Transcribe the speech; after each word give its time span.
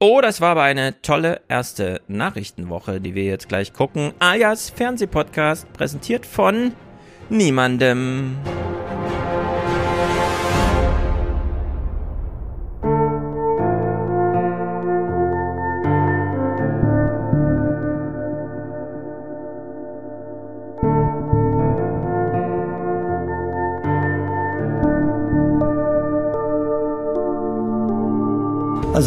Oh, 0.00 0.20
das 0.22 0.40
war 0.40 0.50
aber 0.50 0.62
eine 0.62 1.02
tolle 1.02 1.40
erste 1.48 2.02
Nachrichtenwoche, 2.06 3.00
die 3.00 3.16
wir 3.16 3.24
jetzt 3.24 3.48
gleich 3.48 3.72
gucken. 3.72 4.12
Ayas 4.20 4.70
Fernsehpodcast, 4.70 5.72
präsentiert 5.72 6.24
von 6.24 6.72
niemandem. 7.30 8.36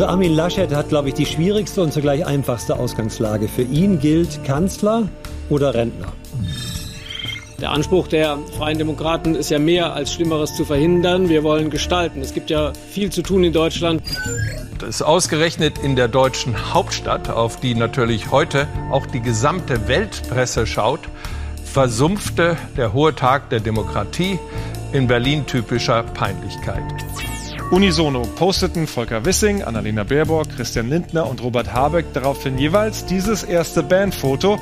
Also 0.01 0.13
Armin 0.13 0.33
Laschet 0.33 0.73
hat, 0.73 0.89
glaube 0.89 1.09
ich, 1.09 1.13
die 1.13 1.27
schwierigste 1.27 1.79
und 1.79 1.93
zugleich 1.93 2.25
einfachste 2.25 2.75
Ausgangslage. 2.75 3.47
Für 3.47 3.61
ihn 3.61 3.99
gilt 3.99 4.43
Kanzler 4.43 5.07
oder 5.47 5.75
Rentner. 5.75 6.11
Der 7.59 7.69
Anspruch 7.69 8.07
der 8.07 8.39
Freien 8.57 8.79
Demokraten 8.79 9.35
ist 9.35 9.51
ja 9.51 9.59
mehr 9.59 9.93
als 9.93 10.11
Schlimmeres 10.11 10.55
zu 10.55 10.65
verhindern. 10.65 11.29
Wir 11.29 11.43
wollen 11.43 11.69
gestalten. 11.69 12.19
Es 12.21 12.33
gibt 12.33 12.49
ja 12.49 12.73
viel 12.89 13.11
zu 13.11 13.21
tun 13.21 13.43
in 13.43 13.53
Deutschland. 13.53 14.01
Das 14.79 14.89
ist 14.89 15.01
ausgerechnet 15.03 15.77
in 15.77 15.95
der 15.95 16.07
deutschen 16.07 16.73
Hauptstadt, 16.73 17.29
auf 17.29 17.59
die 17.59 17.75
natürlich 17.75 18.31
heute 18.31 18.67
auch 18.89 19.05
die 19.05 19.21
gesamte 19.21 19.87
Weltpresse 19.87 20.65
schaut, 20.65 21.01
versumpfte 21.63 22.57
der 22.75 22.93
hohe 22.93 23.13
Tag 23.13 23.51
der 23.51 23.59
Demokratie 23.59 24.39
in 24.93 25.05
Berlin 25.05 25.45
typischer 25.45 26.01
Peinlichkeit. 26.01 26.81
Unisono 27.71 28.23
posteten 28.23 28.85
Volker 28.85 29.23
Wissing, 29.23 29.63
Annalena 29.63 30.03
Baerbock, 30.03 30.49
Christian 30.57 30.89
Lindner 30.89 31.29
und 31.29 31.41
Robert 31.41 31.71
Habeck 31.71 32.05
daraufhin 32.11 32.57
jeweils 32.57 33.05
dieses 33.05 33.43
erste 33.43 33.81
Bandfoto. 33.81 34.59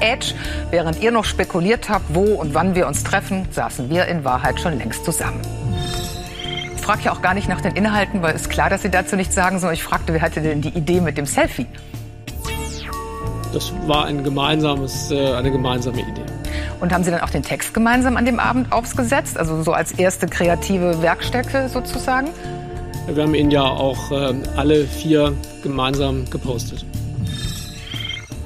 Edge, 0.00 0.32
während 0.70 1.02
ihr 1.02 1.10
noch 1.10 1.26
spekuliert 1.26 1.90
habt, 1.90 2.14
wo 2.14 2.22
und 2.22 2.54
wann 2.54 2.74
wir 2.74 2.86
uns 2.86 3.04
treffen, 3.04 3.46
saßen 3.50 3.90
wir 3.90 4.06
in 4.06 4.24
Wahrheit 4.24 4.58
schon 4.58 4.78
längst 4.78 5.04
zusammen. 5.04 5.42
Ich 6.74 6.80
frage 6.80 7.02
ja 7.02 7.12
auch 7.12 7.20
gar 7.20 7.34
nicht 7.34 7.46
nach 7.46 7.60
den 7.60 7.76
Inhalten, 7.76 8.22
weil 8.22 8.34
es 8.34 8.42
ist 8.42 8.48
klar, 8.48 8.70
dass 8.70 8.80
Sie 8.80 8.90
dazu 8.90 9.16
nichts 9.16 9.34
sagen, 9.34 9.58
sondern 9.58 9.74
ich 9.74 9.84
fragte, 9.84 10.14
wer 10.14 10.22
hatte 10.22 10.40
denn 10.40 10.62
die 10.62 10.70
Idee 10.70 11.02
mit 11.02 11.18
dem 11.18 11.26
Selfie? 11.26 11.66
Das 13.52 13.70
war 13.86 14.06
ein 14.06 14.24
gemeinsames, 14.24 15.10
äh, 15.10 15.34
eine 15.34 15.50
gemeinsame 15.50 16.00
Idee. 16.00 16.29
Und 16.80 16.92
haben 16.92 17.04
Sie 17.04 17.10
dann 17.10 17.20
auch 17.20 17.30
den 17.30 17.42
Text 17.42 17.74
gemeinsam 17.74 18.16
an 18.16 18.24
dem 18.24 18.40
Abend 18.40 18.72
aufgesetzt? 18.72 19.36
Also 19.36 19.62
so 19.62 19.72
als 19.72 19.92
erste 19.92 20.26
kreative 20.26 21.02
Werkstätte 21.02 21.68
sozusagen? 21.68 22.28
Wir 23.06 23.22
haben 23.22 23.34
ihn 23.34 23.50
ja 23.50 23.62
auch 23.62 24.10
äh, 24.10 24.34
alle 24.56 24.84
vier 24.84 25.34
gemeinsam 25.62 26.28
gepostet. 26.30 26.84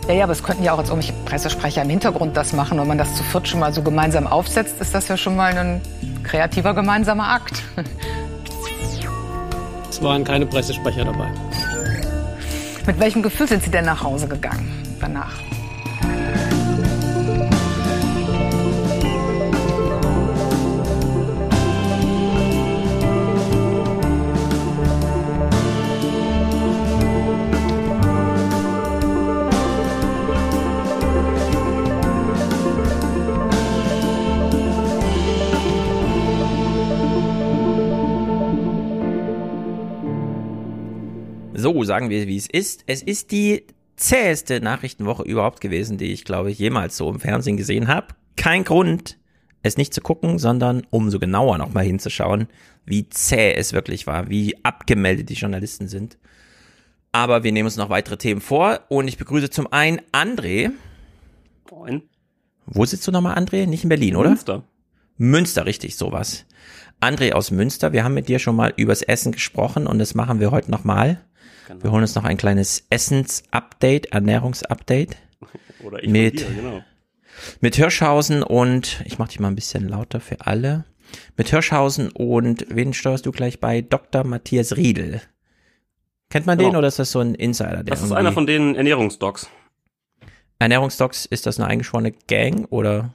Ja, 0.08 0.14
ja, 0.14 0.24
aber 0.24 0.32
es 0.32 0.42
könnten 0.42 0.64
ja 0.64 0.72
auch 0.72 0.78
als 0.78 0.90
irgendwelche 0.90 1.18
Pressesprecher 1.24 1.82
im 1.82 1.90
Hintergrund 1.90 2.36
das 2.36 2.52
machen. 2.52 2.78
Wenn 2.78 2.86
man 2.86 2.98
das 2.98 3.14
zu 3.14 3.22
viert 3.22 3.48
schon 3.48 3.60
mal 3.60 3.72
so 3.72 3.82
gemeinsam 3.82 4.26
aufsetzt, 4.26 4.80
ist 4.80 4.94
das 4.94 5.08
ja 5.08 5.16
schon 5.16 5.36
mal 5.36 5.56
ein 5.56 5.80
kreativer 6.22 6.74
gemeinsamer 6.74 7.28
Akt. 7.28 7.62
Es 9.90 10.02
waren 10.02 10.24
keine 10.24 10.44
Pressesprecher 10.44 11.04
dabei. 11.04 11.28
Mit 12.84 12.98
welchem 12.98 13.22
Gefühl 13.22 13.46
sind 13.46 13.62
Sie 13.62 13.70
denn 13.70 13.84
nach 13.84 14.02
Hause 14.02 14.26
gegangen 14.26 14.68
danach? 15.00 15.34
So, 41.74 41.82
sagen 41.82 42.08
wir, 42.08 42.28
wie 42.28 42.36
es 42.36 42.46
ist. 42.46 42.84
Es 42.86 43.02
ist 43.02 43.32
die 43.32 43.64
zäheste 43.96 44.60
Nachrichtenwoche 44.60 45.24
überhaupt 45.24 45.60
gewesen, 45.60 45.98
die 45.98 46.12
ich, 46.12 46.24
glaube 46.24 46.52
ich, 46.52 46.58
jemals 46.60 46.96
so 46.96 47.10
im 47.10 47.18
Fernsehen 47.18 47.56
gesehen 47.56 47.88
habe. 47.88 48.14
Kein 48.36 48.62
Grund, 48.62 49.18
es 49.64 49.76
nicht 49.76 49.92
zu 49.92 50.00
gucken, 50.00 50.38
sondern 50.38 50.86
umso 50.90 51.18
genauer 51.18 51.58
nochmal 51.58 51.84
hinzuschauen, 51.84 52.46
wie 52.84 53.08
zäh 53.08 53.54
es 53.54 53.72
wirklich 53.72 54.06
war, 54.06 54.30
wie 54.30 54.54
abgemeldet 54.64 55.30
die 55.30 55.34
Journalisten 55.34 55.88
sind. 55.88 56.16
Aber 57.10 57.42
wir 57.42 57.50
nehmen 57.50 57.66
uns 57.66 57.76
noch 57.76 57.90
weitere 57.90 58.18
Themen 58.18 58.40
vor 58.40 58.82
und 58.88 59.08
ich 59.08 59.18
begrüße 59.18 59.50
zum 59.50 59.72
einen 59.72 60.00
André. 60.12 60.70
Moin. 61.72 62.02
Wo 62.66 62.84
sitzt 62.84 63.04
du 63.08 63.10
nochmal, 63.10 63.36
André? 63.36 63.66
Nicht 63.66 63.82
in 63.82 63.88
Berlin, 63.88 64.14
oder? 64.14 64.28
Münster. 64.28 64.62
Münster, 65.16 65.66
richtig, 65.66 65.96
sowas. 65.96 66.46
André 67.00 67.32
aus 67.32 67.50
Münster, 67.50 67.92
wir 67.92 68.04
haben 68.04 68.14
mit 68.14 68.28
dir 68.28 68.38
schon 68.38 68.54
mal 68.54 68.72
übers 68.76 69.02
Essen 69.02 69.32
gesprochen 69.32 69.88
und 69.88 69.98
das 69.98 70.14
machen 70.14 70.38
wir 70.38 70.52
heute 70.52 70.70
nochmal. 70.70 71.24
Genau. 71.66 71.82
Wir 71.82 71.90
holen 71.92 72.02
uns 72.02 72.14
noch 72.14 72.24
ein 72.24 72.36
kleines 72.36 72.84
Essens-Update, 72.90 74.06
Ernährungs-Update 74.12 75.16
Oder 75.82 76.02
ich 76.02 76.10
mit- 76.10 76.40
dir, 76.40 76.46
genau. 76.54 76.82
mit 77.60 77.76
Hirschhausen 77.76 78.42
und, 78.42 79.02
ich 79.06 79.18
mach 79.18 79.28
dich 79.28 79.40
mal 79.40 79.48
ein 79.48 79.54
bisschen 79.54 79.88
lauter 79.88 80.20
für 80.20 80.40
alle, 80.46 80.84
mit 81.36 81.48
Hirschhausen 81.50 82.10
und 82.10 82.66
wen 82.68 82.92
steuerst 82.92 83.24
du 83.26 83.32
gleich 83.32 83.60
bei? 83.60 83.80
Dr. 83.82 84.24
Matthias 84.24 84.76
Riedel. 84.76 85.20
Kennt 86.30 86.46
man 86.46 86.58
den 86.58 86.68
Genau. 86.68 86.78
oder 86.80 86.88
ist 86.88 86.98
das 86.98 87.12
so 87.12 87.20
ein 87.20 87.34
Insider? 87.34 87.76
Der 87.76 87.84
Das 87.84 88.02
ist 88.02 88.12
einer 88.12 88.32
von 88.32 88.46
den 88.46 88.74
Ernährungsdocs. 88.74 89.48
Ernährungsdocs, 90.58 91.26
ist 91.26 91.46
das 91.46 91.58
eine 91.58 91.68
eingeschworene 91.68 92.12
Gang 92.12 92.66
oder? 92.70 93.14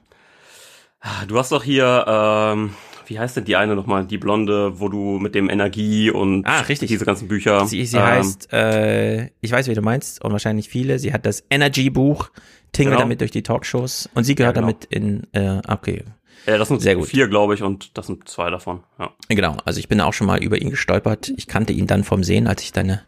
Du 1.28 1.38
hast 1.38 1.50
doch 1.52 1.64
hier, 1.64 2.04
ähm, 2.06 2.74
wie 3.10 3.18
heißt 3.18 3.36
denn 3.36 3.44
die 3.44 3.56
eine 3.56 3.74
nochmal? 3.74 4.06
Die 4.06 4.18
Blonde, 4.18 4.78
wo 4.80 4.88
du 4.88 5.18
mit 5.18 5.34
dem 5.34 5.50
Energie 5.50 6.10
und 6.10 6.46
Ah, 6.46 6.60
richtig. 6.60 6.88
diese 6.88 7.04
ganzen 7.04 7.26
Bücher. 7.28 7.66
Sie, 7.66 7.84
sie 7.84 7.96
ähm, 7.96 8.02
heißt, 8.04 8.52
äh, 8.52 9.26
ich 9.40 9.50
weiß, 9.50 9.66
wie 9.68 9.74
du 9.74 9.82
meinst, 9.82 10.24
und 10.24 10.30
wahrscheinlich 10.32 10.68
viele. 10.68 10.98
Sie 11.00 11.12
hat 11.12 11.26
das 11.26 11.42
Energy-Buch, 11.50 12.30
tingelt 12.72 12.92
Genau. 12.94 13.02
damit 13.02 13.20
durch 13.20 13.32
die 13.32 13.42
Talkshows 13.42 14.08
und 14.14 14.22
sie 14.24 14.36
gehört 14.36 14.56
Ja, 14.56 14.62
genau. 14.62 14.72
damit 14.72 14.84
in, 14.86 15.26
äh, 15.32 15.60
okay, 15.68 16.04
Ja, 16.46 16.56
das 16.56 16.68
sind 16.68 16.80
Sehr 16.80 16.94
gut. 16.94 17.08
vier, 17.08 17.26
glaube 17.28 17.54
ich, 17.54 17.62
und 17.62 17.98
das 17.98 18.06
sind 18.06 18.26
zwei 18.28 18.48
davon. 18.48 18.80
Ja. 18.98 19.10
Genau, 19.28 19.56
also 19.66 19.78
ich 19.80 19.88
bin 19.88 20.00
auch 20.00 20.12
schon 20.14 20.26
mal 20.28 20.42
über 20.42 20.56
ihn 20.62 20.70
gestolpert. 20.70 21.32
Ich 21.36 21.46
kannte 21.48 21.72
ihn 21.74 21.86
dann 21.88 22.02
vom 22.04 22.22
Sehen, 22.24 22.46
als 22.46 22.62
ich 22.62 22.72
deine 22.72 23.02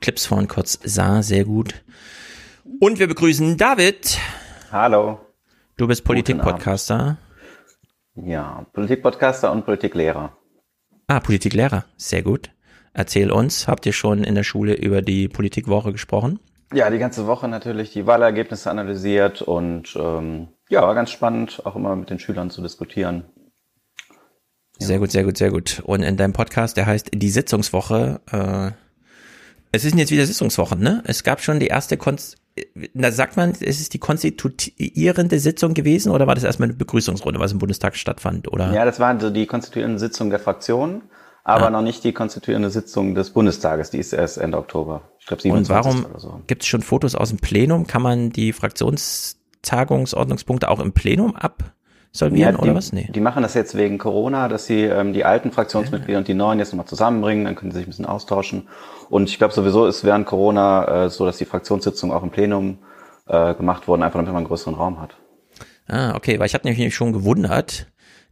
Clips 0.00 0.26
vorhin 0.26 0.46
kurz 0.48 0.78
sah, 0.84 1.22
sehr 1.22 1.44
gut. 1.44 1.82
Und 2.78 2.98
wir 2.98 3.08
begrüßen 3.08 3.56
David. 3.56 4.18
Hallo. 4.70 5.18
Du 5.78 5.86
bist 5.88 6.04
Politik-Podcaster. 6.04 7.16
Ja, 8.16 8.66
Politikpodcaster 8.72 9.52
und 9.52 9.64
Politiklehrer. 9.64 10.36
Ah, 11.06 11.20
Politiklehrer, 11.20 11.84
sehr 11.96 12.22
gut. 12.22 12.50
Erzähl 12.92 13.30
uns, 13.30 13.68
habt 13.68 13.84
ihr 13.84 13.92
schon 13.92 14.24
in 14.24 14.34
der 14.34 14.42
Schule 14.42 14.74
über 14.74 15.02
die 15.02 15.28
Politikwoche 15.28 15.92
gesprochen? 15.92 16.40
Ja, 16.72 16.90
die 16.90 16.98
ganze 16.98 17.26
Woche 17.26 17.46
natürlich 17.46 17.92
die 17.92 18.06
Wahlergebnisse 18.06 18.70
analysiert 18.70 19.42
und 19.42 19.94
ähm, 19.96 20.48
ja, 20.68 20.82
war 20.82 20.94
ganz 20.94 21.10
spannend, 21.10 21.60
auch 21.64 21.76
immer 21.76 21.94
mit 21.94 22.10
den 22.10 22.18
Schülern 22.18 22.50
zu 22.50 22.62
diskutieren. 22.62 23.24
Sehr 24.78 24.98
gut, 24.98 25.10
sehr 25.10 25.24
gut, 25.24 25.38
sehr 25.38 25.50
gut. 25.50 25.80
Und 25.84 26.02
in 26.02 26.16
deinem 26.16 26.32
Podcast, 26.32 26.76
der 26.76 26.86
heißt 26.86 27.10
Die 27.14 27.30
Sitzungswoche, 27.30 28.20
äh, 28.32 28.72
es 29.72 29.84
ist 29.84 29.94
jetzt 29.94 30.10
wieder 30.10 30.26
Sitzungswochen, 30.26 30.80
ne? 30.80 31.02
Es 31.06 31.22
gab 31.22 31.40
schon 31.40 31.60
die 31.60 31.66
erste 31.66 31.96
Konst 31.96 32.38
da 32.94 33.12
sagt 33.12 33.36
man, 33.36 33.50
es 33.50 33.80
ist 33.80 33.92
die 33.94 33.98
konstituierende 33.98 35.38
Sitzung 35.38 35.74
gewesen 35.74 36.10
oder 36.10 36.26
war 36.26 36.34
das 36.34 36.44
erstmal 36.44 36.68
eine 36.68 36.76
Begrüßungsrunde, 36.78 37.40
was 37.40 37.52
im 37.52 37.58
Bundestag 37.58 37.96
stattfand, 37.96 38.50
oder? 38.52 38.72
Ja, 38.72 38.84
das 38.84 39.00
war 39.00 39.18
so 39.20 39.30
die 39.30 39.46
konstituierende 39.46 39.98
Sitzung 39.98 40.30
der 40.30 40.38
Fraktion, 40.38 41.02
aber 41.44 41.66
Ah. 41.66 41.70
noch 41.70 41.82
nicht 41.82 42.02
die 42.04 42.12
konstituierende 42.12 42.70
Sitzung 42.70 43.14
des 43.14 43.30
Bundestages. 43.30 43.90
Die 43.90 43.98
ist 43.98 44.12
erst 44.12 44.38
Ende 44.38 44.58
Oktober. 44.58 45.02
Ich 45.20 45.26
glaube 45.26 45.42
Und 45.50 45.66
27. 45.66 45.84
warum 45.84 46.04
oder 46.10 46.20
so. 46.20 46.40
gibt 46.46 46.62
es 46.62 46.68
schon 46.68 46.82
Fotos 46.82 47.14
aus 47.14 47.28
dem 47.28 47.38
Plenum? 47.38 47.86
Kann 47.86 48.02
man 48.02 48.30
die 48.30 48.52
Fraktionstagungsordnungspunkte 48.52 50.68
auch 50.68 50.80
im 50.80 50.92
Plenum 50.92 51.34
absolvieren 52.16 52.54
Ja, 52.54 52.58
oder 52.58 52.70
die, 52.70 52.76
was? 52.76 52.92
Nee. 52.92 53.08
die 53.14 53.20
machen 53.20 53.42
das 53.42 53.54
jetzt 53.54 53.76
wegen 53.76 53.98
Corona, 53.98 54.48
dass 54.48 54.66
sie 54.66 54.82
ähm, 54.82 55.12
die 55.12 55.24
alten 55.24 55.52
Fraktionsmitglieder 55.52 56.18
und 56.18 56.28
die 56.28 56.34
neuen 56.34 56.58
jetzt 56.58 56.72
nochmal 56.72 56.86
zusammenbringen, 56.86 57.44
dann 57.44 57.54
können 57.54 57.70
sie 57.70 57.78
sich 57.78 57.86
ein 57.86 57.90
bisschen 57.90 58.06
austauschen. 58.06 58.68
Und 59.08 59.28
ich 59.28 59.38
glaube 59.38 59.54
sowieso 59.54 59.86
ist 59.86 60.04
während 60.04 60.26
Corona 60.26 61.04
äh, 61.04 61.10
so, 61.10 61.26
dass 61.26 61.36
die 61.38 61.44
Fraktionssitzungen 61.44 62.16
auch 62.16 62.22
im 62.22 62.30
Plenum 62.30 62.78
äh, 63.28 63.54
gemacht 63.54 63.86
wurden, 63.86 64.02
einfach 64.02 64.18
damit 64.18 64.28
man 64.28 64.38
einen 64.38 64.46
größeren 64.46 64.74
Raum 64.74 65.00
hat. 65.00 65.16
Ah, 65.88 66.14
okay, 66.16 66.38
weil 66.38 66.46
ich 66.46 66.54
hatte 66.54 66.66
nämlich 66.66 66.94
schon 66.94 67.12
gewundert, 67.12 67.86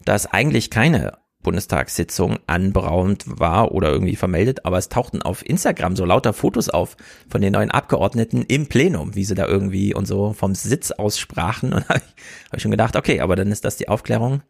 dass 0.05 0.27
eigentlich 0.27 0.71
keine 0.71 1.19
Bundestagssitzung 1.45 2.41
anberaumt 2.49 3.25
war 3.27 3.71
oder 3.71 3.91
irgendwie 3.91 4.17
vermeldet, 4.17 4.67
aber 4.67 4.79
es 4.79 4.89
tauchten 4.89 5.23
auf 5.23 5.49
Instagram 5.49 5.95
so 5.95 6.05
lauter 6.05 6.33
Fotos 6.33 6.69
auf 6.69 6.97
von 7.29 7.41
den 7.41 7.53
neuen 7.53 7.71
Abgeordneten 7.71 8.43
im 8.49 8.67
Plenum, 8.67 9.15
wie 9.15 9.25
sie 9.25 9.37
da 9.37 9.47
irgendwie 9.47 9.95
und 9.95 10.07
so 10.07 10.33
vom 10.33 10.57
Sitz 10.57 10.91
aus 10.91 11.19
sprachen. 11.19 11.73
Und 11.73 11.89
habe 11.89 12.01
ich, 12.01 12.49
hab 12.49 12.57
ich 12.57 12.63
schon 12.63 12.71
gedacht, 12.73 12.97
okay, 12.97 13.21
aber 13.21 13.37
dann 13.37 13.53
ist 13.53 13.65
das 13.65 13.77
die 13.77 13.89
Aufklärung. 13.89 14.43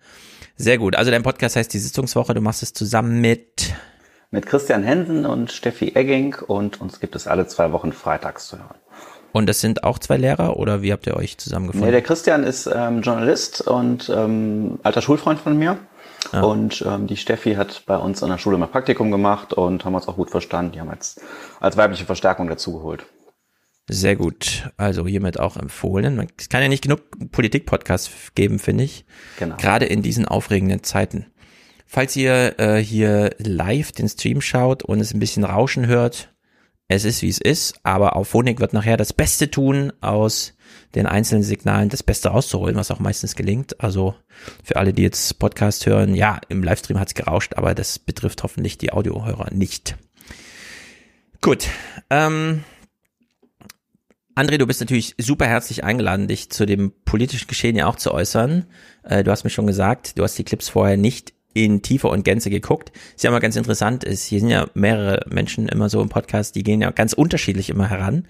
Sehr 0.56 0.79
gut. 0.79 0.96
Also 0.96 1.11
dein 1.11 1.23
Podcast 1.23 1.56
heißt 1.56 1.73
die 1.75 1.79
Sitzungswoche, 1.79 2.32
du 2.32 2.41
machst 2.41 2.62
es 2.62 2.73
zusammen 2.73 3.20
mit 3.20 3.75
mit 4.31 4.46
Christian 4.46 4.82
Hensen 4.82 5.26
und 5.26 5.52
Steffi 5.52 5.93
Egging 5.94 6.35
und 6.35 6.81
uns 6.81 6.99
gibt 6.99 7.14
es 7.14 7.29
alle 7.29 7.46
zwei 7.46 7.70
Wochen 7.70 7.93
freitags 7.93 8.49
zu 8.49 8.58
hören. 8.58 8.75
Und 9.31 9.49
das 9.49 9.61
sind 9.61 9.85
auch 9.85 9.99
zwei 9.99 10.17
Lehrer 10.17 10.56
oder 10.56 10.82
wie 10.82 10.93
habt 10.93 11.06
ihr 11.06 11.17
euch 11.17 11.38
zusammengefunden? 11.38 11.87
Nee, 11.87 11.93
der 11.93 12.02
Christian 12.02 12.44
ist 12.44 12.69
ähm, 12.73 13.02
Journalist 13.02 13.61
und 13.62 14.08
ähm, 14.08 14.79
alter 14.82 15.02
Schulfreund 15.02 15.41
von 15.41 15.56
mir. 15.56 15.76
Ja. 16.34 16.42
Und 16.42 16.84
ähm, 16.86 17.06
die 17.06 17.16
Steffi 17.16 17.54
hat 17.54 17.84
bei 17.86 17.96
uns 17.96 18.22
an 18.22 18.31
der 18.31 18.38
Schule 18.38 18.58
mal 18.58 18.66
Praktikum 18.66 19.12
gemacht 19.12 19.52
und 19.52 19.84
haben 19.84 19.94
uns 19.94 20.08
auch 20.08 20.16
gut 20.16 20.31
verstanden. 20.31 20.72
Die 20.72 20.81
haben 20.81 20.90
jetzt 20.90 21.20
als 21.60 21.76
weibliche 21.76 22.04
Verstärkung 22.04 22.48
dazugeholt. 22.48 23.06
Sehr 23.88 24.16
gut. 24.16 24.69
Also 24.76 25.06
hiermit 25.06 25.38
auch 25.38 25.56
empfohlen. 25.56 26.28
Es 26.38 26.48
kann 26.48 26.62
ja 26.62 26.69
nicht 26.69 26.82
genug 26.82 27.02
Politik-Podcasts 27.31 28.10
geben, 28.34 28.58
finde 28.58 28.84
ich. 28.84 29.04
Genau. 29.38 29.56
Gerade 29.56 29.86
in 29.86 30.02
diesen 30.02 30.26
aufregenden 30.26 30.82
Zeiten. 30.82 31.26
Falls 31.86 32.16
ihr 32.16 32.58
äh, 32.58 32.78
hier 32.78 33.31
live 33.38 33.92
den 33.92 34.08
Stream 34.08 34.40
schaut 34.40 34.82
und 34.82 35.00
es 35.00 35.14
ein 35.14 35.20
bisschen 35.20 35.44
Rauschen 35.44 35.86
hört, 35.86 36.34
es 36.88 37.04
ist 37.04 37.22
wie 37.22 37.28
es 37.28 37.38
ist, 37.38 37.78
aber 37.84 38.16
auf 38.16 38.28
Phonik 38.28 38.58
wird 38.58 38.72
nachher 38.72 38.96
das 38.96 39.12
Beste 39.12 39.50
tun, 39.50 39.92
aus 40.00 40.54
den 40.94 41.06
einzelnen 41.06 41.43
Signalen 41.43 41.88
das 41.88 42.02
Beste 42.02 42.29
rauszuholen, 42.29 42.76
was 42.76 42.91
auch 42.91 43.00
meistens 43.00 43.37
gelingt. 43.37 43.81
Also 43.81 44.14
für 44.62 44.76
alle, 44.76 44.93
die 44.93 45.02
jetzt 45.02 45.38
Podcast 45.38 45.87
hören, 45.87 46.14
ja, 46.14 46.41
im 46.49 46.62
Livestream 46.62 46.99
hat's 46.99 47.14
gerauscht, 47.14 47.55
aber 47.56 47.75
das 47.75 47.99
betrifft 47.99 48.43
hoffentlich 48.43 48.79
die 48.79 48.93
Audiohörer 48.93 49.52
nicht. 49.52 49.96
Gut. 51.41 51.69
Ähm, 52.11 52.64
André, 54.37 54.58
du 54.58 54.67
bist 54.67 54.81
natürlich 54.81 55.14
super 55.19 55.46
herzlich 55.46 55.85
eingeladen, 55.85 56.26
dich 56.26 56.50
zu 56.50 56.67
dem 56.67 56.93
politischen 57.05 57.46
Geschehen 57.46 57.76
ja 57.76 57.87
auch 57.87 57.96
zu 57.96 58.12
äußern. 58.12 58.67
Äh, 59.05 59.23
du 59.23 59.31
hast 59.31 59.44
mir 59.44 59.50
schon 59.50 59.67
gesagt, 59.67 60.19
du 60.19 60.25
hast 60.25 60.37
die 60.38 60.44
Clips 60.44 60.69
vorher 60.69 60.96
nicht 60.96 61.35
in 61.55 61.82
Tiefe 61.82 62.08
und 62.08 62.25
Gänze 62.25 62.50
geguckt. 62.50 62.91
Ist 63.14 63.23
ja 63.23 63.31
immer 63.31 63.41
ganz 63.41 63.55
interessant, 63.55 64.02
ist, 64.02 64.25
hier 64.25 64.41
sind 64.41 64.50
ja 64.50 64.67
mehrere 64.75 65.25
Menschen 65.31 65.69
immer 65.69 65.88
so 65.88 66.02
im 66.02 66.08
Podcast, 66.08 66.56
die 66.56 66.64
gehen 66.64 66.82
ja 66.82 66.91
ganz 66.91 67.12
unterschiedlich 67.12 67.70
immer 67.70 67.88
heran. 67.88 68.26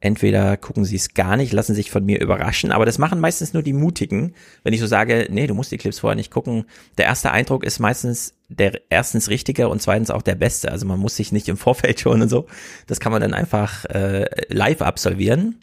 Entweder 0.00 0.56
gucken 0.56 0.84
sie 0.84 0.94
es 0.94 1.14
gar 1.14 1.36
nicht, 1.36 1.52
lassen 1.52 1.74
sich 1.74 1.90
von 1.90 2.04
mir 2.04 2.20
überraschen, 2.20 2.70
aber 2.70 2.86
das 2.86 2.98
machen 2.98 3.18
meistens 3.18 3.52
nur 3.52 3.64
die 3.64 3.72
Mutigen. 3.72 4.34
Wenn 4.62 4.72
ich 4.72 4.78
so 4.78 4.86
sage, 4.86 5.26
nee, 5.28 5.48
du 5.48 5.54
musst 5.54 5.72
die 5.72 5.76
Clips 5.76 5.98
vorher 5.98 6.14
nicht 6.14 6.30
gucken. 6.30 6.66
Der 6.98 7.06
erste 7.06 7.32
Eindruck 7.32 7.64
ist 7.64 7.80
meistens 7.80 8.34
der 8.48 8.80
erstens 8.90 9.28
richtige 9.28 9.68
und 9.68 9.82
zweitens 9.82 10.10
auch 10.12 10.22
der 10.22 10.36
beste. 10.36 10.70
Also 10.70 10.86
man 10.86 11.00
muss 11.00 11.16
sich 11.16 11.32
nicht 11.32 11.48
im 11.48 11.56
Vorfeld 11.56 11.98
schon 11.98 12.22
und 12.22 12.28
so. 12.28 12.46
Das 12.86 13.00
kann 13.00 13.10
man 13.10 13.20
dann 13.20 13.34
einfach 13.34 13.84
äh, 13.86 14.26
live 14.48 14.82
absolvieren. 14.82 15.58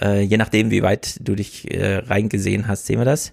Äh, 0.00 0.20
je 0.20 0.36
nachdem, 0.36 0.70
wie 0.70 0.82
weit 0.84 1.16
du 1.26 1.34
dich 1.34 1.68
äh, 1.70 1.96
reingesehen 1.96 2.68
hast, 2.68 2.86
sehen 2.86 2.98
wir 3.00 3.04
das. 3.04 3.32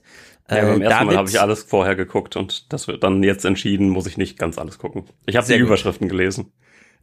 Ja, 0.49 0.61
beim 0.61 0.81
Äh, 0.81 0.85
ersten 0.85 1.05
Mal 1.05 1.11
David- 1.13 1.17
habe 1.17 1.29
ich 1.29 1.39
alles 1.39 1.63
vorher 1.63 1.95
geguckt 1.95 2.35
und 2.35 2.73
das 2.73 2.87
wird 2.87 3.03
dann 3.03 3.21
jetzt 3.21 3.45
entschieden, 3.45 3.89
muss 3.89 4.07
ich 4.07 4.17
nicht 4.17 4.39
ganz 4.39 4.57
alles 4.57 4.79
gucken. 4.79 5.03
Ich 5.27 5.35
habe 5.35 5.45
die 5.45 5.49
Sehr 5.49 5.59
gut. 5.59 5.67
Überschriften 5.67 6.09
gelesen. 6.09 6.51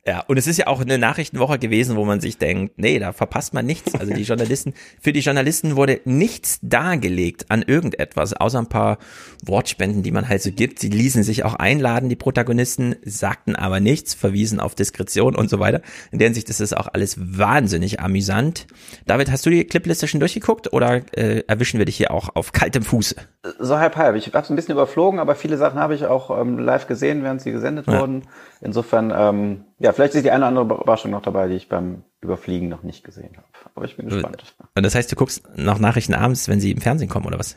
Ja, 0.06 0.20
und 0.26 0.36
es 0.36 0.46
ist 0.46 0.58
ja 0.58 0.66
auch 0.66 0.82
eine 0.82 0.98
Nachrichtenwoche 0.98 1.58
gewesen, 1.58 1.96
wo 1.96 2.04
man 2.04 2.20
sich 2.20 2.36
denkt, 2.36 2.74
nee, 2.76 2.98
da 2.98 3.12
verpasst 3.12 3.54
man 3.54 3.64
nichts. 3.64 3.94
Also 3.94 4.12
die 4.12 4.22
Journalisten, 4.24 4.74
für 5.00 5.14
die 5.14 5.20
Journalisten 5.20 5.76
wurde 5.76 6.02
nichts 6.04 6.58
dargelegt 6.60 7.46
an 7.50 7.62
irgendetwas, 7.62 8.34
außer 8.34 8.58
ein 8.58 8.68
paar 8.68 8.98
Wortspenden, 9.46 10.02
die 10.02 10.10
man 10.10 10.28
halt 10.28 10.42
so 10.42 10.52
gibt. 10.52 10.78
Sie 10.78 10.90
ließen 10.90 11.22
sich 11.22 11.44
auch 11.44 11.54
einladen, 11.54 12.10
die 12.10 12.16
Protagonisten, 12.16 12.96
sagten 13.02 13.56
aber 13.56 13.80
nichts, 13.80 14.12
verwiesen 14.12 14.60
auf 14.60 14.74
Diskretion 14.74 15.34
und 15.34 15.48
so 15.48 15.58
weiter. 15.58 15.80
In 16.12 16.18
der 16.18 16.28
Hinsicht 16.28 16.50
ist 16.50 16.60
das 16.60 16.74
auch 16.74 16.88
alles 16.92 17.16
wahnsinnig 17.18 18.00
amüsant. 18.00 18.66
David, 19.06 19.30
hast 19.30 19.46
du 19.46 19.50
die 19.50 19.64
Clipliste 19.64 20.06
schon 20.06 20.20
durchgeguckt 20.20 20.70
oder 20.74 21.00
äh, 21.16 21.44
erwischen 21.46 21.78
wir 21.78 21.86
dich 21.86 21.96
hier 21.96 22.10
auch 22.10 22.28
auf 22.34 22.52
kaltem 22.52 22.82
Fuße? 22.82 23.16
So 23.58 23.78
halb 23.78 23.96
halb. 23.96 24.16
Ich 24.16 24.26
habe 24.26 24.38
es 24.38 24.50
ein 24.50 24.56
bisschen 24.56 24.72
überflogen, 24.72 25.18
aber 25.18 25.34
viele 25.34 25.56
Sachen 25.56 25.78
habe 25.78 25.94
ich 25.94 26.04
auch 26.04 26.38
ähm, 26.38 26.58
live 26.58 26.86
gesehen, 26.86 27.22
während 27.22 27.40
sie 27.40 27.52
gesendet 27.52 27.86
Ja. 27.86 28.00
wurden. 28.00 28.24
Insofern, 28.60 29.12
ähm, 29.16 29.64
ja, 29.78 29.92
vielleicht 29.92 30.14
ist 30.14 30.24
die 30.24 30.30
eine 30.30 30.48
oder 30.48 30.60
andere 30.60 30.80
Überraschung 30.82 31.10
noch 31.10 31.22
dabei, 31.22 31.48
die 31.48 31.54
ich 31.54 31.68
beim 31.68 32.02
Überfliegen 32.20 32.68
noch 32.68 32.82
nicht 32.82 33.04
gesehen 33.04 33.36
habe. 33.36 33.46
Aber 33.74 33.84
ich 33.84 33.96
bin 33.96 34.08
gespannt. 34.08 34.54
Und 34.74 34.82
das 34.84 34.94
heißt, 34.94 35.10
du 35.10 35.16
guckst 35.16 35.42
noch 35.56 35.78
Nachrichten 35.78 36.14
abends, 36.14 36.48
wenn 36.48 36.60
sie 36.60 36.70
im 36.72 36.80
Fernsehen 36.80 37.08
kommen 37.08 37.26
oder 37.26 37.38
was? 37.38 37.56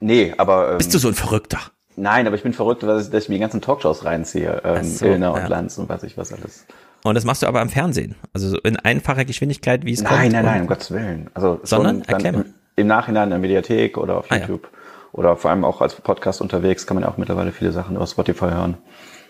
Nee, 0.00 0.34
aber 0.36 0.72
ähm, 0.72 0.78
Bist 0.78 0.92
du 0.94 0.98
so 0.98 1.08
ein 1.08 1.14
Verrückter? 1.14 1.58
nein, 1.94 2.26
aber 2.26 2.34
ich 2.36 2.42
bin 2.42 2.52
verrückt, 2.54 2.82
dass 2.82 3.04
ich, 3.06 3.10
dass 3.12 3.24
ich 3.24 3.28
mir 3.28 3.34
die 3.36 3.40
ganzen 3.40 3.60
Talkshows 3.60 4.04
reinziehe. 4.04 4.62
Ähm, 4.64 4.84
so, 4.84 5.04
Illner 5.06 5.36
ja. 5.36 5.42
und 5.42 5.48
Lanz 5.48 5.78
und 5.78 5.88
weiß 5.88 6.02
ich 6.04 6.16
was 6.16 6.32
alles. 6.32 6.66
Und 7.04 7.14
das 7.14 7.24
machst 7.24 7.42
du 7.42 7.46
aber 7.46 7.60
am 7.60 7.68
Fernsehen. 7.68 8.14
Also 8.32 8.48
so 8.48 8.58
in 8.60 8.76
einfacher 8.76 9.24
Geschwindigkeit, 9.24 9.84
wie 9.84 9.92
es 9.92 10.02
kommt. 10.04 10.18
Nein, 10.20 10.32
nein, 10.32 10.44
nein, 10.44 10.60
um 10.62 10.66
Gottes 10.68 10.90
Willen. 10.90 11.30
Also 11.34 11.60
Sondern? 11.64 12.02
im, 12.02 12.54
im 12.76 12.86
Nachhinein 12.86 13.24
in 13.24 13.30
der 13.30 13.38
Mediathek 13.40 13.98
oder 13.98 14.18
auf 14.18 14.26
Ah, 14.30 14.36
ja. 14.36 14.40
YouTube 14.42 14.68
oder 15.12 15.36
vor 15.36 15.50
allem 15.50 15.64
auch 15.64 15.80
als 15.80 15.94
Podcast 15.94 16.40
unterwegs 16.40 16.86
kann 16.86 16.94
man 16.94 17.04
ja 17.04 17.10
auch 17.10 17.18
mittlerweile 17.18 17.52
viele 17.52 17.72
Sachen 17.72 17.96
über 17.96 18.06
Spotify 18.06 18.46
hören. 18.46 18.78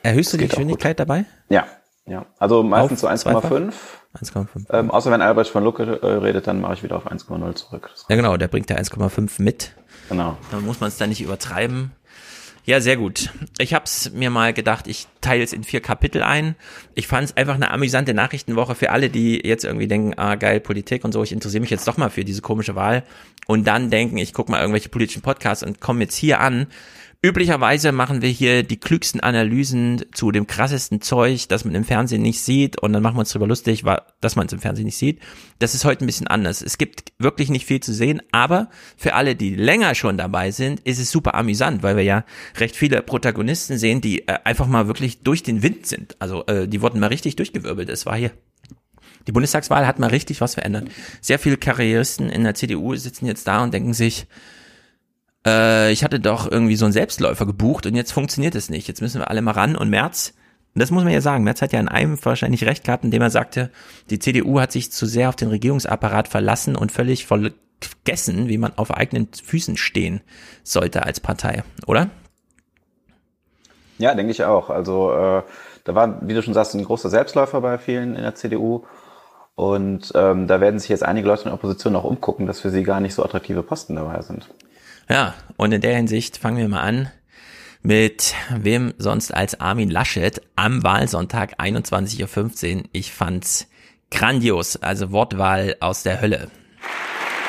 Erhöhst 0.02 0.32
du 0.32 0.36
die. 0.36 0.46
Geschwindigkeit 0.46 0.98
dabei? 1.00 1.24
Ja, 1.48 1.66
ja. 2.06 2.26
Also 2.38 2.62
meistens 2.62 3.00
so 3.00 3.08
Auf 3.08 3.14
1,5. 3.14 3.72
1,5. 4.20 4.46
Ähm, 4.70 4.90
außer 4.90 5.10
wenn 5.10 5.22
Albrecht 5.22 5.50
von 5.50 5.64
Lucke 5.64 6.00
äh, 6.02 6.06
redet, 6.06 6.46
dann 6.46 6.60
mache 6.60 6.74
ich 6.74 6.82
wieder 6.82 6.96
auf 6.96 7.10
1,0 7.10 7.54
zurück. 7.54 7.90
Ja 8.08 8.16
genau, 8.16 8.36
der 8.36 8.48
bringt 8.48 8.68
ja 8.70 8.76
1,5 8.76 9.40
mit. 9.40 9.72
genau. 10.08 10.36
Dann 10.50 10.64
muss 10.64 10.80
man 10.80 10.88
es 10.88 10.98
da 10.98 11.06
nicht 11.06 11.20
übertreiben. 11.20 11.92
Ja, 12.64 12.80
sehr 12.80 12.96
gut. 12.96 13.30
Ich 13.58 13.74
hab's 13.74 14.12
mir 14.12 14.30
mal 14.30 14.52
gedacht, 14.52 14.86
ich 14.86 15.08
teile 15.20 15.42
es 15.42 15.52
in 15.52 15.64
vier 15.64 15.80
Kapitel 15.80 16.22
ein. 16.22 16.54
Ich 16.94 17.08
fand 17.08 17.24
es 17.24 17.36
einfach 17.36 17.56
eine 17.56 17.72
amüsante 17.72 18.14
Nachrichtenwoche 18.14 18.76
für 18.76 18.90
alle, 18.90 19.10
die 19.10 19.40
jetzt 19.44 19.64
irgendwie 19.64 19.88
denken, 19.88 20.14
ah 20.16 20.36
geil, 20.36 20.60
Politik 20.60 21.04
und 21.04 21.10
so, 21.10 21.24
ich 21.24 21.32
interessiere 21.32 21.60
mich 21.60 21.70
jetzt 21.70 21.88
doch 21.88 21.96
mal 21.96 22.08
für 22.08 22.24
diese 22.24 22.40
komische 22.40 22.76
Wahl 22.76 23.02
und 23.48 23.66
dann 23.66 23.90
denken, 23.90 24.16
ich 24.16 24.32
gucke 24.32 24.52
mal 24.52 24.60
irgendwelche 24.60 24.90
politischen 24.90 25.22
Podcasts 25.22 25.64
und 25.64 25.80
komme 25.80 26.02
jetzt 26.02 26.14
hier 26.14 26.40
an. 26.40 26.68
Üblicherweise 27.24 27.92
machen 27.92 28.20
wir 28.20 28.30
hier 28.30 28.64
die 28.64 28.80
klügsten 28.80 29.20
Analysen 29.20 30.04
zu 30.12 30.32
dem 30.32 30.48
krassesten 30.48 31.00
Zeug, 31.00 31.46
das 31.46 31.64
man 31.64 31.72
im 31.76 31.84
Fernsehen 31.84 32.20
nicht 32.20 32.42
sieht 32.42 32.82
und 32.82 32.92
dann 32.92 33.00
machen 33.00 33.14
wir 33.14 33.20
uns 33.20 33.30
drüber 33.30 33.46
lustig, 33.46 33.84
dass 34.20 34.34
man 34.34 34.46
es 34.46 34.52
im 34.52 34.58
Fernsehen 34.58 34.86
nicht 34.86 34.96
sieht. 34.96 35.20
Das 35.60 35.76
ist 35.76 35.84
heute 35.84 36.04
ein 36.04 36.06
bisschen 36.06 36.26
anders. 36.26 36.62
Es 36.62 36.78
gibt 36.78 37.12
wirklich 37.20 37.48
nicht 37.48 37.64
viel 37.64 37.78
zu 37.78 37.94
sehen, 37.94 38.22
aber 38.32 38.70
für 38.96 39.14
alle, 39.14 39.36
die 39.36 39.54
länger 39.54 39.94
schon 39.94 40.18
dabei 40.18 40.50
sind, 40.50 40.80
ist 40.80 40.98
es 40.98 41.12
super 41.12 41.36
amüsant, 41.36 41.84
weil 41.84 41.96
wir 41.96 42.02
ja 42.02 42.24
recht 42.56 42.74
viele 42.74 43.02
Protagonisten 43.02 43.78
sehen, 43.78 44.00
die 44.00 44.26
äh, 44.26 44.38
einfach 44.42 44.66
mal 44.66 44.88
wirklich 44.88 45.22
durch 45.22 45.44
den 45.44 45.62
Wind 45.62 45.86
sind. 45.86 46.16
Also 46.18 46.44
äh, 46.46 46.66
die 46.66 46.82
wurden 46.82 46.98
mal 46.98 47.06
richtig 47.06 47.36
durchgewirbelt. 47.36 47.88
Es 47.88 48.04
war 48.04 48.16
hier 48.16 48.32
die 49.28 49.32
Bundestagswahl 49.32 49.86
hat 49.86 50.00
mal 50.00 50.10
richtig 50.10 50.40
was 50.40 50.54
verändert. 50.54 50.88
Sehr 51.20 51.38
viele 51.38 51.56
Karrieristen 51.56 52.28
in 52.28 52.42
der 52.42 52.56
CDU 52.56 52.96
sitzen 52.96 53.26
jetzt 53.26 53.46
da 53.46 53.62
und 53.62 53.72
denken 53.72 53.94
sich, 53.94 54.26
äh, 55.46 55.92
ich 55.92 56.04
hatte 56.04 56.20
doch 56.20 56.50
irgendwie 56.50 56.76
so 56.76 56.84
einen 56.84 56.92
Selbstläufer 56.92 57.46
gebucht 57.46 57.86
und 57.86 57.94
jetzt 57.94 58.12
funktioniert 58.12 58.54
es 58.54 58.70
nicht. 58.70 58.88
Jetzt 58.88 59.00
müssen 59.00 59.20
wir 59.20 59.30
alle 59.30 59.42
mal 59.42 59.52
ran 59.52 59.76
und 59.76 59.90
Merz, 59.90 60.34
und 60.74 60.80
das 60.80 60.90
muss 60.90 61.04
man 61.04 61.12
ja 61.12 61.20
sagen, 61.20 61.44
Merz 61.44 61.60
hat 61.60 61.72
ja 61.72 61.80
in 61.80 61.88
einem 61.88 62.22
wahrscheinlich 62.24 62.64
recht 62.64 62.84
gehabt, 62.84 63.04
indem 63.04 63.22
er 63.22 63.30
sagte, 63.30 63.70
die 64.08 64.18
CDU 64.18 64.60
hat 64.60 64.72
sich 64.72 64.90
zu 64.90 65.06
sehr 65.06 65.28
auf 65.28 65.36
den 65.36 65.48
Regierungsapparat 65.48 66.28
verlassen 66.28 66.76
und 66.76 66.92
völlig 66.92 67.26
vergessen, 67.26 68.48
wie 68.48 68.58
man 68.58 68.72
auf 68.76 68.90
eigenen 68.90 69.28
Füßen 69.32 69.76
stehen 69.76 70.22
sollte 70.62 71.04
als 71.04 71.20
Partei, 71.20 71.62
oder? 71.86 72.08
Ja, 73.98 74.14
denke 74.14 74.32
ich 74.32 74.44
auch. 74.44 74.70
Also 74.70 75.12
äh, 75.12 75.42
da 75.84 75.94
war, 75.94 76.26
wie 76.26 76.34
du 76.34 76.42
schon 76.42 76.54
sagst, 76.54 76.74
ein 76.74 76.84
großer 76.84 77.10
Selbstläufer 77.10 77.60
bei 77.60 77.78
vielen 77.78 78.16
in 78.16 78.22
der 78.22 78.34
CDU. 78.34 78.84
Und 79.54 80.12
ähm, 80.14 80.46
da 80.46 80.60
werden 80.60 80.80
sich 80.80 80.88
jetzt 80.88 81.04
einige 81.04 81.28
Leute 81.28 81.42
in 81.42 81.46
der 81.46 81.54
Opposition 81.54 81.94
auch 81.96 82.04
umgucken, 82.04 82.46
dass 82.46 82.60
für 82.60 82.70
sie 82.70 82.82
gar 82.82 83.00
nicht 83.00 83.14
so 83.14 83.22
attraktive 83.22 83.62
Posten 83.62 83.96
dabei 83.96 84.22
sind. 84.22 84.48
Ja, 85.08 85.34
und 85.56 85.72
in 85.72 85.80
der 85.80 85.96
Hinsicht 85.96 86.36
fangen 86.36 86.58
wir 86.58 86.68
mal 86.68 86.82
an 86.82 87.10
mit 87.82 88.34
wem 88.56 88.94
sonst 88.98 89.34
als 89.34 89.60
Armin 89.60 89.90
Laschet 89.90 90.40
am 90.56 90.82
Wahlsonntag 90.82 91.58
21.15 91.60 92.76
Uhr. 92.76 92.82
Ich 92.92 93.12
fand's 93.12 93.66
grandios, 94.10 94.76
also 94.76 95.10
Wortwahl 95.10 95.76
aus 95.80 96.02
der 96.02 96.20
Hölle. 96.20 96.48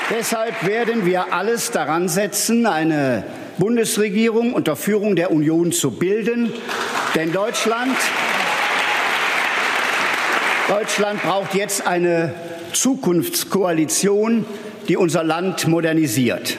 Deshalb 0.09 0.65
werden 0.65 1.05
wir 1.05 1.33
alles 1.33 1.71
daran 1.71 2.09
setzen, 2.09 2.65
eine 2.65 3.23
Bundesregierung 3.57 4.53
unter 4.53 4.75
Führung 4.75 5.15
der 5.15 5.31
Union 5.31 5.71
zu 5.71 5.91
bilden. 5.91 6.51
Denn 7.15 7.31
Deutschland, 7.31 7.95
Deutschland 10.67 11.21
braucht 11.21 11.53
jetzt 11.53 11.85
eine 11.85 12.33
Zukunftskoalition, 12.73 14.45
die 14.87 14.97
unser 14.97 15.23
Land 15.23 15.67
modernisiert. 15.67 16.57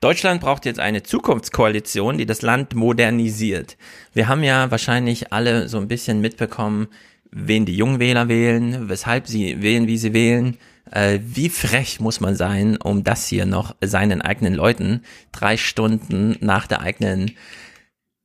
Deutschland 0.00 0.42
braucht 0.42 0.66
jetzt 0.66 0.78
eine 0.78 1.02
Zukunftskoalition, 1.02 2.18
die 2.18 2.26
das 2.26 2.42
Land 2.42 2.74
modernisiert. 2.74 3.78
Wir 4.12 4.28
haben 4.28 4.42
ja 4.42 4.70
wahrscheinlich 4.70 5.32
alle 5.32 5.68
so 5.68 5.78
ein 5.78 5.88
bisschen 5.88 6.20
mitbekommen, 6.20 6.88
wen 7.30 7.64
die 7.64 7.76
Jungwähler 7.76 8.28
wählen, 8.28 8.90
weshalb 8.90 9.26
sie 9.26 9.62
wählen, 9.62 9.86
wie 9.86 9.96
sie 9.96 10.12
wählen. 10.12 10.58
Äh, 10.90 11.20
wie 11.22 11.48
frech 11.48 11.98
muss 11.98 12.20
man 12.20 12.36
sein, 12.36 12.76
um 12.76 13.04
das 13.04 13.26
hier 13.26 13.46
noch 13.46 13.74
seinen 13.80 14.20
eigenen 14.22 14.54
Leuten 14.54 15.02
drei 15.32 15.56
Stunden 15.56 16.36
nach 16.40 16.66
der 16.66 16.82
eigenen 16.82 17.34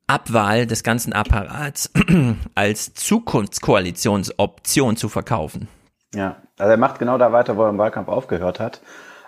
Abwahl 0.08 0.68
des 0.68 0.84
ganzen 0.84 1.13
Apparats 1.13 1.90
als 2.56 2.94
Zukunftskoalitionsoption 2.94 4.98
zu 4.98 5.08
verkaufen. 5.08 5.70
Ja, 6.13 6.42
also 6.58 6.72
er 6.72 6.78
macht 6.78 7.00
genau 7.00 7.18
da 7.18 7.32
weiter, 7.32 7.56
wo 7.56 7.63
er 7.63 7.70
im 7.70 7.78
Wahlkampf 7.78 8.10
aufgehört 8.10 8.60
hat. 8.60 8.82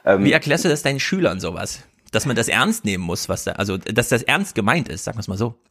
Ähm, 0.05 0.25
Wie 0.25 0.33
erklärst 0.33 0.65
du 0.65 0.69
das 0.69 0.83
deinen 0.83 0.99
Schülern 0.99 1.39
sowas? 1.39 1.83
Dass 2.13 2.25
man 2.25 2.35
das 2.35 2.47
ernst 2.47 2.85
nehmen 2.85 3.03
muss, 3.03 3.27
was 3.27 3.43
da, 3.43 3.53
also 3.53 3.77
dass 3.77 4.09
das 4.09 4.23
ernst 4.23 4.55
gemeint 4.55 4.87
ist, 4.87 5.03
sagen 5.03 5.17
wir 5.17 5.21
es 5.21 5.27
mal 5.27 5.37
so. 5.37 5.55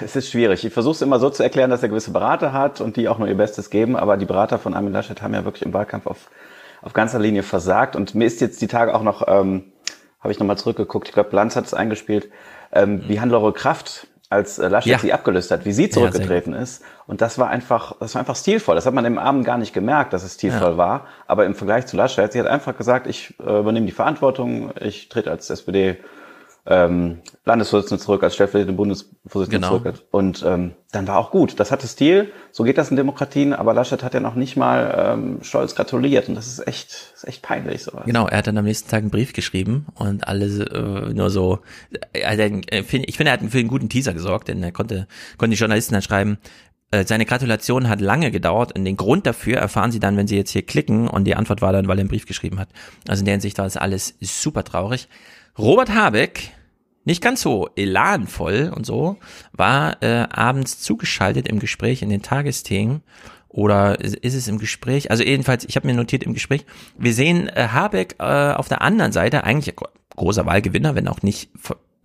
Es 0.00 0.16
ist 0.16 0.28
schwierig. 0.30 0.64
Ich 0.64 0.72
versuche 0.72 0.94
es 0.94 1.02
immer 1.02 1.18
so 1.20 1.30
zu 1.30 1.42
erklären, 1.42 1.70
dass 1.70 1.82
er 1.82 1.88
gewisse 1.88 2.10
Berater 2.10 2.52
hat 2.52 2.80
und 2.80 2.96
die 2.96 3.08
auch 3.08 3.18
nur 3.18 3.28
ihr 3.28 3.36
Bestes 3.36 3.70
geben, 3.70 3.96
aber 3.96 4.16
die 4.16 4.26
Berater 4.26 4.58
von 4.58 4.74
Armin 4.74 4.92
Laschet 4.92 5.22
haben 5.22 5.32
ja 5.32 5.44
wirklich 5.44 5.62
im 5.62 5.72
Wahlkampf 5.72 6.06
auf, 6.06 6.30
auf 6.82 6.92
ganzer 6.92 7.20
Linie 7.20 7.42
versagt. 7.42 7.96
Und 7.96 8.14
mir 8.14 8.26
ist 8.26 8.40
jetzt 8.40 8.60
die 8.60 8.66
Tage 8.66 8.94
auch 8.94 9.02
noch, 9.02 9.26
ähm, 9.28 9.72
habe 10.20 10.32
ich 10.32 10.38
nochmal 10.38 10.58
zurückgeguckt, 10.58 11.08
ich 11.08 11.14
glaube, 11.14 11.34
Lanz 11.34 11.54
hat 11.54 11.64
es 11.64 11.74
eingespielt, 11.74 12.28
ähm, 12.72 13.04
wie 13.06 13.20
Hannelore 13.20 13.52
Kraft 13.52 14.08
als 14.34 14.58
äh, 14.58 14.68
Laschet 14.68 14.92
Ja. 14.92 14.98
sie 14.98 15.12
abgelöst 15.12 15.50
hat, 15.50 15.64
wie 15.64 15.72
sie 15.72 15.88
zurückgetreten 15.88 16.52
ist. 16.52 16.82
Und 17.06 17.20
das 17.20 17.38
war 17.38 17.48
einfach, 17.48 17.96
das 18.00 18.14
war 18.14 18.20
einfach 18.20 18.36
stilvoll. 18.36 18.74
Das 18.74 18.84
hat 18.86 18.92
man 18.94 19.04
im 19.04 19.18
Abend 19.18 19.44
gar 19.46 19.56
nicht 19.58 19.72
gemerkt, 19.72 20.12
dass 20.12 20.22
es 20.24 20.34
stilvoll 20.34 20.72
Ja. 20.72 20.76
war. 20.76 21.06
Aber 21.26 21.46
im 21.46 21.54
Vergleich 21.54 21.86
zu 21.86 21.96
Laschet, 21.96 22.32
sie 22.32 22.40
hat 22.40 22.46
einfach 22.46 22.76
gesagt, 22.76 23.06
ich 23.06 23.34
äh, 23.40 23.60
übernehme 23.60 23.86
die 23.86 23.92
Verantwortung, 23.92 24.72
ich 24.80 25.08
trete 25.08 25.30
als 25.30 25.48
SPD 25.48 25.96
ähm, 26.66 27.18
Landesvorsitzende 27.44 28.02
zurück, 28.02 28.22
als 28.22 28.34
stellvertretende 28.34 28.72
Bundesvorsitzende 28.76 29.48
Genau. 29.66 29.78
zurück. 29.78 30.02
Und 30.10 30.42
ähm, 30.46 30.72
dann 30.92 31.06
war 31.06 31.18
auch 31.18 31.30
gut. 31.30 31.60
Das 31.60 31.70
hatte 31.70 31.86
Stil. 31.86 32.32
So 32.52 32.64
geht 32.64 32.78
das 32.78 32.90
in 32.90 32.96
Demokratien. 32.96 33.52
Aber 33.52 33.74
Laschet 33.74 34.02
hat 34.02 34.14
ja 34.14 34.20
noch 34.20 34.34
nicht 34.34 34.56
mal 34.56 34.94
ähm, 35.14 35.38
Scholz 35.42 35.74
gratuliert. 35.74 36.28
Und 36.28 36.36
das 36.36 36.46
ist 36.46 36.66
echt, 36.66 37.12
ist 37.14 37.28
echt 37.28 37.42
peinlich. 37.42 37.82
Sowas. 37.82 38.04
Genau, 38.06 38.26
er 38.28 38.38
hat 38.38 38.46
dann 38.46 38.56
am 38.56 38.64
nächsten 38.64 38.88
Tag 38.90 39.00
einen 39.02 39.10
Brief 39.10 39.32
geschrieben 39.34 39.86
und 39.94 40.26
alle 40.26 40.46
äh, 40.46 41.12
nur 41.12 41.28
so, 41.30 41.58
find- 42.14 43.08
ich 43.08 43.16
finde, 43.16 43.30
er 43.30 43.32
hat 43.40 43.50
für 43.50 43.58
einen 43.58 43.68
guten 43.68 43.88
Teaser 43.88 44.14
gesorgt, 44.14 44.48
denn 44.48 44.62
er 44.62 44.72
konnte, 44.72 45.06
konnten 45.36 45.50
die 45.52 45.58
Journalisten 45.58 45.92
dann 45.94 46.02
schreiben, 46.02 46.38
äh, 46.90 47.04
seine 47.04 47.26
Gratulation 47.26 47.88
hat 47.88 48.00
lange 48.00 48.30
gedauert 48.30 48.74
und 48.76 48.84
den 48.84 48.96
Grund 48.96 49.26
dafür 49.26 49.58
erfahren 49.58 49.90
sie 49.90 50.00
dann, 50.00 50.16
wenn 50.16 50.28
sie 50.28 50.36
jetzt 50.36 50.50
hier 50.50 50.62
klicken 50.62 51.08
und 51.08 51.24
die 51.24 51.34
Antwort 51.34 51.60
war 51.60 51.72
dann, 51.72 51.88
weil 51.88 51.98
er 51.98 52.00
einen 52.00 52.08
Brief 52.08 52.24
geschrieben 52.26 52.58
hat. 52.58 52.68
Also 53.08 53.20
in 53.20 53.26
der 53.26 53.32
Hinsicht 53.34 53.58
war 53.58 53.64
das 53.66 53.76
alles 53.76 54.14
super 54.20 54.64
traurig. 54.64 55.08
Robert 55.58 55.94
Habeck, 55.94 56.50
nicht 57.04 57.22
ganz 57.22 57.42
so 57.42 57.68
elanvoll 57.76 58.72
und 58.74 58.86
so, 58.86 59.16
war 59.52 60.02
äh, 60.02 60.26
abends 60.30 60.80
zugeschaltet 60.80 61.48
im 61.48 61.58
Gespräch 61.58 62.02
in 62.02 62.08
den 62.08 62.22
Tagesthemen 62.22 63.02
oder 63.48 64.00
ist 64.00 64.34
es 64.34 64.48
im 64.48 64.58
Gespräch? 64.58 65.10
Also 65.10 65.22
jedenfalls, 65.22 65.64
ich 65.64 65.76
habe 65.76 65.86
mir 65.86 65.94
notiert 65.94 66.24
im 66.24 66.34
Gespräch, 66.34 66.64
wir 66.98 67.14
sehen 67.14 67.48
äh, 67.48 67.68
Habeck 67.68 68.16
äh, 68.18 68.52
auf 68.52 68.68
der 68.68 68.82
anderen 68.82 69.12
Seite, 69.12 69.44
eigentlich 69.44 69.76
gro- 69.76 69.88
großer 70.16 70.46
Wahlgewinner, 70.46 70.94
wenn 70.94 71.08
auch 71.08 71.22
nicht 71.22 71.50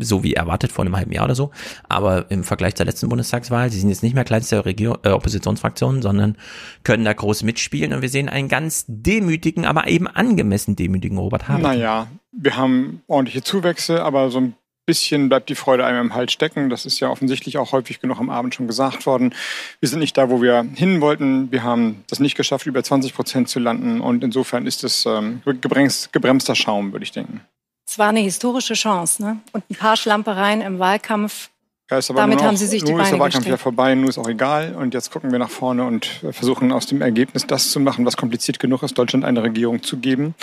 so 0.01 0.23
wie 0.23 0.33
erwartet 0.33 0.71
vor 0.71 0.85
einem 0.85 0.95
halben 0.95 1.11
Jahr 1.11 1.25
oder 1.25 1.35
so, 1.35 1.51
aber 1.89 2.31
im 2.31 2.43
Vergleich 2.43 2.75
zur 2.75 2.85
letzten 2.85 3.09
Bundestagswahl, 3.09 3.69
sie 3.69 3.79
sind 3.79 3.89
jetzt 3.89 4.03
nicht 4.03 4.15
mehr 4.15 4.23
kleinste 4.23 4.63
Regierung, 4.63 4.97
äh, 5.03 5.09
Oppositionsfraktion, 5.09 6.01
sondern 6.01 6.37
können 6.83 7.03
da 7.03 7.13
groß 7.13 7.43
mitspielen 7.43 7.93
und 7.93 8.01
wir 8.01 8.09
sehen 8.09 8.29
einen 8.29 8.47
ganz 8.47 8.85
demütigen, 8.87 9.65
aber 9.65 9.87
eben 9.87 10.07
angemessen 10.07 10.75
demütigen 10.75 11.17
Robert 11.17 11.47
Habeck. 11.47 11.63
Naja, 11.63 12.07
wir 12.31 12.55
haben 12.57 13.03
ordentliche 13.07 13.43
Zuwächse, 13.43 14.03
aber 14.03 14.29
so 14.29 14.39
ein 14.39 14.55
bisschen 14.85 15.29
bleibt 15.29 15.49
die 15.49 15.55
Freude 15.55 15.85
einem 15.85 16.07
im 16.07 16.15
Hals 16.15 16.31
stecken. 16.31 16.69
Das 16.71 16.87
ist 16.87 16.99
ja 16.99 17.09
offensichtlich 17.09 17.59
auch 17.59 17.73
häufig 17.73 17.99
genug 17.99 18.19
am 18.19 18.31
Abend 18.31 18.55
schon 18.55 18.65
gesagt 18.65 19.05
worden. 19.05 19.35
Wir 19.79 19.87
sind 19.87 19.99
nicht 19.99 20.17
da, 20.17 20.31
wo 20.31 20.41
wir 20.41 20.65
hin 20.75 20.99
wollten. 20.99 21.51
Wir 21.51 21.61
haben 21.61 22.03
das 22.07 22.19
nicht 22.19 22.35
geschafft, 22.35 22.65
über 22.65 22.83
20 22.83 23.13
Prozent 23.13 23.49
zu 23.49 23.59
landen. 23.59 24.01
Und 24.01 24.23
insofern 24.23 24.65
ist 24.65 24.83
es 24.83 25.05
ähm, 25.05 25.43
gebremst, 25.45 26.11
gebremster 26.11 26.55
Schaum, 26.55 26.91
würde 26.91 27.03
ich 27.03 27.11
denken. 27.11 27.41
Es 27.87 27.99
war 27.99 28.09
eine 28.09 28.21
historische 28.21 28.73
Chance, 28.73 29.21
ne? 29.21 29.39
Und 29.51 29.63
ein 29.69 29.75
paar 29.75 29.95
Schlampereien 29.95 30.61
im 30.61 30.79
Wahlkampf. 30.79 31.49
Ja, 31.91 31.97
ist 31.97 32.09
aber 32.09 32.21
Damit 32.21 32.41
haben 32.41 32.57
Sie 32.57 32.67
sich 32.67 32.83
die 32.83 32.91
nun 32.91 33.01
ist 33.01 33.11
der 33.11 33.17
Beine 33.17 33.23
Wahlkampf 33.23 33.47
ja 33.47 33.57
vorbei, 33.57 33.95
nun 33.95 34.07
ist 34.07 34.17
auch 34.17 34.27
egal. 34.27 34.75
Und 34.75 34.95
jetzt 34.95 35.11
gucken 35.11 35.31
wir 35.31 35.39
nach 35.39 35.49
vorne 35.49 35.85
und 35.85 36.05
versuchen 36.31 36.71
aus 36.71 36.87
dem 36.87 37.01
Ergebnis 37.01 37.45
das 37.45 37.71
zu 37.71 37.79
machen, 37.79 38.05
was 38.05 38.17
kompliziert 38.17 38.59
genug 38.59 38.81
ist, 38.81 38.97
Deutschland 38.97 39.23
eine 39.23 39.43
Regierung 39.43 39.83
zu 39.83 39.97
geben. 39.97 40.35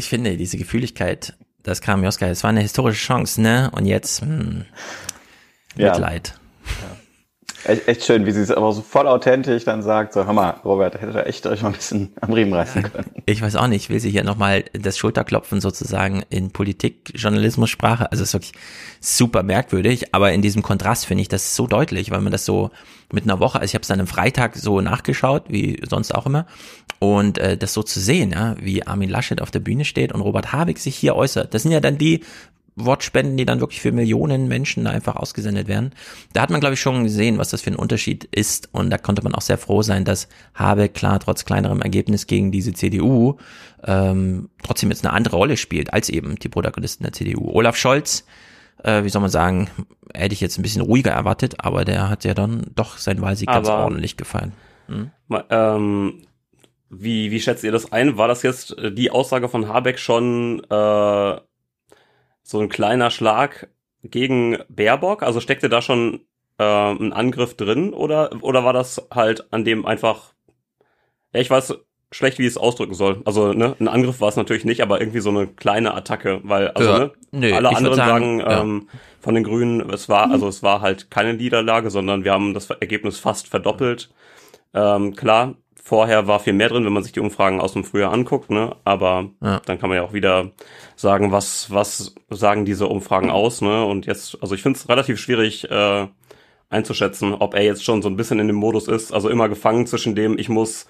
Ich 0.00 0.08
finde, 0.08 0.38
diese 0.38 0.56
Gefühligkeit, 0.56 1.34
das 1.62 1.82
kam 1.82 2.02
Joska, 2.02 2.26
es 2.26 2.42
war 2.42 2.48
eine 2.48 2.62
historische 2.62 3.04
Chance, 3.06 3.42
ne? 3.42 3.70
Und 3.72 3.84
jetzt, 3.84 4.22
hm, 4.22 4.64
Ja. 6.66 6.96
Echt, 7.64 7.88
echt 7.88 8.04
schön, 8.04 8.24
wie 8.26 8.32
sie 8.32 8.40
es 8.40 8.50
aber 8.50 8.72
so 8.72 8.80
voll 8.80 9.06
authentisch 9.06 9.64
dann 9.64 9.82
sagt, 9.82 10.14
so, 10.14 10.24
hör 10.24 10.32
mal, 10.32 10.50
Robert, 10.64 10.94
hättet 10.94 11.14
ihr 11.14 11.26
echt 11.26 11.46
euch 11.46 11.62
mal 11.62 11.68
ein 11.68 11.74
bisschen 11.74 12.12
am 12.20 12.32
Riemen 12.32 12.54
reißen 12.54 12.82
können. 12.84 13.10
Ich 13.26 13.42
weiß 13.42 13.56
auch 13.56 13.66
nicht, 13.66 13.90
will 13.90 14.00
sie 14.00 14.10
hier 14.10 14.24
nochmal 14.24 14.64
das 14.72 14.96
Schulterklopfen 14.96 15.60
sozusagen 15.60 16.22
in 16.30 16.50
Politik, 16.50 17.12
Journalismussprache, 17.14 18.10
also 18.10 18.22
es 18.22 18.30
ist 18.30 18.34
wirklich 18.34 18.52
super 19.00 19.42
merkwürdig, 19.42 20.14
aber 20.14 20.32
in 20.32 20.42
diesem 20.42 20.62
Kontrast 20.62 21.06
finde 21.06 21.22
ich 21.22 21.28
das 21.28 21.54
so 21.54 21.66
deutlich, 21.66 22.10
weil 22.10 22.20
man 22.20 22.32
das 22.32 22.44
so 22.44 22.70
mit 23.12 23.24
einer 23.24 23.40
Woche, 23.40 23.60
also 23.60 23.70
ich 23.70 23.74
habe 23.74 23.82
es 23.82 23.88
dann 23.88 24.00
am 24.00 24.06
Freitag 24.06 24.56
so 24.56 24.80
nachgeschaut, 24.80 25.44
wie 25.48 25.82
sonst 25.88 26.14
auch 26.14 26.26
immer, 26.26 26.46
und 26.98 27.38
äh, 27.38 27.56
das 27.56 27.74
so 27.74 27.82
zu 27.82 28.00
sehen, 28.00 28.32
ja, 28.32 28.56
wie 28.60 28.86
Armin 28.86 29.10
Laschet 29.10 29.40
auf 29.40 29.50
der 29.50 29.60
Bühne 29.60 29.84
steht 29.84 30.12
und 30.12 30.20
Robert 30.20 30.52
Habeck 30.52 30.78
sich 30.78 30.96
hier 30.96 31.16
äußert, 31.16 31.52
das 31.54 31.62
sind 31.62 31.72
ja 31.72 31.80
dann 31.80 31.98
die 31.98 32.20
Wortspenden, 32.84 33.36
die 33.36 33.44
dann 33.44 33.60
wirklich 33.60 33.80
für 33.80 33.92
Millionen 33.92 34.48
Menschen 34.48 34.84
da 34.84 34.90
einfach 34.90 35.16
ausgesendet 35.16 35.68
werden. 35.68 35.92
Da 36.32 36.42
hat 36.42 36.50
man, 36.50 36.60
glaube 36.60 36.74
ich, 36.74 36.80
schon 36.80 37.04
gesehen, 37.04 37.38
was 37.38 37.50
das 37.50 37.62
für 37.62 37.70
ein 37.70 37.76
Unterschied 37.76 38.24
ist. 38.24 38.68
Und 38.72 38.90
da 38.90 38.98
konnte 38.98 39.22
man 39.22 39.34
auch 39.34 39.40
sehr 39.42 39.58
froh 39.58 39.82
sein, 39.82 40.04
dass 40.04 40.28
Habeck 40.54 40.94
klar 40.94 41.20
trotz 41.20 41.44
kleinerem 41.44 41.80
Ergebnis 41.82 42.26
gegen 42.26 42.50
diese 42.52 42.72
CDU 42.72 43.36
ähm, 43.84 44.48
trotzdem 44.62 44.90
jetzt 44.90 45.04
eine 45.04 45.12
andere 45.14 45.36
Rolle 45.36 45.56
spielt 45.56 45.92
als 45.92 46.08
eben 46.08 46.36
die 46.36 46.48
Protagonisten 46.48 47.04
der 47.04 47.12
CDU. 47.12 47.50
Olaf 47.52 47.76
Scholz, 47.76 48.24
äh, 48.82 49.04
wie 49.04 49.08
soll 49.08 49.22
man 49.22 49.30
sagen, 49.30 49.68
hätte 50.14 50.32
ich 50.34 50.40
jetzt 50.40 50.58
ein 50.58 50.62
bisschen 50.62 50.82
ruhiger 50.82 51.12
erwartet, 51.12 51.56
aber 51.64 51.84
der 51.84 52.08
hat 52.08 52.24
ja 52.24 52.34
dann 52.34 52.66
doch 52.74 52.98
sein 52.98 53.20
Wahlsieg 53.20 53.48
ganz 53.48 53.68
Aber- 53.68 53.84
ordentlich 53.84 54.16
gefallen. 54.16 54.52
Hm? 54.88 55.10
Ma- 55.28 55.44
Ähm, 55.50 56.22
wie, 56.92 57.30
wie 57.30 57.38
schätzt 57.40 57.62
ihr 57.62 57.70
das 57.70 57.92
ein? 57.92 58.16
War 58.16 58.26
das 58.26 58.42
jetzt 58.42 58.76
äh, 58.76 58.90
die 58.90 59.10
Aussage 59.12 59.48
von 59.48 59.68
Habeck 59.68 59.98
schon 60.00 60.60
äh, 60.68 61.36
so 62.50 62.58
ein 62.60 62.68
kleiner 62.68 63.10
Schlag 63.10 63.68
gegen 64.02 64.58
Baerbock? 64.68 65.22
Also 65.22 65.40
steckte 65.40 65.68
da 65.68 65.80
schon 65.80 66.20
äh, 66.58 66.64
ein 66.64 67.12
Angriff 67.12 67.56
drin 67.56 67.92
oder, 67.92 68.42
oder 68.42 68.64
war 68.64 68.72
das 68.72 69.06
halt 69.12 69.52
an 69.52 69.64
dem 69.64 69.86
einfach, 69.86 70.34
ja, 71.32 71.40
ich 71.40 71.50
weiß 71.50 71.78
schlecht, 72.12 72.40
wie 72.40 72.42
ich 72.42 72.48
es 72.48 72.56
ausdrücken 72.58 72.94
soll. 72.94 73.22
Also, 73.24 73.52
ne, 73.52 73.76
ein 73.78 73.86
Angriff 73.86 74.20
war 74.20 74.28
es 74.28 74.34
natürlich 74.34 74.64
nicht, 74.64 74.82
aber 74.82 75.00
irgendwie 75.00 75.20
so 75.20 75.30
eine 75.30 75.46
kleine 75.46 75.94
Attacke, 75.94 76.40
weil, 76.42 76.68
also, 76.72 76.90
Ja, 76.90 76.98
ne, 76.98 77.12
nö, 77.30 77.52
alle 77.54 77.68
anderen 77.68 77.96
sagen, 77.96 78.38
sagen, 78.38 78.40
ja. 78.40 78.60
ähm, 78.62 78.88
von 79.20 79.36
den 79.36 79.44
Grünen, 79.44 79.88
es 79.90 80.08
war, 80.08 80.28
also 80.32 80.48
es 80.48 80.64
war 80.64 80.80
halt 80.80 81.08
keine 81.12 81.34
Niederlage, 81.34 81.88
sondern 81.90 82.24
wir 82.24 82.32
haben 82.32 82.52
das 82.52 82.68
Ergebnis 82.68 83.20
fast 83.20 83.46
verdoppelt. 83.46 84.10
Ähm, 84.74 85.14
klar, 85.14 85.54
vorher 85.82 86.26
war 86.26 86.40
viel 86.40 86.52
mehr 86.52 86.68
drin, 86.68 86.84
wenn 86.84 86.92
man 86.92 87.02
sich 87.02 87.12
die 87.12 87.20
Umfragen 87.20 87.60
aus 87.60 87.72
dem 87.72 87.84
Frühjahr 87.84 88.12
anguckt, 88.12 88.50
ne? 88.50 88.76
Aber 88.84 89.30
Ja. 89.42 89.60
dann 89.64 89.78
kann 89.78 89.88
man 89.88 89.96
ja 89.96 90.04
auch 90.04 90.12
wieder 90.12 90.50
sagen, 90.96 91.32
was, 91.32 91.70
was 91.72 92.14
sagen 92.30 92.64
diese 92.64 92.86
Umfragen 92.86 93.30
aus, 93.30 93.60
ne? 93.60 93.84
Und 93.84 94.06
jetzt, 94.06 94.38
also 94.40 94.54
ich 94.54 94.62
finde 94.62 94.78
es 94.78 94.88
relativ 94.88 95.18
schwierig 95.18 95.70
äh, 95.70 96.06
einzuschätzen, 96.68 97.34
ob 97.34 97.54
er 97.54 97.62
jetzt 97.64 97.84
schon 97.84 98.02
so 98.02 98.08
ein 98.08 98.16
bisschen 98.16 98.38
in 98.38 98.46
dem 98.46 98.56
Modus 98.56 98.88
ist, 98.88 99.12
also 99.12 99.28
immer 99.28 99.48
gefangen 99.48 99.86
zwischen 99.86 100.14
dem, 100.14 100.38
ich 100.38 100.48
muss 100.48 100.86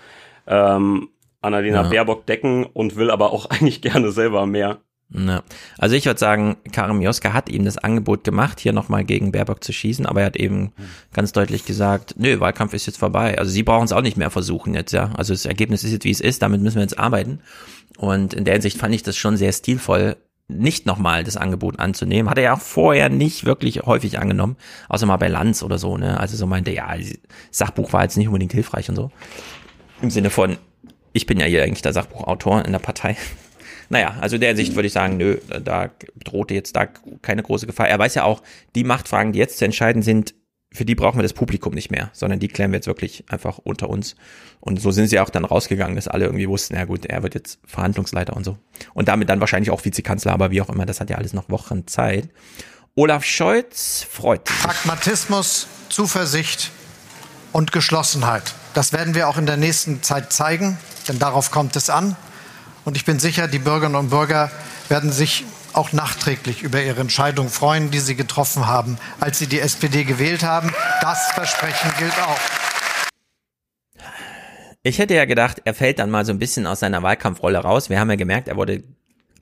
ähm, 0.47 1.09
Annalena 1.41 1.83
Ja. 1.83 1.89
Baerbock 1.89 2.27
decken 2.27 2.65
und 2.65 2.97
will 2.97 3.11
aber 3.11 3.33
auch 3.33 3.47
eigentlich 3.51 3.81
gerne 3.83 4.11
selber 4.13 4.47
mehr. 4.47 4.79
Ja. 5.13 5.43
Also 5.77 5.97
ich 5.97 6.07
würde 6.07 6.21
sagen, 6.21 6.57
Karim 6.71 7.01
Joska 7.03 7.33
hat 7.33 7.49
ihm 7.49 7.65
das 7.65 7.79
Angebot 7.79 8.23
gemacht, 8.23 8.61
hier 8.61 8.73
nochmal 8.73 9.05
gegen 9.05 9.33
Baerbock 9.33 9.65
zu 9.65 9.73
schießen, 9.73 10.07
aber 10.07 10.21
er 10.21 10.27
hat 10.27 10.37
eben 10.37 10.73
ganz 11.13 11.33
deutlich 11.33 11.65
gesagt, 11.65 12.15
nö, 12.17 12.39
Wahlkampf 12.39 12.75
ist 12.75 12.87
jetzt 12.87 12.99
vorbei. 12.99 13.37
Also 13.37 13.51
sie 13.51 13.65
brauchen 13.65 13.85
es 13.85 13.93
auch 13.93 14.03
nicht 14.03 14.17
mehr 14.17 14.31
versuchen 14.31 14.75
jetzt, 14.75 14.93
ja. 14.93 15.11
Also 15.17 15.33
das 15.33 15.47
Ergebnis 15.47 15.83
ist 15.83 15.93
jetzt, 15.93 16.05
wie 16.05 16.11
es 16.11 16.21
ist, 16.21 16.43
damit 16.43 16.63
müssen 16.63 16.77
wir 16.77 16.83
jetzt 16.83 16.99
arbeiten. 16.99 17.41
Und 17.99 18.35
in 18.35 18.45
der 18.45 18.55
Hinsicht 18.55 18.79
fand 18.79 18.95
ich 18.95 19.03
das 19.03 19.17
schon 19.17 19.37
sehr 19.37 19.53
stilvoll, 19.53 20.17
nicht 20.47 20.87
nochmal 20.87 21.25
das 21.25 21.37
Angebot 21.37 21.79
anzunehmen. 21.79 22.31
Hat 22.31 22.39
er 22.39 22.45
ja 22.45 22.55
auch 22.55 22.61
vorher 22.61 23.09
nicht 23.09 23.45
wirklich 23.45 23.83
häufig 23.83 24.19
angenommen, 24.19 24.57
außer 24.89 25.07
mal 25.07 25.17
bei 25.17 25.29
Lanz 25.29 25.63
oder 25.63 25.79
so, 25.79 25.97
ne. 25.97 26.21
Also 26.21 26.37
so 26.37 26.47
meinte, 26.47 26.71
ja, 26.71 26.95
Sachbuch 27.51 27.93
war 27.93 28.05
jetzt 28.05 28.17
nicht 28.17 28.29
unbedingt 28.29 28.53
hilfreich 28.53 28.89
und 28.89 28.97
so. 28.97 29.11
Im 30.03 30.11
Sinne 30.11 30.31
von, 30.31 30.57
ich 31.13 31.27
bin 31.27 31.41
ja 31.41 31.47
hier 31.47 31.65
eigentlich 31.65 31.83
der 31.83 31.93
Sachbuchautor 31.93 32.65
in 32.65 32.73
der 32.73 32.79
Partei. 32.79 33.17
Naja, 33.91 34.17
also 34.21 34.39
der 34.39 34.57
Sicht 34.57 34.77
würde 34.77 34.87
ich 34.87 34.93
sagen, 34.93 35.17
nö, 35.17 35.39
da 35.63 35.91
drohte 36.25 36.55
jetzt 36.55 36.77
da 36.77 36.87
keine 36.87 37.43
große 37.43 37.67
Gefahr. 37.67 37.89
Er 37.89 37.99
weiß 37.99 38.15
ja 38.15 38.23
auch, 38.23 38.41
die 38.77 38.85
Machtfragen, 38.85 39.33
die 39.33 39.41
jetzt 39.41 39.59
zu 39.59 39.65
entscheiden 39.65 40.03
sind, 40.03 40.35
für 40.73 40.85
die 40.85 40.95
brauchen 40.95 41.19
wir 41.19 41.25
das 41.25 41.33
Publikum 41.33 41.75
nicht 41.75 41.91
mehr, 41.91 42.11
sondern 42.13 42.39
die 42.39 42.47
klären 42.47 42.71
wir 42.71 42.77
jetzt 42.77 42.87
wirklich 42.87 43.25
einfach 43.29 43.59
unter 43.59 43.91
uns. 43.91 44.15
Und 44.61 44.81
so 44.81 44.93
sind 44.93 45.09
sie 45.09 45.19
auch 45.19 45.29
dann 45.29 45.45
rausgegangen, 45.45 45.97
dass 45.97 46.07
alle 46.07 46.27
irgendwie 46.27 46.49
wussten, 46.49 46.77
ja 46.77 46.85
gut, 46.85 47.07
er 47.07 47.25
wird 47.25 47.35
jetzt 47.35 47.59
Verhandlungsleiter 47.67 48.37
und 48.37 48.45
so. 48.45 48.57
Und 48.95 49.09
damit 49.09 49.29
dann 49.29 49.41
wahrscheinlich 49.41 49.73
auch 49.73 49.85
Vizekanzler, 49.85 50.33
aber 50.33 50.53
wie 50.53 50.63
auch 50.63 50.69
immer, 50.69 50.87
das 50.87 51.01
hat 51.01 51.11
ja 51.11 51.17
alles 51.17 51.33
noch 51.33 51.49
Wochen 51.51 51.89
Zeit. 51.89 52.29
Olaf 52.95 53.25
Scholz 53.25 54.07
freut 54.09 54.47
sich. 54.47 54.57
Pragmatismus, 54.59 55.67
Zuversicht 55.89 56.71
und 57.51 57.73
Geschlossenheit. 57.73 58.55
Das 58.75 58.93
werden 58.93 59.17
wir 59.17 59.29
auch 59.29 59.39
in 59.39 59.47
der 59.47 59.57
nächsten 59.57 60.05
Zeit 60.05 60.33
zeigen, 60.33 60.79
denn 61.09 61.19
darauf 61.19 61.51
kommt 61.51 61.75
es 61.75 61.91
an. 61.91 62.15
Und 62.85 62.97
ich 62.97 63.05
bin 63.05 63.19
sicher, 63.19 63.49
die 63.49 63.59
Bürgerinnen 63.59 63.97
und 63.97 64.11
Bürger 64.11 64.51
werden 64.89 65.13
sich 65.13 65.45
auch 65.73 65.93
nachträglich 65.93 66.63
über 66.63 66.83
ihre 66.83 67.01
Entscheidung 67.01 67.49
freuen, 67.49 67.91
die 67.91 68.01
sie 68.01 68.17
getroffen 68.17 68.67
haben, 68.67 68.99
als 69.21 69.39
sie 69.39 69.47
die 69.47 69.61
SPD 69.61 70.05
gewählt 70.05 70.43
haben. 70.43 70.73
Das 71.01 71.31
Versprechen 71.33 71.93
gilt 71.99 72.19
auch. 72.21 72.41
Ich 74.83 74.99
hätte 74.99 75.15
ja 75.15 75.27
gedacht, 75.27 75.61
er 75.65 75.75
fällt 75.75 75.99
dann 75.99 76.11
mal 76.11 76.25
so 76.25 76.33
ein 76.33 76.39
bisschen 76.39 76.67
aus 76.67 76.81
seiner 76.81 77.03
Wahlkampfrolle 77.03 77.59
raus. 77.59 77.91
Wir 77.91 78.01
haben 78.01 78.09
ja 78.09 78.17
gemerkt, 78.17 78.49
er 78.49 78.57
wurde 78.57 78.83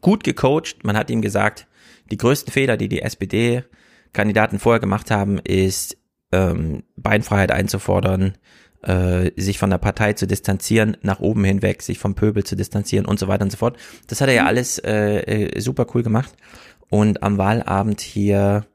gut 0.01 0.25
gecoacht. 0.25 0.83
Man 0.83 0.97
hat 0.97 1.11
ihm 1.11 1.23
gesagt, 1.23 1.67
die 2.11 2.17
größten 2.17 2.53
Fehler, 2.53 2.77
die 2.77 2.89
die 2.89 3.03
SPD-Kandidaten 3.03 4.59
vorher 4.59 4.81
gemacht 4.81 5.13
haben, 5.13 5.39
ist 5.39 5.97
ähm, 6.33 6.83
Beinfreiheit 6.97 7.53
einzufordern, 7.53 8.37
äh, 8.83 9.31
sich 9.37 9.59
von 9.59 9.71
der 9.71 9.79
Partei 9.79 10.13
zu 10.13 10.27
distanzieren, 10.27 10.97
nach 11.03 11.21
oben 11.21 11.45
hinweg, 11.45 11.83
sich 11.83 11.99
vom 11.99 12.15
Pöbel 12.15 12.45
zu 12.45 12.57
distanzieren 12.57 13.07
und 13.07 13.19
so 13.19 13.29
weiter 13.29 13.45
und 13.45 13.51
so 13.51 13.57
fort. 13.57 13.77
Das 14.07 14.21
hat 14.21 14.29
er 14.29 14.35
ja 14.35 14.47
alles 14.47 14.79
äh, 14.79 15.21
äh, 15.21 15.61
super 15.61 15.87
cool 15.95 16.03
gemacht. 16.03 16.35
Und 16.91 17.23
am 17.23 17.39
Wahlabend 17.39 18.01
hier 18.01 18.67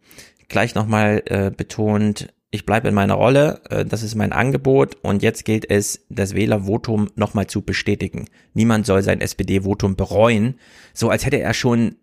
gleich 0.48 0.76
nochmal 0.76 1.24
äh, 1.26 1.52
betont, 1.52 2.34
ich 2.52 2.68
bleibe 2.68 2.88
in 2.88 2.94
meiner 2.94 3.16
Rolle, 3.16 3.62
äh, 3.70 3.84
das 3.84 4.04
ist 4.04 4.14
mein 4.14 4.32
Angebot 4.32 4.98
und 5.02 5.24
jetzt 5.24 5.46
gilt 5.46 5.70
es, 5.70 6.06
das 6.10 6.36
Wählervotum 6.36 7.10
nochmal 7.16 7.48
zu 7.48 7.64
bestätigen. 7.64 8.28
Niemand 8.54 8.86
soll 8.86 9.02
sein 9.02 9.22
SPD-Votum 9.22 9.96
bereuen, 9.96 10.60
so 10.94 11.10
als 11.10 11.26
hätte 11.26 11.40
er 11.40 11.56
schon 11.56 11.96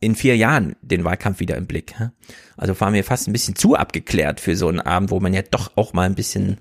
in 0.00 0.14
vier 0.14 0.36
Jahren 0.36 0.76
den 0.82 1.04
Wahlkampf 1.04 1.40
wieder 1.40 1.56
im 1.56 1.66
Blick. 1.66 1.94
Also 2.58 2.78
waren 2.80 2.92
wir 2.92 3.04
fast 3.04 3.26
ein 3.26 3.32
bisschen 3.32 3.56
zu 3.56 3.74
abgeklärt 3.74 4.40
für 4.40 4.56
so 4.56 4.68
einen 4.68 4.80
Abend, 4.80 5.10
wo 5.10 5.20
man 5.20 5.32
ja 5.32 5.40
doch 5.40 5.72
auch 5.76 5.94
mal 5.94 6.02
ein 6.02 6.14
bisschen 6.14 6.58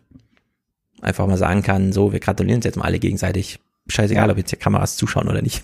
einfach 1.04 1.28
mal 1.28 1.38
sagen 1.38 1.62
kann, 1.62 1.92
so, 1.92 2.12
wir 2.12 2.20
gratulieren 2.20 2.58
uns 2.58 2.66
jetzt 2.66 2.78
mal 2.78 2.86
alle 2.86 3.00
gegenseitig. 3.00 3.60
Scheißegal, 3.88 4.28
ja. 4.28 4.32
ob 4.32 4.38
jetzt 4.38 4.50
hier 4.50 4.60
Kameras 4.60 4.96
zuschauen 4.96 5.28
oder 5.28 5.42
nicht. 5.42 5.64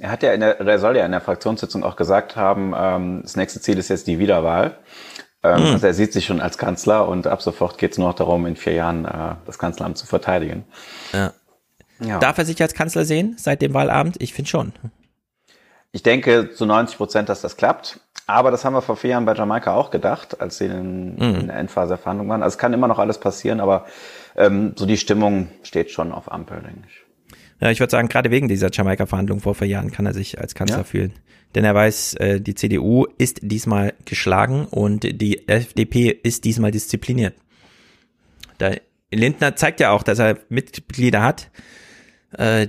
Er 0.00 0.10
hat 0.10 0.22
ja 0.22 0.32
in 0.32 0.40
der, 0.40 0.60
er 0.60 0.78
soll 0.78 0.96
ja 0.96 1.04
in 1.04 1.12
der 1.12 1.20
Fraktionssitzung 1.20 1.82
auch 1.82 1.96
gesagt 1.96 2.36
haben, 2.36 2.72
ähm, 2.76 3.20
das 3.22 3.36
nächste 3.36 3.60
Ziel 3.60 3.78
ist 3.78 3.88
jetzt 3.88 4.06
die 4.06 4.18
Wiederwahl. 4.18 4.78
Ähm, 5.42 5.60
mhm. 5.60 5.72
Also 5.72 5.86
er 5.86 5.94
sieht 5.94 6.12
sich 6.12 6.24
schon 6.24 6.40
als 6.40 6.58
Kanzler 6.58 7.08
und 7.08 7.26
ab 7.26 7.42
sofort 7.42 7.78
geht 7.78 7.92
es 7.92 7.98
nur 7.98 8.08
noch 8.08 8.14
darum, 8.14 8.46
in 8.46 8.56
vier 8.56 8.74
Jahren 8.74 9.04
äh, 9.04 9.34
das 9.46 9.58
Kanzleramt 9.58 9.98
zu 9.98 10.06
verteidigen. 10.06 10.64
Ja. 11.12 11.32
ja. 12.00 12.18
Darf 12.18 12.38
er 12.38 12.44
sich 12.44 12.60
als 12.62 12.74
Kanzler 12.74 13.04
sehen 13.04 13.34
seit 13.38 13.60
dem 13.60 13.74
Wahlabend? 13.74 14.16
Ich 14.20 14.34
finde 14.34 14.50
schon. 14.50 14.72
Ich 15.98 16.04
denke 16.04 16.52
zu 16.52 16.64
90 16.64 16.96
Prozent, 16.96 17.28
dass 17.28 17.40
das 17.40 17.56
klappt. 17.56 17.98
Aber 18.28 18.52
das 18.52 18.64
haben 18.64 18.72
wir 18.72 18.82
vor 18.82 18.96
vier 18.96 19.10
Jahren 19.10 19.24
bei 19.24 19.34
Jamaika 19.34 19.74
auch 19.74 19.90
gedacht, 19.90 20.40
als 20.40 20.58
sie 20.58 20.66
in, 20.66 21.16
mhm. 21.16 21.40
in 21.40 21.46
der 21.48 21.56
Endphase 21.56 21.88
der 21.88 21.98
Verhandlungen 21.98 22.30
waren. 22.30 22.44
Also 22.44 22.54
es 22.54 22.58
kann 22.58 22.72
immer 22.72 22.86
noch 22.86 23.00
alles 23.00 23.18
passieren, 23.18 23.58
aber 23.58 23.84
ähm, 24.36 24.74
so 24.76 24.86
die 24.86 24.96
Stimmung 24.96 25.48
steht 25.64 25.90
schon 25.90 26.12
auf 26.12 26.30
Ampel, 26.30 26.62
denke 26.62 26.82
ich. 26.86 27.36
Ja, 27.60 27.72
ich 27.72 27.80
würde 27.80 27.90
sagen, 27.90 28.06
gerade 28.06 28.30
wegen 28.30 28.46
dieser 28.46 28.70
Jamaika-Verhandlung 28.70 29.40
vor 29.40 29.56
vier 29.56 29.66
Jahren 29.66 29.90
kann 29.90 30.06
er 30.06 30.14
sich 30.14 30.40
als 30.40 30.54
Kanzler 30.54 30.78
ja. 30.78 30.84
fühlen. 30.84 31.14
Denn 31.56 31.64
er 31.64 31.74
weiß, 31.74 32.14
äh, 32.14 32.40
die 32.40 32.54
CDU 32.54 33.06
ist 33.18 33.40
diesmal 33.42 33.92
geschlagen 34.04 34.66
und 34.66 35.02
die 35.20 35.48
FDP 35.48 36.10
ist 36.10 36.44
diesmal 36.44 36.70
diszipliniert. 36.70 37.34
Der 38.60 38.80
Lindner 39.10 39.56
zeigt 39.56 39.80
ja 39.80 39.90
auch, 39.90 40.04
dass 40.04 40.20
er 40.20 40.38
Mitglieder 40.48 41.22
hat 41.22 41.50
äh, 42.36 42.68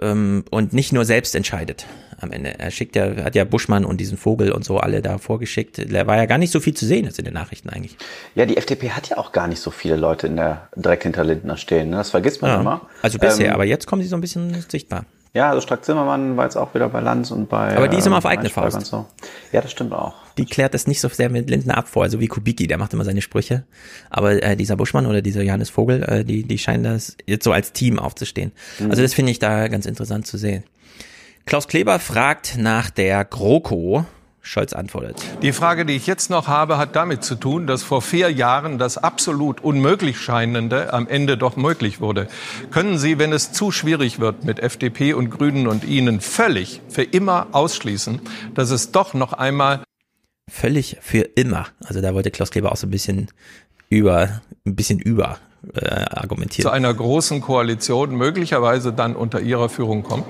ähm, 0.00 0.44
und 0.52 0.72
nicht 0.72 0.92
nur 0.92 1.04
selbst 1.04 1.34
entscheidet 1.34 1.88
am 2.20 2.32
Ende. 2.32 2.58
Er 2.58 2.70
schickt 2.70 2.96
ja, 2.96 3.24
hat 3.24 3.34
ja 3.34 3.44
Buschmann 3.44 3.84
und 3.84 4.00
diesen 4.00 4.18
Vogel 4.18 4.52
und 4.52 4.64
so 4.64 4.78
alle 4.78 5.02
da 5.02 5.18
vorgeschickt. 5.18 5.92
Da 5.92 6.06
war 6.06 6.16
ja 6.16 6.26
gar 6.26 6.38
nicht 6.38 6.52
so 6.52 6.60
viel 6.60 6.74
zu 6.74 6.86
sehen 6.86 7.04
jetzt 7.04 7.18
in 7.18 7.24
den 7.24 7.34
Nachrichten 7.34 7.68
eigentlich. 7.70 7.96
Ja, 8.34 8.46
die 8.46 8.56
FDP 8.56 8.90
hat 8.90 9.08
ja 9.08 9.18
auch 9.18 9.32
gar 9.32 9.46
nicht 9.46 9.60
so 9.60 9.70
viele 9.70 9.96
Leute 9.96 10.26
in 10.26 10.36
der 10.36 10.68
direkt 10.76 11.02
hinter 11.02 11.24
Lindner 11.24 11.56
stehen. 11.56 11.90
Ne? 11.90 11.96
Das 11.96 12.10
vergisst 12.10 12.42
man 12.42 12.50
ja. 12.50 12.60
immer. 12.60 12.82
Also 13.02 13.18
bisher, 13.18 13.48
ähm, 13.48 13.54
aber 13.54 13.64
jetzt 13.64 13.86
kommen 13.86 14.02
sie 14.02 14.08
so 14.08 14.16
ein 14.16 14.20
bisschen 14.20 14.64
sichtbar. 14.68 15.04
Ja, 15.32 15.50
also 15.50 15.60
Strack-Zimmermann 15.60 16.36
war 16.36 16.44
jetzt 16.44 16.56
auch 16.56 16.74
wieder 16.74 16.88
bei 16.88 17.00
Lanz 17.00 17.30
und 17.30 17.48
bei. 17.48 17.76
Aber 17.76 17.86
die 17.86 17.98
ist 17.98 18.06
immer 18.06 18.18
auf 18.18 18.24
ähm, 18.24 18.30
eigene 18.30 18.50
Faust. 18.50 18.84
So. 18.84 19.06
Ja, 19.52 19.60
das 19.60 19.70
stimmt 19.70 19.92
auch. 19.92 20.14
Die 20.38 20.44
klärt 20.44 20.74
das 20.74 20.88
nicht 20.88 21.00
so 21.00 21.08
sehr 21.08 21.28
mit 21.28 21.48
Lindner 21.48 21.76
ab 21.78 21.86
vor, 21.86 22.02
also 22.02 22.18
wie 22.18 22.26
Kubicki, 22.26 22.66
der 22.66 22.78
macht 22.78 22.92
immer 22.94 23.04
seine 23.04 23.22
Sprüche. 23.22 23.64
Aber 24.08 24.42
äh, 24.42 24.56
dieser 24.56 24.74
Buschmann 24.74 25.06
oder 25.06 25.22
dieser 25.22 25.42
Johannes 25.42 25.70
Vogel, 25.70 26.02
äh, 26.02 26.24
die, 26.24 26.42
die 26.42 26.58
scheinen 26.58 26.82
das 26.82 27.16
jetzt 27.26 27.44
so 27.44 27.52
als 27.52 27.72
Team 27.72 28.00
aufzustehen. 28.00 28.50
Mhm. 28.80 28.90
Also 28.90 29.02
das 29.02 29.14
finde 29.14 29.30
ich 29.30 29.38
da 29.38 29.68
ganz 29.68 29.86
interessant 29.86 30.26
zu 30.26 30.36
sehen. 30.36 30.64
Klaus 31.46 31.68
Kleber 31.68 31.98
fragt 31.98 32.56
nach 32.58 32.90
der 32.90 33.24
GroKo. 33.24 34.04
Scholz 34.42 34.72
antwortet. 34.72 35.16
Die 35.42 35.52
Frage, 35.52 35.84
die 35.84 35.94
ich 35.94 36.06
jetzt 36.06 36.30
noch 36.30 36.48
habe, 36.48 36.78
hat 36.78 36.96
damit 36.96 37.22
zu 37.22 37.34
tun, 37.34 37.66
dass 37.66 37.82
vor 37.82 38.00
vier 38.00 38.32
Jahren 38.32 38.78
das 38.78 38.96
absolut 38.96 39.60
unmöglich 39.60 40.18
scheinende 40.18 40.94
am 40.94 41.06
Ende 41.06 41.36
doch 41.36 41.56
möglich 41.56 42.00
wurde. 42.00 42.26
Können 42.70 42.96
Sie, 42.98 43.18
wenn 43.18 43.32
es 43.32 43.52
zu 43.52 43.70
schwierig 43.70 44.18
wird 44.18 44.44
mit 44.44 44.58
FDP 44.58 45.12
und 45.12 45.28
Grünen 45.28 45.66
und 45.66 45.84
Ihnen, 45.84 46.20
völlig 46.20 46.80
für 46.88 47.02
immer 47.02 47.48
ausschließen, 47.52 48.20
dass 48.54 48.70
es 48.70 48.92
doch 48.92 49.12
noch 49.12 49.34
einmal 49.34 49.82
völlig 50.50 50.96
für 51.00 51.20
immer. 51.20 51.66
Also 51.84 52.00
da 52.00 52.14
wollte 52.14 52.30
Klaus 52.30 52.50
Kleber 52.50 52.72
auch 52.72 52.76
so 52.76 52.86
ein 52.86 52.90
bisschen 52.90 53.28
über, 53.90 54.40
ein 54.66 54.74
bisschen 54.74 54.98
über 54.98 55.38
äh, 55.74 55.84
argumentieren. 55.84 56.62
Zu 56.62 56.70
einer 56.70 56.92
großen 56.92 57.40
Koalition 57.40 58.16
möglicherweise 58.16 58.92
dann 58.92 59.14
unter 59.14 59.40
Ihrer 59.40 59.68
Führung 59.68 60.02
kommt? 60.02 60.24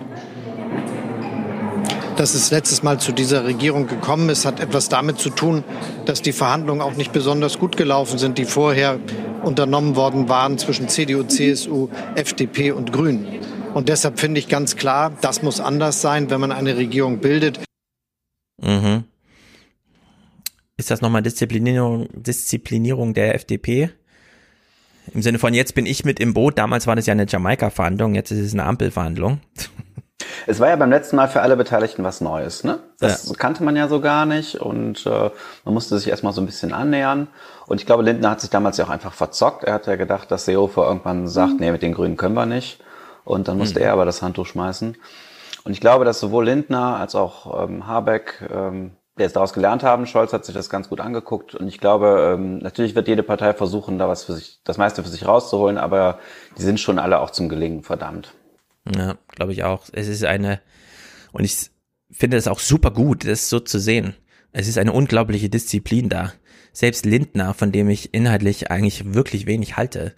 Dass 2.21 2.35
es 2.35 2.51
letztes 2.51 2.83
Mal 2.83 3.01
zu 3.01 3.13
dieser 3.13 3.47
Regierung 3.47 3.87
gekommen 3.87 4.29
ist, 4.29 4.45
hat 4.45 4.61
etwas 4.61 4.91
damit 4.91 5.19
zu 5.19 5.31
tun, 5.31 5.65
dass 6.05 6.21
die 6.21 6.33
Verhandlungen 6.33 6.83
auch 6.83 6.95
nicht 6.95 7.15
besonders 7.15 7.59
gut 7.59 7.79
gelaufen 7.79 8.19
sind, 8.19 8.37
die 8.37 8.45
vorher 8.45 9.01
unternommen 9.43 9.97
worden 9.97 10.29
waren 10.29 10.59
zwischen 10.59 10.91
CDU, 10.91 11.23
CSU, 11.23 11.89
FDP 12.17 12.73
und 12.73 12.93
Grünen. 12.93 13.27
Und 13.73 13.89
deshalb 13.89 14.21
finde 14.21 14.39
ich 14.39 14.49
ganz 14.49 14.77
klar, 14.77 15.17
das 15.23 15.43
muss 15.43 15.61
anders 15.61 16.03
sein, 16.03 16.29
wenn 16.29 16.43
man 16.43 16.53
eine 16.53 16.77
Regierung 16.77 17.21
bildet. 17.21 17.61
Mhm. 18.61 19.05
Ist 20.77 20.91
das 20.91 21.01
nochmal 21.01 21.23
Disziplinierung, 21.23 22.07
Disziplinierung 22.13 23.15
der 23.15 23.35
FDP? 23.35 23.93
Im 25.15 25.23
Sinne 25.23 25.39
von, 25.39 25.55
jetzt 25.55 25.75
bin 25.75 25.87
ich 25.87 26.05
mit 26.05 26.21
im 26.21 26.35
Boot. 26.35 26.59
Damals 26.59 26.87
war 26.87 26.97
das 26.97 27.07
ja 27.07 27.13
eine 27.13 27.25
Jamaika-Verhandlung, 27.27 28.15
jetzt 28.15 28.31
ist 28.31 28.41
es 28.41 28.53
eine 28.53 28.65
Ampelverhandlung. 28.65 29.41
Es 30.47 30.61
war 30.61 30.69
ja 30.69 30.77
beim 30.77 30.91
letzten 30.91 31.17
Mal 31.17 31.29
für 31.29 31.43
alle 31.43 31.57
Beteiligten 31.57 32.05
was 32.05 32.21
Neues, 32.21 32.65
ne? 32.65 32.81
Das 32.99 33.29
ja. 33.29 33.35
kannte 33.37 33.63
man 33.63 33.77
ja 33.77 33.89
so 33.89 34.01
gar 34.01 34.27
nicht 34.27 34.61
und 34.61 35.07
äh, 35.07 35.31
man 35.65 35.75
musste 35.75 35.99
sich 35.99 36.09
erstmal 36.09 36.33
so 36.33 36.41
ein 36.41 36.47
bisschen 36.47 36.73
annähern. 36.73 37.29
Und 37.67 37.81
ich 37.81 37.87
glaube, 37.87 38.03
Lindner 38.03 38.31
hat 38.31 38.41
sich 38.41 38.51
damals 38.51 38.77
ja 38.77 38.85
auch 38.85 38.91
einfach 38.91 39.13
verzockt. 39.13 39.65
Er 39.65 39.75
hat 39.75 39.87
ja 39.87 39.97
gedacht, 39.97 40.31
dass 40.31 40.45
Seehofer 40.45 40.87
irgendwann 40.87 41.29
sagt, 41.29 41.55
mhm. 41.55 41.59
nee, 41.61 41.73
mit 41.73 41.83
den 41.83 41.95
Grünen 41.95 42.17
können 42.17 42.35
wir 42.35 42.47
nicht. 42.47 42.81
Und 43.25 43.49
dann 43.49 43.59
musste 43.59 43.81
mhm. 43.81 43.87
er 43.87 43.93
aber 43.93 44.05
das 44.05 44.23
Handtuch 44.23 44.47
schmeißen. 44.47 44.97
Und 45.65 45.73
ich 45.73 45.81
glaube, 45.81 46.05
dass 46.05 46.21
sowohl 46.21 46.47
Lindner 46.47 46.97
als 46.97 47.15
auch 47.15 47.65
ähm, 47.65 47.87
Habeck 47.87 48.49
ähm, 48.53 48.93
jetzt 49.19 49.37
daraus 49.37 49.53
gelernt 49.53 49.83
haben. 49.83 50.07
Scholz 50.07 50.33
hat 50.33 50.45
sich 50.45 50.55
das 50.55 50.71
ganz 50.71 50.89
gut 50.89 51.01
angeguckt 51.01 51.55
und 51.55 51.69
ich 51.69 51.79
glaube, 51.79 52.35
ähm, 52.35 52.59
natürlich 52.59 52.95
wird 52.95 53.09
jede 53.09 53.23
Partei 53.23 53.53
versuchen, 53.53 53.99
da 53.99 54.09
was 54.09 54.25
für 54.25 54.33
sich, 54.33 54.61
das 54.65 54.79
meiste 54.79 55.03
für 55.03 55.09
sich 55.09 55.27
rauszuholen, 55.27 55.79
aber 55.79 56.19
die 56.59 56.63
sind 56.63 56.81
schon 56.81 56.99
alle 56.99 57.21
auch 57.21 57.31
zum 57.31 57.49
Gelingen 57.49 57.83
verdammt. 57.83 58.33
Ja, 58.95 59.19
glaube 59.29 59.53
ich 59.53 59.65
auch. 59.65 59.89
Es 59.93 60.09
ist 60.09 60.25
eine, 60.25 60.61
und 61.33 61.45
ich 61.45 61.71
finde 62.11 62.37
es 62.37 62.49
auch 62.49 62.59
super 62.59 62.91
gut, 62.91 63.27
das 63.27 63.49
so 63.49 63.61
zu 63.61 63.79
sehen. 63.79 64.15
Es 64.53 64.69
ist 64.69 64.79
eine 64.79 64.93
unglaubliche 64.93 65.49
Disziplin 65.49 66.09
da. 66.09 66.33
Selbst 66.73 67.05
Lindner, 67.05 67.55
von 67.55 67.73
dem 67.73 67.89
ich 67.89 68.15
inhaltlich 68.15 68.71
eigentlich 68.71 69.15
wirklich 69.15 69.47
wenig 69.47 69.77
halte, 69.77 70.15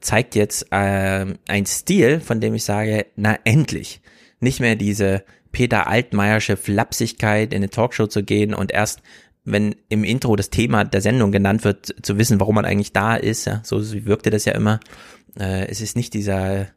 zeigt 0.00 0.34
jetzt 0.34 0.66
äh, 0.70 1.26
ein 1.48 1.66
Stil, 1.66 2.20
von 2.20 2.40
dem 2.40 2.54
ich 2.54 2.64
sage, 2.64 3.06
na 3.16 3.38
endlich. 3.44 4.00
Nicht 4.40 4.60
mehr 4.60 4.76
diese 4.76 5.24
Peter 5.52 5.86
Altmeiersche 5.86 6.56
Flapsigkeit 6.56 7.52
in 7.52 7.58
eine 7.58 7.70
Talkshow 7.70 8.06
zu 8.06 8.22
gehen 8.22 8.54
und 8.54 8.72
erst 8.72 9.02
wenn 9.44 9.74
im 9.88 10.04
Intro 10.04 10.36
das 10.36 10.50
Thema 10.50 10.84
der 10.84 11.00
Sendung 11.00 11.32
genannt 11.32 11.64
wird, 11.64 11.94
zu 12.02 12.16
wissen, 12.16 12.38
warum 12.38 12.54
man 12.54 12.64
eigentlich 12.64 12.92
da 12.92 13.16
ist. 13.16 13.44
Ja, 13.44 13.60
so 13.64 13.80
wirkte 14.06 14.30
das 14.30 14.44
ja 14.44 14.52
immer. 14.52 14.78
Äh, 15.38 15.66
es 15.66 15.80
ist 15.80 15.96
nicht 15.96 16.14
dieser 16.14 16.68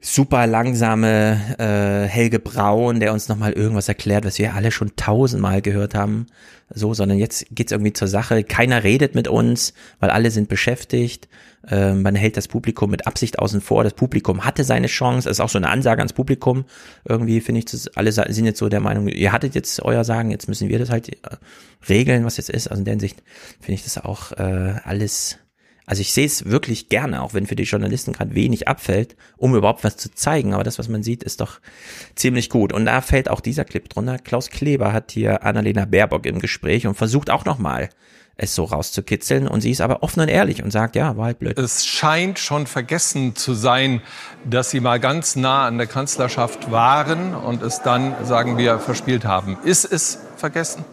super 0.00 0.46
langsame 0.46 1.56
äh, 1.58 2.08
Helge 2.08 2.38
Braun, 2.38 3.00
der 3.00 3.12
uns 3.12 3.28
nochmal 3.28 3.52
irgendwas 3.52 3.88
erklärt, 3.88 4.24
was 4.24 4.38
wir 4.38 4.54
alle 4.54 4.70
schon 4.70 4.94
tausendmal 4.94 5.60
gehört 5.60 5.94
haben, 5.94 6.26
so, 6.70 6.94
sondern 6.94 7.18
jetzt 7.18 7.46
geht's 7.50 7.72
irgendwie 7.72 7.92
zur 7.92 8.08
Sache. 8.08 8.44
Keiner 8.44 8.84
redet 8.84 9.14
mit 9.14 9.26
uns, 9.26 9.74
weil 9.98 10.10
alle 10.10 10.30
sind 10.30 10.48
beschäftigt. 10.48 11.28
Ähm, 11.68 12.02
man 12.02 12.14
hält 12.14 12.36
das 12.36 12.46
Publikum 12.46 12.90
mit 12.90 13.06
Absicht 13.06 13.38
außen 13.40 13.60
vor. 13.60 13.82
Das 13.82 13.94
Publikum 13.94 14.44
hatte 14.44 14.62
seine 14.62 14.86
Chance. 14.86 15.28
Das 15.28 15.38
ist 15.38 15.40
auch 15.40 15.48
so 15.48 15.58
eine 15.58 15.68
Ansage 15.68 16.00
ans 16.00 16.12
Publikum. 16.12 16.64
Irgendwie 17.04 17.40
finde 17.40 17.60
ich, 17.60 17.64
das, 17.64 17.88
alle 17.96 18.12
sind 18.12 18.44
jetzt 18.44 18.58
so 18.58 18.68
der 18.68 18.80
Meinung, 18.80 19.08
ihr 19.08 19.32
hattet 19.32 19.54
jetzt 19.56 19.82
euer 19.82 20.04
Sagen, 20.04 20.30
jetzt 20.30 20.48
müssen 20.48 20.68
wir 20.68 20.78
das 20.78 20.90
halt 20.90 21.08
äh, 21.08 21.36
regeln, 21.88 22.24
was 22.24 22.36
jetzt 22.36 22.50
ist. 22.50 22.68
Also 22.68 22.80
in 22.80 22.84
der 22.84 22.92
Hinsicht 22.92 23.22
finde 23.60 23.74
ich 23.74 23.84
das 23.84 23.98
auch 23.98 24.32
äh, 24.32 24.74
alles 24.84 25.38
also 25.88 26.02
ich 26.02 26.12
sehe 26.12 26.26
es 26.26 26.44
wirklich 26.44 26.90
gerne, 26.90 27.22
auch 27.22 27.32
wenn 27.32 27.46
für 27.46 27.56
die 27.56 27.62
Journalisten 27.62 28.12
gerade 28.12 28.34
wenig 28.34 28.68
abfällt, 28.68 29.16
um 29.38 29.54
überhaupt 29.54 29.84
was 29.84 29.96
zu 29.96 30.14
zeigen. 30.14 30.52
Aber 30.52 30.62
das, 30.62 30.78
was 30.78 30.90
man 30.90 31.02
sieht, 31.02 31.22
ist 31.22 31.40
doch 31.40 31.60
ziemlich 32.14 32.50
gut. 32.50 32.74
Und 32.74 32.84
da 32.84 33.00
fällt 33.00 33.30
auch 33.30 33.40
dieser 33.40 33.64
Clip 33.64 33.88
drunter. 33.88 34.18
Klaus 34.18 34.50
Kleber 34.50 34.92
hat 34.92 35.12
hier 35.12 35.44
Annalena 35.44 35.86
Baerbock 35.86 36.26
im 36.26 36.40
Gespräch 36.40 36.86
und 36.86 36.94
versucht 36.94 37.30
auch 37.30 37.46
nochmal 37.46 37.88
es 38.36 38.54
so 38.54 38.64
rauszukitzeln 38.64 39.48
und 39.48 39.62
sie 39.62 39.70
ist 39.70 39.80
aber 39.80 40.02
offen 40.02 40.20
und 40.20 40.28
ehrlich 40.28 40.62
und 40.62 40.70
sagt, 40.70 40.94
ja, 40.94 41.16
war 41.16 41.24
halt 41.24 41.38
blöd. 41.40 41.58
Es 41.58 41.86
scheint 41.86 42.38
schon 42.38 42.66
vergessen 42.66 43.34
zu 43.34 43.54
sein, 43.54 44.02
dass 44.44 44.70
sie 44.70 44.80
mal 44.80 45.00
ganz 45.00 45.36
nah 45.36 45.66
an 45.66 45.78
der 45.78 45.88
Kanzlerschaft 45.88 46.70
waren 46.70 47.34
und 47.34 47.62
es 47.62 47.80
dann, 47.80 48.14
sagen 48.26 48.58
wir, 48.58 48.78
verspielt 48.78 49.24
haben. 49.24 49.56
Ist 49.64 49.90
es 49.90 50.20
vergessen? 50.36 50.84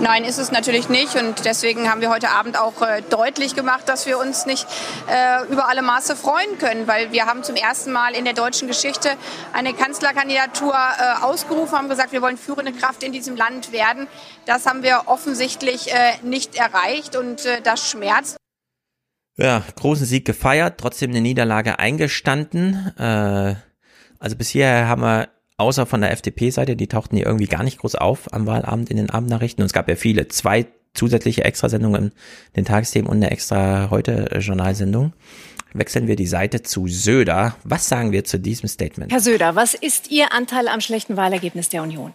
Nein, 0.00 0.24
ist 0.24 0.38
es 0.38 0.52
natürlich 0.52 0.88
nicht. 0.90 1.16
Und 1.16 1.44
deswegen 1.46 1.90
haben 1.90 2.02
wir 2.02 2.10
heute 2.10 2.28
Abend 2.28 2.58
auch 2.58 2.82
äh, 2.82 3.02
deutlich 3.08 3.54
gemacht, 3.54 3.88
dass 3.88 4.06
wir 4.06 4.18
uns 4.18 4.44
nicht 4.44 4.66
äh, 5.08 5.50
über 5.50 5.68
alle 5.68 5.80
Maße 5.80 6.16
freuen 6.16 6.58
können, 6.58 6.86
weil 6.86 7.12
wir 7.12 7.24
haben 7.24 7.42
zum 7.42 7.56
ersten 7.56 7.92
Mal 7.92 8.14
in 8.14 8.24
der 8.24 8.34
deutschen 8.34 8.68
Geschichte 8.68 9.10
eine 9.54 9.72
Kanzlerkandidatur 9.72 10.74
äh, 10.74 11.24
ausgerufen, 11.24 11.78
haben 11.78 11.88
gesagt, 11.88 12.12
wir 12.12 12.20
wollen 12.20 12.36
führende 12.36 12.72
Kraft 12.72 13.02
in 13.02 13.12
diesem 13.12 13.36
Land 13.36 13.72
werden. 13.72 14.06
Das 14.44 14.66
haben 14.66 14.82
wir 14.82 15.04
offensichtlich 15.06 15.92
äh, 15.92 16.12
nicht 16.22 16.56
erreicht 16.56 17.16
und 17.16 17.46
äh, 17.46 17.62
das 17.62 17.88
schmerzt. 17.88 18.36
Ja, 19.38 19.62
großen 19.76 20.06
Sieg 20.06 20.26
gefeiert, 20.26 20.78
trotzdem 20.78 21.10
eine 21.10 21.22
Niederlage 21.22 21.78
eingestanden. 21.78 22.92
Äh, 22.98 23.54
also 24.18 24.36
bisher 24.36 24.88
haben 24.88 25.02
wir 25.02 25.28
außer 25.56 25.86
von 25.86 26.00
der 26.00 26.12
FDP-Seite, 26.12 26.76
die 26.76 26.86
tauchten 26.86 27.16
hier 27.16 27.26
irgendwie 27.26 27.46
gar 27.46 27.62
nicht 27.62 27.78
groß 27.78 27.94
auf 27.94 28.32
am 28.32 28.46
Wahlabend 28.46 28.90
in 28.90 28.96
den 28.96 29.10
Abendnachrichten. 29.10 29.62
Und 29.62 29.66
es 29.66 29.72
gab 29.72 29.88
ja 29.88 29.96
viele, 29.96 30.28
zwei 30.28 30.66
zusätzliche 30.94 31.44
Extrasendungen 31.44 32.04
in 32.04 32.12
den 32.54 32.64
Tagesthemen 32.64 33.08
und 33.08 33.16
eine 33.16 33.30
extra 33.30 33.90
heute 33.90 34.38
Journalsendung. 34.40 35.12
Wechseln 35.72 36.06
wir 36.06 36.16
die 36.16 36.26
Seite 36.26 36.62
zu 36.62 36.88
Söder. 36.88 37.56
Was 37.64 37.88
sagen 37.88 38.12
wir 38.12 38.24
zu 38.24 38.38
diesem 38.38 38.68
Statement? 38.68 39.12
Herr 39.12 39.20
Söder, 39.20 39.56
was 39.56 39.74
ist 39.74 40.10
Ihr 40.10 40.32
Anteil 40.32 40.68
am 40.68 40.80
schlechten 40.80 41.16
Wahlergebnis 41.16 41.68
der 41.68 41.82
Union? 41.82 42.12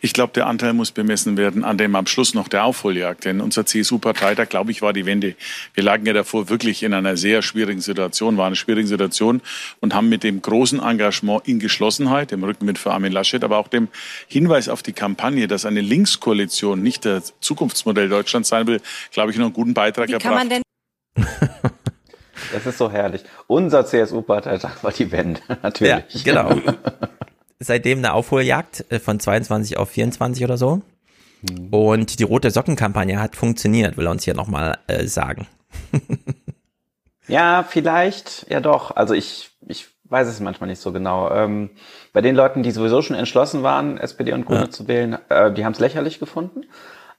Ich 0.00 0.12
glaube, 0.12 0.32
der 0.32 0.46
Anteil 0.46 0.72
muss 0.72 0.90
bemessen 0.90 1.36
werden 1.36 1.64
an 1.64 1.78
dem 1.78 1.96
am 1.96 2.06
Schluss 2.06 2.34
noch 2.34 2.48
der 2.48 2.64
Aufholjagd. 2.64 3.24
Denn 3.24 3.40
unser 3.40 3.66
CSU-Parteitag, 3.66 4.48
glaube 4.48 4.70
ich, 4.70 4.82
war 4.82 4.92
die 4.92 5.06
Wende. 5.06 5.34
Wir 5.72 5.82
lagen 5.82 6.06
ja 6.06 6.12
davor 6.12 6.48
wirklich 6.48 6.82
in 6.82 6.92
einer 6.92 7.16
sehr 7.16 7.42
schwierigen 7.42 7.80
Situation, 7.80 8.36
waren 8.36 8.48
eine 8.48 8.56
schwierige 8.56 8.86
Situation 8.86 9.40
und 9.80 9.94
haben 9.94 10.08
mit 10.08 10.22
dem 10.22 10.42
großen 10.42 10.80
Engagement 10.80 11.48
in 11.48 11.58
Geschlossenheit, 11.58 12.30
dem 12.30 12.44
Rückenwind 12.44 12.78
für 12.78 12.92
Armin 12.92 13.12
Laschet, 13.12 13.42
aber 13.42 13.58
auch 13.58 13.68
dem 13.68 13.88
Hinweis 14.28 14.68
auf 14.68 14.82
die 14.82 14.92
Kampagne, 14.92 15.48
dass 15.48 15.64
eine 15.64 15.80
Linkskoalition 15.80 16.82
nicht 16.82 17.04
der 17.04 17.22
Zukunftsmodell 17.40 18.08
Deutschlands 18.08 18.48
sein 18.48 18.66
will, 18.66 18.80
glaube 19.12 19.30
ich, 19.30 19.38
noch 19.38 19.46
einen 19.46 19.54
guten 19.54 19.74
Beitrag 19.74 20.08
Wie 20.08 20.12
erbracht. 20.12 20.34
kann 20.36 20.48
man 20.48 20.48
denn 20.48 20.62
Das 22.52 22.66
ist 22.66 22.78
so 22.78 22.90
herrlich. 22.90 23.22
Unser 23.46 23.86
CSU-Parteitag 23.86 24.82
war 24.82 24.92
die 24.92 25.10
Wende, 25.10 25.40
natürlich. 25.62 26.24
Ja, 26.24 26.44
genau. 26.44 26.60
Seitdem 27.58 27.98
eine 27.98 28.12
Aufholjagd 28.14 28.84
äh, 28.90 28.98
von 28.98 29.20
22 29.20 29.76
auf 29.78 29.90
24 29.90 30.44
oder 30.44 30.56
so. 30.56 30.82
Und 31.70 32.18
die 32.18 32.24
rote 32.24 32.50
Sockenkampagne 32.50 33.20
hat 33.20 33.36
funktioniert, 33.36 33.96
will 33.98 34.06
er 34.06 34.12
uns 34.12 34.24
hier 34.24 34.34
nochmal 34.34 34.78
äh, 34.86 35.06
sagen. 35.06 35.46
Ja, 37.26 37.64
vielleicht, 37.66 38.46
ja 38.50 38.60
doch. 38.60 38.94
Also 38.96 39.14
ich, 39.14 39.50
ich 39.66 39.86
weiß 40.04 40.28
es 40.28 40.40
manchmal 40.40 40.68
nicht 40.68 40.80
so 40.80 40.92
genau. 40.92 41.30
Ähm, 41.30 41.70
bei 42.12 42.20
den 42.20 42.36
Leuten, 42.36 42.62
die 42.62 42.70
sowieso 42.70 43.00
schon 43.02 43.16
entschlossen 43.16 43.62
waren, 43.62 43.96
SPD 43.96 44.32
und 44.32 44.44
Grüne 44.44 44.60
Ja. 44.64 44.70
zu 44.70 44.88
wählen, 44.88 45.16
äh, 45.30 45.50
die 45.52 45.64
haben 45.64 45.72
es 45.72 45.80
lächerlich 45.80 46.18
gefunden. 46.18 46.64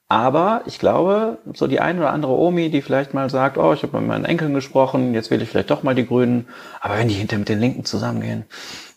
Aber 0.07 0.61
ich 0.67 0.77
glaube, 0.77 1.39
so 1.55 1.65
die 1.65 1.79
ein 1.79 1.97
oder 1.97 2.11
andere 2.11 2.33
Omi, 2.33 2.69
die 2.69 2.83
vielleicht 2.83 3.15
mal 3.15 3.31
sagt, 3.31 3.57
oh, 3.57 3.73
ich 3.73 3.81
habe 3.81 3.97
mit 3.99 4.07
meinen 4.07 4.25
Enkeln 4.25 4.53
gesprochen, 4.53 5.15
jetzt 5.15 5.31
wähle 5.31 5.41
ich 5.41 5.49
vielleicht 5.49 5.71
doch 5.71 5.81
mal 5.81 5.95
die 5.95 6.05
Grünen. 6.05 6.47
Aber 6.79 6.99
wenn 6.99 7.07
die 7.07 7.15
hinter 7.15 7.39
mit 7.39 7.49
den 7.49 7.59
Linken 7.59 7.85
zusammengehen, 7.85 8.45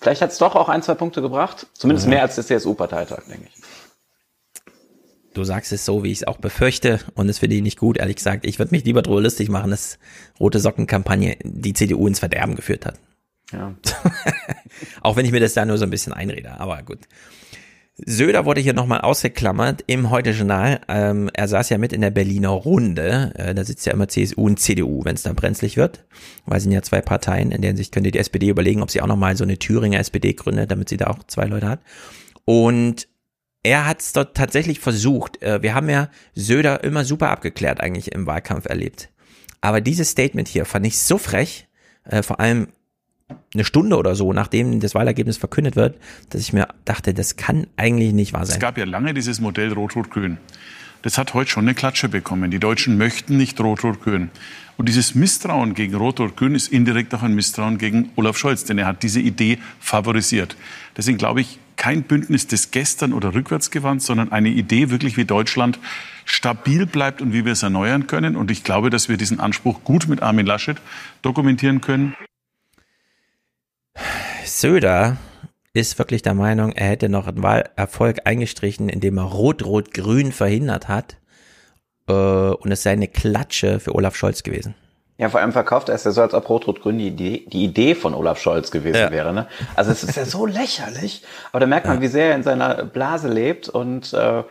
vielleicht 0.01 0.23
hat 0.23 0.31
es 0.33 0.39
doch 0.39 0.55
auch 0.55 0.69
ein, 0.69 0.83
zwei 0.83 0.95
Punkte 0.95 1.23
gebracht. 1.23 1.67
Zumindest 1.75 2.07
Mhm. 2.07 2.15
mehr 2.15 2.23
als 2.23 2.35
der 2.37 2.45
CSU-Parteitag, 2.45 3.23
denke 3.29 3.49
ich. 3.55 3.63
Du 5.35 5.45
sagst 5.45 5.73
es 5.73 5.85
so, 5.85 6.03
wie 6.03 6.11
ich 6.11 6.19
es 6.19 6.27
auch 6.27 6.39
befürchte. 6.39 6.99
Und 7.15 7.29
es 7.29 7.39
finde 7.39 7.57
ich 7.57 7.63
nicht 7.63 7.79
gut, 7.79 7.99
ehrlich 7.99 8.17
gesagt. 8.17 8.45
Ich 8.45 8.59
würde 8.59 8.75
mich 8.75 8.85
lieber 8.85 9.03
drüber 9.03 9.21
lustig 9.21 9.49
machen, 9.49 9.71
dass 9.71 9.99
rote 10.41 10.59
Sockenkampagne 10.59 11.37
die 11.45 11.75
CDU 11.75 12.07
ins 12.09 12.19
Verderben 12.19 12.57
geführt 12.57 12.87
hat. 12.87 12.97
Ja. 13.53 13.75
Auch 15.03 15.17
wenn 15.17 15.25
ich 15.25 15.33
mir 15.33 15.41
das 15.41 15.55
da 15.55 15.65
nur 15.65 15.79
so 15.79 15.85
ein 15.85 15.91
bisschen 15.91 16.13
einrede, 16.13 16.59
aber 16.59 16.83
gut. 16.83 16.99
Söder 18.07 18.45
wurde 18.45 18.61
hier 18.61 18.75
nochmal 18.75 19.01
ausgeklammert 19.01 19.83
im 19.89 20.11
Heute-Journal. 20.11 20.81
Ähm, 20.89 21.31
er 21.33 21.49
saß 21.49 21.69
ja 21.71 21.79
mit 21.79 21.93
in 21.93 22.01
der 22.01 22.11
Berliner 22.11 22.51
Runde. 22.51 23.33
Äh, 23.35 23.55
da 23.55 23.65
sitzt 23.65 23.87
ja 23.87 23.93
immer 23.93 24.07
CSU 24.07 24.41
und 24.43 24.61
CDU, 24.61 25.05
wenn 25.05 25.17
es 25.17 25.25
dann 25.25 25.35
brenzlig 25.35 25.77
wird. 25.77 26.05
Weil 26.47 26.59
es 26.59 26.63
sind 26.63 26.73
ja 26.73 26.83
zwei 26.83 27.01
Parteien, 27.01 27.51
in 27.51 27.61
deren 27.61 27.77
sich 27.77 27.91
könnte 27.91 28.13
die 28.13 28.19
SPD 28.21 28.49
überlegen, 28.49 28.83
ob 28.83 28.91
sie 28.91 29.03
auch 29.03 29.09
nochmal 29.09 29.37
so 29.37 29.43
eine 29.43 29.59
Thüringer 29.59 29.99
SPD 29.99 30.33
gründet, 30.33 30.71
damit 30.71 30.89
sie 30.89 30.97
da 30.97 31.09
auch 31.09 31.25
zwei 31.27 31.47
Leute 31.47 31.69
hat. 31.69 31.81
Und 32.45 33.09
er 33.65 33.87
hat 33.87 34.01
es 34.01 34.13
dort 34.13 34.37
tatsächlich 34.37 34.79
versucht. 34.79 35.43
Äh, 35.43 35.63
wir 35.63 35.75
haben 35.75 35.91
ja 35.91 36.09
Söder 36.35 36.85
immer 36.85 37.05
super 37.05 37.31
abgeklärt 37.31 37.81
eigentlich 37.81 38.13
im 38.13 38.27
Wahlkampf 38.27 38.67
erlebt. 38.67 39.11
Aber 39.61 39.81
dieses 39.81 40.11
Statement 40.11 40.47
hier 40.47 40.65
fand 40.67 40.87
ich 40.87 40.99
so 40.99 41.19
frech, 41.19 41.67
äh, 42.05 42.23
vor 42.23 42.39
allem 42.39 42.69
eine 43.55 43.64
Stunde 43.64 43.97
oder 43.97 44.14
so, 44.14 44.33
nachdem 44.33 44.81
das 44.81 44.95
Wahlergebnis 44.95 45.37
verkündet 45.37 45.77
wird, 45.77 45.97
dass 46.31 46.41
ich 46.41 46.53
mir 46.53 46.69
dachte, 46.85 47.14
das 47.14 47.37
kann 47.37 47.67
eigentlich 47.77 48.12
nicht 48.12 48.33
wahr 48.33 48.43
Es 48.43 48.51
sein. 48.51 48.61
gab 48.61 48.79
ja 48.79 48.85
lange 48.85 49.14
dieses 49.14 49.41
Modell 49.41 49.73
Rot-Rot-Grün. 49.73 50.38
Das 51.03 51.17
hat 51.17 51.33
heute 51.33 51.51
schon 51.51 51.64
eine 51.64 51.75
Klatsche 51.75 52.09
bekommen. 52.09 52.51
Die 52.51 52.59
Deutschen 52.59 52.99
möchten 52.99 53.37
nicht 53.37 53.61
Rot-Rot-Grün. 53.61 54.31
Und 54.77 54.88
dieses 54.88 55.14
Misstrauen 55.14 55.75
gegen 55.75 55.95
Rot-Rot-Grün 55.95 56.55
ist 56.55 56.73
indirekt 56.73 57.14
auch 57.14 57.23
ein 57.23 57.35
Misstrauen 57.35 57.79
gegen 57.79 58.11
Olaf 58.17 58.37
Scholz, 58.37 58.64
denn 58.64 58.79
er 58.79 58.87
hat 58.87 59.03
diese 59.03 59.21
Idee 59.21 59.59
favorisiert. 59.81 60.57
Deswegen 60.97 61.19
glaube 61.19 61.41
ich, 61.41 61.59
kein 61.77 62.03
Bündnis 62.03 62.49
des 62.49 62.73
Gestern 62.73 63.12
oder 63.12 63.35
rückwärtsgewandt, 63.35 64.03
sondern 64.03 64.33
eine 64.33 64.49
Idee 64.49 64.91
wirklich, 64.91 65.17
wie 65.17 65.25
Deutschland 65.25 65.79
stabil 66.25 66.87
bleibt 66.87 67.23
und 67.23 67.33
wie 67.33 67.45
wir 67.45 67.53
es 67.53 67.62
erneuern 67.62 68.09
können. 68.09 68.37
Und 68.37 68.51
ich 68.51 68.64
glaube, 68.64 68.91
dass 68.91 69.09
wir 69.09 69.17
diesen 69.17 69.38
Anspruch 69.38 69.85
gut 69.85 70.09
mit 70.09 70.23
Armin 70.23 70.47
Laschet 70.47 70.77
dokumentieren 71.23 71.81
können. 71.81 72.14
Söder 74.45 75.17
ist 75.75 75.99
wirklich 75.99 76.23
der 76.23 76.35
Meinung, 76.35 76.73
er 76.73 76.89
hätte 76.89 77.09
noch 77.09 77.27
einen 77.27 77.43
Wahlerfolg 77.43 78.19
eingestrichen, 78.25 78.89
indem 78.89 79.19
er 79.19 79.25
Rot-Rot-Grün 79.25 80.33
verhindert 80.33 80.89
hat. 80.89 81.17
Äh, 82.09 82.13
und 82.13 82.71
es 82.73 82.83
sei 82.83 82.93
eine 82.93 83.09
Klatsche 83.09 83.81
für 83.81 83.95
Olaf 83.95 84.17
Scholz 84.17 84.43
gewesen. 84.43 84.75
Ja, 85.19 85.29
vor 85.29 85.41
allem 85.41 85.53
verkauft 85.53 85.89
er 85.89 85.97
es 85.97 86.05
ja 86.05 86.13
so, 86.13 86.23
als 86.23 86.33
ob 86.33 86.49
Rot-Rot-Grün 86.49 86.99
die 86.99 87.09
Idee, 87.09 87.45
die 87.49 87.65
Idee 87.65 87.95
von 87.95 88.15
Olaf 88.15 88.41
Scholz 88.41 88.71
gewesen 88.71 88.97
Ja. 89.01 89.11
wäre. 89.11 89.33
Ne? 89.35 89.47
Also 89.75 89.91
es 89.91 90.03
ist 90.05 90.17
ja 90.17 90.25
so 90.25 90.47
lächerlich. 90.47 91.23
Aber 91.51 91.61
da 91.61 91.67
merkt 91.67 91.87
man, 91.87 92.01
wie 92.01 92.07
sehr 92.07 92.31
er 92.31 92.37
in 92.37 92.43
seiner 92.45 92.85
Blase 92.85 93.29
lebt. 93.29 93.69
Und 93.69 94.13
äh, 94.15 94.45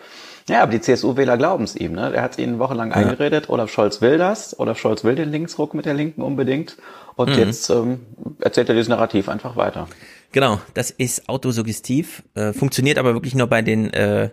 ja, 0.50 0.62
aber 0.64 0.72
die 0.72 0.82
CSU-Wähler 0.82 1.38
glauben 1.38 1.64
es 1.64 1.76
ihm. 1.76 1.94
Ne? 1.94 2.14
Er 2.14 2.22
hat 2.22 2.38
ihnen 2.38 2.60
wochenlang 2.60 2.90
Ja. 2.92 2.98
eingeredet, 2.98 3.50
Olaf 3.50 3.72
Scholz 3.72 4.02
will 4.02 4.18
das. 4.18 4.60
Olaf 4.60 4.78
Scholz 4.78 5.04
will 5.06 5.16
den 5.16 5.30
Linksruck 5.32 5.74
mit 5.74 5.86
der 5.86 5.94
Linken 5.94 6.22
unbedingt. 6.22 6.76
Und 7.18 7.30
Mhm. 7.30 7.40
jetzt 7.40 7.70
ähm, 7.70 8.00
erzählt 8.40 8.70
er 8.70 8.76
dieses 8.76 8.88
Narrativ 8.88 9.28
einfach 9.28 9.56
weiter. 9.58 9.88
Genau, 10.32 10.62
das 10.76 10.92
ist 10.92 11.28
autosuggestiv, 11.28 12.24
äh, 12.36 12.54
funktioniert 12.54 12.98
aber 13.00 13.14
wirklich 13.14 13.34
nur 13.34 13.48
bei 13.48 13.62
den 13.62 13.92
äh, 13.92 14.30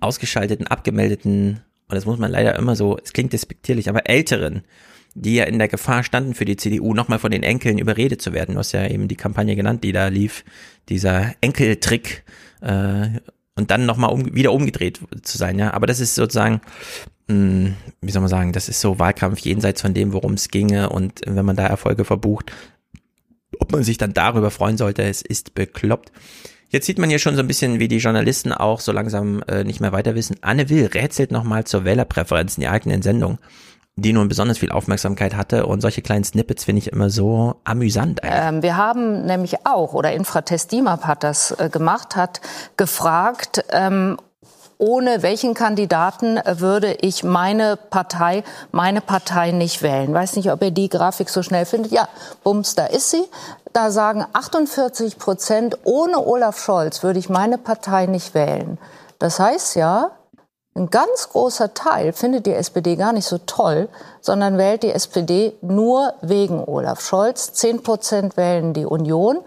ausgeschalteten, 0.00 0.66
abgemeldeten, 0.68 1.62
und 1.88 1.94
das 1.94 2.06
muss 2.06 2.18
man 2.18 2.30
leider 2.30 2.54
immer 2.56 2.76
so, 2.76 2.96
es 3.02 3.12
klingt 3.12 3.32
despektierlich, 3.32 3.88
aber 3.88 4.08
Älteren, 4.08 4.62
die 5.14 5.34
ja 5.34 5.44
in 5.44 5.58
der 5.58 5.68
Gefahr 5.68 6.04
standen 6.04 6.34
für 6.34 6.44
die 6.44 6.56
CDU, 6.56 6.94
nochmal 6.94 7.18
von 7.18 7.32
den 7.32 7.42
Enkeln 7.42 7.78
überredet 7.78 8.22
zu 8.22 8.32
werden. 8.32 8.54
Du 8.54 8.58
hast 8.60 8.72
ja 8.72 8.86
eben 8.86 9.08
die 9.08 9.16
Kampagne 9.16 9.56
genannt, 9.56 9.82
die 9.82 9.92
da 9.92 10.06
lief, 10.08 10.44
dieser 10.88 11.34
Enkeltrick, 11.40 12.22
äh, 12.60 13.20
und 13.54 13.70
dann 13.70 13.86
nochmal 13.86 14.10
um, 14.10 14.34
wieder 14.34 14.52
umgedreht 14.52 15.00
zu 15.22 15.38
sein, 15.38 15.58
ja. 15.58 15.72
Aber 15.74 15.86
das 15.86 16.00
ist 16.00 16.14
sozusagen, 16.14 16.60
mh, 17.28 17.72
wie 18.00 18.10
soll 18.10 18.22
man 18.22 18.30
sagen, 18.30 18.52
das 18.52 18.68
ist 18.68 18.80
so 18.80 18.98
Wahlkampf 18.98 19.40
jenseits 19.40 19.82
von 19.82 19.94
dem, 19.94 20.12
worum 20.12 20.34
es 20.34 20.48
ginge. 20.48 20.90
Und 20.90 21.20
wenn 21.26 21.44
man 21.44 21.56
da 21.56 21.66
Erfolge 21.66 22.04
verbucht, 22.04 22.52
ob 23.58 23.72
man 23.72 23.82
sich 23.84 23.98
dann 23.98 24.14
darüber 24.14 24.50
freuen 24.50 24.78
sollte, 24.78 25.02
es 25.02 25.22
ist 25.22 25.54
bekloppt. 25.54 26.10
Jetzt 26.70 26.86
sieht 26.86 26.98
man 26.98 27.10
hier 27.10 27.18
schon 27.18 27.34
so 27.34 27.42
ein 27.42 27.46
bisschen, 27.46 27.80
wie 27.80 27.88
die 27.88 27.98
Journalisten 27.98 28.50
auch 28.50 28.80
so 28.80 28.92
langsam 28.92 29.42
äh, 29.46 29.62
nicht 29.62 29.80
mehr 29.80 29.92
weiter 29.92 30.14
wissen. 30.14 30.36
Anne 30.40 30.70
Will 30.70 30.86
rätselt 30.86 31.30
nochmal 31.30 31.64
zur 31.64 31.84
Wählerpräferenzen, 31.84 32.62
die 32.62 32.68
eigenen 32.68 33.02
Sendung, 33.02 33.38
die 33.96 34.12
nun 34.12 34.28
besonders 34.28 34.58
viel 34.58 34.72
Aufmerksamkeit 34.72 35.36
hatte. 35.36 35.66
Und 35.66 35.80
solche 35.80 36.02
kleinen 36.02 36.24
Snippets 36.24 36.64
finde 36.64 36.80
ich 36.80 36.92
immer 36.92 37.10
so 37.10 37.56
amüsant. 37.64 38.20
Ähm, 38.22 38.62
wir 38.62 38.76
haben 38.76 39.26
nämlich 39.26 39.66
auch, 39.66 39.92
oder 39.92 40.12
Infratest 40.12 40.72
DIMAP 40.72 41.04
hat 41.04 41.22
das 41.22 41.50
äh, 41.52 41.68
gemacht, 41.68 42.16
hat 42.16 42.40
gefragt, 42.76 43.64
ähm, 43.70 44.16
ohne 44.78 45.22
welchen 45.22 45.54
Kandidaten 45.54 46.38
äh, 46.38 46.58
würde 46.58 46.94
ich 47.02 47.22
meine 47.22 47.76
Partei, 47.76 48.42
meine 48.72 49.00
Partei 49.00 49.52
nicht 49.52 49.82
wählen. 49.82 50.12
Weiß 50.12 50.36
nicht, 50.36 50.50
ob 50.50 50.62
ihr 50.62 50.70
die 50.70 50.88
Grafik 50.88 51.28
so 51.28 51.42
schnell 51.42 51.66
findet. 51.66 51.92
Ja, 51.92 52.08
bums, 52.42 52.74
da 52.74 52.86
ist 52.86 53.10
sie. 53.10 53.24
Da 53.72 53.90
sagen 53.90 54.24
48 54.32 55.18
Prozent, 55.18 55.78
ohne 55.84 56.18
Olaf 56.18 56.58
Scholz 56.58 57.02
würde 57.02 57.18
ich 57.18 57.28
meine 57.28 57.58
Partei 57.58 58.06
nicht 58.06 58.34
wählen. 58.34 58.78
Das 59.18 59.38
heißt 59.38 59.76
ja, 59.76 60.10
ein 60.74 60.88
ganz 60.88 61.28
großer 61.28 61.74
Teil 61.74 62.14
findet 62.14 62.46
die 62.46 62.54
SPD 62.54 62.96
gar 62.96 63.12
nicht 63.12 63.26
so 63.26 63.38
toll, 63.38 63.88
sondern 64.22 64.56
wählt 64.56 64.82
die 64.82 64.92
SPD 64.92 65.52
nur 65.60 66.14
wegen 66.22 66.64
Olaf 66.64 67.02
Scholz. 67.02 67.52
Zehn 67.52 67.82
Prozent 67.82 68.38
wählen 68.38 68.72
die 68.72 68.86
Union. 68.86 69.38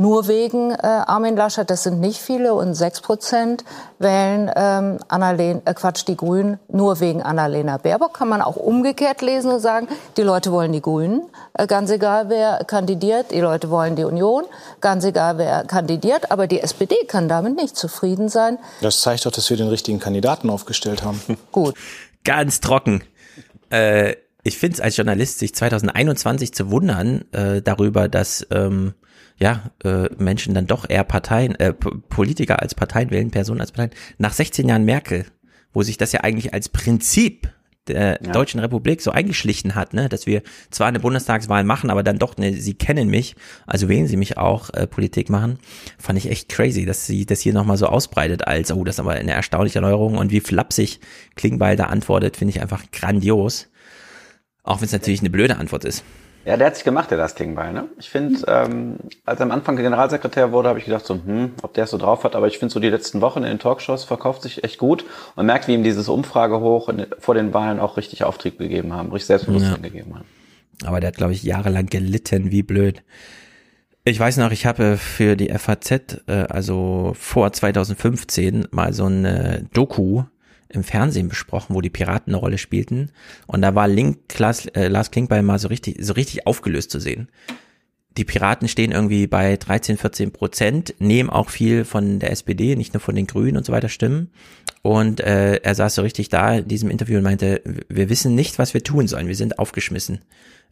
Nur 0.00 0.28
wegen 0.28 0.70
äh, 0.70 0.76
Armin 0.78 1.36
Laschet, 1.36 1.68
das 1.68 1.82
sind 1.82 2.00
nicht 2.00 2.20
viele, 2.20 2.54
und 2.54 2.72
6 2.72 3.02
Prozent 3.02 3.64
wählen 3.98 4.50
ähm, 4.56 4.98
Annalena, 5.08 5.60
äh, 5.66 5.74
Quatsch, 5.74 6.04
die 6.08 6.16
Grünen 6.16 6.58
nur 6.68 7.00
wegen 7.00 7.22
Annalena 7.22 7.76
Baerbock. 7.76 8.14
Kann 8.14 8.30
man 8.30 8.40
auch 8.40 8.56
umgekehrt 8.56 9.20
lesen 9.20 9.50
und 9.52 9.60
sagen, 9.60 9.88
die 10.16 10.22
Leute 10.22 10.52
wollen 10.52 10.72
die 10.72 10.80
Grünen, 10.80 11.28
äh, 11.52 11.66
ganz 11.66 11.90
egal 11.90 12.30
wer 12.30 12.64
kandidiert, 12.64 13.30
die 13.30 13.40
Leute 13.40 13.68
wollen 13.68 13.94
die 13.94 14.04
Union, 14.04 14.44
ganz 14.80 15.04
egal 15.04 15.36
wer 15.36 15.64
kandidiert, 15.64 16.30
aber 16.30 16.46
die 16.46 16.60
SPD 16.60 16.96
kann 17.06 17.28
damit 17.28 17.56
nicht 17.56 17.76
zufrieden 17.76 18.30
sein. 18.30 18.56
Das 18.80 19.02
zeigt 19.02 19.26
doch, 19.26 19.32
dass 19.32 19.50
wir 19.50 19.58
den 19.58 19.68
richtigen 19.68 20.00
Kandidaten 20.00 20.48
aufgestellt 20.48 21.02
haben. 21.02 21.20
Gut. 21.52 21.74
Ganz 22.24 22.60
trocken. 22.60 23.04
Äh, 23.68 24.14
ich 24.44 24.56
finde 24.56 24.76
es 24.76 24.80
als 24.80 24.96
Journalist, 24.96 25.40
sich 25.40 25.54
2021 25.54 26.54
zu 26.54 26.70
wundern 26.70 27.26
äh, 27.32 27.60
darüber, 27.60 28.08
dass 28.08 28.46
ähm, 28.50 28.94
ja, 29.40 29.70
äh, 29.84 30.08
Menschen 30.18 30.54
dann 30.54 30.66
doch 30.66 30.88
eher 30.88 31.04
Parteien, 31.04 31.54
äh, 31.56 31.72
Politiker 31.72 32.60
als 32.60 32.74
Parteien 32.74 33.10
wählen, 33.10 33.30
Personen 33.30 33.60
als 33.60 33.72
Parteien. 33.72 33.98
Nach 34.18 34.32
16 34.32 34.68
Jahren 34.68 34.84
Merkel, 34.84 35.24
wo 35.72 35.82
sich 35.82 35.96
das 35.96 36.12
ja 36.12 36.20
eigentlich 36.20 36.52
als 36.52 36.68
Prinzip 36.68 37.50
der 37.88 38.20
ja. 38.22 38.32
Deutschen 38.32 38.60
Republik 38.60 39.00
so 39.00 39.10
eingeschlichen 39.10 39.74
hat, 39.74 39.94
ne, 39.94 40.08
dass 40.08 40.26
wir 40.26 40.42
zwar 40.70 40.88
eine 40.88 41.00
Bundestagswahl 41.00 41.64
machen, 41.64 41.90
aber 41.90 42.02
dann 42.02 42.18
doch, 42.18 42.36
ne, 42.36 42.52
sie 42.52 42.74
kennen 42.74 43.08
mich, 43.08 43.34
also 43.66 43.88
wählen 43.88 44.06
sie 44.06 44.18
mich 44.18 44.36
auch 44.36 44.70
äh, 44.74 44.86
Politik 44.86 45.30
machen, 45.30 45.58
fand 45.98 46.18
ich 46.18 46.30
echt 46.30 46.50
crazy, 46.50 46.84
dass 46.84 47.06
sie 47.06 47.24
das 47.24 47.40
hier 47.40 47.54
nochmal 47.54 47.78
so 47.78 47.86
ausbreitet 47.86 48.46
als, 48.46 48.70
oh, 48.70 48.84
das 48.84 48.96
ist 48.96 49.00
aber 49.00 49.12
eine 49.12 49.32
erstaunliche 49.32 49.78
Erneuerung 49.78 50.18
und 50.18 50.30
wie 50.30 50.40
flapsig 50.40 51.00
Klingbeil 51.34 51.76
da 51.76 51.84
antwortet, 51.84 52.36
finde 52.36 52.50
ich 52.54 52.60
einfach 52.60 52.84
grandios. 52.92 53.68
Auch 54.62 54.80
wenn 54.80 54.86
es 54.86 54.92
natürlich 54.92 55.20
eine 55.20 55.30
blöde 55.30 55.56
Antwort 55.56 55.86
ist. 55.86 56.04
Ja, 56.50 56.56
der 56.56 56.66
hat 56.66 56.74
sich 56.74 56.84
gemacht, 56.84 57.12
der 57.12 57.16
das 57.16 57.36
Klingbeil. 57.36 57.72
Ne? 57.72 57.84
Ich 58.00 58.10
finde, 58.10 58.40
ähm, 58.48 58.96
als 59.24 59.38
er 59.38 59.46
am 59.46 59.52
Anfang 59.52 59.76
Generalsekretär 59.76 60.50
wurde, 60.50 60.68
habe 60.68 60.80
ich 60.80 60.84
gedacht, 60.84 61.06
so, 61.06 61.14
hm, 61.14 61.52
ob 61.62 61.74
der 61.74 61.84
es 61.84 61.90
so 61.90 61.96
drauf 61.96 62.24
hat. 62.24 62.34
Aber 62.34 62.48
ich 62.48 62.58
finde, 62.58 62.74
so 62.74 62.80
die 62.80 62.88
letzten 62.88 63.20
Wochen 63.20 63.44
in 63.44 63.50
den 63.50 63.60
Talkshows 63.60 64.02
verkauft 64.02 64.42
sich 64.42 64.64
echt 64.64 64.76
gut. 64.76 65.04
Man 65.36 65.46
merkt, 65.46 65.68
wie 65.68 65.74
ihm 65.74 65.84
dieses 65.84 66.08
Umfrage 66.08 66.58
hoch 66.58 66.92
vor 67.20 67.36
den 67.36 67.54
Wahlen 67.54 67.78
auch 67.78 67.96
richtig 67.96 68.24
Auftrieb 68.24 68.58
gegeben 68.58 68.92
haben, 68.92 69.12
richtig 69.12 69.26
Selbstbewusstsein 69.26 69.76
ja. 69.80 69.90
gegeben 69.90 70.16
haben. 70.16 70.24
Aber 70.84 70.98
der 70.98 71.08
hat, 71.08 71.18
glaube 71.18 71.34
ich, 71.34 71.44
jahrelang 71.44 71.86
gelitten, 71.86 72.50
wie 72.50 72.64
blöd. 72.64 73.04
Ich 74.02 74.18
weiß 74.18 74.38
noch, 74.38 74.50
ich 74.50 74.66
habe 74.66 74.96
für 74.96 75.36
die 75.36 75.56
FAZ, 75.56 76.22
äh, 76.26 76.46
also 76.48 77.12
vor 77.16 77.52
2015, 77.52 78.66
mal 78.72 78.92
so 78.92 79.04
eine 79.04 79.68
Doku 79.72 80.24
im 80.70 80.84
Fernsehen 80.84 81.28
besprochen, 81.28 81.74
wo 81.74 81.80
die 81.80 81.90
Piraten 81.90 82.32
eine 82.32 82.40
Rolle 82.40 82.58
spielten. 82.58 83.10
Und 83.46 83.62
da 83.62 83.74
war 83.74 83.88
Link, 83.88 84.38
Lars, 84.38 84.66
äh, 84.66 84.88
Lars 84.88 85.10
Klingbeil 85.10 85.42
mal 85.42 85.58
so 85.58 85.68
richtig, 85.68 85.96
so 86.00 86.12
richtig 86.12 86.46
aufgelöst 86.46 86.90
zu 86.90 87.00
sehen. 87.00 87.28
Die 88.16 88.24
Piraten 88.24 88.66
stehen 88.66 88.90
irgendwie 88.90 89.28
bei 89.28 89.56
13, 89.56 89.96
14 89.96 90.32
Prozent, 90.32 90.94
nehmen 90.98 91.30
auch 91.30 91.48
viel 91.48 91.84
von 91.84 92.18
der 92.18 92.32
SPD, 92.32 92.74
nicht 92.74 92.92
nur 92.92 93.00
von 93.00 93.14
den 93.14 93.26
Grünen 93.26 93.56
und 93.56 93.64
so 93.64 93.72
weiter 93.72 93.88
Stimmen. 93.88 94.30
Und 94.82 95.20
äh, 95.20 95.56
er 95.56 95.74
saß 95.74 95.94
so 95.94 96.02
richtig 96.02 96.28
da 96.28 96.56
in 96.56 96.66
diesem 96.66 96.90
Interview 96.90 97.18
und 97.18 97.22
meinte, 97.22 97.62
wir 97.88 98.08
wissen 98.08 98.34
nicht, 98.34 98.58
was 98.58 98.74
wir 98.74 98.82
tun 98.82 99.06
sollen. 99.06 99.28
Wir 99.28 99.36
sind 99.36 99.58
aufgeschmissen. 99.58 100.20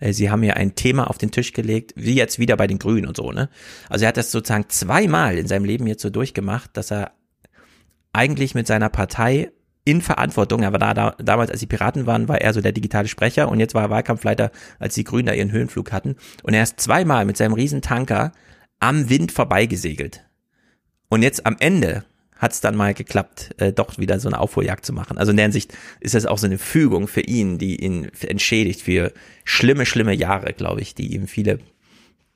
Äh, 0.00 0.12
sie 0.12 0.30
haben 0.30 0.42
hier 0.42 0.56
ein 0.56 0.74
Thema 0.74 1.08
auf 1.08 1.18
den 1.18 1.30
Tisch 1.30 1.52
gelegt, 1.52 1.92
wie 1.94 2.14
jetzt 2.14 2.38
wieder 2.38 2.56
bei 2.56 2.66
den 2.66 2.78
Grünen 2.78 3.06
und 3.06 3.16
so, 3.16 3.30
ne? 3.30 3.48
Also 3.88 4.04
er 4.04 4.08
hat 4.08 4.16
das 4.16 4.32
sozusagen 4.32 4.68
zweimal 4.68 5.38
in 5.38 5.46
seinem 5.46 5.64
Leben 5.64 5.86
jetzt 5.86 6.02
so 6.02 6.10
durchgemacht, 6.10 6.70
dass 6.76 6.90
er 6.90 7.12
eigentlich 8.12 8.54
mit 8.54 8.66
seiner 8.66 8.88
Partei 8.88 9.52
in 9.88 10.02
Verantwortung. 10.02 10.62
Er 10.62 10.72
war 10.72 10.78
da, 10.78 10.92
da, 10.92 11.14
damals, 11.18 11.50
als 11.50 11.60
die 11.60 11.66
Piraten 11.66 12.04
waren, 12.04 12.28
war 12.28 12.42
er 12.42 12.52
so 12.52 12.60
der 12.60 12.72
digitale 12.72 13.08
Sprecher 13.08 13.48
und 13.48 13.58
jetzt 13.58 13.74
war 13.74 13.84
er 13.84 13.90
Wahlkampfleiter, 13.90 14.50
als 14.78 14.94
die 14.94 15.04
Grünen 15.04 15.24
da 15.26 15.32
ihren 15.32 15.50
Höhenflug 15.50 15.92
hatten. 15.92 16.16
Und 16.42 16.52
er 16.52 16.62
ist 16.62 16.78
zweimal 16.78 17.24
mit 17.24 17.38
seinem 17.38 17.54
Riesentanker 17.54 18.32
am 18.80 19.08
Wind 19.08 19.32
vorbeigesegelt. 19.32 20.26
Und 21.08 21.22
jetzt 21.22 21.46
am 21.46 21.56
Ende 21.58 22.04
hat 22.36 22.52
es 22.52 22.60
dann 22.60 22.76
mal 22.76 22.92
geklappt, 22.92 23.54
äh, 23.56 23.72
doch 23.72 23.96
wieder 23.96 24.20
so 24.20 24.28
eine 24.28 24.38
Aufholjagd 24.38 24.84
zu 24.84 24.92
machen. 24.92 25.16
Also 25.16 25.30
in 25.30 25.38
der 25.38 25.44
Hinsicht 25.44 25.72
ist 26.00 26.14
das 26.14 26.26
auch 26.26 26.36
so 26.36 26.46
eine 26.46 26.58
Fügung 26.58 27.08
für 27.08 27.22
ihn, 27.22 27.56
die 27.56 27.82
ihn 27.82 28.10
entschädigt 28.20 28.82
für 28.82 29.12
schlimme, 29.44 29.86
schlimme 29.86 30.14
Jahre, 30.14 30.52
glaube 30.52 30.82
ich, 30.82 30.94
die 30.94 31.14
ihm 31.14 31.26
viele 31.26 31.60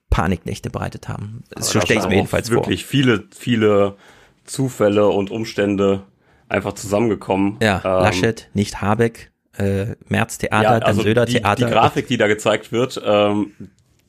Paniknächte 0.09 0.71
bereitet 0.71 1.09
haben. 1.09 1.45
So 1.59 1.83
stelle 1.83 2.01
ich 2.01 2.09
mir 2.09 2.17
jedenfalls 2.17 2.49
wirklich 2.49 2.65
vor. 2.65 2.71
Wirklich 2.71 2.87
viele, 2.87 3.25
viele 3.37 3.97
Zufälle 4.45 5.07
und 5.09 5.31
Umstände, 5.31 6.05
einfach 6.53 6.75
zusammengekommen. 6.75 7.57
Ja, 7.61 7.83
ähm, 7.85 8.03
Laschet, 8.03 8.49
nicht 8.55 8.81
Habeck, 8.81 9.33
äh, 9.59 9.97
Merz 10.09 10.39
Theater, 10.39 10.63
ja, 10.63 10.71
also 10.79 11.01
dann 11.01 11.07
Söder 11.07 11.27
Theater. 11.27 11.57
Die, 11.57 11.65
die 11.65 11.71
Grafik, 11.71 12.07
die 12.07 12.17
da 12.17 12.27
gezeigt 12.27 12.73
wird, 12.73 13.01
ähm, 13.05 13.53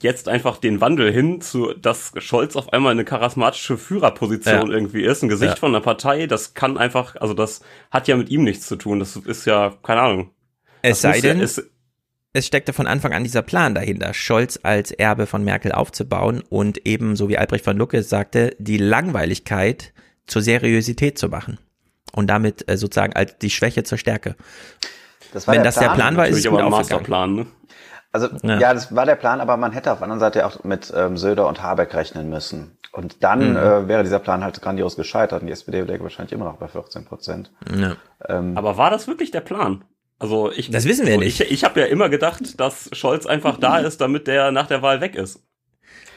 jetzt 0.01 0.27
einfach 0.27 0.58
den 0.58 0.82
Wandel 0.82 1.12
hin 1.12 1.41
zu, 1.41 1.73
dass 1.73 2.12
Scholz 2.17 2.56
auf 2.56 2.71
einmal 2.73 2.91
eine 2.91 3.06
charismatische 3.06 3.77
Führerposition 3.77 4.67
ja. 4.67 4.73
irgendwie 4.73 5.03
ist, 5.03 5.23
ein 5.23 5.29
Gesicht 5.29 5.53
ja. 5.53 5.56
von 5.56 5.73
einer 5.73 5.84
Partei, 5.84 6.27
das 6.27 6.53
kann 6.53 6.77
einfach, 6.77 7.15
also 7.15 7.34
das 7.34 7.62
hat 7.89 8.08
ja 8.08 8.17
mit 8.17 8.29
ihm 8.29 8.43
nichts 8.43 8.67
zu 8.67 8.75
tun. 8.75 8.99
Das 8.99 9.15
ist 9.15 9.45
ja, 9.45 9.73
keine 9.82 10.01
Ahnung. 10.01 10.32
Es 10.82 11.01
sei 11.01 11.21
denn, 11.21 11.38
ja, 11.38 11.45
es, 11.45 11.63
es 12.34 12.45
steckte 12.45 12.73
von 12.73 12.88
Anfang 12.88 13.13
an 13.13 13.23
dieser 13.23 13.41
Plan 13.41 13.73
dahinter, 13.73 14.13
Scholz 14.13 14.60
als 14.62 14.91
Erbe 14.91 15.25
von 15.25 15.43
Merkel 15.43 15.71
aufzubauen 15.71 16.43
und 16.49 16.86
eben, 16.86 17.15
so 17.15 17.29
wie 17.29 17.38
Albrecht 17.38 17.63
von 17.63 17.77
Lucke 17.77 18.03
sagte, 18.03 18.56
die 18.60 18.77
Langweiligkeit 18.77 19.93
zur 20.27 20.41
Seriosität 20.41 21.17
zu 21.17 21.29
machen 21.29 21.60
und 22.15 22.28
damit 22.28 22.69
äh, 22.69 22.78
sozusagen 22.78 23.13
als 23.13 23.38
die 23.38 23.49
Schwäche 23.49 23.84
zur 23.84 23.97
Stärke. 23.97 24.36
Das 25.34 25.47
Wenn 25.47 25.56
der 25.56 25.63
das 25.63 25.76
Plan. 25.76 25.89
der 25.89 25.95
Plan 25.95 26.17
war, 26.17 26.28
ist 26.28 26.38
es 26.38 26.47
gut 26.47 26.69
Masterplan, 26.69 27.36
ne? 27.36 27.45
Also 28.12 28.28
ja. 28.43 28.60
ja. 28.60 28.73
das 28.73 28.95
war 28.95 29.08
der 29.08 29.15
Plan, 29.15 29.41
aber 29.41 29.58
man 29.58 29.71
hätte 29.71 29.91
auf 29.91 29.97
der 29.97 30.04
anderen 30.04 30.19
Seite 30.19 30.45
auch 30.45 30.63
mit 30.63 30.93
ähm, 30.95 31.17
Söder 31.17 31.47
und 31.47 31.63
Habeck 31.63 31.95
rechnen 31.95 32.30
müssen. 32.30 32.78
Und 32.91 33.23
dann 33.23 33.52
mhm. 33.52 33.58
äh, 33.58 33.88
wäre 33.88 34.04
dieser 34.04 34.19
Plan 34.19 34.43
halt 34.43 34.62
grandios 34.62 34.95
gescheitert 34.95 35.41
und 35.41 35.47
die 35.47 35.54
SPD 35.54 35.88
wäre 35.88 35.99
wahrscheinlich 36.02 36.32
immer 36.32 36.45
noch 36.45 36.58
bei 36.58 36.67
14 36.67 37.06
Prozent. 37.06 37.52
Ja. 37.76 37.95
Ähm, 38.30 38.56
aber 38.56 38.78
war 38.78 38.91
das 38.91 39.08
wirklich 39.08 39.32
der 39.32 39.41
Plan? 39.41 39.84
Also 40.19 40.52
ich, 40.52 40.69
das 40.69 40.86
wissen 40.86 41.08
wir 41.08 41.15
so, 41.15 41.19
nicht. 41.21 41.41
Ich, 41.41 41.52
ich 41.52 41.63
habe 41.63 41.80
ja 41.80 41.88
immer 41.88 42.08
gedacht, 42.08 42.60
dass 42.60 42.91
Scholz 42.93 43.26
einfach 43.26 43.58
da 43.58 43.80
ist, 43.80 43.99
damit 43.99 44.28
der 44.28 44.52
nach 44.52 44.67
der 44.67 44.84
Wahl 44.84 45.02
weg 45.02 45.15
ist. 45.15 45.41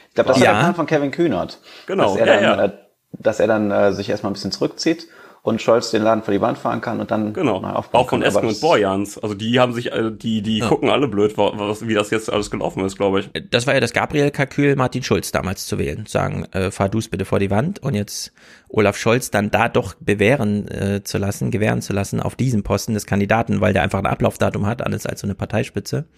Ich 0.09 0.13
glaube, 0.13 0.29
das 0.29 0.39
ja. 0.39 0.45
war 0.45 0.53
der 0.53 0.59
Plan 0.59 0.75
von 0.75 0.85
Kevin 0.85 1.09
Kühnert. 1.09 1.59
Genau. 1.87 2.03
Dass 2.03 2.15
er 2.15 2.25
dann, 2.27 2.43
ja, 2.43 2.63
äh, 2.65 2.71
dass 3.11 3.39
er 3.39 3.47
dann 3.47 3.71
äh, 3.71 3.91
sich 3.91 4.07
erstmal 4.07 4.29
ein 4.29 4.33
bisschen 4.33 4.51
zurückzieht 4.51 5.07
und 5.47 5.61
Scholz 5.61 5.91
den 5.91 6.03
Laden 6.03 6.23
vor 6.23 6.33
die 6.33 6.41
Wand 6.41 6.57
fahren 6.57 6.81
kann 6.81 6.99
und 6.99 7.09
dann 7.09 7.31
genau. 7.31 7.63
Auch 7.63 8.09
von. 8.09 8.21
Esken 8.21 8.49
und 8.49 8.59
Borjans. 8.59 9.17
Also 9.17 9.33
die 9.33 9.61
haben 9.61 9.73
sich, 9.73 9.93
äh, 9.93 10.11
die, 10.11 10.41
die 10.41 10.57
ja. 10.57 10.67
gucken 10.67 10.89
alle 10.89 11.07
blöd, 11.07 11.37
was, 11.37 11.87
wie 11.87 11.93
das 11.93 12.09
jetzt 12.09 12.29
alles 12.29 12.51
gelaufen 12.51 12.83
ist, 12.83 12.97
glaube 12.97 13.21
ich. 13.21 13.29
Das 13.49 13.65
war 13.65 13.73
ja 13.73 13.79
das 13.79 13.93
Gabriel-Kalkül, 13.93 14.75
Martin 14.75 15.03
Schulz 15.03 15.31
damals 15.31 15.65
zu 15.65 15.79
wählen. 15.79 16.05
Sagen, 16.05 16.43
äh, 16.51 16.69
fahr 16.69 16.89
du's 16.89 17.07
bitte 17.07 17.23
vor 17.23 17.39
die 17.39 17.49
Wand 17.49 17.81
und 17.81 17.93
jetzt 17.93 18.33
Olaf 18.67 18.97
Scholz 18.97 19.31
dann 19.31 19.49
da 19.49 19.69
doch 19.69 19.93
bewähren 20.01 20.67
äh, 20.67 21.03
zu 21.05 21.17
lassen, 21.17 21.49
gewähren 21.49 21.81
zu 21.81 21.93
lassen 21.93 22.19
auf 22.19 22.35
diesem 22.35 22.63
Posten 22.63 22.93
des 22.93 23.05
Kandidaten, 23.05 23.61
weil 23.61 23.71
der 23.71 23.83
einfach 23.83 23.99
ein 23.99 24.05
Ablaufdatum 24.05 24.65
hat, 24.65 24.81
alles 24.81 25.05
als 25.05 25.21
so 25.21 25.27
eine 25.27 25.35
Parteispitze. 25.35 26.09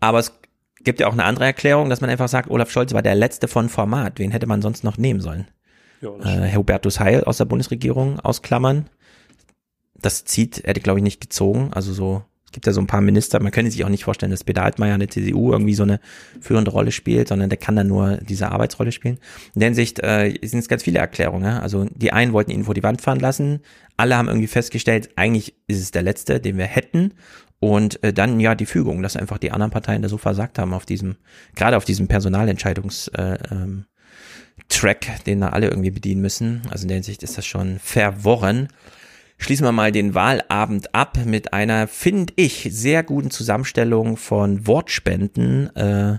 Aber 0.00 0.18
es 0.18 0.38
gibt 0.84 1.00
ja 1.00 1.06
auch 1.06 1.14
eine 1.14 1.24
andere 1.24 1.46
Erklärung, 1.46 1.88
dass 1.88 2.02
man 2.02 2.10
einfach 2.10 2.28
sagt, 2.28 2.50
Olaf 2.50 2.70
Scholz 2.70 2.92
war 2.92 3.00
der 3.00 3.14
letzte 3.14 3.48
von 3.48 3.70
Format. 3.70 4.18
Wen 4.18 4.32
hätte 4.32 4.46
man 4.46 4.60
sonst 4.60 4.84
noch 4.84 4.98
nehmen 4.98 5.20
sollen? 5.20 5.48
Ja, 6.00 6.16
äh, 6.18 6.54
Hubertus 6.54 7.00
Heil 7.00 7.24
aus 7.24 7.38
der 7.38 7.44
Bundesregierung 7.44 8.20
ausklammern. 8.20 8.88
Das 9.94 10.24
zieht, 10.24 10.62
hätte 10.64 10.80
glaube 10.80 11.00
ich 11.00 11.04
nicht 11.04 11.20
gezogen. 11.20 11.72
Also 11.72 11.92
so, 11.92 12.22
es 12.46 12.52
gibt 12.52 12.66
ja 12.66 12.72
so 12.72 12.80
ein 12.80 12.86
paar 12.86 13.00
Minister, 13.00 13.40
man 13.40 13.52
könnte 13.52 13.70
sich 13.70 13.84
auch 13.84 13.90
nicht 13.90 14.04
vorstellen, 14.04 14.32
dass 14.32 14.42
Peter 14.44 14.64
Altmaier 14.64 14.94
in 14.94 15.00
der 15.00 15.10
CDU 15.10 15.52
irgendwie 15.52 15.74
so 15.74 15.82
eine 15.82 16.00
führende 16.40 16.70
Rolle 16.70 16.90
spielt, 16.90 17.28
sondern 17.28 17.50
der 17.50 17.58
kann 17.58 17.76
dann 17.76 17.86
nur 17.86 18.16
diese 18.16 18.50
Arbeitsrolle 18.50 18.92
spielen. 18.92 19.18
In 19.54 19.60
der 19.60 19.68
Hinsicht 19.68 20.00
äh, 20.00 20.34
sind 20.42 20.58
es 20.60 20.68
ganz 20.68 20.82
viele 20.82 20.98
Erklärungen. 20.98 21.44
Ja? 21.44 21.60
Also 21.60 21.86
die 21.94 22.12
einen 22.12 22.32
wollten 22.32 22.50
ihn 22.50 22.64
vor 22.64 22.74
die 22.74 22.82
Wand 22.82 23.02
fahren 23.02 23.20
lassen, 23.20 23.60
alle 23.96 24.16
haben 24.16 24.28
irgendwie 24.28 24.48
festgestellt, 24.48 25.10
eigentlich 25.16 25.54
ist 25.66 25.80
es 25.80 25.90
der 25.90 26.02
letzte, 26.02 26.40
den 26.40 26.56
wir 26.56 26.64
hätten. 26.64 27.12
Und 27.60 28.02
äh, 28.02 28.14
dann 28.14 28.40
ja 28.40 28.54
die 28.54 28.64
Fügung, 28.64 29.02
dass 29.02 29.16
einfach 29.16 29.36
die 29.36 29.52
anderen 29.52 29.70
Parteien 29.70 30.00
da 30.00 30.08
so 30.08 30.16
versagt 30.16 30.58
haben 30.58 30.72
auf 30.72 30.86
diesem, 30.86 31.16
gerade 31.54 31.76
auf 31.76 31.84
diesem 31.84 32.08
Personalentscheidungs 32.08 33.08
äh, 33.08 33.38
ähm, 33.50 33.84
Track, 34.70 35.24
den 35.26 35.42
da 35.42 35.50
alle 35.50 35.68
irgendwie 35.68 35.90
bedienen 35.90 36.22
müssen. 36.22 36.62
Also 36.70 36.82
in 36.82 36.88
der 36.88 36.96
Hinsicht 36.96 37.22
ist 37.22 37.36
das 37.36 37.44
schon 37.44 37.78
verworren. 37.78 38.68
Schließen 39.36 39.64
wir 39.66 39.72
mal 39.72 39.92
den 39.92 40.14
Wahlabend 40.14 40.94
ab 40.94 41.18
mit 41.24 41.52
einer, 41.52 41.88
finde 41.88 42.32
ich, 42.36 42.68
sehr 42.70 43.02
guten 43.02 43.30
Zusammenstellung 43.30 44.16
von 44.16 44.66
Wortspenden 44.66 45.74
äh, 45.76 46.18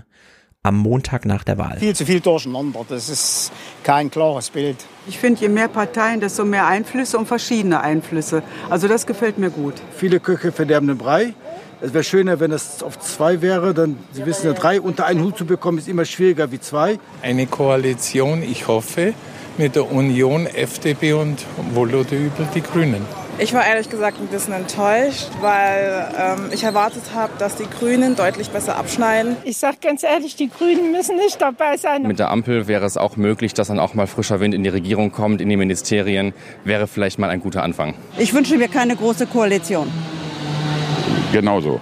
am 0.64 0.76
Montag 0.76 1.24
nach 1.24 1.42
der 1.42 1.58
Wahl. 1.58 1.78
Viel 1.78 1.94
zu 1.94 2.06
viel 2.06 2.20
durcheinander. 2.20 2.84
Das 2.88 3.08
ist 3.08 3.52
kein 3.82 4.10
klares 4.10 4.50
Bild. 4.50 4.76
Ich 5.08 5.18
finde, 5.18 5.40
je 5.40 5.48
mehr 5.48 5.68
Parteien, 5.68 6.20
desto 6.20 6.44
mehr 6.44 6.66
Einflüsse 6.66 7.18
und 7.18 7.26
verschiedene 7.26 7.80
Einflüsse. 7.80 8.42
Also 8.70 8.86
das 8.86 9.06
gefällt 9.06 9.38
mir 9.38 9.50
gut. 9.50 9.74
Viele 9.96 10.20
Köche 10.20 10.52
verderben 10.52 10.86
den 10.86 10.98
Brei. 10.98 11.34
Es 11.84 11.92
wäre 11.92 12.04
schöner, 12.04 12.38
wenn 12.38 12.52
es 12.52 12.80
auf 12.84 13.00
zwei 13.00 13.42
wäre. 13.42 13.74
Dann, 13.74 13.98
Sie 14.12 14.24
wissen 14.24 14.46
ja, 14.46 14.52
drei 14.52 14.80
unter 14.80 15.04
einen 15.04 15.20
Hut 15.20 15.36
zu 15.36 15.44
bekommen, 15.44 15.78
ist 15.78 15.88
immer 15.88 16.04
schwieriger 16.04 16.52
wie 16.52 16.60
zwei. 16.60 17.00
Eine 17.22 17.46
Koalition, 17.46 18.44
ich 18.44 18.68
hoffe, 18.68 19.14
mit 19.58 19.74
der 19.74 19.90
Union, 19.90 20.46
FDP 20.46 21.14
und 21.14 21.44
wohl 21.74 21.92
oder 21.92 22.12
übel 22.12 22.46
die 22.54 22.62
Grünen. 22.62 23.04
Ich 23.38 23.52
war 23.52 23.66
ehrlich 23.66 23.90
gesagt 23.90 24.20
ein 24.20 24.28
bisschen 24.28 24.54
enttäuscht, 24.54 25.30
weil 25.40 26.06
ähm, 26.16 26.50
ich 26.52 26.62
erwartet 26.62 27.02
habe, 27.16 27.32
dass 27.40 27.56
die 27.56 27.68
Grünen 27.68 28.14
deutlich 28.14 28.50
besser 28.50 28.76
abschneiden. 28.76 29.36
Ich 29.42 29.56
sage 29.56 29.78
ganz 29.82 30.04
ehrlich, 30.04 30.36
die 30.36 30.50
Grünen 30.50 30.92
müssen 30.92 31.16
nicht 31.16 31.40
dabei 31.40 31.78
sein. 31.78 32.02
Mit 32.02 32.20
der 32.20 32.30
Ampel 32.30 32.68
wäre 32.68 32.86
es 32.86 32.96
auch 32.96 33.16
möglich, 33.16 33.54
dass 33.54 33.66
dann 33.66 33.80
auch 33.80 33.94
mal 33.94 34.06
frischer 34.06 34.38
Wind 34.38 34.54
in 34.54 34.62
die 34.62 34.68
Regierung 34.68 35.10
kommt, 35.10 35.40
in 35.40 35.48
die 35.48 35.56
Ministerien. 35.56 36.32
Wäre 36.62 36.86
vielleicht 36.86 37.18
mal 37.18 37.30
ein 37.30 37.40
guter 37.40 37.64
Anfang. 37.64 37.94
Ich 38.18 38.32
wünsche 38.32 38.56
mir 38.56 38.68
keine 38.68 38.94
große 38.94 39.26
Koalition. 39.26 39.90
Genauso 41.32 41.80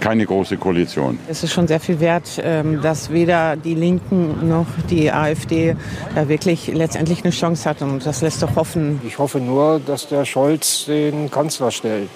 keine 0.00 0.26
große 0.26 0.56
Koalition. 0.56 1.18
Es 1.28 1.44
ist 1.44 1.52
schon 1.52 1.68
sehr 1.68 1.78
viel 1.78 2.00
wert, 2.00 2.40
ähm, 2.42 2.80
dass 2.80 3.10
weder 3.10 3.56
die 3.56 3.74
Linken 3.74 4.48
noch 4.48 4.66
die 4.88 5.12
AfD 5.12 5.76
da 6.14 6.28
wirklich 6.28 6.68
letztendlich 6.68 7.22
eine 7.22 7.32
Chance 7.32 7.68
hat. 7.68 7.82
Und 7.82 8.04
das 8.04 8.22
lässt 8.22 8.42
doch 8.42 8.56
hoffen. 8.56 9.00
Ich 9.06 9.18
hoffe 9.18 9.38
nur, 9.38 9.80
dass 9.84 10.08
der 10.08 10.24
Scholz 10.24 10.86
den 10.86 11.30
Kanzler 11.30 11.70
stellt. 11.70 12.10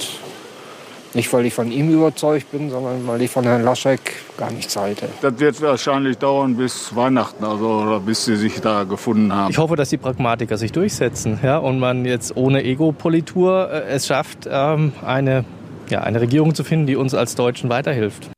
Nicht, 1.13 1.33
weil 1.33 1.47
ich 1.47 1.55
von 1.55 1.71
ihm 1.71 1.93
überzeugt 1.93 2.51
bin, 2.51 2.71
sondern 2.71 3.07
weil 3.07 3.23
ich 3.23 3.31
von 3.31 3.45
Herrn 3.45 3.63
Laschek 3.63 4.01
gar 4.37 4.51
nichts 4.51 4.75
halte. 4.75 5.07
Das 5.23 5.39
wird 5.39 5.63
wahrscheinlich 5.63 6.19
dauern 6.19 6.57
bis 6.57 6.95
Weihnachten, 6.97 7.45
also 7.45 8.03
bis 8.05 8.25
sie 8.25 8.35
sich 8.35 8.61
da 8.61 8.83
gefunden 8.83 9.33
haben. 9.33 9.53
Ich 9.53 9.59
hoffe, 9.59 9.77
dass 9.77 9.91
die 9.91 9.97
Pragmatiker 9.97 10.59
sich 10.59 10.73
durchsetzen 10.73 11.39
ja, 11.41 11.59
und 11.59 11.79
man 11.79 12.05
jetzt 12.05 12.37
ohne 12.37 12.65
Ego-Politur 12.65 13.71
äh, 13.71 13.83
es 13.91 14.09
schafft, 14.09 14.49
ähm, 14.51 14.93
eine 15.07 15.45
ja, 15.91 16.01
eine 16.01 16.21
Regierung 16.21 16.55
zu 16.55 16.65
finden, 16.65 16.87
die 16.87 16.97
uns 16.97 17.15
als 17.15 17.35
Deutschen 17.35 17.71
weiterhilft. 17.71 18.31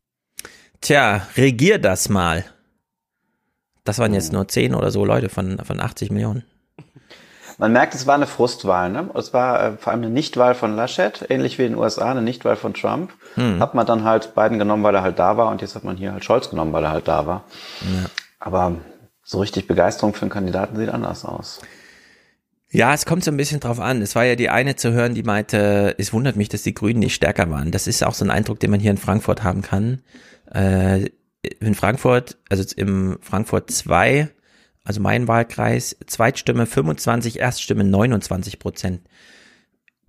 Tja, 0.80 1.26
regier 1.36 1.78
das 1.78 2.08
mal. 2.08 2.44
Das 3.84 3.98
waren 3.98 4.14
jetzt 4.14 4.32
nur 4.32 4.46
10 4.48 4.74
oder 4.74 4.90
so 4.90 5.04
Leute 5.04 5.28
von, 5.28 5.58
von 5.64 5.80
80 5.80 6.10
Millionen. 6.10 6.44
Man 7.58 7.72
merkt, 7.72 7.94
es 7.94 8.06
war 8.06 8.16
eine 8.16 8.26
Frustwahl. 8.26 8.90
Ne? 8.90 9.08
Es 9.14 9.32
war 9.32 9.62
äh, 9.62 9.76
vor 9.78 9.92
allem 9.92 10.02
eine 10.02 10.10
Nichtwahl 10.10 10.54
von 10.54 10.76
Laschet, 10.76 11.24
ähnlich 11.30 11.58
wie 11.58 11.64
in 11.64 11.72
den 11.72 11.78
USA, 11.78 12.10
eine 12.10 12.20
Nichtwahl 12.20 12.56
von 12.56 12.74
Trump. 12.74 13.12
Hm. 13.34 13.60
Hat 13.60 13.74
man 13.74 13.86
dann 13.86 14.04
halt 14.04 14.34
Biden 14.34 14.58
genommen, 14.58 14.82
weil 14.82 14.94
er 14.94 15.02
halt 15.02 15.18
da 15.18 15.36
war 15.36 15.50
und 15.50 15.62
jetzt 15.62 15.74
hat 15.74 15.84
man 15.84 15.96
hier 15.96 16.12
halt 16.12 16.24
Scholz 16.24 16.50
genommen, 16.50 16.72
weil 16.72 16.84
er 16.84 16.90
halt 16.90 17.08
da 17.08 17.26
war. 17.26 17.44
Ja. 17.80 18.10
Aber 18.38 18.76
so 19.22 19.40
richtig 19.40 19.66
Begeisterung 19.66 20.12
für 20.12 20.22
einen 20.22 20.30
Kandidaten 20.30 20.76
sieht 20.76 20.90
anders 20.90 21.24
aus. 21.24 21.60
Ja, 22.72 22.92
es 22.92 23.06
kommt 23.06 23.22
so 23.22 23.30
ein 23.30 23.36
bisschen 23.36 23.60
drauf 23.60 23.78
an. 23.78 24.02
Es 24.02 24.14
war 24.16 24.24
ja 24.24 24.34
die 24.34 24.50
eine 24.50 24.76
zu 24.76 24.92
hören, 24.92 25.14
die 25.14 25.22
meinte, 25.22 25.94
es 25.98 26.12
wundert 26.12 26.36
mich, 26.36 26.48
dass 26.48 26.62
die 26.62 26.74
Grünen 26.74 26.98
nicht 26.98 27.14
stärker 27.14 27.48
waren. 27.50 27.70
Das 27.70 27.86
ist 27.86 28.02
auch 28.02 28.14
so 28.14 28.24
ein 28.24 28.30
Eindruck, 28.30 28.58
den 28.58 28.70
man 28.70 28.80
hier 28.80 28.90
in 28.90 28.96
Frankfurt 28.98 29.44
haben 29.44 29.62
kann. 29.62 30.02
Äh, 30.52 31.10
in 31.60 31.74
Frankfurt, 31.74 32.38
also 32.48 32.64
im 32.76 33.18
Frankfurt 33.22 33.70
2, 33.70 34.28
also 34.82 35.00
mein 35.00 35.28
Wahlkreis, 35.28 35.96
Zweitstimme 36.06 36.66
25, 36.66 37.38
Erststimme 37.38 37.84
29 37.84 38.58
Prozent. 38.58 39.02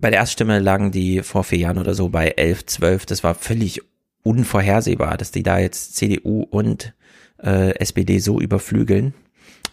Bei 0.00 0.10
der 0.10 0.20
Erststimme 0.20 0.58
lagen 0.58 0.90
die 0.90 1.22
vor 1.22 1.44
vier 1.44 1.58
Jahren 1.58 1.78
oder 1.78 1.94
so 1.94 2.08
bei 2.08 2.28
11, 2.28 2.66
12. 2.66 3.06
Das 3.06 3.22
war 3.22 3.36
völlig 3.36 3.82
unvorhersehbar, 4.24 5.16
dass 5.16 5.30
die 5.30 5.44
da 5.44 5.58
jetzt 5.58 5.96
CDU 5.96 6.42
und 6.42 6.94
äh, 7.42 7.76
SPD 7.78 8.18
so 8.18 8.40
überflügeln 8.40 9.14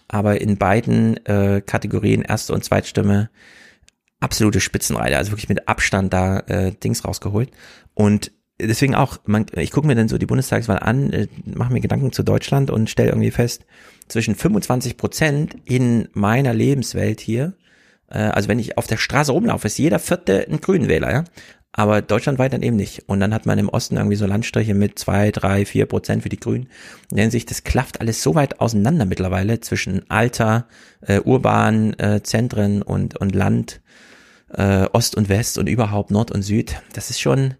aber 0.08 0.40
in 0.40 0.56
beiden 0.56 1.24
äh, 1.26 1.60
Kategorien, 1.64 2.22
erste 2.22 2.52
und 2.52 2.64
Zweitstimme, 2.64 3.30
absolute 4.20 4.60
Spitzenreiter, 4.60 5.18
also 5.18 5.32
wirklich 5.32 5.48
mit 5.48 5.68
Abstand 5.68 6.12
da 6.12 6.40
äh, 6.40 6.72
Dings 6.72 7.04
rausgeholt. 7.04 7.50
Und 7.94 8.32
deswegen 8.60 8.94
auch, 8.94 9.18
man, 9.26 9.46
ich 9.52 9.70
gucke 9.70 9.86
mir 9.86 9.94
dann 9.94 10.08
so 10.08 10.18
die 10.18 10.26
Bundestagswahl 10.26 10.78
an, 10.78 11.12
äh, 11.12 11.28
mache 11.44 11.72
mir 11.72 11.80
Gedanken 11.80 12.12
zu 12.12 12.22
Deutschland 12.22 12.70
und 12.70 12.90
stelle 12.90 13.10
irgendwie 13.10 13.30
fest, 13.30 13.66
zwischen 14.08 14.34
25 14.34 14.96
Prozent 14.96 15.56
in 15.64 16.08
meiner 16.12 16.54
Lebenswelt 16.54 17.20
hier, 17.20 17.54
äh, 18.08 18.18
also 18.18 18.48
wenn 18.48 18.58
ich 18.58 18.78
auf 18.78 18.86
der 18.86 18.96
Straße 18.96 19.32
rumlaufe, 19.32 19.66
ist 19.66 19.78
jeder 19.78 19.98
vierte 19.98 20.46
ein 20.48 20.60
Grünenwähler, 20.60 21.10
ja 21.12 21.24
aber 21.76 22.00
deutschlandweit 22.00 22.54
dann 22.54 22.62
eben 22.62 22.76
nicht. 22.76 23.04
Und 23.06 23.20
dann 23.20 23.34
hat 23.34 23.44
man 23.44 23.58
im 23.58 23.68
Osten 23.68 23.96
irgendwie 23.96 24.16
so 24.16 24.26
Landstriche 24.26 24.74
mit 24.74 24.98
zwei, 24.98 25.30
drei, 25.30 25.66
vier 25.66 25.84
Prozent 25.84 26.22
für 26.22 26.30
die 26.30 26.40
Grünen. 26.40 26.68
In 27.14 27.30
sich, 27.30 27.44
das 27.44 27.64
klafft 27.64 28.00
alles 28.00 28.22
so 28.22 28.34
weit 28.34 28.60
auseinander 28.60 29.04
mittlerweile 29.04 29.60
zwischen 29.60 30.10
Alter, 30.10 30.66
äh, 31.02 31.20
urbanen 31.20 31.96
äh, 31.98 32.22
Zentren 32.22 32.80
und, 32.80 33.18
und 33.18 33.34
Land, 33.34 33.82
äh, 34.54 34.86
Ost 34.92 35.16
und 35.16 35.28
West 35.28 35.58
und 35.58 35.68
überhaupt 35.68 36.10
Nord 36.10 36.30
und 36.32 36.42
Süd. 36.42 36.80
Das 36.94 37.10
ist 37.10 37.20
schon, 37.20 37.54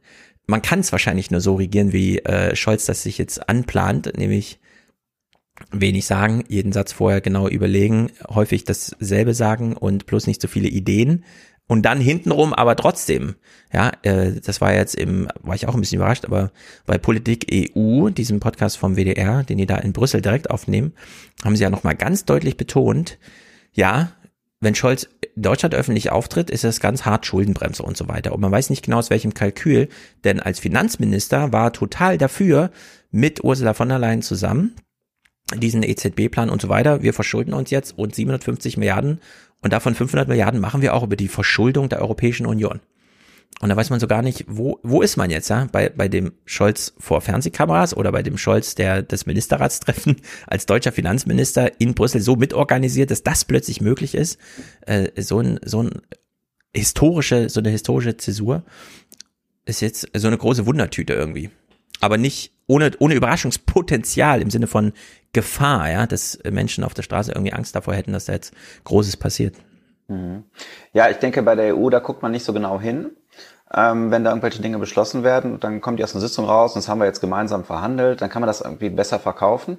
man 0.47 0.63
kann 0.63 0.81
es 0.81 0.93
wahrscheinlich 0.93 1.31
nur 1.31 1.43
so 1.43 1.57
regieren, 1.57 1.93
wie 1.93 2.19
äh, 2.21 2.57
Scholz 2.57 2.87
das 2.87 3.03
sich 3.03 3.19
jetzt 3.19 3.51
anplant, 3.51 4.17
nämlich 4.17 4.61
wenig 5.71 6.07
sagen, 6.07 6.43
jeden 6.49 6.73
Satz 6.73 6.93
vorher 6.93 7.21
genau 7.21 7.49
überlegen, 7.49 8.11
häufig 8.29 8.65
dasselbe 8.65 9.35
sagen 9.35 9.77
und 9.77 10.07
bloß 10.07 10.27
nicht 10.27 10.41
so 10.41 10.49
viele 10.49 10.69
Ideen, 10.69 11.25
und 11.69 11.83
dann 11.83 12.01
hintenrum 12.01 12.53
aber 12.53 12.77
trotzdem, 12.77 13.35
ja, 13.73 13.93
äh, 14.03 14.41
das 14.41 14.61
war 14.61 14.75
jetzt 14.75 14.95
im, 14.95 15.29
war 15.43 15.55
ich 15.55 15.67
auch 15.67 15.75
ein 15.75 15.81
bisschen 15.81 15.99
überrascht, 15.99 16.25
aber 16.25 16.53
bei 16.87 16.99
Politik 16.99 17.47
EU, 17.53 18.11
diesem 18.11 18.41
Podcast 18.41 18.79
vom 18.79 18.97
WDR, 18.97 19.43
den 19.43 19.59
die 19.59 19.67
da 19.67 19.77
in 19.77 19.93
Brüssel 19.93 20.21
direkt 20.21 20.51
aufnehmen, 20.51 20.93
haben 21.45 21.57
sie 21.57 21.63
ja 21.63 21.71
nochmal 21.71 21.97
ganz 21.97 22.25
deutlich 22.25 22.57
betont, 22.57 23.19
ja, 23.73 24.13
wenn 24.61 24.75
Scholz 24.75 25.09
Deutschland 25.37 25.75
öffentlich 25.75 26.11
auftritt, 26.11 26.49
ist 26.51 26.65
es 26.65 26.81
ganz 26.81 27.05
hart 27.05 27.27
Schuldenbremse 27.27 27.83
und 27.83 27.97
so 27.97 28.09
weiter. 28.09 28.33
Und 28.33 28.41
man 28.41 28.51
weiß 28.51 28.71
nicht 28.71 28.85
genau 28.85 28.99
aus 28.99 29.11
welchem 29.11 29.35
Kalkül, 29.35 29.89
denn 30.25 30.41
als 30.41 30.61
Finanzminister 30.61 31.53
war 31.53 31.73
total 31.75 32.17
dafür, 32.17 32.71
mit 33.11 33.45
Ursula 33.45 33.75
von 33.75 33.89
der 33.89 33.99
Leyen 33.99 34.23
zusammen, 34.23 34.75
diesen 35.55 35.83
EZB-Plan 35.83 36.51
und 36.51 36.63
so 36.63 36.69
weiter. 36.69 37.03
Wir 37.03 37.13
verschulden 37.13 37.55
uns 37.55 37.71
jetzt 37.71 37.99
rund 37.99 38.15
750 38.15 38.79
Milliarden 38.79 39.21
und 39.63 39.73
davon 39.73 39.95
500 39.95 40.29
Milliarden 40.29 40.61
machen 40.61 40.83
wir 40.83 40.95
auch 40.95 41.03
über 41.03 41.17
die 41.17 41.29
Verschuldung 41.29 41.89
der 41.89 42.01
Europäischen 42.01 42.47
Union. 42.47 42.81
Und 43.61 43.71
da 43.71 43.77
weiß 43.77 43.89
man 43.89 44.01
so 44.01 44.07
gar 44.07 44.21
nicht, 44.21 44.45
wo, 44.49 44.79
wo 44.83 45.01
ist 45.01 45.17
man 45.17 45.31
jetzt, 45.31 45.49
ja? 45.49 45.67
Bei, 45.73 45.89
bei 45.89 46.09
dem 46.09 46.33
Scholz 46.45 46.93
vor 46.99 47.23
Fernsehkameras 47.23 47.97
oder 47.97 48.13
bei 48.13 48.23
dem 48.23 48.37
Scholz, 48.37 48.75
der 48.75 49.03
das 49.03 49.25
Ministerratstreffen 49.25 50.17
als 50.47 50.67
deutscher 50.67 50.93
Finanzminister 50.93 51.81
in 51.81 51.95
Brüssel 51.95 52.21
so 52.21 52.37
mitorganisiert, 52.37 53.11
dass 53.11 53.23
das 53.23 53.47
plötzlich 53.47 53.81
möglich 53.81 54.15
ist. 54.15 54.39
Äh, 54.83 55.11
so 55.23 55.41
ein, 55.41 55.59
so 55.65 55.83
ein 55.83 56.03
historische, 56.75 57.49
so 57.49 57.61
eine 57.61 57.71
historische 57.71 58.17
Zäsur 58.19 58.63
ist 59.65 59.81
jetzt 59.81 60.09
so 60.15 60.27
eine 60.29 60.37
große 60.37 60.67
Wundertüte 60.67 61.15
irgendwie. 61.15 61.51
Aber 62.01 62.19
nicht 62.19 62.53
ohne, 62.67 62.91
ohne 62.99 63.15
Überraschungspotenzial 63.15 64.43
im 64.43 64.51
Sinne 64.51 64.67
von 64.67 64.93
Gefahr, 65.37 65.91
ja, 65.91 66.07
dass 66.07 66.39
Menschen 66.51 66.83
auf 66.83 66.95
der 66.95 67.03
Straße 67.03 67.31
irgendwie 67.31 67.53
Angst 67.53 67.77
davor 67.77 67.93
hätten, 67.93 68.15
dass 68.15 68.25
da 68.25 68.33
jetzt 68.33 68.55
Großes 68.85 69.19
passiert. 69.19 69.55
Mhm. 70.09 70.45
Ja, 70.95 71.11
ich 71.11 71.19
denke, 71.19 71.43
bei 71.43 71.55
der 71.55 71.77
EU, 71.77 71.91
da 71.91 71.99
guckt 71.99 72.23
man 72.23 72.33
nicht 72.33 72.45
so 72.45 72.55
genau 72.55 72.81
hin. 72.81 73.11
Ähm, 73.75 74.11
wenn 74.11 74.25
da 74.25 74.31
irgendwelche 74.31 74.63
Dinge 74.63 74.79
beschlossen 74.79 75.25
werden, 75.25 75.61
dann 75.61 75.83
kommt 75.83 75.99
die 75.99 76.05
aus 76.05 76.15
einer 76.15 76.27
Sitzung 76.27 76.47
raus 76.47 76.75
und 76.75 76.79
das 76.83 76.89
haben 76.89 77.01
wir 77.01 77.05
jetzt 77.05 77.21
gemeinsam 77.21 77.65
verhandelt, 77.65 78.23
dann 78.23 78.31
kann 78.31 78.41
man 78.41 78.47
das 78.47 78.63
irgendwie 78.63 78.89
besser 78.89 79.19
verkaufen. 79.19 79.77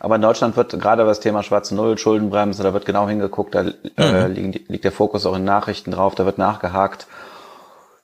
Aber 0.00 0.16
in 0.16 0.22
Deutschland 0.22 0.56
wird 0.56 0.72
gerade 0.72 1.02
über 1.02 1.10
das 1.10 1.20
Thema 1.20 1.44
schwarze 1.44 1.76
Null, 1.76 1.98
Schuldenbremse, 1.98 2.64
da 2.64 2.72
wird 2.72 2.84
genau 2.84 3.06
hingeguckt, 3.06 3.54
da 3.54 3.66
äh, 3.98 4.28
mhm. 4.28 4.34
liegt, 4.34 4.68
liegt 4.68 4.84
der 4.84 4.90
Fokus 4.90 5.24
auch 5.24 5.36
in 5.36 5.44
Nachrichten 5.44 5.92
drauf, 5.92 6.16
da 6.16 6.24
wird 6.24 6.38
nachgehakt. 6.38 7.06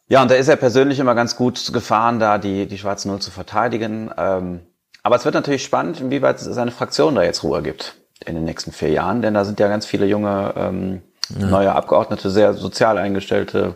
Ja, 0.06 0.22
und 0.22 0.30
da 0.30 0.36
ist 0.36 0.48
er 0.48 0.56
persönlich 0.56 1.00
immer 1.00 1.16
ganz 1.16 1.34
gut 1.34 1.72
gefahren, 1.72 2.20
da 2.20 2.38
die, 2.38 2.66
die 2.66 2.78
schwarze 2.78 3.08
Null 3.08 3.20
zu 3.20 3.32
verteidigen. 3.32 4.10
Ähm, 4.16 4.60
aber 5.02 5.16
es 5.16 5.24
wird 5.24 5.34
natürlich 5.34 5.64
spannend, 5.64 6.00
inwieweit 6.00 6.38
seine 6.40 6.70
Fraktion 6.70 7.14
da 7.14 7.22
jetzt 7.22 7.42
Ruhe 7.42 7.62
gibt 7.62 7.96
in 8.24 8.34
den 8.34 8.44
nächsten 8.44 8.72
vier 8.72 8.90
Jahren, 8.90 9.22
denn 9.22 9.34
da 9.34 9.44
sind 9.44 9.58
ja 9.60 9.68
ganz 9.68 9.86
viele 9.86 10.06
junge 10.06 10.54
ähm, 10.56 11.02
ja. 11.38 11.46
neue 11.46 11.72
Abgeordnete, 11.72 12.30
sehr 12.30 12.54
sozial 12.54 12.98
eingestellte, 12.98 13.74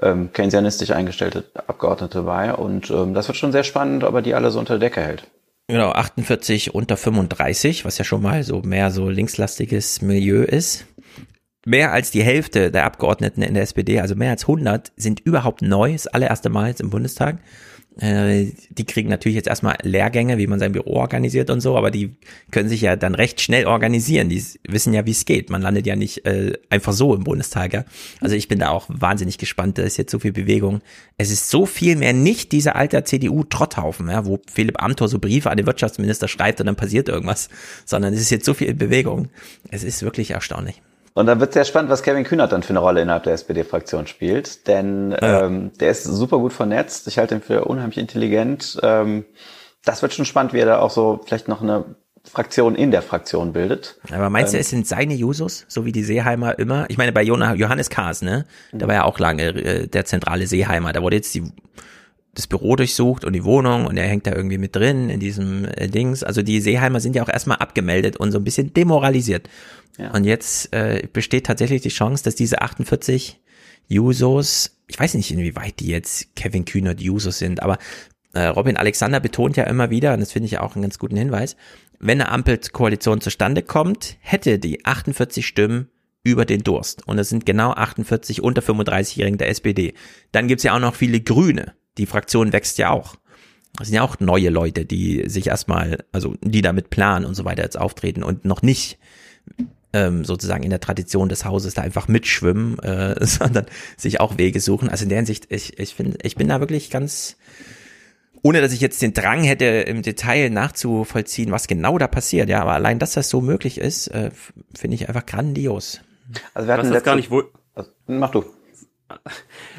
ähm, 0.00 0.30
keynesianistisch 0.32 0.90
eingestellte 0.90 1.44
Abgeordnete 1.66 2.22
bei. 2.22 2.52
Und 2.54 2.90
ähm, 2.90 3.14
das 3.14 3.28
wird 3.28 3.36
schon 3.36 3.52
sehr 3.52 3.64
spannend, 3.64 4.04
ob 4.04 4.14
er 4.14 4.22
die 4.22 4.34
alle 4.34 4.50
so 4.50 4.58
unter 4.58 4.78
der 4.78 4.88
Decke 4.88 5.00
hält. 5.00 5.26
Genau, 5.68 5.90
48 5.90 6.74
unter 6.74 6.96
35, 6.96 7.84
was 7.84 7.98
ja 7.98 8.04
schon 8.04 8.22
mal 8.22 8.42
so 8.42 8.62
mehr 8.62 8.90
so 8.90 9.10
linkslastiges 9.10 10.00
Milieu 10.00 10.42
ist. 10.42 10.86
Mehr 11.66 11.92
als 11.92 12.10
die 12.10 12.22
Hälfte 12.22 12.70
der 12.70 12.84
Abgeordneten 12.84 13.42
in 13.42 13.52
der 13.52 13.64
SPD, 13.64 14.00
also 14.00 14.14
mehr 14.14 14.30
als 14.30 14.44
100, 14.44 14.92
sind 14.96 15.20
überhaupt 15.20 15.60
neu, 15.60 15.92
das 15.92 16.06
allererste 16.06 16.48
Mal 16.48 16.68
jetzt 16.68 16.80
im 16.80 16.88
Bundestag. 16.88 17.38
Äh, 17.98 18.52
die 18.70 18.84
kriegen 18.84 19.08
natürlich 19.08 19.36
jetzt 19.36 19.48
erstmal 19.48 19.76
Lehrgänge, 19.82 20.38
wie 20.38 20.46
man 20.46 20.58
sein 20.58 20.72
Büro 20.72 20.94
organisiert 20.94 21.50
und 21.50 21.60
so, 21.60 21.76
aber 21.76 21.90
die 21.90 22.16
können 22.50 22.68
sich 22.68 22.80
ja 22.80 22.96
dann 22.96 23.14
recht 23.14 23.40
schnell 23.40 23.66
organisieren. 23.66 24.28
Die 24.28 24.42
wissen 24.68 24.94
ja, 24.94 25.04
wie 25.04 25.10
es 25.10 25.24
geht. 25.24 25.50
Man 25.50 25.62
landet 25.62 25.86
ja 25.86 25.96
nicht 25.96 26.24
äh, 26.24 26.52
einfach 26.70 26.92
so 26.92 27.14
im 27.14 27.24
Bundestag. 27.24 27.72
Ja? 27.72 27.84
Also 28.20 28.36
ich 28.36 28.46
bin 28.46 28.60
da 28.60 28.70
auch 28.70 28.86
wahnsinnig 28.88 29.38
gespannt. 29.38 29.78
Da 29.78 29.82
ist 29.82 29.96
jetzt 29.96 30.12
so 30.12 30.20
viel 30.20 30.32
Bewegung. 30.32 30.80
Es 31.16 31.30
ist 31.30 31.50
so 31.50 31.66
viel 31.66 31.96
mehr 31.96 32.12
nicht 32.12 32.52
dieser 32.52 32.76
alte 32.76 33.02
CDU-Trotthaufen, 33.02 34.08
ja, 34.08 34.24
wo 34.24 34.40
Philipp 34.52 34.80
Amthor 34.80 35.08
so 35.08 35.18
Briefe 35.18 35.50
an 35.50 35.56
den 35.56 35.66
Wirtschaftsminister 35.66 36.28
schreibt 36.28 36.60
und 36.60 36.66
dann 36.66 36.76
passiert 36.76 37.08
irgendwas, 37.08 37.48
sondern 37.84 38.14
es 38.14 38.20
ist 38.20 38.30
jetzt 38.30 38.44
so 38.44 38.54
viel 38.54 38.74
Bewegung. 38.74 39.28
Es 39.70 39.82
ist 39.82 40.02
wirklich 40.02 40.30
erstaunlich. 40.30 40.80
Und 41.18 41.26
dann 41.26 41.40
wird 41.40 41.52
sehr 41.52 41.64
spannend, 41.64 41.90
was 41.90 42.04
Kevin 42.04 42.22
Kühnert 42.22 42.52
dann 42.52 42.62
für 42.62 42.70
eine 42.70 42.78
Rolle 42.78 43.02
innerhalb 43.02 43.24
der 43.24 43.32
SPD-Fraktion 43.32 44.06
spielt. 44.06 44.68
Denn 44.68 45.10
ja. 45.20 45.46
ähm, 45.46 45.72
der 45.80 45.90
ist 45.90 46.04
super 46.04 46.38
gut 46.38 46.52
vernetzt. 46.52 47.08
Ich 47.08 47.18
halte 47.18 47.34
ihn 47.34 47.40
für 47.40 47.64
unheimlich 47.64 47.98
intelligent. 47.98 48.78
Ähm, 48.84 49.24
das 49.84 50.00
wird 50.00 50.14
schon 50.14 50.26
spannend, 50.26 50.52
wie 50.52 50.60
er 50.60 50.66
da 50.66 50.78
auch 50.78 50.92
so 50.92 51.18
vielleicht 51.26 51.48
noch 51.48 51.60
eine 51.60 51.96
Fraktion 52.24 52.76
in 52.76 52.92
der 52.92 53.02
Fraktion 53.02 53.52
bildet. 53.52 53.98
Aber 54.12 54.30
meinst 54.30 54.52
du, 54.52 54.58
Ähm, 54.58 54.60
es 54.60 54.70
sind 54.70 54.86
seine 54.86 55.14
Jusos, 55.14 55.64
so 55.66 55.84
wie 55.84 55.90
die 55.90 56.04
Seeheimer 56.04 56.56
immer? 56.56 56.86
Ich 56.88 56.98
meine, 56.98 57.10
bei 57.10 57.24
Johannes 57.24 57.90
Kahrs, 57.90 58.22
ne? 58.22 58.46
Mhm. 58.70 58.78
Da 58.78 58.86
war 58.86 58.94
ja 58.94 59.02
auch 59.02 59.18
lange 59.18 59.48
äh, 59.48 59.86
der 59.88 60.04
zentrale 60.04 60.46
Seeheimer. 60.46 60.92
Da 60.92 61.02
wurde 61.02 61.16
jetzt 61.16 61.34
die, 61.34 61.42
das 62.34 62.46
Büro 62.46 62.76
durchsucht 62.76 63.24
und 63.24 63.32
die 63.32 63.44
Wohnung 63.44 63.86
und 63.86 63.96
er 63.96 64.06
hängt 64.06 64.26
da 64.26 64.34
irgendwie 64.34 64.58
mit 64.58 64.76
drin 64.76 65.10
in 65.10 65.20
diesem 65.20 65.64
äh, 65.64 65.88
Dings. 65.88 66.22
Also 66.22 66.42
die 66.42 66.60
Seeheimer 66.60 67.00
sind 67.00 67.16
ja 67.16 67.22
auch 67.22 67.28
erstmal 67.28 67.58
abgemeldet 67.58 68.16
und 68.16 68.32
so 68.32 68.38
ein 68.38 68.44
bisschen 68.44 68.72
demoralisiert. 68.72 69.48
Ja. 69.98 70.12
Und 70.12 70.24
jetzt 70.24 70.72
äh, 70.72 71.08
besteht 71.12 71.46
tatsächlich 71.46 71.82
die 71.82 71.88
Chance, 71.88 72.22
dass 72.22 72.36
diese 72.36 72.62
48 72.62 73.40
Jusos, 73.88 74.78
ich 74.86 74.98
weiß 74.98 75.14
nicht, 75.14 75.30
inwieweit 75.30 75.80
die 75.80 75.88
jetzt 75.88 76.36
Kevin 76.36 76.64
Kühnert 76.64 77.00
Jusos 77.00 77.38
sind, 77.38 77.62
aber 77.62 77.78
äh, 78.34 78.44
Robin 78.44 78.76
Alexander 78.76 79.18
betont 79.18 79.56
ja 79.56 79.64
immer 79.64 79.90
wieder, 79.90 80.12
und 80.14 80.20
das 80.20 80.32
finde 80.32 80.46
ich 80.46 80.52
ja 80.52 80.60
auch 80.60 80.76
einen 80.76 80.82
ganz 80.82 80.98
guten 80.98 81.16
Hinweis, 81.16 81.56
wenn 81.98 82.20
eine 82.20 82.30
Ampelkoalition 82.30 83.20
zustande 83.20 83.62
kommt, 83.62 84.16
hätte 84.20 84.58
die 84.58 84.84
48 84.84 85.44
Stimmen 85.44 85.88
über 86.22 86.44
den 86.44 86.62
Durst. 86.62 87.06
Und 87.06 87.16
das 87.16 87.28
sind 87.28 87.46
genau 87.46 87.72
48 87.72 88.42
unter 88.42 88.62
35-Jährigen 88.62 89.38
der 89.38 89.48
SPD. 89.48 89.94
Dann 90.30 90.46
gibt's 90.46 90.64
ja 90.64 90.74
auch 90.74 90.80
noch 90.80 90.94
viele 90.94 91.20
Grüne. 91.20 91.74
Die 91.98 92.06
Fraktion 92.06 92.52
wächst 92.52 92.78
ja 92.78 92.90
auch. 92.90 93.16
Das 93.76 93.88
sind 93.88 93.94
ja 93.94 94.02
auch 94.02 94.18
neue 94.18 94.50
Leute, 94.50 94.84
die 94.84 95.28
sich 95.28 95.46
erstmal, 95.46 96.04
also 96.10 96.34
die 96.42 96.62
damit 96.62 96.90
planen 96.90 97.24
und 97.24 97.34
so 97.34 97.44
weiter 97.44 97.62
jetzt 97.62 97.78
auftreten 97.78 98.22
und 98.22 98.44
noch 98.44 98.62
nicht 98.62 98.98
ähm, 99.92 100.24
sozusagen 100.24 100.64
in 100.64 100.70
der 100.70 100.80
Tradition 100.80 101.28
des 101.28 101.44
Hauses 101.44 101.74
da 101.74 101.82
einfach 101.82 102.08
mitschwimmen, 102.08 102.78
äh, 102.80 103.14
sondern 103.24 103.66
sich 103.96 104.20
auch 104.20 104.38
Wege 104.38 104.60
suchen. 104.60 104.88
Also 104.88 105.04
in 105.04 105.08
der 105.10 105.18
Hinsicht, 105.18 105.46
ich, 105.50 105.78
ich 105.78 105.94
finde, 105.94 106.18
ich 106.22 106.36
bin 106.36 106.48
da 106.48 106.60
wirklich 106.60 106.90
ganz, 106.90 107.36
ohne 108.42 108.60
dass 108.60 108.72
ich 108.72 108.80
jetzt 108.80 109.00
den 109.00 109.14
Drang 109.14 109.44
hätte, 109.44 109.64
im 109.64 110.02
Detail 110.02 110.50
nachzuvollziehen, 110.50 111.52
was 111.52 111.68
genau 111.68 111.98
da 111.98 112.08
passiert, 112.08 112.48
ja, 112.48 112.60
aber 112.60 112.72
allein, 112.72 112.98
dass 112.98 113.12
das 113.12 113.30
so 113.30 113.40
möglich 113.40 113.78
ist, 113.78 114.08
äh, 114.08 114.30
finde 114.74 114.96
ich 114.96 115.08
einfach 115.08 115.26
grandios. 115.26 116.00
Also 116.52 116.68
wir 116.68 116.74
hatten 116.74 116.92
jetzt 116.92 117.04
gar 117.04 117.16
nicht, 117.16 117.30
wo, 117.30 117.44
Mach 118.06 118.30
du. 118.30 118.44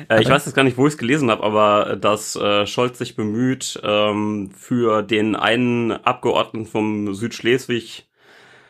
Äh, 0.09 0.21
ich 0.21 0.29
weiß 0.29 0.45
jetzt 0.45 0.55
gar 0.55 0.63
nicht, 0.63 0.77
wo 0.77 0.87
ich 0.87 0.93
es 0.93 0.97
gelesen 0.97 1.29
habe, 1.29 1.43
aber 1.43 1.95
dass 1.95 2.35
äh, 2.35 2.65
Scholz 2.65 2.97
sich 2.97 3.15
bemüht, 3.15 3.79
ähm, 3.83 4.51
für 4.57 5.03
den 5.03 5.35
einen 5.35 5.91
Abgeordneten 5.91 6.65
vom 6.65 7.13
Südschleswig, 7.13 8.05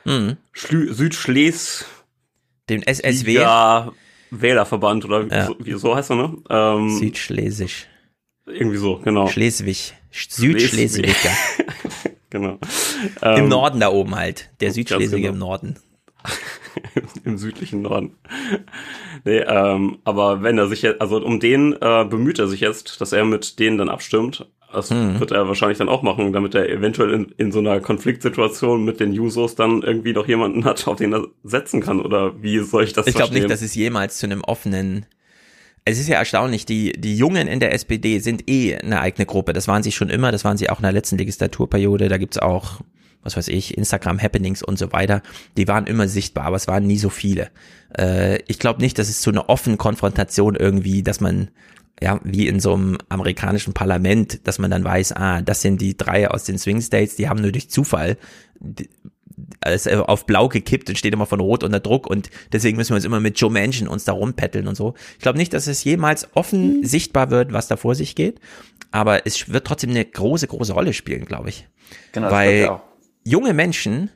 Mhm. 0.06 0.38
Schlü 0.54 0.94
Südschles, 0.94 1.86
den 2.70 2.84
SSW, 2.84 3.34
Ja, 3.34 3.92
Wählerverband 4.32 5.06
oder 5.06 5.26
wie, 5.30 5.34
Ja. 5.34 5.46
so, 5.48 5.56
wie 5.60 5.74
so 5.74 5.96
heißt 5.96 6.12
er, 6.12 6.16
ne? 6.16 6.38
Ähm, 6.50 6.90
Südschlesisch, 6.98 7.88
irgendwie 8.46 8.78
so, 8.78 8.98
genau. 8.98 9.28
Schleswig, 9.28 9.94
Südschleswig, 10.12 11.16
genau. 12.30 12.60
im 13.22 13.30
Ähm, 13.44 13.48
Norden 13.50 13.80
da 13.82 13.90
oben 13.90 14.16
halt, 14.16 14.50
der 14.62 14.68
ganz 14.70 14.76
Südschleswige 14.76 15.22
genau. 15.24 15.34
im 15.34 15.40
Norden. 15.40 15.76
im 17.26 17.38
südlichen 17.38 17.82
Norden. 17.82 18.16
Nee, 19.26 19.40
ähm, 19.40 20.00
aber 20.04 20.42
wenn 20.44 20.58
er 20.58 20.68
sich 20.68 20.82
jetzt, 20.82 21.02
also 21.02 21.24
um 21.24 21.40
den 21.40 21.74
äh, 21.74 22.06
bemüht 22.06 22.40
er 22.40 22.48
sich 22.48 22.62
jetzt, 22.62 23.02
dass 23.02 23.12
er 23.14 23.26
mit 23.26 23.60
denen 23.60 23.78
dann 23.78 23.90
abstimmt. 23.90 24.48
Das 24.72 24.92
Mhm. 24.92 25.20
wird 25.20 25.32
er 25.32 25.48
wahrscheinlich 25.48 25.80
dann 25.80 25.90
auch 25.90 26.04
machen, 26.04 26.32
damit 26.32 26.54
er 26.54 26.70
eventuell 26.70 27.12
in, 27.12 27.34
in 27.38 27.52
so 27.52 27.58
einer 27.58 27.80
Konfliktsituation 27.80 28.86
mit 28.86 29.00
den 29.00 29.14
Jusos 29.14 29.56
dann 29.56 29.82
irgendwie 29.82 30.14
noch 30.14 30.28
jemanden 30.28 30.64
hat, 30.64 30.88
auf 30.88 30.98
den 30.98 31.12
er 31.14 31.26
setzen 31.44 31.82
kann. 31.82 32.00
Oder 32.00 32.42
wie 32.44 32.60
soll 32.60 32.84
ich 32.84 32.94
das 32.94 33.08
Ich 33.08 33.16
glaube 33.16 33.34
nicht, 33.34 33.50
dass 33.50 33.64
es 33.64 33.74
jemals 33.74 34.20
zu 34.20 34.28
einem 34.28 34.42
offenen. 34.44 35.08
Es 35.86 36.00
ist 36.00 36.08
ja 36.08 36.18
erstaunlich, 36.18 36.68
die, 36.68 36.92
die 36.92 37.18
Jungen 37.18 37.48
in 37.48 37.60
der 37.60 37.74
SPD 37.74 38.20
sind 38.20 38.48
eh 38.48 38.76
eine 38.76 39.02
eigene 39.02 39.26
Gruppe. 39.26 39.54
Das 39.54 39.68
waren 39.68 39.82
sie 39.82 39.92
schon 39.92 40.10
immer, 40.10 40.32
das 40.32 40.46
waren 40.46 40.58
sie 40.58 40.70
auch 40.70 40.78
in 40.78 40.84
der 40.84 40.92
letzten 40.92 41.18
Legislaturperiode. 41.18 42.08
Da 42.08 42.18
gibt's 42.18 42.38
auch, 42.38 42.82
was 43.24 43.36
weiß 43.38 43.48
ich, 43.50 43.78
Instagram-Happenings 43.78 44.64
und 44.64 44.80
so 44.80 44.92
weiter. 44.92 45.22
Die 45.58 45.68
waren 45.68 45.88
immer 45.88 46.08
sichtbar, 46.08 46.46
aber 46.46 46.56
es 46.56 46.68
waren 46.68 46.86
nie 46.86 46.98
so 46.98 47.10
viele. 47.10 47.50
Äh, 47.98 48.42
ich 48.48 48.60
glaube 48.60 48.82
nicht, 48.82 48.98
dass 48.98 49.10
es 49.10 49.22
zu 49.22 49.30
einer 49.30 49.50
offenen 49.50 49.78
Konfrontation 49.78 50.56
irgendwie, 50.56 51.04
dass 51.04 51.20
man, 51.20 51.50
ja, 52.02 52.20
wie 52.24 52.48
in 52.48 52.60
so 52.60 52.74
einem 52.74 52.98
amerikanischen 53.10 53.74
Parlament, 53.74 54.48
dass 54.48 54.60
man 54.60 54.72
dann 54.72 54.84
weiß, 54.84 55.14
ah, 55.14 55.42
das 55.42 55.62
sind 55.62 55.82
die 55.82 55.98
drei 55.98 56.30
aus 56.30 56.46
den 56.46 56.58
Swing 56.58 56.82
States, 56.82 57.16
die 57.16 57.28
haben 57.30 57.42
nur 57.42 57.52
durch 57.52 57.70
Zufall 57.70 58.18
die- 58.60 58.90
alles 59.62 59.88
auf 59.88 60.26
blau 60.26 60.50
gekippt 60.50 60.90
und 60.90 60.98
steht 60.98 61.14
immer 61.14 61.26
von 61.26 61.40
rot 61.40 61.64
unter 61.64 61.80
Druck 61.80 62.08
und 62.08 62.30
deswegen 62.52 62.78
müssen 62.78 62.92
wir 62.92 62.96
uns 62.96 63.06
immer 63.06 63.20
mit 63.20 63.40
Joe 63.40 63.52
Manchin 63.52 63.88
uns 63.88 64.06
da 64.06 64.12
rumpetteln 64.12 64.68
und 64.68 64.76
so. 64.76 64.96
Ich 65.14 65.20
glaube 65.20 65.38
nicht, 65.38 65.54
dass 65.54 65.68
es 65.68 65.84
jemals 65.84 66.28
offen 66.36 66.84
sichtbar 66.86 67.32
wird, 67.32 67.54
was 67.54 67.68
da 67.68 67.78
vor 67.78 67.96
sich 67.96 68.16
geht, 68.16 68.40
aber 68.92 69.26
es 69.26 69.50
wird 69.50 69.66
trotzdem 69.66 69.92
eine 69.92 70.06
große, 70.06 70.48
große 70.48 70.74
Rolle 70.74 70.94
spielen, 70.94 71.26
glaube 71.26 71.50
ich. 71.50 71.68
Genau, 72.12 72.28
ich 72.28 72.34
Weil 72.34 72.68
auch. 72.68 72.82
Junge 73.24 73.54
Menschen, 73.54 74.10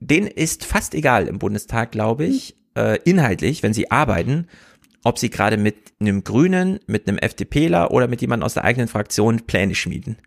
denen 0.00 0.26
ist 0.26 0.64
fast 0.64 0.94
egal 0.94 1.26
im 1.26 1.38
Bundestag, 1.38 1.92
glaube 1.92 2.24
ich, 2.24 2.56
äh, 2.76 2.98
inhaltlich, 3.04 3.62
wenn 3.62 3.72
sie 3.72 3.90
arbeiten, 3.90 4.48
ob 5.04 5.18
sie 5.18 5.30
gerade 5.30 5.56
mit 5.56 5.76
einem 6.00 6.24
Grünen, 6.24 6.80
mit 6.86 7.08
einem 7.08 7.18
FDPler 7.18 7.90
oder 7.92 8.08
mit 8.08 8.20
jemandem 8.20 8.44
aus 8.44 8.54
der 8.54 8.64
eigenen 8.64 8.88
Fraktion 8.88 9.40
Pläne 9.46 9.74
schmieden. 9.74 10.18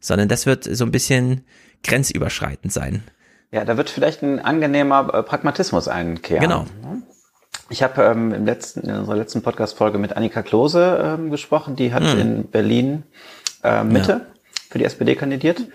Sondern 0.00 0.28
das 0.28 0.46
wird 0.46 0.64
so 0.64 0.84
ein 0.84 0.90
bisschen 0.90 1.42
grenzüberschreitend 1.84 2.72
sein. 2.72 3.04
Ja, 3.52 3.64
da 3.64 3.76
wird 3.76 3.90
vielleicht 3.90 4.22
ein 4.22 4.40
angenehmer 4.40 5.12
äh, 5.12 5.22
Pragmatismus 5.22 5.86
einkehren. 5.86 6.40
Genau. 6.42 6.66
Ich 7.68 7.82
habe 7.82 8.02
ähm, 8.02 8.32
im 8.32 8.44
letzten, 8.46 8.80
in 8.88 8.96
unserer 8.96 9.16
letzten 9.16 9.42
Podcast-Folge 9.42 9.98
mit 9.98 10.16
Annika 10.16 10.42
Klose 10.42 11.16
ähm, 11.18 11.30
gesprochen. 11.30 11.76
Die 11.76 11.92
hat 11.92 12.02
Hm. 12.02 12.18
in 12.18 12.50
Berlin 12.50 13.02
äh, 13.62 13.84
Mitte 13.84 14.26
für 14.70 14.78
die 14.78 14.84
SPD 14.84 15.14
kandidiert. 15.14 15.66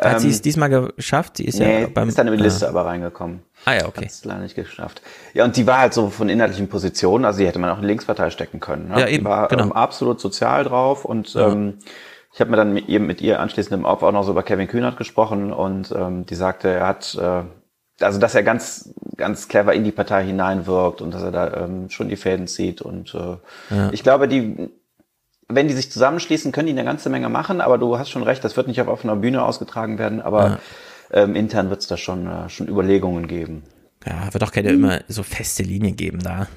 Hat 0.00 0.20
sie 0.20 0.26
Ähm, 0.28 0.32
es 0.32 0.40
diesmal 0.42 0.70
geschafft? 0.70 1.36
Sie 1.36 1.44
ist 1.44 1.58
nee, 1.58 1.82
ja 1.82 1.88
beim 1.92 2.08
ist 2.08 2.18
dann 2.18 2.26
in 2.28 2.36
die 2.36 2.42
Liste 2.42 2.66
Ah. 2.66 2.70
aber 2.70 2.86
reingekommen. 2.86 3.42
Ah 3.66 3.74
ja, 3.74 3.86
okay. 3.86 4.06
Hat's 4.06 4.24
leider 4.24 4.40
nicht 4.40 4.54
geschafft. 4.54 5.02
Ja, 5.34 5.44
und 5.44 5.56
die 5.56 5.66
war 5.66 5.78
halt 5.78 5.92
so 5.94 6.08
von 6.08 6.28
inhaltlichen 6.28 6.68
Positionen, 6.68 7.24
also 7.26 7.40
die 7.40 7.46
hätte 7.46 7.58
man 7.58 7.70
auch 7.70 7.76
in 7.76 7.82
die 7.82 7.88
Linkspartei 7.88 8.30
stecken 8.30 8.60
können. 8.60 8.88
Ne? 8.88 9.00
Ja, 9.00 9.06
eben, 9.08 9.24
Die 9.24 9.30
war 9.30 9.48
genau. 9.48 9.64
ähm, 9.64 9.72
absolut 9.72 10.18
sozial 10.20 10.64
drauf 10.64 11.04
und 11.04 11.36
ähm, 11.36 11.78
ich 12.32 12.40
habe 12.40 12.50
mir 12.50 12.56
dann 12.56 12.72
mit 12.72 12.88
ihr, 12.88 13.00
mit 13.00 13.20
ihr 13.20 13.40
anschließend 13.40 13.74
im 13.74 13.84
Off 13.84 14.02
auch 14.02 14.12
noch 14.12 14.22
so 14.22 14.30
über 14.32 14.42
Kevin 14.42 14.68
Kühnert 14.68 14.96
gesprochen 14.96 15.52
und 15.52 15.92
ähm, 15.94 16.24
die 16.26 16.34
sagte, 16.36 16.68
er 16.68 16.86
hat, 16.86 17.14
äh, 17.20 17.42
also 18.02 18.18
dass 18.18 18.34
er 18.34 18.42
ganz, 18.42 18.94
ganz 19.16 19.48
clever 19.48 19.74
in 19.74 19.84
die 19.84 19.90
Partei 19.92 20.24
hineinwirkt 20.24 21.02
und 21.02 21.12
dass 21.12 21.22
er 21.22 21.32
da 21.32 21.64
ähm, 21.64 21.90
schon 21.90 22.08
die 22.08 22.16
Fäden 22.16 22.46
zieht 22.46 22.80
und 22.80 23.14
äh, 23.14 23.36
Ja. 23.74 23.90
ich 23.92 24.02
glaube, 24.02 24.28
die, 24.28 24.70
wenn 25.50 25.68
die 25.68 25.74
sich 25.74 25.90
zusammenschließen, 25.90 26.52
können 26.52 26.66
die 26.66 26.72
eine 26.72 26.84
ganze 26.84 27.10
Menge 27.10 27.28
machen, 27.28 27.60
aber 27.60 27.78
du 27.78 27.98
hast 27.98 28.10
schon 28.10 28.22
recht, 28.22 28.42
das 28.44 28.56
wird 28.56 28.68
nicht 28.68 28.80
auf 28.80 28.88
offener 28.88 29.16
Bühne 29.16 29.42
ausgetragen 29.42 29.98
werden, 29.98 30.20
aber 30.20 30.58
ähm, 31.12 31.34
intern 31.34 31.70
wird 31.70 31.80
es 31.80 31.86
da 31.86 31.96
schon, 31.96 32.26
äh, 32.26 32.48
schon 32.48 32.68
Überlegungen 32.68 33.26
geben. 33.26 33.62
Ja, 34.06 34.32
wird 34.32 34.42
auch 34.44 34.52
keine 34.52 34.70
immer 34.70 35.00
so 35.08 35.22
feste 35.22 35.62
Linie 35.62 35.92
geben 35.92 36.20
da. 36.22 36.48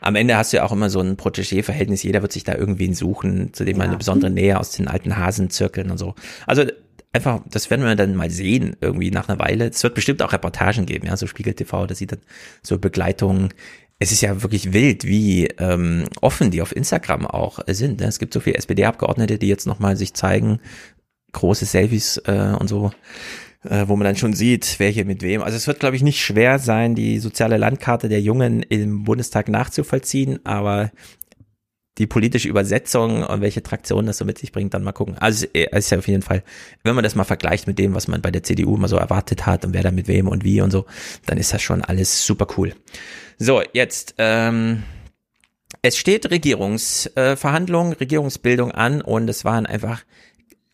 Am 0.00 0.14
Ende 0.14 0.36
hast 0.36 0.52
du 0.52 0.58
ja 0.58 0.64
auch 0.64 0.70
immer 0.72 0.90
so 0.90 1.00
ein 1.00 1.16
Protégé-Verhältnis. 1.16 2.04
Jeder 2.04 2.22
wird 2.22 2.30
sich 2.32 2.44
da 2.44 2.54
irgendwen 2.54 2.94
suchen, 2.94 3.52
zu 3.52 3.64
dem 3.64 3.76
man 3.78 3.86
Ja. 3.86 3.90
eine 3.90 3.98
besondere 3.98 4.30
Nähe 4.30 4.58
aus 4.60 4.70
den 4.70 4.86
alten 4.86 5.16
Hasenzirkeln 5.16 5.90
und 5.90 5.98
so. 5.98 6.14
Also 6.46 6.64
einfach, 7.12 7.40
das 7.50 7.68
werden 7.70 7.84
wir 7.84 7.96
dann 7.96 8.14
mal 8.14 8.30
sehen, 8.30 8.76
irgendwie 8.80 9.10
nach 9.10 9.28
einer 9.28 9.40
Weile. 9.40 9.66
Es 9.66 9.82
wird 9.82 9.94
bestimmt 9.94 10.22
auch 10.22 10.32
Reportagen 10.32 10.86
geben, 10.86 11.08
ja, 11.08 11.16
so 11.16 11.26
Spiegel 11.26 11.54
TV, 11.54 11.86
da 11.86 11.94
sieht 11.94 12.12
dann 12.12 12.20
so 12.62 12.78
Begleitungen. 12.78 13.48
Es 13.98 14.12
ist 14.12 14.20
ja 14.20 14.42
wirklich 14.42 14.72
wild, 14.72 15.04
wie 15.04 15.46
ähm, 15.58 16.04
offen 16.20 16.50
die 16.50 16.62
auf 16.62 16.74
Instagram 16.74 17.26
auch 17.26 17.58
sind. 17.66 18.00
Ne? 18.00 18.06
Es 18.06 18.18
gibt 18.18 18.32
so 18.32 18.40
viele 18.40 18.56
SPD-Abgeordnete, 18.56 19.38
die 19.38 19.48
jetzt 19.48 19.66
nochmal 19.66 19.96
sich 19.96 20.14
zeigen, 20.14 20.60
große 21.32 21.64
Selfies 21.64 22.18
äh, 22.26 22.54
und 22.58 22.68
so 22.68 22.92
äh, 23.64 23.88
wo 23.88 23.96
man 23.96 24.04
dann 24.04 24.16
schon 24.16 24.34
sieht, 24.34 24.76
wer 24.78 24.90
hier 24.90 25.04
mit 25.04 25.22
wem. 25.22 25.42
Also 25.42 25.56
es 25.56 25.66
wird, 25.66 25.80
glaube 25.80 25.96
ich, 25.96 26.02
nicht 26.02 26.20
schwer 26.20 26.58
sein, 26.58 26.94
die 26.94 27.18
soziale 27.18 27.56
Landkarte 27.56 28.08
der 28.08 28.20
Jungen 28.20 28.62
im 28.62 29.04
Bundestag 29.04 29.48
nachzuvollziehen, 29.48 30.44
aber 30.44 30.90
die 31.98 32.06
politische 32.06 32.48
Übersetzung 32.48 33.24
und 33.24 33.40
welche 33.40 33.62
Traktion 33.62 34.06
das 34.06 34.18
so 34.18 34.24
mit 34.24 34.38
sich 34.38 34.52
bringt, 34.52 34.72
dann 34.72 34.84
mal 34.84 34.92
gucken. 34.92 35.18
Also 35.18 35.46
es 35.52 35.86
ist 35.86 35.90
ja 35.90 35.98
auf 35.98 36.06
jeden 36.06 36.22
Fall, 36.22 36.44
wenn 36.84 36.94
man 36.94 37.02
das 37.02 37.16
mal 37.16 37.24
vergleicht 37.24 37.66
mit 37.66 37.78
dem, 37.80 37.94
was 37.94 38.06
man 38.06 38.22
bei 38.22 38.30
der 38.30 38.44
CDU 38.44 38.76
immer 38.76 38.86
so 38.86 38.96
erwartet 38.96 39.46
hat 39.46 39.64
und 39.64 39.74
wer 39.74 39.82
da 39.82 39.90
mit 39.90 40.06
wem 40.06 40.28
und 40.28 40.44
wie 40.44 40.60
und 40.60 40.70
so, 40.70 40.86
dann 41.26 41.38
ist 41.38 41.52
das 41.52 41.60
schon 41.60 41.82
alles 41.82 42.24
super 42.24 42.46
cool. 42.56 42.72
So, 43.40 43.62
jetzt, 43.72 44.16
ähm, 44.18 44.82
es 45.80 45.96
steht 45.96 46.28
Regierungsverhandlungen, 46.28 47.92
Regierungsbildung 47.92 48.72
an 48.72 49.00
und 49.00 49.30
es 49.30 49.44
waren 49.44 49.64
einfach 49.64 50.02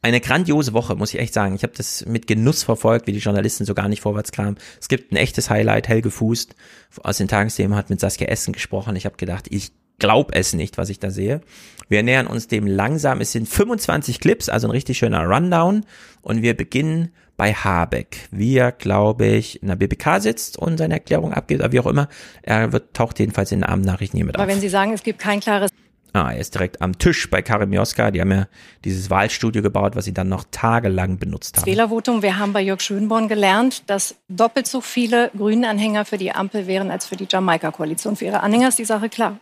eine 0.01 0.21
grandiose 0.21 0.73
Woche, 0.73 0.97
muss 0.97 1.13
ich 1.13 1.21
echt 1.21 1.35
sagen. 1.35 1.55
Ich 1.55 1.63
habe 1.63 1.75
das 1.77 2.07
mit 2.07 2.27
Genuss 2.27 2.63
verfolgt, 2.63 3.07
wie 3.07 3.13
die 3.13 3.19
Journalisten 3.19 3.67
so 3.67 3.75
gar 3.75 3.89
nicht 3.89 4.01
vorwärts 4.01 4.33
kamen. 4.33 4.57
Es 4.81 4.89
gibt 4.89 5.13
ein 5.13 5.17
echtes 5.17 5.51
Highlight, 5.51 5.89
Helge 5.89 6.11
Fußt 6.11 6.55
aus 7.03 7.19
den 7.19 7.29
Tagesthemen 7.29 7.77
hat 7.77 7.91
mit 7.91 8.01
Saskia 8.01 8.29
Essen 8.29 8.53
gesprochen. 8.53 8.97
Ich 8.97 9.05
habe 9.05 9.17
gedacht, 9.17 9.47
ich 9.51 9.73
glaub 9.99 10.35
es 10.35 10.55
nicht, 10.55 10.79
was 10.79 10.89
ich 10.89 10.99
da 10.99 11.11
sehe. 11.11 11.43
Wir 11.89 12.03
nähern 12.03 12.27
uns 12.27 12.49
dem 12.49 12.67
langsam. 12.67 13.21
Es 13.21 13.33
sind 13.33 13.47
25 13.49 14.21
Clips, 14.21 14.49
also 14.49 14.69
ein 14.69 14.73
richtig 14.73 14.99
schöner 14.99 15.25
Rundown. 15.25 15.85
Und 16.23 16.41
wir 16.43 16.57
beginnen 16.57 17.13
bei 17.37 17.53
Habeck, 17.53 18.29
wie 18.31 18.57
er, 18.57 18.73
glaube 18.73 19.27
ich, 19.27 19.63
in 19.63 19.69
der 19.69 19.77
BBK 19.77 20.21
sitzt 20.21 20.59
und 20.59 20.79
seine 20.79 20.95
Erklärung 20.95 21.33
abgibt, 21.33 21.61
oder 21.61 21.73
wie 21.73 21.81
auch 21.81 21.87
immer. 21.87 22.09
Er 22.43 22.73
wird, 22.73 22.95
taucht 22.95 23.19
jedenfalls 23.19 23.53
in 23.53 23.61
den 23.61 23.65
Abendnachrichten 23.65 24.17
hier 24.17 24.27
mit 24.27 24.37
Aber 24.37 24.45
auf. 24.45 24.51
wenn 24.51 24.61
Sie 24.61 24.69
sagen, 24.69 24.93
es 24.93 25.03
gibt 25.03 25.19
kein 25.19 25.41
klares 25.41 25.71
Ah, 26.17 26.31
er 26.31 26.39
ist 26.39 26.55
direkt 26.55 26.81
am 26.81 26.97
Tisch 26.97 27.29
bei 27.29 27.43
Karim 27.43 27.73
Joska. 27.73 28.13
Die 28.13 28.21
haben 28.21 28.31
ja 28.31 28.47
dieses 28.85 29.11
Wahlstudio 29.11 29.63
gebaut, 29.63 29.97
was 29.97 30.05
sie 30.05 30.15
dann 30.15 30.29
noch 30.29 30.45
tagelang 30.53 31.19
benutzt 31.19 31.57
Das 31.57 31.63
haben. 31.63 31.73
Wählervotum, 31.73 32.23
wir 32.23 32.39
haben 32.39 32.53
bei 32.53 32.63
Jörg 32.63 32.81
Schönborn 32.81 33.27
gelernt, 33.27 33.91
dass 33.91 34.15
doppelt 34.29 34.69
so 34.69 34.81
viele 34.81 35.33
Grünen-Anhänger 35.37 36.05
für 36.05 36.17
die 36.17 36.31
Ampel 36.31 36.69
wären 36.69 36.93
als 36.93 37.05
für 37.05 37.17
die 37.17 37.27
Jamaika-Koalition. 37.29 38.15
Für 38.15 38.27
ihre 38.27 38.45
Anhänger 38.45 38.69
ist 38.69 38.79
die 38.79 38.85
Sache 38.85 39.09
klar. 39.09 39.41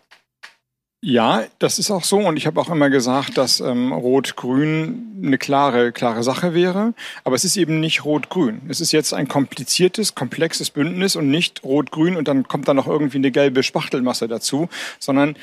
Ja, 1.05 1.43
das 1.59 1.81
ist 1.81 1.91
auch 1.91 2.05
so. 2.05 2.19
Und 2.21 2.37
ich 2.37 2.47
habe 2.47 2.61
auch 2.61 2.71
immer 2.71 2.89
gesagt, 2.89 3.37
dass 3.37 3.59
ähm, 3.59 3.93
Rot-Grün 3.93 5.21
eine 5.25 5.37
klare, 5.37 5.91
klare 5.91 6.23
Sache 6.23 6.55
wäre. 6.55 6.95
Aber 7.25 7.35
es 7.35 7.45
ist 7.45 7.57
eben 7.57 7.81
nicht 7.81 8.05
Rot-Grün. 8.05 8.63
Es 8.69 8.81
ist 8.81 8.93
jetzt 8.93 9.13
ein 9.13 9.27
kompliziertes, 9.27 10.15
komplexes 10.15 10.71
Bündnis 10.71 11.17
und 11.17 11.29
nicht 11.29 11.65
Rot-Grün 11.65 12.17
und 12.17 12.29
dann 12.29 12.47
kommt 12.47 12.69
da 12.69 12.75
noch 12.75 12.87
irgendwie 12.87 13.19
eine 13.19 13.33
gelbe 13.33 13.65
Spachtelmasse 13.65 14.29
dazu, 14.29 14.69
sondern 15.01 15.35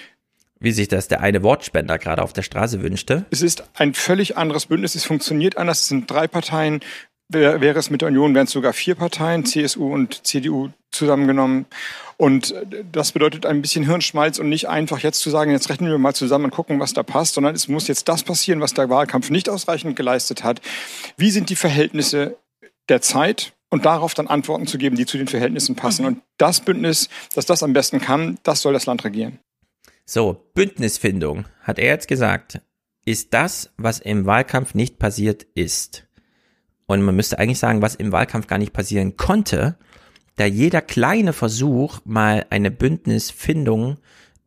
Wie 0.62 0.72
sich 0.72 0.88
das 0.88 1.10
der 1.10 1.20
eine 1.20 1.43
Wortspender 1.43 1.97
gerade 1.99 2.22
auf 2.24 2.32
der 2.32 2.43
Straße 2.43 2.82
wünschte. 2.82 3.26
es 3.30 3.41
ist 3.41 3.64
ein 3.74 3.93
völlig 3.93 4.38
anderes 4.38 4.68
Bündnis. 4.68 4.95
Es 4.95 5.03
funktioniert 5.03 5.57
anders. 5.57 5.82
Es 5.82 5.88
sind 5.89 6.10
drei 6.10 6.28
Parteien. 6.28 6.80
Wär- 7.28 7.60
Wäre 7.62 7.78
es 7.80 7.89
mit 7.89 8.01
der 8.01 8.07
Union, 8.07 8.34
wären 8.34 8.45
es 8.47 8.51
sogar 8.51 8.72
vier 8.74 8.95
Parteien, 8.95 9.45
CSU 9.45 9.93
und 9.93 10.26
CDU 10.26 10.70
zusammengenommen. 10.91 11.66
Und 12.20 12.53
das 12.91 13.13
bedeutet 13.13 13.45
ein 13.45 13.61
bisschen 13.61 13.86
Hirnschmalz 13.86 14.39
und 14.39 14.49
nicht 14.49 14.67
einfach 14.67 14.99
jetzt 14.99 15.22
zu 15.22 15.30
sagen, 15.30 15.51
jetzt 15.51 15.70
rechnen 15.70 15.89
wir 15.89 15.97
mal 15.97 16.13
zusammen 16.13 16.45
und 16.45 16.51
gucken, 16.51 16.78
was 16.82 16.91
da 16.91 17.01
passt, 17.01 17.36
sondern 17.36 17.55
es 17.55 17.70
muss 17.70 17.88
jetzt 17.88 18.09
das 18.09 18.24
passieren, 18.24 18.59
was 18.59 18.74
der 18.74 18.89
Wahlkampf 18.89 19.30
nicht 19.30 19.47
ausreichend 19.47 19.95
geleistet 19.95 20.43
hat. 20.43 20.59
Wie 21.15 21.32
sind 21.32 21.49
die 21.49 21.55
Verhältnisse 21.55 22.36
der 22.89 23.01
Zeit? 23.01 23.53
Und 23.70 23.86
darauf 23.86 24.15
dann 24.15 24.28
Antworten 24.28 24.67
zu 24.67 24.78
geben, 24.78 24.97
die 24.97 25.05
zu 25.05 25.17
den 25.17 25.30
Verhältnissen 25.30 25.76
passen. 25.76 26.03
Und 26.03 26.22
das 26.38 26.59
Bündnis, 26.59 27.07
das 27.36 27.45
das 27.45 27.63
am 27.63 27.72
besten 27.72 28.01
kann, 28.01 28.38
das 28.43 28.63
soll 28.63 28.74
das 28.74 28.86
Land 28.86 29.05
regieren. 29.05 29.39
So, 30.05 30.43
Bündnisfindung, 30.55 31.45
hat 31.61 31.80
er 31.80 31.88
jetzt 31.88 32.09
gesagt, 32.09 32.61
ist 33.05 33.34
das, 33.34 33.72
was 33.78 33.99
im 33.99 34.26
Wahlkampf 34.26 34.74
nicht 34.74 34.99
passiert 34.99 35.43
ist. 35.53 36.05
Und 36.86 37.01
man 37.01 37.15
müsste 37.15 37.39
eigentlich 37.39 37.59
sagen, 37.59 37.82
was 37.82 37.95
im 37.95 38.11
Wahlkampf 38.11 38.47
gar 38.47 38.57
nicht 38.57 38.74
passieren 38.74 39.15
konnte, 39.15 39.78
da 40.40 40.46
jeder 40.46 40.82
kleine 40.82 41.34
Versuch, 41.34 42.00
mal 42.06 42.46
eine 42.50 42.72
Bündnisfindung 42.72 43.98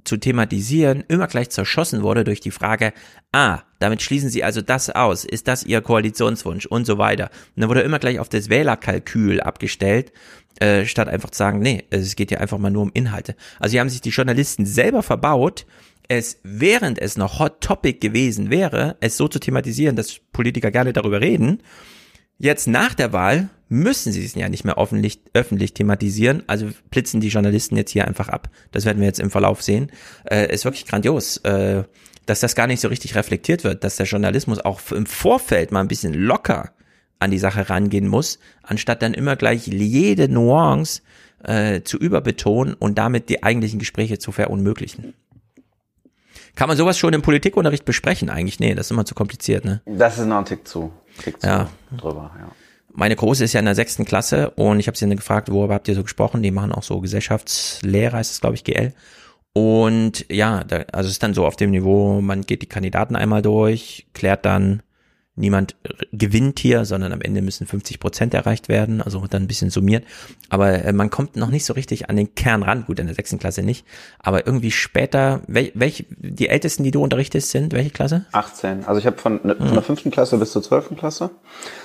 zu 0.05 0.17
thematisieren, 0.17 1.05
immer 1.07 1.27
gleich 1.27 1.51
zerschossen 1.51 2.03
wurde 2.03 2.25
durch 2.25 2.41
die 2.41 2.51
Frage, 2.51 2.93
ah, 3.31 3.61
damit 3.79 4.03
schließen 4.03 4.31
Sie 4.31 4.43
also 4.43 4.63
das 4.63 4.91
aus, 4.91 5.25
ist 5.25 5.49
das 5.49 5.65
Ihr 5.65 5.81
Koalitionswunsch 5.81 6.67
und 6.67 6.87
so 6.87 6.99
weiter. 6.99 7.31
Und 7.55 7.61
dann 7.61 7.69
wurde 7.69 7.83
immer 7.83 7.99
gleich 7.99 8.19
auf 8.19 8.29
das 8.29 8.49
Wählerkalkül 8.49 9.41
abgestellt, 9.41 10.13
äh, 10.61 10.87
statt 10.87 11.09
einfach 11.09 11.31
zu 11.31 11.39
sagen, 11.39 11.61
nee, 11.61 11.85
es 11.91 12.17
geht 12.17 12.31
ja 12.31 12.39
einfach 12.39 12.59
mal 12.59 12.71
nur 12.71 12.83
um 12.83 12.91
Inhalte. 12.95 13.37
Also 13.61 13.73
hier 13.73 13.81
haben 13.81 13.91
sich 13.91 14.01
die 14.01 14.11
Journalisten 14.11 14.67
selber 14.67 15.03
verbaut, 15.03 15.67
es, 16.09 16.41
während 16.43 16.99
es 16.99 17.17
noch 17.17 17.39
Hot 17.39 17.61
Topic 17.61 17.99
gewesen 18.01 18.51
wäre, 18.51 18.97
es 19.01 19.17
so 19.17 19.29
zu 19.29 19.39
thematisieren, 19.39 19.95
dass 19.95 20.19
Politiker 20.33 20.71
gerne 20.71 20.93
darüber 20.93 21.21
reden, 21.21 21.63
Jetzt 22.39 22.67
nach 22.67 22.95
der 22.95 23.13
Wahl 23.13 23.49
müssen 23.69 24.13
sie 24.13 24.25
es 24.25 24.35
ja 24.35 24.49
nicht 24.49 24.65
mehr 24.65 24.79
öffentlich, 24.79 25.21
öffentlich 25.33 25.73
thematisieren, 25.73 26.43
also 26.47 26.69
blitzen 26.91 27.21
die 27.21 27.29
Journalisten 27.29 27.77
jetzt 27.77 27.91
hier 27.91 28.07
einfach 28.07 28.29
ab. 28.29 28.51
Das 28.71 28.85
werden 28.85 28.99
wir 28.99 29.07
jetzt 29.07 29.21
im 29.21 29.31
Verlauf 29.31 29.63
sehen. 29.63 29.91
Äh, 30.31 30.53
ist 30.53 30.65
wirklich 30.65 30.87
grandios, 30.87 31.39
äh, 31.39 31.85
dass 32.27 32.41
das 32.41 32.55
gar 32.55 32.67
nicht 32.67 32.81
so 32.81 32.89
richtig 32.89 33.15
reflektiert 33.15 33.65
wird, 33.65 33.83
dass 33.83 33.97
der 33.97 34.07
Journalismus 34.07 34.59
auch 34.59 34.81
im 34.93 35.07
Vorfeld 35.07 35.73
mal 35.73 35.81
ein 35.81 35.89
bisschen 35.89 36.15
locker 36.15 36.73
an 37.19 37.31
die 37.31 37.39
Sache 37.39 37.71
rangehen 37.71 38.09
muss, 38.09 38.39
anstatt 38.63 39.01
dann 39.01 39.15
immer 39.15 39.37
gleich 39.37 39.67
jede 39.67 40.29
Nuance 40.29 41.03
äh, 41.45 41.83
zu 41.83 41.97
überbetonen 41.97 42.75
und 42.75 42.99
damit 42.99 43.29
die 43.29 43.43
eigentlichen 43.43 43.79
Gespräche 43.79 44.19
zu 44.19 44.33
verunmöglichen. 44.33 45.15
Kann 46.55 46.69
man 46.69 46.77
sowas 46.77 46.99
schon 46.99 47.15
im 47.15 47.23
Politikunterricht 47.23 47.85
besprechen 47.85 48.29
eigentlich? 48.29 48.61
Nee, 48.61 48.75
das 48.75 48.87
ist 48.87 48.91
immer 48.91 49.07
zu 49.07 49.15
kompliziert, 49.15 49.65
ne? 49.65 49.81
Das 49.87 50.19
ist 50.19 50.27
noch 50.27 50.39
ein 50.39 50.45
Tick 50.45 50.69
zu, 50.69 50.93
Zu 51.23 51.47
Ja. 51.47 51.69
drüber, 51.97 52.31
ja. 52.39 52.51
Meine 52.95 53.17
Große 53.17 53.45
ist 53.45 53.55
ja 53.55 53.61
in 53.61 53.65
der 53.65 53.75
sechsten 53.75 54.05
Klasse 54.05 54.51
und 54.51 54.79
ich 54.79 54.87
habe 54.87 54.99
sie 54.99 55.07
dann 55.07 55.17
gefragt, 55.17 55.51
worüber 55.51 55.75
habt 55.75 55.89
ihr 55.89 55.95
so 55.95 56.03
gesprochen? 56.03 56.43
Die 56.43 56.51
machen 56.51 56.73
auch 56.73 56.83
so 56.83 57.01
Gesellschaftslehre, 57.01 58.19
heißt 58.19 58.33
es 58.33 58.41
glaube 58.41 58.55
ich, 58.55 58.65
GL. 58.65 58.93
Und 59.55 60.27
ja, 60.31 60.65
da, 60.65 60.85
also 60.93 61.07
es 61.07 61.13
ist 61.15 61.23
dann 61.23 61.35
so 61.35 61.47
auf 61.47 61.57
dem 61.57 61.71
Niveau, 61.71 62.21
man 62.21 62.43
geht 62.43 62.63
die 62.63 62.67
Kandidaten 62.69 63.17
einmal 63.17 63.43
durch, 63.43 64.07
klärt 64.15 64.45
dann, 64.45 64.83
niemand 65.35 65.77
gewinnt 66.13 66.59
hier, 66.59 66.85
sondern 66.85 67.13
am 67.13 67.23
Ende 67.23 67.41
müssen 67.43 67.67
50 67.67 68.01
Prozent 68.01 68.35
erreicht 68.35 68.69
werden, 68.69 69.01
also 69.01 69.25
dann 69.29 69.43
ein 69.45 69.47
bisschen 69.49 69.71
summiert. 69.71 70.05
Aber 70.51 70.85
äh, 70.85 70.93
man 70.93 71.09
kommt 71.11 71.37
noch 71.37 71.49
nicht 71.51 71.65
so 71.65 71.73
richtig 71.73 72.11
an 72.11 72.17
den 72.17 72.35
Kern 72.35 72.63
ran, 72.63 72.85
gut, 72.87 72.99
in 72.99 73.07
der 73.07 73.15
sechsten 73.15 73.39
Klasse 73.39 73.63
nicht, 73.63 73.87
aber 74.19 74.47
irgendwie 74.47 74.71
später, 74.71 75.41
wel, 75.47 75.73
welche, 75.75 76.05
die 76.11 76.49
Ältesten, 76.49 76.85
die 76.85 76.91
du 76.91 77.03
unterrichtest, 77.03 77.51
sind 77.51 77.73
welche 77.73 77.91
Klasse? 77.91 78.27
18. 78.33 78.85
Also 78.85 78.99
ich 78.99 79.07
habe 79.07 79.17
von, 79.17 79.41
ne- 79.43 79.57
von 79.57 79.73
der 79.73 79.83
fünften 79.83 80.11
Klasse 80.11 80.37
bis 80.37 80.53
zur 80.53 80.63
zwölften 80.63 80.97
Klasse. 80.97 81.31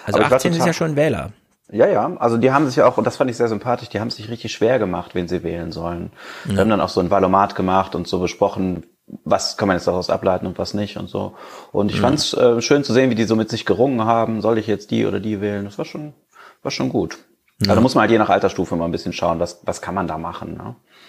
Also 0.05 0.17
Aber 0.19 0.25
ich 0.25 0.31
war 0.31 0.35
18 0.37 0.53
ist 0.53 0.65
ja 0.65 0.73
schon 0.73 0.95
Wähler. 0.95 1.31
Ja, 1.71 1.85
ja, 1.87 2.15
also 2.17 2.37
die 2.37 2.51
haben 2.51 2.65
sich 2.67 2.77
ja 2.77 2.85
auch, 2.85 2.97
und 2.97 3.05
das 3.05 3.17
fand 3.17 3.29
ich 3.29 3.35
sehr 3.35 3.49
sympathisch, 3.49 3.89
die 3.89 3.99
haben 3.99 4.09
sich 4.09 4.29
richtig 4.29 4.53
schwer 4.53 4.79
gemacht, 4.79 5.15
wen 5.15 5.27
sie 5.27 5.43
wählen 5.43 5.71
sollen. 5.73 6.11
Wir 6.45 6.55
Ja. 6.55 6.61
haben 6.61 6.69
dann 6.69 6.79
auch 6.81 6.87
so 6.89 7.01
ein 7.01 7.11
Valomat 7.11 7.55
gemacht 7.55 7.93
und 7.93 8.07
so 8.07 8.19
besprochen, 8.19 8.85
was 9.23 9.57
kann 9.57 9.67
man 9.67 9.77
jetzt 9.77 9.87
daraus 9.87 10.09
ableiten 10.09 10.45
und 10.47 10.57
was 10.57 10.73
nicht 10.73 10.97
und 10.97 11.07
so. 11.09 11.35
Und 11.71 11.89
ich 11.89 11.97
Ja. 11.97 12.03
fand's 12.03 12.33
äh, 12.33 12.61
schön 12.61 12.83
zu 12.83 12.93
sehen, 12.93 13.09
wie 13.09 13.15
die 13.15 13.23
so 13.23 13.35
mit 13.35 13.49
sich 13.49 13.65
gerungen 13.65 14.03
haben, 14.03 14.41
soll 14.41 14.57
ich 14.57 14.67
jetzt 14.67 14.91
die 14.91 15.05
oder 15.05 15.19
die 15.19 15.39
wählen? 15.41 15.65
Das 15.65 15.77
war 15.77 15.85
schon, 15.85 16.13
war 16.61 16.71
schon 16.71 16.89
gut. 16.89 17.17
Ja. 17.61 17.69
Also 17.69 17.75
da 17.75 17.81
muss 17.81 17.95
man 17.95 18.01
halt 18.01 18.11
je 18.11 18.17
nach 18.17 18.29
Altersstufe 18.29 18.75
mal 18.75 18.85
ein 18.85 18.91
bisschen 18.91 19.13
schauen, 19.13 19.39
was, 19.39 19.61
was 19.63 19.81
kann 19.81 19.95
man 19.95 20.07
da 20.07 20.17
machen. 20.17 20.57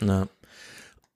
Ne? 0.01 0.09
Ja. 0.09 0.27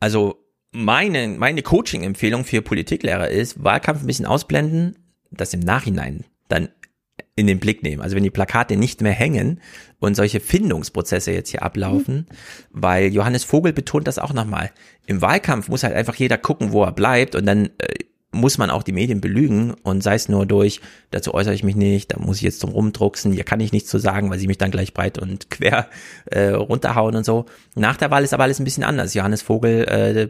Also 0.00 0.36
meine, 0.72 1.28
meine 1.28 1.62
Coaching-Empfehlung 1.62 2.44
für 2.44 2.62
Politiklehrer 2.62 3.28
ist, 3.28 3.62
Wahlkampf 3.62 4.00
ein 4.02 4.06
bisschen 4.06 4.26
ausblenden, 4.26 4.96
das 5.30 5.54
im 5.54 5.60
Nachhinein 5.60 6.24
dann 6.48 6.68
in 7.34 7.46
den 7.46 7.60
Blick 7.60 7.82
nehmen. 7.82 8.02
Also 8.02 8.14
wenn 8.14 8.22
die 8.22 8.30
Plakate 8.30 8.76
nicht 8.76 9.00
mehr 9.00 9.12
hängen 9.12 9.60
und 10.00 10.14
solche 10.14 10.40
Findungsprozesse 10.40 11.32
jetzt 11.32 11.50
hier 11.50 11.62
ablaufen, 11.62 12.26
weil 12.70 13.12
Johannes 13.12 13.44
Vogel 13.44 13.72
betont 13.72 14.06
das 14.06 14.18
auch 14.18 14.34
nochmal. 14.34 14.70
Im 15.06 15.22
Wahlkampf 15.22 15.68
muss 15.68 15.82
halt 15.82 15.94
einfach 15.94 16.14
jeder 16.16 16.36
gucken, 16.36 16.72
wo 16.72 16.82
er 16.84 16.92
bleibt 16.92 17.34
und 17.34 17.46
dann 17.46 17.66
äh, 17.78 18.04
muss 18.32 18.58
man 18.58 18.70
auch 18.70 18.82
die 18.82 18.92
Medien 18.92 19.20
belügen 19.20 19.74
und 19.82 20.02
sei 20.02 20.14
es 20.14 20.28
nur 20.28 20.46
durch, 20.46 20.80
dazu 21.10 21.34
äußere 21.34 21.54
ich 21.54 21.64
mich 21.64 21.76
nicht, 21.76 22.12
da 22.12 22.18
muss 22.18 22.38
ich 22.38 22.42
jetzt 22.42 22.62
drum 22.62 22.72
rumdrucksen, 22.72 23.32
hier 23.32 23.44
kann 23.44 23.60
ich 23.60 23.72
nichts 23.72 23.90
zu 23.90 23.98
sagen, 23.98 24.30
weil 24.30 24.38
sie 24.38 24.46
mich 24.46 24.58
dann 24.58 24.70
gleich 24.70 24.94
breit 24.94 25.18
und 25.18 25.50
quer 25.50 25.88
äh, 26.26 26.48
runterhauen 26.48 27.14
und 27.14 27.24
so. 27.24 27.46
Nach 27.74 27.96
der 27.96 28.10
Wahl 28.10 28.24
ist 28.24 28.34
aber 28.34 28.44
alles 28.44 28.58
ein 28.58 28.64
bisschen 28.64 28.84
anders. 28.84 29.14
Johannes 29.14 29.42
Vogel 29.42 29.84
äh, 29.84 30.28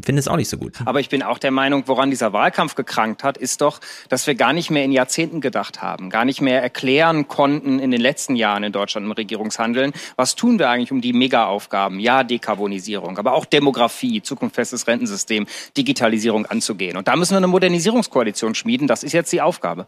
findet 0.00 0.24
es 0.24 0.28
auch 0.28 0.36
nicht 0.36 0.48
so 0.48 0.56
gut. 0.56 0.78
Aber 0.84 1.00
ich 1.00 1.08
bin 1.08 1.22
auch 1.22 1.38
der 1.38 1.50
Meinung, 1.50 1.84
woran 1.86 2.10
dieser 2.10 2.32
Wahlkampf 2.32 2.74
gekrankt 2.74 3.22
hat, 3.22 3.36
ist 3.36 3.60
doch, 3.60 3.80
dass 4.08 4.26
wir 4.26 4.34
gar 4.34 4.52
nicht 4.52 4.70
mehr 4.70 4.84
in 4.84 4.92
Jahrzehnten 4.92 5.40
gedacht 5.40 5.82
haben, 5.82 6.10
gar 6.10 6.24
nicht 6.24 6.40
mehr 6.40 6.62
erklären 6.62 7.28
konnten 7.28 7.78
in 7.78 7.90
den 7.90 8.00
letzten 8.00 8.36
Jahren 8.36 8.64
in 8.64 8.72
Deutschland 8.72 9.06
im 9.06 9.12
Regierungshandeln, 9.12 9.92
was 10.16 10.36
tun 10.36 10.58
wir 10.58 10.68
eigentlich 10.68 10.92
um 10.92 11.00
die 11.00 11.12
Mega-Aufgaben, 11.12 12.00
ja, 12.00 12.24
Dekarbonisierung, 12.24 13.18
aber 13.18 13.34
auch 13.34 13.44
Demografie, 13.44 14.22
zukunftsfestes 14.22 14.86
Rentensystem, 14.86 15.46
Digitalisierung 15.76 16.46
anzugehen. 16.46 16.96
Und 16.96 17.08
da 17.08 17.16
müssen 17.16 17.32
wir 17.32 17.38
eine 17.38 17.46
Modernisierungskoalition 17.46 18.54
schmieden, 18.54 18.86
das 18.86 19.02
ist 19.02 19.12
jetzt 19.12 19.32
die 19.32 19.42
Aufgabe. 19.42 19.86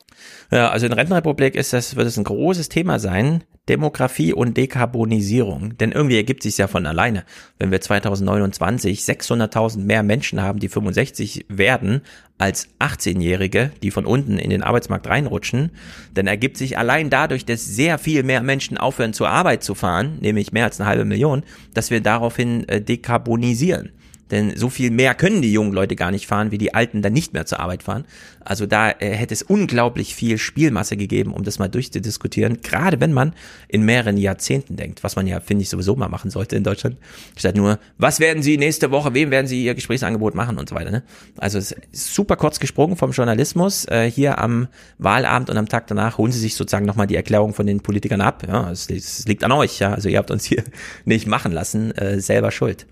Ja, 0.51 0.71
also 0.71 0.87
in 0.87 0.91
der 0.91 0.99
Rentenrepublik 0.99 1.55
ist 1.55 1.73
das, 1.73 1.97
wird 1.97 2.07
es 2.07 2.17
ein 2.17 2.25
großes 2.25 2.69
Thema 2.69 2.99
sein. 2.99 3.45
Demografie 3.69 4.33
und 4.33 4.57
Dekarbonisierung. 4.57 5.77
Denn 5.79 5.93
irgendwie 5.93 6.17
ergibt 6.17 6.43
sich 6.43 6.57
ja 6.59 6.69
von 6.69 6.87
alleine. 6.87 7.25
Wenn 7.59 7.71
wir 7.71 7.81
2029 7.81 9.01
600.000 9.01 9.79
mehr 9.79 10.03
Menschen 10.03 10.41
haben, 10.43 10.61
die 10.61 10.69
65 10.69 11.47
werden, 11.49 12.03
als 12.39 12.69
18-Jährige, 12.81 13.71
die 13.83 13.91
von 13.91 14.05
unten 14.05 14.39
in 14.39 14.51
den 14.51 14.63
Arbeitsmarkt 14.63 15.07
reinrutschen, 15.07 15.71
dann 16.13 16.27
ergibt 16.27 16.59
sich 16.59 16.77
allein 16.77 17.09
dadurch, 17.09 17.47
dass 17.47 17.65
sehr 17.65 17.99
viel 17.99 18.23
mehr 18.23 18.43
Menschen 18.43 18.77
aufhören 18.77 19.15
zur 19.15 19.31
Arbeit 19.31 19.63
zu 19.63 19.75
fahren, 19.75 20.19
nämlich 20.21 20.53
mehr 20.53 20.65
als 20.65 20.79
eine 20.79 20.89
halbe 20.89 21.07
Million, 21.07 21.45
dass 21.73 21.91
wir 21.91 22.01
daraufhin 22.01 22.69
äh, 22.69 22.81
dekarbonisieren. 22.81 23.93
Denn 24.31 24.57
so 24.57 24.71
viel 24.71 24.91
mehr 24.91 25.15
können 25.15 25.41
die 25.41 25.53
jungen 25.53 25.73
Leute 25.73 25.95
gar 25.95 26.11
nicht 26.11 26.27
fahren, 26.27 26.51
wie 26.51 26.59
die 26.59 26.75
Alten 26.75 27.03
dann 27.03 27.13
nicht 27.13 27.33
mehr 27.33 27.47
zur 27.47 27.61
Arbeit 27.61 27.85
fahren. 27.85 28.05
Also 28.41 28.67
da 28.67 28.91
äh, 28.91 29.11
hätte 29.11 29.35
es 29.35 29.43
unglaublich 29.43 30.15
viel 30.15 30.39
Spielmasse 30.39 30.97
gegeben, 30.97 31.33
um 31.33 31.45
das 31.45 31.59
mal 31.59 31.69
durchzudiskutieren. 31.69 32.61
Gerade 32.63 33.01
wenn 33.01 33.13
man 33.13 33.35
in 33.69 33.83
mehreren 33.83 34.17
Jahrzehnten 34.17 34.77
denkt, 34.77 35.05
was 35.05 35.17
man 35.17 35.27
ja, 35.27 35.41
finde 35.41 35.63
ich, 35.63 35.69
sowieso 35.69 35.97
mal 35.97 36.09
machen 36.09 36.31
sollte 36.31 36.57
in 36.57 36.65
Deutschland. 36.65 36.97
Statt 37.37 37.57
nur, 37.57 37.79
was 37.99 38.21
werden 38.21 38.43
Sie 38.43 38.57
nächste 38.57 38.91
Woche, 38.91 39.15
wem 39.15 39.31
werden 39.31 39.47
Sie 39.47 39.65
Ihr 39.65 39.75
Gesprächsangebot 39.75 40.35
machen 40.35 40.59
und 40.59 40.69
so 40.69 40.75
weiter. 40.75 40.91
Ne? 40.91 41.03
Also 41.39 41.59
es 41.59 41.73
ist 41.73 42.15
super 42.15 42.37
kurz 42.37 42.61
gesprungen 42.61 42.97
vom 42.97 43.13
Journalismus. 43.13 43.87
Äh, 43.87 44.11
hier 44.11 44.39
am 44.39 44.69
Wahlabend 44.99 45.51
und 45.51 45.57
am 45.57 45.69
Tag 45.69 45.87
danach 45.87 46.19
holen 46.19 46.33
Sie 46.33 46.41
sich 46.41 46.55
sozusagen 46.55 46.87
nochmal 46.87 47.07
die 47.07 47.17
Erklärung 47.17 47.55
von 47.55 47.67
den 47.67 47.81
Politikern 47.81 48.21
ab. 48.21 48.45
Ja, 48.47 48.71
es, 48.71 48.89
es 48.91 49.27
liegt 49.27 49.45
an 49.45 49.53
euch. 49.53 49.79
Ja, 49.79 49.93
also 49.93 50.09
ihr 50.09 50.19
habt 50.19 50.31
uns 50.31 50.45
hier 50.45 50.65
nicht 51.05 51.27
machen 51.27 51.53
lassen, 51.53 51.93
äh, 51.93 52.21
selber 52.21 52.51
schuld. 52.51 52.87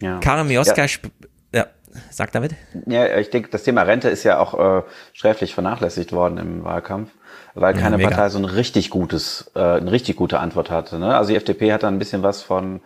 Ja. 0.00 0.18
Karin 0.20 0.46
Mioska, 0.46 0.84
Ja. 0.84 0.88
ja, 1.54 1.66
sag 2.10 2.32
David. 2.32 2.54
Ja, 2.86 3.16
ich 3.18 3.30
denke, 3.30 3.48
das 3.50 3.62
Thema 3.62 3.82
Rente 3.82 4.08
ist 4.08 4.24
ja 4.24 4.38
auch 4.38 4.78
äh, 4.78 4.82
sträflich 5.12 5.54
vernachlässigt 5.54 6.12
worden 6.12 6.38
im 6.38 6.64
Wahlkampf, 6.64 7.10
weil 7.54 7.74
Ja, 7.74 7.80
keine 7.80 7.96
mega. 7.96 8.10
Partei 8.10 8.28
so 8.28 8.38
ein 8.38 8.44
richtig 8.44 8.90
gutes, 8.90 9.50
äh, 9.54 9.60
eine 9.60 9.90
richtig 9.92 10.16
gute 10.16 10.38
Antwort 10.40 10.70
hatte. 10.70 10.98
Ne? 10.98 11.16
Also 11.16 11.30
die 11.30 11.36
FDP 11.36 11.72
hat 11.72 11.82
da 11.82 11.88
ein 11.88 11.98
bisschen 11.98 12.22
was 12.22 12.42
von 12.42 12.80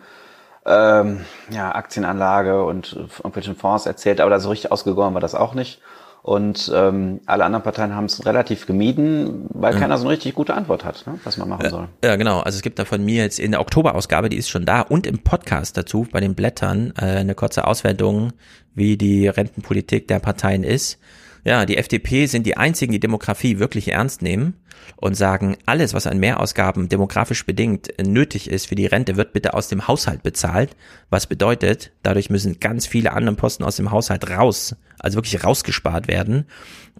ähm, 0.67 1.25
ja, 1.51 1.75
Aktienanlage 1.75 2.63
und 2.65 2.93
irgendwelchen 2.95 3.57
Fonds 3.57 3.87
erzählt, 3.87 4.21
aber 4.21 4.31
da 4.31 4.39
so 4.41 4.51
richtig 4.51 4.71
ausgegoren 4.71 5.15
war 5.15 5.21
das 5.21 5.35
auch 5.35 5.55
nicht. 5.55 5.81
Und 6.23 6.71
ähm, 6.75 7.21
alle 7.25 7.45
anderen 7.45 7.63
Parteien 7.63 7.95
haben 7.95 8.05
es 8.05 8.27
relativ 8.27 8.67
gemieden, 8.67 9.47
weil 9.55 9.75
Mhm. 9.75 9.79
keiner 9.81 9.97
so 9.97 10.05
eine 10.05 10.13
richtig 10.13 10.35
gute 10.35 10.53
Antwort 10.55 10.85
hat, 10.85 11.05
ne, 11.07 11.19
was 11.25 11.39
man 11.39 11.49
machen 11.49 11.71
soll. 11.71 11.89
Ja, 12.05 12.17
genau. 12.17 12.41
Also 12.41 12.57
es 12.57 12.63
gibt 12.63 12.79
da 12.79 12.85
von 12.85 13.03
mir 13.03 13.23
jetzt 13.23 13.39
in 13.39 13.53
der 13.53 13.61
Oktoberausgabe, 13.61 14.29
die 14.29 14.37
ist 14.37 14.51
schon 14.51 14.67
da, 14.67 14.83
und 14.83 15.07
im 15.07 15.21
Podcast 15.21 15.77
dazu 15.79 16.07
bei 16.13 16.21
den 16.21 16.35
Blättern 16.35 16.93
äh, 16.99 17.05
eine 17.07 17.35
kurze 17.35 17.67
Auswertung, 17.67 18.33
wie 18.75 18.97
die 18.99 19.29
Rentenpolitik 19.29 20.09
der 20.09 20.19
Parteien 20.19 20.63
ist. 20.63 20.99
Ja, 21.45 21.65
die 21.67 21.77
FDP 21.77 22.27
sind 22.27 22.47
die 22.47 22.57
einzigen, 22.57 22.93
die 22.93 23.01
Demografie 23.01 23.59
wirklich 23.59 23.89
ernst 23.89 24.23
nehmen 24.23 24.55
und 24.97 25.15
sagen, 25.15 25.57
alles, 25.67 25.95
was 25.95 26.07
an 26.07 26.19
Mehrausgaben 26.19 26.89
demografisch 26.89 27.45
bedingt 27.47 27.99
äh, 27.99 28.03
nötig 28.03 28.51
ist 28.51 28.67
für 28.67 28.75
die 28.75 28.87
Rente, 28.87 29.17
wird 29.17 29.33
bitte 29.33 29.55
aus 29.55 29.69
dem 29.69 29.89
Haushalt 29.89 30.23
bezahlt. 30.23 30.77
Was 31.09 31.27
bedeutet, 31.27 31.93
dadurch 32.03 32.31
müssen 32.31 32.61
ganz 32.61 32.87
viele 32.87 33.13
andere 33.13 33.37
Posten 33.37 33.65
aus 33.65 33.77
dem 33.77 33.91
Haushalt 33.91 34.31
raus, 34.31 34.77
also 34.99 35.17
wirklich 35.17 35.43
rausgespart 35.45 36.09
werden. 36.09 36.47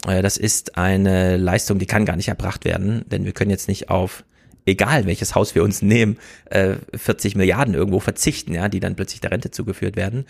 Äh, 0.07 0.23
Das 0.23 0.37
ist 0.37 0.79
eine 0.79 1.37
Leistung, 1.37 1.79
die 1.79 1.87
kann 1.87 2.05
gar 2.05 2.17
nicht 2.17 2.29
erbracht 2.29 2.65
werden, 2.65 3.05
denn 3.09 3.25
wir 3.25 3.33
können 3.33 3.51
jetzt 3.51 3.69
nicht 3.69 3.91
auf 3.91 4.25
egal 4.67 5.07
welches 5.07 5.35
Haus 5.35 5.55
wir 5.55 5.63
uns 5.63 5.83
nehmen, 5.83 6.19
äh, 6.47 6.75
40 6.95 7.35
Milliarden 7.35 7.75
irgendwo 7.75 8.01
verzichten, 8.01 8.55
ja, 8.55 8.69
die 8.69 8.81
dann 8.81 8.95
plötzlich 8.95 9.21
der 9.21 9.33
Rente 9.33 9.51
zugeführt 9.51 9.97
werden. 9.97 10.27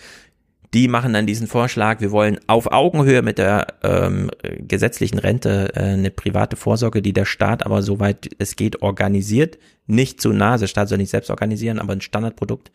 Die 0.72 0.86
machen 0.86 1.12
dann 1.12 1.26
diesen 1.26 1.48
Vorschlag, 1.48 2.00
wir 2.00 2.12
wollen 2.12 2.38
auf 2.46 2.70
Augenhöhe 2.70 3.22
mit 3.22 3.38
der 3.38 3.66
ähm, 3.82 4.30
gesetzlichen 4.58 5.18
Rente 5.18 5.72
äh, 5.74 5.80
eine 5.80 6.10
private 6.12 6.56
Vorsorge, 6.56 7.02
die 7.02 7.12
der 7.12 7.24
Staat 7.24 7.66
aber 7.66 7.82
soweit 7.82 8.30
es 8.38 8.54
geht 8.54 8.80
organisiert, 8.80 9.58
nicht 9.88 10.20
zu 10.20 10.32
nah, 10.32 10.56
der 10.58 10.68
Staat 10.68 10.88
soll 10.88 10.98
nicht 10.98 11.10
selbst 11.10 11.30
organisieren, 11.30 11.80
aber 11.80 11.92
ein 11.92 12.00
Standardprodukt 12.00 12.70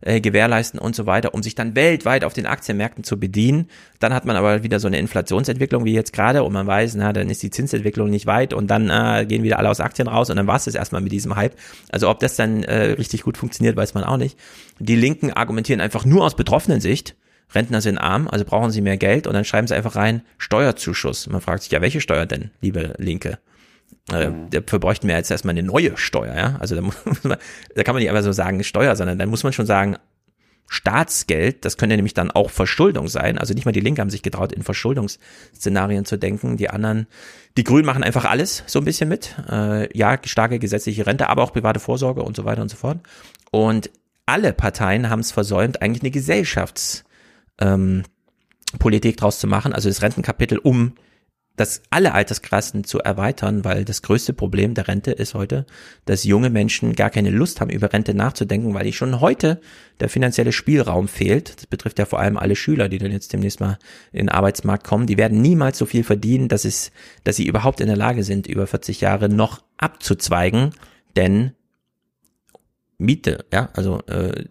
äh, 0.00 0.20
gewährleisten 0.20 0.78
und 0.78 0.94
so 0.94 1.06
weiter, 1.06 1.34
um 1.34 1.42
sich 1.42 1.54
dann 1.54 1.74
weltweit 1.74 2.22
auf 2.22 2.34
den 2.34 2.46
Aktienmärkten 2.46 3.02
zu 3.02 3.18
bedienen. 3.18 3.68
Dann 3.98 4.12
hat 4.14 4.26
man 4.26 4.36
aber 4.36 4.62
wieder 4.62 4.78
so 4.78 4.86
eine 4.86 4.98
Inflationsentwicklung 4.98 5.84
wie 5.84 5.94
jetzt 5.94 6.12
gerade 6.12 6.44
und 6.44 6.52
man 6.52 6.66
weiß, 6.66 6.94
na, 6.96 7.12
dann 7.12 7.30
ist 7.30 7.42
die 7.42 7.50
Zinsentwicklung 7.50 8.10
nicht 8.10 8.26
weit 8.26 8.52
und 8.52 8.68
dann 8.68 8.90
äh, 8.90 9.24
gehen 9.26 9.42
wieder 9.42 9.58
alle 9.58 9.70
aus 9.70 9.80
Aktien 9.80 10.06
raus 10.06 10.30
und 10.30 10.36
dann 10.36 10.46
war 10.46 10.56
es 10.56 10.66
das 10.66 10.74
erstmal 10.74 11.00
mit 11.00 11.12
diesem 11.12 11.34
Hype. 11.34 11.56
Also 11.90 12.10
ob 12.10 12.20
das 12.20 12.36
dann 12.36 12.62
äh, 12.64 12.92
richtig 12.92 13.22
gut 13.22 13.36
funktioniert, 13.36 13.76
weiß 13.76 13.94
man 13.94 14.04
auch 14.04 14.18
nicht. 14.18 14.38
Die 14.78 14.96
Linken 14.96 15.32
argumentieren 15.32 15.80
einfach 15.80 16.04
nur 16.04 16.24
aus 16.24 16.36
betroffenen 16.36 16.80
Sicht. 16.80 17.16
Rentner 17.54 17.80
sind 17.80 17.98
arm, 17.98 18.28
also 18.28 18.44
brauchen 18.44 18.70
sie 18.70 18.80
mehr 18.80 18.96
Geld 18.96 19.26
und 19.26 19.34
dann 19.34 19.44
schreiben 19.44 19.66
sie 19.66 19.74
einfach 19.74 19.96
rein 19.96 20.22
Steuerzuschuss. 20.36 21.28
Man 21.28 21.40
fragt 21.40 21.62
sich, 21.62 21.72
ja, 21.72 21.80
welche 21.80 22.00
Steuer 22.00 22.26
denn, 22.26 22.50
liebe 22.60 22.94
Linke? 22.98 23.38
Äh, 24.12 24.30
Dafür 24.50 24.78
bräuchten 24.78 25.08
wir 25.08 25.16
jetzt 25.16 25.30
erstmal 25.30 25.52
eine 25.52 25.62
neue 25.62 25.96
Steuer, 25.96 26.34
ja. 26.36 26.56
Also 26.60 26.74
da, 26.74 26.82
muss 26.82 26.94
man, 27.24 27.38
da 27.74 27.82
kann 27.82 27.94
man 27.94 28.02
nicht 28.02 28.10
einfach 28.10 28.22
so 28.22 28.32
sagen 28.32 28.62
Steuer, 28.64 28.96
sondern 28.96 29.18
dann 29.18 29.28
muss 29.28 29.44
man 29.44 29.52
schon 29.52 29.66
sagen, 29.66 29.96
Staatsgeld, 30.70 31.64
das 31.64 31.78
könnte 31.78 31.96
nämlich 31.96 32.12
dann 32.12 32.30
auch 32.30 32.50
Verschuldung 32.50 33.08
sein. 33.08 33.38
Also 33.38 33.54
nicht 33.54 33.64
mal 33.64 33.72
die 33.72 33.80
Linke 33.80 34.02
haben 34.02 34.10
sich 34.10 34.22
getraut, 34.22 34.52
in 34.52 34.62
Verschuldungsszenarien 34.62 36.04
zu 36.04 36.18
denken. 36.18 36.58
Die 36.58 36.68
anderen, 36.68 37.06
die 37.56 37.64
Grünen 37.64 37.86
machen 37.86 38.04
einfach 38.04 38.26
alles 38.26 38.64
so 38.66 38.78
ein 38.78 38.84
bisschen 38.84 39.08
mit. 39.08 39.34
Äh, 39.50 39.96
ja, 39.96 40.18
starke 40.22 40.58
gesetzliche 40.58 41.06
Rente, 41.06 41.30
aber 41.30 41.42
auch 41.42 41.54
private 41.54 41.80
Vorsorge 41.80 42.22
und 42.22 42.36
so 42.36 42.44
weiter 42.44 42.60
und 42.60 42.68
so 42.68 42.76
fort. 42.76 42.98
Und 43.50 43.90
alle 44.26 44.52
Parteien 44.52 45.08
haben 45.08 45.20
es 45.20 45.32
versäumt, 45.32 45.80
eigentlich 45.80 46.02
eine 46.02 46.10
Gesellschafts- 46.10 47.04
ähm, 47.60 48.04
Politik 48.78 49.16
draus 49.16 49.38
zu 49.38 49.46
machen, 49.46 49.72
also 49.72 49.88
das 49.88 50.02
Rentenkapitel, 50.02 50.58
um 50.58 50.94
das 51.58 51.82
alle 51.90 52.14
Altersklassen 52.14 52.84
zu 52.84 53.00
erweitern, 53.00 53.64
weil 53.64 53.84
das 53.84 54.02
größte 54.02 54.32
Problem 54.32 54.74
der 54.74 54.86
Rente 54.88 55.10
ist 55.10 55.34
heute, 55.34 55.66
dass 56.04 56.24
junge 56.24 56.50
Menschen 56.50 56.94
gar 56.94 57.10
keine 57.10 57.30
Lust 57.30 57.60
haben, 57.60 57.70
über 57.70 57.92
Rente 57.92 58.14
nachzudenken, 58.14 58.74
weil 58.74 58.84
die 58.84 58.92
schon 58.92 59.20
heute 59.20 59.60
der 60.00 60.08
finanzielle 60.08 60.52
Spielraum 60.52 61.08
fehlt. 61.08 61.56
Das 61.56 61.66
betrifft 61.66 61.98
ja 61.98 62.06
vor 62.06 62.20
allem 62.20 62.36
alle 62.36 62.54
Schüler, 62.54 62.88
die 62.88 62.98
dann 62.98 63.10
jetzt 63.10 63.32
demnächst 63.32 63.60
mal 63.60 63.78
in 64.12 64.26
den 64.26 64.28
Arbeitsmarkt 64.28 64.86
kommen. 64.86 65.06
Die 65.06 65.18
werden 65.18 65.42
niemals 65.42 65.78
so 65.78 65.86
viel 65.86 66.04
verdienen, 66.04 66.48
dass 66.48 66.64
es, 66.64 66.92
dass 67.24 67.36
sie 67.36 67.46
überhaupt 67.46 67.80
in 67.80 67.88
der 67.88 67.96
Lage 67.96 68.22
sind, 68.22 68.46
über 68.46 68.66
40 68.66 69.00
Jahre 69.00 69.28
noch 69.28 69.62
abzuzweigen, 69.78 70.70
denn 71.16 71.52
Miete, 72.98 73.44
ja, 73.52 73.68
also 73.74 74.00
äh, 74.06 74.44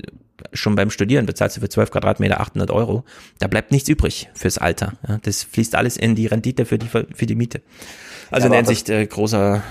schon 0.53 0.75
beim 0.75 0.89
Studieren 0.89 1.25
bezahlst 1.25 1.57
du 1.57 1.61
für 1.61 1.69
12 1.69 1.91
Quadratmeter 1.91 2.39
800 2.39 2.71
Euro. 2.71 3.03
Da 3.39 3.47
bleibt 3.47 3.71
nichts 3.71 3.89
übrig 3.89 4.29
fürs 4.33 4.57
Alter. 4.57 4.93
Ja, 5.07 5.17
das 5.21 5.43
fließt 5.43 5.75
alles 5.75 5.97
in 5.97 6.15
die 6.15 6.27
Rendite 6.27 6.65
für 6.65 6.77
die, 6.77 6.87
für 6.87 7.25
die 7.25 7.35
Miete. 7.35 7.61
Also 8.31 8.43
Ja, 8.43 8.45
in 8.47 8.51
der 8.51 8.59
Hinsicht 8.59 8.89
äh, 8.89 9.05
großer 9.05 9.63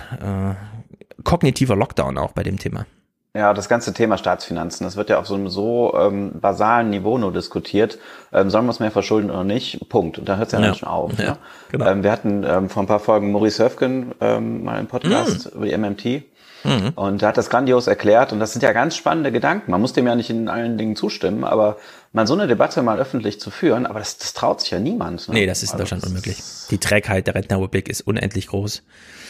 äh, 0.57 1.23
kognitiver 1.23 1.77
Lockdown 1.77 2.19
auch 2.19 2.33
bei 2.33 2.43
dem 2.43 2.59
Thema. 2.59 2.87
Ja, 3.35 3.53
das 3.53 3.69
ganze 3.69 3.93
Thema 3.93 4.17
Staatsfinanzen, 4.17 4.87
das 4.87 4.97
wird 4.97 5.11
ja 5.11 5.19
auf 5.19 5.27
so 5.27 5.35
einem 5.35 5.51
so 5.51 5.95
ähm, 5.95 6.41
basalen 6.41 6.89
Niveau 6.89 7.19
nur 7.19 7.35
diskutiert. 7.35 7.99
Ähm, 8.33 8.49
sollen 8.49 8.65
wir 8.65 8.71
uns 8.71 8.81
mehr 8.81 8.91
verschulden 8.91 9.31
oder 9.31 9.45
nicht? 9.45 9.91
Punkt. 9.91 10.19
Und 10.19 10.27
da 10.27 10.37
hört 10.37 10.47
es 10.47 10.53
ja, 10.53 10.61
Ja. 10.61 10.67
dann 10.67 10.75
schon 10.75 10.89
auf. 10.89 11.19
Ja, 11.19 11.33
ne? 11.33 11.39
genau. 11.71 11.87
ähm, 11.87 12.03
wir 12.03 12.13
hatten 12.13 12.45
ähm, 12.49 12.71
vor 12.71 12.83
ein 12.83 12.87
paar 12.87 12.99
Folgen 13.01 13.33
Maurice 13.33 13.63
Höfgen 13.63 14.15
ähm, 14.23 14.65
mal 14.65 14.81
im 14.81 14.87
Podcast 14.87 15.51
über 15.55 15.67
die 15.67 15.77
MMT. 15.77 16.23
Mhm. 16.65 16.93
Und 16.95 17.23
er 17.23 17.29
hat 17.29 17.37
das 17.37 17.51
grandios 17.51 17.87
erklärt 17.87 18.33
und 18.33 18.41
das 18.41 18.53
sind 18.53 18.63
ja 18.63 18.73
ganz 18.73 18.97
spannende 18.97 19.33
Gedanken. 19.33 19.71
Man 19.71 19.81
muss 19.81 19.93
dem 19.93 20.07
ja 20.07 20.15
nicht 20.15 20.31
in 20.31 20.49
allen 20.49 20.79
Dingen 20.79 20.97
zustimmen, 20.97 21.45
aber 21.45 21.79
mal 22.13 22.27
so 22.27 22.35
eine 22.35 22.47
Debatte 22.47 22.83
mal 22.83 22.99
öffentlich 22.99 23.41
zu 23.41 23.51
führen, 23.51 23.87
aber 23.87 23.99
das, 23.99 24.19
das 24.19 24.33
traut 24.33 24.61
sich 24.61 24.71
ja 24.71 24.81
niemand. 24.81 25.29
Ne? 25.29 25.35
Nee, 25.35 25.47
das 25.47 25.63
ist 25.63 25.71
in 25.71 25.81
Also 25.81 25.83
Deutschland 25.83 26.05
unmöglich. 26.05 26.43
Die 26.71 26.79
Trägheit 26.79 27.27
der 27.27 27.35
Rentenrepublik 27.35 27.89
ist 27.89 28.01
unendlich 28.03 28.49
groß. 28.49 28.83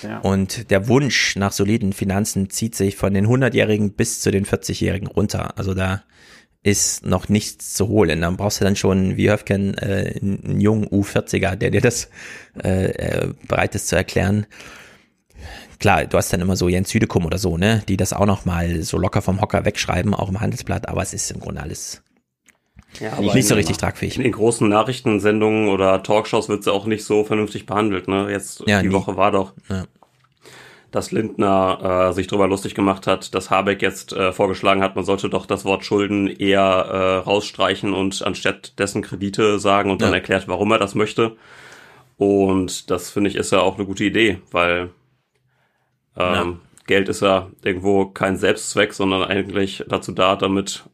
Ja. 0.03 0.19
Und 0.21 0.71
der 0.71 0.89
Wunsch 0.89 1.37
nach 1.37 1.53
soliden 1.53 1.93
Finanzen 1.93 2.51
zieht 2.51 2.75
sich 2.75 2.97
von 2.97 3.13
den 3.13 3.27
100-Jährigen 3.27 3.93
bis 3.93 4.21
zu 4.21 4.31
den 4.31 4.47
40-Jährigen 4.47 5.09
runter. 5.09 5.59
Also 5.59 5.75
da 5.75 6.03
ist 6.63 7.07
noch 7.07 7.29
nichts 7.29 7.75
zu 7.75 7.89
holen. 7.89 8.21
Dann 8.21 8.37
brauchst 8.37 8.61
du 8.61 8.65
dann 8.65 8.75
schon, 8.75 9.17
wie 9.17 9.31
Höfken, 9.31 9.79
äh, 9.79 10.19
einen 10.21 10.61
jungen 10.61 10.87
U40er, 10.89 11.55
der 11.55 11.71
dir 11.71 11.81
das 11.81 12.09
äh, 12.63 12.87
äh, 12.87 13.35
bereit 13.47 13.75
ist 13.77 13.87
zu 13.87 13.95
erklären. 13.95 14.47
Klar, 15.79 16.07
du 16.07 16.17
hast 16.17 16.33
dann 16.33 16.41
immer 16.41 16.57
so 16.57 16.69
Jens 16.69 16.91
Südekum 16.91 17.27
oder 17.27 17.39
so, 17.39 17.57
ne, 17.59 17.83
die 17.89 17.97
das 17.97 18.13
auch 18.13 18.27
noch 18.27 18.45
mal 18.45 18.83
so 18.83 18.99
locker 18.99 19.23
vom 19.23 19.41
Hocker 19.41 19.65
wegschreiben, 19.65 20.15
auch 20.15 20.29
im 20.29 20.41
Handelsblatt, 20.41 20.89
aber 20.89 21.03
es 21.03 21.13
ist 21.13 21.31
im 21.31 21.41
Grunde 21.41 21.61
alles 21.63 22.03
Ja, 23.01 23.13
aber 23.13 23.35
nicht 23.35 23.47
so 23.47 23.55
richtig 23.55 23.77
tragfähig. 23.77 24.17
In 24.17 24.23
den 24.23 24.33
großen 24.33 24.69
Nachrichtensendungen 24.69 25.69
oder 25.69 26.03
Talkshows 26.03 26.49
wird 26.49 26.65
sie 26.65 26.73
auch 26.73 26.87
nicht 26.87 27.05
so 27.05 27.25
vernünftig 27.25 27.67
behandelt. 27.67 28.09
Ne? 28.09 28.31
Jetzt 28.31 28.63
Ja, 28.67 28.81
die 28.81 28.89
nie. 28.89 28.95
Woche 28.95 29.17
war 29.19 29.31
doch, 29.33 29.53
Ja. 29.69 29.85
dass 30.93 31.11
Lindner 31.13 32.09
äh, 32.09 32.13
sich 32.15 32.27
darüber 32.27 32.49
lustig 32.49 32.75
gemacht 32.75 33.07
hat, 33.07 33.35
dass 33.35 33.51
Habeck 33.51 33.83
jetzt 33.83 34.15
äh, 34.15 34.33
vorgeschlagen 34.33 34.83
hat, 34.83 34.97
man 34.97 35.05
sollte 35.05 35.29
doch 35.29 35.45
das 35.45 35.67
Wort 35.67 35.85
Schulden 35.85 36.27
eher 36.27 36.61
äh, 36.63 37.17
rausstreichen 37.19 37.93
und 37.93 38.23
anstatt 38.25 38.79
dessen 38.79 39.03
Kredite 39.03 39.59
sagen 39.59 39.91
und 39.91 40.01
dann 40.01 40.11
Ja. 40.11 40.17
erklärt, 40.17 40.49
warum 40.49 40.71
er 40.73 40.79
das 40.79 40.95
möchte. 40.95 41.37
Und 42.17 42.91
das 42.91 43.11
finde 43.11 43.29
ich 43.29 43.37
ist 43.37 43.53
ja 43.53 43.61
auch 43.61 43.75
eine 43.77 43.85
gute 43.85 44.05
Idee, 44.05 44.39
weil 44.51 44.89
ähm, 46.17 46.61
Geld 46.87 47.09
ist 47.09 47.23
ja 47.23 47.51
irgendwo 47.63 48.07
kein 48.07 48.37
Selbstzweck, 48.37 48.93
sondern 48.93 49.25
eigentlich 49.25 49.85
dazu 49.89 50.13
da, 50.13 50.37
damit 50.37 50.85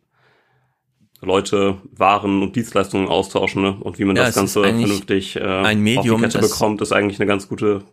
Leute 1.20 1.79
Waren 1.93 2.43
und 2.43 2.57
Dienstleistungen 2.57 3.09
austauschen 3.09 3.62
ne? 3.62 3.77
und 3.81 3.99
wie 3.99 4.05
man 4.05 4.16
Ja, 4.16 4.25
das 4.25 4.35
Ganze 4.35 4.62
vernünftig 4.62 5.37
äh, 5.37 5.43
ein 5.43 5.81
Medium, 5.81 6.16
auf 6.16 6.31
die 6.31 6.39
Kette 6.39 6.49
bekommt, 6.49 6.81
ist 6.81 6.93
eigentlich 6.93 7.20
eine 7.20 7.29
ganz 7.29 7.49
gute 7.49 7.85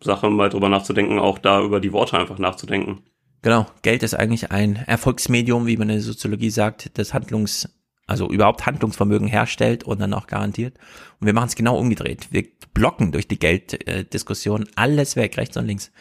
Sache, 0.00 0.30
mal 0.30 0.48
drüber 0.48 0.68
nachzudenken, 0.68 1.18
auch 1.18 1.38
da 1.38 1.60
über 1.60 1.80
die 1.80 1.92
Worte 1.92 2.16
einfach 2.18 2.38
nachzudenken. 2.38 3.02
Genau, 3.42 3.66
Geld 3.82 4.02
ist 4.02 4.14
eigentlich 4.14 4.50
ein 4.50 4.76
Erfolgsmedium, 4.76 5.66
wie 5.66 5.76
man 5.76 5.88
in 5.88 5.96
der 5.96 6.04
Soziologie 6.04 6.50
sagt, 6.50 6.98
das 6.98 7.14
Handlungs, 7.14 7.68
also 8.08 8.28
überhaupt 8.28 8.66
Handlungsvermögen 8.66 9.28
herstellt 9.28 9.84
und 9.84 10.00
dann 10.00 10.14
auch 10.14 10.26
garantiert. 10.26 10.76
Und 11.20 11.26
wir 11.26 11.34
machen 11.34 11.48
es 11.48 11.54
genau 11.54 11.78
umgedreht. 11.78 12.28
Wir 12.30 12.44
blocken 12.74 13.12
durch 13.12 13.28
die 13.28 13.38
Gelddiskussion 13.38 14.66
alles 14.74 15.14
weg, 15.14 15.36
rechts 15.36 15.56
und 15.56 15.66
links. 15.66 15.92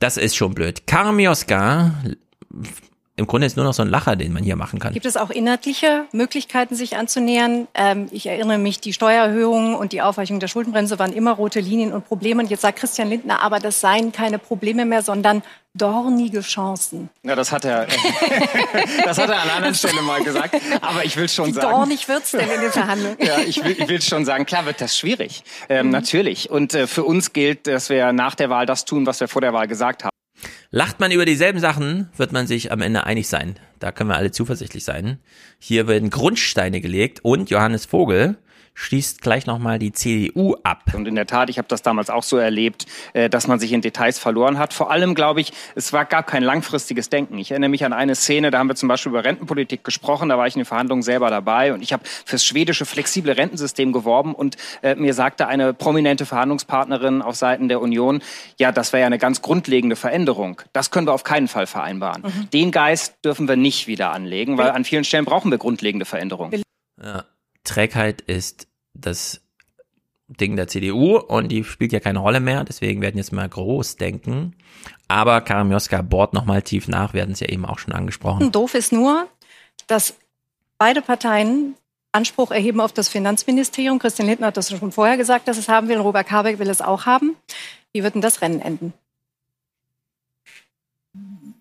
Das 0.00 0.16
ist 0.16 0.36
schon 0.36 0.54
blöd. 0.54 0.86
Karmioska, 0.86 1.94
im 3.16 3.28
Grunde 3.28 3.46
ist 3.46 3.56
nur 3.56 3.64
noch 3.64 3.74
so 3.74 3.82
ein 3.82 3.88
Lacher, 3.88 4.16
den 4.16 4.32
man 4.32 4.42
hier 4.42 4.56
machen 4.56 4.80
kann. 4.80 4.92
Gibt 4.92 5.06
es 5.06 5.16
auch 5.16 5.30
inhaltliche 5.30 6.06
Möglichkeiten, 6.10 6.74
sich 6.74 6.96
anzunähern? 6.96 7.68
Ähm, 7.74 8.08
ich 8.10 8.26
erinnere 8.26 8.58
mich, 8.58 8.80
die 8.80 8.92
Steuererhöhungen 8.92 9.76
und 9.76 9.92
die 9.92 10.02
Aufweichung 10.02 10.40
der 10.40 10.48
Schuldenbremse 10.48 10.98
waren 10.98 11.12
immer 11.12 11.30
rote 11.30 11.60
Linien 11.60 11.92
und 11.92 12.08
Probleme. 12.08 12.42
Und 12.42 12.50
jetzt 12.50 12.62
sagt 12.62 12.80
Christian 12.80 13.08
Lindner, 13.08 13.40
aber 13.40 13.60
das 13.60 13.80
seien 13.80 14.10
keine 14.10 14.40
Probleme 14.40 14.84
mehr, 14.84 15.02
sondern 15.02 15.44
dornige 15.74 16.40
Chancen. 16.40 17.08
Ja, 17.22 17.36
das 17.36 17.52
hat 17.52 17.64
er, 17.64 17.86
das 19.04 19.18
hat 19.18 19.28
er 19.28 19.36
an 19.36 19.42
einer 19.42 19.54
anderen 19.54 19.74
Stelle 19.76 20.02
mal 20.02 20.22
gesagt. 20.24 20.56
Aber 20.80 21.04
ich 21.04 21.16
will 21.16 21.28
schon 21.28 21.46
Wie 21.46 21.52
sagen. 21.52 21.70
dornig 21.70 22.08
wird's 22.08 22.32
denn 22.32 22.50
in 22.50 22.60
den 22.62 22.72
Verhandlungen? 22.72 23.16
Ja, 23.20 23.38
ich 23.38 23.62
will, 23.62 23.76
ich 23.78 23.88
will 23.88 24.02
schon 24.02 24.24
sagen, 24.24 24.44
klar 24.44 24.66
wird 24.66 24.80
das 24.80 24.98
schwierig. 24.98 25.44
Ähm, 25.68 25.90
Natürlich. 25.90 26.50
Und 26.50 26.74
äh, 26.74 26.88
für 26.88 27.04
uns 27.04 27.32
gilt, 27.32 27.68
dass 27.68 27.90
wir 27.90 28.12
nach 28.12 28.34
der 28.34 28.50
Wahl 28.50 28.66
das 28.66 28.84
tun, 28.84 29.06
was 29.06 29.20
wir 29.20 29.28
vor 29.28 29.40
der 29.40 29.52
Wahl 29.52 29.68
gesagt 29.68 30.02
haben. 30.02 30.10
Lacht 30.76 30.98
man 30.98 31.12
über 31.12 31.24
dieselben 31.24 31.60
Sachen, 31.60 32.08
wird 32.16 32.32
man 32.32 32.48
sich 32.48 32.72
am 32.72 32.80
Ende 32.80 33.04
einig 33.04 33.28
sein. 33.28 33.54
Da 33.78 33.92
können 33.92 34.10
wir 34.10 34.16
alle 34.16 34.32
zuversichtlich 34.32 34.82
sein. 34.82 35.20
Hier 35.60 35.86
werden 35.86 36.10
Grundsteine 36.10 36.80
gelegt 36.80 37.20
und 37.22 37.48
Johannes 37.48 37.86
Vogel 37.86 38.38
schließt 38.74 39.22
gleich 39.22 39.46
nochmal 39.46 39.78
die 39.78 39.92
CDU 39.92 40.56
ab. 40.62 40.82
Und 40.92 41.06
in 41.06 41.14
der 41.14 41.26
Tat, 41.26 41.48
ich 41.48 41.58
habe 41.58 41.68
das 41.68 41.82
damals 41.82 42.10
auch 42.10 42.24
so 42.24 42.36
erlebt, 42.36 42.86
äh, 43.12 43.30
dass 43.30 43.46
man 43.46 43.58
sich 43.58 43.72
in 43.72 43.80
Details 43.80 44.18
verloren 44.18 44.58
hat. 44.58 44.74
Vor 44.74 44.90
allem, 44.90 45.14
glaube 45.14 45.40
ich, 45.40 45.52
es 45.74 45.92
war, 45.92 46.04
gab 46.04 46.26
kein 46.26 46.42
langfristiges 46.42 47.08
Denken. 47.08 47.38
Ich 47.38 47.52
erinnere 47.52 47.70
mich 47.70 47.84
an 47.84 47.92
eine 47.92 48.14
Szene, 48.14 48.50
da 48.50 48.58
haben 48.58 48.68
wir 48.68 48.74
zum 48.74 48.88
Beispiel 48.88 49.10
über 49.10 49.24
Rentenpolitik 49.24 49.84
gesprochen, 49.84 50.28
da 50.28 50.38
war 50.38 50.46
ich 50.46 50.54
in 50.54 50.60
den 50.60 50.66
Verhandlungen 50.66 51.02
selber 51.02 51.30
dabei 51.30 51.72
und 51.72 51.82
ich 51.82 51.92
habe 51.92 52.02
fürs 52.24 52.44
schwedische 52.44 52.84
flexible 52.84 53.32
Rentensystem 53.32 53.92
geworben 53.92 54.34
und 54.34 54.56
äh, 54.82 54.94
mir 54.96 55.14
sagte 55.14 55.46
eine 55.46 55.72
prominente 55.72 56.26
Verhandlungspartnerin 56.26 57.22
auf 57.22 57.36
Seiten 57.36 57.68
der 57.68 57.80
Union, 57.80 58.22
ja, 58.58 58.72
das 58.72 58.92
wäre 58.92 59.02
ja 59.02 59.06
eine 59.06 59.18
ganz 59.18 59.40
grundlegende 59.40 59.96
Veränderung. 59.96 60.60
Das 60.72 60.90
können 60.90 61.06
wir 61.06 61.12
auf 61.12 61.24
keinen 61.24 61.48
Fall 61.48 61.66
vereinbaren. 61.66 62.22
Mhm. 62.22 62.50
Den 62.50 62.70
Geist 62.72 63.16
dürfen 63.24 63.48
wir 63.48 63.56
nicht 63.56 63.86
wieder 63.86 64.10
anlegen, 64.10 64.58
weil 64.58 64.70
an 64.70 64.84
vielen 64.84 65.04
Stellen 65.04 65.24
brauchen 65.24 65.50
wir 65.50 65.58
grundlegende 65.58 66.04
Veränderungen. 66.04 66.62
Ja. 67.02 67.24
Trägheit 67.64 68.20
ist 68.20 68.68
das 68.94 69.40
Ding 70.28 70.56
der 70.56 70.68
CDU 70.68 71.18
und 71.18 71.48
die 71.48 71.64
spielt 71.64 71.92
ja 71.92 72.00
keine 72.00 72.18
Rolle 72.18 72.40
mehr, 72.40 72.64
deswegen 72.64 73.02
werden 73.02 73.18
jetzt 73.18 73.32
mal 73.32 73.48
groß 73.48 73.96
denken. 73.96 74.54
Aber 75.08 75.40
Karim 75.40 75.70
Joska 75.70 76.02
bohrt 76.02 76.32
nochmal 76.32 76.62
tief 76.62 76.88
nach, 76.88 77.12
werden 77.12 77.32
es 77.32 77.40
ja 77.40 77.48
eben 77.48 77.66
auch 77.66 77.78
schon 77.78 77.92
angesprochen. 77.92 78.50
Doof 78.50 78.74
ist 78.74 78.92
nur, 78.92 79.28
dass 79.86 80.14
beide 80.78 81.02
Parteien 81.02 81.74
Anspruch 82.12 82.52
erheben 82.52 82.80
auf 82.80 82.92
das 82.92 83.08
Finanzministerium. 83.08 83.98
Christian 83.98 84.28
Lindner 84.28 84.48
hat 84.48 84.56
das 84.56 84.70
schon 84.70 84.92
vorher 84.92 85.16
gesagt, 85.16 85.48
dass 85.48 85.58
es 85.58 85.68
haben 85.68 85.88
will. 85.88 85.98
Robert 85.98 86.30
Habeck 86.30 86.58
will 86.58 86.70
es 86.70 86.80
auch 86.80 87.06
haben. 87.06 87.36
Wie 87.92 88.02
wird 88.02 88.14
denn 88.14 88.22
das 88.22 88.40
Rennen 88.40 88.60
enden? 88.60 88.94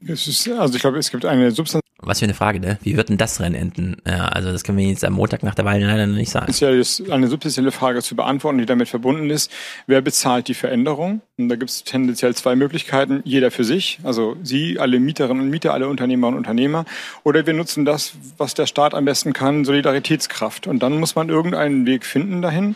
Ist, 0.05 0.49
also 0.49 0.75
ich 0.75 0.81
glaube, 0.81 0.97
es 0.97 1.11
gibt 1.11 1.25
eine 1.25 1.51
Substanz. 1.51 1.83
Was 2.05 2.19
für 2.19 2.25
eine 2.25 2.33
Frage, 2.33 2.59
ne? 2.59 2.77
Wie 2.81 2.97
wird 2.97 3.07
denn 3.07 3.17
das 3.17 3.39
Rennen 3.39 3.55
enden? 3.55 3.95
Ja, 4.05 4.27
also 4.27 4.51
das 4.51 4.65
können 4.65 4.77
wir 4.77 4.85
jetzt 4.85 5.05
am 5.05 5.13
Montag 5.13 5.41
nach 5.41 5.55
der 5.55 5.63
Wahl 5.63 5.81
leider 5.81 6.05
noch 6.05 6.17
nicht 6.17 6.31
sagen. 6.31 6.47
Es 6.49 6.61
ist 6.61 6.99
ja 7.07 7.13
eine 7.13 7.27
substanzielle 7.29 7.71
Frage 7.71 8.01
zu 8.01 8.17
beantworten, 8.17 8.57
die 8.57 8.65
damit 8.65 8.89
verbunden 8.89 9.29
ist. 9.29 9.49
Wer 9.87 10.01
bezahlt 10.01 10.49
die 10.49 10.53
Veränderung? 10.53 11.21
Und 11.37 11.47
da 11.47 11.55
gibt 11.55 11.71
es 11.71 11.85
tendenziell 11.85 12.35
zwei 12.35 12.57
Möglichkeiten. 12.57 13.21
Jeder 13.23 13.51
für 13.51 13.63
sich, 13.63 13.99
also 14.03 14.35
Sie, 14.43 14.79
alle 14.79 14.99
Mieterinnen 14.99 15.43
und 15.43 15.49
Mieter, 15.49 15.73
alle 15.73 15.87
Unternehmerinnen 15.87 16.37
und 16.37 16.45
Unternehmer. 16.45 16.83
Oder 17.23 17.47
wir 17.47 17.53
nutzen 17.53 17.85
das, 17.85 18.13
was 18.37 18.53
der 18.53 18.65
Staat 18.65 18.93
am 18.93 19.05
besten 19.05 19.31
kann, 19.31 19.63
Solidaritätskraft. 19.63 20.67
Und 20.67 20.83
dann 20.83 20.99
muss 20.99 21.15
man 21.15 21.29
irgendeinen 21.29 21.85
Weg 21.85 22.05
finden 22.05 22.41
dahin. 22.41 22.75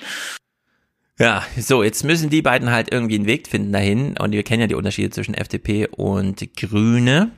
Ja, 1.19 1.43
so, 1.57 1.81
jetzt 1.81 2.03
müssen 2.03 2.29
die 2.29 2.43
beiden 2.43 2.69
halt 2.69 2.91
irgendwie 2.93 3.15
einen 3.15 3.25
Weg 3.25 3.47
finden 3.47 3.71
dahin. 3.71 4.17
Und 4.17 4.33
wir 4.33 4.43
kennen 4.43 4.61
ja 4.61 4.67
die 4.67 4.75
Unterschiede 4.75 5.09
zwischen 5.09 5.33
FDP 5.33 5.87
und 5.87 6.55
Grüne. 6.55 7.31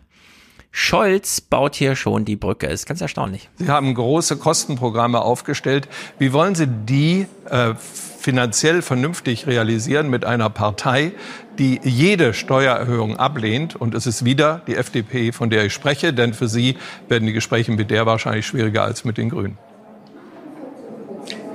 Scholz 0.72 1.42
baut 1.42 1.76
hier 1.76 1.96
schon 1.96 2.26
die 2.26 2.36
Brücke. 2.36 2.68
Ist 2.68 2.86
ganz 2.86 3.00
erstaunlich. 3.00 3.50
Sie 3.56 3.70
haben 3.70 3.94
große 3.94 4.38
Kostenprogramme 4.38 5.22
aufgestellt. 5.22 5.88
Wie 6.20 6.34
wollen 6.34 6.56
Sie 6.56 6.68
die 6.68 7.26
äh, 7.50 7.74
finanziell 7.76 8.82
vernünftig 8.82 9.48
realisieren 9.48 10.10
mit 10.10 10.26
einer 10.26 10.50
Partei, 10.50 11.14
die 11.58 11.80
jede 11.82 12.34
Steuererhöhung 12.34 13.18
ablehnt? 13.18 13.78
Und 13.78 13.96
es 13.96 14.06
ist 14.06 14.26
wieder 14.26 14.62
die 14.68 14.76
FDP, 14.76 15.32
von 15.32 15.50
der 15.50 15.66
ich 15.66 15.74
spreche, 15.74 16.14
denn 16.14 16.34
für 16.34 16.50
Sie 16.50 16.78
werden 17.08 17.26
die 17.26 17.34
Gespräche 17.34 17.72
mit 17.72 17.90
der 17.90 18.06
wahrscheinlich 18.06 18.46
schwieriger 18.46 18.84
als 18.84 19.06
mit 19.06 19.18
den 19.18 19.30
Grünen. 19.30 19.58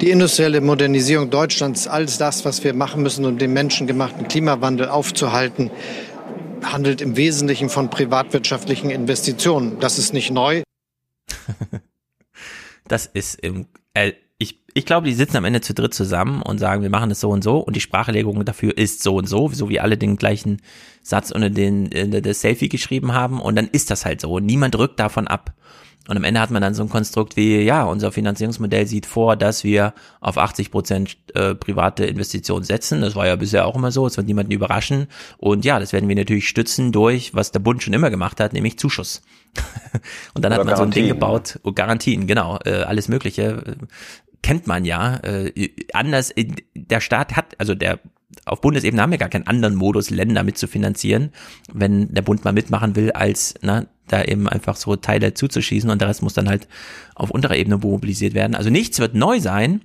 Die 0.01 0.11
industrielle 0.11 0.61
Modernisierung 0.61 1.31
Deutschlands, 1.31 1.87
alles 1.87 2.19
das, 2.19 2.45
was 2.45 2.65
wir 2.65 2.75
machen 2.75 3.03
müssen, 3.03 3.25
um 3.25 3.39
den 3.39 3.53
menschengemachten 3.53 4.27
Klimawandel 4.27 4.89
aufzuhalten, 4.89 5.71
handelt 6.63 7.01
im 7.01 7.17
Wesentlichen 7.17 7.69
von 7.69 7.91
privatwirtschaftlichen 7.91 8.91
Investitionen. 8.91 9.79
Das 9.79 9.99
ist 9.99 10.13
nicht 10.13 10.31
neu. 10.31 10.63
das 12.89 13.07
ist 13.07 13.37
im, 13.37 13.67
äh, 13.95 14.13
ich, 14.39 14.61
ich 14.75 14.85
glaube, 14.85 15.07
die 15.07 15.15
sitzen 15.15 15.37
am 15.37 15.45
Ende 15.45 15.61
zu 15.61 15.75
dritt 15.75 15.95
zusammen 15.95 16.43
und 16.43 16.59
sagen, 16.59 16.83
wir 16.83 16.91
machen 16.91 17.13
es 17.13 17.21
so 17.21 17.31
und 17.31 17.45
so 17.45 17.59
und 17.59 17.77
die 17.77 17.81
Sprachlegung 17.81 18.45
dafür 18.45 18.77
ist 18.77 19.03
so 19.03 19.17
und 19.17 19.29
so, 19.29 19.49
so 19.49 19.69
wie 19.69 19.79
alle 19.79 19.97
den 19.97 20.17
gleichen 20.17 20.61
Satz 21.03 21.31
unter 21.31 21.51
den, 21.51 21.93
äh, 21.93 22.21
das 22.21 22.41
Selfie 22.41 22.69
geschrieben 22.69 23.13
haben 23.13 23.41
und 23.41 23.55
dann 23.57 23.69
ist 23.69 23.91
das 23.91 24.05
halt 24.05 24.21
so. 24.21 24.41
Niemand 24.41 24.77
rückt 24.77 24.99
davon 24.99 25.29
ab. 25.29 25.55
Und 26.07 26.19
am 26.19 26.25
Ende 26.25 26.41
hat 26.41 26.51
man 26.51 26.61
dann 26.61 26.75
so 26.75 26.83
ein 26.83 26.91
Konstrukt 26.91 27.37
wie, 27.37 27.61
ja, 27.63 27.85
unser 27.85 28.13
Finanzierungsmodell 28.13 28.87
sieht 28.87 29.07
vor, 29.07 29.37
dass 29.37 29.65
wir 29.65 29.95
auf 30.21 30.37
80 30.37 30.71
Prozent 30.71 31.17
äh, 31.35 31.55
private 31.55 32.05
Investitionen 32.05 32.65
setzen. 32.65 33.01
Das 33.01 33.17
war 33.17 33.27
ja 33.27 33.37
bisher 33.37 33.67
auch 33.67 33.75
immer 33.75 33.91
so, 33.91 34.07
es 34.07 34.17
wird 34.17 34.27
niemanden 34.27 34.53
überraschen. 34.53 35.07
Und 35.39 35.65
ja, 35.65 35.79
das 35.79 35.95
werden 35.95 36.09
wir 36.09 36.17
natürlich 36.17 36.49
stützen 36.49 36.93
durch, 36.93 37.35
was 37.35 37.53
der 37.53 37.61
Bund 37.61 37.83
schon 37.83 37.95
immer 37.95 38.11
gemacht 38.11 38.39
hat, 38.41 38.53
nämlich 38.53 38.79
Zuschuss. 38.79 39.23
und 40.35 40.45
dann 40.45 40.53
Oder 40.53 40.61
hat 40.61 40.67
man 40.67 40.77
so 40.77 40.83
ein 40.83 40.91
Ding 40.91 41.09
gebaut, 41.09 41.59
oh, 41.63 41.73
Garantien, 41.73 42.27
genau, 42.27 42.59
äh, 42.65 42.83
alles 42.83 43.09
Mögliche. 43.09 43.77
kennt 44.43 44.67
man 44.67 44.85
ja. 44.85 45.17
Äh, 45.23 45.71
anders, 45.95 46.35
der 46.75 47.01
Staat 47.01 47.35
hat, 47.35 47.59
also 47.59 47.75
der 47.75 48.01
auf 48.47 48.61
Bundesebene 48.61 49.01
haben 49.01 49.11
wir 49.11 49.19
gar 49.19 49.29
keinen 49.29 49.47
anderen 49.47 49.75
Modus, 49.75 50.11
Länder 50.11 50.43
mitzufinanzieren, 50.43 51.31
wenn 51.73 52.13
der 52.13 52.23
Bund 52.23 52.45
mal 52.45 52.53
mitmachen 52.53 52.97
will, 52.97 53.13
als 53.13 53.55
na, 53.63 53.87
da 54.09 54.23
eben 54.23 54.49
einfach 54.49 54.77
so 54.77 54.97
Teile 54.97 55.35
zuzuschießen 55.35 55.91
und 55.91 56.01
der 56.01 56.09
Rest 56.09 56.23
muss 56.23 56.35
dann 56.35 56.49
halt 56.49 56.69
auf 57.15 57.31
unterer 57.31 57.57
Ebene 57.57 57.79
mobilisiert 57.79 58.35
werden. 58.35 58.55
Also 58.55 58.71
nichts 58.71 58.99
wird 58.99 59.15
neu 59.15 59.41
sein, 59.41 59.83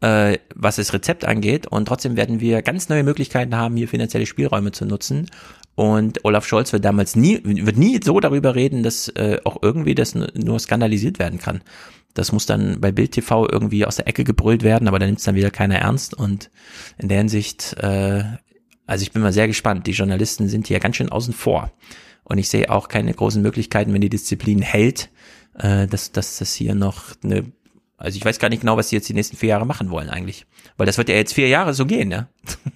äh, 0.00 0.38
was 0.54 0.76
das 0.76 0.92
Rezept 0.92 1.24
angeht 1.24 1.66
und 1.66 1.86
trotzdem 1.86 2.16
werden 2.16 2.40
wir 2.40 2.62
ganz 2.62 2.88
neue 2.88 3.02
Möglichkeiten 3.02 3.54
haben, 3.56 3.76
hier 3.76 3.88
finanzielle 3.88 4.26
Spielräume 4.26 4.72
zu 4.72 4.86
nutzen. 4.86 5.26
Und 5.74 6.24
Olaf 6.24 6.44
Scholz 6.44 6.72
wird 6.72 6.84
damals 6.84 7.14
nie, 7.14 7.40
wird 7.44 7.76
nie 7.76 8.00
so 8.02 8.18
darüber 8.18 8.56
reden, 8.56 8.82
dass 8.82 9.08
äh, 9.10 9.38
auch 9.44 9.58
irgendwie 9.62 9.94
das 9.94 10.16
nur 10.16 10.58
skandalisiert 10.58 11.20
werden 11.20 11.38
kann. 11.38 11.60
Das 12.14 12.32
muss 12.32 12.46
dann 12.46 12.80
bei 12.80 12.90
Bild 12.90 13.12
TV 13.12 13.48
irgendwie 13.48 13.86
aus 13.86 13.94
der 13.94 14.08
Ecke 14.08 14.24
gebrüllt 14.24 14.64
werden, 14.64 14.88
aber 14.88 14.98
da 14.98 15.06
nimmt 15.06 15.18
es 15.18 15.24
dann 15.24 15.36
wieder 15.36 15.52
keiner 15.52 15.76
ernst. 15.76 16.14
Und 16.14 16.50
in 16.98 17.08
der 17.08 17.18
Hinsicht, 17.18 17.76
äh, 17.78 18.24
also 18.86 19.02
ich 19.02 19.12
bin 19.12 19.22
mal 19.22 19.32
sehr 19.32 19.46
gespannt. 19.46 19.86
Die 19.86 19.92
Journalisten 19.92 20.48
sind 20.48 20.66
hier 20.66 20.80
ganz 20.80 20.96
schön 20.96 21.10
außen 21.10 21.32
vor. 21.32 21.70
Und 22.28 22.38
ich 22.38 22.48
sehe 22.48 22.70
auch 22.70 22.88
keine 22.88 23.12
großen 23.12 23.42
Möglichkeiten, 23.42 23.92
wenn 23.92 24.00
die 24.00 24.10
Disziplin 24.10 24.62
hält, 24.62 25.08
äh, 25.58 25.86
dass, 25.86 26.12
dass 26.12 26.38
das 26.38 26.52
hier 26.52 26.74
noch 26.74 27.02
eine, 27.24 27.50
also 27.96 28.16
ich 28.16 28.24
weiß 28.24 28.38
gar 28.38 28.50
nicht 28.50 28.60
genau, 28.60 28.76
was 28.76 28.90
sie 28.90 28.96
jetzt 28.96 29.08
die 29.08 29.14
nächsten 29.14 29.36
vier 29.36 29.50
Jahre 29.50 29.66
machen 29.66 29.90
wollen 29.90 30.10
eigentlich. 30.10 30.46
Weil 30.76 30.86
das 30.86 30.98
wird 30.98 31.08
ja 31.08 31.14
jetzt 31.14 31.32
vier 31.32 31.48
Jahre 31.48 31.74
so 31.74 31.86
gehen, 31.86 32.10
ja. 32.10 32.28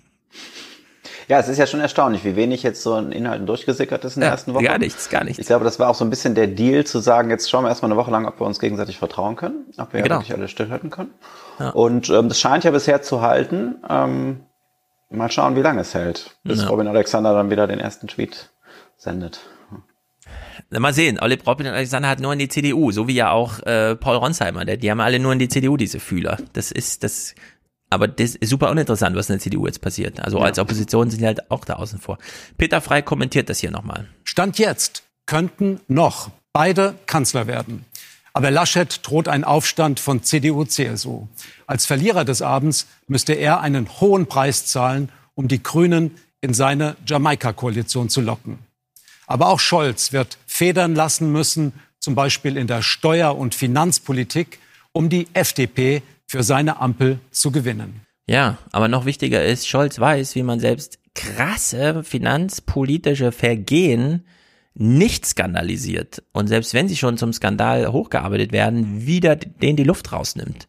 Ja, 1.28 1.38
es 1.38 1.48
ist 1.48 1.56
ja 1.56 1.66
schon 1.66 1.80
erstaunlich, 1.80 2.24
wie 2.24 2.36
wenig 2.36 2.62
jetzt 2.62 2.82
so 2.82 2.96
in 2.96 3.12
Inhalten 3.12 3.46
durchgesickert 3.46 4.04
ist 4.04 4.16
in 4.16 4.20
der 4.20 4.28
ja, 4.28 4.34
ersten 4.34 4.54
Woche. 4.54 4.64
Gar 4.64 4.78
nichts, 4.78 5.08
gar 5.08 5.24
nichts. 5.24 5.38
Ich 5.38 5.46
glaube, 5.46 5.64
das 5.64 5.78
war 5.78 5.88
auch 5.88 5.94
so 5.94 6.04
ein 6.04 6.10
bisschen 6.10 6.34
der 6.34 6.46
Deal 6.46 6.84
zu 6.84 6.98
sagen, 6.98 7.30
jetzt 7.30 7.48
schauen 7.48 7.64
wir 7.64 7.68
erstmal 7.68 7.90
eine 7.90 7.98
Woche 7.98 8.10
lang, 8.10 8.26
ob 8.26 8.40
wir 8.40 8.46
uns 8.46 8.58
gegenseitig 8.58 8.98
vertrauen 8.98 9.36
können, 9.36 9.66
ob 9.78 9.92
wir 9.92 10.00
ja, 10.00 10.04
genau. 10.04 10.16
wirklich 10.16 10.34
alle 10.34 10.48
stillhalten 10.48 10.90
können. 10.90 11.10
Ja. 11.58 11.70
Und 11.70 12.10
ähm, 12.10 12.28
das 12.28 12.40
scheint 12.40 12.64
ja 12.64 12.70
bisher 12.70 13.02
zu 13.02 13.22
halten. 13.22 13.76
Ähm, 13.88 14.40
mal 15.10 15.30
schauen, 15.30 15.56
wie 15.56 15.62
lange 15.62 15.80
es 15.80 15.94
hält, 15.94 16.36
bis. 16.42 16.68
Robin 16.68 16.88
Alexander 16.88 17.32
dann 17.32 17.50
wieder 17.50 17.66
den 17.66 17.80
ersten 17.80 18.08
Tweet 18.08 18.50
sendet. 19.02 19.40
Mal 20.70 20.94
sehen, 20.94 21.18
Olive 21.20 21.44
Robin 21.44 21.66
und 21.66 21.74
Alexander 21.74 22.08
hat 22.08 22.20
nur 22.20 22.32
in 22.32 22.38
die 22.38 22.48
CDU, 22.48 22.92
so 22.92 23.08
wie 23.08 23.14
ja 23.14 23.30
auch 23.30 23.58
äh, 23.60 23.96
Paul 23.96 24.16
Ronsheimer, 24.16 24.64
der, 24.64 24.76
die 24.76 24.90
haben 24.90 25.00
alle 25.00 25.18
nur 25.18 25.32
in 25.32 25.38
die 25.38 25.48
CDU 25.48 25.76
diese 25.76 26.00
Fühler. 26.00 26.38
Das 26.52 26.70
ist, 26.70 27.02
das 27.02 27.34
aber 27.90 28.08
das 28.08 28.36
ist 28.36 28.48
super 28.48 28.70
uninteressant, 28.70 29.14
was 29.16 29.28
in 29.28 29.34
der 29.34 29.40
CDU 29.40 29.66
jetzt 29.66 29.80
passiert. 29.80 30.20
Also 30.20 30.38
ja. 30.38 30.44
als 30.44 30.58
Opposition 30.58 31.10
sind 31.10 31.20
die 31.20 31.26
halt 31.26 31.50
auch 31.50 31.64
da 31.64 31.74
außen 31.74 31.98
vor. 31.98 32.18
Peter 32.56 32.80
Frei 32.80 33.02
kommentiert 33.02 33.50
das 33.50 33.58
hier 33.58 33.70
nochmal. 33.70 34.08
Stand 34.24 34.58
jetzt 34.58 35.02
könnten 35.26 35.80
noch 35.88 36.30
beide 36.52 36.94
Kanzler 37.06 37.46
werden. 37.46 37.84
Aber 38.32 38.50
Laschet 38.50 39.00
droht 39.02 39.28
ein 39.28 39.44
Aufstand 39.44 40.00
von 40.00 40.22
CDU, 40.22 40.64
CSU. 40.64 41.26
Als 41.66 41.84
Verlierer 41.84 42.24
des 42.24 42.40
Abends 42.40 42.86
müsste 43.08 43.34
er 43.34 43.60
einen 43.60 44.00
hohen 44.00 44.26
Preis 44.26 44.64
zahlen, 44.64 45.10
um 45.34 45.48
die 45.48 45.62
Grünen 45.62 46.12
in 46.40 46.54
seine 46.54 46.96
Jamaika-Koalition 47.06 48.08
zu 48.08 48.22
locken. 48.22 48.58
Aber 49.26 49.48
auch 49.48 49.60
Scholz 49.60 50.12
wird 50.12 50.38
federn 50.46 50.94
lassen 50.94 51.30
müssen, 51.32 51.72
zum 51.98 52.14
Beispiel 52.14 52.56
in 52.56 52.66
der 52.66 52.82
Steuer- 52.82 53.36
und 53.36 53.54
Finanzpolitik, 53.54 54.58
um 54.92 55.08
die 55.08 55.28
FDP 55.32 56.02
für 56.26 56.42
seine 56.42 56.80
Ampel 56.80 57.18
zu 57.30 57.50
gewinnen. 57.50 58.02
Ja, 58.26 58.58
aber 58.72 58.88
noch 58.88 59.04
wichtiger 59.04 59.44
ist, 59.44 59.68
Scholz 59.68 59.98
weiß, 59.98 60.34
wie 60.34 60.42
man 60.42 60.60
selbst 60.60 60.98
krasse 61.14 62.04
finanzpolitische 62.04 63.32
Vergehen 63.32 64.24
nicht 64.74 65.26
skandalisiert 65.26 66.22
und 66.32 66.46
selbst 66.46 66.72
wenn 66.72 66.88
sie 66.88 66.96
schon 66.96 67.18
zum 67.18 67.32
Skandal 67.34 67.92
hochgearbeitet 67.92 68.52
werden, 68.52 69.06
wieder 69.06 69.36
den 69.36 69.76
die 69.76 69.84
Luft 69.84 70.12
rausnimmt. 70.12 70.68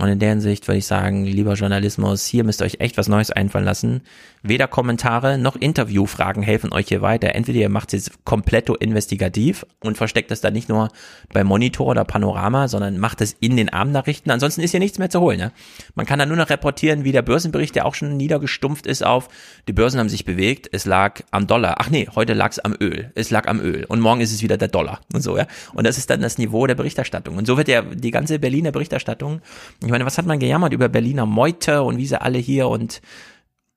Und 0.00 0.08
in 0.08 0.18
der 0.18 0.30
Hinsicht 0.30 0.68
würde 0.68 0.78
ich 0.78 0.86
sagen, 0.86 1.24
lieber 1.24 1.54
Journalismus, 1.54 2.26
hier 2.26 2.44
müsst 2.44 2.60
ihr 2.60 2.66
euch 2.66 2.80
echt 2.80 2.96
was 2.96 3.08
Neues 3.08 3.30
einfallen 3.30 3.64
lassen. 3.64 4.02
Weder 4.44 4.66
Kommentare 4.66 5.38
noch 5.38 5.54
Interviewfragen 5.54 6.42
helfen 6.42 6.72
euch 6.72 6.88
hier 6.88 7.00
weiter. 7.00 7.34
Entweder 7.36 7.60
ihr 7.60 7.68
macht 7.68 7.94
es 7.94 8.10
komplett 8.24 8.68
investigativ 8.68 9.64
und 9.80 9.96
versteckt 9.96 10.32
es 10.32 10.40
dann 10.40 10.52
nicht 10.52 10.68
nur 10.68 10.88
bei 11.32 11.44
Monitor 11.44 11.86
oder 11.86 12.04
Panorama, 12.04 12.66
sondern 12.66 12.98
macht 12.98 13.20
es 13.20 13.36
in 13.38 13.56
den 13.56 13.68
Abendnachrichten. 13.68 14.32
Ansonsten 14.32 14.60
ist 14.60 14.72
hier 14.72 14.80
nichts 14.80 14.98
mehr 14.98 15.10
zu 15.10 15.20
holen. 15.20 15.38
Ne? 15.38 15.52
Man 15.94 16.06
kann 16.06 16.18
dann 16.18 16.28
nur 16.28 16.36
noch 16.36 16.50
reportieren, 16.50 17.04
wie 17.04 17.12
der 17.12 17.22
Börsenbericht, 17.22 17.76
der 17.76 17.86
auch 17.86 17.94
schon 17.94 18.16
niedergestumpft 18.16 18.86
ist 18.86 19.04
auf, 19.04 19.28
die 19.68 19.72
Börsen 19.72 20.00
haben 20.00 20.08
sich 20.08 20.24
bewegt, 20.24 20.68
es 20.72 20.86
lag 20.86 21.20
am 21.30 21.46
Dollar. 21.46 21.76
Ach 21.78 21.90
nee, 21.90 22.08
heute 22.14 22.34
lag 22.34 22.50
es 22.50 22.58
am 22.58 22.74
Öl. 22.80 23.12
Es 23.14 23.30
lag 23.30 23.46
am 23.46 23.60
Öl. 23.60 23.84
Und 23.84 24.00
morgen 24.00 24.20
ist 24.20 24.32
es 24.32 24.42
wieder 24.42 24.56
der 24.56 24.68
Dollar 24.68 25.00
und 25.14 25.22
so, 25.22 25.36
ja. 25.38 25.46
Und 25.72 25.86
das 25.86 25.98
ist 25.98 26.10
dann 26.10 26.20
das 26.20 26.38
Niveau 26.38 26.66
der 26.66 26.74
Berichterstattung. 26.74 27.36
Und 27.36 27.46
so 27.46 27.56
wird 27.56 27.68
ja 27.68 27.82
die 27.82 28.10
ganze 28.10 28.40
Berliner 28.40 28.72
Berichterstattung 28.72 29.40
Ich 29.84 29.90
meine, 29.90 30.04
was 30.04 30.18
hat 30.18 30.26
man 30.26 30.40
gejammert 30.40 30.72
über 30.72 30.88
Berliner 30.88 31.26
Meute 31.26 31.82
und 31.82 31.96
wie 31.98 32.06
sie 32.06 32.20
alle 32.20 32.38
hier 32.38 32.66
und 32.66 33.00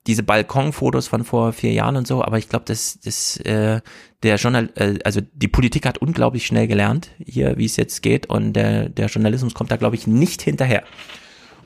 diese 0.08 0.24
Balkonfotos 0.24 1.08
von 1.08 1.24
vor 1.24 1.52
vier 1.54 1.72
Jahren 1.74 1.96
und 1.96 2.08
so, 2.08 2.24
aber 2.24 2.38
ich 2.38 2.48
glaube, 2.50 2.66
das, 2.68 3.00
das, 3.04 3.38
äh, 3.38 3.82
der 4.24 4.36
Journal, 4.36 4.70
äh, 4.76 5.00
also 5.04 5.22
die 5.34 5.48
Politik 5.48 5.86
hat 5.86 5.98
unglaublich 5.98 6.46
schnell 6.46 6.68
gelernt, 6.68 7.10
hier, 7.24 7.58
wie 7.58 7.66
es 7.66 7.76
jetzt 7.76 8.02
geht, 8.04 8.28
und 8.30 8.54
der, 8.54 8.90
der 8.90 9.08
Journalismus 9.08 9.54
kommt 9.54 9.72
da, 9.72 9.78
glaube 9.78 9.96
ich, 9.96 10.06
nicht 10.08 10.42
hinterher. 10.42 10.84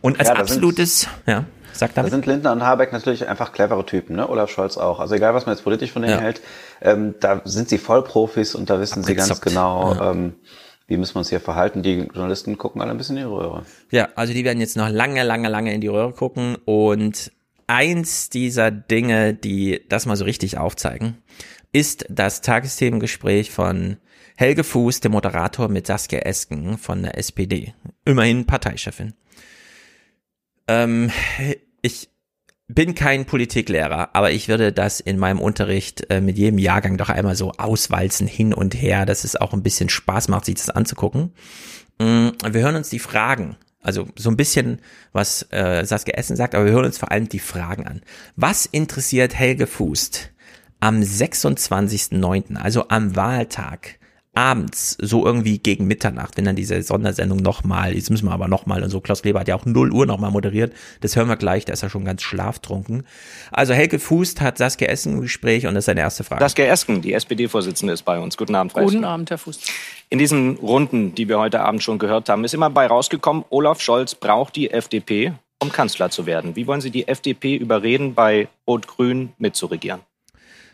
Und 0.01 0.19
als 0.19 0.29
Ja, 0.29 0.35
da 0.35 0.39
absolutes, 0.41 1.07
ja, 1.27 1.43
sag 1.73 1.89
Da 1.93 1.95
damit. 2.01 2.11
sind 2.11 2.25
Lindner 2.25 2.53
und 2.53 2.63
Habeck 2.63 2.93
natürlich 2.93 3.27
einfach 3.27 3.51
clevere 3.51 3.85
Typen, 3.85 4.15
ne? 4.15 4.29
Olaf 4.29 4.49
Scholz 4.49 4.77
auch. 4.77 5.01
Also 5.01 5.15
egal, 5.15 5.33
was 5.33 5.45
man 5.45 5.55
jetzt 5.55 5.63
politisch 5.63 5.91
von 5.91 6.01
denen 6.01 6.13
Ja. 6.15 6.21
hält, 6.21 6.41
ähm, 6.81 7.15
da 7.19 7.41
sind 7.43 7.67
sie 7.67 7.77
Vollprofis 7.77 8.55
und 8.55 8.69
da 8.69 8.79
wissen 8.79 9.03
sie 9.03 9.15
ganz 9.15 9.29
Abgezockt. 9.31 9.45
genau, 9.49 10.01
ähm, 10.11 10.35
wie 10.87 10.95
müssen 10.95 11.15
wir 11.15 11.19
uns 11.19 11.29
hier 11.29 11.41
verhalten. 11.41 11.83
Die 11.83 12.07
Journalisten 12.13 12.57
gucken 12.57 12.81
alle 12.81 12.91
ein 12.91 12.97
bisschen 12.97 13.17
in 13.17 13.23
die 13.23 13.29
Röhre. 13.29 13.63
Ja, 13.91 14.07
also 14.15 14.31
die 14.33 14.45
werden 14.45 14.59
jetzt 14.61 14.77
noch 14.77 14.89
lange, 14.89 15.23
lange, 15.23 15.49
lange 15.49 15.73
in 15.73 15.81
die 15.81 15.87
Röhre 15.87 16.13
gucken 16.13 16.55
und 16.63 17.31
eins 17.69 18.29
dieser 18.29 18.71
Dinge, 18.71 19.33
die 19.33 19.81
das 19.87 20.05
mal 20.05 20.15
so 20.15 20.25
richtig 20.25 20.57
aufzeigen, 20.57 21.17
ist 21.71 22.05
das 22.09 22.41
Tagesthemengespräch 22.41 23.51
von 23.51 23.97
Helge 24.35 24.63
Fuß, 24.63 25.01
dem 25.01 25.11
Moderator, 25.11 25.67
mit 25.69 25.85
Saskia 25.85 26.19
Esken 26.19 26.77
von 26.77 27.03
der 27.03 27.17
SPD. 27.17 27.73
Immerhin 28.05 28.45
Parteichefin. 28.45 29.13
Ähm, 30.67 31.11
ich 31.81 32.09
bin 32.67 32.95
kein 32.95 33.25
Politiklehrer, 33.25 34.15
aber 34.15 34.31
ich 34.31 34.47
würde 34.47 34.71
das 34.71 34.99
in 34.99 35.19
meinem 35.19 35.39
Unterricht 35.39 36.09
äh, 36.09 36.21
mit 36.21 36.37
jedem 36.37 36.57
Jahrgang 36.57 36.97
doch 36.97 37.09
einmal 37.09 37.35
so 37.35 37.51
auswalzen 37.53 38.27
hin 38.27 38.53
und 38.53 38.75
her, 38.75 39.05
dass 39.05 39.23
es 39.23 39.35
auch 39.35 39.53
ein 39.53 39.63
bisschen 39.63 39.89
Spaß 39.89 40.27
macht, 40.27 40.45
sich 40.45 40.55
das 40.55 40.69
anzugucken. 40.69 41.33
Mm, 41.99 42.29
Wir 42.49 42.61
hören 42.61 42.75
uns 42.75 42.89
die 42.89 42.99
Fragen, 42.99 43.57
also 43.81 44.07
so 44.15 44.29
ein 44.29 44.37
bisschen, 44.37 44.79
was 45.13 45.47
äh, 45.51 45.85
Saskia 45.85 46.15
Essen 46.15 46.35
sagt, 46.35 46.55
aber 46.55 46.65
wir 46.65 46.71
hören 46.71 46.85
uns 46.85 46.97
vor 46.97 47.11
allem 47.11 47.29
die 47.29 47.39
Fragen 47.39 47.87
an. 47.87 48.01
Was 48.35 48.65
interessiert 48.65 49.35
Helge 49.35 49.67
Fußt 49.67 50.31
am 50.79 51.01
26.09., 51.01 52.55
also 52.55 52.87
am 52.89 53.15
Wahltag, 53.15 53.98
abends, 54.35 54.95
so 55.01 55.25
irgendwie 55.25 55.57
gegen 55.57 55.87
Mitternacht, 55.87 56.37
wenn 56.37 56.45
dann 56.45 56.55
diese 56.55 56.81
Sondersendung 56.81 57.39
nochmal, 57.39 57.93
jetzt 57.93 58.09
müssen 58.09 58.25
wir 58.25 58.31
aber 58.31 58.47
nochmal 58.47 58.83
und 58.83 58.89
so, 58.89 59.01
Klaus 59.01 59.21
Kleber 59.21 59.39
hat 59.41 59.47
ja 59.47 59.55
auch 59.55 59.65
0 59.65 59.91
Uhr 59.91 60.05
nochmal 60.05 60.31
moderiert, 60.31 60.73
das 61.01 61.15
hören 61.15 61.27
wir 61.27 61.35
gleich, 61.35 61.65
da 61.65 61.73
ist 61.73 61.83
er 61.83 61.89
schon 61.89 62.05
ganz 62.05 62.21
schlaftrunken. 62.21 63.05
Also 63.51 63.73
Helge 63.73 63.99
Fußt 63.99 64.39
hat 64.41 64.57
Saskia 64.57 64.87
Essen 64.87 65.13
im 65.13 65.21
Gespräch 65.21 65.65
und 65.65 65.73
das 65.73 65.81
ist 65.81 65.85
seine 65.87 66.01
erste 66.01 66.23
Frage. 66.23 66.43
Saskia 66.43 66.65
Esken, 66.65 67.01
die 67.01 67.13
SPD-Vorsitzende, 67.13 67.93
ist 67.93 68.03
bei 68.03 68.19
uns. 68.19 68.37
Guten 68.37 68.55
Abend, 68.55 68.71
Frau 68.71 68.81
Guten 68.81 68.97
Esken. 68.97 69.05
Abend, 69.05 69.29
Herr 69.29 69.37
Fuß. 69.37 69.59
In 70.09 70.19
diesen 70.19 70.57
Runden, 70.57 71.15
die 71.15 71.27
wir 71.27 71.39
heute 71.39 71.61
Abend 71.61 71.83
schon 71.83 71.99
gehört 71.99 72.29
haben, 72.29 72.43
ist 72.43 72.53
immer 72.53 72.69
bei 72.69 72.87
rausgekommen, 72.87 73.43
Olaf 73.49 73.81
Scholz 73.81 74.15
braucht 74.15 74.55
die 74.55 74.71
FDP, 74.71 75.33
um 75.61 75.71
Kanzler 75.71 76.09
zu 76.09 76.25
werden. 76.25 76.55
Wie 76.55 76.67
wollen 76.67 76.81
Sie 76.81 76.91
die 76.91 77.07
FDP 77.07 77.55
überreden, 77.55 78.13
bei 78.13 78.47
Rot-Grün 78.67 79.33
mitzuregieren? 79.37 80.01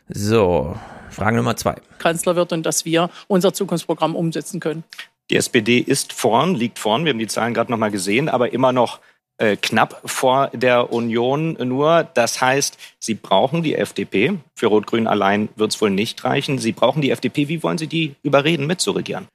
So, 0.07 0.75
Frage 1.15 1.37
Nummer 1.37 1.55
zwei. 1.55 1.75
Kanzler 1.97 2.35
wird 2.35 2.51
und 2.51 2.65
dass 2.65 2.85
wir 2.85 3.09
unser 3.27 3.53
Zukunftsprogramm 3.53 4.15
umsetzen 4.15 4.59
können. 4.59 4.83
Die 5.29 5.37
SPD 5.37 5.79
ist 5.79 6.13
vorn, 6.13 6.55
liegt 6.55 6.77
vorn. 6.77 7.05
Wir 7.05 7.11
haben 7.11 7.19
die 7.19 7.27
Zahlen 7.27 7.53
gerade 7.53 7.71
noch 7.71 7.79
mal 7.79 7.89
gesehen, 7.89 8.29
aber 8.29 8.53
immer 8.53 8.73
noch 8.73 8.99
äh, 9.37 9.55
knapp 9.55 10.01
vor 10.05 10.49
der 10.53 10.93
Union 10.93 11.53
nur. 11.53 12.03
Das 12.13 12.41
heißt, 12.41 12.77
Sie 12.99 13.15
brauchen 13.15 13.63
die 13.63 13.75
FDP. 13.75 14.37
Für 14.55 14.67
Rot-Grün 14.67 15.07
allein 15.07 15.49
wird 15.55 15.73
es 15.73 15.81
wohl 15.81 15.89
nicht 15.89 16.23
reichen. 16.23 16.57
Sie 16.57 16.73
brauchen 16.73 17.01
die 17.01 17.11
FDP. 17.11 17.47
Wie 17.47 17.63
wollen 17.63 17.77
Sie 17.77 17.87
die 17.87 18.15
überreden, 18.21 18.67
mitzuregieren? 18.67 19.27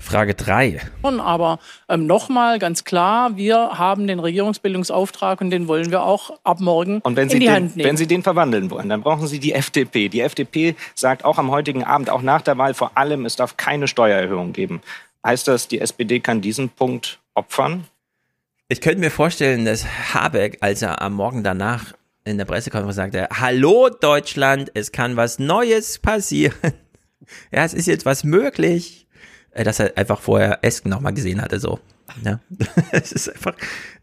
Frage 0.00 0.34
drei. 0.34 0.80
Schon, 1.02 1.20
Aber 1.20 1.58
ähm, 1.88 2.06
nochmal 2.06 2.58
ganz 2.58 2.84
klar, 2.84 3.36
wir 3.36 3.78
haben 3.78 4.06
den 4.06 4.18
Regierungsbildungsauftrag 4.18 5.40
und 5.40 5.50
den 5.50 5.68
wollen 5.68 5.90
wir 5.90 6.02
auch 6.02 6.38
ab 6.42 6.60
morgen 6.60 7.00
Und 7.02 7.16
wenn 7.16 7.28
Sie, 7.28 7.36
in 7.36 7.40
die 7.40 7.46
den, 7.46 7.54
Hand 7.54 7.76
nehmen. 7.76 7.88
wenn 7.88 7.96
Sie 7.96 8.06
den 8.06 8.22
verwandeln 8.22 8.70
wollen, 8.70 8.88
dann 8.88 9.02
brauchen 9.02 9.26
Sie 9.26 9.38
die 9.38 9.52
FDP. 9.52 10.08
Die 10.08 10.20
FDP 10.20 10.74
sagt 10.94 11.24
auch 11.24 11.38
am 11.38 11.50
heutigen 11.50 11.84
Abend, 11.84 12.10
auch 12.10 12.22
nach 12.22 12.42
der 12.42 12.58
Wahl 12.58 12.74
vor 12.74 12.96
allem, 12.96 13.26
es 13.26 13.36
darf 13.36 13.56
keine 13.56 13.86
Steuererhöhung 13.88 14.52
geben. 14.52 14.80
Heißt 15.24 15.46
das, 15.46 15.68
die 15.68 15.80
SPD 15.80 16.20
kann 16.20 16.40
diesen 16.40 16.70
Punkt 16.70 17.18
opfern? 17.34 17.84
Ich 18.68 18.80
könnte 18.80 19.00
mir 19.00 19.10
vorstellen, 19.10 19.64
dass 19.64 19.84
Habeck, 20.14 20.58
als 20.60 20.80
er 20.80 21.02
am 21.02 21.12
Morgen 21.14 21.44
danach 21.44 21.92
in 22.24 22.38
der 22.38 22.44
Pressekonferenz 22.44 22.96
sagte, 22.96 23.28
Hallo 23.32 23.88
Deutschland, 23.90 24.70
es 24.74 24.92
kann 24.92 25.16
was 25.16 25.38
Neues 25.38 25.98
passieren. 25.98 26.54
Ja, 27.52 27.64
es 27.64 27.74
ist 27.74 27.86
jetzt 27.86 28.06
was 28.06 28.24
möglich. 28.24 29.06
Äh, 29.52 29.64
Dass 29.64 29.80
er 29.80 29.96
einfach 29.96 30.20
vorher 30.20 30.58
Esken 30.62 30.90
nochmal 30.90 31.14
gesehen 31.14 31.42
hatte, 31.42 31.58
so. 31.60 31.80
Ja. 32.24 32.40
Es 32.92 33.12
ist 33.12 33.28
einfach, 33.28 33.54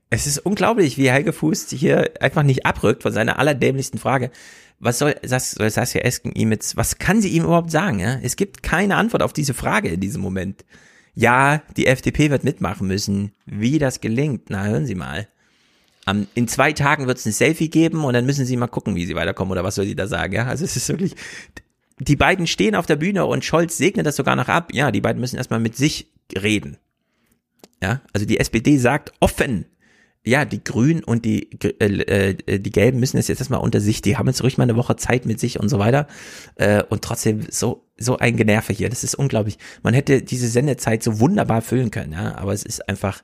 es 0.09 0.27
ist 0.27 0.39
unglaublich, 0.39 0.97
wie 0.97 1.09
Helge 1.11 1.33
Fuß 1.33 1.69
hier 1.71 2.11
einfach 2.21 2.43
nicht 2.43 2.65
abrückt 2.65 3.03
von 3.03 3.11
seiner 3.11 3.39
allerdämlichsten 3.39 3.99
Frage. 3.99 4.31
Was 4.79 4.99
soll, 4.99 5.15
Sas- 5.23 5.51
soll 5.51 5.69
Saskia 5.69 6.01
Esken 6.01 6.31
ihm 6.33 6.51
jetzt, 6.51 6.77
was 6.77 6.97
kann 6.99 7.21
sie 7.21 7.29
ihm 7.29 7.43
überhaupt 7.45 7.71
sagen? 7.71 7.99
Ja? 7.99 8.19
Es 8.21 8.35
gibt 8.35 8.61
keine 8.63 8.95
Antwort 8.95 9.23
auf 9.23 9.33
diese 9.33 9.53
Frage 9.53 9.89
in 9.89 9.99
diesem 9.99 10.21
Moment. 10.21 10.63
Ja, 11.15 11.63
die 11.75 11.87
FDP 11.87 12.29
wird 12.29 12.43
mitmachen 12.43 12.87
müssen. 12.87 13.31
Wie 13.47 13.79
das 13.79 14.01
gelingt, 14.01 14.49
na 14.49 14.65
hören 14.65 14.85
Sie 14.85 14.93
mal. 14.95 15.27
Am, 16.05 16.27
in 16.35 16.47
zwei 16.47 16.71
Tagen 16.73 17.07
wird 17.07 17.17
es 17.17 17.25
ein 17.25 17.31
Selfie 17.33 17.69
geben 17.69 18.05
und 18.05 18.13
dann 18.13 18.25
müssen 18.25 18.45
Sie 18.45 18.55
mal 18.55 18.67
gucken, 18.67 18.95
wie 18.95 19.05
Sie 19.05 19.15
weiterkommen 19.15 19.51
oder 19.51 19.63
was 19.63 19.75
soll 19.75 19.85
sie 19.85 19.95
da 19.95 20.07
sagen. 20.07 20.33
Ja? 20.33 20.45
Also 20.45 20.63
es 20.63 20.77
ist 20.77 20.87
wirklich, 20.89 21.15
die 21.99 22.15
beiden 22.15 22.47
stehen 22.47 22.75
auf 22.75 22.85
der 22.85 22.95
Bühne 22.95 23.25
und 23.25 23.43
Scholz 23.43 23.77
segnet 23.77 24.05
das 24.05 24.15
sogar 24.15 24.35
noch 24.35 24.49
ab. 24.49 24.73
Ja, 24.73 24.91
die 24.91 25.01
beiden 25.01 25.19
müssen 25.19 25.37
erstmal 25.37 25.59
mit 25.59 25.75
sich 25.75 26.11
reden. 26.35 26.77
Ja, 27.81 28.01
also 28.13 28.25
die 28.25 28.39
SPD 28.39 28.77
sagt 28.77 29.13
offen, 29.19 29.65
ja, 30.27 30.45
die 30.45 30.63
Grünen 30.63 31.03
und 31.03 31.25
die, 31.25 31.49
äh, 31.63 32.33
äh, 32.45 32.59
die 32.59 32.71
Gelben 32.71 32.99
müssen 32.99 33.17
es 33.17 33.27
jetzt 33.27 33.39
erstmal 33.39 33.61
unter 33.61 33.79
sich, 33.79 34.01
die 34.01 34.17
haben 34.17 34.27
jetzt 34.27 34.43
ruhig 34.43 34.57
mal 34.57 34.63
eine 34.63 34.75
Woche 34.75 34.95
Zeit 34.97 35.25
mit 35.25 35.39
sich 35.39 35.59
und 35.59 35.69
so 35.69 35.79
weiter. 35.79 36.07
Äh, 36.55 36.83
und 36.83 37.03
trotzdem 37.03 37.45
so, 37.49 37.85
so 37.97 38.17
ein 38.17 38.35
Generve 38.35 38.73
hier. 38.73 38.89
Das 38.89 39.03
ist 39.03 39.15
unglaublich. 39.15 39.57
Man 39.83 39.93
hätte 39.93 40.21
diese 40.21 40.47
Sendezeit 40.47 41.01
so 41.01 41.19
wunderbar 41.19 41.61
füllen 41.61 41.91
können, 41.91 42.13
ja, 42.13 42.35
aber 42.37 42.53
es 42.53 42.63
ist 42.63 42.89
einfach 42.89 43.23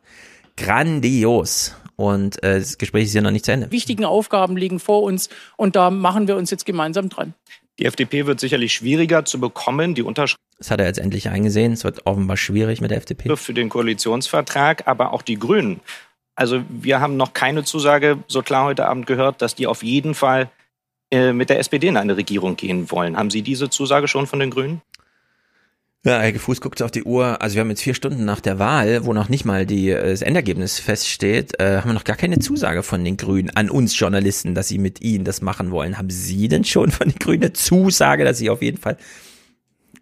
grandios. 0.55 1.75
Und 1.95 2.41
äh, 2.41 2.59
das 2.59 2.77
Gespräch 2.77 3.05
ist 3.05 3.13
ja 3.13 3.21
noch 3.21 3.31
nicht 3.31 3.45
zu 3.45 3.51
Ende. 3.51 3.71
Wichtigen 3.71 4.05
Aufgaben 4.05 4.55
liegen 4.55 4.79
vor 4.79 5.03
uns 5.03 5.29
und 5.57 5.75
da 5.75 5.91
machen 5.91 6.27
wir 6.27 6.37
uns 6.37 6.51
jetzt 6.51 6.65
gemeinsam 6.65 7.09
dran. 7.09 7.33
Die 7.79 7.85
FDP 7.85 8.25
wird 8.25 8.39
sicherlich 8.39 8.73
schwieriger 8.73 9.25
zu 9.25 9.39
bekommen, 9.39 9.95
die 9.95 10.03
Unterschrift 10.03 10.39
Das 10.59 10.69
hat 10.69 10.79
er 10.79 10.85
jetzt 10.85 10.99
endlich 10.99 11.29
eingesehen. 11.29 11.73
Es 11.73 11.83
wird 11.83 12.05
offenbar 12.05 12.37
schwierig 12.37 12.81
mit 12.81 12.91
der 12.91 12.97
FDP. 12.97 13.35
für 13.35 13.53
den 13.53 13.69
Koalitionsvertrag, 13.69 14.87
aber 14.87 15.11
auch 15.11 15.21
die 15.23 15.39
Grünen. 15.39 15.79
Also 16.35 16.63
wir 16.69 16.99
haben 16.99 17.17
noch 17.17 17.33
keine 17.33 17.63
Zusage 17.63 18.17
so 18.27 18.41
klar 18.41 18.65
heute 18.65 18.87
Abend 18.87 19.05
gehört, 19.05 19.41
dass 19.41 19.55
die 19.55 19.67
auf 19.67 19.83
jeden 19.83 20.15
Fall 20.15 20.49
äh, 21.11 21.31
mit 21.31 21.49
der 21.49 21.59
SPD 21.59 21.87
in 21.87 21.97
eine 21.97 22.17
Regierung 22.17 22.55
gehen 22.55 22.89
wollen. 22.91 23.17
Haben 23.17 23.29
Sie 23.29 23.41
diese 23.41 23.69
Zusage 23.69 24.07
schon 24.07 24.27
von 24.27 24.39
den 24.39 24.49
Grünen? 24.49 24.81
Ja, 26.05 26.19
Helge 26.19 26.39
Fuß 26.39 26.59
guckt 26.59 26.81
auf 26.81 26.91
die 26.91 27.03
Uhr. 27.03 27.41
Also 27.41 27.55
wir 27.55 27.61
haben 27.61 27.69
jetzt 27.69 27.81
vier 27.81 27.93
Stunden 27.93 28.25
nach 28.25 28.41
der 28.41 28.59
Wahl, 28.59 29.05
wo 29.05 29.13
noch 29.13 29.29
nicht 29.29 29.45
mal 29.45 29.65
die, 29.65 29.89
äh, 29.89 30.09
das 30.09 30.21
Endergebnis 30.21 30.77
feststeht, 30.77 31.57
äh, 31.61 31.77
haben 31.77 31.91
wir 31.91 31.93
noch 31.93 32.03
gar 32.03 32.17
keine 32.17 32.39
Zusage 32.39 32.83
von 32.83 33.05
den 33.05 33.15
Grünen 33.15 33.49
an 33.51 33.69
uns 33.69 33.97
Journalisten, 33.97 34.53
dass 34.53 34.67
sie 34.67 34.79
mit 34.79 35.01
ihnen 35.01 35.23
das 35.23 35.41
machen 35.41 35.71
wollen. 35.71 35.97
Haben 35.97 36.09
Sie 36.09 36.49
denn 36.49 36.65
schon 36.65 36.91
von 36.91 37.07
den 37.07 37.19
Grünen 37.19 37.43
eine 37.43 37.53
Zusage, 37.53 38.25
dass 38.25 38.37
sie 38.37 38.49
auf 38.49 38.61
jeden 38.61 38.79
Fall... 38.79 38.97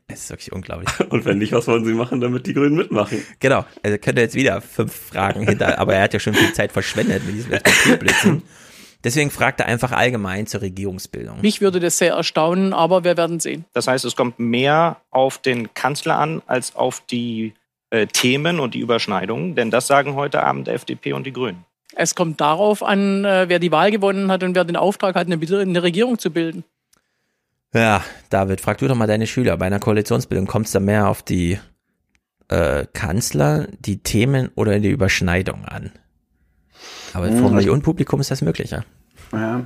Es 0.08 0.22
ist 0.22 0.30
wirklich 0.32 0.52
unglaublich. 0.52 0.90
Und 1.10 1.24
wenn 1.26 1.38
nicht, 1.38 1.54
was 1.54 1.68
wollen 1.68 1.86
Sie 1.86 1.94
machen, 1.94 2.20
damit 2.20 2.48
die 2.48 2.56
Grünen 2.56 2.76
mitmachen? 2.76 3.20
Genau, 3.40 3.64
also 3.84 3.98
könnte 4.00 4.22
jetzt 4.22 4.34
wieder 4.34 4.60
fünf 4.60 4.92
Fragen 4.92 5.48
hinter, 5.48 5.78
aber 5.78 5.94
er 5.94 6.02
hat 6.02 6.14
ja 6.14 6.20
schon 6.20 6.34
viel 6.34 6.52
Zeit 6.54 6.72
verschwendet 6.72 7.24
mit 7.28 7.36
diesem 7.36 7.52
Papierblitzen. 7.52 8.42
Deswegen 9.04 9.32
fragt 9.32 9.60
er 9.60 9.66
einfach 9.66 9.92
allgemein 9.92 10.48
zur 10.48 10.62
Regierungsbildung. 10.62 11.42
Mich 11.42 11.62
würde 11.62 11.80
das 11.80 11.98
sehr 11.98 12.14
erstaunen, 12.14 12.74
aber 12.74 13.04
wir 13.04 13.18
werden 13.18 13.40
sehen. 13.40 13.66
Das 13.74 13.88
heißt, 13.88 14.06
es 14.06 14.16
kommt 14.16 14.40
mehr 14.40 14.98
auf 15.10 15.40
den 15.40 15.74
Kanzler 15.74 16.20
an 16.20 16.42
als 16.46 16.76
auf 16.76 17.02
die 17.10 17.54
äh, 17.90 18.08
Themen 18.08 18.60
und 18.60 18.74
die 18.74 18.80
Überschneidungen, 18.80 19.56
denn 19.56 19.72
das 19.72 19.88
sagen 19.88 20.16
heute 20.16 20.44
Abend 20.44 20.68
der 20.68 20.76
FDP 20.76 21.14
und 21.14 21.26
die 21.26 21.34
Grünen. 21.34 21.66
Es 21.94 22.16
kommt 22.16 22.40
darauf 22.40 22.84
an, 22.84 23.26
äh, 23.26 23.46
wer 23.50 23.60
die 23.60 23.72
Wahl 23.72 23.92
gewonnen 23.92 24.32
hat 24.32 24.44
und 24.44 24.56
wer 24.56 24.64
den 24.64 24.78
Auftrag 24.78 25.16
hat, 25.16 25.28
eine, 25.28 25.36
eine 25.36 25.84
Regierung 25.84 26.20
zu 26.20 26.32
bilden. 26.32 26.64
Ja, 27.74 28.04
David, 28.30 28.62
frag 28.62 28.78
du 28.78 28.88
doch 28.88 28.96
mal 28.96 29.08
deine 29.08 29.28
Schüler. 29.28 29.58
Bei 29.58 29.66
einer 29.66 29.80
Koalitionsbildung 29.80 30.46
kommt 30.46 30.68
es 30.68 30.74
da 30.74 30.80
mehr 30.80 31.08
auf 31.08 31.22
die 31.24 31.58
äh, 32.50 32.86
Kanzler, 32.94 33.68
die 33.80 34.04
Themen 34.04 34.50
oder 34.56 34.80
die 34.80 34.90
Überschneidung 34.90 35.66
an? 35.66 35.92
Aber 37.14 37.28
Hm, 37.28 37.38
vor 37.40 37.50
ich- 37.50 37.56
Millionenpublikum 37.56 38.20
ist 38.22 38.32
das 38.32 38.42
möglich, 38.42 38.72
ja. 38.72 38.84
Ja. 39.34 39.62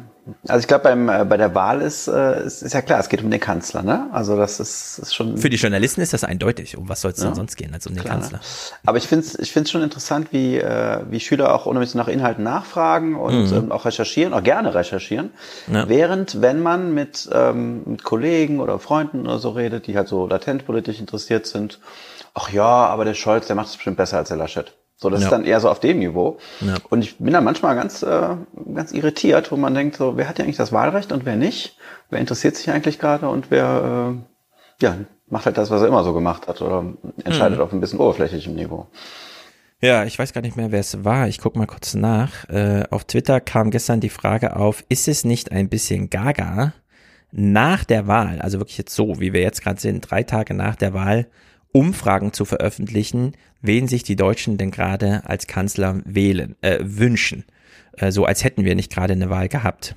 Also 0.47 0.59
ich 0.61 0.67
glaube, 0.67 0.83
beim 0.85 1.07
äh, 1.07 1.23
bei 1.23 1.37
der 1.37 1.53
Wahl 1.53 1.81
ist, 1.81 2.07
äh, 2.07 2.43
ist, 2.45 2.63
ist 2.63 2.73
ja 2.73 2.81
klar, 2.81 2.99
es 2.99 3.09
geht 3.09 3.23
um 3.23 3.29
den 3.29 3.39
Kanzler, 3.39 3.83
ne? 3.83 4.07
Also 4.11 4.35
das 4.35 4.59
ist, 4.59 4.97
ist 4.99 5.13
schon. 5.13 5.37
Für 5.37 5.49
die 5.51 5.57
Journalisten 5.57 6.01
ist 6.01 6.13
das 6.13 6.23
eindeutig. 6.23 6.77
Um 6.77 6.89
was 6.89 7.01
soll 7.01 7.11
es 7.11 7.17
denn 7.17 7.29
Ja. 7.29 7.35
sonst 7.35 7.55
gehen 7.55 7.71
als 7.73 7.85
um 7.85 7.93
den 7.93 8.03
Klar. 8.03 8.15
Kanzler? 8.19 8.39
Aber 8.87 8.97
ich 8.97 9.07
finde 9.07 9.25
es 9.25 9.37
ich 9.37 9.51
find's 9.51 9.69
schon 9.71 9.83
interessant, 9.83 10.29
wie, 10.31 10.57
äh, 10.57 11.01
wie 11.11 11.19
Schüler 11.19 11.53
auch 11.53 11.67
unheimlich 11.67 11.93
nach 11.93 12.07
Inhalten 12.07 12.43
nachfragen 12.43 13.15
und 13.15 13.51
Mhm. 13.51 13.57
ähm, 13.57 13.71
auch 13.71 13.85
recherchieren, 13.85 14.33
auch 14.33 14.43
gerne 14.43 14.73
recherchieren. 14.73 15.31
Ja. 15.71 15.87
Während, 15.87 16.41
wenn 16.41 16.61
man 16.61 16.93
mit, 16.95 17.29
ähm, 17.31 17.83
mit 17.85 18.03
Kollegen 18.03 18.59
oder 18.59 18.79
Freunden 18.79 19.21
oder 19.27 19.37
so 19.39 19.49
redet, 19.51 19.85
die 19.87 19.95
halt 19.95 20.07
so 20.07 20.25
latent 20.27 20.65
politisch 20.65 20.99
interessiert 20.99 21.45
sind, 21.45 21.79
ach 22.33 22.49
ja, 22.51 22.65
aber 22.65 23.05
der 23.05 23.13
Scholz, 23.13 23.45
der 23.47 23.55
macht 23.55 23.67
es 23.67 23.75
bestimmt 23.75 23.97
besser 23.97 24.17
als 24.17 24.29
der 24.29 24.37
Laschet. 24.37 24.73
So, 24.97 25.09
das 25.09 25.21
Ja. 25.21 25.27
ist 25.27 25.31
dann 25.31 25.45
eher 25.45 25.59
so 25.59 25.69
auf 25.69 25.79
dem 25.79 25.99
Niveau. 25.99 26.37
Ja. 26.61 26.75
Und 26.89 27.01
ich 27.03 27.17
bin 27.17 27.33
da 27.33 27.41
manchmal 27.41 27.75
ganz, 27.75 28.01
äh, 28.01 28.35
ganz 28.73 28.91
irritiert, 28.93 29.51
wo 29.51 29.57
man 29.57 29.73
denkt, 29.73 29.97
so, 29.97 30.15
wer 30.17 30.29
hat 30.29 30.39
ja 30.39 30.45
eigentlich 30.45 30.55
das 30.57 30.71
Wahlrecht 30.71 31.11
und 31.11 31.25
wer 31.25 31.35
nicht? 31.35 31.77
Wer 32.09 32.19
interessiert 32.19 32.55
sich 32.55 32.69
eigentlich 32.71 32.97
gerade 32.99 33.27
und 33.27 33.51
wer, 33.51 34.13
äh, 34.15 34.83
ja, 34.83 34.95
macht 35.27 35.45
halt 35.47 35.57
das, 35.57 35.69
was 35.69 35.81
er 35.81 35.87
immer 35.89 36.03
so 36.03 36.13
gemacht 36.13 36.47
hat 36.47 36.61
oder 36.61 36.85
entscheidet 37.23 37.57
Mhm. 37.57 37.63
auf 37.63 37.73
ein 37.73 37.81
bisschen 37.81 37.99
oberflächlichem 37.99 38.53
Niveau. 38.55 38.87
Ja, 39.81 40.05
ich 40.05 40.17
weiß 40.17 40.31
gar 40.33 40.41
nicht 40.41 40.55
mehr, 40.55 40.71
wer 40.71 40.79
es 40.79 41.03
war. 41.03 41.27
Ich 41.27 41.39
guck 41.39 41.55
mal 41.57 41.67
kurz 41.67 41.93
nach. 41.93 42.47
Äh, 42.49 42.83
auf 42.89 43.03
Twitter 43.03 43.41
kam 43.41 43.71
gestern 43.71 43.99
die 43.99 44.09
Frage 44.09 44.55
auf, 44.55 44.83
ist 44.87 45.07
es 45.09 45.25
nicht 45.25 45.51
ein 45.51 45.67
bisschen 45.67 46.09
gaga, 46.09 46.73
nach 47.31 47.83
der 47.83 48.07
Wahl, 48.07 48.39
also 48.41 48.59
wirklich 48.59 48.77
jetzt 48.77 48.95
so, 48.95 49.19
wie 49.19 49.33
wir 49.33 49.41
jetzt 49.41 49.61
gerade 49.61 49.79
sind, 49.81 50.09
drei 50.09 50.23
Tage 50.23 50.53
nach 50.53 50.77
der 50.77 50.93
Wahl, 50.93 51.27
Umfragen 51.75 52.31
zu 52.31 52.45
veröffentlichen, 52.45 53.33
wen 53.61 53.89
sich 53.89 54.03
die 54.03 54.15
Deutschen 54.15 54.57
denn 54.57 54.71
gerade 54.71 55.23
als 55.25 55.45
Kanzler 55.45 55.99
wählen, 56.05 56.55
äh, 56.61 56.79
wünschen. 56.81 57.43
Äh, 57.97 58.13
so 58.13 58.23
als 58.23 58.45
hätten 58.45 58.63
wir 58.63 58.75
nicht 58.75 58.93
gerade 58.93 59.11
eine 59.11 59.29
Wahl 59.29 59.49
gehabt. 59.49 59.93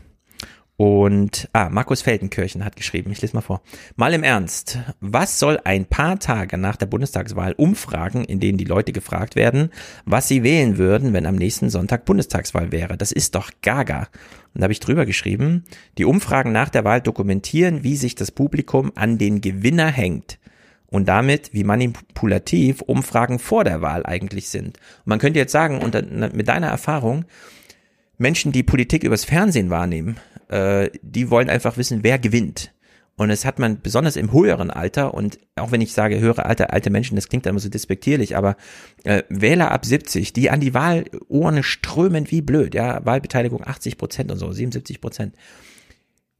Und, 0.76 1.49
ah, 1.53 1.68
Markus 1.70 2.03
Feldenkirchen 2.03 2.64
hat 2.64 2.74
geschrieben, 2.74 3.12
ich 3.12 3.22
lese 3.22 3.37
mal 3.37 3.43
vor. 3.43 3.62
Mal 3.95 4.12
im 4.12 4.24
Ernst, 4.24 4.79
was 5.01 5.39
soll 5.39 5.61
ein 5.62 5.87
paar 5.87 6.18
Tage 6.18 6.59
nach 6.59 6.74
der 6.74 6.87
Bundestagswahl 6.87 7.53
Umfragen, 7.53 8.24
in 8.24 8.41
denen 8.41 8.59
die 8.59 8.64
Leute 8.64 8.93
gefragt 8.93 9.37
werden, 9.37 9.70
was 10.05 10.26
sie 10.26 10.43
wählen 10.43 10.79
würden, 10.79 11.12
wenn 11.12 11.26
am 11.26 11.37
nächsten 11.37 11.70
Sonntag 11.70 12.05
Bundestagswahl 12.05 12.72
wäre? 12.72 12.97
Das 12.97 13.12
ist 13.12 13.37
doch 13.37 13.53
gaga. 13.62 14.09
Und 14.53 14.61
da 14.61 14.64
habe 14.64 14.72
ich 14.72 14.81
drüber 14.81 15.07
geschrieben, 15.07 15.62
die 15.97 16.05
Umfragen 16.05 16.51
nach 16.51 16.70
der 16.70 16.85
Wahl 16.85 17.01
dokumentieren, 17.01 17.85
wie 17.85 17.97
sich 17.97 18.16
das 18.16 18.33
Publikum 18.33 18.91
an 18.97 19.18
den 19.18 19.41
Gewinner 19.41 19.87
hängt. 19.89 20.41
Und 20.91 21.07
damit, 21.07 21.53
wie 21.53 21.64
manipulativ 21.64 22.80
Umfragen 22.80 23.39
vor 23.39 23.64
der 23.64 23.82
Wahl 23.82 24.07
eigentlich 24.07 24.49
sind. 24.49 24.78
Und 24.78 25.07
man 25.07 25.18
könnte 25.18 25.39
jetzt 25.39 25.53
sagen, 25.53 25.80
unter, 25.82 26.03
mit 26.03 26.49
deiner 26.49 26.68
Erfahrung, 26.68 27.26
Menschen, 28.16 28.53
die 28.53 28.62
Politik 28.62 29.05
übers 29.05 29.24
Fernsehen 29.24 29.70
wahrnehmen, 29.70 30.18
äh, 30.49 30.91
die 31.03 31.30
wollen 31.30 31.51
einfach 31.51 31.76
wissen, 31.76 32.03
wer 32.03 32.18
gewinnt. 32.18 32.72
Und 33.18 33.30
das 33.30 33.45
hat 33.45 33.59
man 33.59 33.80
besonders 33.80 34.14
im 34.14 34.32
höheren 34.32 34.70
Alter 34.70 35.12
und 35.12 35.41
auch 35.57 35.72
wenn 35.72 35.80
ich 35.80 35.93
sage 35.93 36.20
höhere 36.20 36.47
Alter, 36.47 36.72
alte 36.72 36.89
Menschen, 36.89 37.16
das 37.16 37.28
klingt 37.28 37.45
dann 37.45 37.51
immer 37.51 37.61
so 37.61 37.68
despektierlich, 37.68 38.36
aber 38.36 38.57
äh, 39.03 39.24
Wähler 39.28 39.72
ab 39.72 39.84
70, 39.84 40.32
die 40.32 40.51
an 40.51 40.61
die 40.61 40.72
Wahlurne 40.72 41.64
strömen 41.64 42.30
wie 42.30 42.43
blöd, 42.43 42.76
ja, 42.76 43.05
Wahlbeteiligung 43.05 43.66
80 43.66 43.99
Prozent 43.99 44.30
und 44.30 44.39
so, 44.39 44.53
77 44.53 45.01
Prozent. 45.01 45.34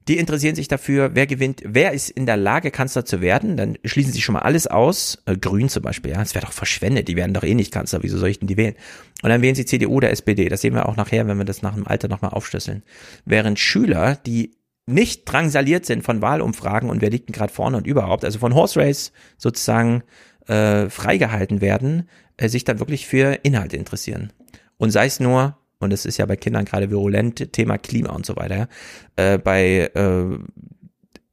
Die 0.09 0.16
interessieren 0.16 0.54
sich 0.54 0.68
dafür, 0.68 1.11
wer 1.14 1.26
gewinnt, 1.26 1.62
wer 1.66 1.92
ist 1.92 2.09
in 2.09 2.24
der 2.24 2.38
Lage, 2.38 2.70
Kanzler 2.70 3.04
zu 3.04 3.20
werden. 3.20 3.59
Dann 3.59 3.76
schließen 3.84 4.12
sie 4.12 4.22
schon 4.22 4.32
mal 4.32 4.40
alles 4.40 4.66
aus. 4.66 5.22
Äh, 5.26 5.36
Grün 5.36 5.68
zum 5.68 5.82
Beispiel, 5.82 6.12
ja, 6.12 6.18
das 6.18 6.34
wäre 6.34 6.46
doch 6.46 6.52
verschwendet, 6.52 7.09
die 7.09 7.16
werden 7.16 7.34
doch 7.34 7.42
eh 7.42 7.54
nicht 7.54 7.72
Kanzler, 7.72 8.02
wieso 8.02 8.16
soll 8.16 8.30
ich 8.30 8.38
denn 8.38 8.48
die 8.48 8.56
wählen? 8.56 8.74
Und 9.22 9.28
dann 9.28 9.42
wählen 9.42 9.54
sie 9.54 9.66
CDU 9.66 9.96
oder 9.96 10.11
SPD. 10.11 10.48
Das 10.48 10.62
sehen 10.62 10.74
wir 10.74 10.88
auch 10.88 10.96
nachher, 10.96 11.28
wenn 11.28 11.36
wir 11.36 11.44
das 11.44 11.61
nach 11.61 11.74
dem 11.74 11.86
Alter 11.86 12.09
nochmal 12.09 12.30
aufschlüsseln. 12.30 12.82
Während 13.26 13.59
Schüler, 13.59 14.16
die 14.16 14.56
nicht 14.86 15.26
drangsaliert 15.26 15.84
sind 15.84 16.02
von 16.02 16.22
Wahlumfragen 16.22 16.88
und 16.88 17.02
wer 17.02 17.11
liegt 17.11 17.28
denn 17.28 17.34
gerade 17.34 17.52
vorne 17.52 17.76
und 17.76 17.86
überhaupt, 17.86 18.24
also 18.24 18.38
von 18.38 18.54
Horse 18.54 18.80
Race 18.80 19.12
sozusagen 19.36 20.02
äh, 20.46 20.88
freigehalten 20.88 21.61
werden, 21.61 22.09
äh, 22.38 22.48
sich 22.48 22.64
dann 22.64 22.78
wirklich 22.78 23.06
für 23.06 23.40
Inhalte 23.42 23.76
interessieren. 23.76 24.32
Und 24.78 24.90
sei 24.90 25.04
es 25.04 25.20
nur, 25.20 25.59
und 25.81 25.91
das 25.93 26.05
ist 26.05 26.18
ja 26.18 26.26
bei 26.26 26.37
Kindern 26.37 26.64
gerade 26.64 26.91
virulent, 26.91 27.53
Thema 27.53 27.79
Klima 27.79 28.12
und 28.12 28.26
so 28.26 28.37
weiter, 28.37 28.68
äh, 29.16 29.39
bei 29.39 29.91
äh, 29.95 30.39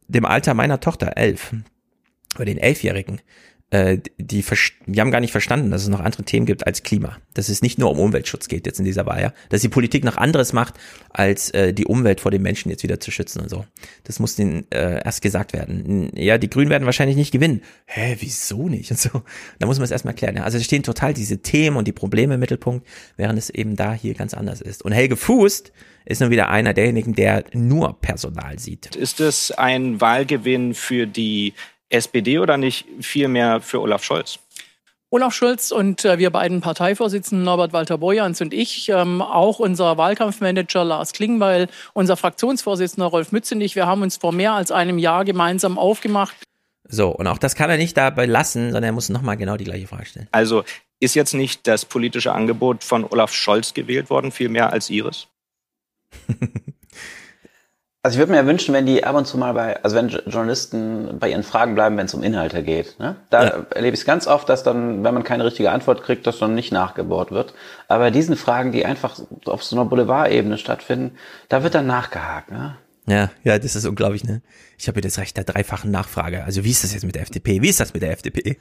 dem 0.07 0.25
Alter 0.25 0.53
meiner 0.53 0.79
Tochter, 0.79 1.17
elf, 1.17 1.53
bei 2.37 2.45
den 2.45 2.57
Elfjährigen, 2.57 3.21
äh, 3.71 3.97
die, 4.17 4.43
die 4.85 5.01
haben 5.01 5.11
gar 5.11 5.19
nicht 5.19 5.31
verstanden, 5.31 5.71
dass 5.71 5.81
es 5.81 5.87
noch 5.87 5.99
andere 5.99 6.23
Themen 6.23 6.45
gibt 6.45 6.67
als 6.67 6.83
Klima. 6.83 7.17
Dass 7.33 7.49
es 7.49 7.61
nicht 7.61 7.79
nur 7.79 7.91
um 7.91 7.99
Umweltschutz 7.99 8.47
geht 8.47 8.67
jetzt 8.67 8.79
in 8.79 8.85
dieser 8.85 9.05
Wahl, 9.05 9.21
ja. 9.21 9.33
Dass 9.49 9.61
die 9.61 9.69
Politik 9.69 10.03
noch 10.03 10.17
anderes 10.17 10.53
macht, 10.53 10.75
als 11.09 11.49
äh, 11.49 11.73
die 11.73 11.85
Umwelt 11.85 12.21
vor 12.21 12.31
den 12.31 12.43
Menschen 12.43 12.69
jetzt 12.69 12.83
wieder 12.83 12.99
zu 12.99 13.09
schützen 13.11 13.41
und 13.41 13.49
so. 13.49 13.65
Das 14.03 14.19
muss 14.19 14.35
denen 14.35 14.69
äh, 14.71 15.03
erst 15.03 15.21
gesagt 15.21 15.53
werden. 15.53 16.11
Ja, 16.15 16.37
die 16.37 16.49
Grünen 16.49 16.69
werden 16.69 16.85
wahrscheinlich 16.85 17.17
nicht 17.17 17.31
gewinnen. 17.31 17.63
Hä, 17.85 18.17
wieso 18.19 18.69
nicht? 18.69 18.91
Und 18.91 18.99
so. 18.99 19.23
Da 19.59 19.65
muss 19.65 19.77
man 19.77 19.85
es 19.85 19.91
erstmal 19.91 20.13
klären. 20.13 20.35
Ja. 20.35 20.43
Also 20.43 20.57
es 20.57 20.65
stehen 20.65 20.83
total 20.83 21.13
diese 21.15 21.39
Themen 21.39 21.75
und 21.77 21.87
die 21.87 21.91
Probleme 21.91 22.35
im 22.35 22.39
Mittelpunkt, 22.39 22.85
während 23.17 23.39
es 23.39 23.49
eben 23.49 23.75
da 23.75 23.93
hier 23.93 24.13
ganz 24.13 24.35
anders 24.35 24.61
ist. 24.61 24.83
Und 24.83 24.91
Helge 24.91 25.15
Fußt 25.15 25.71
ist 26.05 26.21
nun 26.21 26.29
wieder 26.29 26.49
einer 26.49 26.73
derjenigen, 26.73 27.15
der 27.15 27.45
nur 27.53 27.99
Personal 27.99 28.59
sieht. 28.59 28.95
Ist 28.95 29.19
es 29.19 29.51
ein 29.51 29.99
Wahlgewinn 29.99 30.75
für 30.75 31.07
die 31.07 31.53
SPD 31.95 32.39
oder 32.39 32.57
nicht 32.57 32.85
vielmehr 32.99 33.61
für 33.61 33.81
Olaf 33.81 34.03
Scholz? 34.03 34.39
Olaf 35.09 35.33
Scholz 35.33 35.71
und 35.71 36.03
äh, 36.03 36.17
wir 36.17 36.29
beiden 36.29 36.61
Parteivorsitzenden 36.61 37.45
Norbert 37.45 37.73
Walter 37.73 37.97
Borjans 37.97 38.41
und 38.41 38.53
ich, 38.53 38.89
ähm, 38.89 39.21
auch 39.21 39.59
unser 39.59 39.97
Wahlkampfmanager 39.97 40.83
Lars 40.83 41.13
Klingbeil, 41.13 41.67
unser 41.93 42.17
Fraktionsvorsitzender 42.17 43.07
Rolf 43.07 43.31
Mützenich, 43.31 43.75
wir 43.75 43.85
haben 43.85 44.01
uns 44.01 44.17
vor 44.17 44.33
mehr 44.33 44.53
als 44.53 44.71
einem 44.71 44.97
Jahr 44.97 45.23
gemeinsam 45.23 45.77
aufgemacht. 45.77 46.35
So, 46.87 47.09
und 47.09 47.27
auch 47.27 47.37
das 47.37 47.55
kann 47.55 47.69
er 47.69 47.77
nicht 47.77 47.95
dabei 47.97 48.25
lassen, 48.25 48.65
sondern 48.65 48.83
er 48.83 48.91
muss 48.91 49.09
nochmal 49.09 49.37
genau 49.37 49.57
die 49.57 49.63
gleiche 49.63 49.87
Frage 49.87 50.05
stellen. 50.05 50.27
Also 50.31 50.63
ist 50.99 51.15
jetzt 51.15 51.33
nicht 51.33 51.65
das 51.67 51.85
politische 51.85 52.33
Angebot 52.33 52.83
von 52.83 53.05
Olaf 53.05 53.33
Scholz 53.33 53.73
gewählt 53.73 54.09
worden, 54.09 54.31
viel 54.31 54.49
mehr 54.49 54.73
als 54.73 54.89
Ihres? 54.89 55.27
Also 58.05 58.17
ich 58.17 58.19
würde 58.19 58.33
mir 58.33 58.37
ja 58.37 58.45
wünschen, 58.45 58.71
wenn 58.75 58.85
die 58.85 59.03
ab 59.03 59.15
und 59.15 59.25
zu 59.25 59.35
mal 59.35 59.53
bei, 59.53 59.81
also 59.83 59.95
wenn 59.95 60.09
Jo- 60.09 60.19
Journalisten 60.27 61.17
bei 61.19 61.31
ihren 61.31 61.41
Fragen 61.41 61.73
bleiben, 61.73 61.97
wenn 61.97 62.05
es 62.05 62.13
um 62.13 62.21
Inhalte 62.21 62.61
geht. 62.61 62.99
Ne? 62.99 63.15
Da 63.31 63.43
Ja. 63.43 63.65
erlebe 63.73 63.95
ich 63.95 64.01
es 64.01 64.05
ganz 64.05 64.27
oft, 64.27 64.47
dass 64.47 64.61
dann, 64.61 65.03
wenn 65.03 65.15
man 65.15 65.23
keine 65.23 65.43
richtige 65.43 65.71
Antwort 65.71 66.03
kriegt, 66.03 66.27
dass 66.27 66.37
dann 66.37 66.53
nicht 66.53 66.71
nachgebohrt 66.71 67.31
wird. 67.31 67.55
Aber 67.87 68.03
bei 68.03 68.11
diesen 68.11 68.35
Fragen, 68.35 68.71
die 68.71 68.85
einfach 68.85 69.19
auf 69.45 69.63
so 69.63 69.75
einer 69.75 69.85
Boulevardebene 69.85 70.59
stattfinden, 70.59 71.17
da 71.49 71.63
wird 71.63 71.73
dann 71.73 71.87
nachgehakt. 71.87 72.51
Ne? 72.51 72.75
Ja, 73.07 73.31
ja, 73.43 73.57
das 73.57 73.75
ist 73.75 73.85
unglaublich, 73.85 74.23
ne? 74.23 74.41
Ich 74.77 74.87
habe 74.87 75.01
das 75.01 75.17
Recht 75.17 75.35
der 75.37 75.43
dreifachen 75.43 75.89
Nachfrage. 75.89 76.43
Also 76.43 76.63
wie 76.63 76.71
ist 76.71 76.83
das 76.83 76.93
jetzt 76.93 77.05
mit 77.05 77.15
der 77.15 77.23
FDP? 77.23 77.63
Wie 77.63 77.69
ist 77.69 77.79
das 77.79 77.93
mit 77.95 78.03
der 78.03 78.11
FDP? 78.11 78.57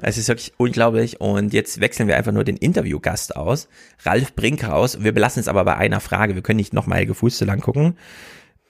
Es 0.00 0.16
ist 0.16 0.28
wirklich 0.28 0.54
unglaublich. 0.56 1.20
Und 1.20 1.52
jetzt 1.52 1.80
wechseln 1.80 2.08
wir 2.08 2.16
einfach 2.16 2.32
nur 2.32 2.44
den 2.44 2.56
Interviewgast 2.56 3.36
aus. 3.36 3.68
Ralf 4.04 4.34
Brinkhaus. 4.34 5.02
Wir 5.04 5.12
belassen 5.12 5.40
es 5.40 5.48
aber 5.48 5.64
bei 5.64 5.76
einer 5.76 6.00
Frage. 6.00 6.34
Wir 6.34 6.42
können 6.42 6.56
nicht 6.58 6.72
nochmal 6.72 6.98
Helge 6.98 7.14
Fuß 7.14 7.36
zu 7.36 7.44
lang 7.44 7.60
gucken. 7.60 7.98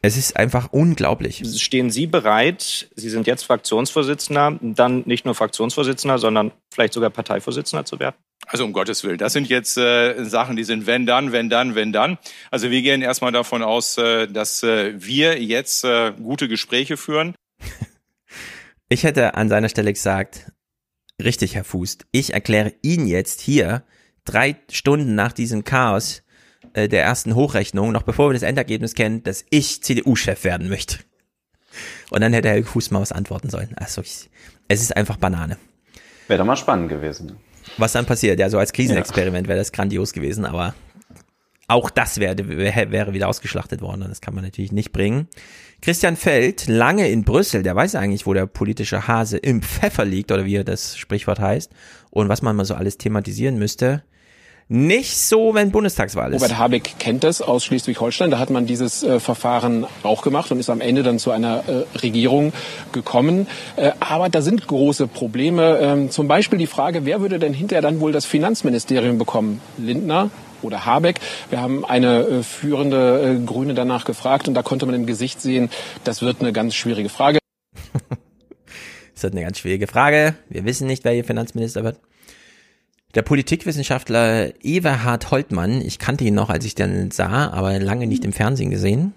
Es 0.02 0.16
ist 0.16 0.36
einfach 0.36 0.72
unglaublich. 0.72 1.42
Stehen 1.60 1.90
Sie 1.90 2.06
bereit, 2.06 2.88
Sie 2.96 3.10
sind 3.10 3.26
jetzt 3.26 3.42
Fraktionsvorsitzender, 3.42 4.58
dann 4.62 5.02
nicht 5.04 5.26
nur 5.26 5.34
Fraktionsvorsitzender, 5.34 6.18
sondern 6.18 6.52
vielleicht 6.72 6.94
sogar 6.94 7.10
Parteivorsitzender 7.10 7.84
zu 7.84 7.98
werden? 7.98 8.16
Also 8.46 8.64
um 8.64 8.72
Gottes 8.72 9.04
Willen, 9.04 9.18
das 9.18 9.34
sind 9.34 9.48
jetzt 9.48 9.76
äh, 9.76 10.24
Sachen, 10.24 10.56
die 10.56 10.64
sind 10.64 10.86
wenn 10.86 11.04
dann, 11.04 11.32
wenn 11.32 11.50
dann, 11.50 11.74
wenn 11.74 11.92
dann. 11.92 12.18
Also 12.50 12.70
wir 12.70 12.80
gehen 12.80 13.02
erstmal 13.02 13.30
davon 13.30 13.62
aus, 13.62 13.98
äh, 13.98 14.26
dass 14.26 14.62
äh, 14.62 14.94
wir 14.96 15.42
jetzt 15.42 15.84
äh, 15.84 16.12
gute 16.12 16.48
Gespräche 16.48 16.96
führen. 16.96 17.34
Ich 18.92 19.04
hätte 19.04 19.34
an 19.34 19.48
seiner 19.48 19.68
Stelle 19.68 19.92
gesagt, 19.92 20.50
richtig, 21.22 21.54
Herr 21.54 21.62
Fuß, 21.62 21.98
ich 22.10 22.34
erkläre 22.34 22.72
Ihnen 22.82 23.06
jetzt 23.06 23.40
hier 23.40 23.84
drei 24.24 24.56
Stunden 24.68 25.14
nach 25.14 25.32
diesem 25.32 25.62
Chaos 25.62 26.24
äh, 26.72 26.88
der 26.88 27.02
ersten 27.02 27.34
Hochrechnung, 27.34 27.92
noch 27.92 28.02
bevor 28.02 28.30
wir 28.30 28.34
das 28.34 28.42
Endergebnis 28.42 28.94
kennen, 28.94 29.22
dass 29.22 29.44
ich 29.50 29.82
CDU-Chef 29.82 30.44
werden 30.44 30.68
möchte. 30.68 30.98
Und 32.10 32.20
dann 32.20 32.32
hätte 32.32 32.48
Herr 32.48 32.62
Fuß 32.64 32.90
mal 32.90 33.00
was 33.00 33.12
antworten 33.12 33.50
sollen. 33.50 33.74
Also 33.76 34.02
ich, 34.02 34.28
es 34.68 34.82
ist 34.82 34.96
einfach 34.96 35.16
Banane. 35.16 35.56
Wäre 36.28 36.38
doch 36.38 36.46
mal 36.46 36.56
spannend 36.56 36.88
gewesen. 36.88 37.36
Was 37.76 37.92
dann 37.92 38.06
passiert, 38.06 38.38
ja, 38.38 38.48
so 38.48 38.58
als 38.58 38.72
Krisenexperiment 38.72 39.48
wäre 39.48 39.58
das 39.58 39.72
grandios 39.72 40.12
gewesen, 40.12 40.44
aber 40.44 40.74
auch 41.68 41.88
das 41.88 42.18
wäre, 42.18 42.36
wäre 42.48 43.12
wieder 43.12 43.28
ausgeschlachtet 43.28 43.80
worden 43.80 44.02
und 44.02 44.08
das 44.08 44.20
kann 44.20 44.34
man 44.34 44.42
natürlich 44.42 44.72
nicht 44.72 44.90
bringen. 44.90 45.28
Christian 45.80 46.16
Feld, 46.16 46.66
lange 46.66 47.08
in 47.08 47.24
Brüssel, 47.24 47.62
der 47.62 47.76
weiß 47.76 47.94
eigentlich, 47.94 48.26
wo 48.26 48.34
der 48.34 48.46
politische 48.46 49.06
Hase 49.06 49.38
im 49.38 49.62
Pfeffer 49.62 50.04
liegt 50.04 50.32
oder 50.32 50.44
wie 50.44 50.62
das 50.64 50.96
Sprichwort 50.96 51.38
heißt 51.38 51.70
und 52.10 52.28
was 52.28 52.42
man 52.42 52.56
mal 52.56 52.64
so 52.64 52.74
alles 52.74 52.98
thematisieren 52.98 53.56
müsste. 53.56 54.02
Nicht 54.72 55.16
so, 55.16 55.52
wenn 55.54 55.72
Bundestagswahl 55.72 56.32
ist. 56.32 56.40
Robert 56.40 56.56
Habeck 56.56 56.94
kennt 57.00 57.24
das 57.24 57.42
aus 57.42 57.64
Schleswig-Holstein. 57.64 58.30
Da 58.30 58.38
hat 58.38 58.50
man 58.50 58.66
dieses 58.66 59.02
äh, 59.02 59.18
Verfahren 59.18 59.84
auch 60.04 60.22
gemacht 60.22 60.52
und 60.52 60.60
ist 60.60 60.70
am 60.70 60.80
Ende 60.80 61.02
dann 61.02 61.18
zu 61.18 61.32
einer 61.32 61.64
äh, 61.66 61.98
Regierung 61.98 62.52
gekommen. 62.92 63.48
Äh, 63.74 63.90
aber 63.98 64.28
da 64.28 64.42
sind 64.42 64.68
große 64.68 65.08
Probleme. 65.08 65.80
Ähm, 65.80 66.10
zum 66.12 66.28
Beispiel 66.28 66.56
die 66.56 66.68
Frage, 66.68 67.04
wer 67.04 67.20
würde 67.20 67.40
denn 67.40 67.52
hinterher 67.52 67.82
dann 67.82 67.98
wohl 67.98 68.12
das 68.12 68.26
Finanzministerium 68.26 69.18
bekommen? 69.18 69.60
Lindner? 69.76 70.30
Oder 70.62 70.86
Habeck. 70.86 71.18
Wir 71.48 71.60
haben 71.60 71.84
eine 71.84 72.20
äh, 72.20 72.42
führende 72.44 73.40
äh, 73.40 73.44
Grüne 73.44 73.74
danach 73.74 74.04
gefragt 74.04 74.46
und 74.46 74.54
da 74.54 74.62
konnte 74.62 74.86
man 74.86 74.94
im 74.94 75.04
Gesicht 75.04 75.40
sehen, 75.40 75.68
das 76.04 76.22
wird 76.22 76.42
eine 76.42 76.52
ganz 76.52 76.76
schwierige 76.76 77.08
Frage. 77.08 77.40
Das 79.14 79.24
ist 79.24 79.32
eine 79.32 79.44
ganz 79.44 79.58
schwierige 79.58 79.86
Frage. 79.86 80.34
Wir 80.48 80.64
wissen 80.64 80.86
nicht, 80.86 81.04
wer 81.04 81.12
hier 81.12 81.24
Finanzminister 81.24 81.84
wird. 81.84 81.98
Der 83.14 83.22
Politikwissenschaftler 83.22 84.52
Everhard 84.62 85.32
Holtmann, 85.32 85.80
ich 85.80 85.98
kannte 85.98 86.24
ihn 86.24 86.34
noch, 86.34 86.48
als 86.48 86.64
ich 86.64 86.76
den 86.76 87.10
sah, 87.10 87.50
aber 87.50 87.78
lange 87.80 88.06
nicht 88.06 88.24
im 88.24 88.32
Fernsehen 88.32 88.70
gesehen, 88.70 89.14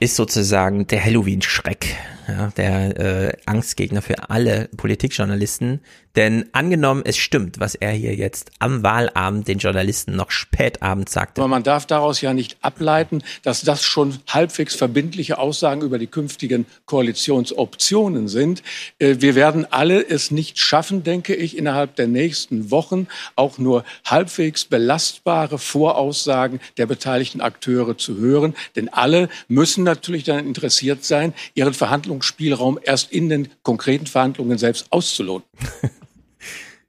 ist 0.00 0.16
sozusagen 0.16 0.86
der 0.86 1.04
Halloween-Schreck 1.04 1.94
ja, 2.28 2.48
der 2.56 3.00
äh, 3.00 3.32
Angstgegner 3.46 4.02
für 4.02 4.30
alle 4.30 4.68
Politikjournalisten. 4.76 5.80
Denn 6.16 6.46
angenommen, 6.52 7.02
es 7.04 7.16
stimmt, 7.16 7.58
was 7.58 7.74
er 7.74 7.90
hier 7.90 8.14
jetzt 8.14 8.52
am 8.60 8.84
Wahlabend 8.84 9.48
den 9.48 9.58
Journalisten 9.58 10.14
noch 10.14 10.30
spätabend 10.30 11.08
sagte. 11.08 11.40
Aber 11.40 11.48
man 11.48 11.64
darf 11.64 11.86
daraus 11.86 12.20
ja 12.20 12.32
nicht 12.32 12.56
ableiten, 12.62 13.24
dass 13.42 13.62
das 13.62 13.82
schon 13.82 14.18
halbwegs 14.28 14.76
verbindliche 14.76 15.38
Aussagen 15.38 15.82
über 15.82 15.98
die 15.98 16.06
künftigen 16.06 16.66
Koalitionsoptionen 16.86 18.28
sind. 18.28 18.62
Äh, 19.00 19.16
Wir 19.18 19.34
werden 19.34 19.66
alle 19.70 20.06
es 20.08 20.30
nicht 20.30 20.60
schaffen, 20.60 21.02
denke 21.02 21.34
ich, 21.34 21.58
innerhalb 21.58 21.96
der 21.96 22.06
nächsten 22.06 22.70
Wochen 22.70 23.08
auch 23.34 23.58
nur 23.58 23.84
halbwegs 24.04 24.66
belastbare 24.66 25.58
Voraussagen 25.58 26.60
der 26.76 26.86
beteiligten 26.86 27.40
Akteure 27.40 27.98
zu 27.98 28.18
hören. 28.18 28.54
Denn 28.76 28.88
alle 28.88 29.28
müssen 29.48 29.82
natürlich 29.82 30.22
dann 30.22 30.46
interessiert 30.46 31.04
sein, 31.04 31.34
ihren 31.54 31.74
Verhandlungsspielraum 32.14 32.78
erst 32.82 33.12
in 33.12 33.28
den 33.28 33.48
konkreten 33.62 34.06
Verhandlungen 34.06 34.58
selbst 34.58 34.86
auszuloten. 34.90 35.48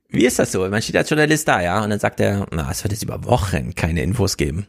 Wie 0.10 0.26
ist 0.26 0.40
das 0.40 0.52
so? 0.52 0.68
Man 0.70 0.82
steht 0.82 0.96
als 0.96 1.10
Journalist 1.10 1.48
da, 1.48 1.62
ja, 1.62 1.84
und 1.84 1.90
dann 1.90 2.00
sagt 2.00 2.20
er, 2.20 2.46
na, 2.52 2.70
es 2.72 2.84
wird 2.84 2.94
jetzt 2.94 3.04
über 3.04 3.26
Wochen 3.26 3.76
keine 3.76 4.02
Infos 4.02 4.38
geben. 4.38 4.68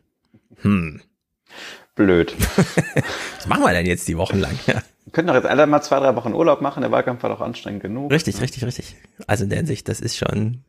Hm. 0.62 1.00
Blöd. 1.94 2.34
Was 3.36 3.46
machen 3.46 3.62
wir 3.62 3.72
denn 3.72 3.86
jetzt 3.86 4.08
die 4.08 4.16
Wochen 4.16 4.38
lang? 4.38 4.58
Ja. 4.66 4.82
Wir 5.04 5.12
können 5.12 5.28
doch 5.28 5.34
jetzt 5.34 5.46
alle 5.46 5.66
mal 5.66 5.82
zwei, 5.82 6.00
drei 6.00 6.16
Wochen 6.16 6.34
Urlaub 6.34 6.60
machen. 6.60 6.80
Der 6.80 6.90
Wahlkampf 6.90 7.22
war 7.22 7.30
doch 7.30 7.40
anstrengend 7.40 7.82
genug. 7.82 8.10
Richtig, 8.10 8.40
richtig, 8.40 8.64
richtig. 8.64 8.96
Also 9.26 9.44
in 9.44 9.50
der 9.50 9.58
Hinsicht, 9.58 9.88
das 9.88 10.00
ist 10.00 10.16
schon. 10.16 10.64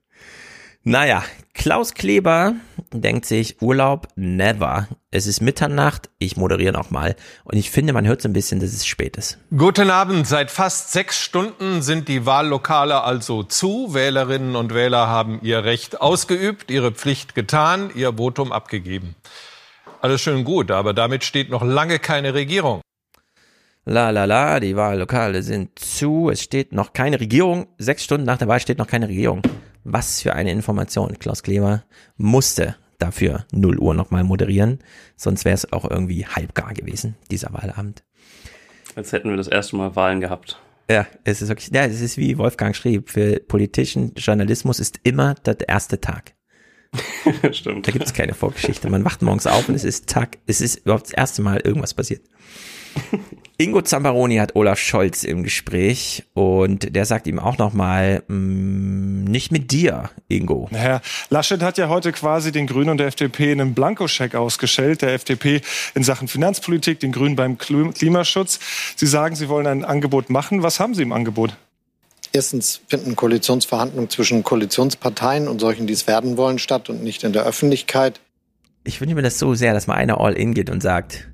Naja, 0.90 1.22
Klaus 1.54 1.96
Kleber 1.96 2.54
denkt 2.94 3.26
sich, 3.26 3.62
Urlaub, 3.62 4.08
never. 4.16 4.88
Es 5.12 5.28
ist 5.28 5.42
Mitternacht, 5.42 6.10
ich 6.18 6.38
moderiere 6.38 6.72
noch 6.72 6.92
mal. 6.92 7.18
Und 7.44 7.58
ich 7.58 7.72
finde, 7.72 7.92
man 7.92 8.08
hört 8.08 8.22
so 8.22 8.30
ein 8.30 8.34
bisschen, 8.34 8.62
dass 8.62 8.72
es 8.72 8.88
spät 8.88 9.18
ist. 9.18 9.38
Guten 9.54 9.90
Abend. 9.90 10.26
Seit 10.28 10.50
fast 10.50 10.94
sechs 10.94 11.20
Stunden 11.22 11.82
sind 11.82 12.08
die 12.08 12.26
Wahllokale 12.26 13.04
also 13.04 13.44
zu. 13.44 13.94
Wählerinnen 13.94 14.56
und 14.56 14.74
Wähler 14.74 15.08
haben 15.08 15.42
ihr 15.42 15.66
Recht 15.66 16.00
ausgeübt, 16.00 16.72
ihre 16.72 16.94
Pflicht 16.94 17.36
getan, 17.36 17.92
ihr 17.94 18.14
Votum 18.14 18.54
abgegeben. 18.54 19.18
Alles 20.00 20.22
schön 20.22 20.46
gut, 20.46 20.72
aber 20.72 20.94
damit 20.94 21.26
steht 21.26 21.50
noch 21.50 21.66
lange 21.66 22.00
keine 22.00 22.34
Regierung. 22.34 22.80
La 23.84 24.12
la 24.12 24.24
la, 24.24 24.62
die 24.62 24.78
Wahllokale 24.78 25.44
sind 25.44 25.78
zu. 25.80 26.30
Es 26.30 26.42
steht 26.42 26.72
noch 26.72 26.94
keine 26.94 27.20
Regierung. 27.20 27.68
Sechs 27.78 28.06
Stunden 28.06 28.26
nach 28.26 28.38
der 28.38 28.48
Wahl 28.48 28.62
steht 28.62 28.78
noch 28.78 28.88
keine 28.88 29.10
Regierung. 29.10 29.42
Was 29.90 30.22
für 30.22 30.34
eine 30.34 30.52
Information. 30.52 31.18
Klaus 31.18 31.44
Kleber 31.44 31.86
musste 32.18 32.76
dafür 33.00 33.46
0 33.54 33.80
Uhr 33.80 33.94
nochmal 33.94 34.26
moderieren. 34.26 34.80
Sonst 35.16 35.46
wäre 35.46 35.56
es 35.56 35.72
auch 35.72 35.90
irgendwie 35.90 36.26
halbgar 36.26 36.74
gewesen, 36.74 37.16
dieser 37.32 37.54
Wahlabend. 37.54 38.04
Jetzt 38.98 39.14
hätten 39.14 39.30
wir 39.30 39.38
das 39.38 39.48
erste 39.48 39.78
Mal 39.78 39.96
Wahlen 39.96 40.20
gehabt. 40.20 40.62
Ja, 40.90 41.08
es 41.24 41.42
ist 41.42 41.48
wirklich, 41.48 41.70
ja, 41.74 41.86
es 41.86 42.02
ist 42.02 42.18
wie 42.18 42.38
Wolfgang 42.38 42.76
schrieb, 42.76 43.10
für 43.10 43.40
politischen 43.40 44.14
Journalismus 44.16 44.82
ist 44.82 45.00
immer 45.04 45.36
der 45.36 45.58
erste 45.70 46.02
Tag. 46.02 46.34
Stimmt. 47.54 47.88
Da 47.88 47.92
gibt 47.94 48.06
es 48.06 48.14
keine 48.14 48.34
Vorgeschichte. 48.34 48.90
Man 48.90 49.06
wacht 49.06 49.22
morgens 49.22 49.48
auf 49.48 49.70
und 49.70 49.76
es 49.76 49.86
ist 49.86 50.10
Tag, 50.10 50.38
es 50.48 50.60
ist 50.60 50.80
überhaupt 50.80 51.06
das 51.06 51.14
erste 51.14 51.42
Mal 51.42 51.62
irgendwas 51.62 51.94
passiert. 51.94 52.26
Ingo 53.60 53.82
Zamparoni 53.82 54.36
hat 54.38 54.56
Olaf 54.56 54.78
Scholz 54.78 55.24
im 55.24 55.42
Gespräch 55.42 56.24
und 56.36 56.96
der 56.96 57.06
sagt 57.06 57.26
ihm 57.26 57.40
auch 57.40 57.58
nochmal, 57.58 58.22
nicht 58.28 59.52
mit 59.52 59.72
dir, 59.72 60.12
Ingo. 60.28 60.70
Herr 60.72 61.02
Laschet 61.32 61.64
hat 61.64 61.80
ja 61.80 61.90
heute 61.90 62.12
quasi 62.12 62.52
den 62.52 62.68
Grünen 62.68 62.92
und 62.92 62.98
der 63.00 63.08
FDP 63.08 63.52
einen 63.52 63.74
Blankoscheck 63.74 64.36
ausgestellt, 64.36 65.02
der 65.02 65.16
FDP 65.16 65.62
in 65.96 66.04
Sachen 66.04 66.28
Finanzpolitik, 66.28 67.00
den 67.00 67.12
Grünen 67.12 67.36
beim 67.36 67.58
Klim- 67.58 67.96
Klimaschutz. 67.96 68.60
Sie 68.96 69.08
sagen, 69.08 69.36
Sie 69.36 69.50
wollen 69.50 69.66
ein 69.66 69.84
Angebot 69.84 70.30
machen. 70.30 70.62
Was 70.62 70.80
haben 70.80 70.94
Sie 70.94 71.02
im 71.02 71.12
Angebot? 71.12 71.58
Erstens 72.34 72.82
finden 72.88 73.16
Koalitionsverhandlungen 73.16 74.12
zwischen 74.12 74.44
Koalitionsparteien 74.44 75.48
und 75.48 75.60
solchen, 75.60 75.88
die 75.88 75.94
es 75.94 76.06
werden 76.06 76.38
wollen, 76.38 76.60
statt 76.60 76.92
und 76.92 77.02
nicht 77.04 77.24
in 77.24 77.34
der 77.34 77.44
Öffentlichkeit. 77.46 78.20
Ich 78.84 79.02
wünsche 79.02 79.16
mir 79.16 79.24
das 79.24 79.40
so 79.40 79.56
sehr, 79.56 79.74
dass 79.74 79.88
mal 79.88 79.96
einer 79.96 80.22
all 80.22 80.34
in 80.34 80.54
geht 80.54 80.70
und 80.70 80.84
sagt, 80.84 81.28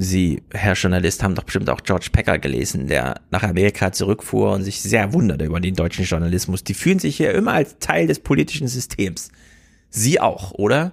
Sie, 0.00 0.44
Herr 0.52 0.74
Journalist, 0.74 1.24
haben 1.24 1.34
doch 1.34 1.42
bestimmt 1.42 1.68
auch 1.68 1.82
George 1.82 2.10
Packer 2.12 2.38
gelesen, 2.38 2.86
der 2.86 3.20
nach 3.32 3.42
Amerika 3.42 3.90
zurückfuhr 3.90 4.52
und 4.52 4.62
sich 4.62 4.80
sehr 4.80 5.12
wunderte 5.12 5.44
über 5.44 5.58
den 5.58 5.74
deutschen 5.74 6.04
Journalismus. 6.04 6.62
Die 6.62 6.74
fühlen 6.74 7.00
sich 7.00 7.16
hier 7.16 7.34
immer 7.34 7.52
als 7.52 7.80
Teil 7.80 8.06
des 8.06 8.20
politischen 8.20 8.68
Systems. 8.68 9.32
Sie 9.90 10.20
auch, 10.20 10.52
oder? 10.52 10.92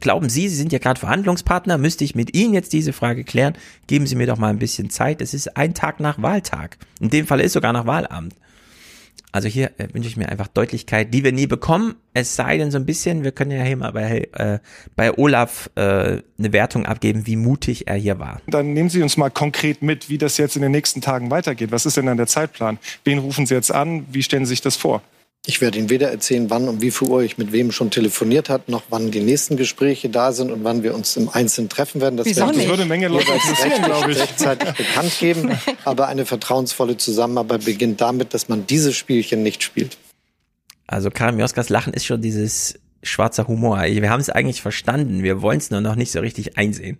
Glauben 0.00 0.28
Sie, 0.28 0.48
Sie 0.48 0.56
sind 0.56 0.72
ja 0.72 0.80
gerade 0.80 0.98
Verhandlungspartner, 0.98 1.78
müsste 1.78 2.02
ich 2.02 2.16
mit 2.16 2.34
Ihnen 2.36 2.52
jetzt 2.52 2.72
diese 2.72 2.92
Frage 2.92 3.22
klären? 3.22 3.54
Geben 3.86 4.08
Sie 4.08 4.16
mir 4.16 4.26
doch 4.26 4.38
mal 4.38 4.48
ein 4.48 4.58
bisschen 4.58 4.90
Zeit. 4.90 5.22
Es 5.22 5.32
ist 5.32 5.56
ein 5.56 5.72
Tag 5.72 6.00
nach 6.00 6.20
Wahltag. 6.20 6.78
In 6.98 7.10
dem 7.10 7.28
Fall 7.28 7.40
ist 7.40 7.52
sogar 7.52 7.72
nach 7.72 7.86
Wahlabend. 7.86 8.34
Also 9.32 9.48
hier 9.48 9.72
äh, 9.78 9.88
wünsche 9.92 10.08
ich 10.08 10.16
mir 10.16 10.28
einfach 10.28 10.48
Deutlichkeit, 10.48 11.14
die 11.14 11.24
wir 11.24 11.32
nie 11.32 11.46
bekommen. 11.46 11.96
Es 12.14 12.36
sei 12.36 12.58
denn 12.58 12.70
so 12.70 12.78
ein 12.78 12.86
bisschen, 12.86 13.22
wir 13.22 13.32
können 13.32 13.52
ja 13.52 13.62
hier 13.62 13.76
mal 13.76 13.92
bei, 13.92 14.28
äh, 14.32 14.58
bei 14.96 15.16
Olaf 15.16 15.70
äh, 15.76 15.80
eine 15.80 16.52
Wertung 16.52 16.86
abgeben, 16.86 17.26
wie 17.26 17.36
mutig 17.36 17.86
er 17.86 17.96
hier 17.96 18.18
war. 18.18 18.40
Dann 18.46 18.72
nehmen 18.72 18.88
Sie 18.88 19.02
uns 19.02 19.16
mal 19.16 19.30
konkret 19.30 19.82
mit, 19.82 20.08
wie 20.08 20.18
das 20.18 20.36
jetzt 20.38 20.56
in 20.56 20.62
den 20.62 20.72
nächsten 20.72 21.00
Tagen 21.00 21.30
weitergeht. 21.30 21.70
Was 21.70 21.86
ist 21.86 21.96
denn 21.96 22.06
dann 22.06 22.16
der 22.16 22.26
Zeitplan? 22.26 22.78
Wen 23.04 23.18
rufen 23.18 23.46
Sie 23.46 23.54
jetzt 23.54 23.72
an? 23.72 24.06
Wie 24.10 24.22
stellen 24.22 24.44
Sie 24.44 24.50
sich 24.50 24.60
das 24.60 24.76
vor? 24.76 25.02
Ich 25.46 25.62
werde 25.62 25.78
Ihnen 25.78 25.88
weder 25.88 26.10
erzählen, 26.10 26.50
wann 26.50 26.68
und 26.68 26.82
wie 26.82 26.90
viel 26.90 27.08
Uhr 27.08 27.22
ich 27.22 27.38
mit 27.38 27.50
wem 27.50 27.72
schon 27.72 27.90
telefoniert 27.90 28.50
habe, 28.50 28.70
noch 28.70 28.82
wann 28.90 29.10
die 29.10 29.20
nächsten 29.20 29.56
Gespräche 29.56 30.10
da 30.10 30.32
sind 30.32 30.50
und 30.50 30.64
wann 30.64 30.82
wir 30.82 30.94
uns 30.94 31.16
im 31.16 31.30
Einzelnen 31.30 31.70
treffen 31.70 32.02
werden. 32.02 32.18
Das 32.18 32.26
Wieso 32.26 32.42
werde 32.42 32.60
ich 32.60 32.68
würde 32.68 32.82
eine 32.82 32.88
Menge 32.88 33.08
Leute 33.08 33.32
interessieren, 33.32 33.82
glaube 33.82 34.12
ich. 34.12 34.20
rechtzeitig 34.20 34.72
bekannt 34.74 35.16
geben. 35.18 35.58
Aber 35.84 36.08
eine 36.08 36.26
vertrauensvolle 36.26 36.98
Zusammenarbeit 36.98 37.64
beginnt 37.64 38.02
damit, 38.02 38.34
dass 38.34 38.50
man 38.50 38.66
dieses 38.66 38.94
Spielchen 38.96 39.42
nicht 39.42 39.62
spielt. 39.62 39.96
Also 40.86 41.10
Karin 41.10 41.36
Mioskas 41.36 41.70
Lachen 41.70 41.94
ist 41.94 42.04
schon 42.04 42.20
dieses 42.20 42.78
schwarzer 43.02 43.48
Humor. 43.48 43.80
Wir 43.82 44.10
haben 44.10 44.20
es 44.20 44.28
eigentlich 44.28 44.60
verstanden, 44.60 45.22
wir 45.22 45.40
wollen 45.40 45.58
es 45.58 45.70
nur 45.70 45.80
noch 45.80 45.94
nicht 45.94 46.12
so 46.12 46.20
richtig 46.20 46.58
einsehen. 46.58 46.98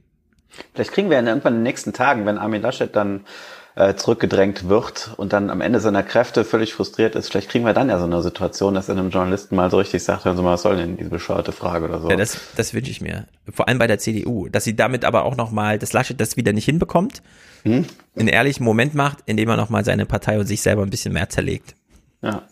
Vielleicht 0.72 0.92
kriegen 0.92 1.10
wir 1.10 1.20
ja 1.20 1.26
irgendwann 1.26 1.54
in 1.54 1.58
den 1.58 1.64
nächsten 1.64 1.92
Tagen, 1.92 2.24
wenn 2.24 2.38
Armin 2.38 2.62
Laschet 2.62 2.94
dann 2.94 3.26
äh, 3.76 3.94
zurückgedrängt 3.94 4.68
wird 4.68 5.10
und 5.16 5.32
dann 5.32 5.50
am 5.50 5.60
Ende 5.60 5.80
seiner 5.80 6.02
Kräfte 6.02 6.44
völlig 6.44 6.74
frustriert 6.74 7.14
ist, 7.14 7.30
vielleicht 7.30 7.48
kriegen 7.50 7.64
wir 7.64 7.72
dann 7.72 7.88
ja 7.88 7.98
so 7.98 8.04
eine 8.04 8.22
Situation, 8.22 8.74
dass 8.74 8.88
er 8.88 8.96
einem 8.96 9.10
Journalisten 9.10 9.56
mal 9.56 9.70
so 9.70 9.78
richtig 9.78 10.02
sagt, 10.02 10.24
hören 10.24 10.36
Sie 10.36 10.42
mal, 10.42 10.52
was 10.52 10.62
soll 10.62 10.76
denn 10.76 10.96
diese 10.96 11.10
bescheuerte 11.10 11.52
Frage 11.52 11.84
oder 11.86 12.00
so. 12.00 12.10
Ja, 12.10 12.16
das, 12.16 12.38
das 12.56 12.74
wünsche 12.74 12.90
ich 12.90 13.00
mir. 13.00 13.26
Vor 13.52 13.68
allem 13.68 13.78
bei 13.78 13.86
der 13.86 13.98
CDU, 13.98 14.48
dass 14.48 14.64
sie 14.64 14.76
damit 14.76 15.04
aber 15.04 15.24
auch 15.24 15.36
nochmal, 15.36 15.78
dass 15.78 15.92
Laschet 15.92 16.20
das 16.20 16.36
wieder 16.36 16.52
nicht 16.52 16.64
hinbekommt, 16.64 17.22
Hm? 17.62 17.84
einen 18.16 18.28
ehrlichen 18.28 18.64
Moment 18.64 18.94
macht, 18.94 19.18
indem 19.26 19.48
er 19.50 19.56
nochmal 19.56 19.84
seine 19.84 20.06
Partei 20.06 20.38
und 20.38 20.46
sich 20.46 20.62
selber 20.62 20.82
ein 20.82 20.90
bisschen 20.90 21.12
mehr 21.12 21.28
zerlegt. 21.28 21.74
Ja. 22.22 22.42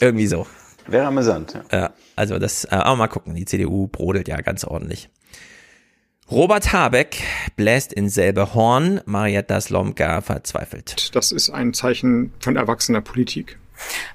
Irgendwie 0.00 0.26
so. 0.26 0.46
Wäre 0.86 1.06
amüsant, 1.06 1.54
ja. 1.54 1.78
Ja, 1.78 1.90
also 2.16 2.38
das, 2.38 2.64
äh, 2.64 2.70
aber 2.70 2.96
mal 2.96 3.08
gucken, 3.08 3.34
die 3.34 3.44
CDU 3.44 3.86
brodelt 3.88 4.28
ja 4.28 4.40
ganz 4.40 4.64
ordentlich. 4.64 5.08
Robert 6.30 6.72
Habeck 6.72 7.22
bläst 7.56 7.92
in 7.92 8.08
selbe 8.08 8.54
Horn, 8.54 9.00
Marietta 9.04 9.60
Slomka 9.60 10.20
verzweifelt. 10.22 11.14
Das 11.14 11.30
ist 11.32 11.50
ein 11.50 11.74
Zeichen 11.74 12.32
von 12.40 12.56
erwachsener 12.56 13.00
Politik. 13.02 13.58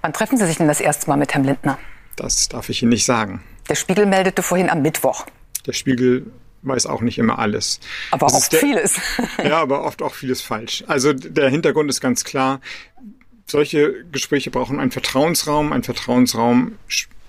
Wann 0.02 0.14
treffen 0.14 0.38
Sie 0.38 0.46
sich 0.46 0.58
denn 0.58 0.68
das 0.68 0.80
erste 0.82 1.08
Mal 1.10 1.18
mit 1.18 1.34
Herrn 1.34 1.44
Lindner? 1.44 1.78
Das 2.16 2.48
darf 2.50 2.70
ich 2.70 2.82
Ihnen 2.82 2.90
nicht 2.90 3.06
sagen. 3.06 3.44
Der 3.70 3.76
Spiegel 3.76 4.06
meldete 4.06 4.42
vorhin 4.42 4.70
am 4.70 4.82
Mittwoch. 4.82 5.26
Der 5.68 5.74
Spiegel 5.74 6.26
weiß 6.64 6.88
auch 6.88 7.02
nicht 7.02 7.20
immer 7.20 7.38
alles. 7.38 7.80
Aber 8.10 8.26
Das 8.28 8.34
oft 8.36 8.44
ist 8.44 8.54
der- 8.54 8.60
vieles. 8.62 9.00
Ja, 9.44 9.62
aber 9.62 9.84
oft 9.84 10.02
auch 10.02 10.16
vieles 10.16 10.42
falsch. 10.42 10.84
Also 10.88 11.14
der 11.14 11.50
Hintergrund 11.50 11.90
ist 11.90 12.02
ganz 12.02 12.24
klar. 12.24 12.62
Solche 13.46 14.04
Gespräche 14.12 14.50
brauchen 14.50 14.80
einen 14.80 14.92
Vertrauensraum. 14.92 15.72
Ein 15.72 15.84
Vertrauensraum 15.84 16.74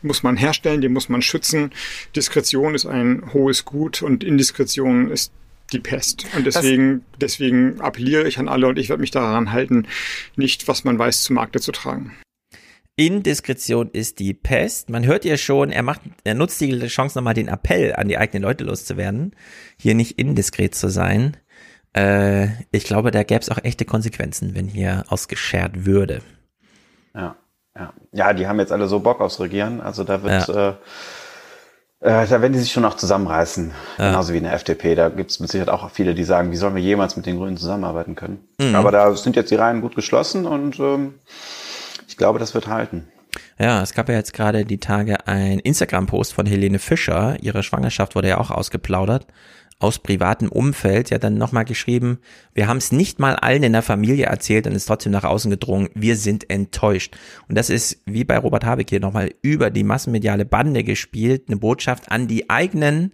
muss 0.03 0.23
man 0.23 0.37
herstellen, 0.37 0.81
den 0.81 0.93
muss 0.93 1.09
man 1.09 1.23
schützen. 1.23 1.71
Diskretion 2.15 2.75
ist 2.75 2.87
ein 2.87 3.33
hohes 3.33 3.65
Gut 3.65 4.03
und 4.03 4.25
Indiskretion 4.25 5.11
ist 5.11 5.33
die 5.73 5.81
Pest. 5.81 6.27
Und 6.37 6.47
deswegen, 6.47 7.05
deswegen 7.21 7.81
appelliere 7.81 8.27
ich 8.27 8.39
an 8.39 8.49
alle 8.49 8.69
und 8.69 8.79
ich 8.79 8.89
werde 8.89 9.01
mich 9.01 9.11
daran 9.11 9.53
halten, 9.53 9.87
nicht, 10.37 10.69
was 10.69 10.85
man 10.85 10.99
weiß, 10.99 11.23
zu 11.23 11.33
Markte 11.33 11.61
zu 11.61 11.73
tragen. 11.73 12.15
Indiskretion 12.97 13.91
ist 13.93 14.19
die 14.19 14.35
Pest. 14.35 14.91
Man 14.91 15.07
hört 15.07 15.25
ja 15.25 15.37
schon, 15.37 15.71
er 15.71 15.85
macht, 15.85 16.01
er 16.25 16.35
nutzt 16.35 16.61
die 16.61 16.79
Chance 16.89 17.17
nochmal 17.17 17.35
den 17.35 17.47
Appell 17.47 17.95
an 17.95 18.09
die 18.09 18.19
eigenen 18.19 18.43
Leute 18.43 18.65
loszuwerden, 18.65 19.37
hier 19.81 19.95
nicht 19.95 20.19
indiskret 20.19 20.75
zu 20.75 20.89
sein. 20.89 21.37
Äh, 21.95 22.49
ich 22.73 22.85
glaube, 22.85 23.13
da 23.13 23.23
gäbe 23.23 23.41
es 23.41 23.51
auch 23.51 23.63
echte 23.63 23.85
Konsequenzen, 23.85 24.57
wenn 24.57 24.67
hier 24.67 25.05
ausgeschert 25.09 25.87
würde. 25.87 26.23
Ja, 27.15 27.37
ja. 27.79 27.93
Ja, 28.13 28.33
die 28.33 28.47
haben 28.47 28.59
jetzt 28.59 28.73
alle 28.73 28.87
so 28.87 29.01
Bock 29.01 29.21
aufs 29.21 29.41
Regieren. 29.41 29.81
Also 29.81 30.05
da 30.05 30.23
wird, 30.23 30.49
äh, 30.49 30.69
äh, 32.01 32.27
da 32.27 32.43
werden 32.43 32.53
die 32.53 32.59
sich 32.59 32.73
schon 32.73 32.85
auch 32.85 32.95
zusammenreißen. 32.95 33.73
Genauso 33.97 34.33
wie 34.33 34.39
in 34.39 34.45
der 34.45 34.55
FDP. 34.55 34.95
Da 34.95 35.09
gibt 35.09 35.31
es 35.31 35.41
mit 35.41 35.51
Sicherheit 35.51 35.73
auch 35.73 35.91
viele, 35.91 36.15
die 36.15 36.25
sagen, 36.25 36.51
wie 36.51 36.57
sollen 36.57 36.75
wir 36.75 36.83
jemals 36.83 37.17
mit 37.17 37.27
den 37.27 37.37
Grünen 37.37 37.57
zusammenarbeiten 37.57 38.15
können. 38.15 38.49
Mhm. 38.59 38.75
Aber 38.75 38.91
da 38.91 39.15
sind 39.15 39.37
jetzt 39.37 39.51
die 39.51 39.57
Reihen 39.57 39.81
gut 39.81 39.95
geschlossen 39.95 40.47
und 40.47 40.79
ähm, 40.81 41.15
ich 42.09 42.17
glaube, 42.17 42.39
das 42.39 42.55
wird 42.55 42.67
halten. 42.67 43.09
Ja, 43.59 43.83
es 43.83 43.93
gab 43.93 44.09
ja 44.09 44.15
jetzt 44.15 44.33
gerade 44.33 44.65
die 44.65 44.79
Tage 44.79 45.27
ein 45.27 45.59
Instagram-Post 45.59 46.33
von 46.33 46.47
Helene 46.47 46.79
Fischer. 46.79 47.37
Ihre 47.41 47.63
Schwangerschaft 47.63 48.15
wurde 48.15 48.29
ja 48.29 48.39
auch 48.39 48.51
ausgeplaudert. 48.51 49.27
Aus 49.81 50.01
privatem 50.01 50.49
Umfeld 50.49 51.11
ja 51.11 51.19
dann 51.19 51.35
nochmal 51.39 51.65
geschrieben, 51.65 52.19
wir 52.53 52.67
haben 52.67 52.79
es 52.79 52.91
nicht 52.91 53.21
mal 53.21 53.37
allen 53.37 53.63
in 53.63 53.73
der 53.73 53.83
Familie 53.83 54.27
erzählt 54.27 54.67
und 54.67 54.75
ist 54.75 54.87
trotzdem 54.87 55.13
nach 55.13 55.25
außen 55.25 55.51
gedrungen, 55.51 55.89
wir 55.95 56.17
sind 56.17 56.51
enttäuscht. 56.51 57.17
Und 57.49 57.57
das 57.57 57.71
ist, 57.71 58.03
wie 58.05 58.25
bei 58.25 58.39
Robert 58.39 58.65
Habeck 58.65 58.91
hier 58.91 59.01
nochmal, 59.01 59.33
über 59.41 59.71
die 59.71 59.85
massenmediale 59.85 60.45
Bande 60.45 60.83
gespielt, 60.83 61.45
eine 61.47 61.59
Botschaft 61.59 62.11
an 62.11 62.27
die 62.27 62.51
eigenen 62.51 63.13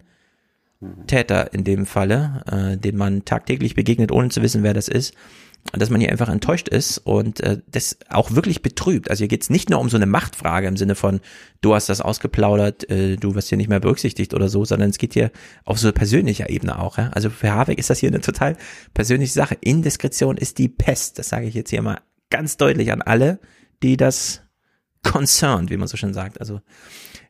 Täter 1.07 1.53
in 1.53 1.63
dem 1.63 1.85
Falle, 1.85 2.43
äh, 2.51 2.77
den 2.77 2.97
man 2.97 3.25
tagtäglich 3.25 3.75
begegnet, 3.75 4.11
ohne 4.11 4.29
zu 4.29 4.41
wissen, 4.41 4.63
wer 4.63 4.73
das 4.73 4.87
ist, 4.87 5.13
dass 5.73 5.89
man 5.89 5.99
hier 5.99 6.11
einfach 6.11 6.29
enttäuscht 6.29 6.67
ist 6.67 6.99
und 6.99 7.41
äh, 7.41 7.57
das 7.67 7.97
auch 8.09 8.31
wirklich 8.31 8.61
betrübt. 8.61 9.09
Also 9.09 9.19
hier 9.19 9.27
geht's 9.27 9.49
nicht 9.49 9.69
nur 9.69 9.79
um 9.79 9.89
so 9.89 9.97
eine 9.97 10.05
Machtfrage 10.05 10.67
im 10.67 10.77
Sinne 10.77 10.95
von, 10.95 11.21
du 11.61 11.73
hast 11.73 11.89
das 11.89 12.01
ausgeplaudert, 12.01 12.89
äh, 12.89 13.15
du 13.17 13.35
wirst 13.35 13.49
hier 13.49 13.57
nicht 13.57 13.69
mehr 13.69 13.79
berücksichtigt 13.79 14.33
oder 14.33 14.47
so, 14.47 14.63
sondern 14.63 14.89
es 14.89 14.97
geht 14.97 15.13
hier 15.13 15.31
auf 15.63 15.79
so 15.79 15.91
persönlicher 15.91 16.49
Ebene 16.49 16.79
auch. 16.79 16.97
Ja? 16.97 17.09
Also 17.13 17.29
für 17.29 17.51
Habeck 17.51 17.79
ist 17.79 17.89
das 17.89 17.99
hier 17.99 18.09
eine 18.09 18.21
total 18.21 18.57
persönliche 18.93 19.33
Sache. 19.33 19.57
Indiskretion 19.59 20.37
ist 20.37 20.59
die 20.59 20.69
Pest, 20.69 21.19
das 21.19 21.29
sage 21.29 21.47
ich 21.47 21.55
jetzt 21.55 21.71
hier 21.71 21.81
mal 21.81 21.99
ganz 22.29 22.57
deutlich 22.57 22.91
an 22.91 23.01
alle, 23.01 23.39
die 23.81 23.97
das 23.97 24.41
concerned, 25.03 25.69
wie 25.69 25.77
man 25.77 25.87
so 25.87 25.97
schön 25.97 26.13
sagt. 26.13 26.39
Also 26.39 26.61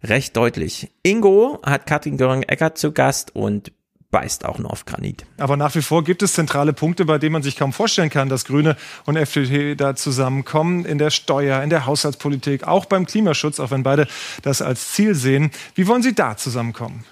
recht 0.03 0.36
deutlich. 0.36 0.91
Ingo 1.03 1.60
hat 1.64 1.86
Katrin 1.86 2.18
Göring-Eckert 2.18 2.78
zu 2.78 2.91
Gast 2.91 3.36
und 3.36 3.72
beißt 4.16 4.46
auch 4.46 4.60
nur 4.60 4.72
auf 4.72 4.86
Granit. 4.86 5.26
Aber 5.38 5.58
nach 5.58 5.76
wie 5.76 5.82
vor 5.82 6.06
gibt 6.06 6.24
es 6.24 6.36
zentrale 6.36 6.72
Punkte, 6.72 7.04
bei 7.04 7.18
denen 7.18 7.34
man 7.34 7.44
sich 7.44 7.58
kaum 7.58 7.74
vorstellen 7.74 8.10
kann, 8.10 8.30
dass 8.30 8.46
Grüne 8.46 8.78
und 9.06 9.18
FDP 9.18 9.76
da 9.76 9.94
zusammenkommen. 9.94 10.86
In 10.86 11.00
der 11.00 11.10
Steuer, 11.10 11.62
in 11.62 11.70
der 11.70 11.86
Haushaltspolitik, 11.86 12.66
auch 12.66 12.86
beim 12.86 13.06
Klimaschutz, 13.06 13.60
auch 13.60 13.72
wenn 13.72 13.84
beide 13.84 14.08
das 14.42 14.62
als 14.62 14.94
Ziel 14.94 15.16
sehen. 15.16 15.52
Wie 15.74 15.86
wollen 15.88 16.02
Sie 16.02 16.16
da 16.16 16.38
zusammenkommen? 16.38 17.04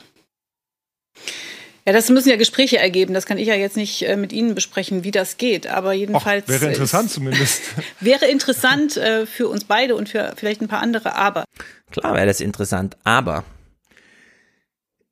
Ja, 1.86 1.92
das 1.92 2.10
müssen 2.10 2.30
ja 2.30 2.38
Gespräche 2.38 2.78
ergeben. 2.78 3.14
Das 3.14 3.26
kann 3.26 3.38
ich 3.38 3.50
ja 3.50 3.56
jetzt 3.56 3.76
nicht 3.76 4.08
äh, 4.08 4.16
mit 4.16 4.32
Ihnen 4.32 4.56
besprechen, 4.56 5.04
wie 5.04 5.12
das 5.12 5.36
geht. 5.36 5.68
Aber 5.68 5.92
jedenfalls. 5.92 6.46
Och, 6.46 6.50
wäre 6.52 6.68
interessant 6.68 7.08
ist, 7.08 7.16
zumindest. 7.16 7.64
wäre 8.00 8.28
interessant 8.28 8.96
äh, 8.96 9.26
für 9.26 9.50
uns 9.50 9.66
beide 9.66 9.98
und 9.98 10.08
für 10.08 10.32
vielleicht 10.38 10.62
ein 10.62 10.70
paar 10.70 10.82
andere. 10.82 11.16
Aber. 11.16 11.44
Klar 11.92 12.14
wäre 12.14 12.28
das 12.28 12.40
interessant. 12.40 12.96
Aber 13.04 13.44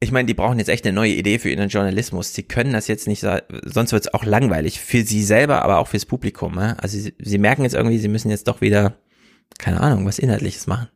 ich 0.03 0.11
meine, 0.11 0.25
die 0.25 0.33
brauchen 0.33 0.57
jetzt 0.57 0.67
echt 0.67 0.83
eine 0.85 0.95
neue 0.95 1.13
Idee 1.13 1.37
für 1.37 1.51
ihren 1.51 1.69
Journalismus. 1.69 2.33
Sie 2.33 2.41
können 2.41 2.73
das 2.73 2.87
jetzt 2.87 3.07
nicht, 3.07 3.23
sonst 3.63 3.91
wird 3.91 4.05
es 4.05 4.13
auch 4.13 4.25
langweilig 4.25 4.79
für 4.81 5.03
sie 5.03 5.23
selber, 5.23 5.61
aber 5.61 5.77
auch 5.77 5.87
fürs 5.87 6.07
Publikum. 6.07 6.55
Ne? 6.55 6.75
Also 6.81 6.97
sie, 6.97 7.13
sie 7.19 7.37
merken 7.37 7.61
jetzt 7.61 7.75
irgendwie, 7.75 7.99
sie 7.99 8.07
müssen 8.07 8.31
jetzt 8.31 8.47
doch 8.47 8.61
wieder, 8.61 8.95
keine 9.59 9.79
Ahnung, 9.79 10.07
was 10.07 10.17
Inhaltliches 10.17 10.65
machen. 10.65 10.87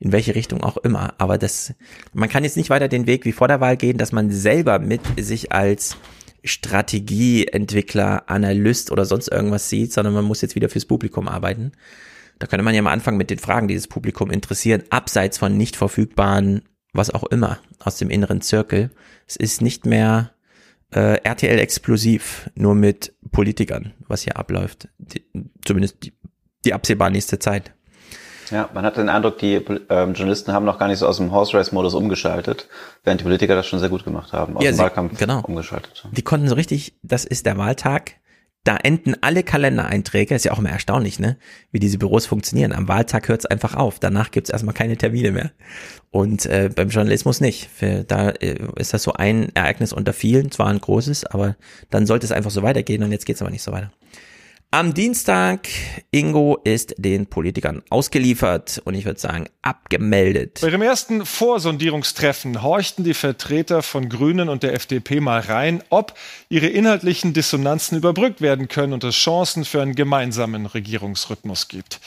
In 0.00 0.10
welche 0.10 0.34
Richtung 0.34 0.62
auch 0.64 0.76
immer. 0.76 1.14
Aber 1.18 1.38
das, 1.38 1.74
man 2.12 2.28
kann 2.28 2.42
jetzt 2.42 2.56
nicht 2.56 2.68
weiter 2.68 2.88
den 2.88 3.06
Weg 3.06 3.24
wie 3.24 3.32
vor 3.32 3.46
der 3.46 3.60
Wahl 3.60 3.76
gehen, 3.76 3.96
dass 3.96 4.10
man 4.10 4.30
selber 4.30 4.80
mit 4.80 5.02
sich 5.18 5.52
als 5.52 5.96
Strategieentwickler, 6.42 8.28
Analyst 8.28 8.90
oder 8.90 9.04
sonst 9.04 9.28
irgendwas 9.28 9.68
sieht, 9.68 9.92
sondern 9.92 10.14
man 10.14 10.24
muss 10.24 10.40
jetzt 10.40 10.56
wieder 10.56 10.68
fürs 10.68 10.84
Publikum 10.84 11.28
arbeiten. 11.28 11.72
Da 12.40 12.48
könnte 12.48 12.64
man 12.64 12.74
ja 12.74 12.82
mal 12.82 12.92
anfangen 12.92 13.18
mit 13.18 13.30
den 13.30 13.38
Fragen, 13.38 13.68
die 13.68 13.74
das 13.74 13.86
Publikum 13.86 14.30
interessieren, 14.30 14.82
abseits 14.90 15.38
von 15.38 15.56
nicht 15.56 15.76
verfügbaren 15.76 16.62
was 16.92 17.10
auch 17.10 17.24
immer 17.24 17.58
aus 17.78 17.96
dem 17.96 18.10
inneren 18.10 18.40
Zirkel. 18.40 18.90
Es 19.26 19.36
ist 19.36 19.60
nicht 19.60 19.86
mehr 19.86 20.32
äh, 20.90 21.20
RTL 21.22 21.58
explosiv, 21.58 22.50
nur 22.54 22.74
mit 22.74 23.14
Politikern, 23.30 23.94
was 24.06 24.22
hier 24.22 24.36
abläuft. 24.36 24.88
Die, 24.98 25.24
zumindest 25.64 26.04
die, 26.04 26.12
die 26.64 26.74
absehbar 26.74 27.10
nächste 27.10 27.38
Zeit. 27.38 27.72
Ja, 28.50 28.70
man 28.72 28.84
hat 28.84 28.96
den 28.96 29.10
Eindruck, 29.10 29.38
die 29.38 29.62
ähm, 29.90 30.14
Journalisten 30.14 30.52
haben 30.52 30.64
noch 30.64 30.78
gar 30.78 30.88
nicht 30.88 30.98
so 30.98 31.06
aus 31.06 31.18
dem 31.18 31.32
Horse 31.32 31.56
Race 31.56 31.72
Modus 31.72 31.94
umgeschaltet, 31.94 32.68
während 33.04 33.20
die 33.20 33.24
Politiker 33.24 33.54
das 33.54 33.66
schon 33.66 33.78
sehr 33.78 33.90
gut 33.90 34.04
gemacht 34.04 34.32
haben, 34.32 34.56
aus 34.56 34.64
ja, 34.64 34.70
dem 34.70 34.76
sie, 34.76 34.82
Wahlkampf 34.82 35.18
genau. 35.18 35.40
umgeschaltet. 35.42 36.06
Die 36.12 36.22
konnten 36.22 36.48
so 36.48 36.54
richtig, 36.54 36.94
das 37.02 37.26
ist 37.26 37.44
der 37.44 37.58
Wahltag, 37.58 38.14
da 38.68 38.76
enden 38.76 39.14
alle 39.22 39.42
Kalendereinträge, 39.42 40.34
ist 40.34 40.44
ja 40.44 40.52
auch 40.52 40.58
immer 40.58 40.68
erstaunlich, 40.68 41.18
ne? 41.18 41.38
Wie 41.72 41.78
diese 41.78 41.96
Büros 41.96 42.26
funktionieren. 42.26 42.74
Am 42.74 42.86
Wahltag 42.86 43.28
hört 43.28 43.40
es 43.40 43.46
einfach 43.46 43.74
auf. 43.74 43.98
Danach 43.98 44.30
gibt's 44.30 44.50
erstmal 44.50 44.74
keine 44.74 44.98
Termine 44.98 45.32
mehr. 45.32 45.52
Und 46.10 46.44
äh, 46.44 46.68
beim 46.74 46.90
Journalismus 46.90 47.40
nicht. 47.40 47.70
Für, 47.74 48.04
da 48.04 48.28
äh, 48.28 48.58
ist 48.76 48.92
das 48.92 49.04
so 49.04 49.14
ein 49.14 49.48
Ereignis 49.54 49.94
unter 49.94 50.12
vielen, 50.12 50.50
zwar 50.50 50.66
ein 50.66 50.82
großes, 50.82 51.24
aber 51.24 51.56
dann 51.88 52.04
sollte 52.04 52.26
es 52.26 52.32
einfach 52.32 52.50
so 52.50 52.62
weitergehen 52.62 53.02
und 53.02 53.10
jetzt 53.10 53.24
geht's 53.24 53.40
aber 53.40 53.50
nicht 53.50 53.62
so 53.62 53.72
weiter. 53.72 53.90
Am 54.70 54.92
Dienstag, 54.92 55.66
Ingo 56.10 56.58
ist 56.62 56.94
den 56.98 57.26
Politikern 57.26 57.82
ausgeliefert 57.88 58.82
und 58.84 58.92
ich 58.92 59.06
würde 59.06 59.18
sagen 59.18 59.46
abgemeldet. 59.62 60.58
Bei 60.60 60.68
ihrem 60.68 60.82
ersten 60.82 61.24
Vorsondierungstreffen 61.24 62.62
horchten 62.62 63.02
die 63.02 63.14
Vertreter 63.14 63.82
von 63.82 64.10
Grünen 64.10 64.50
und 64.50 64.62
der 64.62 64.74
FDP 64.74 65.20
mal 65.20 65.40
rein, 65.40 65.82
ob 65.88 66.12
ihre 66.50 66.66
inhaltlichen 66.66 67.32
Dissonanzen 67.32 67.96
überbrückt 67.96 68.42
werden 68.42 68.68
können 68.68 68.92
und 68.92 69.04
es 69.04 69.14
Chancen 69.14 69.64
für 69.64 69.80
einen 69.80 69.94
gemeinsamen 69.94 70.66
Regierungsrhythmus 70.66 71.68
gibt. 71.68 71.98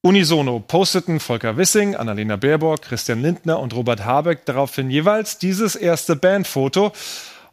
Unisono 0.00 0.60
posteten 0.60 1.20
Volker 1.20 1.58
Wissing, 1.58 1.94
Annalena 1.94 2.36
Baerbock, 2.36 2.80
Christian 2.80 3.20
Lindner 3.20 3.60
und 3.60 3.74
Robert 3.74 4.06
Habeck 4.06 4.46
daraufhin 4.46 4.90
jeweils 4.90 5.36
dieses 5.36 5.76
erste 5.76 6.16
Bandfoto. 6.16 6.90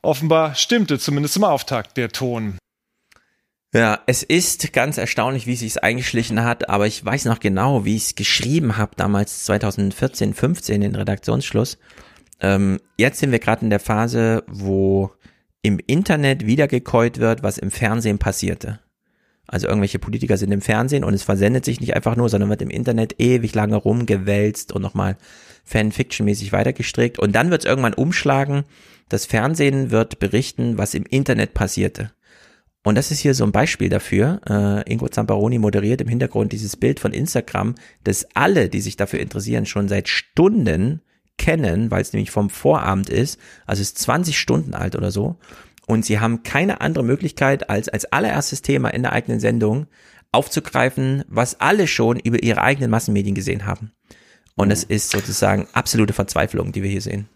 Offenbar 0.02 0.56
stimmte 0.56 0.98
zumindest 0.98 1.36
im 1.36 1.44
Auftakt 1.44 1.98
der 1.98 2.08
Ton. 2.08 2.58
Ja, 3.76 4.00
es 4.06 4.24
ist 4.24 4.72
ganz 4.72 4.98
erstaunlich, 4.98 5.48
wie 5.48 5.58
sich's 5.58 5.76
eingeschlichen 5.76 6.46
hat, 6.46 6.70
aber 6.70 6.88
ich 6.88 7.04
weiß 7.04 7.26
noch 7.26 7.42
genau, 7.42 7.84
wie 7.84 7.98
ich 7.98 8.04
es 8.04 8.16
geschrieben 8.16 8.78
habe, 8.78 8.94
damals 8.96 9.44
2014, 9.44 10.34
15, 10.34 10.80
den 10.80 10.96
Redaktionsschluss. 10.96 11.78
Ähm, 12.40 12.80
jetzt 12.96 13.20
sind 13.20 13.34
wir 13.34 13.40
gerade 13.40 13.66
in 13.66 13.70
der 13.70 13.82
Phase, 13.82 14.46
wo 14.48 15.12
im 15.62 15.78
Internet 15.86 16.46
wiedergekäut 16.46 17.20
wird, 17.20 17.44
was 17.44 17.58
im 17.58 17.70
Fernsehen 17.70 18.18
passierte. 18.18 18.80
Also 19.46 19.68
irgendwelche 19.68 20.00
Politiker 20.00 20.38
sind 20.38 20.54
im 20.54 20.62
Fernsehen 20.62 21.04
und 21.04 21.14
es 21.14 21.24
versendet 21.24 21.66
sich 21.66 21.82
nicht 21.82 21.98
einfach 21.98 22.16
nur, 22.16 22.30
sondern 22.30 22.50
wird 22.50 22.62
im 22.62 22.70
Internet 22.70 23.20
ewig 23.20 23.54
lange 23.56 23.76
rumgewälzt 23.76 24.72
und 24.72 24.84
nochmal 24.84 25.18
Fanfiction-mäßig 25.70 26.54
weitergestrickt. 26.54 27.20
Und 27.20 27.34
dann 27.34 27.52
wird 27.52 27.66
es 27.66 27.70
irgendwann 27.70 27.94
umschlagen. 27.94 28.64
Das 29.10 29.26
Fernsehen 29.26 29.92
wird 29.92 30.20
berichten, 30.20 30.78
was 30.78 30.94
im 30.94 31.04
Internet 31.04 31.54
passierte. 31.54 32.14
Und 32.86 32.94
das 32.94 33.10
ist 33.10 33.20
hier 33.20 33.34
so 33.34 33.44
ein 33.44 33.52
Beispiel 33.52 33.90
dafür. 33.90 34.40
Äh, 34.48 34.94
Ingo 34.94 35.10
Zamparoni 35.10 35.58
moderiert 35.58 36.02
im 36.02 36.08
Hintergrund 36.08 36.54
dieses 36.54 36.78
Bild 36.78 37.00
von 37.00 37.14
Instagram, 37.14 37.74
das 38.04 38.28
alle, 38.36 38.70
die 38.70 38.80
sich 38.80 38.96
dafür 38.96 39.20
interessieren, 39.20 39.66
schon 39.66 39.88
seit 39.88 40.08
Stunden 40.08 41.02
kennen, 41.40 41.90
weil 41.90 42.04
es 42.04 42.14
nämlich 42.14 42.30
vom 42.30 42.52
Vorabend 42.52 43.10
ist. 43.10 43.40
Also 43.66 43.82
es 43.82 43.88
ist 43.88 43.98
20 43.98 44.38
Stunden 44.38 44.76
alt 44.76 44.96
oder 44.96 45.10
so. 45.10 45.38
Und 45.88 46.06
sie 46.06 46.20
haben 46.20 46.44
keine 46.44 46.80
andere 46.80 47.04
Möglichkeit, 47.04 47.72
als 47.72 47.90
als 47.90 48.06
allererstes 48.06 48.62
Thema 48.62 48.90
in 48.90 49.02
der 49.02 49.14
eigenen 49.14 49.40
Sendung 49.40 49.88
aufzugreifen, 50.32 51.24
was 51.28 51.60
alle 51.60 51.88
schon 51.88 52.20
über 52.20 52.44
ihre 52.44 52.62
eigenen 52.62 52.92
Massenmedien 52.92 53.34
gesehen 53.34 53.66
haben. 53.66 53.94
Und 54.56 54.70
es 54.70 54.84
ist 54.84 55.10
sozusagen 55.10 55.68
absolute 55.74 56.14
Verzweiflung, 56.14 56.72
die 56.72 56.84
wir 56.84 56.90
hier 56.92 57.02
sehen. 57.02 57.28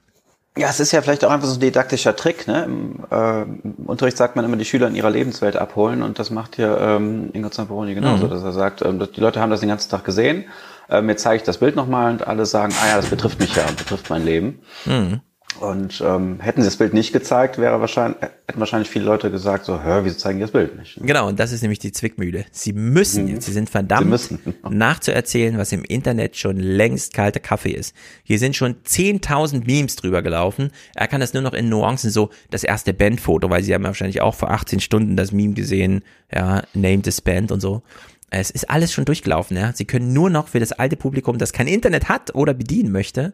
Ja, 0.60 0.68
es 0.68 0.82
ist 0.82 0.92
ja 0.92 1.02
vielleicht 1.02 1.24
auch 1.24 1.32
einfach 1.32 1.48
so 1.48 1.54
ein 1.54 1.62
didaktischer 1.62 2.18
Trick. 2.18 2.46
Ne? 2.46 2.66
Im, 2.66 3.06
äh, 3.10 3.44
Im 3.44 3.86
Unterricht 3.86 4.18
sagt 4.18 4.36
man 4.36 4.44
immer, 4.44 4.58
die 4.58 4.66
Schüler 4.66 4.90
in 4.90 4.96
ihrer 4.96 5.10
Lebenswelt 5.10 5.56
abholen 5.56 6.04
und 6.04 6.20
das 6.20 6.32
macht 6.32 6.58
hier 6.58 6.78
ähm, 6.82 7.30
Ingo 7.32 7.50
Zamperoni 7.50 7.96
genauso, 7.96 8.26
mhm. 8.26 8.30
dass 8.30 8.44
er 8.44 8.52
sagt, 8.52 8.82
ähm, 8.82 9.00
die 9.16 9.22
Leute 9.22 9.40
haben 9.40 9.52
das 9.52 9.62
den 9.62 9.70
ganzen 9.70 9.90
Tag 9.90 10.04
gesehen, 10.04 10.44
ähm, 10.90 11.08
jetzt 11.08 11.24
zeige 11.24 11.38
ich 11.38 11.44
das 11.44 11.60
Bild 11.60 11.78
nochmal 11.78 12.12
und 12.12 12.28
alle 12.28 12.46
sagen, 12.46 12.74
ah 12.84 12.90
ja, 12.90 12.98
das 12.98 13.06
betrifft 13.06 13.40
mich 13.40 13.56
ja, 13.56 13.64
betrifft 13.78 14.10
mein 14.10 14.26
Leben. 14.26 14.60
Mhm. 14.84 15.22
Und 15.60 16.02
ähm, 16.06 16.40
hätten 16.40 16.62
sie 16.62 16.68
das 16.68 16.78
Bild 16.78 16.94
nicht 16.94 17.12
gezeigt, 17.12 17.58
wäre 17.58 17.82
wahrscheinlich, 17.82 18.22
hätten 18.22 18.60
wahrscheinlich 18.60 18.90
viele 18.90 19.06
Leute 19.06 19.30
gesagt, 19.30 19.66
so, 19.66 19.82
hör, 19.82 20.06
wieso 20.06 20.18
zeigen 20.18 20.38
die 20.38 20.44
das 20.44 20.52
Bild 20.52 20.78
nicht? 20.78 21.00
Genau, 21.02 21.28
und 21.28 21.40
das 21.40 21.52
ist 21.52 21.62
nämlich 21.62 21.80
die 21.80 21.92
Zwickmühle. 21.92 22.46
Sie 22.52 22.72
müssen 22.72 23.26
mhm. 23.26 23.32
jetzt, 23.32 23.46
sie 23.46 23.52
sind 23.52 23.70
verdammt, 23.70 24.04
sie 24.04 24.10
müssen. 24.10 24.40
nachzuerzählen, 24.70 25.58
was 25.58 25.72
im 25.72 25.84
Internet 25.84 26.38
schon 26.38 26.58
längst 26.58 27.14
kalter 27.14 27.40
Kaffee 27.40 27.72
ist. 27.72 27.94
Hier 28.24 28.40
sind 28.40 28.56
schon 28.56 28.76
10.000 28.84 29.66
Memes 29.66 29.96
drüber 29.98 30.22
gelaufen. 30.22 30.72
Er 30.96 31.08
kann 31.08 31.20
das 31.20 31.34
nur 31.34 31.44
noch 31.44 31.54
in 31.54 31.68
Nuancen 31.68 32.10
so, 32.10 32.30
das 32.52 32.64
erste 32.64 32.94
Bandfoto, 32.94 33.50
weil 33.50 33.64
sie 33.64 33.74
haben 33.74 33.84
wahrscheinlich 33.84 34.22
auch 34.22 34.36
vor 34.36 34.52
18 34.52 34.80
Stunden 34.80 35.18
das 35.18 35.32
Meme 35.32 35.56
gesehen, 35.56 36.04
ja, 36.34 36.64
Name 36.74 37.02
this 37.02 37.22
Band 37.22 37.52
und 37.52 37.60
so. 37.60 37.82
Es 38.32 38.52
ist 38.52 38.70
alles 38.70 38.94
schon 38.94 39.06
durchgelaufen, 39.06 39.58
ja. 39.58 39.72
Sie 39.74 39.86
können 39.86 40.14
nur 40.14 40.30
noch 40.30 40.48
für 40.48 40.60
das 40.60 40.72
alte 40.72 40.96
Publikum, 40.96 41.38
das 41.38 41.54
kein 41.54 41.68
Internet 41.68 42.10
hat 42.10 42.36
oder 42.36 42.54
bedienen 42.54 42.92
möchte, 42.92 43.34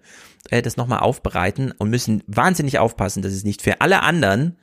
äh, 0.49 0.61
das 0.61 0.77
nochmal 0.77 0.99
aufbereiten 0.99 1.71
und 1.77 1.89
müssen 1.89 2.23
wahnsinnig 2.27 2.79
aufpassen, 2.79 3.21
dass 3.21 3.33
es 3.33 3.43
nicht 3.43 3.61
für 3.61 3.81
alle 3.81 4.01
anderen, 4.01 4.57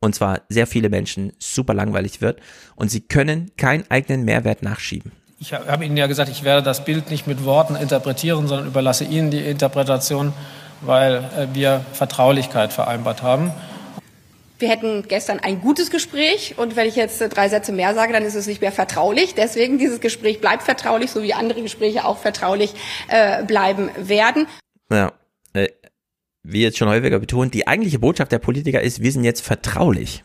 und 0.00 0.14
zwar 0.14 0.42
sehr 0.48 0.66
viele 0.66 0.88
Menschen, 0.88 1.32
super 1.38 1.74
langweilig 1.74 2.20
wird. 2.20 2.40
Und 2.76 2.90
sie 2.90 3.00
können 3.00 3.50
keinen 3.56 3.90
eigenen 3.90 4.24
Mehrwert 4.24 4.62
nachschieben. 4.62 5.12
Ich 5.38 5.52
habe 5.52 5.84
Ihnen 5.84 5.96
ja 5.96 6.06
gesagt, 6.06 6.30
ich 6.30 6.44
werde 6.44 6.62
das 6.62 6.84
Bild 6.84 7.10
nicht 7.10 7.26
mit 7.26 7.44
Worten 7.44 7.76
interpretieren, 7.76 8.46
sondern 8.48 8.66
überlasse 8.66 9.04
Ihnen 9.04 9.30
die 9.30 9.40
Interpretation, 9.40 10.32
weil 10.80 11.16
äh, 11.16 11.48
wir 11.52 11.84
Vertraulichkeit 11.92 12.72
vereinbart 12.72 13.22
haben. 13.22 13.52
Wir 14.58 14.68
hätten 14.68 15.06
gestern 15.08 15.40
ein 15.40 15.60
gutes 15.60 15.90
Gespräch 15.90 16.54
und 16.56 16.76
wenn 16.76 16.86
ich 16.86 16.94
jetzt 16.94 17.18
drei 17.18 17.48
Sätze 17.48 17.72
mehr 17.72 17.94
sage, 17.94 18.12
dann 18.12 18.24
ist 18.24 18.36
es 18.36 18.46
nicht 18.46 18.60
mehr 18.60 18.70
vertraulich. 18.70 19.34
Deswegen 19.34 19.78
dieses 19.78 20.00
Gespräch 20.00 20.40
bleibt 20.40 20.62
vertraulich, 20.62 21.10
so 21.10 21.22
wie 21.22 21.34
andere 21.34 21.60
Gespräche 21.60 22.04
auch 22.04 22.18
vertraulich 22.18 22.72
äh, 23.08 23.42
bleiben 23.44 23.90
werden. 23.96 24.46
Ja, 24.90 25.12
äh, 25.54 25.68
wie 26.44 26.62
jetzt 26.62 26.78
schon 26.78 26.88
häufiger 26.88 27.18
betont, 27.18 27.52
die 27.54 27.66
eigentliche 27.66 27.98
Botschaft 27.98 28.30
der 28.30 28.38
Politiker 28.38 28.80
ist, 28.80 29.02
wir 29.02 29.10
sind 29.10 29.24
jetzt 29.24 29.40
vertraulich. 29.40 30.22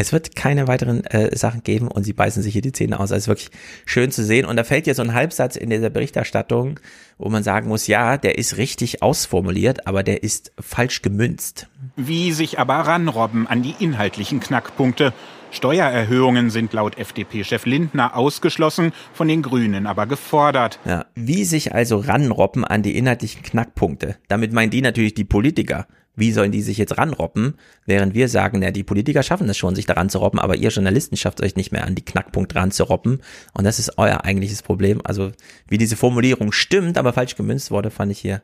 Es 0.00 0.12
wird 0.12 0.36
keine 0.36 0.68
weiteren 0.68 1.04
äh, 1.06 1.36
Sachen 1.36 1.64
geben 1.64 1.88
und 1.88 2.04
sie 2.04 2.12
beißen 2.12 2.40
sich 2.40 2.52
hier 2.52 2.62
die 2.62 2.70
Zähne 2.70 3.00
aus. 3.00 3.10
Also 3.10 3.16
ist 3.16 3.28
wirklich 3.28 3.50
schön 3.84 4.12
zu 4.12 4.24
sehen. 4.24 4.46
Und 4.46 4.54
da 4.54 4.62
fällt 4.62 4.86
ja 4.86 4.94
so 4.94 5.02
ein 5.02 5.12
Halbsatz 5.12 5.56
in 5.56 5.70
dieser 5.70 5.90
Berichterstattung, 5.90 6.78
wo 7.18 7.28
man 7.28 7.42
sagen 7.42 7.68
muss, 7.68 7.88
ja, 7.88 8.16
der 8.16 8.38
ist 8.38 8.58
richtig 8.58 9.02
ausformuliert, 9.02 9.88
aber 9.88 10.04
der 10.04 10.22
ist 10.22 10.52
falsch 10.60 11.02
gemünzt. 11.02 11.66
Wie 11.96 12.30
sich 12.30 12.60
aber 12.60 12.74
ranrobben 12.74 13.48
an 13.48 13.62
die 13.62 13.74
inhaltlichen 13.80 14.38
Knackpunkte. 14.38 15.12
Steuererhöhungen 15.50 16.50
sind 16.50 16.72
laut 16.72 16.96
FDP-Chef 16.96 17.66
Lindner 17.66 18.16
ausgeschlossen, 18.16 18.92
von 19.12 19.26
den 19.26 19.42
Grünen 19.42 19.88
aber 19.88 20.06
gefordert. 20.06 20.78
Ja, 20.84 21.06
wie 21.16 21.44
sich 21.44 21.74
also 21.74 21.98
ranrobben 21.98 22.64
an 22.64 22.82
die 22.82 22.96
inhaltlichen 22.96 23.42
Knackpunkte. 23.42 24.16
Damit 24.28 24.52
meinen 24.52 24.70
die 24.70 24.82
natürlich 24.82 25.14
die 25.14 25.24
Politiker. 25.24 25.88
Wie 26.18 26.32
sollen 26.32 26.50
die 26.50 26.62
sich 26.62 26.78
jetzt 26.78 26.98
ranrobben, 26.98 27.54
während 27.86 28.12
wir 28.12 28.28
sagen, 28.28 28.60
ja, 28.60 28.72
die 28.72 28.82
Politiker 28.82 29.22
schaffen 29.22 29.48
es 29.48 29.56
schon, 29.56 29.76
sich 29.76 29.86
daran 29.86 30.10
zu 30.10 30.18
robben, 30.18 30.40
aber 30.40 30.56
ihr 30.56 30.70
Journalisten 30.70 31.16
schafft 31.16 31.40
euch 31.40 31.54
nicht 31.54 31.70
mehr 31.70 31.86
an 31.86 31.94
die 31.94 32.04
Knackpunkt 32.04 32.56
ranzurobben. 32.56 33.20
Und 33.52 33.64
das 33.64 33.78
ist 33.78 33.98
euer 33.98 34.24
eigentliches 34.24 34.62
Problem. 34.62 35.00
Also 35.04 35.30
wie 35.68 35.78
diese 35.78 35.96
Formulierung 35.96 36.50
stimmt, 36.50 36.98
aber 36.98 37.12
falsch 37.12 37.36
gemünzt 37.36 37.70
wurde, 37.70 37.90
fand 37.90 38.10
ich 38.10 38.18
hier 38.18 38.42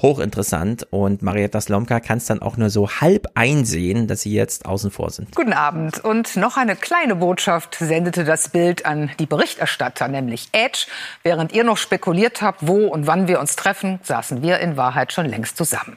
hochinteressant. 0.00 0.86
Und 0.90 1.22
Marietta 1.22 1.60
Slomka 1.60 2.00
kann 2.00 2.18
es 2.18 2.26
dann 2.26 2.40
auch 2.40 2.56
nur 2.56 2.70
so 2.70 2.88
halb 2.88 3.26
einsehen, 3.34 4.06
dass 4.06 4.22
sie 4.22 4.32
jetzt 4.32 4.66
außen 4.66 4.90
vor 4.90 5.10
sind. 5.10 5.34
Guten 5.34 5.52
Abend. 5.52 6.04
Und 6.04 6.36
noch 6.36 6.56
eine 6.56 6.76
kleine 6.76 7.16
Botschaft 7.16 7.76
sendete 7.80 8.24
das 8.24 8.50
Bild 8.50 8.86
an 8.86 9.10
die 9.18 9.26
Berichterstatter, 9.26 10.08
nämlich 10.08 10.48
Edge. 10.52 10.86
Während 11.22 11.52
ihr 11.52 11.64
noch 11.64 11.78
spekuliert 11.78 12.42
habt, 12.42 12.66
wo 12.66 12.86
und 12.86 13.06
wann 13.06 13.28
wir 13.28 13.40
uns 13.40 13.56
treffen, 13.56 13.98
saßen 14.02 14.42
wir 14.42 14.60
in 14.60 14.76
Wahrheit 14.76 15.12
schon 15.12 15.26
längst 15.26 15.56
zusammen. 15.56 15.96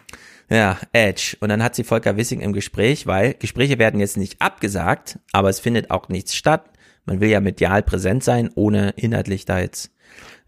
Ja, 0.52 0.78
Edge. 0.92 1.38
Und 1.40 1.48
dann 1.48 1.64
hat 1.64 1.76
sie 1.76 1.86
Volker 1.86 2.18
Wissing 2.18 2.42
im 2.42 2.52
Gespräch, 2.52 3.08
weil 3.08 3.36
Gespräche 3.36 3.80
werden 3.80 4.02
jetzt 4.02 4.18
nicht 4.18 4.42
abgesagt, 4.42 5.18
aber 5.32 5.50
es 5.50 5.62
findet 5.62 5.92
auch 5.92 6.10
nichts 6.10 6.36
statt. 6.36 6.66
Man 7.06 7.22
will 7.22 7.30
ja 7.30 7.40
medial 7.40 7.82
präsent 7.82 8.22
sein, 8.22 8.50
ohne 8.56 8.90
inhaltlich 8.98 9.46
da 9.46 9.60
jetzt 9.60 9.92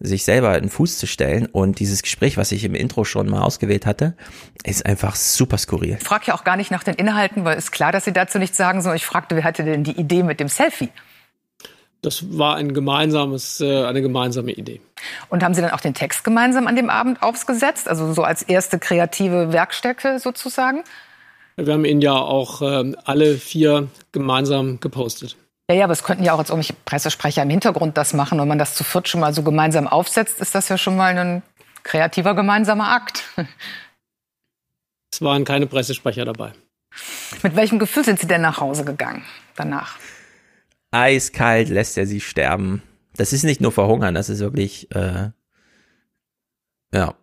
sich 0.01 0.25
selber 0.25 0.49
einen 0.49 0.69
Fuß 0.69 0.97
zu 0.97 1.07
stellen. 1.07 1.45
Und 1.45 1.80
dieses 1.80 2.03
Gespräch, 2.03 2.35
was 2.35 2.51
ich 2.51 2.65
im 2.65 2.75
Intro 2.75 3.05
schon 3.05 3.30
mal 3.30 3.43
ausgewählt 3.43 3.85
hatte, 3.85 4.17
ist 4.65 4.85
einfach 4.85 5.15
super 5.15 5.57
skurril. 5.57 5.95
Ich 6.01 6.03
frage 6.05 6.25
ja 6.27 6.35
auch 6.35 6.43
gar 6.43 6.57
nicht 6.57 6.69
nach 6.69 6.84
den 6.84 6.95
Inhalten, 6.95 7.45
weil 7.45 7.57
es 7.57 7.65
ist 7.65 7.71
klar, 7.71 7.93
dass 7.93 8.03
Sie 8.03 8.11
dazu 8.11 8.39
nichts 8.39 8.57
sagen, 8.57 8.81
sondern 8.81 8.97
ich 8.97 9.05
fragte, 9.05 9.38
wer 9.38 9.45
hatte 9.45 9.63
denn 9.63 9.85
die 9.85 9.97
Idee 9.97 10.23
mit 10.23 10.41
dem 10.41 10.49
Selfie? 10.49 10.89
Das 12.03 12.38
war 12.38 12.57
ein 12.57 12.73
gemeinsames, 12.73 13.61
äh, 13.61 13.85
eine 13.85 14.01
gemeinsame 14.01 14.51
Idee. 14.51 14.81
Und 15.30 15.41
haben 15.41 15.53
Sie 15.53 15.61
dann 15.61 15.71
auch 15.71 15.80
den 15.80 15.93
Text 15.93 16.23
gemeinsam 16.23 16.67
an 16.67 16.75
dem 16.75 16.89
Abend 16.89 17.23
aufgesetzt? 17.23 17.88
Also 17.88 18.13
so 18.13 18.23
als 18.23 18.43
erste 18.43 18.77
kreative 18.77 19.53
Werkstätte 19.53 20.19
sozusagen? 20.19 20.84
Wir 21.55 21.73
haben 21.73 21.85
ihn 21.85 22.01
ja 22.01 22.15
auch 22.15 22.61
äh, 22.61 22.93
alle 23.05 23.35
vier 23.35 23.88
gemeinsam 24.11 24.80
gepostet. 24.80 25.38
Ja, 25.69 25.77
ja, 25.77 25.84
aber 25.85 25.93
es 25.93 26.03
könnten 26.03 26.25
ja 26.25 26.34
auch 26.34 26.39
jetzt 26.39 26.49
irgendwelche 26.49 26.73
Pressesprecher 26.85 27.41
im 27.41 27.49
Hintergrund 27.49 27.97
das 27.97 28.13
machen. 28.13 28.38
Wenn 28.38 28.49
man 28.49 28.59
das 28.59 28.75
zu 28.75 28.84
viert 28.84 29.07
schon 29.07 29.21
mal 29.21 29.34
so 29.34 29.43
gemeinsam 29.43 29.88
aufsetzt, 29.88 30.41
ist 30.41 30.53
das 30.55 30.67
ja 30.67 30.77
schon 30.77 30.97
mal 30.97 31.17
ein 31.17 31.41
kreativer 31.84 32.35
gemeinsamer 32.35 32.89
Akt. 32.89 33.23
Es 35.13 35.21
waren 35.21 35.45
keine 35.45 35.67
Pressesprecher 35.67 36.25
dabei. 36.25 36.53
Mit 37.43 37.55
welchem 37.55 37.77
Gefühl 37.80 38.03
sind 38.03 38.19
Sie 38.19 38.27
denn 38.27 38.41
nach 38.41 38.59
Hause 38.59 38.84
gegangen 38.84 39.23
danach? 39.55 39.97
Eiskalt 40.94 41.70
lässt 41.70 41.98
er 41.98 42.06
sie 42.06 42.22
sterben. 42.22 42.82
Das 43.15 43.34
ist 43.34 43.44
nicht 43.44 43.61
nur 43.61 43.72
verhungern, 43.72 44.14
das 44.14 44.30
ist 44.30 44.40
wirklich, 44.40 44.94
äh, 44.95 45.30
ja. 46.94 47.15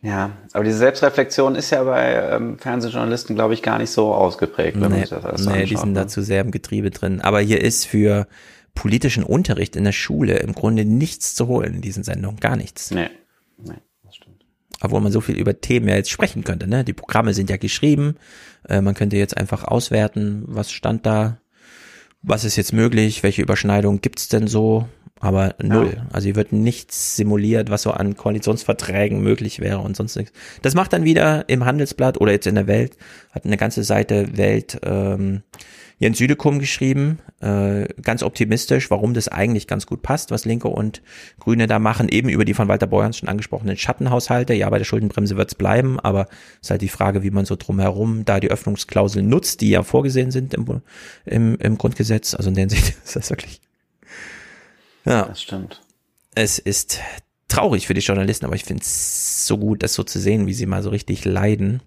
Ja, 0.00 0.30
aber 0.52 0.64
diese 0.64 0.78
Selbstreflexion 0.78 1.54
ist 1.54 1.70
ja 1.70 1.84
bei 1.84 2.14
ähm, 2.14 2.58
Fernsehjournalisten, 2.58 3.34
glaube 3.36 3.54
ich, 3.54 3.62
gar 3.62 3.78
nicht 3.78 3.90
so 3.90 4.12
ausgeprägt, 4.12 4.74
wenn 4.74 4.82
man 4.82 4.92
Nee, 4.92 5.00
sich 5.00 5.10
das 5.10 5.24
alles 5.24 5.42
so 5.42 5.50
nee 5.50 5.64
die 5.64 5.76
sind 5.76 5.92
ne? 5.92 6.00
da 6.00 6.08
zu 6.08 6.22
sehr 6.22 6.40
im 6.40 6.50
Getriebe 6.50 6.90
drin. 6.90 7.20
Aber 7.20 7.40
hier 7.40 7.60
ist 7.60 7.84
für 7.84 8.26
politischen 8.74 9.24
Unterricht 9.24 9.74
in 9.76 9.84
der 9.84 9.92
Schule 9.92 10.38
im 10.38 10.52
Grunde 10.54 10.84
nichts 10.84 11.34
zu 11.34 11.48
holen 11.48 11.74
in 11.74 11.80
diesen 11.80 12.04
Sendungen. 12.04 12.38
Gar 12.38 12.56
nichts. 12.56 12.90
Nee. 12.92 13.10
nee. 13.58 13.74
Obwohl 14.80 15.00
man 15.00 15.10
so 15.10 15.20
viel 15.20 15.36
über 15.36 15.60
Themen 15.60 15.88
ja 15.88 15.96
jetzt 15.96 16.10
sprechen 16.10 16.44
könnte. 16.44 16.68
Ne? 16.68 16.84
Die 16.84 16.92
Programme 16.92 17.34
sind 17.34 17.50
ja 17.50 17.56
geschrieben. 17.56 18.14
Äh, 18.68 18.80
man 18.80 18.94
könnte 18.94 19.16
jetzt 19.16 19.36
einfach 19.36 19.64
auswerten, 19.64 20.44
was 20.46 20.70
stand 20.70 21.04
da, 21.06 21.38
was 22.22 22.44
ist 22.44 22.56
jetzt 22.56 22.72
möglich, 22.72 23.22
welche 23.22 23.42
Überschneidungen 23.42 24.00
gibt's 24.00 24.28
denn 24.28 24.46
so. 24.46 24.88
Aber 25.20 25.54
null. 25.62 26.02
Also 26.12 26.26
hier 26.26 26.36
wird 26.36 26.52
nichts 26.52 27.16
simuliert, 27.16 27.70
was 27.70 27.82
so 27.82 27.90
an 27.90 28.16
Koalitionsverträgen 28.16 29.20
möglich 29.20 29.60
wäre 29.60 29.78
und 29.78 29.96
sonst 29.96 30.16
nichts. 30.16 30.32
Das 30.62 30.74
macht 30.74 30.92
dann 30.92 31.04
wieder 31.04 31.48
im 31.48 31.64
Handelsblatt 31.64 32.20
oder 32.20 32.32
jetzt 32.32 32.46
in 32.46 32.54
der 32.54 32.66
Welt, 32.66 32.96
hat 33.32 33.44
eine 33.44 33.56
ganze 33.56 33.82
Seite 33.82 34.36
Welt 34.36 34.80
ähm, 34.84 35.42
Jens 36.00 36.18
Südekum 36.18 36.60
geschrieben, 36.60 37.18
äh, 37.40 37.88
ganz 38.02 38.22
optimistisch, 38.22 38.88
warum 38.88 39.14
das 39.14 39.26
eigentlich 39.26 39.66
ganz 39.66 39.84
gut 39.84 40.02
passt, 40.02 40.30
was 40.30 40.44
Linke 40.44 40.68
und 40.68 41.02
Grüne 41.40 41.66
da 41.66 41.80
machen, 41.80 42.08
eben 42.08 42.28
über 42.28 42.44
die 42.44 42.54
von 42.54 42.68
Walter 42.68 42.86
Borjans 42.86 43.18
schon 43.18 43.28
angesprochenen 43.28 43.76
Schattenhaushalte. 43.76 44.54
Ja, 44.54 44.70
bei 44.70 44.78
der 44.78 44.84
Schuldenbremse 44.84 45.36
wird's 45.36 45.56
bleiben, 45.56 45.98
aber 45.98 46.28
ist 46.62 46.70
halt 46.70 46.82
die 46.82 46.88
Frage, 46.88 47.24
wie 47.24 47.32
man 47.32 47.46
so 47.46 47.56
drumherum 47.56 48.24
da 48.24 48.38
die 48.38 48.50
Öffnungsklauseln 48.50 49.28
nutzt, 49.28 49.60
die 49.60 49.70
ja 49.70 49.82
vorgesehen 49.82 50.30
sind 50.30 50.54
im, 50.54 50.82
im, 51.24 51.56
im 51.56 51.78
Grundgesetz. 51.78 52.34
Also 52.34 52.48
in 52.50 52.54
der 52.54 52.62
Hinsicht 52.62 52.94
ist 53.04 53.16
das 53.16 53.30
wirklich 53.30 53.60
ja. 55.08 55.24
Das 55.24 55.42
stimmt. 55.42 55.80
Es 56.34 56.58
ist 56.58 57.00
traurig 57.48 57.86
für 57.86 57.94
die 57.94 58.00
Journalisten, 58.00 58.44
aber 58.44 58.54
ich 58.54 58.64
finde 58.64 58.82
es 58.82 59.46
so 59.46 59.58
gut, 59.58 59.82
das 59.82 59.94
so 59.94 60.04
zu 60.04 60.20
sehen, 60.20 60.46
wie 60.46 60.54
sie 60.54 60.66
mal 60.66 60.82
so 60.82 60.90
richtig 60.90 61.24
leiden. 61.24 61.82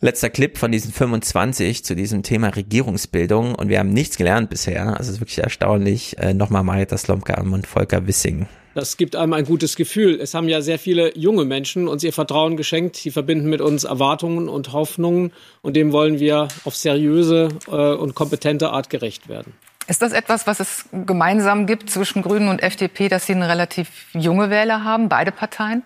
Letzter 0.00 0.30
Clip 0.30 0.58
von 0.58 0.72
diesen 0.72 0.92
25 0.92 1.84
zu 1.84 1.94
diesem 1.94 2.24
Thema 2.24 2.48
Regierungsbildung 2.48 3.54
und 3.54 3.68
wir 3.68 3.78
haben 3.78 3.92
nichts 3.92 4.16
gelernt 4.16 4.50
bisher. 4.50 4.98
Also 4.98 5.10
es 5.10 5.16
ist 5.16 5.20
wirklich 5.20 5.38
erstaunlich. 5.38 6.18
Äh, 6.18 6.34
Nochmal 6.34 6.64
Marietta 6.64 6.98
Slomka 6.98 7.40
und 7.40 7.68
Volker 7.68 8.04
Wissing. 8.08 8.48
Das 8.74 8.96
gibt 8.96 9.14
einem 9.14 9.34
ein 9.34 9.44
gutes 9.44 9.76
Gefühl. 9.76 10.18
Es 10.20 10.34
haben 10.34 10.48
ja 10.48 10.60
sehr 10.60 10.78
viele 10.78 11.16
junge 11.16 11.44
Menschen 11.44 11.86
uns 11.86 12.02
ihr 12.02 12.12
Vertrauen 12.12 12.56
geschenkt. 12.56 12.96
Sie 12.96 13.12
verbinden 13.12 13.48
mit 13.48 13.60
uns 13.60 13.84
Erwartungen 13.84 14.48
und 14.48 14.72
Hoffnungen 14.72 15.32
und 15.60 15.76
dem 15.76 15.92
wollen 15.92 16.18
wir 16.18 16.48
auf 16.64 16.74
seriöse 16.74 17.50
äh, 17.68 17.94
und 17.94 18.16
kompetente 18.16 18.70
Art 18.70 18.90
gerecht 18.90 19.28
werden. 19.28 19.52
Ist 19.92 20.00
das 20.00 20.14
etwas, 20.14 20.46
was 20.46 20.58
es 20.58 20.86
gemeinsam 20.90 21.66
gibt 21.66 21.90
zwischen 21.90 22.22
Grünen 22.22 22.48
und 22.48 22.62
FDP, 22.62 23.10
dass 23.10 23.26
sie 23.26 23.34
eine 23.34 23.46
relativ 23.46 24.06
junge 24.14 24.48
Wähler 24.48 24.84
haben, 24.84 25.10
beide 25.10 25.32
Parteien? 25.32 25.82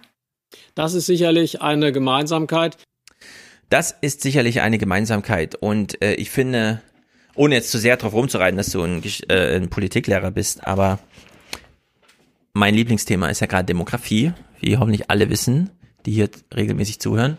Das 0.76 0.94
ist 0.94 1.06
sicherlich 1.06 1.60
eine 1.60 1.90
Gemeinsamkeit. 1.90 2.76
Das 3.68 3.96
ist 4.00 4.20
sicherlich 4.20 4.60
eine 4.60 4.78
Gemeinsamkeit 4.78 5.56
und 5.56 6.00
äh, 6.02 6.14
ich 6.14 6.30
finde, 6.30 6.80
ohne 7.34 7.56
jetzt 7.56 7.72
zu 7.72 7.78
sehr 7.78 7.96
drauf 7.96 8.12
rumzureiten, 8.12 8.56
dass 8.56 8.70
du 8.70 8.80
ein, 8.84 9.02
äh, 9.28 9.56
ein 9.56 9.70
Politiklehrer 9.70 10.30
bist, 10.30 10.64
aber 10.64 11.00
mein 12.52 12.76
Lieblingsthema 12.76 13.28
ist 13.28 13.40
ja 13.40 13.48
gerade 13.48 13.66
Demografie, 13.66 14.32
wie 14.60 14.76
hoffentlich 14.76 15.10
alle 15.10 15.30
wissen, 15.30 15.70
die 16.06 16.12
hier 16.12 16.30
regelmäßig 16.54 17.00
zuhören. 17.00 17.38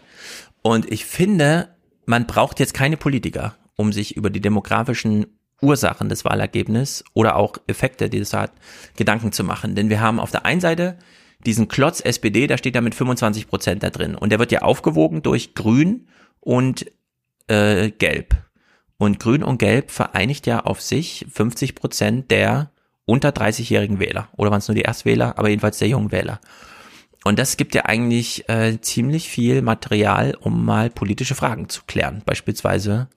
Und 0.64 0.92
ich 0.92 1.06
finde, 1.06 1.70
man 2.06 2.28
braucht 2.28 2.60
jetzt 2.60 2.74
keine 2.74 2.98
Politiker, 2.98 3.56
um 3.78 3.94
sich 3.94 4.18
über 4.18 4.30
die 4.30 4.42
demografischen 4.42 5.28
Ursachen 5.62 6.10
des 6.10 6.26
Wahlergebnisses 6.26 7.04
oder 7.14 7.36
auch 7.36 7.58
Effekte, 7.68 8.10
die 8.10 8.20
das 8.20 8.34
hat, 8.34 8.52
Gedanken 8.96 9.32
zu 9.32 9.44
machen. 9.44 9.76
Denn 9.76 9.90
wir 9.90 10.02
haben 10.02 10.20
auf 10.20 10.32
der 10.32 10.46
einen 10.46 10.62
Seite 10.62 10.98
diesen 11.46 11.68
Klotz 11.68 12.02
SPD, 12.02 12.48
da 12.48 12.58
steht 12.58 12.76
da 12.76 12.82
mit 12.82 12.96
25 12.96 13.48
Prozent 13.48 13.84
da 13.84 13.90
drin. 13.90 14.16
Und 14.16 14.32
der 14.32 14.40
wird 14.40 14.52
ja 14.52 14.62
aufgewogen 14.62 15.22
durch 15.24 15.56
Grün 15.56 16.08
und 16.40 16.86
äh, 17.48 17.92
Gelb. 17.92 18.36
Und 18.98 19.20
Grün 19.20 19.44
und 19.44 19.60
Gelb 19.60 19.92
vereinigt 19.92 20.48
ja 20.48 20.62
auf 20.62 20.82
sich 20.82 21.26
50 21.32 21.76
Prozent 21.76 22.32
der 22.32 22.72
unter 23.06 23.30
30-jährigen 23.30 24.00
Wähler. 24.00 24.30
Oder 24.36 24.52
waren 24.52 24.60
es 24.60 24.68
nur 24.68 24.76
die 24.76 24.82
Erstwähler, 24.82 25.38
aber 25.38 25.50
jedenfalls 25.50 25.78
der 25.78 25.88
jungen 25.88 26.12
Wähler. 26.12 26.40
Und 27.24 27.40
das 27.40 27.58
gibt 27.58 27.76
ja 27.76 27.86
eigentlich 27.86 28.48
äh, 28.50 28.80
ziemlich 28.82 29.30
viel 29.30 29.62
Material, 29.62 30.36
um 30.40 30.66
mal 30.66 30.90
politische 30.90 31.36
Fragen 31.36 31.70
zu 31.70 31.82
klären. 31.86 32.22
Beispielsweise 32.26 33.10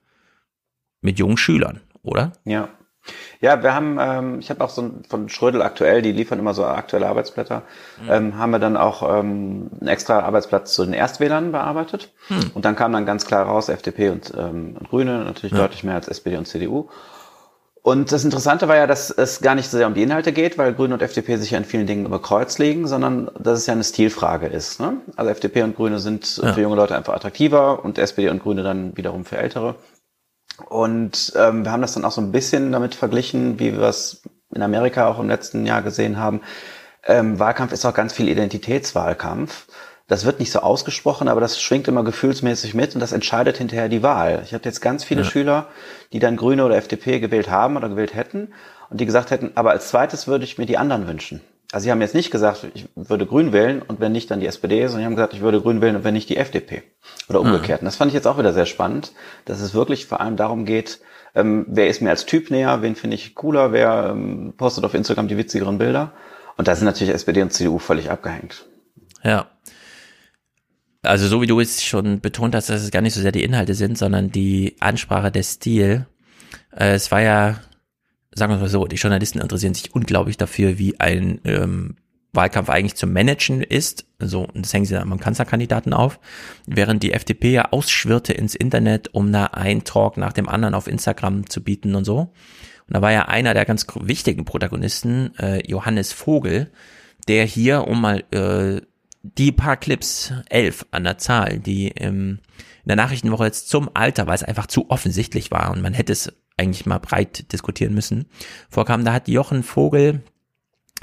mit 1.01 1.17
jungen 1.17 1.37
Schülern, 1.37 1.81
oder? 2.03 2.31
Ja. 2.45 2.69
Ja, 3.39 3.63
wir 3.63 3.73
haben, 3.73 3.97
ähm, 3.99 4.39
ich 4.39 4.51
habe 4.51 4.63
auch 4.63 4.69
so 4.69 4.83
ein, 4.83 5.03
von 5.09 5.27
Schrödel 5.27 5.63
aktuell, 5.63 6.03
die 6.03 6.11
liefern 6.11 6.37
immer 6.37 6.53
so 6.53 6.63
aktuelle 6.65 7.07
Arbeitsblätter, 7.07 7.63
ähm, 8.07 8.37
haben 8.37 8.51
wir 8.51 8.59
dann 8.59 8.77
auch 8.77 9.01
ähm, 9.01 9.71
einen 9.79 9.87
extra 9.87 10.19
Arbeitsblatt 10.19 10.67
zu 10.67 10.85
den 10.85 10.93
Erstwählern 10.93 11.51
bearbeitet. 11.51 12.11
Hm. 12.27 12.51
Und 12.53 12.63
dann 12.63 12.75
kam 12.75 12.93
dann 12.93 13.07
ganz 13.07 13.25
klar 13.25 13.47
raus, 13.47 13.69
FDP 13.69 14.09
und, 14.09 14.31
ähm, 14.37 14.75
und 14.79 14.87
Grüne, 14.89 15.23
natürlich 15.23 15.51
Ja. 15.53 15.57
deutlich 15.57 15.83
mehr 15.83 15.95
als 15.95 16.07
SPD 16.09 16.37
und 16.37 16.47
CDU. 16.47 16.89
Und 17.83 18.11
das 18.11 18.23
Interessante 18.23 18.67
war 18.67 18.75
ja, 18.75 18.85
dass 18.85 19.09
es 19.09 19.41
gar 19.41 19.55
nicht 19.55 19.67
so 19.67 19.75
sehr 19.77 19.87
um 19.87 19.95
die 19.95 20.03
Inhalte 20.03 20.31
geht, 20.33 20.59
weil 20.59 20.71
Grüne 20.75 20.93
und 20.93 21.01
FDP 21.01 21.37
sich 21.37 21.49
ja 21.49 21.57
in 21.57 21.65
vielen 21.65 21.87
Dingen 21.87 22.05
über 22.05 22.21
Kreuz 22.21 22.59
legen, 22.59 22.85
sondern 22.85 23.31
dass 23.39 23.57
es 23.57 23.65
ja 23.65 23.73
eine 23.73 23.83
Stilfrage 23.83 24.45
ist. 24.45 24.79
Ne? 24.79 24.97
Also 25.15 25.31
FDP 25.31 25.63
und 25.63 25.75
Grüne 25.75 25.97
sind 25.97 26.37
Ja. 26.37 26.53
für 26.53 26.61
junge 26.61 26.75
Leute 26.75 26.95
einfach 26.95 27.15
attraktiver 27.15 27.83
und 27.83 27.97
SPD 27.97 28.29
und 28.29 28.43
Grüne 28.43 28.61
dann 28.61 28.95
wiederum 28.95 29.25
für 29.25 29.37
Ältere. 29.37 29.73
Und 30.69 31.33
ähm, 31.35 31.65
wir 31.65 31.71
haben 31.71 31.81
das 31.81 31.93
dann 31.93 32.05
auch 32.05 32.11
so 32.11 32.21
ein 32.21 32.31
bisschen 32.31 32.71
damit 32.71 32.95
verglichen, 32.95 33.59
wie 33.59 33.73
wir 33.77 33.87
es 33.87 34.21
in 34.53 34.61
Amerika 34.61 35.07
auch 35.07 35.19
im 35.19 35.27
letzten 35.29 35.65
Jahr 35.65 35.81
gesehen 35.81 36.17
haben. 36.17 36.41
Ähm, 37.05 37.39
Wahlkampf 37.39 37.71
ist 37.71 37.85
auch 37.85 37.93
ganz 37.93 38.13
viel 38.13 38.29
Identitätswahlkampf. 38.29 39.67
das 40.07 40.25
wird 40.25 40.39
nicht 40.39 40.51
so 40.51 40.59
ausgesprochen, 40.59 41.29
aber 41.29 41.39
das 41.39 41.61
schwingt 41.61 41.87
immer 41.87 42.03
gefühlsmäßig 42.03 42.73
mit 42.73 42.93
und 42.95 42.99
das 43.01 43.13
entscheidet 43.13 43.57
hinterher 43.57 43.87
die 43.89 44.03
Wahl. 44.03 44.41
Ich 44.43 44.53
hatte 44.53 44.67
jetzt 44.67 44.81
ganz 44.81 45.03
viele 45.05 45.23
Ja. 45.23 45.27
Schüler, 45.29 45.67
die 46.11 46.19
dann 46.19 46.35
Grüne 46.35 46.65
oder 46.65 46.75
FDP 46.75 47.19
gewählt 47.21 47.49
haben 47.49 47.77
oder 47.77 47.87
gewählt 47.89 48.13
hätten 48.13 48.53
und 48.89 48.99
die 48.99 49.05
gesagt 49.05 49.31
hätten, 49.31 49.51
aber 49.55 49.71
als 49.71 49.87
zweites 49.89 50.27
würde 50.27 50.43
ich 50.43 50.57
mir 50.57 50.65
die 50.65 50.77
anderen 50.77 51.07
wünschen. 51.07 51.39
Also 51.71 51.85
sie 51.85 51.91
haben 51.91 52.01
jetzt 52.01 52.15
nicht 52.15 52.31
gesagt, 52.31 52.67
ich 52.73 52.87
würde 52.95 53.25
Grün 53.25 53.53
wählen 53.53 53.81
und 53.81 53.99
wenn 53.99 54.11
nicht, 54.11 54.29
dann 54.29 54.41
die 54.41 54.47
SPD, 54.47 54.81
sondern 54.87 54.99
sie 54.99 55.05
haben 55.05 55.15
gesagt, 55.15 55.33
ich 55.33 55.41
würde 55.41 55.61
Grün 55.61 55.81
wählen 55.81 55.95
und 55.95 56.03
wenn 56.03 56.13
nicht, 56.13 56.29
die 56.29 56.37
FDP. 56.37 56.83
Oder 57.29 57.39
Mhm. 57.41 57.47
umgekehrt. 57.53 57.81
Und 57.81 57.85
das 57.85 57.95
fand 57.95 58.09
ich 58.09 58.13
jetzt 58.15 58.27
auch 58.27 58.37
wieder 58.37 58.51
sehr 58.53 58.65
spannend, 58.65 59.13
dass 59.45 59.61
es 59.61 59.73
wirklich 59.73 60.05
vor 60.05 60.19
allem 60.19 60.35
darum 60.35 60.65
geht, 60.65 60.99
ähm, 61.33 61.65
wer 61.69 61.87
ist 61.87 62.01
mir 62.01 62.09
als 62.09 62.25
Typ 62.25 62.51
näher, 62.51 62.81
wen 62.81 62.95
finde 62.95 63.15
ich 63.15 63.35
cooler, 63.35 63.71
wer 63.71 64.09
ähm, 64.11 64.53
postet 64.57 64.83
auf 64.83 64.93
Instagram 64.93 65.29
die 65.29 65.37
witzigeren 65.37 65.77
Bilder. 65.77 66.11
Und 66.57 66.67
da 66.67 66.75
sind 66.75 66.85
natürlich 66.85 67.13
SPD 67.13 67.41
und 67.41 67.53
CDU 67.53 67.79
völlig 67.79 68.11
abgehängt. 68.11 68.65
Ja. 69.23 69.47
Also 71.03 71.27
so 71.27 71.41
wie 71.41 71.47
du 71.47 71.59
es 71.61 71.83
schon 71.83 72.19
betont 72.19 72.53
hast, 72.53 72.69
dass 72.69 72.83
es 72.83 72.91
gar 72.91 73.01
nicht 73.01 73.13
so 73.13 73.21
sehr 73.21 73.31
die 73.31 73.43
Inhalte 73.43 73.73
sind, 73.73 73.97
sondern 73.97 74.29
die 74.29 74.75
Ansprache, 74.81 75.31
der 75.31 75.43
Stil. 75.43 76.05
Äh, 76.75 76.93
es 76.95 77.11
war 77.11 77.21
ja, 77.21 77.59
sagen 78.33 78.53
wir 78.53 78.59
mal 78.59 78.69
so, 78.69 78.85
die 78.85 78.95
Journalisten 78.95 79.39
interessieren 79.39 79.73
sich 79.73 79.93
unglaublich 79.93 80.37
dafür, 80.37 80.77
wie 80.77 80.99
ein 80.99 81.41
ähm, 81.43 81.95
Wahlkampf 82.33 82.69
eigentlich 82.69 82.95
zu 82.95 83.07
managen 83.07 83.61
ist. 83.61 84.05
So, 84.19 84.41
und 84.43 84.65
das 84.65 84.73
hängen 84.73 84.85
sie 84.85 84.93
dann 84.93 85.11
am 85.11 85.19
Kanzlerkandidaten 85.19 85.93
auf. 85.93 86.19
Während 86.65 87.03
die 87.03 87.13
FDP 87.13 87.51
ja 87.51 87.71
ausschwirrte 87.71 88.33
ins 88.33 88.55
Internet, 88.55 89.13
um 89.13 89.31
da 89.31 89.45
einen 89.45 89.83
Talk 89.83 90.17
nach 90.17 90.33
dem 90.33 90.47
anderen 90.47 90.73
auf 90.73 90.87
Instagram 90.87 91.49
zu 91.49 91.61
bieten 91.61 91.95
und 91.95 92.05
so. 92.05 92.31
Und 92.87 92.95
da 92.95 93.01
war 93.01 93.11
ja 93.11 93.27
einer 93.27 93.53
der 93.53 93.65
ganz 93.65 93.85
wichtigen 93.99 94.45
Protagonisten, 94.45 95.37
äh, 95.37 95.61
Johannes 95.69 96.13
Vogel, 96.13 96.71
der 97.27 97.45
hier, 97.45 97.87
um 97.87 98.01
mal 98.01 98.23
äh, 98.31 98.81
die 99.23 99.51
paar 99.51 99.77
Clips, 99.77 100.33
elf 100.49 100.85
an 100.91 101.03
der 101.03 101.17
Zahl, 101.17 101.59
die 101.59 101.89
im, 101.89 102.39
in 102.83 102.87
der 102.87 102.95
Nachrichtenwoche 102.95 103.45
jetzt 103.45 103.69
zum 103.69 103.89
Alter, 103.93 104.25
weil 104.27 104.35
es 104.35 104.43
einfach 104.43 104.67
zu 104.67 104.89
offensichtlich 104.89 105.51
war 105.51 105.71
und 105.71 105.81
man 105.81 105.93
hätte 105.93 106.11
es 106.11 106.33
eigentlich 106.61 106.85
mal 106.85 106.99
breit 106.99 107.51
diskutieren 107.51 107.93
müssen, 107.93 108.25
vorkam, 108.69 109.03
da 109.03 109.13
hat 109.13 109.27
Jochen 109.27 109.63
Vogel 109.63 110.21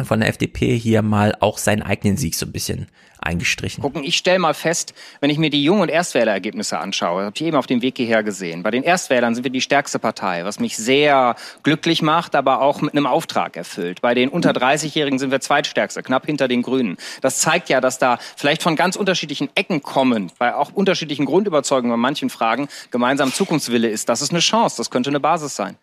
von 0.05 0.21
der 0.21 0.29
FDP 0.29 0.77
hier 0.77 1.03
mal 1.03 1.35
auch 1.41 1.59
seinen 1.59 1.83
eigenen 1.83 2.17
Sieg 2.17 2.35
so 2.35 2.47
ein 2.47 2.53
bisschen 2.53 2.89
eingestrichen. 3.21 3.83
Gucken, 3.83 4.05
ich 4.05 4.17
stelle 4.17 4.39
mal 4.39 4.55
fest, 4.55 4.95
wenn 5.21 5.31
ich 5.31 5.39
mir 5.39 5.51
die 5.51 5.63
Jung- 5.63 5.81
und 5.81 5.89
Erstwählerergebnisse 5.89 6.79
anschaue, 6.79 7.25
habe 7.25 7.35
ich 7.35 7.43
eben 7.43 7.57
auf 7.57 7.67
dem 7.67 7.83
Weg 7.83 7.97
hierher 7.97 8.23
gesehen. 8.23 8.63
Bei 8.63 8.71
den 8.71 8.83
Erstwählern 8.83 9.35
sind 9.35 9.45
wir 9.45 9.51
die 9.51 9.61
stärkste 9.61 9.99
Partei, 9.99 10.45
was 10.45 10.61
mich 10.61 10.77
sehr 10.77 11.35
glücklich 11.63 12.03
macht, 12.03 12.35
aber 12.35 12.61
auch 12.61 12.81
mit 12.81 12.95
einem 12.95 13.07
Auftrag 13.07 13.57
erfüllt. 13.57 14.01
Bei 14.01 14.15
den 14.15 14.29
unter 14.29 14.51
30-Jährigen 14.53 15.19
sind 15.19 15.31
wir 15.31 15.41
zweitstärkste, 15.41 16.03
knapp 16.03 16.27
hinter 16.27 16.49
den 16.49 16.63
Grünen. 16.63 16.97
Das 17.21 17.41
zeigt 17.41 17.69
ja, 17.69 17.81
dass 17.81 17.99
da 17.99 18.19
vielleicht 18.37 18.63
von 18.63 18.77
ganz 18.77 18.97
unterschiedlichen 18.97 19.49
Ecken 19.55 19.83
kommen, 19.83 20.31
bei 20.39 20.55
auch 20.55 20.73
unterschiedlichen 20.73 21.27
Grundüberzeugungen 21.27 21.91
bei 21.91 21.97
manchen 21.97 22.31
Fragen 22.31 22.69
gemeinsam 22.91 23.33
Zukunftswille 23.33 23.89
ist. 23.89 24.09
Das 24.09 24.23
ist 24.23 24.31
eine 24.31 24.41
Chance, 24.41 24.77
das 24.77 24.91
könnte 24.91 25.11
eine 25.11 25.21
Basis 25.21 25.57
sein. 25.57 25.77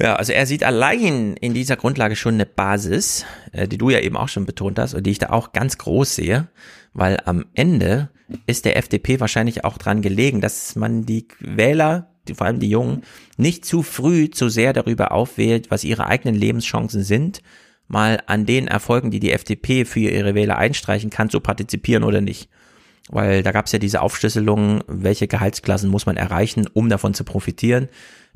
Ja, 0.00 0.16
also 0.16 0.32
er 0.32 0.46
sieht 0.46 0.64
allein 0.64 1.34
in 1.36 1.54
dieser 1.54 1.76
Grundlage 1.76 2.16
schon 2.16 2.34
eine 2.34 2.46
Basis, 2.46 3.24
äh, 3.52 3.68
die 3.68 3.78
du 3.78 3.90
ja 3.90 4.00
eben 4.00 4.16
auch 4.16 4.28
schon 4.28 4.46
betont 4.46 4.78
hast 4.78 4.94
und 4.94 5.04
die 5.04 5.10
ich 5.10 5.18
da 5.18 5.30
auch 5.30 5.52
ganz 5.52 5.78
groß 5.78 6.14
sehe, 6.14 6.48
weil 6.92 7.18
am 7.24 7.46
Ende 7.54 8.10
ist 8.46 8.64
der 8.64 8.76
FDP 8.76 9.20
wahrscheinlich 9.20 9.64
auch 9.64 9.78
dran 9.78 10.02
gelegen, 10.02 10.40
dass 10.40 10.76
man 10.76 11.04
die 11.04 11.28
Wähler, 11.40 12.10
vor 12.34 12.46
allem 12.46 12.60
die 12.60 12.70
Jungen, 12.70 13.02
nicht 13.36 13.64
zu 13.64 13.82
früh 13.82 14.30
zu 14.30 14.48
sehr 14.48 14.72
darüber 14.72 15.12
aufwählt, 15.12 15.70
was 15.70 15.84
ihre 15.84 16.06
eigenen 16.06 16.34
Lebenschancen 16.34 17.02
sind, 17.02 17.42
mal 17.88 18.22
an 18.26 18.46
den 18.46 18.68
Erfolgen, 18.68 19.10
die 19.10 19.20
die 19.20 19.32
FDP 19.32 19.84
für 19.84 20.00
ihre 20.00 20.34
Wähler 20.34 20.56
einstreichen 20.56 21.10
kann, 21.10 21.28
zu 21.28 21.40
partizipieren 21.40 22.04
oder 22.04 22.20
nicht. 22.20 22.48
Weil 23.08 23.42
da 23.42 23.52
gab 23.52 23.66
es 23.66 23.72
ja 23.72 23.78
diese 23.78 24.00
Aufschlüsselung, 24.00 24.82
welche 24.86 25.26
Gehaltsklassen 25.26 25.90
muss 25.90 26.06
man 26.06 26.16
erreichen, 26.16 26.66
um 26.72 26.88
davon 26.88 27.14
zu 27.14 27.24
profitieren 27.24 27.88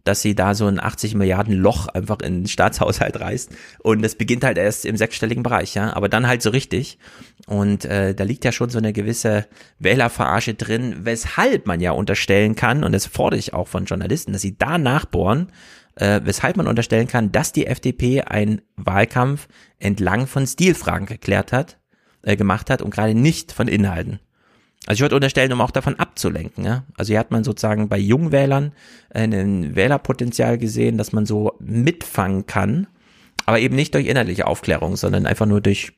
dass 0.06 0.22
sie 0.22 0.34
da 0.34 0.54
so 0.54 0.66
ein 0.66 0.80
80 0.80 1.14
Milliarden 1.14 1.54
Loch 1.54 1.88
einfach 1.88 2.20
in 2.20 2.42
den 2.42 2.46
Staatshaushalt 2.48 3.20
reißt. 3.20 3.50
Und 3.80 4.02
das 4.02 4.14
beginnt 4.14 4.44
halt 4.44 4.58
erst 4.58 4.84
im 4.84 4.96
sechsstelligen 4.96 5.42
Bereich, 5.42 5.74
ja. 5.74 5.94
Aber 5.94 6.08
dann 6.08 6.26
halt 6.26 6.42
so 6.42 6.50
richtig. 6.50 6.98
Und 7.46 7.84
äh, 7.84 8.14
da 8.14 8.24
liegt 8.24 8.44
ja 8.44 8.52
schon 8.52 8.70
so 8.70 8.78
eine 8.78 8.92
gewisse 8.92 9.46
Wählerverarsche 9.78 10.54
drin, 10.54 10.96
weshalb 11.00 11.66
man 11.66 11.80
ja 11.80 11.92
unterstellen 11.92 12.54
kann, 12.56 12.84
und 12.84 12.92
das 12.92 13.06
fordere 13.06 13.38
ich 13.38 13.54
auch 13.54 13.68
von 13.68 13.84
Journalisten, 13.84 14.32
dass 14.32 14.42
sie 14.42 14.56
da 14.56 14.78
nachbohren, 14.78 15.52
äh, 15.96 16.20
weshalb 16.24 16.56
man 16.56 16.68
unterstellen 16.68 17.08
kann, 17.08 17.32
dass 17.32 17.52
die 17.52 17.66
FDP 17.66 18.22
einen 18.22 18.62
Wahlkampf 18.76 19.48
entlang 19.78 20.26
von 20.26 20.46
Stilfragen 20.46 21.06
geklärt 21.06 21.52
hat, 21.52 21.78
äh, 22.22 22.36
gemacht 22.36 22.70
hat 22.70 22.82
und 22.82 22.90
gerade 22.90 23.14
nicht 23.14 23.52
von 23.52 23.68
Inhalten. 23.68 24.20
Also 24.86 24.98
ich 24.98 25.00
würde 25.02 25.16
unterstellen, 25.16 25.52
um 25.52 25.60
auch 25.60 25.72
davon 25.72 25.98
abzulenken. 25.98 26.64
Ja? 26.64 26.84
Also 26.96 27.10
hier 27.10 27.18
hat 27.18 27.32
man 27.32 27.44
sozusagen 27.44 27.88
bei 27.88 27.98
Jungwählern 27.98 28.72
ein 29.10 29.74
Wählerpotenzial 29.74 30.58
gesehen, 30.58 30.96
dass 30.96 31.12
man 31.12 31.26
so 31.26 31.54
mitfangen 31.58 32.46
kann, 32.46 32.86
aber 33.46 33.58
eben 33.58 33.74
nicht 33.74 33.94
durch 33.94 34.06
inhaltliche 34.06 34.46
Aufklärung, 34.46 34.96
sondern 34.96 35.26
einfach 35.26 35.46
nur 35.46 35.60
durch 35.60 35.92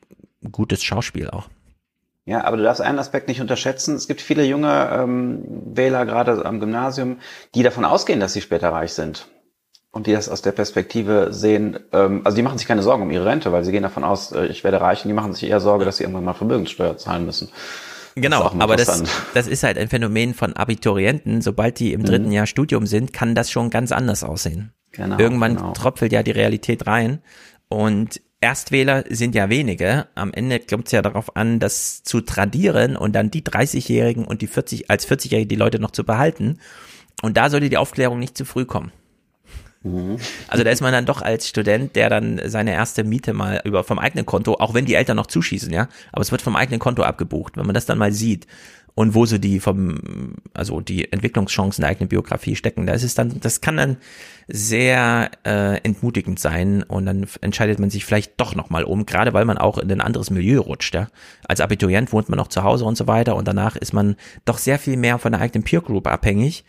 gutes 0.51 0.82
Schauspiel 0.82 1.28
auch. 1.28 1.48
Ja, 2.24 2.44
aber 2.44 2.59
du 2.59 2.62
darfst 2.62 2.82
einen 2.82 2.98
Aspekt 2.98 3.28
nicht 3.28 3.40
unterschätzen. 3.40 3.94
Es 3.94 4.06
gibt 4.06 4.20
viele 4.20 4.44
junge 4.44 4.90
ähm, 4.93 5.44
Wähler, 5.65 6.05
gerade 6.05 6.44
am 6.44 6.60
Gymnasium, 6.60 7.19
die 7.55 7.62
davon 7.62 7.86
ausgehen, 7.86 8.20
dass 8.20 8.35
sie 8.35 8.43
später 8.43 8.69
reich 8.69 8.93
sind. 8.93 9.28
Und 9.93 10.06
die 10.06 10.12
das 10.12 10.28
aus 10.28 10.43
der 10.43 10.52
Perspektive 10.52 11.28
sehen, 11.31 11.81
ähm, 11.93 12.20
also 12.24 12.36
die 12.36 12.43
machen 12.43 12.59
sich 12.59 12.69
keine 12.69 12.82
Sorgen 12.82 13.02
um 13.02 13.10
ihre 13.10 13.24
Rente, 13.24 13.51
weil 13.51 13.65
sie 13.65 13.73
gehen 13.73 13.82
davon 13.82 14.05
aus, 14.05 14.32
äh, 14.32 14.44
ich 14.47 14.62
werde 14.62 14.82
reich 14.82 15.05
und 15.05 15.09
die 15.09 15.15
machen 15.15 15.32
sich 15.32 15.48
eher 15.48 15.60
Sorge, 15.60 15.86
dass 15.86 15.97
sie 15.97 16.05
irgendwann 16.05 16.24
mal 16.24 16.35
Vermögenssteuer 16.35 16.98
zahlen 16.98 17.24
müssen. 17.24 17.48
Genau, 18.20 18.45
Das 18.45 18.61
aber 18.61 18.77
das, 18.77 19.03
das 19.35 19.47
ist 19.47 19.62
halt 19.62 19.78
ein 19.78 19.89
Phänomen 19.89 20.35
von 20.35 20.55
Abiturienten. 20.55 21.43
Sobald 21.43 21.78
die 21.78 21.93
im 21.93 22.05
dritten 22.05 22.32
Jahr 22.32 22.47
Studium 22.47 22.86
sind, 22.86 23.12
kann 23.12 23.35
das 23.35 23.51
schon 23.51 23.70
ganz 23.70 23.93
anders 23.93 24.24
aussehen. 24.24 24.73
Genau, 24.93 25.19
Irgendwann 25.19 25.57
genau. 25.57 25.73
tröpfelt 25.73 26.12
ja 26.12 26.23
die 26.23 26.31
Realität 26.31 26.86
rein 26.86 27.20
und 27.69 28.20
Erstwähler 28.40 29.05
sind 29.09 29.35
ja 29.35 29.51
wenige. 29.51 30.07
Am 30.15 30.32
Ende 30.32 30.61
kommt 30.61 30.86
es 30.86 30.93
ja 30.93 31.03
darauf 31.03 31.36
an, 31.36 31.59
das 31.59 32.05
zu 32.05 32.20
tradieren 32.20 32.97
und 32.97 33.12
dann 33.15 33.31
die 33.31 33.43
30-Jährigen 33.43 34.24
und 34.24 34.43
die 34.43 34.47
40, 34.47 34.90
als 34.90 35.09
40-Jährige 35.09 35.49
die 35.49 35.57
Leute 35.57 35.81
noch 35.81 35.90
zu 35.90 36.05
behalten. 36.05 36.59
Und 37.20 37.36
da 37.36 37.51
sollte 37.51 37.69
die 37.69 37.77
Aufklärung 37.77 38.20
nicht 38.20 38.36
zu 38.36 38.45
früh 38.45 38.65
kommen. 38.65 38.93
Also 40.48 40.64
da 40.64 40.70
ist 40.70 40.80
man 40.80 40.92
dann 40.92 41.06
doch 41.06 41.22
als 41.22 41.48
Student, 41.48 41.94
der 41.94 42.10
dann 42.10 42.40
seine 42.46 42.72
erste 42.72 43.05
Miete 43.05 43.32
mal 43.32 43.60
über 43.64 43.84
vom 43.84 43.98
eigenen 43.98 44.26
Konto, 44.26 44.55
auch 44.55 44.74
wenn 44.74 44.86
die 44.86 44.94
Eltern 44.94 45.16
noch 45.16 45.28
zuschießen, 45.28 45.72
ja, 45.72 45.88
aber 46.12 46.22
es 46.22 46.32
wird 46.32 46.42
vom 46.42 46.56
eigenen 46.56 46.80
Konto 46.80 47.02
abgebucht, 47.02 47.56
wenn 47.56 47.66
man 47.66 47.74
das 47.74 47.86
dann 47.86 47.98
mal 47.98 48.12
sieht 48.12 48.46
und 48.98 49.14
wo 49.14 49.26
so 49.26 49.38
die 49.38 49.60
vom, 49.60 50.34
also 50.55 50.80
die 50.80 51.12
Entwicklungschancen 51.12 51.82
der 51.82 51.90
eigenen 51.90 52.09
Biografie 52.09 52.56
stecken, 52.56 52.84
da 52.84 52.94
ist 52.94 53.05
es 53.05 53.14
dann, 53.14 53.38
das 53.38 53.60
kann 53.60 53.76
dann 53.76 53.96
sehr 54.48 55.30
äh, 55.44 55.76
entmutigend 55.84 56.40
sein 56.40 56.82
und 56.82 57.06
dann 57.06 57.28
entscheidet 57.40 57.78
man 57.78 57.90
sich 57.90 58.05
vielleicht 58.05 58.40
doch 58.40 58.56
nochmal 58.56 58.82
um, 58.82 59.06
gerade 59.06 59.32
weil 59.34 59.44
man 59.44 59.56
auch 59.56 59.78
in 59.78 59.92
ein 59.92 60.00
anderes 60.00 60.30
Milieu 60.30 60.59
rutscht, 60.59 60.96
ja. 60.96 61.06
Als 61.46 61.60
Abiturient 61.60 62.12
wohnt 62.12 62.28
man 62.28 62.38
noch 62.38 62.48
zu 62.48 62.64
Hause 62.64 62.84
und 62.84 62.96
so 62.96 63.06
weiter 63.06 63.36
und 63.36 63.46
danach 63.46 63.76
ist 63.76 63.92
man 63.92 64.16
doch 64.44 64.59
sehr 64.59 64.80
viel 64.80 64.96
mehr 64.96 65.20
von 65.20 65.30
der 65.30 65.40
eigenen 65.42 65.62
Peer 65.62 65.80
Group 65.80 66.09
abhängig 66.09 66.64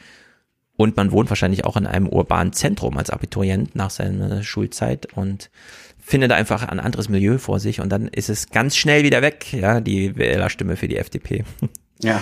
und 0.79 0.95
man 0.95 1.11
wohnt 1.11 1.29
wahrscheinlich 1.29 1.65
auch 1.65 1.75
in 1.75 1.85
einem 1.85 2.07
urbanen 2.07 2.53
Zentrum 2.53 2.97
als 2.97 3.09
Abiturient 3.09 3.75
nach 3.75 3.89
seiner 3.89 4.43
Schulzeit 4.43 5.07
und 5.13 5.49
findet 5.99 6.31
einfach 6.31 6.63
ein 6.63 6.79
anderes 6.79 7.09
Milieu 7.09 7.37
vor 7.37 7.59
sich 7.59 7.81
und 7.81 7.89
dann 7.89 8.07
ist 8.07 8.29
es 8.29 8.49
ganz 8.49 8.77
schnell 8.77 9.03
wieder 9.03 9.21
weg, 9.21 9.51
ja, 9.51 9.81
die 9.81 10.15
Wählerstimme 10.15 10.77
für 10.77 10.87
die 10.87 10.97
FDP. 10.97 11.43
Ja. 12.01 12.21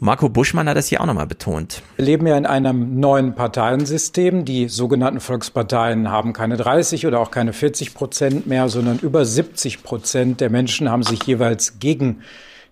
Marco 0.00 0.28
Buschmann 0.28 0.68
hat 0.68 0.76
das 0.76 0.88
hier 0.88 1.00
auch 1.00 1.06
nochmal 1.06 1.28
betont. 1.28 1.80
Wir 1.94 2.06
leben 2.06 2.26
ja 2.26 2.36
in 2.36 2.44
einem 2.44 2.98
neuen 2.98 3.36
Parteiensystem. 3.36 4.44
Die 4.44 4.68
sogenannten 4.68 5.20
Volksparteien 5.20 6.10
haben 6.10 6.32
keine 6.32 6.56
30 6.56 7.06
oder 7.06 7.20
auch 7.20 7.30
keine 7.30 7.52
40 7.52 7.94
Prozent 7.94 8.48
mehr, 8.48 8.68
sondern 8.68 8.98
über 8.98 9.24
70 9.24 9.84
Prozent 9.84 10.40
der 10.40 10.50
Menschen 10.50 10.90
haben 10.90 11.04
sich 11.04 11.22
jeweils 11.22 11.78
gegen 11.78 12.22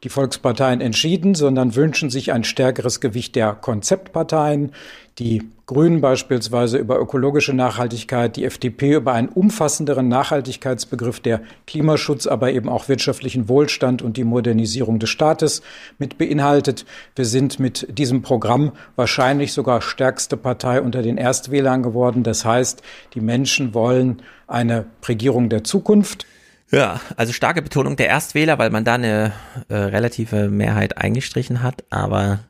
die 0.02 0.09
Volksparteien 0.09 0.81
entschieden, 0.81 1.35
sondern 1.35 1.74
wünschen 1.74 2.10
sich 2.10 2.32
ein 2.32 2.44
stärkeres 2.44 3.01
Gewicht 3.01 3.36
der 3.36 3.52
Konzeptparteien. 3.52 4.72
Die 5.18 5.43
Grünen 5.66 6.01
beispielsweise 6.01 6.78
über 6.78 6.98
ökologische 6.98 7.52
Nachhaltigkeit, 7.52 8.36
die 8.36 8.44
FDP 8.44 8.94
über 8.94 9.12
einen 9.12 9.28
umfassenderen 9.28 10.09
Nachhaltigkeitsbegriff, 10.09 11.20
der 11.20 11.43
Klimaschutz, 11.66 12.27
aber 12.27 12.52
eben 12.52 12.70
auch 12.70 12.89
wirtschaftlichen 12.89 13.48
Wohlstand 13.48 14.01
und 14.01 14.16
die 14.16 14.24
Modernisierung 14.24 14.98
des 14.98 15.10
Staates 15.10 15.60
mit 15.98 16.16
beinhaltet. 16.16 16.86
Wir 17.14 17.27
sind 17.27 17.60
mit 17.60 17.86
diesem 17.98 18.22
Programm 18.22 18.72
wahrscheinlich 18.97 19.52
sogar 19.52 19.82
stärkste 19.82 20.39
Partei 20.39 20.81
unter 20.81 21.02
den 21.02 21.18
Erstwählern 21.18 21.82
geworden. 21.82 22.22
Das 22.22 22.47
heißt, 22.47 22.82
die 23.14 23.20
Menschen 23.20 23.74
wollen 23.74 24.22
eine 24.47 24.86
Regierung 25.06 25.51
der 25.51 25.64
Zukunft. 25.64 26.24
Ja, 26.70 27.01
also 27.16 27.32
starke 27.32 27.62
Betonung 27.62 27.97
der 27.97 28.09
Erstwähler, 28.09 28.59
weil 28.59 28.70
man 28.70 28.84
da 28.84 28.94
eine 28.94 29.32
äh, 29.68 29.74
relative 29.74 30.48
Mehrheit 30.48 30.98
eingestrichen 30.98 31.62
hat, 31.62 31.84
aber 31.90 32.44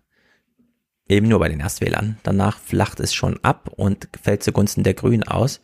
eben 1.08 1.26
nur 1.26 1.38
bei 1.38 1.48
den 1.48 1.60
Erstwählern. 1.60 2.18
Danach 2.22 2.58
flacht 2.58 3.00
es 3.00 3.14
schon 3.14 3.42
ab 3.42 3.70
und 3.74 4.08
fällt 4.22 4.42
zugunsten 4.42 4.82
der 4.84 4.94
Grünen 4.94 5.22
aus. 5.22 5.60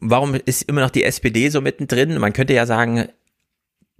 Warum 0.00 0.34
ist 0.34 0.62
immer 0.62 0.80
noch 0.80 0.90
die 0.90 1.04
SPD 1.04 1.50
so 1.50 1.60
mittendrin? 1.60 2.18
Man 2.18 2.32
könnte 2.32 2.54
ja 2.54 2.64
sagen, 2.64 3.08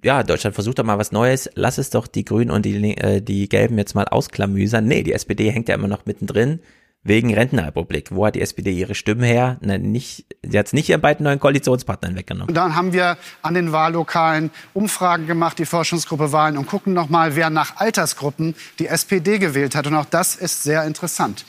ja, 0.03 0.23
Deutschland 0.23 0.55
versucht 0.55 0.79
doch 0.79 0.85
mal 0.85 0.99
was 0.99 1.13
Neues, 1.13 1.51
lass 1.55 1.77
es 1.77 1.91
doch 1.91 2.07
die 2.07 2.25
Grünen 2.25 2.51
und 2.51 2.65
die, 2.65 2.97
äh, 2.97 3.21
die 3.21 3.51
Gelben 3.51 3.77
jetzt 3.77 3.95
mal 3.95 4.09
ausklamüsern. 4.09 4.87
Nee, 4.87 5.03
die 5.03 5.13
SPD 5.13 5.51
hängt 5.51 5.69
ja 5.69 5.75
immer 5.75 5.89
noch 5.89 6.07
mittendrin 6.07 6.61
wegen 7.05 7.35
Rentenrepublik. 7.35 8.13
Wo 8.13 8.27
hat 8.27 8.35
die 8.35 8.41
SPD 8.41 8.71
ihre 8.73 8.95
Stimmen 8.95 9.23
her? 9.23 9.59
Na, 9.61 9.77
nicht, 9.79 10.27
sie 10.43 10.59
hat 10.59 10.67
es 10.67 10.73
nicht 10.73 10.89
ihren 10.89 11.01
beiden 11.01 11.25
neuen 11.25 11.41
Koalitionspartnern 11.41 12.15
weggenommen. 12.15 12.49
Und 12.49 12.55
dann 12.55 12.77
haben 12.77 12.93
wir 12.93 13.17
an 13.43 13.55
den 13.55 13.73
Wahllokalen 13.73 14.51
Umfragen 14.73 15.27
gemacht, 15.27 15.59
die 15.59 15.67
Forschungsgruppe 15.67 16.33
Wahlen, 16.33 16.57
und 16.57 16.67
gucken 16.67 16.93
noch 16.93 17.09
mal, 17.09 17.35
wer 17.35 17.51
nach 17.51 17.77
Altersgruppen 17.77 18.55
die 18.79 18.87
SPD 18.87 19.39
gewählt 19.39 19.75
hat. 19.75 19.87
Und 19.87 19.95
auch 19.95 20.05
das 20.05 20.37
ist 20.37 20.63
sehr 20.63 20.85
interessant. 20.85 21.45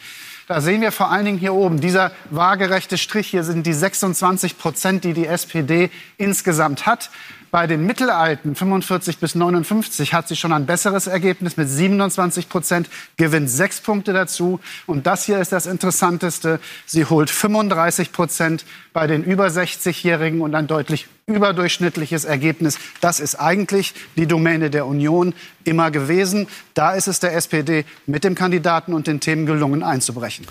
Da 0.47 0.59
sehen 0.59 0.81
wir 0.81 0.91
vor 0.91 1.09
allen 1.09 1.23
Dingen 1.23 1.38
hier 1.38 1.53
oben, 1.53 1.80
dieser 1.80 2.11
waagerechte 2.30 2.97
Strich 2.97 3.27
hier 3.27 3.43
sind 3.43 3.65
die 3.65 3.73
26 3.73 4.57
Prozent, 4.57 5.03
die 5.05 5.13
die 5.13 5.25
SPD 5.25 5.89
insgesamt 6.17 6.85
hat. 6.85 7.11
Bei 7.53 7.67
den 7.67 7.85
Mittelalten 7.85 8.55
45 8.55 9.19
bis 9.19 9.35
59 9.35 10.15
hat 10.15 10.27
sie 10.27 10.35
schon 10.35 10.51
ein 10.51 10.65
besseres 10.65 11.05
Ergebnis 11.05 11.55
mit 11.55 11.69
27 11.69 12.49
Prozent, 12.49 12.89
gewinnt 13.15 13.47
sechs 13.47 13.80
Punkte 13.80 14.11
dazu. 14.11 14.59
Und 14.88 15.05
das 15.05 15.23
hier 15.23 15.38
ist 15.38 15.51
das 15.51 15.67
Interessanteste. 15.67 16.59
Sie 16.88 17.05
holt 17.05 17.30
35 17.30 18.11
Prozent 18.11 18.65
bei 18.91 19.05
den 19.05 19.23
über 19.23 19.45
60-Jährigen 19.49 20.41
und 20.41 20.55
ein 20.55 20.65
deutlich 20.65 21.07
überdurchschnittliches 21.27 22.25
Ergebnis. 22.25 22.80
Das 23.01 23.19
ist 23.19 23.35
eigentlich 23.35 23.93
die 24.15 24.25
Domäne 24.25 24.71
der 24.71 24.88
Union 24.88 25.35
immer 25.63 25.91
gewesen. 25.91 26.47
Da 26.73 26.93
ist 26.93 27.07
es 27.07 27.19
der 27.19 27.35
SPD 27.35 27.85
mit 28.07 28.23
dem 28.23 28.34
Kandidaten 28.34 28.95
und 28.95 29.05
den 29.05 29.19
Themen 29.19 29.45
gelungen 29.45 29.84
einzubrechen. 29.84 30.47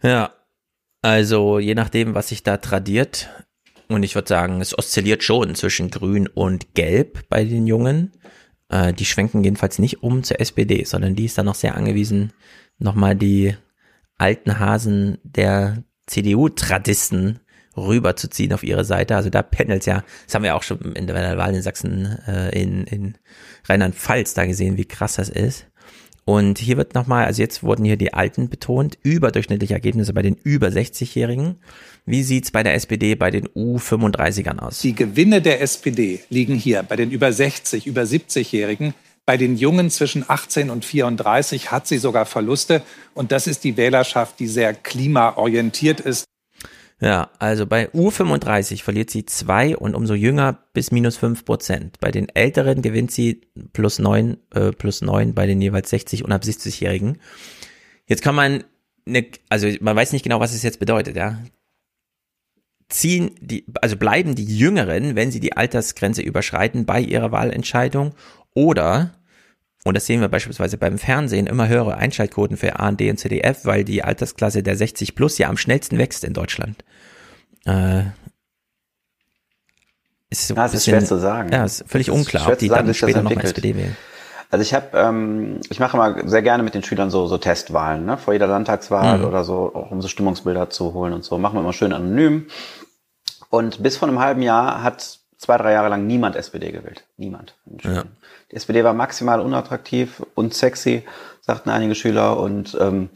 Ja, 0.00 0.30
also 1.02 1.58
je 1.58 1.74
nachdem, 1.74 2.14
was 2.14 2.28
sich 2.28 2.44
da 2.44 2.56
tradiert, 2.56 3.28
und 3.94 4.02
ich 4.02 4.14
würde 4.14 4.28
sagen, 4.28 4.60
es 4.60 4.76
oszilliert 4.76 5.22
schon 5.22 5.54
zwischen 5.54 5.90
Grün 5.90 6.26
und 6.26 6.74
Gelb 6.74 7.28
bei 7.28 7.44
den 7.44 7.66
Jungen. 7.66 8.12
Äh, 8.68 8.92
die 8.92 9.04
schwenken 9.04 9.44
jedenfalls 9.44 9.78
nicht 9.78 10.02
um 10.02 10.22
zur 10.22 10.40
SPD, 10.40 10.84
sondern 10.84 11.14
die 11.14 11.26
ist 11.26 11.38
dann 11.38 11.46
noch 11.46 11.54
sehr 11.54 11.74
angewiesen, 11.74 12.32
nochmal 12.78 13.16
die 13.16 13.56
alten 14.18 14.58
Hasen 14.58 15.18
der 15.22 15.82
CDU-Tradisten 16.06 17.40
rüberzuziehen 17.76 18.52
auf 18.52 18.62
ihre 18.62 18.84
Seite. 18.84 19.16
Also 19.16 19.30
da 19.30 19.42
pendelt 19.42 19.86
ja, 19.86 20.04
das 20.26 20.34
haben 20.34 20.42
wir 20.42 20.56
auch 20.56 20.62
schon 20.62 20.92
in 20.94 21.06
der 21.06 21.38
Wahl 21.38 21.54
in 21.54 21.62
Sachsen, 21.62 22.18
äh, 22.26 22.50
in, 22.60 22.84
in 22.84 23.18
Rheinland-Pfalz 23.68 24.34
da 24.34 24.46
gesehen, 24.46 24.76
wie 24.76 24.84
krass 24.84 25.14
das 25.14 25.28
ist. 25.28 25.66
Und 26.30 26.60
hier 26.60 26.76
wird 26.76 26.94
nochmal, 26.94 27.24
also 27.24 27.42
jetzt 27.42 27.64
wurden 27.64 27.84
hier 27.84 27.96
die 27.96 28.14
Alten 28.14 28.48
betont, 28.48 28.96
überdurchschnittliche 29.02 29.74
Ergebnisse 29.74 30.12
bei 30.12 30.22
den 30.22 30.36
über 30.36 30.68
60-Jährigen. 30.68 31.56
Wie 32.06 32.22
sieht's 32.22 32.52
bei 32.52 32.62
der 32.62 32.74
SPD 32.74 33.16
bei 33.16 33.32
den 33.32 33.48
U35ern 33.48 34.60
aus? 34.60 34.78
Die 34.78 34.94
Gewinne 34.94 35.42
der 35.42 35.60
SPD 35.60 36.20
liegen 36.28 36.54
hier 36.54 36.84
bei 36.84 36.94
den 36.94 37.10
über 37.10 37.32
60, 37.32 37.88
über 37.88 38.02
70-Jährigen. 38.02 38.94
Bei 39.26 39.36
den 39.36 39.56
Jungen 39.56 39.90
zwischen 39.90 40.24
18 40.24 40.70
und 40.70 40.84
34 40.84 41.72
hat 41.72 41.88
sie 41.88 41.98
sogar 41.98 42.26
Verluste. 42.26 42.82
Und 43.12 43.32
das 43.32 43.48
ist 43.48 43.64
die 43.64 43.76
Wählerschaft, 43.76 44.38
die 44.38 44.46
sehr 44.46 44.72
klimaorientiert 44.72 45.98
ist. 45.98 46.26
Ja, 47.02 47.30
also 47.38 47.66
bei 47.66 47.88
U35 47.88 48.82
verliert 48.82 49.08
sie 49.08 49.24
zwei 49.24 49.74
und 49.74 49.94
umso 49.94 50.12
jünger 50.12 50.58
bis 50.74 50.92
minus 50.92 51.16
fünf 51.16 51.46
Prozent. 51.46 51.98
Bei 51.98 52.10
den 52.10 52.28
Älteren 52.28 52.82
gewinnt 52.82 53.10
sie 53.10 53.40
plus 53.72 53.98
neun, 53.98 54.36
äh, 54.54 54.70
plus 54.72 55.00
neun 55.00 55.32
bei 55.34 55.46
den 55.46 55.62
jeweils 55.62 55.88
60 55.88 56.24
und 56.24 56.32
ab 56.32 56.42
60-Jährigen. 56.42 57.18
Jetzt 58.06 58.22
kann 58.22 58.34
man, 58.34 58.64
ne, 59.06 59.30
also 59.48 59.68
man 59.80 59.96
weiß 59.96 60.12
nicht 60.12 60.24
genau, 60.24 60.40
was 60.40 60.54
es 60.54 60.62
jetzt 60.62 60.78
bedeutet, 60.78 61.16
ja. 61.16 61.42
Ziehen 62.90 63.30
die, 63.40 63.64
also 63.80 63.96
bleiben 63.96 64.34
die 64.34 64.44
Jüngeren, 64.44 65.16
wenn 65.16 65.30
sie 65.30 65.40
die 65.40 65.56
Altersgrenze 65.56 66.20
überschreiten, 66.20 66.84
bei 66.84 67.00
ihrer 67.00 67.32
Wahlentscheidung 67.32 68.14
oder 68.52 69.14
und 69.84 69.96
das 69.96 70.06
sehen 70.06 70.20
wir 70.20 70.28
beispielsweise 70.28 70.76
beim 70.76 70.98
Fernsehen, 70.98 71.46
immer 71.46 71.68
höhere 71.68 71.96
Einschaltquoten 71.96 72.56
für 72.56 72.78
ARD 72.78 73.02
und 73.02 73.18
ZDF, 73.18 73.64
weil 73.64 73.84
die 73.84 74.04
Altersklasse 74.04 74.62
der 74.62 74.76
60 74.76 75.14
plus 75.14 75.38
ja 75.38 75.48
am 75.48 75.56
schnellsten 75.56 75.96
wächst 75.96 76.24
in 76.24 76.34
Deutschland. 76.34 76.84
Äh, 77.64 78.02
ist 80.28 80.48
so 80.48 80.54
ja, 80.54 80.62
das 80.62 80.72
bisschen, 80.72 80.94
ist 80.94 81.00
schwer 81.00 81.08
zu 81.08 81.18
sagen. 81.18 81.50
Ja, 81.52 81.64
ist 81.64 81.84
völlig 81.88 82.10
unklar, 82.10 82.48
ob 82.48 82.58
die 82.58 82.68
sagen, 82.68 82.86
dann 82.86 82.94
später 82.94 83.22
noch 83.22 83.30
SPD 83.32 83.74
wählen. 83.74 83.96
Also 84.50 84.62
ich 84.62 84.74
habe, 84.74 84.98
ähm, 84.98 85.60
ich 85.70 85.78
mache 85.78 85.96
immer 85.96 86.28
sehr 86.28 86.42
gerne 86.42 86.62
mit 86.62 86.74
den 86.74 86.82
Schülern 86.82 87.10
so, 87.10 87.26
so 87.26 87.38
Testwahlen, 87.38 88.04
ne? 88.04 88.18
vor 88.18 88.32
jeder 88.32 88.48
Landtagswahl 88.48 89.18
mhm. 89.18 89.24
oder 89.24 89.44
so, 89.44 89.72
auch 89.74 89.90
um 89.92 90.02
so 90.02 90.08
Stimmungsbilder 90.08 90.70
zu 90.70 90.92
holen 90.92 91.12
und 91.12 91.24
so. 91.24 91.38
Machen 91.38 91.54
wir 91.54 91.60
immer 91.60 91.72
schön 91.72 91.92
anonym. 91.92 92.48
Und 93.48 93.82
bis 93.82 93.96
vor 93.96 94.08
einem 94.08 94.18
halben 94.18 94.42
Jahr 94.42 94.82
hat 94.82 95.20
zwei, 95.38 95.56
drei 95.56 95.72
Jahre 95.72 95.88
lang 95.88 96.06
niemand 96.06 96.36
SPD 96.36 96.72
gewählt. 96.72 97.04
Niemand. 97.16 97.56
Ja. 97.82 98.04
Die 98.50 98.56
SPD 98.56 98.82
war 98.84 98.94
maximal 98.94 99.40
unattraktiv 99.40 100.22
und 100.34 100.54
sexy, 100.54 101.04
sagten 101.40 101.70
einige 101.70 101.94
Schüler. 101.94 102.38
Und 102.38 102.76
ähm, 102.80 103.10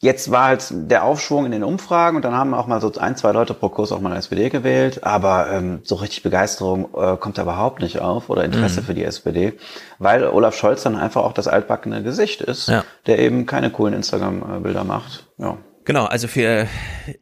jetzt 0.00 0.30
war 0.30 0.46
halt 0.46 0.66
der 0.72 1.04
Aufschwung 1.04 1.46
in 1.46 1.52
den 1.52 1.62
Umfragen 1.62 2.16
und 2.16 2.24
dann 2.24 2.34
haben 2.34 2.52
auch 2.52 2.66
mal 2.66 2.80
so 2.80 2.92
ein, 2.94 3.16
zwei 3.16 3.30
Leute 3.30 3.54
pro 3.54 3.68
Kurs 3.68 3.92
auch 3.92 4.00
mal 4.00 4.16
SPD 4.16 4.50
gewählt. 4.50 5.04
Aber 5.04 5.50
ähm, 5.50 5.80
so 5.84 5.94
richtig 5.94 6.22
Begeisterung 6.22 6.88
äh, 6.96 7.16
kommt 7.16 7.38
da 7.38 7.42
überhaupt 7.42 7.80
nicht 7.80 8.00
auf 8.00 8.28
oder 8.28 8.44
Interesse 8.44 8.80
mhm. 8.80 8.84
für 8.84 8.94
die 8.94 9.04
SPD, 9.04 9.54
weil 9.98 10.26
Olaf 10.26 10.56
Scholz 10.56 10.82
dann 10.82 10.96
einfach 10.96 11.22
auch 11.22 11.32
das 11.32 11.46
altbackene 11.46 12.02
Gesicht 12.02 12.42
ist, 12.42 12.68
ja. 12.68 12.84
der 13.06 13.20
eben 13.20 13.46
keine 13.46 13.70
coolen 13.70 13.94
Instagram-Bilder 13.94 14.84
macht. 14.84 15.28
Ja. 15.38 15.58
Genau, 15.84 16.04
also 16.04 16.28
für 16.28 16.68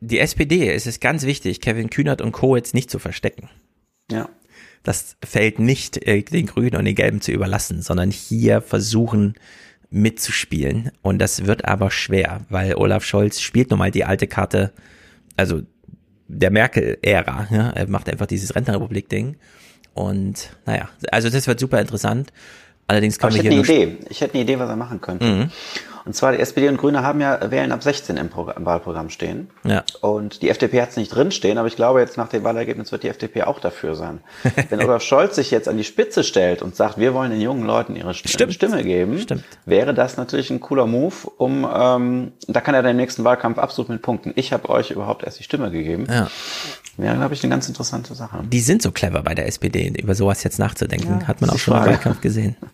die 0.01 0.19
SPD 0.19 0.73
ist 0.75 0.87
es 0.87 1.01
ganz 1.01 1.25
wichtig, 1.25 1.61
Kevin 1.61 1.89
Kühnert 1.89 2.21
und 2.21 2.33
Co. 2.33 2.57
jetzt 2.57 2.75
nicht 2.75 2.91
zu 2.91 2.99
verstecken. 2.99 3.49
Ja. 4.11 4.29
Das 4.83 5.17
fällt 5.25 5.59
nicht 5.59 6.07
äh, 6.07 6.23
den 6.23 6.47
Grünen 6.47 6.77
und 6.77 6.85
den 6.85 6.95
Gelben 6.95 7.21
zu 7.21 7.33
überlassen, 7.33 7.83
sondern 7.83 8.11
hier 8.11 8.63
versuchen 8.63 9.35
mitzuspielen. 9.91 10.91
Und 11.03 11.19
das 11.19 11.47
wird 11.47 11.65
aber 11.67 11.91
schwer, 11.91 12.43
weil 12.49 12.75
Olaf 12.75 13.05
Scholz 13.05 13.41
spielt 13.41 13.71
nun 13.71 13.79
mal 13.79 13.91
die 13.91 14.05
alte 14.05 14.27
Karte, 14.27 14.73
also 15.37 15.63
der 16.29 16.51
Merkel-Ära. 16.51 17.49
Ja? 17.51 17.71
Er 17.71 17.89
macht 17.89 18.09
einfach 18.09 18.27
dieses 18.27 18.55
Rentenrepublik-Ding. 18.55 19.37
Und 19.95 20.57
naja, 20.67 20.89
also 21.11 21.29
das 21.29 21.47
wird 21.47 21.61
super 21.61 21.81
interessant. 21.81 22.33
Allerdings 22.87 23.19
kann 23.19 23.31
ich 23.31 23.41
hier 23.43 23.51
hätte 23.51 23.73
eine 23.73 23.83
Idee. 23.85 23.99
Ich 24.09 24.21
hätte 24.21 24.35
eine 24.35 24.43
Idee, 24.43 24.59
was 24.59 24.69
er 24.69 24.77
machen 24.77 25.01
könnte. 25.01 25.25
Mhm. 25.25 25.51
Und 26.05 26.15
zwar 26.15 26.33
die 26.33 26.39
SPD 26.39 26.69
und 26.69 26.79
Grüne 26.79 27.03
haben 27.03 27.21
ja 27.21 27.51
Wählen 27.51 27.73
ab 27.73 27.83
16 27.83 28.17
im, 28.17 28.31
im 28.57 28.67
Wahlprogramm 28.67 29.11
stehen. 29.11 29.51
Ja. 29.65 29.85
Und 30.01 30.43
die 30.43 30.49
FDP 30.49 30.81
hat 30.83 30.91
es 30.91 30.97
nicht 30.97 31.15
drin 31.15 31.31
stehen, 31.31 31.59
aber 31.59 31.69
ich 31.69 31.77
glaube 31.77 32.01
jetzt 32.01 32.17
nach 32.17 32.29
dem 32.29 32.45
Wahlergebnis 32.45 32.93
wird 32.93 33.03
die 33.03 33.09
FDP 33.09 33.43
auch 33.45 33.61
dafür 33.61 33.95
sein. 33.95 34.21
Wenn 34.69 34.83
Olaf 34.83 35.03
Scholz 35.03 35.37
sich 35.37 35.51
jetzt 35.51 35.69
an 35.69 35.77
die 35.77 35.85
Spitze 35.85 36.25
stellt 36.25 36.63
und 36.63 36.77
sagt, 36.77 36.99
wir 36.99 37.15
wollen 37.15 37.31
den 37.31 37.41
jungen 37.41 37.67
Leuten 37.67 37.97
ihre 37.97 38.15
Stimme, 38.15 38.53
Stimme 38.53 38.83
geben, 38.83 39.19
Stimmt. 39.19 39.45
wäre 39.67 39.95
das 39.95 40.17
natürlich 40.17 40.51
ein 40.51 40.61
cooler 40.61 40.87
Move, 40.87 41.15
um 41.37 41.69
ähm, 41.73 42.33
da 42.49 42.61
kann 42.61 42.75
er 42.75 42.83
dann 42.83 42.93
im 42.93 42.97
nächsten 42.97 43.25
Wahlkampf 43.25 43.59
absolut 43.59 43.91
mit 43.91 44.03
punkten. 44.03 44.33
Ich 44.37 44.53
habe 44.53 44.69
euch 44.69 44.91
überhaupt 44.91 45.23
erst 45.23 45.39
die 45.39 45.45
Stimme 45.45 45.71
gegeben. 45.71 46.07
Ja. 46.09 46.29
Wäre, 47.01 47.17
glaube 47.17 47.35
ich, 47.35 47.43
eine 47.43 47.51
ganz 47.51 47.69
interessante 47.69 48.15
Sache. 48.15 48.43
Die 48.51 48.61
sind 48.61 48.83
so 48.83 48.93
clever 48.93 49.23
bei 49.23 49.35
der 49.35 49.47
SPD, 49.47 49.89
über 50.01 50.15
sowas 50.15 50.43
jetzt 50.43 50.59
nachzudenken. 50.59 51.21
Ja, 51.21 51.27
Hat 51.29 51.41
man 51.41 51.51
auch 51.51 51.59
schon 51.59 51.77
im 51.77 51.85
Wahlkampf 51.85 52.21
gesehen. 52.21 52.57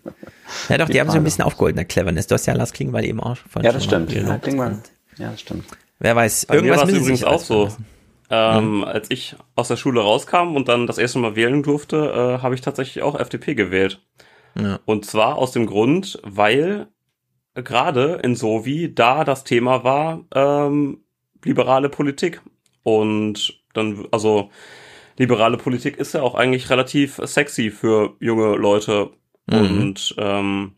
Ja 0.69 0.79
doch, 0.79 0.87
die, 0.87 0.93
die 0.93 1.01
haben 1.01 1.11
so 1.11 1.17
ein 1.17 1.25
bisschen 1.25 1.43
aufgeholt 1.45 1.73
in 1.73 1.77
der 1.77 1.87
Cleverness. 1.87 2.29
Du 2.29 2.35
hast 2.35 2.47
ja 2.47 2.55
Lars 2.55 2.73
Klingbeil 2.73 3.05
eben 3.05 3.19
auch 3.19 3.37
von 3.37 3.65
Ja, 3.65 3.73
das 3.73 3.83
stimmt. 3.83 4.13
Ja, 4.13 4.39
Klingbeil. 4.39 4.79
ja, 5.19 5.33
das 5.33 5.41
stimmt. 5.41 5.65
Wer 5.99 6.15
weiß, 6.15 6.47
Bei 6.47 6.55
irgendwas 6.55 6.87
mir 6.87 6.93
war 6.93 7.01
übrigens 7.01 7.25
auch 7.25 7.41
so. 7.41 7.69
Ähm, 8.31 8.79
mhm. 8.79 8.85
Als 8.85 9.11
ich 9.11 9.35
aus 9.55 9.69
der 9.69 9.77
Schule 9.77 10.01
rauskam 10.01 10.55
und 10.55 10.69
dann 10.69 10.87
das 10.87 10.99
erste 10.99 11.19
Mal 11.19 11.35
wählen 11.37 11.65
durfte, 11.65 11.97
äh, 11.97 12.43
habe 12.43 12.55
ich 12.55 12.61
tatsächlich 12.61 13.03
auch 13.03 13.19
FDP 13.19 13.57
gewählt. 13.57 14.01
Ja. 14.57 14.79
Und 14.85 15.05
zwar 15.05 15.37
aus 15.37 15.53
dem 15.53 15.67
Grund, 15.67 16.21
weil 16.23 16.89
gerade 17.55 18.21
in 18.23 18.35
Sovi 18.35 18.95
da 18.95 19.25
das 19.25 19.45
Thema 19.45 19.85
war 19.85 20.25
ähm, 20.35 21.05
liberale 21.45 21.89
Politik. 21.89 22.41
Und 22.83 23.61
dann, 23.77 24.07
also 24.11 24.51
liberale 25.19 25.57
Politik 25.57 25.97
ist 25.97 26.15
ja 26.15 26.23
auch 26.23 26.35
eigentlich 26.35 26.71
relativ 26.71 27.21
sexy 27.25 27.71
für 27.71 28.15
junge 28.21 28.57
Leute. 28.57 29.11
Mhm. 29.47 29.81
Und 29.81 30.15
ähm, 30.19 30.73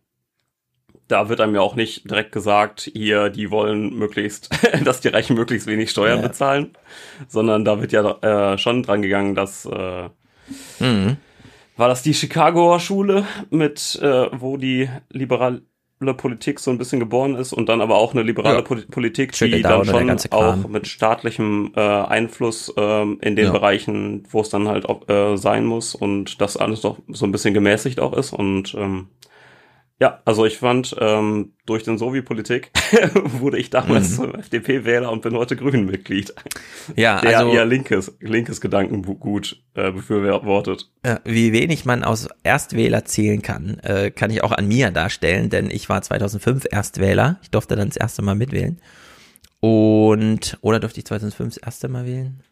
da 1.09 1.29
wird 1.29 1.41
einem 1.41 1.55
ja 1.55 1.63
auch 1.63 1.75
nicht 1.75 2.09
direkt 2.09 2.33
gesagt, 2.33 2.91
hier, 2.93 3.31
die 3.31 3.51
wollen 3.51 3.95
möglichst, 3.95 4.51
dass 4.85 5.01
die 5.01 5.09
Reichen 5.09 5.37
möglichst 5.37 5.67
wenig 5.67 5.91
Steuern 5.91 6.21
ja. 6.21 6.29
bezahlen, 6.29 6.73
sondern 7.27 7.65
da 7.65 7.81
wird 7.81 7.93
ja 7.93 8.53
äh, 8.53 8.59
schon 8.59 8.83
dran 8.83 9.03
gegangen, 9.03 9.35
dass 9.35 9.65
äh, 9.65 10.09
mhm. 10.79 11.17
war 11.77 11.89
das 11.89 12.03
die 12.03 12.15
Chicagoer 12.15 12.79
Schule 12.79 13.27
mit, 13.51 13.99
äh, 14.03 14.29
wo 14.33 14.57
die 14.57 14.89
liberal 15.11 15.63
Politik 16.15 16.61
so 16.61 16.71
ein 16.71 16.79
bisschen 16.79 17.01
geboren 17.01 17.35
ist 17.35 17.53
und 17.53 17.69
dann 17.69 17.81
aber 17.81 17.97
auch 17.97 18.13
eine 18.13 18.23
liberale 18.23 18.59
ja. 18.59 18.63
Politik, 18.63 19.33
die 19.33 19.63
dann 19.63 19.85
schon 19.85 20.11
auch 20.31 20.69
mit 20.69 20.87
staatlichem 20.87 21.73
äh, 21.75 21.81
Einfluss 21.81 22.73
ähm, 22.77 23.19
in 23.21 23.35
den 23.35 23.47
ja. 23.47 23.53
Bereichen, 23.53 24.23
wo 24.31 24.41
es 24.41 24.49
dann 24.49 24.69
halt 24.69 24.89
auch 24.89 25.09
äh, 25.09 25.37
sein 25.37 25.65
muss 25.65 25.95
und 25.95 26.41
das 26.41 26.57
alles 26.57 26.83
doch 26.83 26.99
so 27.09 27.27
ein 27.27 27.33
bisschen 27.33 27.53
gemäßigt 27.53 27.99
auch 27.99 28.13
ist 28.13 28.33
und 28.33 28.75
ähm, 28.75 29.09
Ja, 30.01 30.23
also 30.25 30.47
ich 30.47 30.59
fand, 30.59 30.95
ähm, 31.01 31.55
durch 31.67 31.83
den 31.83 31.99
Sovi-Politik 31.99 32.71
wurde 33.25 33.59
ich 33.59 33.69
damals 33.71 34.11
Mhm. 34.11 34.15
zum 34.15 34.35
FDP-Wähler 34.37 35.11
und 35.11 35.23
bin 35.23 35.35
heute 35.35 35.57
Grünen-Mitglied. 35.57 36.33
Ja, 36.95 37.21
der 37.21 37.39
also- 37.41 37.53
eher 37.53 37.65
linkes, 37.67 38.17
linkes 38.21 38.61
Gedankengut 38.61 39.61
äh, 39.75 39.91
befürwortet. 39.91 40.89
Wie 41.25 41.53
wenig 41.53 41.85
man 41.85 42.05
aus 42.05 42.29
Erstwähler 42.45 43.05
zählen 43.07 43.43
kann, 43.43 43.81
äh, 43.81 44.13
kann 44.13 44.31
ich 44.31 44.45
auch 44.45 44.53
an 44.53 44.69
mir 44.69 44.93
darstellen, 44.93 45.51
denn 45.51 45.69
ich 45.69 45.89
war 45.89 46.01
2005 46.01 46.67
Erstwähler. 46.71 47.41
Ich 47.43 47.51
durfte 47.51 47.75
dann 47.75 47.89
das 47.89 47.97
erste 47.97 48.23
Mal 48.23 48.37
mitwählen. 48.37 48.81
Und, 49.61 50.59
oder 50.61 50.79
durfte 50.79 51.01
ich 51.01 51.07
2005 51.07 51.55
das 51.55 51.63
erste 51.63 51.89
Mal 51.89 52.07
wählen? 52.07 52.45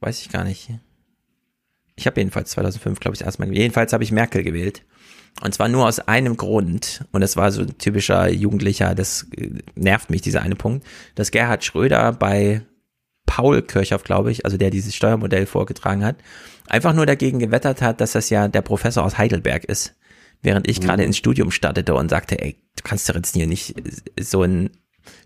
Weiß 0.00 0.20
ich 0.20 0.28
gar 0.28 0.44
nicht. 0.44 0.68
Ich 1.96 2.06
habe 2.06 2.20
jedenfalls 2.20 2.50
2005, 2.50 3.00
glaube 3.00 3.14
ich, 3.14 3.20
das 3.20 3.26
erste 3.26 3.40
Mal 3.40 3.46
gewählt. 3.46 3.62
Jedenfalls 3.62 3.92
habe 3.94 4.04
ich 4.04 4.12
Merkel 4.12 4.42
gewählt. 4.44 4.84
Und 5.42 5.54
zwar 5.54 5.68
nur 5.68 5.86
aus 5.86 6.00
einem 6.00 6.36
Grund, 6.36 7.04
und 7.12 7.20
das 7.20 7.36
war 7.36 7.52
so 7.52 7.62
ein 7.62 7.78
typischer 7.78 8.28
Jugendlicher, 8.30 8.94
das 8.94 9.26
äh, 9.36 9.50
nervt 9.74 10.10
mich, 10.10 10.20
dieser 10.22 10.42
eine 10.42 10.56
Punkt, 10.56 10.84
dass 11.14 11.30
Gerhard 11.30 11.64
Schröder 11.64 12.12
bei 12.12 12.62
Paul 13.26 13.62
Kirchhoff, 13.62 14.04
glaube 14.04 14.32
ich, 14.32 14.44
also 14.44 14.56
der 14.56 14.70
dieses 14.70 14.96
Steuermodell 14.96 15.46
vorgetragen 15.46 16.04
hat, 16.04 16.16
einfach 16.66 16.94
nur 16.94 17.06
dagegen 17.06 17.38
gewettert 17.38 17.82
hat, 17.82 18.00
dass 18.00 18.12
das 18.12 18.30
ja 18.30 18.48
der 18.48 18.62
Professor 18.62 19.04
aus 19.04 19.18
Heidelberg 19.18 19.64
ist. 19.64 19.94
Während 20.40 20.68
ich 20.68 20.80
gerade 20.80 21.02
ins 21.02 21.16
Studium 21.16 21.50
startete 21.50 21.94
und 21.94 22.10
sagte, 22.10 22.40
ey, 22.40 22.56
du 22.76 22.82
kannst 22.84 23.08
doch 23.08 23.16
jetzt 23.16 23.34
hier 23.34 23.48
nicht 23.48 23.74
so 24.20 24.42
ein, 24.42 24.70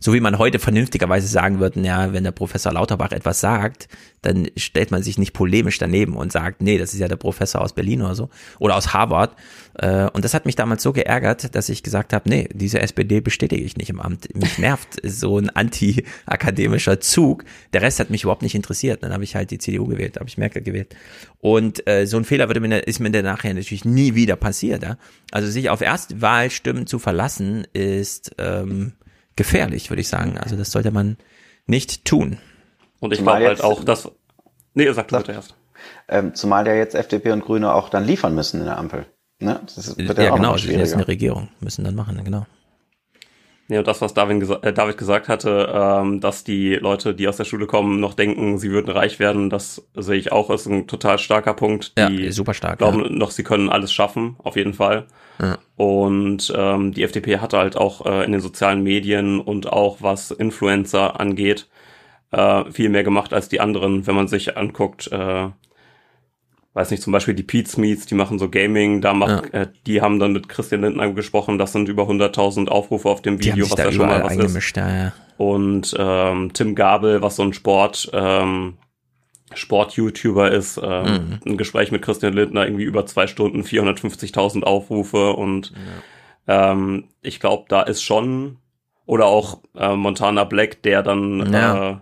so 0.00 0.12
wie 0.14 0.20
man 0.20 0.38
heute 0.38 0.58
vernünftigerweise 0.58 1.26
sagen 1.26 1.60
würde, 1.60 1.80
ja, 1.80 2.12
wenn 2.12 2.24
der 2.24 2.32
Professor 2.32 2.72
Lauterbach 2.72 3.12
etwas 3.12 3.40
sagt, 3.40 3.88
dann 4.22 4.48
stellt 4.56 4.90
man 4.90 5.02
sich 5.02 5.18
nicht 5.18 5.32
polemisch 5.32 5.78
daneben 5.78 6.14
und 6.14 6.32
sagt, 6.32 6.62
nee, 6.62 6.78
das 6.78 6.94
ist 6.94 7.00
ja 7.00 7.08
der 7.08 7.16
Professor 7.16 7.60
aus 7.60 7.72
Berlin 7.72 8.02
oder 8.02 8.14
so 8.14 8.30
oder 8.58 8.76
aus 8.76 8.94
Harvard. 8.94 9.36
Äh, 9.74 10.08
Und 10.12 10.24
das 10.24 10.34
hat 10.34 10.46
mich 10.46 10.54
damals 10.54 10.82
so 10.82 10.92
geärgert, 10.92 11.54
dass 11.54 11.68
ich 11.68 11.82
gesagt 11.82 12.12
habe, 12.12 12.28
nee, 12.28 12.48
diese 12.52 12.80
SPD 12.80 13.20
bestätige 13.20 13.64
ich 13.64 13.76
nicht 13.76 13.90
im 13.90 14.00
Amt. 14.00 14.34
Mich 14.34 14.58
nervt 14.58 14.98
so 15.02 15.38
ein 15.38 15.50
anti-akademischer 15.50 17.00
Zug. 17.00 17.44
Der 17.72 17.82
Rest 17.82 18.00
hat 18.00 18.10
mich 18.10 18.22
überhaupt 18.22 18.42
nicht 18.42 18.54
interessiert. 18.54 19.02
Dann 19.02 19.12
habe 19.12 19.24
ich 19.24 19.34
halt 19.34 19.50
die 19.50 19.58
CDU 19.58 19.86
gewählt, 19.86 20.16
habe 20.16 20.28
ich 20.28 20.38
Merkel 20.38 20.62
gewählt. 20.62 20.94
Und 21.40 21.86
äh, 21.88 22.06
so 22.06 22.16
ein 22.16 22.24
Fehler 22.24 22.48
würde 22.48 22.60
mir, 22.60 22.86
ist 22.86 23.00
mir 23.00 23.10
dann 23.10 23.24
nachher 23.24 23.54
natürlich 23.54 23.84
nie 23.84 24.14
wieder 24.14 24.36
passiert. 24.36 24.84
Also 25.32 25.48
sich 25.48 25.68
auf 25.70 25.80
Erstwahlstimmen 25.80 26.86
zu 26.86 26.98
verlassen, 26.98 27.66
ist 27.72 28.32
ähm, 28.38 28.92
gefährlich, 29.36 29.90
würde 29.90 30.00
ich 30.00 30.08
sagen. 30.08 30.38
Also 30.38 30.56
das 30.56 30.70
sollte 30.70 30.90
man 30.90 31.16
nicht 31.66 32.04
tun. 32.04 32.38
Und 33.00 33.12
ich 33.12 33.20
glaube 33.20 33.46
halt 33.46 33.62
auch, 33.62 33.84
dass. 33.84 34.10
Nee, 34.74 34.90
sag 34.92 35.08
du 35.08 35.16
bitte 35.18 35.32
erst. 35.32 35.54
Ähm, 36.08 36.34
zumal 36.34 36.66
ja 36.66 36.74
jetzt 36.74 36.94
FDP 36.94 37.32
und 37.32 37.44
Grüne 37.44 37.74
auch 37.74 37.88
dann 37.88 38.04
liefern 38.04 38.34
müssen 38.34 38.60
in 38.60 38.66
der 38.66 38.78
Ampel. 38.78 39.06
Ne? 39.38 39.60
Das 39.64 39.76
ist, 39.76 39.98
wird 39.98 40.18
Ja, 40.18 40.30
auch 40.32 40.36
genau, 40.36 40.56
sie 40.56 40.68
sind 40.68 40.78
jetzt 40.78 40.94
eine 40.94 41.08
Regierung, 41.08 41.48
müssen 41.60 41.84
dann 41.84 41.94
machen, 41.96 42.22
genau. 42.22 42.46
Ja, 43.68 43.78
und 43.78 43.86
das, 43.86 44.00
was 44.00 44.12
David, 44.12 44.40
gesa 44.40 44.58
äh, 44.62 44.72
David 44.72 44.98
gesagt 44.98 45.28
hatte, 45.28 45.72
ähm, 45.72 46.20
dass 46.20 46.44
die 46.44 46.74
Leute, 46.74 47.14
die 47.14 47.28
aus 47.28 47.36
der 47.36 47.44
Schule 47.44 47.66
kommen, 47.66 48.00
noch 48.00 48.14
denken, 48.14 48.58
sie 48.58 48.70
würden 48.70 48.90
reich 48.90 49.18
werden, 49.18 49.50
das 49.50 49.86
sehe 49.94 50.16
ich 50.16 50.32
auch, 50.32 50.50
ist 50.50 50.66
ein 50.66 50.86
total 50.86 51.18
starker 51.18 51.54
Punkt. 51.54 51.96
Die 51.96 52.24
Ja, 52.24 52.32
super 52.32 52.54
stark, 52.54 52.78
glauben 52.78 53.02
ja. 53.02 53.10
noch, 53.10 53.30
sie 53.30 53.44
können 53.44 53.70
alles 53.70 53.92
schaffen, 53.92 54.36
auf 54.42 54.56
jeden 54.56 54.74
Fall. 54.74 55.06
Ja. 55.40 55.58
Und 55.76 56.52
ähm, 56.56 56.92
die 56.92 57.02
FDP 57.02 57.38
hatte 57.38 57.58
halt 57.58 57.76
auch 57.76 58.04
äh, 58.04 58.24
in 58.24 58.32
den 58.32 58.40
sozialen 58.40 58.82
Medien 58.82 59.40
und 59.40 59.72
auch 59.72 59.98
was 60.00 60.30
Influencer 60.30 61.18
angeht, 61.18 61.68
äh, 62.32 62.64
viel 62.70 62.88
mehr 62.88 63.04
gemacht 63.04 63.32
als 63.32 63.48
die 63.48 63.60
anderen, 63.60 64.06
wenn 64.06 64.14
man 64.14 64.28
sich 64.28 64.56
anguckt, 64.56 65.10
äh, 65.12 65.48
weiß 66.74 66.90
nicht, 66.90 67.02
zum 67.02 67.12
Beispiel 67.12 67.34
die 67.34 67.42
Pete 67.42 67.78
Meets, 67.80 68.06
die 68.06 68.14
machen 68.14 68.38
so 68.38 68.48
Gaming, 68.48 69.00
da 69.02 69.12
macht, 69.12 69.52
äh, 69.52 69.68
die 69.86 70.00
haben 70.00 70.18
dann 70.18 70.32
mit 70.32 70.48
Christian 70.48 70.80
Lindner 70.80 71.12
gesprochen, 71.12 71.58
das 71.58 71.72
sind 71.72 71.88
über 71.88 72.04
100.000 72.04 72.68
Aufrufe 72.68 73.08
auf 73.10 73.20
dem 73.22 73.38
Die 73.38 73.52
Video, 73.52 73.66
was 73.70 73.76
da 73.76 73.84
da 73.84 73.92
schon 73.92 74.06
mal 74.06 74.22
was 74.22 74.32
ist. 74.32 74.38
eingemischt, 74.40 74.76
ja, 74.76 74.88
ja. 74.88 75.12
Und 75.36 75.94
ähm, 75.98 76.52
Tim 76.54 76.74
Gabel, 76.74 77.20
was 77.20 77.36
so 77.36 77.42
ein 77.42 77.52
Sport, 77.52 78.10
ähm, 78.14 78.78
Sport-YouTuber 79.54 80.50
ist, 80.50 80.80
ähm, 80.82 81.38
ein 81.44 81.56
Gespräch 81.58 81.92
mit 81.92 82.00
Christian 82.02 82.32
Lindner, 82.32 82.64
irgendwie 82.64 82.84
über 82.84 83.04
zwei 83.06 83.26
Stunden, 83.26 83.62
450.000 83.62 84.62
Aufrufe 84.62 85.32
und 85.34 85.72
ähm, 86.48 87.04
ich 87.20 87.38
glaube, 87.38 87.66
da 87.68 87.82
ist 87.82 88.02
schon, 88.02 88.56
oder 89.04 89.26
auch 89.26 89.60
äh, 89.76 89.94
Montana 89.94 90.44
Black, 90.44 90.82
der 90.82 91.02
dann 91.02 91.52
Ja. 91.52 91.90
äh, 91.90 91.96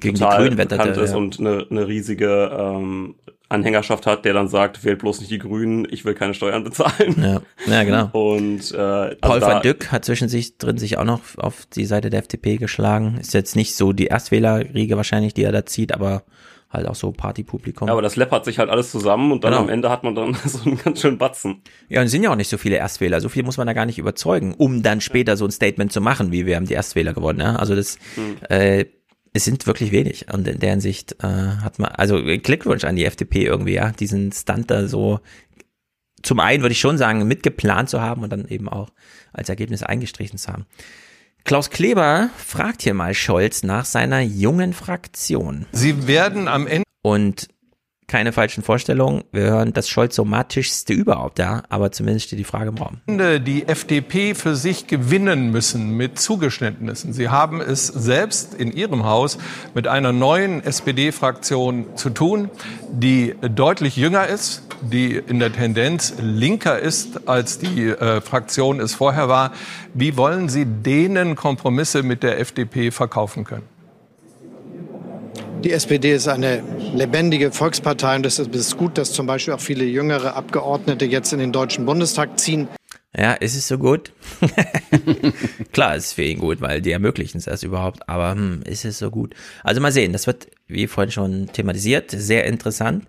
Gegen 0.00 0.14
die 0.16 0.20
total 0.20 0.38
Grünen 0.42 0.58
wetterte, 0.58 0.82
bekannt 0.84 1.04
ist 1.04 1.10
ja. 1.12 1.16
und 1.16 1.40
eine, 1.40 1.66
eine 1.70 1.86
riesige 1.88 2.50
ähm, 2.58 3.14
Anhängerschaft 3.48 4.06
hat, 4.06 4.24
der 4.24 4.32
dann 4.34 4.48
sagt, 4.48 4.84
wählt 4.84 4.98
bloß 4.98 5.20
nicht 5.20 5.30
die 5.30 5.38
Grünen, 5.38 5.86
ich 5.90 6.04
will 6.04 6.14
keine 6.14 6.34
Steuern 6.34 6.64
bezahlen. 6.64 7.14
Ja, 7.22 7.40
ja 7.72 7.84
genau. 7.84 8.08
Und 8.12 8.72
äh, 8.72 8.76
also 8.76 9.16
Paul 9.20 9.40
van 9.40 9.62
Dyck 9.62 9.92
hat 9.92 10.04
zwischen 10.04 10.28
sich 10.28 10.58
drin 10.58 10.78
sich 10.78 10.98
auch 10.98 11.04
noch 11.04 11.20
auf 11.36 11.64
die 11.74 11.84
Seite 11.84 12.10
der 12.10 12.20
FDP 12.20 12.56
geschlagen. 12.56 13.18
Ist 13.20 13.34
jetzt 13.34 13.54
nicht 13.56 13.76
so 13.76 13.92
die 13.92 14.06
Erstwählerriege 14.06 14.96
wahrscheinlich, 14.96 15.34
die 15.34 15.44
er 15.44 15.52
da 15.52 15.64
zieht, 15.64 15.92
aber 15.94 16.24
halt 16.68 16.88
auch 16.88 16.96
so 16.96 17.12
Partypublikum. 17.12 17.86
Ja, 17.86 17.92
aber 17.92 18.02
das 18.02 18.16
läppert 18.16 18.44
sich 18.44 18.58
halt 18.58 18.68
alles 18.70 18.90
zusammen 18.90 19.30
und 19.30 19.44
dann 19.44 19.52
Genau. 19.52 19.62
am 19.62 19.68
Ende 19.68 19.88
hat 19.88 20.02
man 20.02 20.16
dann 20.16 20.34
so 20.44 20.68
einen 20.68 20.78
ganz 20.78 21.00
schönen 21.00 21.16
Batzen. 21.16 21.62
Ja, 21.88 22.00
und 22.00 22.06
es 22.06 22.10
sind 22.10 22.24
ja 22.24 22.32
auch 22.32 22.36
nicht 22.36 22.50
so 22.50 22.58
viele 22.58 22.76
Erstwähler. 22.76 23.20
So 23.20 23.28
viel 23.28 23.44
muss 23.44 23.56
man 23.56 23.68
da 23.68 23.72
gar 23.72 23.86
nicht 23.86 23.98
überzeugen, 23.98 24.52
um 24.54 24.82
dann 24.82 25.00
später 25.00 25.36
so 25.36 25.44
ein 25.44 25.52
Statement 25.52 25.92
zu 25.92 26.00
machen, 26.00 26.32
wie 26.32 26.44
wir 26.46 26.56
haben 26.56 26.66
die 26.66 26.74
Erstwähler 26.74 27.14
gewonnen. 27.14 27.38
Ja? 27.40 27.54
Also 27.56 27.76
das, 27.76 27.98
Hm. 28.16 28.36
äh, 28.48 28.86
es 29.36 29.44
sind 29.44 29.66
wirklich 29.66 29.92
wenig. 29.92 30.32
Und 30.32 30.48
in 30.48 30.58
der 30.58 30.70
Hinsicht 30.70 31.16
äh, 31.22 31.26
hat 31.26 31.78
man, 31.78 31.90
also 31.90 32.22
Glückwunsch 32.22 32.84
an 32.84 32.96
die 32.96 33.04
FDP 33.04 33.44
irgendwie, 33.44 33.74
ja, 33.74 33.92
diesen 33.92 34.32
Stunt 34.32 34.70
da 34.70 34.88
so 34.88 35.20
zum 36.22 36.40
einen 36.40 36.62
würde 36.62 36.72
ich 36.72 36.80
schon 36.80 36.98
sagen, 36.98 37.26
mitgeplant 37.28 37.88
zu 37.88 38.00
haben 38.00 38.22
und 38.22 38.30
dann 38.30 38.48
eben 38.48 38.68
auch 38.68 38.90
als 39.32 39.48
Ergebnis 39.48 39.82
eingestrichen 39.82 40.38
zu 40.38 40.52
haben. 40.52 40.66
Klaus 41.44 41.70
Kleber 41.70 42.30
fragt 42.36 42.82
hier 42.82 42.94
mal 42.94 43.14
Scholz 43.14 43.62
nach 43.62 43.84
seiner 43.84 44.20
jungen 44.20 44.72
Fraktion. 44.72 45.66
Sie 45.70 46.08
werden 46.08 46.48
am 46.48 46.66
Ende 46.66 46.84
Und 47.02 47.48
keine 48.08 48.32
falschen 48.32 48.62
Vorstellungen. 48.62 49.24
Wir 49.32 49.42
hören 49.42 49.72
das 49.72 49.88
Scholz-somatischste 49.88 50.92
überhaupt, 50.92 51.38
ja. 51.38 51.62
Aber 51.68 51.90
zumindest 51.90 52.26
steht 52.26 52.38
die 52.38 52.44
Frage 52.44 52.68
im 52.68 52.78
Raum. 52.78 53.00
die 53.40 53.66
FDP 53.66 54.34
für 54.34 54.54
sich 54.54 54.86
gewinnen 54.86 55.50
müssen 55.50 55.96
mit 55.96 56.18
Zugeständnissen. 56.18 57.12
Sie 57.12 57.28
haben 57.28 57.60
es 57.60 57.88
selbst 57.88 58.54
in 58.54 58.70
Ihrem 58.70 59.04
Haus 59.04 59.38
mit 59.74 59.88
einer 59.88 60.12
neuen 60.12 60.62
SPD-Fraktion 60.62 61.96
zu 61.96 62.10
tun, 62.10 62.48
die 62.92 63.34
deutlich 63.40 63.96
jünger 63.96 64.26
ist, 64.26 64.62
die 64.82 65.16
in 65.16 65.40
der 65.40 65.52
Tendenz 65.52 66.14
linker 66.20 66.78
ist, 66.78 67.28
als 67.28 67.58
die 67.58 67.88
äh, 67.88 68.20
Fraktion 68.20 68.78
es 68.78 68.94
vorher 68.94 69.28
war. 69.28 69.52
Wie 69.94 70.16
wollen 70.16 70.48
Sie 70.48 70.64
denen 70.64 71.34
Kompromisse 71.34 72.02
mit 72.02 72.22
der 72.22 72.38
FDP 72.38 72.90
verkaufen 72.90 73.44
können? 73.44 73.75
Die 75.64 75.72
SPD 75.72 76.12
ist 76.12 76.28
eine 76.28 76.62
lebendige 76.94 77.50
Volkspartei 77.50 78.16
und 78.16 78.26
es 78.26 78.38
ist 78.38 78.76
gut, 78.76 78.98
dass 78.98 79.12
zum 79.12 79.26
Beispiel 79.26 79.54
auch 79.54 79.60
viele 79.60 79.84
jüngere 79.84 80.36
Abgeordnete 80.36 81.04
jetzt 81.06 81.32
in 81.32 81.38
den 81.38 81.52
Deutschen 81.52 81.86
Bundestag 81.86 82.38
ziehen. 82.38 82.68
Ja, 83.16 83.32
ist 83.32 83.56
es 83.56 83.66
so 83.66 83.78
gut? 83.78 84.12
Klar, 85.72 85.96
ist 85.96 86.06
es 86.06 86.12
für 86.12 86.22
ihn 86.22 86.38
gut, 86.38 86.60
weil 86.60 86.82
die 86.82 86.92
ermöglichen 86.92 87.38
es 87.38 87.46
erst 87.46 87.64
überhaupt. 87.64 88.06
Aber 88.08 88.32
hm, 88.32 88.62
ist 88.66 88.84
es 88.84 88.98
so 88.98 89.10
gut? 89.10 89.34
Also 89.64 89.80
mal 89.80 89.92
sehen, 89.92 90.12
das 90.12 90.26
wird, 90.26 90.48
wie 90.66 90.86
vorhin 90.86 91.10
schon 91.10 91.46
thematisiert, 91.52 92.10
sehr 92.10 92.44
interessant. 92.44 93.06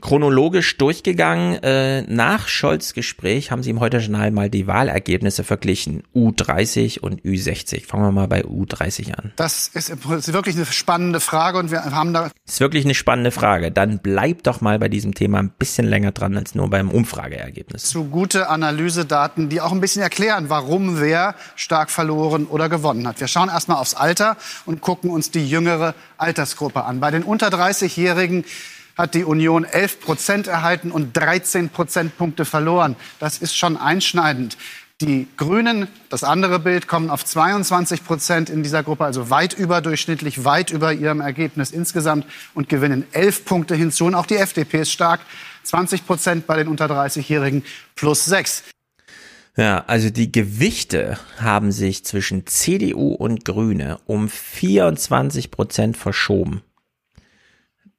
Chronologisch 0.00 0.78
durchgegangen. 0.78 1.62
Äh, 1.62 2.02
nach 2.02 2.48
Scholz 2.48 2.94
Gespräch 2.94 3.50
haben 3.50 3.62
sie 3.62 3.70
im 3.70 3.78
Heute-Journal 3.78 4.30
mal 4.30 4.48
die 4.48 4.66
Wahlergebnisse 4.66 5.44
verglichen. 5.44 6.02
U30 6.14 7.00
und 7.00 7.20
Ü60. 7.20 7.86
Fangen 7.86 8.04
wir 8.04 8.12
mal 8.12 8.26
bei 8.26 8.42
U30 8.42 9.12
an. 9.14 9.32
Das 9.36 9.68
ist 9.68 10.02
wirklich 10.32 10.56
eine 10.56 10.64
spannende 10.64 11.20
Frage 11.20 11.58
und 11.58 11.70
wir 11.70 11.84
haben 11.84 12.14
da 12.14 12.30
Ist 12.46 12.60
wirklich 12.60 12.86
eine 12.86 12.94
spannende 12.94 13.30
Frage. 13.30 13.70
Dann 13.70 13.98
bleibt 13.98 14.46
doch 14.46 14.62
mal 14.62 14.78
bei 14.78 14.88
diesem 14.88 15.14
Thema 15.14 15.40
ein 15.40 15.50
bisschen 15.50 15.86
länger 15.86 16.12
dran 16.12 16.38
als 16.38 16.54
nur 16.54 16.70
beim 16.70 16.90
Umfrageergebnis. 16.90 17.84
zu 17.84 18.04
gute 18.04 18.48
Analysedaten, 18.48 19.50
die 19.50 19.60
auch 19.60 19.72
ein 19.72 19.80
bisschen 19.80 20.02
erklären, 20.02 20.48
warum 20.48 21.00
wer 21.00 21.34
stark 21.54 21.90
verloren 21.90 22.46
oder 22.46 22.70
gewonnen 22.70 23.06
hat. 23.06 23.20
Wir 23.20 23.28
schauen 23.28 23.50
erstmal 23.50 23.76
aufs 23.76 23.94
Alter 23.94 24.38
und 24.64 24.80
gucken 24.80 25.10
uns 25.10 25.30
die 25.30 25.46
jüngere 25.46 25.94
Altersgruppe 26.16 26.84
an. 26.84 27.00
Bei 27.00 27.10
den 27.10 27.22
unter 27.24 27.48
30-Jährigen 27.48 28.44
hat 28.96 29.14
die 29.14 29.24
Union 29.24 29.64
11 29.64 30.00
Prozent 30.00 30.46
erhalten 30.46 30.90
und 30.90 31.16
13 31.16 31.70
Prozentpunkte 31.70 32.44
verloren. 32.44 32.96
Das 33.18 33.38
ist 33.38 33.56
schon 33.56 33.76
einschneidend. 33.76 34.56
Die 35.00 35.26
Grünen, 35.36 35.88
das 36.10 36.22
andere 36.22 36.60
Bild, 36.60 36.86
kommen 36.86 37.10
auf 37.10 37.24
22 37.24 38.04
Prozent 38.04 38.50
in 38.50 38.62
dieser 38.62 38.84
Gruppe, 38.84 39.04
also 39.04 39.30
weit 39.30 39.52
überdurchschnittlich, 39.52 40.44
weit 40.44 40.70
über 40.70 40.92
ihrem 40.92 41.20
Ergebnis 41.20 41.72
insgesamt 41.72 42.24
und 42.54 42.68
gewinnen 42.68 43.04
11 43.10 43.44
Punkte 43.44 43.74
hinzu. 43.74 44.04
Und 44.04 44.14
auch 44.14 44.26
die 44.26 44.36
FDP 44.36 44.82
ist 44.82 44.92
stark, 44.92 45.20
20 45.64 46.06
Prozent 46.06 46.46
bei 46.46 46.56
den 46.56 46.68
unter 46.68 46.86
30-Jährigen 46.86 47.64
plus 47.96 48.24
6. 48.26 48.62
Ja, 49.56 49.84
also 49.86 50.08
die 50.08 50.30
Gewichte 50.30 51.18
haben 51.38 51.72
sich 51.72 52.04
zwischen 52.04 52.46
CDU 52.46 53.12
und 53.12 53.44
Grüne 53.44 53.98
um 54.06 54.28
24 54.28 55.50
Prozent 55.50 55.96
verschoben. 55.96 56.62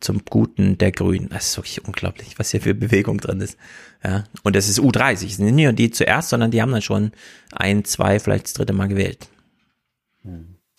Zum 0.03 0.23
Guten 0.25 0.77
der 0.77 0.91
Grünen. 0.91 1.29
Das 1.29 1.47
ist 1.47 1.57
wirklich 1.57 1.85
unglaublich, 1.85 2.37
was 2.37 2.51
hier 2.51 2.61
für 2.61 2.73
Bewegung 2.73 3.19
drin 3.19 3.41
ist. 3.41 3.57
Ja, 4.03 4.25
und 4.43 4.55
das 4.55 4.67
ist 4.67 4.79
U30. 4.79 5.25
Es 5.25 5.37
sind 5.37 5.45
nicht 5.55 5.63
nur 5.63 5.73
die 5.73 5.91
zuerst, 5.91 6.29
sondern 6.29 6.51
die 6.51 6.61
haben 6.61 6.71
dann 6.71 6.81
schon 6.81 7.11
ein, 7.51 7.85
zwei, 7.85 8.19
vielleicht 8.19 8.45
das 8.45 8.53
dritte 8.53 8.73
Mal 8.73 8.87
gewählt. 8.87 9.27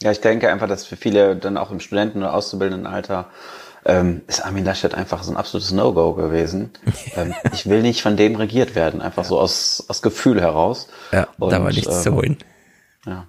Ja, 0.00 0.10
ich 0.10 0.20
denke 0.20 0.50
einfach, 0.50 0.68
dass 0.68 0.84
für 0.86 0.96
viele 0.96 1.36
dann 1.36 1.56
auch 1.56 1.70
im 1.70 1.80
Studenten- 1.80 2.18
oder 2.18 2.34
Auszubildendenalter 2.34 3.30
ähm, 3.86 4.22
ist 4.26 4.44
Armin 4.44 4.64
Laschet 4.64 4.94
einfach 4.94 5.22
so 5.22 5.32
ein 5.32 5.36
absolutes 5.36 5.72
No-Go 5.72 6.14
gewesen. 6.14 6.70
ähm, 7.16 7.34
ich 7.52 7.66
will 7.66 7.82
nicht 7.82 8.02
von 8.02 8.16
dem 8.16 8.36
regiert 8.36 8.74
werden, 8.74 9.00
einfach 9.00 9.24
so 9.24 9.38
aus, 9.38 9.84
aus 9.88 10.02
Gefühl 10.02 10.40
heraus. 10.40 10.88
Ja, 11.12 11.28
Und, 11.38 11.50
da 11.50 11.62
war 11.62 11.70
nichts 11.70 12.02
zu 12.02 12.10
ähm, 12.10 12.14
holen. 12.14 12.38
Ja. 13.06 13.26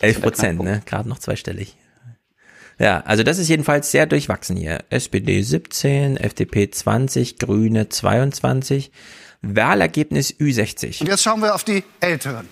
11 0.00 0.22
Prozent, 0.22 0.62
ne? 0.62 0.82
Gerade 0.84 1.08
noch 1.08 1.18
zweistellig. 1.18 1.76
Ja, 2.78 3.00
also 3.00 3.22
das 3.22 3.38
ist 3.38 3.48
jedenfalls 3.48 3.90
sehr 3.90 4.06
durchwachsen 4.06 4.56
hier. 4.56 4.84
SPD 4.90 5.42
17, 5.42 6.16
FDP 6.16 6.70
20, 6.70 7.38
Grüne 7.38 7.88
22, 7.88 8.90
Wahlergebnis 9.42 10.34
Ü60. 10.34 11.00
Und 11.00 11.08
jetzt 11.08 11.22
schauen 11.22 11.40
wir 11.40 11.54
auf 11.54 11.64
die 11.64 11.84
Älteren. 12.00 12.48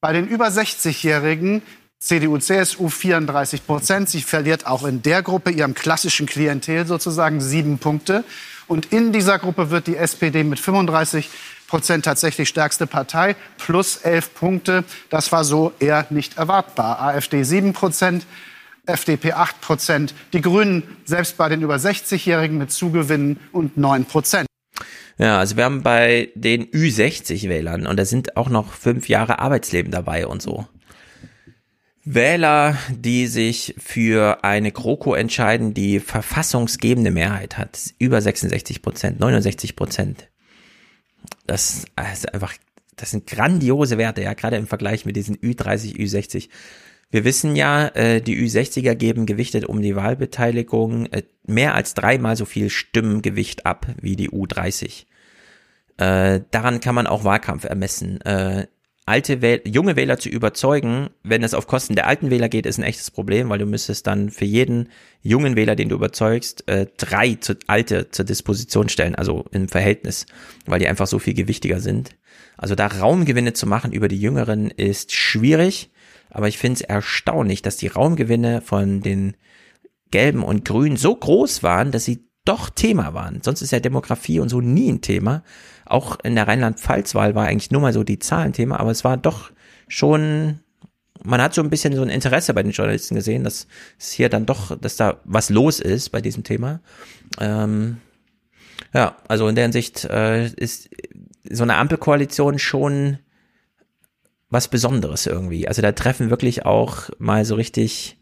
Bei 0.00 0.12
den 0.12 0.28
über 0.28 0.48
60-Jährigen 0.48 1.62
CDU, 2.04 2.36
CSU 2.36 2.90
34 2.90 3.66
Prozent. 3.66 4.10
Sie 4.10 4.20
verliert 4.20 4.66
auch 4.66 4.84
in 4.84 5.00
der 5.00 5.22
Gruppe 5.22 5.50
ihrem 5.50 5.72
klassischen 5.72 6.26
Klientel 6.26 6.86
sozusagen 6.86 7.40
sieben 7.40 7.78
Punkte. 7.78 8.24
Und 8.66 8.92
in 8.92 9.12
dieser 9.12 9.38
Gruppe 9.38 9.70
wird 9.70 9.86
die 9.86 9.96
SPD 9.96 10.44
mit 10.44 10.60
35 10.60 11.30
Prozent 11.66 12.04
tatsächlich 12.04 12.50
stärkste 12.50 12.86
Partei, 12.86 13.36
plus 13.56 13.96
elf 13.96 14.34
Punkte. 14.34 14.84
Das 15.08 15.32
war 15.32 15.44
so 15.44 15.72
eher 15.78 16.06
nicht 16.10 16.36
erwartbar. 16.36 17.00
AfD 17.00 17.42
7 17.42 17.72
Prozent, 17.72 18.26
FDP 18.86 19.32
8 19.32 19.60
Prozent, 19.60 20.14
die 20.32 20.40
Grünen 20.40 20.82
selbst 21.04 21.36
bei 21.36 21.48
den 21.48 21.62
über 21.62 21.76
60-Jährigen 21.76 22.58
mit 22.58 22.70
Zugewinnen 22.70 23.38
und 23.52 23.76
9 23.76 24.04
Prozent. 24.04 24.46
Ja, 25.16 25.38
also 25.38 25.56
wir 25.56 25.64
haben 25.64 25.82
bei 25.82 26.30
den 26.34 26.66
Ü60-Wählern 26.66 27.86
und 27.86 27.96
da 27.96 28.04
sind 28.04 28.36
auch 28.36 28.48
noch 28.48 28.72
fünf 28.72 29.08
Jahre 29.08 29.38
Arbeitsleben 29.38 29.92
dabei 29.92 30.26
und 30.26 30.42
so. 30.42 30.66
Wähler, 32.04 32.76
die 32.90 33.28
sich 33.28 33.74
für 33.78 34.44
eine 34.44 34.72
GroKo 34.72 35.14
entscheiden, 35.14 35.72
die 35.72 36.00
verfassungsgebende 36.00 37.10
Mehrheit 37.10 37.56
hat, 37.56 37.78
über 37.98 38.20
66 38.20 38.82
Prozent, 38.82 39.20
69 39.20 39.74
Prozent. 39.74 40.28
Das 41.46 41.84
ist 42.12 42.34
einfach, 42.34 42.52
das 42.96 43.12
sind 43.12 43.26
grandiose 43.26 43.96
Werte, 43.96 44.22
ja, 44.22 44.34
gerade 44.34 44.56
im 44.56 44.66
Vergleich 44.66 45.06
mit 45.06 45.16
diesen 45.16 45.36
Ü30, 45.36 45.96
Ü60. 45.96 46.50
Wir 47.14 47.24
wissen 47.24 47.54
ja, 47.54 47.86
äh, 47.94 48.20
die 48.20 48.36
Ü60er 48.44 48.96
geben 48.96 49.24
gewichtet 49.24 49.66
um 49.66 49.80
die 49.80 49.94
Wahlbeteiligung 49.94 51.06
äh, 51.12 51.22
mehr 51.46 51.76
als 51.76 51.94
dreimal 51.94 52.34
so 52.34 52.44
viel 52.44 52.70
Stimmengewicht 52.70 53.66
ab 53.66 53.86
wie 54.02 54.16
die 54.16 54.30
U30. 54.30 55.04
Äh, 55.96 56.40
daran 56.50 56.80
kann 56.80 56.96
man 56.96 57.06
auch 57.06 57.22
Wahlkampf 57.22 57.66
ermessen. 57.66 58.18
Alte 59.06 59.42
Wähl 59.42 59.62
junge 59.64 59.94
Wähler 59.94 60.18
zu 60.18 60.28
überzeugen, 60.28 61.10
wenn 61.22 61.44
es 61.44 61.54
auf 61.54 61.68
Kosten 61.68 61.94
der 61.94 62.08
alten 62.08 62.30
Wähler 62.30 62.48
geht, 62.48 62.66
ist 62.66 62.78
ein 62.78 62.84
echtes 62.84 63.12
Problem, 63.12 63.48
weil 63.48 63.60
du 63.60 63.66
müsstest 63.66 64.08
dann 64.08 64.30
für 64.30 64.46
jeden 64.46 64.88
jungen 65.22 65.54
Wähler, 65.54 65.76
den 65.76 65.90
du 65.90 65.94
überzeugst, 65.94 66.66
äh, 66.66 66.86
drei 66.96 67.34
zu, 67.34 67.56
alte 67.68 68.10
zur 68.10 68.24
Disposition 68.24 68.88
stellen, 68.88 69.14
also 69.14 69.44
im 69.52 69.68
Verhältnis, 69.68 70.26
weil 70.66 70.80
die 70.80 70.88
einfach 70.88 71.06
so 71.06 71.20
viel 71.20 71.34
gewichtiger 71.34 71.78
sind. 71.78 72.16
Also 72.56 72.74
da 72.74 72.88
Raumgewinne 72.88 73.52
zu 73.52 73.68
machen 73.68 73.92
über 73.92 74.08
die 74.08 74.20
Jüngeren 74.20 74.70
ist 74.70 75.12
schwierig, 75.12 75.90
aber 76.34 76.48
ich 76.48 76.58
finde 76.58 76.74
es 76.74 76.80
erstaunlich, 76.82 77.62
dass 77.62 77.76
die 77.76 77.86
Raumgewinne 77.86 78.60
von 78.60 79.00
den 79.00 79.36
Gelben 80.10 80.42
und 80.42 80.64
Grünen 80.64 80.96
so 80.96 81.14
groß 81.14 81.62
waren, 81.62 81.92
dass 81.92 82.04
sie 82.04 82.28
doch 82.44 82.70
Thema 82.70 83.14
waren. 83.14 83.40
Sonst 83.42 83.62
ist 83.62 83.70
ja 83.70 83.78
Demografie 83.80 84.40
und 84.40 84.48
so 84.48 84.60
nie 84.60 84.92
ein 84.92 85.00
Thema. 85.00 85.44
Auch 85.86 86.18
in 86.24 86.34
der 86.34 86.48
Rheinland-Pfalz-Wahl 86.48 87.36
war 87.36 87.46
eigentlich 87.46 87.70
nur 87.70 87.80
mal 87.80 87.92
so 87.92 88.02
die 88.02 88.18
Zahlenthema, 88.18 88.76
aber 88.76 88.90
es 88.90 89.04
war 89.04 89.16
doch 89.16 89.52
schon, 89.86 90.58
man 91.22 91.40
hat 91.40 91.54
so 91.54 91.62
ein 91.62 91.70
bisschen 91.70 91.94
so 91.94 92.02
ein 92.02 92.10
Interesse 92.10 92.52
bei 92.52 92.64
den 92.64 92.72
Journalisten 92.72 93.14
gesehen, 93.14 93.44
dass 93.44 93.68
es 93.98 94.10
hier 94.10 94.28
dann 94.28 94.44
doch, 94.44 94.76
dass 94.78 94.96
da 94.96 95.20
was 95.24 95.50
los 95.50 95.78
ist 95.78 96.10
bei 96.10 96.20
diesem 96.20 96.42
Thema. 96.42 96.80
Ähm, 97.40 97.98
ja, 98.92 99.16
also 99.28 99.46
in 99.46 99.54
der 99.54 99.64
Hinsicht 99.64 100.04
äh, 100.04 100.48
ist 100.48 100.90
so 101.48 101.62
eine 101.62 101.76
Ampelkoalition 101.76 102.58
schon 102.58 103.18
was 104.54 104.68
Besonderes 104.68 105.26
irgendwie. 105.26 105.68
Also 105.68 105.82
da 105.82 105.92
treffen 105.92 106.30
wirklich 106.30 106.64
auch 106.64 107.10
mal 107.18 107.44
so 107.44 107.54
richtig 107.56 108.16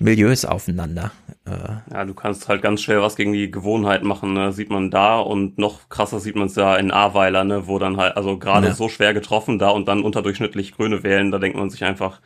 Milieus 0.00 0.44
aufeinander. 0.44 1.12
Äh, 1.46 1.92
Ja, 1.92 2.04
du 2.04 2.14
kannst 2.14 2.48
halt 2.48 2.62
ganz 2.62 2.80
schnell 2.82 3.00
was 3.02 3.14
gegen 3.16 3.32
die 3.32 3.50
Gewohnheit 3.50 4.02
machen, 4.02 4.32
ne? 4.32 4.50
sieht 4.52 4.70
man 4.70 4.90
da 4.90 5.18
und 5.20 5.58
noch 5.58 5.88
krasser 5.88 6.18
sieht 6.18 6.34
man 6.34 6.46
es 6.46 6.56
ja 6.56 6.76
in 6.76 6.90
Ahrweiler, 6.90 7.44
ne? 7.44 7.66
wo 7.68 7.78
dann 7.78 7.96
halt, 7.98 8.16
also 8.16 8.38
gerade 8.38 8.68
Ja. 8.68 8.74
so 8.74 8.88
schwer 8.88 9.14
getroffen 9.14 9.58
da 9.58 9.68
und 9.68 9.86
dann 9.86 10.02
unterdurchschnittlich 10.02 10.72
Grüne 10.74 11.02
wählen, 11.04 11.30
da 11.30 11.38
denkt 11.38 11.56
man 11.58 11.70
sich 11.70 11.84
einfach, 11.84 12.20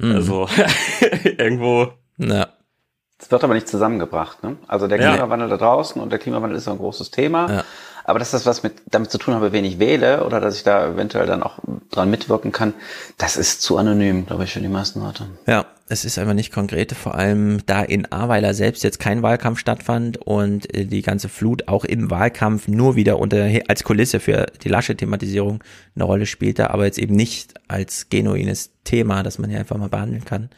Mhm. 0.00 0.14
also 0.14 0.48
irgendwo. 1.38 1.88
Ja. 2.18 2.48
Es 3.20 3.30
wird 3.30 3.42
aber 3.42 3.54
nicht 3.54 3.66
zusammengebracht. 3.68 4.44
Ne? 4.44 4.56
Also 4.68 4.86
der 4.88 5.00
Ja. 5.00 5.12
Klimawandel 5.12 5.48
da 5.48 5.56
draußen 5.56 6.00
und 6.00 6.10
der 6.10 6.18
Klimawandel 6.18 6.56
ist 6.58 6.64
so 6.64 6.70
ein 6.70 6.78
großes 6.78 7.10
Thema. 7.10 7.64
Aber 8.08 8.18
dass 8.18 8.30
das 8.30 8.46
was 8.46 8.62
mit, 8.62 8.72
damit 8.90 9.10
zu 9.10 9.18
tun 9.18 9.34
habe, 9.34 9.52
wen 9.52 9.66
ich 9.66 9.78
wähle 9.78 10.24
oder 10.24 10.40
dass 10.40 10.56
ich 10.56 10.62
da 10.62 10.92
eventuell 10.92 11.26
dann 11.26 11.42
auch 11.42 11.58
dran 11.90 12.08
mitwirken 12.08 12.52
kann, 12.52 12.72
das 13.18 13.36
ist 13.36 13.60
zu 13.60 13.76
anonym, 13.76 14.24
glaube 14.24 14.44
ich, 14.44 14.54
für 14.54 14.60
die 14.60 14.68
meisten 14.68 15.02
Leute. 15.02 15.26
Ja, 15.46 15.66
es 15.90 16.06
ist 16.06 16.18
einfach 16.18 16.32
nicht 16.32 16.50
konkret, 16.50 16.92
vor 16.92 17.16
allem 17.16 17.60
da 17.66 17.82
in 17.82 18.10
Ahrweiler 18.10 18.54
selbst 18.54 18.82
jetzt 18.82 18.98
kein 18.98 19.22
Wahlkampf 19.22 19.58
stattfand 19.58 20.16
und 20.16 20.74
äh, 20.74 20.86
die 20.86 21.02
ganze 21.02 21.28
Flut 21.28 21.68
auch 21.68 21.84
im 21.84 22.10
Wahlkampf 22.10 22.66
nur 22.66 22.96
wieder 22.96 23.18
unter 23.18 23.46
als 23.68 23.84
Kulisse 23.84 24.20
für 24.20 24.46
die 24.64 24.70
Lasche-Thematisierung 24.70 25.62
eine 25.94 26.04
Rolle 26.04 26.24
spielte, 26.24 26.70
aber 26.70 26.86
jetzt 26.86 26.98
eben 26.98 27.14
nicht 27.14 27.60
als 27.68 28.08
genuines 28.08 28.70
Thema, 28.84 29.22
das 29.22 29.38
man 29.38 29.50
hier 29.50 29.58
einfach 29.58 29.76
mal 29.76 29.90
behandeln 29.90 30.24
kann. 30.24 30.48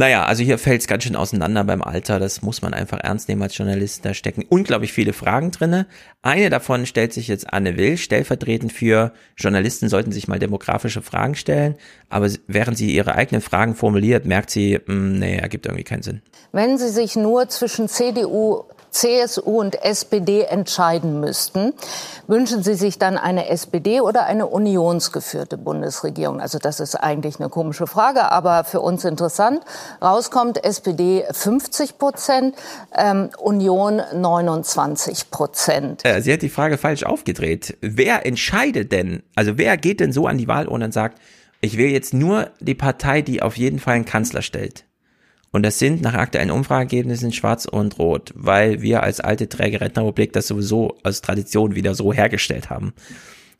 Naja, 0.00 0.24
also 0.24 0.42
hier 0.42 0.56
fällt 0.56 0.80
es 0.80 0.86
ganz 0.86 1.04
schön 1.04 1.14
auseinander 1.14 1.62
beim 1.62 1.82
Alter. 1.82 2.18
Das 2.18 2.40
muss 2.40 2.62
man 2.62 2.72
einfach 2.72 3.00
ernst 3.00 3.28
nehmen 3.28 3.42
als 3.42 3.58
Journalist. 3.58 4.02
Da 4.02 4.14
stecken 4.14 4.46
unglaublich 4.48 4.94
viele 4.94 5.12
Fragen 5.12 5.50
drinne. 5.50 5.86
Eine 6.22 6.48
davon 6.48 6.86
stellt 6.86 7.12
sich 7.12 7.28
jetzt 7.28 7.52
Anne 7.52 7.76
Will, 7.76 7.98
stellvertretend 7.98 8.72
für 8.72 9.12
Journalisten 9.36 9.90
sollten 9.90 10.10
sich 10.10 10.26
mal 10.26 10.38
demografische 10.38 11.02
Fragen 11.02 11.34
stellen. 11.34 11.74
Aber 12.08 12.30
während 12.46 12.78
sie 12.78 12.94
ihre 12.94 13.14
eigenen 13.14 13.42
Fragen 13.42 13.74
formuliert, 13.74 14.24
merkt 14.24 14.48
sie, 14.48 14.80
mh, 14.86 15.18
nee, 15.18 15.36
ergibt 15.36 15.66
irgendwie 15.66 15.84
keinen 15.84 16.02
Sinn. 16.02 16.22
Wenn 16.50 16.78
Sie 16.78 16.88
sich 16.88 17.14
nur 17.14 17.50
zwischen 17.50 17.86
CDU, 17.86 18.64
CSU 18.90 19.60
und 19.60 19.82
SPD 19.82 20.42
entscheiden 20.42 21.20
müssten, 21.20 21.72
wünschen 22.26 22.62
Sie 22.62 22.74
sich 22.74 22.98
dann 22.98 23.16
eine 23.16 23.48
SPD 23.48 24.00
oder 24.00 24.26
eine 24.26 24.46
unionsgeführte 24.46 25.58
Bundesregierung? 25.58 26.40
Also 26.40 26.58
das 26.58 26.80
ist 26.80 26.94
eigentlich 26.94 27.40
eine 27.40 27.48
komische 27.48 27.86
Frage, 27.86 28.30
aber 28.30 28.64
für 28.64 28.80
uns 28.80 29.04
interessant. 29.04 29.62
Rauskommt 30.02 30.64
SPD 30.64 31.24
50 31.30 31.98
Prozent, 31.98 32.56
ähm, 32.96 33.30
Union 33.38 34.02
29 34.14 35.30
Prozent. 35.30 36.04
Äh, 36.04 36.20
sie 36.22 36.32
hat 36.32 36.42
die 36.42 36.48
Frage 36.48 36.78
falsch 36.78 37.04
aufgedreht. 37.04 37.76
Wer 37.80 38.26
entscheidet 38.26 38.92
denn, 38.92 39.22
also 39.34 39.58
wer 39.58 39.76
geht 39.76 40.00
denn 40.00 40.12
so 40.12 40.26
an 40.26 40.38
die 40.38 40.48
Wahl 40.48 40.66
und 40.66 40.92
sagt, 40.92 41.18
ich 41.60 41.76
will 41.76 41.90
jetzt 41.90 42.14
nur 42.14 42.50
die 42.60 42.74
Partei, 42.74 43.22
die 43.22 43.42
auf 43.42 43.56
jeden 43.56 43.78
Fall 43.78 43.94
einen 43.94 44.04
Kanzler 44.06 44.42
stellt? 44.42 44.84
Und 45.52 45.64
das 45.64 45.78
sind 45.78 46.00
nach 46.00 46.14
aktuellen 46.14 46.50
Umfrageergebnissen 46.50 47.32
Schwarz 47.32 47.64
und 47.64 47.98
Rot, 47.98 48.32
weil 48.36 48.82
wir 48.82 49.02
als 49.02 49.20
alte 49.20 49.48
träge 49.48 49.80
Rentnerrepublik 49.80 50.32
das 50.32 50.46
sowieso 50.46 50.96
aus 51.02 51.22
Tradition 51.22 51.74
wieder 51.74 51.94
so 51.94 52.12
hergestellt 52.12 52.70
haben. 52.70 52.92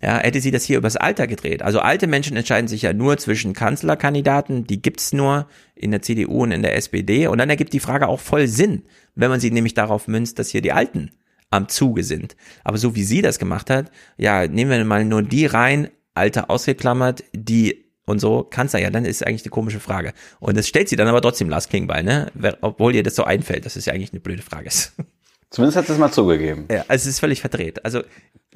Ja, 0.02 0.18
hätte 0.18 0.40
sie 0.40 0.50
das 0.50 0.64
hier 0.64 0.78
übers 0.78 0.96
Alter 0.96 1.26
gedreht. 1.26 1.62
Also 1.62 1.80
alte 1.80 2.06
Menschen 2.06 2.36
entscheiden 2.36 2.68
sich 2.68 2.82
ja 2.82 2.94
nur 2.94 3.18
zwischen 3.18 3.52
Kanzlerkandidaten, 3.52 4.66
die 4.66 4.80
gibt's 4.80 5.12
nur 5.12 5.46
in 5.74 5.90
der 5.90 6.00
CDU 6.00 6.44
und 6.44 6.52
in 6.52 6.62
der 6.62 6.76
SPD. 6.76 7.26
Und 7.26 7.38
dann 7.38 7.50
ergibt 7.50 7.74
die 7.74 7.80
Frage 7.80 8.08
auch 8.08 8.20
voll 8.20 8.46
Sinn, 8.46 8.82
wenn 9.14 9.28
man 9.28 9.40
sie 9.40 9.50
nämlich 9.50 9.74
darauf 9.74 10.08
münzt, 10.08 10.38
dass 10.38 10.48
hier 10.48 10.62
die 10.62 10.72
Alten 10.72 11.10
am 11.50 11.68
Zuge 11.68 12.02
sind. 12.02 12.36
Aber 12.64 12.78
so 12.78 12.94
wie 12.94 13.02
sie 13.02 13.20
das 13.20 13.38
gemacht 13.38 13.68
hat, 13.68 13.90
ja, 14.16 14.46
nehmen 14.46 14.70
wir 14.70 14.84
mal 14.84 15.04
nur 15.04 15.22
die 15.22 15.44
rein, 15.44 15.88
Alter 16.14 16.50
ausgeklammert, 16.50 17.24
die 17.34 17.89
und 18.10 18.18
so 18.18 18.42
Kanzler, 18.42 18.80
ja, 18.80 18.90
dann 18.90 19.04
ist 19.04 19.26
eigentlich 19.26 19.42
eine 19.42 19.50
komische 19.50 19.80
Frage. 19.80 20.12
Und 20.38 20.56
das 20.56 20.68
stellt 20.68 20.88
sie 20.88 20.96
dann 20.96 21.08
aber 21.08 21.22
trotzdem 21.22 21.48
Lars 21.48 21.68
King 21.68 21.86
bei, 21.86 22.02
ne? 22.02 22.30
Obwohl 22.60 22.94
ihr 22.94 23.02
das 23.02 23.14
so 23.14 23.24
einfällt, 23.24 23.64
dass 23.64 23.76
es 23.76 23.86
ja 23.86 23.92
eigentlich 23.92 24.12
eine 24.12 24.20
blöde 24.20 24.42
Frage 24.42 24.68
ist. 24.68 24.92
Zumindest 25.50 25.78
hat 25.78 25.86
sie 25.86 25.94
es 25.94 25.98
mal 25.98 26.12
zugegeben. 26.12 26.66
Ja, 26.70 26.84
also 26.86 27.02
es 27.02 27.06
ist 27.06 27.20
völlig 27.20 27.40
verdreht. 27.40 27.84
Also 27.84 28.02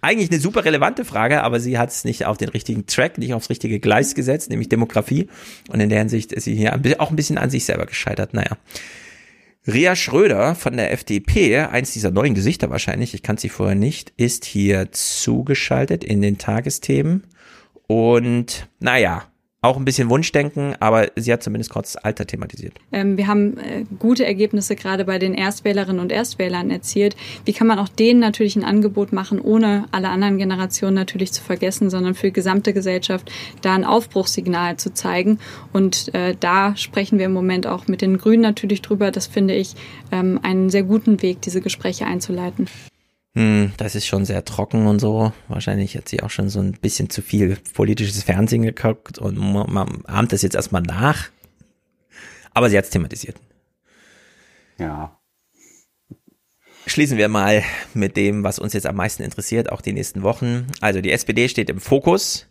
eigentlich 0.01 0.31
eine 0.31 0.39
super 0.39 0.65
relevante 0.65 1.05
Frage, 1.05 1.43
aber 1.43 1.59
sie 1.59 1.79
hat 1.79 1.91
es 1.91 2.05
nicht 2.05 2.27
auf 2.27 2.37
den 2.37 2.51
richtigen 2.51 2.87
Track, 2.87 3.19
nicht 3.19 3.35
aufs 3.35 3.51
richtige 3.51 3.81
Gleis 3.81 4.15
gesetzt, 4.15 4.51
nämlich 4.51 4.69
Demografie. 4.69 5.29
Und 5.71 5.81
in 5.81 5.89
der 5.89 5.99
Hinsicht 5.99 6.33
ist 6.33 6.45
sie 6.45 6.55
hier 6.55 6.79
auch 6.99 7.11
ein 7.11 7.17
bisschen 7.17 7.39
an 7.39 7.51
sich 7.51 7.65
selber 7.65 7.87
gescheitert. 7.87 8.35
Naja. 8.35 8.57
Ria 9.67 9.97
Schröder 9.97 10.55
von 10.55 10.77
der 10.77 10.93
FDP, 10.93 11.59
eins 11.59 11.93
dieser 11.93 12.11
neuen 12.11 12.35
Gesichter 12.35 12.69
wahrscheinlich, 12.69 13.15
ich 13.15 13.23
kannte 13.23 13.43
sie 13.43 13.49
vorher 13.49 13.75
nicht, 13.75 14.13
ist 14.19 14.45
hier 14.45 14.93
zugeschaltet 14.93 16.05
in 16.05 16.21
den 16.21 16.37
Tagesthemen. 16.37 17.25
Und 17.87 18.69
naja, 18.79 19.25
auch 19.65 19.77
ein 19.77 19.85
bisschen 19.85 20.11
Wunschdenken, 20.11 20.75
aber 20.81 21.09
sie 21.17 21.33
hat 21.33 21.43
zumindest 21.43 21.71
kurz 21.71 21.93
das 21.93 22.05
Alter 22.05 22.27
thematisiert. 22.27 22.75
Ähm, 22.93 23.17
wir 23.17 23.27
haben 23.27 23.59
äh, 23.59 23.85
gute 23.99 24.25
Ergebnisse 24.25 24.77
gerade 24.77 25.05
bei 25.05 25.19
den 25.19 25.35
Erstwählerinnen 25.35 26.01
und 26.01 26.13
Erstwählern 26.13 26.71
erzielt. 26.71 27.17
Wie 27.45 27.53
kann 27.53 27.67
man 27.67 27.79
auch 27.79 27.89
denen 27.89 28.21
natürlich 28.21 28.57
ein 28.57 28.65
Angebot 28.65 29.13
machen, 29.13 29.41
ohne 29.41 29.87
alle 29.91 30.09
anderen 30.09 30.39
Generationen 30.39 30.95
natürlich 30.95 31.33
zu 31.33 31.43
vergessen, 31.43 31.91
sondern 31.91 32.15
für 32.15 32.27
die 32.27 32.33
gesamte 32.33 32.73
Gesellschaft 32.73 33.31
da 33.63 33.75
ein 33.75 33.85
Aufbruchssignal 33.85 34.77
zu 34.77 34.93
zeigen? 34.93 35.39
Und 35.73 36.15
äh, 36.15 36.35
da 36.39 36.77
sprechen 36.77 37.19
wir 37.19 37.27
im 37.27 37.33
Moment 37.33 37.67
auch 37.67 37.87
mit 37.87 38.03
den 38.03 38.19
Grünen 38.19 38.43
natürlich 38.43 38.83
drüber. 38.83 39.11
Das 39.11 39.27
finde 39.27 39.55
ich 39.55 39.75
ähm, 40.13 40.41
einen 40.43 40.71
sehr 40.71 40.83
guten 40.83 41.23
Weg, 41.23 41.41
diese 41.43 41.61
Gespräche 41.61 42.07
einzuleiten. 42.07 42.69
Hm, 43.37 43.73
das 43.77 43.97
ist 43.97 44.07
schon 44.07 44.25
sehr 44.25 44.45
trocken 44.45 44.87
und 44.87 45.01
so. 45.01 45.33
Wahrscheinlich 45.49 45.97
hat 45.97 46.09
sie 46.09 46.23
auch 46.23 46.31
schon 46.31 46.49
so 46.49 46.61
ein 46.61 46.73
bisschen 46.73 47.11
zu 47.11 47.21
viel 47.21 47.57
politisches 47.75 48.23
Fernsehen 48.23 48.63
geguckt 48.63 49.19
und 49.19 49.37
man, 49.37 49.73
man 49.73 50.05
ahmt 50.07 50.33
das 50.33 50.43
jetzt 50.43 50.55
erstmal 50.55 50.83
nach. 50.83 51.31
Aber 52.53 52.71
sie 52.71 52.79
hat 52.79 52.85
es 52.85 52.91
thematisiert. 52.91 53.37
Ja. 54.79 55.19
Schließen 56.87 57.19
wir 57.19 57.29
mal 57.29 57.65
mit 57.95 58.17
dem, 58.17 58.45
was 58.45 58.59
uns 58.59 58.73
jetzt 58.73 58.87
am 58.87 58.97
meisten 58.97 59.23
interessiert, 59.23 59.73
auch 59.73 59.81
die 59.81 59.93
nächsten 59.93 60.23
Wochen. 60.23 60.69
Also 60.81 61.01
die 61.01 61.11
SPD 61.11 61.49
steht 61.49 61.71
im 61.71 61.81
Fokus. 61.81 62.47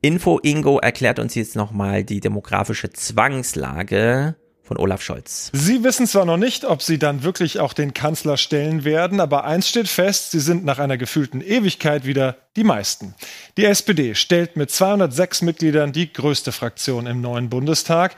Info 0.00 0.38
Ingo 0.42 0.78
erklärt 0.78 1.18
uns 1.18 1.34
jetzt 1.34 1.54
nochmal 1.54 2.02
die 2.02 2.20
demografische 2.20 2.90
Zwangslage 2.90 4.36
von 4.68 4.76
Olaf 4.76 5.02
Scholz. 5.02 5.50
Sie 5.54 5.82
wissen 5.82 6.06
zwar 6.06 6.26
noch 6.26 6.36
nicht, 6.36 6.64
ob 6.64 6.82
Sie 6.82 6.98
dann 6.98 7.22
wirklich 7.22 7.58
auch 7.58 7.72
den 7.72 7.94
Kanzler 7.94 8.36
stellen 8.36 8.84
werden, 8.84 9.18
aber 9.18 9.44
eins 9.44 9.68
steht 9.68 9.88
fest, 9.88 10.30
Sie 10.30 10.40
sind 10.40 10.64
nach 10.64 10.78
einer 10.78 10.98
gefühlten 10.98 11.40
Ewigkeit 11.40 12.04
wieder 12.04 12.36
die 12.54 12.64
meisten. 12.64 13.14
Die 13.56 13.64
SPD 13.64 14.14
stellt 14.14 14.56
mit 14.56 14.70
206 14.70 15.42
Mitgliedern 15.42 15.92
die 15.92 16.12
größte 16.12 16.52
Fraktion 16.52 17.06
im 17.06 17.20
neuen 17.20 17.48
Bundestag. 17.48 18.14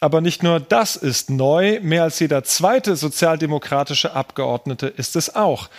Aber 0.00 0.20
nicht 0.20 0.42
nur 0.42 0.58
das 0.58 0.96
ist 0.96 1.30
neu, 1.30 1.78
mehr 1.80 2.02
als 2.02 2.18
jeder 2.18 2.42
zweite 2.42 2.96
sozialdemokratische 2.96 4.12
Abgeordnete 4.14 4.88
ist 4.88 5.14
es 5.14 5.36
auch. 5.36 5.70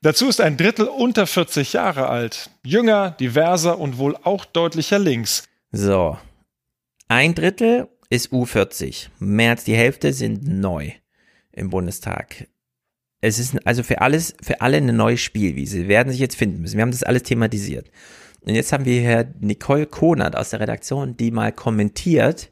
Dazu 0.00 0.28
ist 0.28 0.40
ein 0.40 0.56
Drittel 0.56 0.86
unter 0.86 1.26
40 1.26 1.74
Jahre 1.74 2.08
alt, 2.08 2.48
jünger, 2.64 3.10
diverser 3.10 3.78
und 3.78 3.98
wohl 3.98 4.16
auch 4.22 4.46
deutlicher 4.46 4.98
links. 4.98 5.44
So. 5.72 6.16
Ein 7.08 7.34
Drittel 7.34 7.88
ist 8.10 8.32
U40. 8.32 9.08
Mehr 9.18 9.50
als 9.50 9.64
die 9.64 9.76
Hälfte 9.76 10.12
sind 10.12 10.46
neu 10.46 10.92
im 11.52 11.70
Bundestag. 11.70 12.48
Es 13.20 13.38
ist 13.38 13.66
also 13.66 13.82
für 13.82 14.00
alles, 14.00 14.34
für 14.40 14.60
alle 14.60 14.76
eine 14.76 14.92
neue 14.92 15.16
Spielwiese. 15.16 15.78
Sie 15.78 15.88
werden 15.88 16.10
sich 16.10 16.20
jetzt 16.20 16.36
finden 16.36 16.60
müssen. 16.60 16.76
Wir 16.76 16.82
haben 16.82 16.92
das 16.92 17.02
alles 17.02 17.24
thematisiert. 17.24 17.90
Und 18.40 18.54
jetzt 18.54 18.72
haben 18.72 18.84
wir 18.84 19.00
hier 19.00 19.34
Nicole 19.40 19.86
Konert 19.86 20.36
aus 20.36 20.50
der 20.50 20.60
Redaktion, 20.60 21.16
die 21.16 21.30
mal 21.30 21.52
kommentiert, 21.52 22.50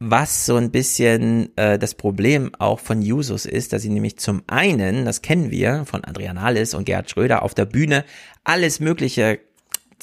was 0.00 0.44
so 0.44 0.56
ein 0.56 0.70
bisschen 0.72 1.56
äh, 1.56 1.78
das 1.78 1.94
Problem 1.94 2.52
auch 2.58 2.80
von 2.80 3.00
Jusos 3.00 3.46
ist, 3.46 3.72
dass 3.72 3.82
sie 3.82 3.90
nämlich 3.90 4.18
zum 4.18 4.42
einen, 4.48 5.04
das 5.04 5.22
kennen 5.22 5.50
wir 5.50 5.84
von 5.86 6.04
Adrian 6.04 6.36
Alles 6.36 6.74
und 6.74 6.84
Gerhard 6.84 7.08
Schröder, 7.08 7.42
auf 7.42 7.54
der 7.54 7.64
Bühne 7.64 8.04
alles 8.42 8.80
Mögliche 8.80 9.40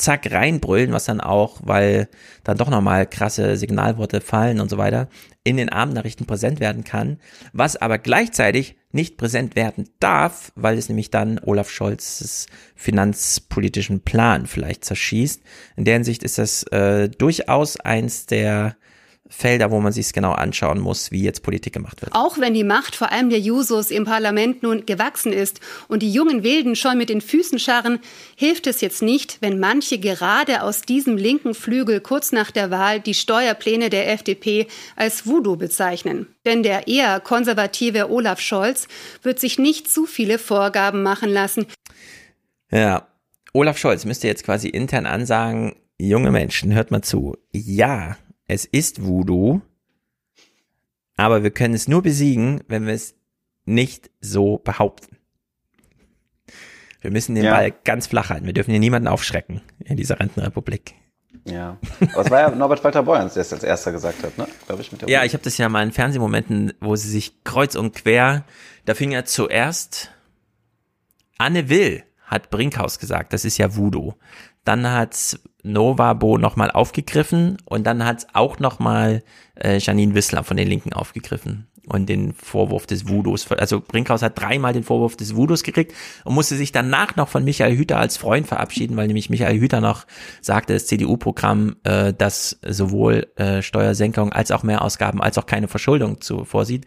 zack 0.01 0.31
reinbrüllen, 0.31 0.91
was 0.91 1.05
dann 1.05 1.21
auch, 1.21 1.59
weil 1.63 2.09
dann 2.43 2.57
doch 2.57 2.69
nochmal 2.69 3.05
krasse 3.05 3.55
Signalworte 3.57 4.21
fallen 4.21 4.59
und 4.59 4.69
so 4.69 4.77
weiter, 4.77 5.07
in 5.43 5.57
den 5.57 5.69
Abendnachrichten 5.69 6.25
präsent 6.25 6.59
werden 6.59 6.83
kann, 6.83 7.19
was 7.53 7.75
aber 7.75 7.97
gleichzeitig 7.97 8.75
nicht 8.91 9.17
präsent 9.17 9.55
werden 9.55 9.89
darf, 9.99 10.51
weil 10.55 10.77
es 10.77 10.89
nämlich 10.89 11.11
dann 11.11 11.39
Olaf 11.43 11.69
Scholz's 11.69 12.47
finanzpolitischen 12.75 14.01
Plan 14.01 14.47
vielleicht 14.47 14.85
zerschießt. 14.85 15.41
In 15.77 15.85
der 15.85 15.95
Hinsicht 15.95 16.23
ist 16.23 16.37
das 16.37 16.63
äh, 16.63 17.09
durchaus 17.09 17.79
eins 17.79 18.25
der 18.25 18.75
Felder, 19.31 19.71
wo 19.71 19.79
man 19.79 19.93
sich 19.93 20.11
genau 20.11 20.33
anschauen 20.33 20.79
muss, 20.79 21.11
wie 21.11 21.23
jetzt 21.23 21.41
Politik 21.41 21.73
gemacht 21.73 22.01
wird. 22.01 22.13
Auch 22.13 22.37
wenn 22.37 22.53
die 22.53 22.65
Macht 22.65 22.95
vor 22.95 23.11
allem 23.11 23.29
der 23.29 23.39
Jusos 23.39 23.89
im 23.89 24.03
Parlament 24.03 24.61
nun 24.61 24.85
gewachsen 24.85 25.31
ist 25.31 25.61
und 25.87 26.03
die 26.03 26.11
jungen 26.11 26.43
Wilden 26.43 26.75
schon 26.75 26.97
mit 26.97 27.09
den 27.09 27.21
Füßen 27.21 27.57
scharren, 27.57 27.99
hilft 28.35 28.67
es 28.67 28.81
jetzt 28.81 29.01
nicht, 29.01 29.37
wenn 29.39 29.57
manche 29.57 29.99
gerade 29.99 30.63
aus 30.63 30.81
diesem 30.81 31.15
linken 31.15 31.53
Flügel 31.53 32.01
kurz 32.01 32.33
nach 32.33 32.51
der 32.51 32.71
Wahl 32.71 32.99
die 32.99 33.13
Steuerpläne 33.13 33.89
der 33.89 34.11
FDP 34.11 34.67
als 34.97 35.25
Voodoo 35.25 35.55
bezeichnen. 35.55 36.27
Denn 36.45 36.61
der 36.61 36.87
eher 36.87 37.21
konservative 37.21 38.11
Olaf 38.11 38.41
Scholz 38.41 38.87
wird 39.23 39.39
sich 39.39 39.57
nicht 39.57 39.89
zu 39.89 40.05
viele 40.05 40.39
Vorgaben 40.39 41.03
machen 41.03 41.29
lassen. 41.29 41.67
Ja, 42.69 43.07
Olaf 43.53 43.77
Scholz 43.77 44.03
müsste 44.03 44.27
jetzt 44.27 44.43
quasi 44.43 44.67
intern 44.67 45.05
ansagen, 45.05 45.75
junge 45.97 46.31
Menschen, 46.31 46.73
hört 46.73 46.91
mal 46.91 47.01
zu. 47.01 47.37
Ja, 47.51 48.17
es 48.51 48.65
ist 48.65 49.05
Voodoo, 49.05 49.61
aber 51.15 51.41
wir 51.41 51.51
können 51.51 51.73
es 51.73 51.87
nur 51.87 52.01
besiegen, 52.01 52.61
wenn 52.67 52.85
wir 52.85 52.93
es 52.93 53.15
nicht 53.63 54.11
so 54.19 54.57
behaupten. 54.57 55.17
Wir 56.99 57.11
müssen 57.11 57.33
den 57.35 57.45
Ja. 57.45 57.53
Ball 57.53 57.71
ganz 57.85 58.07
flach 58.07 58.29
halten. 58.29 58.45
Wir 58.45 58.53
dürfen 58.53 58.71
hier 58.71 58.79
niemanden 58.81 59.07
aufschrecken 59.07 59.61
in 59.85 59.95
dieser 59.95 60.19
Rentenrepublik. 60.19 60.95
Ja. 61.45 61.77
Aber 62.13 62.25
es 62.25 62.29
war 62.29 62.41
ja 62.41 62.49
Norbert 62.51 62.83
Walter 62.83 63.03
Borjans, 63.03 63.35
der 63.35 63.41
es 63.41 63.53
als 63.53 63.63
erster 63.63 63.93
gesagt 63.93 64.21
hat, 64.21 64.37
ne? 64.37 64.47
Glaube 64.67 64.81
ich 64.81 64.91
mit 64.91 65.01
der 65.01 65.09
Ja, 65.09 65.23
ich 65.23 65.33
habe 65.33 65.43
das 65.43 65.57
ja 65.57 65.69
mal 65.69 65.83
in 65.83 65.93
Fernsehmomenten, 65.93 66.73
wo 66.81 66.95
sie 66.97 67.09
sich 67.09 67.43
kreuz 67.45 67.75
und 67.75 67.95
quer, 67.95 68.43
da 68.85 68.93
fing 68.95 69.11
ja 69.11 69.23
zuerst 69.23 70.11
Anne 71.37 71.69
Will 71.69 72.03
hat 72.25 72.49
Brinkhaus 72.49 72.99
gesagt, 72.99 73.31
das 73.33 73.45
ist 73.45 73.57
ja 73.57 73.75
Voodoo. 73.75 74.13
Dann 74.71 74.89
hat's 74.89 75.37
Novabo 75.63 76.37
nochmal 76.37 76.71
aufgegriffen 76.71 77.57
und 77.65 77.85
dann 77.85 78.05
hat's 78.05 78.27
auch 78.31 78.59
nochmal 78.59 79.21
äh, 79.61 79.79
Janine 79.79 80.15
Wissler 80.15 80.45
von 80.45 80.55
den 80.55 80.65
Linken 80.65 80.93
aufgegriffen 80.93 81.67
und 81.87 82.07
den 82.07 82.31
Vorwurf 82.31 82.87
des 82.87 83.09
Voodoos. 83.09 83.51
Also 83.51 83.81
Brinkhaus 83.81 84.21
hat 84.21 84.39
dreimal 84.39 84.71
den 84.71 84.83
Vorwurf 84.83 85.17
des 85.17 85.35
Voodoos 85.35 85.63
gekriegt 85.63 85.93
und 86.23 86.35
musste 86.35 86.55
sich 86.55 86.71
danach 86.71 87.17
noch 87.17 87.27
von 87.27 87.43
Michael 87.43 87.75
Hüter 87.75 87.97
als 87.97 88.15
Freund 88.15 88.47
verabschieden, 88.47 88.95
weil 88.95 89.07
nämlich 89.07 89.29
Michael 89.29 89.59
Hüter 89.59 89.81
noch 89.81 90.07
sagte, 90.39 90.71
das 90.71 90.87
CDU-Programm, 90.87 91.75
äh, 91.83 92.13
das 92.13 92.57
sowohl 92.65 93.27
äh, 93.35 93.61
Steuersenkung 93.61 94.31
als 94.31 94.51
auch 94.51 94.63
Mehrausgaben 94.63 95.21
als 95.21 95.37
auch 95.37 95.47
keine 95.47 95.67
Verschuldung 95.67 96.21
zu 96.21 96.45
vorsieht, 96.45 96.85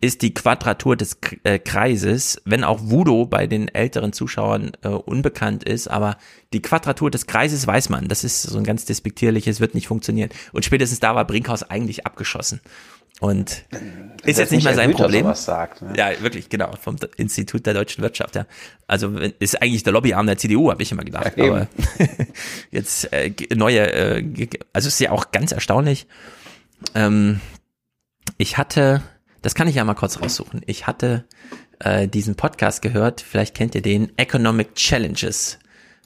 ist 0.00 0.22
die 0.22 0.32
Quadratur 0.32 0.96
des 0.96 1.20
K- 1.20 1.36
äh, 1.44 1.58
Kreises, 1.58 2.40
wenn 2.44 2.64
auch 2.64 2.80
Voodoo 2.82 3.26
bei 3.26 3.46
den 3.46 3.68
älteren 3.68 4.12
Zuschauern 4.12 4.72
äh, 4.82 4.88
unbekannt 4.88 5.64
ist, 5.64 5.88
aber 5.88 6.16
die 6.52 6.62
Quadratur 6.62 7.10
des 7.10 7.26
Kreises 7.26 7.66
weiß 7.66 7.90
man, 7.90 8.08
das 8.08 8.24
ist 8.24 8.42
so 8.42 8.56
ein 8.58 8.64
ganz 8.64 8.84
despektierliches, 8.86 9.60
wird 9.60 9.74
nicht 9.74 9.88
funktionieren. 9.88 10.30
Und 10.52 10.64
spätestens 10.64 11.00
da 11.00 11.14
war 11.14 11.26
Brinkhaus 11.26 11.62
eigentlich 11.62 12.06
abgeschossen. 12.06 12.60
Und 13.20 13.64
ist 14.24 14.38
jetzt 14.38 14.50
nicht 14.50 14.64
mehr 14.64 14.74
sein 14.74 14.88
Hüter 14.88 15.02
Problem. 15.04 15.34
sagt, 15.34 15.82
ne? 15.82 15.92
Ja, 15.94 16.08
wirklich, 16.22 16.48
genau, 16.48 16.74
vom 16.80 16.96
Institut 17.18 17.66
der 17.66 17.74
deutschen 17.74 18.00
Wirtschaft, 18.02 18.34
ja. 18.34 18.46
Also 18.86 19.10
ist 19.18 19.60
eigentlich 19.60 19.82
der 19.82 19.92
Lobbyarm 19.92 20.24
der 20.26 20.38
CDU, 20.38 20.70
habe 20.70 20.82
ich 20.82 20.90
immer 20.90 21.04
gedacht. 21.04 21.32
Ja, 21.36 21.44
aber 21.44 21.68
jetzt 22.70 23.12
äh, 23.12 23.30
neue, 23.54 23.92
äh, 23.92 24.48
also 24.72 24.88
ist 24.88 24.98
ja 25.00 25.10
auch 25.10 25.32
ganz 25.32 25.52
erstaunlich. 25.52 26.06
Ähm, 26.94 27.40
ich 28.38 28.56
hatte, 28.56 29.02
das 29.42 29.54
kann 29.54 29.68
ich 29.68 29.76
ja 29.76 29.84
mal 29.84 29.94
kurz 29.94 30.20
raussuchen. 30.20 30.62
Ich 30.66 30.86
hatte 30.86 31.24
äh, 31.78 32.08
diesen 32.08 32.34
Podcast 32.34 32.82
gehört, 32.82 33.20
vielleicht 33.20 33.54
kennt 33.54 33.74
ihr 33.74 33.82
den, 33.82 34.16
Economic 34.16 34.74
Challenges 34.74 35.58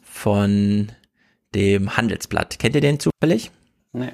von 0.02 0.92
dem 1.54 1.96
Handelsblatt. 1.96 2.58
Kennt 2.58 2.74
ihr 2.74 2.80
den 2.80 3.00
zufällig? 3.00 3.50
Nee. 3.92 4.10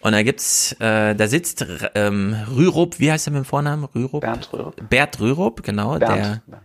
Und 0.00 0.12
da 0.12 0.22
gibt's, 0.22 0.72
äh, 0.80 1.14
da 1.14 1.28
sitzt 1.28 1.64
ähm, 1.94 2.36
Rürup, 2.54 3.00
wie 3.00 3.10
heißt 3.10 3.26
er 3.28 3.32
mit 3.32 3.42
dem 3.42 3.44
Vornamen? 3.46 3.84
Rürup? 3.84 4.20
Bernd 4.20 4.52
Rürup. 4.52 4.90
Bert 4.90 5.20
Rürup, 5.20 5.62
genau. 5.62 5.98
Bernd. 5.98 6.42
Der 6.46 6.62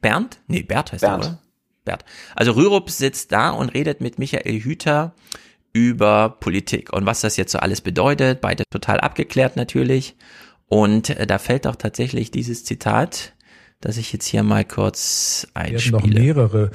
Bernd? 0.00 0.38
Nee, 0.46 0.62
Bert 0.62 0.92
heißt 0.92 1.00
Bernd. 1.00 1.24
er, 1.24 1.28
oder? 1.30 1.38
Bert. 1.84 2.04
Also 2.36 2.52
Rürup 2.52 2.90
sitzt 2.90 3.32
da 3.32 3.50
und 3.50 3.70
redet 3.70 4.00
mit 4.00 4.18
Michael 4.18 4.60
Hüter 4.60 5.14
über 5.72 6.36
Politik 6.40 6.92
und 6.92 7.06
was 7.06 7.20
das 7.20 7.36
jetzt 7.36 7.52
so 7.52 7.58
alles 7.58 7.80
bedeutet. 7.80 8.40
Beide 8.40 8.64
total 8.70 9.00
abgeklärt 9.00 9.56
natürlich. 9.56 10.16
Und 10.70 11.10
äh, 11.10 11.26
da 11.26 11.38
fällt 11.38 11.66
auch 11.66 11.76
tatsächlich 11.76 12.30
dieses 12.30 12.64
Zitat, 12.64 13.34
das 13.80 13.96
ich 13.98 14.12
jetzt 14.12 14.26
hier 14.26 14.42
mal 14.42 14.64
kurz 14.64 15.46
werden 15.54 15.90
noch 15.90 16.02
einspiele. 16.02 16.20
mehrere. 16.20 16.70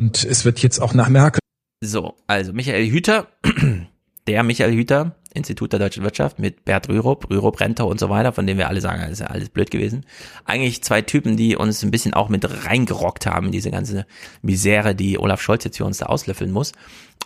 Und 0.00 0.24
es 0.24 0.44
wird 0.44 0.58
jetzt 0.58 0.80
auch 0.80 0.92
nach 0.92 1.08
Merkel. 1.08 1.38
So, 1.80 2.16
also 2.26 2.52
Michael 2.52 2.90
Hüter, 2.90 3.28
der 4.26 4.42
Michael 4.42 4.74
Hüter, 4.74 5.14
Institut 5.32 5.72
der 5.72 5.80
deutschen 5.80 6.02
Wirtschaft 6.02 6.38
mit 6.40 6.64
Bert 6.64 6.88
Rürup, 6.88 7.30
Rürup 7.30 7.60
Renter 7.60 7.86
und 7.86 8.00
so 8.00 8.08
weiter, 8.08 8.32
von 8.32 8.46
dem 8.46 8.58
wir 8.58 8.68
alle 8.68 8.80
sagen, 8.80 9.02
das 9.02 9.12
ist 9.12 9.20
ja 9.20 9.26
alles 9.26 9.48
blöd 9.48 9.70
gewesen. 9.70 10.04
Eigentlich 10.44 10.82
zwei 10.82 11.02
Typen, 11.02 11.36
die 11.36 11.56
uns 11.56 11.82
ein 11.84 11.90
bisschen 11.90 12.14
auch 12.14 12.28
mit 12.28 12.66
reingerockt 12.66 13.26
haben, 13.26 13.52
diese 13.52 13.70
ganze 13.70 14.06
Misere, 14.42 14.94
die 14.94 15.18
Olaf 15.18 15.40
Scholz 15.40 15.64
jetzt 15.64 15.76
für 15.76 15.84
uns 15.84 15.98
da 15.98 16.06
auslöffeln 16.06 16.50
muss. 16.50 16.72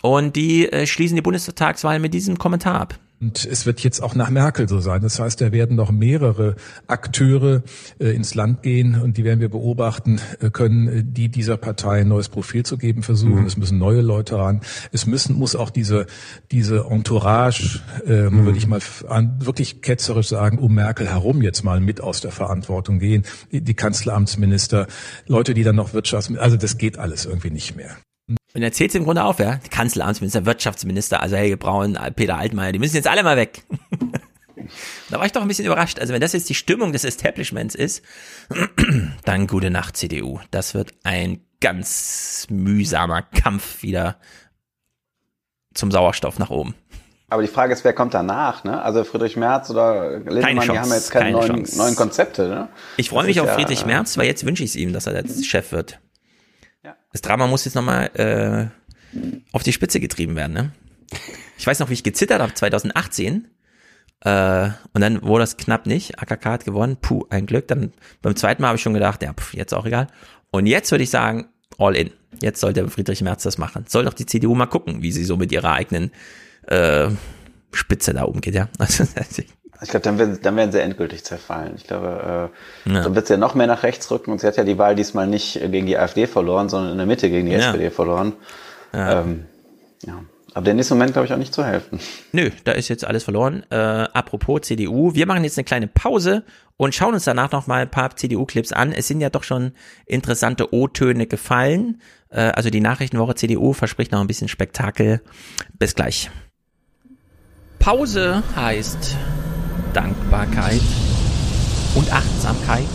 Und 0.02 0.36
die 0.36 0.70
äh, 0.70 0.86
schließen 0.86 1.16
die 1.16 1.22
Bundestagswahl 1.22 1.98
mit 1.98 2.12
diesem 2.12 2.38
Kommentar 2.38 2.80
ab. 2.80 2.98
Und 3.20 3.44
es 3.44 3.66
wird 3.66 3.80
jetzt 3.80 4.00
auch 4.00 4.14
nach 4.14 4.30
Merkel 4.30 4.68
so 4.68 4.78
sein. 4.78 5.02
Das 5.02 5.18
heißt, 5.18 5.40
da 5.40 5.50
werden 5.50 5.74
noch 5.74 5.90
mehrere 5.90 6.54
Akteure 6.86 7.62
äh, 7.98 8.10
ins 8.10 8.36
Land 8.36 8.62
gehen 8.62 9.00
und 9.00 9.16
die 9.16 9.24
werden 9.24 9.40
wir 9.40 9.48
beobachten 9.48 10.20
äh, 10.40 10.50
können, 10.50 10.88
äh, 10.88 11.04
die 11.04 11.28
dieser 11.28 11.56
Partei 11.56 12.02
ein 12.02 12.08
neues 12.08 12.28
Profil 12.28 12.64
zu 12.64 12.78
geben 12.78 13.02
versuchen. 13.02 13.40
Mhm. 13.40 13.46
Es 13.46 13.56
müssen 13.56 13.78
neue 13.78 14.02
Leute 14.02 14.38
ran. 14.38 14.60
Es 14.92 15.06
müssen, 15.06 15.36
muss 15.36 15.56
auch 15.56 15.70
diese, 15.70 16.06
diese 16.52 16.86
Entourage, 16.88 17.80
äh, 18.06 18.30
mhm. 18.30 18.44
würde 18.44 18.58
ich 18.58 18.68
mal 18.68 18.80
an, 19.08 19.44
wirklich 19.44 19.82
ketzerisch 19.82 20.28
sagen, 20.28 20.58
um 20.58 20.74
Merkel 20.74 21.08
herum 21.08 21.42
jetzt 21.42 21.64
mal 21.64 21.80
mit 21.80 22.00
aus 22.00 22.20
der 22.20 22.30
Verantwortung 22.30 23.00
gehen. 23.00 23.24
Die, 23.50 23.62
die 23.62 23.74
Kanzleramtsminister, 23.74 24.86
Leute, 25.26 25.54
die 25.54 25.64
dann 25.64 25.76
noch 25.76 25.92
Wirtschafts, 25.92 26.32
also 26.36 26.56
das 26.56 26.78
geht 26.78 26.98
alles 26.98 27.26
irgendwie 27.26 27.50
nicht 27.50 27.74
mehr. 27.74 27.96
Und 28.54 28.62
er 28.62 28.72
zählt 28.72 28.94
im 28.94 29.04
Grunde 29.04 29.24
auf, 29.24 29.38
ja. 29.38 29.60
Kanzleramtsminister, 29.70 30.46
Wirtschaftsminister, 30.46 31.22
also 31.22 31.36
Helge 31.36 31.56
Braun, 31.56 31.98
Peter 32.16 32.38
Altmaier, 32.38 32.72
die 32.72 32.78
müssen 32.78 32.96
jetzt 32.96 33.08
alle 33.08 33.22
mal 33.22 33.36
weg. 33.36 33.62
da 35.10 35.18
war 35.18 35.26
ich 35.26 35.32
doch 35.32 35.42
ein 35.42 35.48
bisschen 35.48 35.66
überrascht. 35.66 35.98
Also 35.98 36.12
wenn 36.12 36.20
das 36.20 36.32
jetzt 36.32 36.48
die 36.48 36.54
Stimmung 36.54 36.92
des 36.92 37.04
Establishments 37.04 37.74
ist, 37.74 38.02
dann 39.24 39.46
gute 39.46 39.70
Nacht, 39.70 39.96
CDU. 39.96 40.40
Das 40.50 40.74
wird 40.74 40.94
ein 41.04 41.40
ganz 41.60 42.46
mühsamer 42.50 43.22
Kampf 43.22 43.82
wieder 43.82 44.16
zum 45.74 45.90
Sauerstoff 45.90 46.38
nach 46.38 46.50
oben. 46.50 46.74
Aber 47.30 47.42
die 47.42 47.48
Frage 47.48 47.74
ist, 47.74 47.84
wer 47.84 47.92
kommt 47.92 48.14
danach? 48.14 48.64
Ne? 48.64 48.80
Also 48.80 49.04
Friedrich 49.04 49.36
Merz 49.36 49.68
oder 49.68 50.18
Lindemann, 50.18 50.66
die 50.66 50.78
haben 50.78 50.90
jetzt 50.90 51.10
keine, 51.10 51.38
keine 51.38 51.52
neuen, 51.52 51.68
neuen, 51.76 51.94
Konzepte. 51.94 52.48
Ne? 52.48 52.68
Ich 52.96 53.10
freue 53.10 53.26
mich 53.26 53.38
auf 53.40 53.48
ja, 53.48 53.54
Friedrich 53.54 53.84
Merz, 53.84 54.16
weil 54.16 54.26
jetzt 54.26 54.46
wünsche 54.46 54.64
ich 54.64 54.70
es 54.70 54.76
ihm, 54.76 54.94
dass 54.94 55.06
er 55.06 55.14
jetzt 55.14 55.46
Chef 55.46 55.72
wird. 55.72 56.00
Das 57.12 57.22
Drama 57.22 57.46
muss 57.46 57.64
jetzt 57.64 57.74
nochmal 57.74 58.10
äh, 58.14 59.18
auf 59.52 59.62
die 59.62 59.72
Spitze 59.72 60.00
getrieben 60.00 60.36
werden. 60.36 60.52
Ne? 60.52 60.72
Ich 61.58 61.66
weiß 61.66 61.78
noch, 61.78 61.88
wie 61.88 61.94
ich 61.94 62.04
gezittert 62.04 62.40
habe 62.40 62.54
2018. 62.54 63.48
Äh, 64.20 64.70
und 64.92 65.00
dann 65.00 65.22
wurde 65.22 65.42
das 65.42 65.56
knapp 65.56 65.86
nicht. 65.86 66.18
AKK 66.18 66.44
hat 66.46 66.64
gewonnen. 66.64 66.96
Puh, 67.00 67.24
ein 67.30 67.46
Glück. 67.46 67.68
Dann 67.68 67.92
beim 68.22 68.36
zweiten 68.36 68.62
Mal 68.62 68.68
habe 68.68 68.76
ich 68.76 68.82
schon 68.82 68.94
gedacht, 68.94 69.22
ja, 69.22 69.32
pf, 69.32 69.54
jetzt 69.54 69.74
auch 69.74 69.86
egal. 69.86 70.08
Und 70.50 70.66
jetzt 70.66 70.90
würde 70.90 71.04
ich 71.04 71.10
sagen, 71.10 71.48
all 71.78 71.96
in. 71.96 72.10
Jetzt 72.40 72.60
sollte 72.60 72.88
Friedrich 72.88 73.22
Merz 73.22 73.42
das 73.42 73.58
machen. 73.58 73.84
Soll 73.88 74.04
doch 74.04 74.14
die 74.14 74.26
CDU 74.26 74.54
mal 74.54 74.66
gucken, 74.66 75.02
wie 75.02 75.12
sie 75.12 75.24
so 75.24 75.36
mit 75.36 75.52
ihrer 75.52 75.72
eigenen 75.72 76.12
äh, 76.66 77.08
Spitze 77.72 78.12
da 78.12 78.24
umgeht, 78.24 78.54
ja. 78.54 78.68
Also, 78.78 79.04
ich 79.80 79.90
glaube, 79.90 80.04
dann 80.04 80.18
werden, 80.18 80.38
dann 80.42 80.56
werden 80.56 80.72
sie 80.72 80.80
endgültig 80.80 81.24
zerfallen. 81.24 81.74
Ich 81.76 81.84
glaube, 81.84 82.50
äh, 82.86 82.92
ja. 82.92 83.02
dann 83.02 83.14
wird 83.14 83.26
sie 83.26 83.34
ja 83.34 83.38
noch 83.38 83.54
mehr 83.54 83.66
nach 83.66 83.82
rechts 83.82 84.10
rücken 84.10 84.32
und 84.32 84.40
sie 84.40 84.46
hat 84.46 84.56
ja 84.56 84.64
die 84.64 84.78
Wahl 84.78 84.94
diesmal 84.94 85.26
nicht 85.26 85.60
gegen 85.60 85.86
die 85.86 85.96
AfD 85.96 86.26
verloren, 86.26 86.68
sondern 86.68 86.92
in 86.92 86.98
der 86.98 87.06
Mitte 87.06 87.30
gegen 87.30 87.46
die 87.46 87.52
ja. 87.52 87.58
SPD 87.58 87.90
verloren. 87.90 88.32
Ja. 88.92 89.20
Ähm, 89.20 89.46
ja. 90.04 90.22
Aber 90.54 90.64
der 90.64 90.74
nächste 90.74 90.94
Moment, 90.94 91.12
glaube 91.12 91.26
ich, 91.26 91.32
auch 91.32 91.38
nicht 91.38 91.54
zu 91.54 91.64
helfen. 91.64 92.00
Nö, 92.32 92.50
da 92.64 92.72
ist 92.72 92.88
jetzt 92.88 93.04
alles 93.04 93.22
verloren. 93.22 93.64
Äh, 93.70 93.76
apropos 93.76 94.62
CDU, 94.62 95.14
wir 95.14 95.26
machen 95.26 95.44
jetzt 95.44 95.58
eine 95.58 95.64
kleine 95.64 95.86
Pause 95.86 96.42
und 96.76 96.94
schauen 96.94 97.14
uns 97.14 97.24
danach 97.24 97.52
noch 97.52 97.66
mal 97.66 97.82
ein 97.82 97.90
paar 97.90 98.16
CDU-Clips 98.16 98.72
an. 98.72 98.92
Es 98.92 99.06
sind 99.06 99.20
ja 99.20 99.30
doch 99.30 99.44
schon 99.44 99.72
interessante 100.06 100.74
O-Töne 100.74 101.26
gefallen. 101.26 102.00
Äh, 102.30 102.40
also 102.40 102.70
die 102.70 102.80
Nachrichtenwoche 102.80 103.36
CDU 103.36 103.72
verspricht 103.72 104.10
noch 104.10 104.20
ein 104.20 104.26
bisschen 104.26 104.48
Spektakel. 104.48 105.20
Bis 105.78 105.94
gleich. 105.94 106.30
Pause 107.78 108.42
heißt 108.56 109.16
Dankbarkeit 109.98 110.80
und 111.96 112.12
Achtsamkeit. 112.12 112.86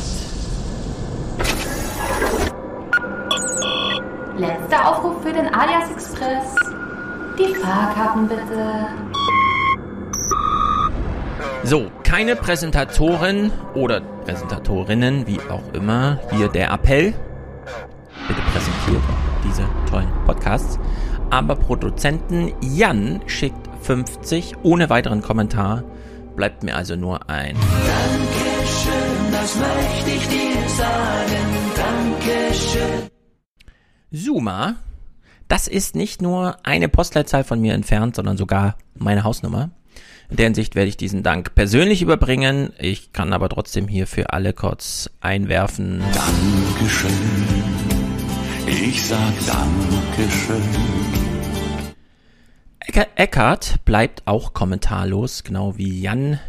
Letzter 4.38 4.88
Aufruf 4.90 5.22
für 5.22 5.34
den 5.34 5.54
Alias 5.54 5.92
Express. 5.92 6.56
Die 7.38 7.54
Fahrkarten 7.56 8.30
bitte. 8.30 8.88
So, 11.64 11.92
keine 12.06 12.38
Präsentatoren 12.38 13.52
oder 13.74 14.00
Präsentatorinnen, 14.24 15.28
wie 15.28 15.42
auch 15.50 15.74
immer. 15.74 16.22
Hier 16.32 16.48
der 16.48 16.72
Appell. 16.72 17.14
Bitte 18.30 18.42
präsentiert 18.54 19.04
diese 19.44 19.64
tollen 19.90 20.08
Podcasts. 20.26 20.80
Aber 21.30 21.56
Produzenten 21.58 22.54
Jan 22.62 23.20
schickt 23.26 23.68
50 23.82 24.54
ohne 24.64 24.90
weiteren 24.90 25.22
Kommentar 25.22 25.84
Bleibt 26.36 26.64
mir 26.64 26.76
also 26.76 26.96
nur 26.96 27.30
ein. 27.30 27.56
Dankeschön, 27.56 29.32
das 29.32 29.56
möchte 29.56 30.10
ich 30.10 30.28
dir 30.28 30.70
sagen. 30.70 31.44
Dankeschön. 31.76 33.10
Suma, 34.12 34.76
das 35.48 35.68
ist 35.68 35.96
nicht 35.96 36.22
nur 36.22 36.58
eine 36.64 36.90
Postleitzahl 36.90 37.44
von 37.44 37.60
mir 37.60 37.74
entfernt, 37.74 38.16
sondern 38.16 38.38
sogar 38.38 38.78
meine 38.96 39.24
Hausnummer. 39.24 39.72
In 40.30 40.38
der 40.38 40.46
Hinsicht 40.46 40.76
werde 40.76 40.90
ich 40.90 40.98
diesen 40.98 41.22
Dank 41.22 41.54
persönlich 41.54 42.02
überbringen. 42.02 42.74
Ich 42.80 43.14
kann 43.14 43.34
aber 43.34 43.50
trotzdem 43.50 43.88
hier 43.88 44.08
für 44.08 44.34
alle 44.34 44.54
kurz 44.54 45.10
einwerfen. 45.22 46.02
Dankeschön. 46.80 47.12
Ich 48.66 49.06
sag 49.06 49.34
Dankeschön. 49.46 51.33
Eckart 53.16 53.86
bleibt 53.86 54.24
auch 54.26 54.54
kommentarlos, 54.54 55.44
genau 55.44 55.78
wie 55.78 56.02
Jan. 56.02 56.40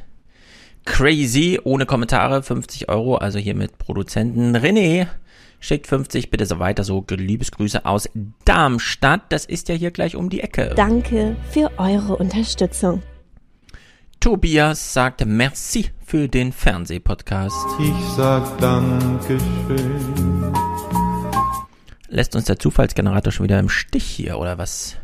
Crazy, 0.84 1.60
ohne 1.64 1.86
Kommentare, 1.86 2.42
50 2.42 2.88
Euro, 2.88 3.16
also 3.16 3.38
hier 3.38 3.54
mit 3.54 3.78
Produzenten. 3.78 4.54
René 4.54 5.06
schickt 5.60 5.86
50, 5.86 6.30
bitte 6.30 6.44
so 6.44 6.58
weiter, 6.58 6.84
so 6.84 7.04
Liebesgrüße 7.08 7.86
aus 7.86 8.08
Darmstadt. 8.44 9.22
Das 9.30 9.46
ist 9.46 9.68
ja 9.68 9.74
hier 9.74 9.90
gleich 9.90 10.14
um 10.14 10.28
die 10.28 10.40
Ecke. 10.40 10.72
Danke 10.76 11.36
für 11.50 11.70
eure 11.78 12.16
Unterstützung. 12.16 13.02
Tobias 14.20 14.92
sagt 14.92 15.24
Merci 15.24 15.90
für 16.04 16.28
den 16.28 16.52
Fernsehpodcast. 16.52 17.66
Ich 17.78 18.08
sag 18.16 18.58
Dankeschön. 18.58 20.52
Lässt 22.08 22.36
uns 22.36 22.44
der 22.44 22.58
Zufallsgenerator 22.58 23.32
schon 23.32 23.44
wieder 23.44 23.58
im 23.58 23.68
Stich 23.68 24.04
hier, 24.04 24.38
oder 24.38 24.58
was? 24.58 24.96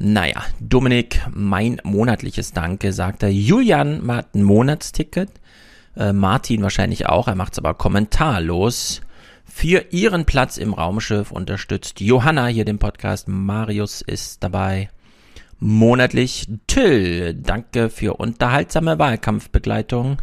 Naja, 0.00 0.44
Dominik, 0.60 1.22
mein 1.34 1.80
monatliches 1.82 2.52
Danke, 2.52 2.92
sagt 2.92 3.24
er. 3.24 3.30
Julian 3.30 4.06
hat 4.06 4.32
ein 4.32 4.44
Monatsticket. 4.44 5.28
Äh, 5.96 6.12
Martin 6.12 6.62
wahrscheinlich 6.62 7.06
auch, 7.06 7.26
er 7.26 7.34
macht's 7.34 7.58
aber 7.58 7.74
kommentarlos. 7.74 9.00
Für 9.44 9.86
ihren 9.90 10.24
Platz 10.24 10.56
im 10.56 10.72
Raumschiff 10.72 11.32
unterstützt 11.32 12.00
Johanna 12.00 12.46
hier 12.46 12.64
den 12.64 12.78
Podcast. 12.78 13.26
Marius 13.26 14.00
ist 14.02 14.44
dabei. 14.44 14.88
Monatlich 15.58 16.46
Till, 16.68 17.34
danke 17.34 17.90
für 17.90 18.14
unterhaltsame 18.14 19.00
Wahlkampfbegleitung. 19.00 20.18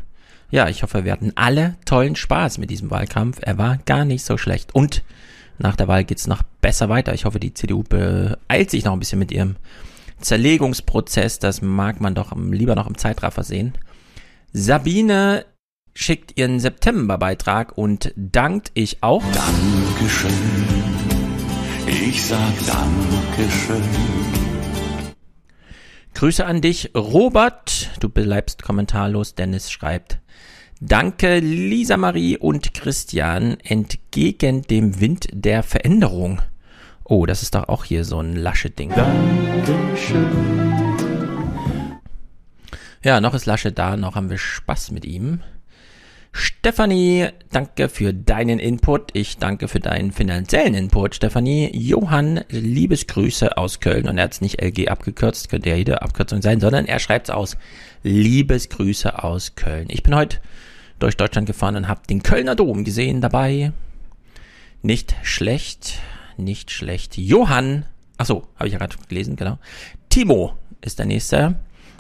Ja, 0.52 0.70
ich 0.70 0.84
hoffe, 0.84 1.04
wir 1.04 1.12
hatten 1.12 1.34
alle 1.36 1.76
tollen 1.84 2.16
Spaß 2.16 2.60
mit 2.60 2.70
diesem 2.70 2.92
Wahlkampf. 2.92 3.40
Er 3.42 3.58
war 3.58 3.80
gar 3.86 4.06
nicht 4.06 4.24
so 4.24 4.38
schlecht. 4.38 4.74
Und 4.74 5.04
nach 5.58 5.76
der 5.76 5.90
Wahl 5.90 6.06
geht's 6.06 6.28
noch 6.28 6.44
besser 6.66 6.90
weiter. 6.90 7.14
Ich 7.14 7.26
hoffe, 7.26 7.40
die 7.40 7.54
CDU 7.54 7.84
beeilt 7.84 8.72
sich 8.72 8.86
noch 8.86 8.94
ein 8.94 8.98
bisschen 8.98 9.20
mit 9.20 9.32
ihrem 9.32 9.56
Zerlegungsprozess. 10.20 11.38
Das 11.38 11.62
mag 11.62 12.02
man 12.02 12.16
doch 12.16 12.36
lieber 12.36 12.74
noch 12.74 12.88
im 12.88 12.98
Zeitraffer 12.98 13.44
sehen. 13.44 13.74
Sabine 14.52 15.46
schickt 15.94 16.40
ihren 16.40 16.60
September-Beitrag 16.60 17.78
und 17.78 18.12
dankt 18.16 18.72
ich 18.74 19.04
auch. 19.04 19.24
Dankeschön. 19.32 20.32
Ich 21.86 22.26
sag 22.26 22.54
Dankeschön. 22.66 23.84
Grüße 26.16 26.48
an 26.48 26.62
dich, 26.62 26.90
Robert. 26.96 27.92
Du 28.00 28.10
bleibst 28.10 28.64
kommentarlos. 28.64 29.36
Dennis 29.36 29.70
schreibt, 29.70 30.18
Danke 30.82 31.38
Lisa 31.38 31.96
Marie 31.96 32.40
und 32.40 32.74
Christian 32.74 33.58
entgegen 33.64 34.64
dem 34.64 35.00
Wind 35.00 35.28
der 35.32 35.62
Veränderung. 35.62 36.42
Oh, 37.08 37.28
das 37.28 37.44
ist 37.44 37.54
doch 37.54 37.70
auch 37.70 37.84
hier 37.86 38.04
so 38.04 38.20
ein 38.20 38.36
lasche 38.36 38.72
Ding. 38.72 38.90
Dankeschön. 38.90 40.26
Ja, 43.04 43.22
noch 43.22 43.36
ist 43.36 43.46
Lasche 43.46 43.72
da, 43.72 43.96
noch 43.96 44.16
haben 44.16 44.32
wir 44.32 44.40
Spaß 44.40 44.90
mit 44.90 45.06
ihm. 45.06 45.42
Stefanie, 46.32 47.28
danke 47.52 47.90
für 47.90 48.12
deinen 48.12 48.58
Input. 48.58 49.12
Ich 49.14 49.38
danke 49.38 49.68
für 49.68 49.80
deinen 49.80 50.12
finanziellen 50.12 50.74
Input, 50.74 51.14
Stefanie. 51.14 51.70
Johann, 51.78 52.44
Liebesgrüße 52.50 53.56
aus 53.56 53.80
Köln. 53.80 54.10
Und 54.10 54.18
er 54.18 54.24
hat 54.24 54.34
es 54.34 54.42
nicht 54.42 54.60
LG 54.60 54.88
abgekürzt, 54.88 55.50
könnte 55.50 55.70
ja 55.70 55.76
jede 55.76 56.02
Abkürzung 56.02 56.42
sein, 56.42 56.60
sondern 56.60 56.88
er 56.88 56.98
schreibt 56.98 57.30
es 57.30 57.36
aus. 57.36 57.56
Liebesgrüße 58.02 59.24
aus 59.24 59.54
Köln. 59.54 59.86
Ich 59.90 60.02
bin 60.02 60.16
heute 60.16 60.40
durch 60.98 61.16
Deutschland 61.16 61.46
gefahren 61.46 61.76
und 61.76 61.88
habe 61.88 62.02
den 62.10 62.24
Kölner 62.24 62.56
Dom 62.56 62.84
gesehen 62.84 63.22
dabei. 63.22 63.74
Nicht 64.82 65.16
schlecht, 65.22 66.00
nicht 66.38 66.72
schlecht. 66.72 67.18
Johann, 67.18 67.86
ach 68.18 68.26
so, 68.26 68.48
habe 68.56 68.68
ich 68.68 68.74
ja 68.74 68.80
gerade 68.80 68.96
gelesen, 69.08 69.36
genau. 69.36 69.58
Timo 70.10 70.54
ist 70.82 71.00
der 71.00 71.06
nächste. 71.06 71.56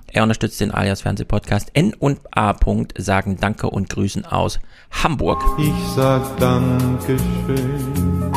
Er 0.08 0.24
unterstützt 0.24 0.62
den 0.62 0.72
Alias 0.72 1.02
Fernsehpodcast. 1.02 1.72
N 1.74 1.94
und 1.94 2.20
A. 2.32 2.56
sagen 2.98 3.38
Danke 3.40 3.70
und 3.70 3.90
Grüßen 3.90 4.26
aus 4.26 4.60
Hamburg. 4.92 5.44
Ich 5.60 5.74
sag 5.96 6.38
Dankeschön. 6.38 8.32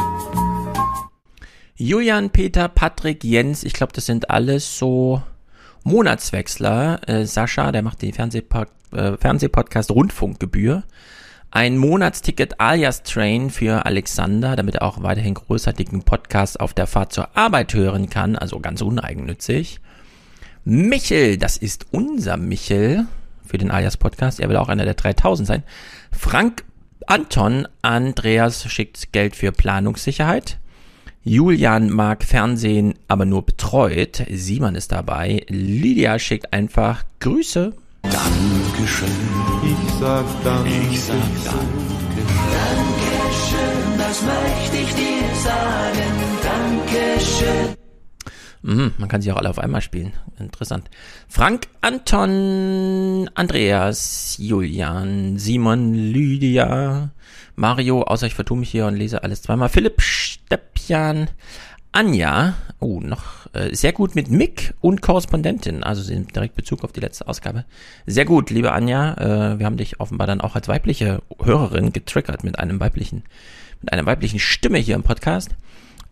Julian, 1.77 2.31
Peter, 2.31 2.69
Patrick, 2.69 3.23
Jens, 3.23 3.62
ich 3.62 3.73
glaube, 3.73 3.93
das 3.93 4.07
sind 4.07 4.31
alles 4.31 4.79
so 4.79 5.23
Monatswechsler, 5.85 7.09
äh, 7.09 7.25
Sascha, 7.25 7.70
der 7.70 7.83
macht 7.83 8.03
die 8.03 8.12
Fernsehpod 8.12 8.69
äh, 8.93 9.16
Fernsehpodcast 9.16 9.91
Rundfunkgebühr. 9.91 10.83
Ein 11.51 11.79
Monatsticket 11.79 12.61
alias 12.61 13.03
Train 13.05 13.49
für 13.49 13.87
Alexander, 13.87 14.55
damit 14.55 14.75
er 14.75 14.83
auch 14.83 15.03
weiterhin 15.03 15.33
großartigen 15.33 16.03
Podcast 16.03 16.61
auf 16.61 16.75
der 16.75 16.87
Fahrt 16.87 17.15
zur 17.15 17.35
Arbeit 17.39 17.73
hören 17.73 18.11
kann, 18.11 18.37
also 18.37 18.61
ganz 18.61 18.83
uneigennützig. 18.83 19.81
Michel, 20.65 21.39
das 21.39 21.57
ist 21.57 21.87
unser 21.91 22.37
Michel 22.37 23.07
für 23.47 23.57
den 23.57 23.70
alias 23.70 23.97
Podcast, 23.97 24.41
er 24.41 24.51
will 24.51 24.57
auch 24.59 24.69
einer 24.69 24.85
der 24.85 24.93
3000 24.93 25.49
sein. 25.49 25.62
Frank 26.12 26.65
Anton, 27.07 27.66
Andreas 27.81 28.70
schickt 28.70 29.12
Geld 29.12 29.35
für 29.35 29.51
Planungssicherheit. 29.51 30.59
Julian 31.25 31.89
mag 31.89 32.25
Fernsehen, 32.25 32.95
aber 33.09 33.25
nur 33.25 33.47
betreut. 33.47 34.23
Simon 34.31 34.75
ist 34.75 34.93
dabei. 34.93 35.47
Lydia 35.49 36.19
schickt 36.19 36.53
einfach 36.53 37.05
Grüße. 37.20 37.73
Dankeschön. 38.11 39.09
Ich 39.63 39.93
sag 40.01 40.25
Danke. 40.45 40.71
Ich 40.91 41.01
sag 41.01 41.17
Danke. 41.45 41.89
Dankeschön, 42.53 43.99
das 43.99 44.23
möchte 44.23 44.77
ich 44.77 44.95
dir 44.95 45.35
sagen. 45.43 46.13
Dankeschön. 46.43 47.77
Mhm, 48.63 48.93
man 48.99 49.09
kann 49.09 49.23
sie 49.23 49.31
auch 49.33 49.37
alle 49.37 49.51
auf 49.51 49.59
einmal 49.59 49.81
spielen. 49.81 50.13
Interessant. 50.39 50.91
Frank, 51.29 51.69
Anton, 51.81 53.31
Andreas, 53.35 54.37
Julian, 54.39 55.39
Simon, 55.39 55.95
Lydia, 55.95 57.11
Mario, 57.55 58.03
außer 58.03 58.27
ich 58.27 58.35
vertue 58.35 58.59
mich 58.59 58.71
hier 58.71 58.87
und 58.87 58.97
lese 58.97 59.23
alles 59.23 59.43
zweimal. 59.43 59.69
Philipp, 59.69 60.01
Steppian, 60.01 61.29
Anja, 61.93 62.55
oh, 62.81 63.01
noch 63.01 63.53
äh, 63.55 63.75
sehr 63.75 63.93
gut 63.93 64.15
mit 64.15 64.31
Mick 64.31 64.75
und 64.81 65.03
Korrespondentin, 65.03 65.83
also 65.83 66.03
sie 66.03 66.15
sind 66.15 66.35
direkt 66.35 66.55
Bezug 66.55 66.85
auf 66.85 66.93
die 66.93 67.01
letzte 67.01 67.27
Ausgabe. 67.27 67.65
Sehr 68.07 68.25
gut, 68.25 68.51
liebe 68.51 68.73
Anja, 68.73 69.15
äh, 69.15 69.59
wir 69.59 69.67
haben 69.67 69.77
dich 69.77 70.01
offenbar 70.01 70.27
dann 70.27 70.41
auch 70.41 70.55
als 70.55 70.69
weibliche 70.69 71.23
Hörerin 71.43 71.93
getriggert 71.93 72.45
mit 72.45 72.59
einem 72.59 72.81
weiblichen, 72.81 73.25
mit 73.81 73.93
einer 73.93 74.07
weiblichen 74.07 74.39
Stimme 74.39 74.79
hier 74.79 74.95
im 74.95 75.03
Podcast. 75.03 75.51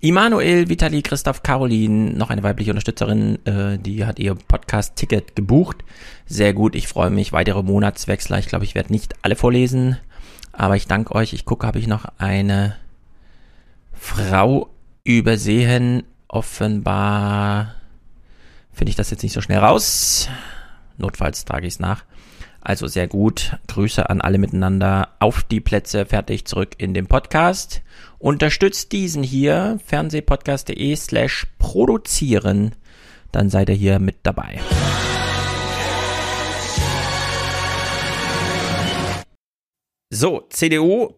Immanuel, 0.00 0.68
Vitali, 0.68 1.00
Christoph, 1.00 1.42
Caroline, 1.42 2.12
noch 2.12 2.28
eine 2.28 2.42
weibliche 2.42 2.70
Unterstützerin, 2.70 3.38
äh, 3.46 3.78
die 3.78 4.04
hat 4.04 4.18
ihr 4.18 4.34
Podcast-Ticket 4.34 5.34
gebucht. 5.34 5.78
Sehr 6.26 6.52
gut, 6.52 6.74
ich 6.74 6.86
freue 6.86 7.10
mich. 7.10 7.32
Weitere 7.32 7.62
Monatswechsler. 7.62 8.38
Ich 8.38 8.46
glaube, 8.46 8.64
ich 8.64 8.74
werde 8.74 8.92
nicht 8.92 9.14
alle 9.22 9.36
vorlesen, 9.36 9.96
aber 10.52 10.76
ich 10.76 10.86
danke 10.86 11.14
euch. 11.14 11.32
Ich 11.32 11.46
gucke, 11.46 11.66
habe 11.66 11.78
ich 11.78 11.86
noch 11.86 12.04
eine 12.18 12.76
Frau 13.94 14.68
übersehen. 15.04 16.02
Offenbar 16.28 17.74
finde 18.72 18.90
ich 18.90 18.96
das 18.96 19.10
jetzt 19.10 19.22
nicht 19.22 19.32
so 19.32 19.40
schnell 19.40 19.58
raus. 19.58 20.28
Notfalls 20.98 21.44
trage 21.44 21.66
ich 21.66 21.74
es 21.74 21.80
nach. 21.80 22.04
Also 22.60 22.88
sehr 22.88 23.06
gut. 23.06 23.56
Grüße 23.68 24.10
an 24.10 24.20
alle 24.20 24.38
miteinander. 24.38 25.10
Auf 25.20 25.44
die 25.44 25.60
Plätze, 25.60 26.04
fertig, 26.04 26.46
zurück 26.46 26.74
in 26.78 26.94
den 26.94 27.06
Podcast. 27.06 27.82
Unterstützt 28.18 28.90
diesen 28.92 29.22
hier, 29.22 29.78
fernsehpodcast.de 29.86 30.96
slash 30.96 31.46
produzieren. 31.58 32.74
Dann 33.30 33.50
seid 33.50 33.68
ihr 33.68 33.76
hier 33.76 33.98
mit 34.00 34.16
dabei. 34.24 34.58
So, 40.10 40.46
CDU. 40.50 41.14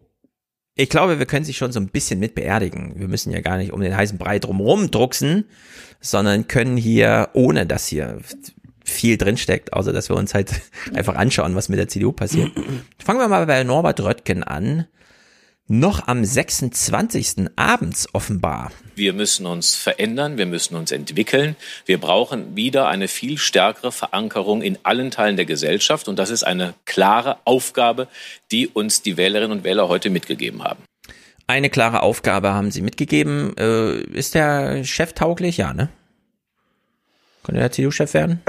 Ich 0.79 0.87
glaube, 0.87 1.19
wir 1.19 1.25
können 1.25 1.43
sich 1.43 1.57
schon 1.57 1.73
so 1.73 1.79
ein 1.81 1.89
bisschen 1.89 2.21
mit 2.21 2.35
beerdigen. 2.35 2.93
Wir 2.95 3.09
müssen 3.09 3.33
ja 3.33 3.41
gar 3.41 3.57
nicht 3.57 3.73
um 3.73 3.81
den 3.81 3.97
heißen 3.97 4.17
Brei 4.17 4.39
drumherum 4.39 4.89
drucksen, 4.89 5.43
sondern 5.99 6.47
können 6.47 6.77
hier, 6.77 7.27
ohne 7.33 7.65
dass 7.65 7.87
hier 7.87 8.19
viel 8.85 9.17
drinsteckt, 9.17 9.73
außer 9.73 9.91
dass 9.91 10.07
wir 10.07 10.15
uns 10.15 10.33
halt 10.33 10.53
einfach 10.93 11.15
anschauen, 11.15 11.53
was 11.53 11.67
mit 11.67 11.79
der 11.79 11.89
CDU 11.89 12.13
passiert. 12.13 12.53
Fangen 12.97 13.19
wir 13.19 13.27
mal 13.27 13.45
bei 13.45 13.61
Norbert 13.65 13.99
Röttgen 13.99 14.41
an. 14.41 14.85
Noch 15.71 16.07
am 16.07 16.25
26. 16.25 17.45
abends 17.55 18.07
offenbar. 18.15 18.71
Wir 18.95 19.13
müssen 19.13 19.45
uns 19.45 19.75
verändern, 19.75 20.39
wir 20.39 20.47
müssen 20.47 20.75
uns 20.75 20.91
entwickeln. 20.91 21.55
Wir 21.85 21.99
brauchen 21.99 22.55
wieder 22.55 22.87
eine 22.87 23.07
viel 23.07 23.37
stärkere 23.37 23.91
Verankerung 23.91 24.63
in 24.63 24.79
allen 24.81 25.11
Teilen 25.11 25.35
der 25.35 25.45
Gesellschaft. 25.45 26.07
Und 26.07 26.17
das 26.17 26.31
ist 26.31 26.41
eine 26.41 26.73
klare 26.85 27.37
Aufgabe, 27.45 28.07
die 28.51 28.67
uns 28.67 29.03
die 29.03 29.15
Wählerinnen 29.15 29.59
und 29.59 29.63
Wähler 29.63 29.89
heute 29.89 30.09
mitgegeben 30.09 30.63
haben. 30.63 30.81
Eine 31.45 31.69
klare 31.69 32.01
Aufgabe 32.01 32.51
haben 32.51 32.71
sie 32.71 32.81
mitgegeben. 32.81 33.55
Äh, 33.55 33.99
ist 34.17 34.33
der 34.33 34.83
Chef 34.83 35.13
tauglich? 35.13 35.57
Ja, 35.57 35.75
ne? 35.75 35.89
Könnte 37.43 37.61
der 37.61 37.71
CDU-Chef 37.71 38.15
werden? 38.15 38.41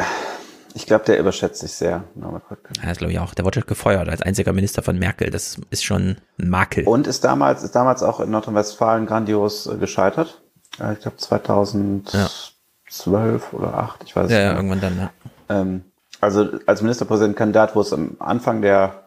Ich 0.74 0.86
glaube, 0.86 1.04
der 1.04 1.18
überschätzt 1.18 1.60
sich 1.60 1.72
sehr, 1.72 2.04
Norbert 2.14 2.50
Röttgen. 2.50 2.74
Ja, 2.80 2.88
das 2.88 2.98
glaube 2.98 3.12
ich 3.12 3.18
auch. 3.18 3.34
Der 3.34 3.44
wurde 3.44 3.62
gefeuert 3.62 4.08
als 4.08 4.22
einziger 4.22 4.52
Minister 4.52 4.82
von 4.82 4.98
Merkel. 4.98 5.30
Das 5.30 5.60
ist 5.70 5.84
schon 5.84 6.16
ein 6.38 6.48
Makel. 6.48 6.86
Und 6.86 7.06
ist 7.06 7.24
damals, 7.24 7.62
ist 7.62 7.74
damals 7.74 8.02
auch 8.02 8.20
in 8.20 8.30
Nordrhein-Westfalen 8.30 9.06
grandios 9.06 9.66
äh, 9.66 9.76
gescheitert. 9.76 10.42
Äh, 10.80 10.92
ich 10.94 11.00
glaube 11.00 11.16
2012 11.16 12.12
ja. 12.12 13.58
oder 13.58 13.74
8, 13.74 14.04
ich 14.04 14.14
weiß 14.14 14.26
es 14.26 14.32
ja, 14.32 14.38
nicht. 14.38 14.46
Ja, 14.46 14.56
irgendwann 14.56 14.80
dann, 14.80 14.98
ja. 14.98 15.10
Ähm, 15.48 15.84
also 16.20 16.48
als 16.66 16.82
Ministerpräsidentenkandidat, 16.82 17.74
wo 17.74 17.80
es 17.80 17.92
am 17.92 18.16
Anfang 18.18 18.62
der 18.62 19.04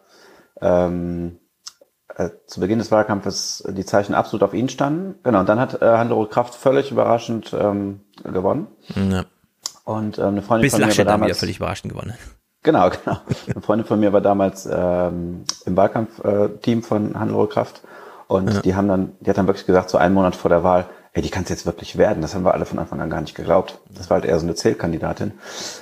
ähm, 0.60 1.38
äh, 2.16 2.30
zu 2.46 2.60
Beginn 2.60 2.78
des 2.78 2.90
Wahlkampfes 2.90 3.64
die 3.68 3.84
Zeichen 3.84 4.14
absolut 4.14 4.42
auf 4.42 4.54
ihn 4.54 4.68
standen. 4.68 5.16
Genau, 5.22 5.40
und 5.40 5.48
dann 5.48 5.60
hat 5.60 5.80
äh, 5.80 5.86
Hannelore 5.86 6.28
Kraft 6.28 6.54
völlig 6.54 6.90
überraschend 6.90 7.54
ähm, 7.58 8.00
gewonnen. 8.24 8.68
Ja. 8.94 9.24
Und 9.84 10.18
ähm, 10.18 10.24
eine 10.28 10.42
Freundin 10.42 10.62
Bis 10.62 10.72
von 10.72 10.80
mir 10.80 10.86
war 10.86 10.88
dann 10.88 10.92
wieder 10.96 11.04
damals 11.04 11.38
völlig 11.38 11.56
überraschend 11.58 11.92
gewonnen. 11.92 12.14
Genau, 12.62 12.90
genau. 13.04 13.18
Eine 13.52 13.60
Freundin 13.62 13.86
von 13.86 14.00
mir 14.00 14.12
war 14.12 14.20
damals 14.22 14.66
ähm, 14.70 15.44
im 15.66 15.76
Wahlkampfteam 15.76 16.82
von 16.82 17.18
Hannelore 17.18 17.48
Kraft 17.48 17.82
und 18.26 18.52
Ja. 18.52 18.60
die 18.62 18.74
haben 18.74 18.88
dann, 18.88 19.12
die 19.20 19.28
hat 19.30 19.36
dann 19.38 19.46
wirklich 19.46 19.66
gesagt, 19.66 19.90
so 19.90 19.98
einen 19.98 20.14
Monat 20.14 20.34
vor 20.36 20.48
der 20.48 20.62
Wahl, 20.64 20.86
ey, 21.12 21.20
die 21.22 21.30
kann 21.30 21.42
es 21.44 21.50
jetzt 21.50 21.66
wirklich 21.66 21.98
werden. 21.98 22.22
Das 22.22 22.34
haben 22.34 22.44
wir 22.44 22.54
alle 22.54 22.64
von 22.64 22.78
Anfang 22.78 23.00
an 23.00 23.10
gar 23.10 23.20
nicht 23.20 23.34
geglaubt. 23.34 23.78
Das 23.90 24.08
war 24.10 24.16
halt 24.16 24.24
eher 24.24 24.38
so 24.40 24.46
eine 24.46 24.54
Zählkandidatin. 24.54 25.32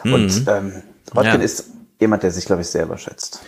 Und 0.04 0.26
Mhm. 0.40 0.46
ähm, 0.48 0.82
Röttgen 1.16 1.38
Ja. 1.40 1.44
ist 1.44 1.70
jemand, 2.00 2.22
der 2.24 2.32
sich, 2.32 2.44
glaube 2.44 2.62
ich, 2.62 2.68
sehr 2.68 2.82
überschätzt. 2.84 3.40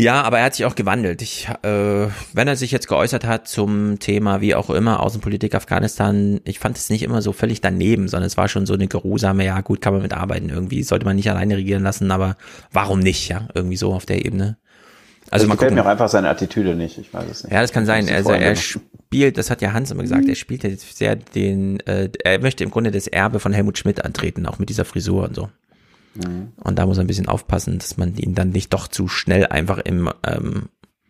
Ja, 0.00 0.22
aber 0.22 0.38
er 0.38 0.46
hat 0.46 0.54
sich 0.54 0.64
auch 0.64 0.74
gewandelt. 0.74 1.20
Ich, 1.20 1.46
äh, 1.62 2.06
wenn 2.32 2.48
er 2.48 2.56
sich 2.56 2.70
jetzt 2.70 2.88
geäußert 2.88 3.26
hat 3.26 3.46
zum 3.46 3.98
Thema, 3.98 4.40
wie 4.40 4.54
auch 4.54 4.70
immer, 4.70 5.00
Außenpolitik 5.00 5.54
Afghanistan, 5.54 6.40
ich 6.44 6.58
fand 6.58 6.78
es 6.78 6.88
nicht 6.88 7.02
immer 7.02 7.20
so 7.20 7.34
völlig 7.34 7.60
daneben, 7.60 8.08
sondern 8.08 8.26
es 8.26 8.38
war 8.38 8.48
schon 8.48 8.64
so 8.64 8.72
eine 8.72 8.88
geruhsame, 8.88 9.44
ja 9.44 9.60
gut, 9.60 9.82
kann 9.82 9.92
man 9.92 10.00
mitarbeiten 10.00 10.48
irgendwie, 10.48 10.82
sollte 10.84 11.04
man 11.04 11.16
nicht 11.16 11.30
alleine 11.30 11.58
regieren 11.58 11.82
lassen, 11.82 12.10
aber 12.10 12.36
warum 12.72 13.00
nicht, 13.00 13.28
ja, 13.28 13.48
irgendwie 13.54 13.76
so 13.76 13.92
auf 13.92 14.06
der 14.06 14.24
Ebene. 14.24 14.56
Also 15.30 15.44
gefällt 15.44 15.58
gucken. 15.60 15.74
mir 15.74 15.82
auch 15.82 15.90
einfach 15.90 16.08
seine 16.08 16.30
Attitüde 16.30 16.74
nicht, 16.74 16.96
ich 16.96 17.12
weiß 17.12 17.30
es 17.30 17.44
nicht. 17.44 17.52
Ja, 17.52 17.60
das 17.60 17.70
kann 17.70 17.84
sein. 17.84 18.08
Also 18.08 18.32
er 18.32 18.56
spielt, 18.56 19.36
das 19.36 19.50
hat 19.50 19.60
ja 19.60 19.74
Hans 19.74 19.90
immer 19.90 20.02
gesagt, 20.02 20.26
er 20.26 20.34
spielt 20.34 20.64
jetzt 20.64 20.96
sehr 20.96 21.14
den, 21.14 21.78
äh, 21.80 22.08
er 22.24 22.40
möchte 22.40 22.64
im 22.64 22.70
Grunde 22.70 22.90
das 22.90 23.06
Erbe 23.06 23.38
von 23.38 23.52
Helmut 23.52 23.76
Schmidt 23.76 24.02
antreten, 24.02 24.46
auch 24.46 24.58
mit 24.58 24.70
dieser 24.70 24.86
Frisur 24.86 25.24
und 25.24 25.36
so. 25.36 25.50
Mhm. 26.14 26.52
Und 26.56 26.78
da 26.78 26.86
muss 26.86 26.98
er 26.98 27.04
ein 27.04 27.06
bisschen 27.06 27.28
aufpassen, 27.28 27.78
dass 27.78 27.96
man 27.96 28.16
ihn 28.16 28.34
dann 28.34 28.50
nicht 28.50 28.72
doch 28.72 28.88
zu 28.88 29.08
schnell 29.08 29.46
einfach 29.46 29.78
im 29.78 30.10
ähm, 30.26 30.68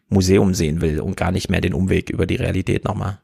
Museum 0.08 0.54
sehen 0.54 0.80
will 0.80 1.00
und 1.00 1.16
gar 1.16 1.30
nicht 1.30 1.48
mehr 1.48 1.60
den 1.60 1.74
Umweg 1.74 2.10
über 2.10 2.26
die 2.26 2.36
Realität 2.36 2.84
nochmal. 2.84 3.20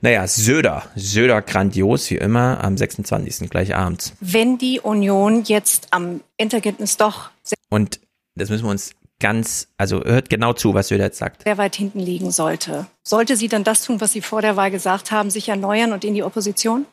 Naja, 0.00 0.26
Söder. 0.26 0.84
Söder 0.96 1.42
grandios, 1.42 2.10
wie 2.10 2.16
immer, 2.16 2.62
am 2.62 2.76
26. 2.76 3.50
gleich 3.50 3.74
abends. 3.74 4.14
Wenn 4.20 4.58
die 4.58 4.80
Union 4.80 5.44
jetzt 5.44 5.88
am 5.92 6.20
Endergebnis 6.36 6.96
doch 6.96 7.30
Und 7.68 8.00
das 8.34 8.48
müssen 8.48 8.64
wir 8.64 8.70
uns 8.70 8.92
ganz, 9.20 9.68
also 9.76 10.02
hört 10.02 10.30
genau 10.30 10.54
zu, 10.54 10.74
was 10.74 10.88
Söder 10.88 11.04
jetzt 11.04 11.18
sagt. 11.18 11.42
sehr 11.42 11.58
weit 11.58 11.76
hinten 11.76 12.00
liegen 12.00 12.30
sollte, 12.30 12.86
sollte 13.02 13.36
sie 13.36 13.48
dann 13.48 13.64
das 13.64 13.84
tun, 13.84 14.00
was 14.00 14.12
Sie 14.12 14.22
vor 14.22 14.40
der 14.42 14.56
Wahl 14.56 14.70
gesagt 14.70 15.12
haben, 15.12 15.30
sich 15.30 15.48
erneuern 15.48 15.92
und 15.92 16.04
in 16.04 16.14
die 16.14 16.22
Opposition? 16.22 16.86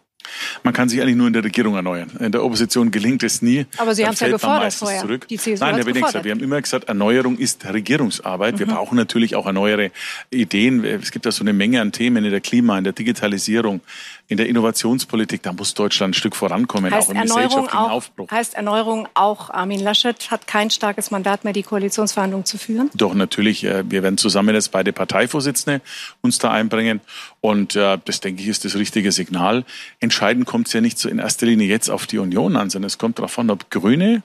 Man 0.63 0.73
kann 0.73 0.89
sich 0.89 1.01
eigentlich 1.01 1.15
nur 1.15 1.27
in 1.27 1.33
der 1.33 1.43
Regierung 1.43 1.75
erneuern. 1.75 2.09
In 2.19 2.31
der 2.31 2.43
Opposition 2.43 2.91
gelingt 2.91 3.23
es 3.23 3.41
nie. 3.41 3.65
Aber 3.77 3.93
Sie 3.95 4.05
haben 4.05 4.13
es 4.13 4.19
ja 4.19 4.29
gefordert 4.29 4.73
vorher. 4.73 5.01
Zurück. 5.01 5.27
Die 5.27 5.37
CSU 5.37 5.63
Nein, 5.63 5.75
Herr 5.75 5.83
gefordert. 5.85 6.23
wir 6.23 6.31
haben 6.31 6.41
immer 6.43 6.61
gesagt, 6.61 6.87
Erneuerung 6.89 7.37
ist 7.37 7.65
Regierungsarbeit. 7.65 8.59
Wir 8.59 8.65
Mhm. 8.67 8.71
brauchen 8.71 8.95
natürlich 8.95 9.35
auch 9.35 9.45
erneuere 9.45 9.91
Ideen. 10.29 10.83
Es 10.83 11.11
gibt 11.11 11.25
da 11.25 11.31
so 11.31 11.43
eine 11.43 11.53
Menge 11.53 11.81
an 11.81 11.91
Themen 11.91 12.25
in 12.25 12.31
der 12.31 12.41
Klima, 12.41 12.77
in 12.77 12.83
der 12.83 12.93
Digitalisierung, 12.93 13.81
in 14.27 14.37
der 14.37 14.47
Innovationspolitik. 14.47 15.43
Da 15.43 15.53
muss 15.53 15.73
Deutschland 15.73 16.11
ein 16.11 16.13
Stück 16.13 16.35
vorankommen, 16.35 16.93
Heißt 16.93 17.07
auch 17.07 17.11
im 17.11 17.17
Erneuerung 17.17 17.43
gesellschaftlichen 17.43 17.85
auch, 17.85 17.91
Aufbruch. 17.91 18.31
heißt 18.31 18.55
Erneuerung 18.55 19.07
auch, 19.13 19.49
Armin 19.49 19.79
Laschet 19.79 20.31
hat 20.31 20.47
kein 20.47 20.69
starkes 20.69 21.11
Mandat 21.11 21.43
mehr, 21.43 21.53
die 21.53 21.63
Koalitionsverhandlungen 21.63 22.45
zu 22.45 22.57
führen? 22.57 22.89
Doch 22.93 23.13
natürlich, 23.13 23.63
äh, 23.63 23.89
wir 23.89 24.03
werden 24.03 24.17
zusammen 24.17 24.53
als 24.53 24.69
beide 24.69 24.91
Parteivorsitzende 24.91 25.81
uns 26.21 26.39
da 26.39 26.51
einbringen. 26.51 26.99
Und 27.41 27.75
äh, 27.75 27.97
das, 28.03 28.19
denke 28.19 28.41
ich, 28.41 28.49
ist 28.49 28.65
das 28.65 28.75
richtige 28.75 29.11
Signal. 29.11 29.63
Entscheidend 29.99 30.45
kommt 30.45 30.67
es 30.67 30.73
ja 30.73 30.81
nicht 30.81 30.99
so 30.99 31.07
in 31.07 31.19
erster 31.19 31.45
Linie 31.45 31.67
jetzt 31.67 31.89
auf 31.89 32.05
die 32.05 32.17
Union 32.17 32.57
an, 32.57 32.69
sondern 32.69 32.87
es 32.87 32.97
kommt 32.97 33.19
darauf 33.19 33.39
an, 33.39 33.49
ob 33.49 33.69
Grüne 33.69 34.23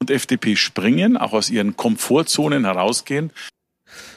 und 0.00 0.10
FDP 0.10 0.56
springen, 0.56 1.16
auch 1.16 1.32
aus 1.32 1.50
ihren 1.50 1.76
Komfortzonen 1.76 2.64
herausgehen. 2.64 3.30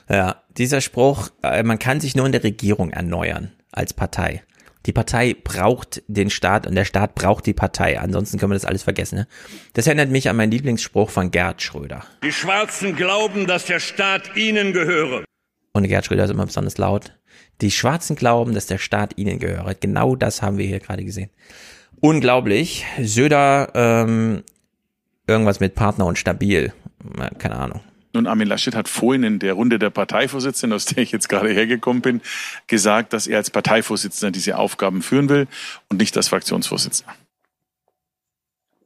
Ja, 0.10 0.44
dieser 0.58 0.82
Spruch, 0.82 1.30
äh, 1.42 1.64
man 1.64 1.80
kann 1.80 2.00
sich 2.02 2.16
nur 2.16 2.26
in 2.26 2.32
der 2.32 2.44
Regierung 2.44 2.92
erneuern 2.92 3.52
als 3.72 3.94
Partei. 3.94 4.44
Die 4.86 4.92
Partei 4.92 5.34
braucht 5.34 6.04
den 6.08 6.30
Staat 6.30 6.68
und 6.68 6.76
der 6.76 6.86
Staat 6.86 7.16
braucht 7.16 7.46
die 7.46 7.54
Partei. 7.54 8.00
Ansonsten 8.00 8.38
können 8.38 8.52
wir 8.52 8.56
das 8.56 8.66
alles 8.66 8.84
vergessen. 8.84 9.20
Ne? 9.20 9.28
Das 9.74 9.88
erinnert 9.88 10.10
mich 10.10 10.30
an 10.30 10.36
meinen 10.36 10.52
Lieblingsspruch 10.52 11.10
von 11.10 11.32
Gerd 11.32 11.62
Schröder. 11.62 12.04
Die 12.24 12.34
Schwarzen 12.34 12.96
glauben, 12.96 13.48
dass 13.48 13.66
der 13.66 13.80
Staat 13.80 14.36
ihnen 14.36 14.74
gehöre. 14.74 15.24
Und 15.72 15.88
Gerd 15.88 16.06
Schröder 16.06 16.26
ist 16.26 16.32
immer 16.32 16.46
besonders 16.46 16.78
laut. 16.78 17.14
Die 17.62 17.72
Schwarzen 17.72 18.16
glauben, 18.16 18.54
dass 18.54 18.66
der 18.66 18.78
Staat 18.78 19.18
ihnen 19.18 19.40
gehöre. 19.40 19.74
Genau 19.80 20.16
das 20.16 20.42
haben 20.42 20.58
wir 20.58 20.66
hier 20.66 20.80
gerade 20.80 21.06
gesehen. 21.06 21.30
Unglaublich. 22.02 22.86
Söder, 23.00 23.72
ähm, 23.76 24.44
irgendwas 25.28 25.62
mit 25.62 25.76
Partner 25.76 26.06
und 26.06 26.18
stabil. 26.18 26.74
Keine 27.38 27.56
Ahnung. 27.56 27.82
Nun, 28.14 28.28
Armin 28.28 28.48
Laschet 28.48 28.76
hat 28.76 28.88
vorhin 28.88 29.24
in 29.24 29.40
der 29.40 29.54
Runde 29.54 29.80
der 29.80 29.90
Parteivorsitzenden, 29.90 30.76
aus 30.76 30.86
der 30.86 31.02
ich 31.02 31.12
jetzt 31.12 31.30
gerade 31.30 31.50
hergekommen 31.50 32.02
bin, 32.02 32.22
gesagt, 32.68 33.12
dass 33.12 33.26
er 33.26 33.38
als 33.38 33.50
Parteivorsitzender 33.50 34.32
diese 34.32 34.58
Aufgaben 34.58 35.02
führen 35.02 35.30
will 35.30 35.48
und 35.90 35.98
nicht 35.98 36.16
als 36.16 36.28
Fraktionsvorsitzender. 36.28 37.14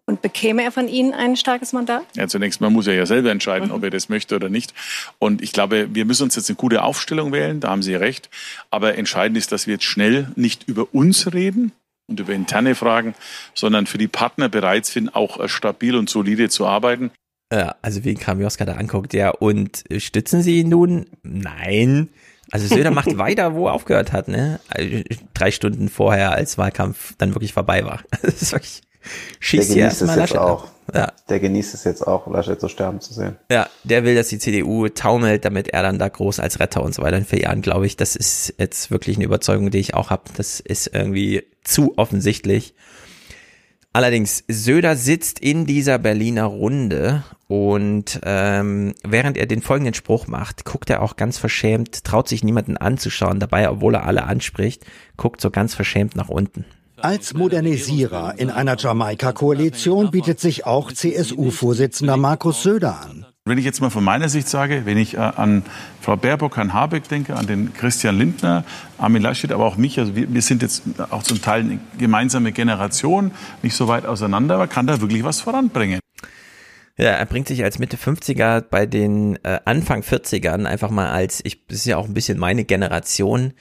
Und 0.10 0.22
bekäme 0.22 0.64
er 0.64 0.72
von 0.72 0.88
Ihnen 0.88 1.14
ein 1.14 1.36
starkes 1.36 1.74
Mandat? 1.74 2.06
Ja, 2.16 2.30
zunächst 2.30 2.62
mal 2.62 2.70
muss 2.70 2.88
er 2.88 2.94
ja 2.94 3.06
selber 3.06 3.30
entscheiden, 3.30 3.68
mhm. 3.68 3.76
ob 3.76 3.84
er 3.84 3.90
das 3.90 4.08
möchte 4.08 4.38
oder 4.38 4.48
nicht. 4.48 4.74
Und 5.20 5.42
ich 5.42 5.52
glaube, 5.52 5.94
wir 5.94 6.06
müssen 6.06 6.24
uns 6.24 6.38
jetzt 6.38 6.50
eine 6.50 6.56
gute 6.56 6.84
Aufstellung 6.84 7.34
wählen, 7.34 7.60
da 7.60 7.70
haben 7.70 7.84
Sie 7.84 7.94
recht. 7.94 8.30
Aber 8.72 8.98
entscheidend 8.98 9.38
ist, 9.38 9.52
dass 9.52 9.68
wir 9.68 9.74
jetzt 9.74 9.84
schnell 9.84 10.32
nicht 10.38 10.64
über 10.70 10.94
uns 10.94 11.34
reden 11.34 11.74
und 12.08 12.22
über 12.22 12.32
interne 12.32 12.74
Fragen, 12.74 13.16
sondern 13.54 13.86
für 13.86 13.98
die 13.98 14.08
Partner 14.08 14.48
bereit 14.48 14.86
sind, 14.86 15.14
auch 15.14 15.46
stabil 15.50 15.94
und 15.98 16.10
solide 16.10 16.48
zu 16.48 16.66
arbeiten. 16.66 17.12
Ja, 17.52 17.76
also 17.82 18.04
wie 18.04 18.14
Kramioska 18.16 18.66
da 18.66 18.74
anguckt, 18.74 19.14
ja, 19.14 19.30
und 19.30 19.84
stützen 19.98 20.42
Sie 20.42 20.60
ihn 20.60 20.70
nun? 20.70 21.06
Nein. 21.24 22.10
Also 22.52 22.74
Söder 22.74 22.92
macht 22.92 23.18
weiter, 23.18 23.56
wo 23.56 23.68
er 23.68 23.74
aufgehört 23.74 24.12
hat, 24.12 24.28
ne? 24.28 24.60
Also 24.68 25.02
drei 25.34 25.52
Stunden 25.52 25.90
vorher, 25.90 26.32
als 26.32 26.58
Wahlkampf 26.58 27.16
dann 27.18 27.34
wirklich 27.36 27.54
vorbei 27.54 27.86
war. 27.86 28.02
Das 28.22 28.42
ist 28.42 28.52
wirklich, 28.52 28.82
schießt 29.40 29.74
hier 29.74 29.84
erstmal 29.86 30.18
Laschet 30.18 30.38
auch. 30.38 30.68
Ja. 30.94 31.12
Der 31.28 31.40
genießt 31.40 31.74
es 31.74 31.84
jetzt 31.84 32.06
auch, 32.06 32.28
Laschet 32.28 32.60
so 32.60 32.68
sterben 32.68 33.02
zu 33.02 33.14
sehen. 33.14 33.36
Ja, 33.52 33.68
der 33.84 34.04
will, 34.04 34.16
dass 34.16 34.30
die 34.30 34.40
CDU 34.40 34.88
taumelt, 34.88 35.44
damit 35.44 35.70
er 35.70 35.84
dann 35.84 36.00
da 36.00 36.08
groß 36.08 36.40
als 36.40 36.60
Retter 36.60 36.82
und 36.82 36.96
so 36.96 37.02
weiter 37.02 37.18
in 37.18 37.26
vier 37.26 37.42
Jahren, 37.42 37.62
glaube 37.62 37.86
ich. 37.86 37.98
Das 37.98 38.16
ist 38.16 38.54
jetzt 38.58 38.92
wirklich 38.92 39.18
eine 39.18 39.26
Überzeugung, 39.26 39.70
die 39.70 39.80
ich 39.80 39.94
auch 39.94 40.10
habe. 40.10 40.24
Das 40.36 40.60
ist 40.60 40.88
irgendwie 40.94 41.44
zu 41.64 41.98
offensichtlich. 41.98 42.74
Allerdings, 43.98 44.44
Söder 44.48 44.96
sitzt 44.96 45.40
in 45.40 45.66
dieser 45.66 45.98
Berliner 45.98 46.44
Runde 46.44 47.24
und 47.48 48.20
ähm, 48.22 48.94
während 49.04 49.38
er 49.38 49.48
den 49.48 49.64
folgenden 49.64 49.96
Spruch 49.96 50.28
macht, 50.28 50.66
guckt 50.66 50.92
er 50.92 51.02
auch 51.02 51.16
ganz 51.16 51.40
verschämt, 51.40 52.04
traut 52.04 52.30
sich 52.30 52.44
niemanden 52.44 52.78
anzuschauen, 52.78 53.40
dabei, 53.40 53.68
obwohl 53.72 53.96
er 53.96 54.06
alle 54.06 54.26
anspricht, 54.26 54.86
guckt 55.18 55.42
so 55.42 55.50
ganz 55.50 55.74
verschämt 55.74 56.16
nach 56.16 56.30
unten. 56.30 56.64
Als 56.98 57.34
Modernisierer 57.34 58.36
in 58.38 58.52
einer 58.52 58.78
Jamaika-Koalition 58.78 60.12
bietet 60.12 60.40
sich 60.40 60.68
auch 60.68 60.92
CSU-Vorsitzender 60.92 62.18
Markus 62.18 62.62
Söder 62.62 63.02
an. 63.02 63.26
Wenn 63.48 63.58
ich 63.58 63.66
jetzt 63.66 63.82
mal 63.82 63.90
von 63.90 64.04
meiner 64.04 64.30
Sicht 64.30 64.48
sage, 64.48 64.82
wenn 64.86 64.98
ich 64.98 65.16
äh, 65.16 65.18
an 65.18 65.64
Frau 66.02 66.16
Baerbock, 66.16 66.58
Herrn 66.58 66.74
Habeck 66.74 67.08
denke, 67.08 67.36
an 67.36 67.48
den 67.48 67.74
Christian 67.74 68.18
Lindner, 68.18 68.64
Armin 68.98 69.22
Laschet, 69.22 69.52
aber 69.52 69.66
auch 69.66 69.78
mich, 69.78 70.00
also 70.00 70.16
wir, 70.16 70.34
wir 70.34 70.42
sind 70.42 70.62
jetzt 70.62 70.84
auch 71.10 71.24
zum 71.24 71.42
Teil 71.42 71.62
eine 71.62 71.80
gemeinsame 71.98 72.52
Generation, 72.52 73.32
nicht 73.64 73.76
so 73.76 73.88
weit 73.88 74.06
auseinander, 74.06 74.56
aber 74.56 74.68
kann 74.68 74.88
da 74.88 75.02
wirklich 75.02 75.24
was 75.24 75.42
voranbringen. 75.42 76.00
Ja, 77.00 77.12
er 77.12 77.26
bringt 77.28 77.48
sich 77.48 77.64
als 77.64 77.78
Mitte 77.78 77.96
50er 77.96 78.62
bei 78.62 78.88
den 78.88 79.36
äh, 79.44 79.60
Anfang 79.66 80.02
40ern 80.02 80.66
einfach 80.66 80.90
mal 80.90 81.10
als, 81.10 81.42
ich, 81.44 81.68
das 81.68 81.78
ist 81.78 81.86
ja 81.86 81.98
auch 81.98 82.06
ein 82.06 82.16
bisschen 82.16 82.40
meine 82.40 82.66
Generation, 82.66 83.54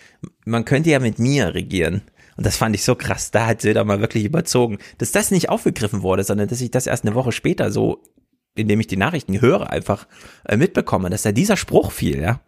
man 0.47 0.65
könnte 0.65 0.89
ja 0.89 1.01
mit 1.01 1.19
mir 1.19 1.55
regieren. 1.55 2.01
Und 2.39 2.47
das 2.47 2.57
fand 2.57 2.75
ich 2.75 2.85
so 2.85 2.95
krass. 2.95 3.31
Da 3.31 3.47
hat 3.47 3.63
Söder 3.63 3.85
mal 3.85 4.01
wirklich 4.01 4.25
überzogen, 4.25 4.79
dass 4.99 5.13
das 5.13 5.31
nicht 5.31 5.49
aufgegriffen 5.49 6.03
wurde, 6.03 6.25
sondern 6.25 6.49
dass 6.49 6.61
ich 6.61 6.71
das 6.71 6.87
erst 6.87 7.05
eine 7.05 7.15
Woche 7.15 7.33
später 7.33 7.71
so 7.71 8.03
indem 8.57 8.81
ich 8.81 8.87
die 8.87 8.97
Nachrichten 8.97 9.41
höre, 9.41 9.71
einfach 9.71 10.07
äh, 10.45 10.57
mitbekomme, 10.57 11.11
dass 11.11 11.23
da 11.23 11.33
dieser 11.33 11.57
Spruch 11.57 11.93
fiel, 11.93 12.21
ja, 12.21 12.41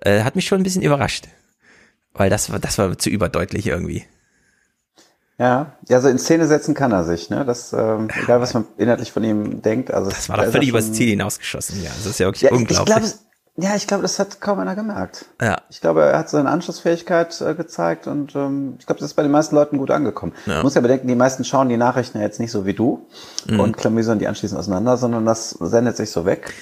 äh, 0.00 0.22
hat 0.22 0.36
mich 0.36 0.46
schon 0.46 0.60
ein 0.60 0.64
bisschen 0.64 0.82
überrascht. 0.82 1.28
Weil 2.14 2.30
das 2.30 2.50
war, 2.50 2.58
das 2.58 2.78
war 2.78 2.98
zu 2.98 3.10
überdeutlich 3.10 3.66
irgendwie. 3.66 4.04
Ja, 5.38 5.76
ja, 5.88 6.00
so 6.00 6.08
in 6.08 6.18
Szene 6.18 6.48
setzen 6.48 6.74
kann 6.74 6.90
er 6.90 7.04
sich, 7.04 7.30
ne? 7.30 7.44
Das, 7.44 7.72
ähm, 7.72 8.08
egal 8.24 8.40
was 8.40 8.54
man 8.54 8.64
inhaltlich 8.76 9.12
von 9.12 9.22
ihm 9.22 9.62
denkt. 9.62 9.92
Also 9.92 10.10
das 10.10 10.28
war 10.28 10.36
doch 10.36 10.50
völlig 10.50 10.70
übers 10.70 10.92
Ziel 10.92 11.10
hinausgeschossen, 11.10 11.80
ja. 11.82 11.90
Das 11.90 12.06
ist 12.06 12.18
ja 12.18 12.26
wirklich 12.26 12.42
ja, 12.42 12.50
unglaublich. 12.50 12.96
Ich, 12.96 13.02
ich 13.04 13.10
glaub, 13.10 13.27
ja, 13.60 13.74
ich 13.74 13.88
glaube, 13.88 14.02
das 14.02 14.20
hat 14.20 14.40
kaum 14.40 14.60
einer 14.60 14.76
gemerkt. 14.76 15.24
Ja. 15.42 15.58
Ich 15.68 15.80
glaube, 15.80 16.02
er 16.02 16.18
hat 16.18 16.30
seine 16.30 16.48
Anschlussfähigkeit 16.48 17.40
äh, 17.40 17.54
gezeigt 17.54 18.06
und 18.06 18.36
ähm, 18.36 18.76
ich 18.78 18.86
glaube, 18.86 19.00
das 19.00 19.10
ist 19.10 19.14
bei 19.14 19.24
den 19.24 19.32
meisten 19.32 19.56
Leuten 19.56 19.78
gut 19.78 19.90
angekommen. 19.90 20.32
Ja. 20.46 20.54
Man 20.54 20.62
muss 20.62 20.74
ja 20.74 20.80
bedenken, 20.80 21.08
die 21.08 21.16
meisten 21.16 21.44
schauen 21.44 21.68
die 21.68 21.76
Nachrichten 21.76 22.18
ja 22.18 22.24
jetzt 22.24 22.38
nicht 22.38 22.52
so 22.52 22.66
wie 22.66 22.74
du 22.74 23.08
mhm. 23.48 23.58
und 23.58 23.76
klamüsern 23.76 24.20
die 24.20 24.28
anschließend 24.28 24.60
auseinander, 24.60 24.96
sondern 24.96 25.26
das 25.26 25.50
sendet 25.50 25.96
sich 25.96 26.12
so 26.12 26.24
weg. 26.24 26.54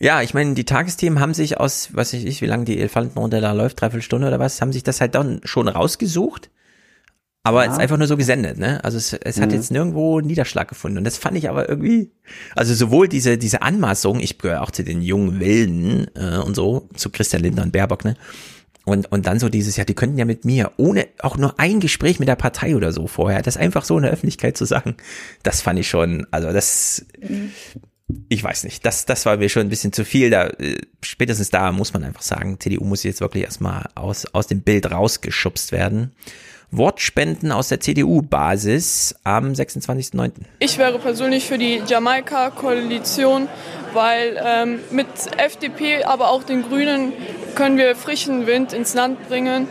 Ja, 0.00 0.22
ich 0.22 0.34
meine, 0.34 0.54
die 0.54 0.64
Tagesthemen 0.64 1.20
haben 1.20 1.34
sich 1.34 1.60
aus, 1.60 1.90
was 1.92 2.12
weiß 2.12 2.24
ich, 2.24 2.42
wie 2.42 2.46
lange 2.46 2.64
die 2.64 2.80
Elefantenrunde 2.80 3.40
da 3.40 3.52
läuft, 3.52 3.80
dreiviertel 3.80 4.02
Stunde 4.02 4.26
oder 4.26 4.40
was, 4.40 4.60
haben 4.60 4.72
sich 4.72 4.82
das 4.82 5.00
halt 5.00 5.14
dann 5.14 5.40
schon 5.44 5.68
rausgesucht 5.68 6.50
aber 7.46 7.64
ja. 7.64 7.66
es 7.66 7.76
ist 7.76 7.80
einfach 7.80 7.98
nur 7.98 8.06
so 8.06 8.16
gesendet, 8.16 8.58
ne? 8.58 8.82
Also 8.82 8.96
es, 8.96 9.12
es 9.12 9.38
hat 9.38 9.50
mhm. 9.50 9.54
jetzt 9.56 9.70
nirgendwo 9.70 10.20
Niederschlag 10.20 10.66
gefunden. 10.66 10.96
Und 10.96 11.04
das 11.04 11.18
fand 11.18 11.36
ich 11.36 11.50
aber 11.50 11.68
irgendwie, 11.68 12.10
also 12.56 12.72
sowohl 12.72 13.06
diese, 13.06 13.36
diese 13.36 13.60
Anmaßung, 13.60 14.18
ich 14.18 14.38
gehöre 14.38 14.62
auch 14.62 14.70
zu 14.70 14.82
den 14.82 15.02
jungen 15.02 15.40
Wilden 15.40 16.06
äh, 16.16 16.38
und 16.38 16.56
so, 16.56 16.88
zu 16.94 17.10
Christian 17.10 17.42
Lindner 17.42 17.62
und 17.62 17.72
Baerbock, 17.72 18.04
ne? 18.04 18.16
Und, 18.86 19.12
und 19.12 19.26
dann 19.26 19.38
so 19.38 19.48
dieses, 19.50 19.76
ja, 19.76 19.84
die 19.84 19.94
könnten 19.94 20.18
ja 20.18 20.24
mit 20.24 20.44
mir, 20.44 20.72
ohne 20.78 21.06
auch 21.20 21.36
nur 21.36 21.58
ein 21.58 21.80
Gespräch 21.80 22.18
mit 22.18 22.28
der 22.28 22.36
Partei 22.36 22.76
oder 22.76 22.92
so 22.92 23.06
vorher, 23.06 23.42
das 23.42 23.56
einfach 23.56 23.84
so 23.84 23.96
in 23.96 24.02
der 24.02 24.12
Öffentlichkeit 24.12 24.58
zu 24.58 24.64
sagen, 24.66 24.96
das 25.42 25.62
fand 25.62 25.78
ich 25.78 25.88
schon, 25.88 26.26
also 26.30 26.52
das, 26.52 27.06
ich 28.28 28.42
weiß 28.42 28.64
nicht, 28.64 28.84
das, 28.84 29.06
das 29.06 29.24
war 29.24 29.38
mir 29.38 29.48
schon 29.48 29.62
ein 29.62 29.70
bisschen 29.70 29.92
zu 29.92 30.04
viel. 30.04 30.30
Da, 30.30 30.46
äh, 30.46 30.78
spätestens 31.02 31.50
da 31.50 31.72
muss 31.72 31.92
man 31.92 32.04
einfach 32.04 32.22
sagen, 32.22 32.58
CDU 32.60 32.84
muss 32.84 33.02
jetzt 33.02 33.20
wirklich 33.20 33.44
erstmal 33.44 33.88
aus, 33.94 34.26
aus 34.26 34.46
dem 34.46 34.62
Bild 34.62 34.90
rausgeschubst 34.90 35.72
werden. 35.72 36.12
Wortspenden 36.76 37.52
aus 37.52 37.68
der 37.68 37.80
CDU-Basis 37.80 39.14
am 39.24 39.52
26.09. 39.52 40.32
Ich 40.58 40.78
wäre 40.78 40.98
persönlich 40.98 41.46
für 41.46 41.58
die 41.58 41.82
Jamaika-Koalition, 41.86 43.48
weil 43.92 44.40
ähm, 44.44 44.80
mit 44.90 45.06
FDP, 45.36 46.04
aber 46.04 46.30
auch 46.30 46.42
den 46.42 46.62
Grünen 46.62 47.12
können 47.54 47.78
wir 47.78 47.94
frischen 47.96 48.46
Wind 48.46 48.72
ins 48.72 48.94
Land 48.94 49.28
bringen. 49.28 49.68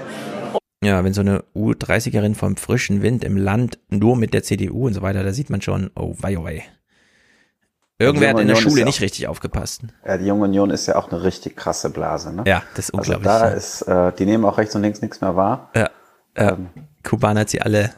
Ja, 0.84 1.04
wenn 1.04 1.14
so 1.14 1.22
eine 1.22 1.44
U30erin 1.56 2.36
vom 2.36 2.58
frischen 2.58 3.02
Wind 3.02 3.24
im 3.24 3.38
Land 3.38 3.80
nur 3.90 4.18
mit 4.18 4.34
der 4.34 4.44
CDU 4.44 4.88
und 4.88 4.94
so 4.94 5.02
weiter, 5.02 5.24
da 5.24 5.32
sieht 5.32 5.50
man 5.50 5.62
schon, 5.62 5.92
oh 5.96 6.16
wei, 6.20 6.38
oh 6.38 6.44
wei. 6.44 6.64
Irgendwer 8.00 8.30
hat 8.30 8.40
in 8.40 8.48
der 8.48 8.56
Schule 8.56 8.82
ja 8.82 8.86
nicht 8.86 9.02
richtig 9.02 9.28
aufgepasst. 9.28 9.84
Ja, 10.06 10.18
die 10.18 10.26
Junge 10.26 10.44
Union 10.46 10.72
ist 10.72 10.88
ja 10.88 10.96
auch 10.96 11.12
eine 11.12 11.24
richtig 11.24 11.56
krasse 11.56 11.90
Blase, 11.90 12.34
ne? 12.34 12.44
Ja, 12.46 12.64
das 12.76 12.90
ist 12.90 12.96
also 12.96 13.14
unglaublich. 13.14 13.32
Also 13.32 13.46
da 13.46 13.52
ist, 13.52 13.82
äh, 13.84 14.18
die 14.18 14.26
nehmen 14.26 14.44
auch 14.46 14.58
rechts 14.58 14.76
und 14.76 14.82
links 14.82 15.02
nichts 15.02 15.22
mehr 15.22 15.36
wahr. 15.36 15.70
Ja. 15.76 15.90
Ähm, 16.36 16.70
Kuban 17.04 17.38
hat 17.38 17.50
sie 17.50 17.62
alle, 17.62 17.92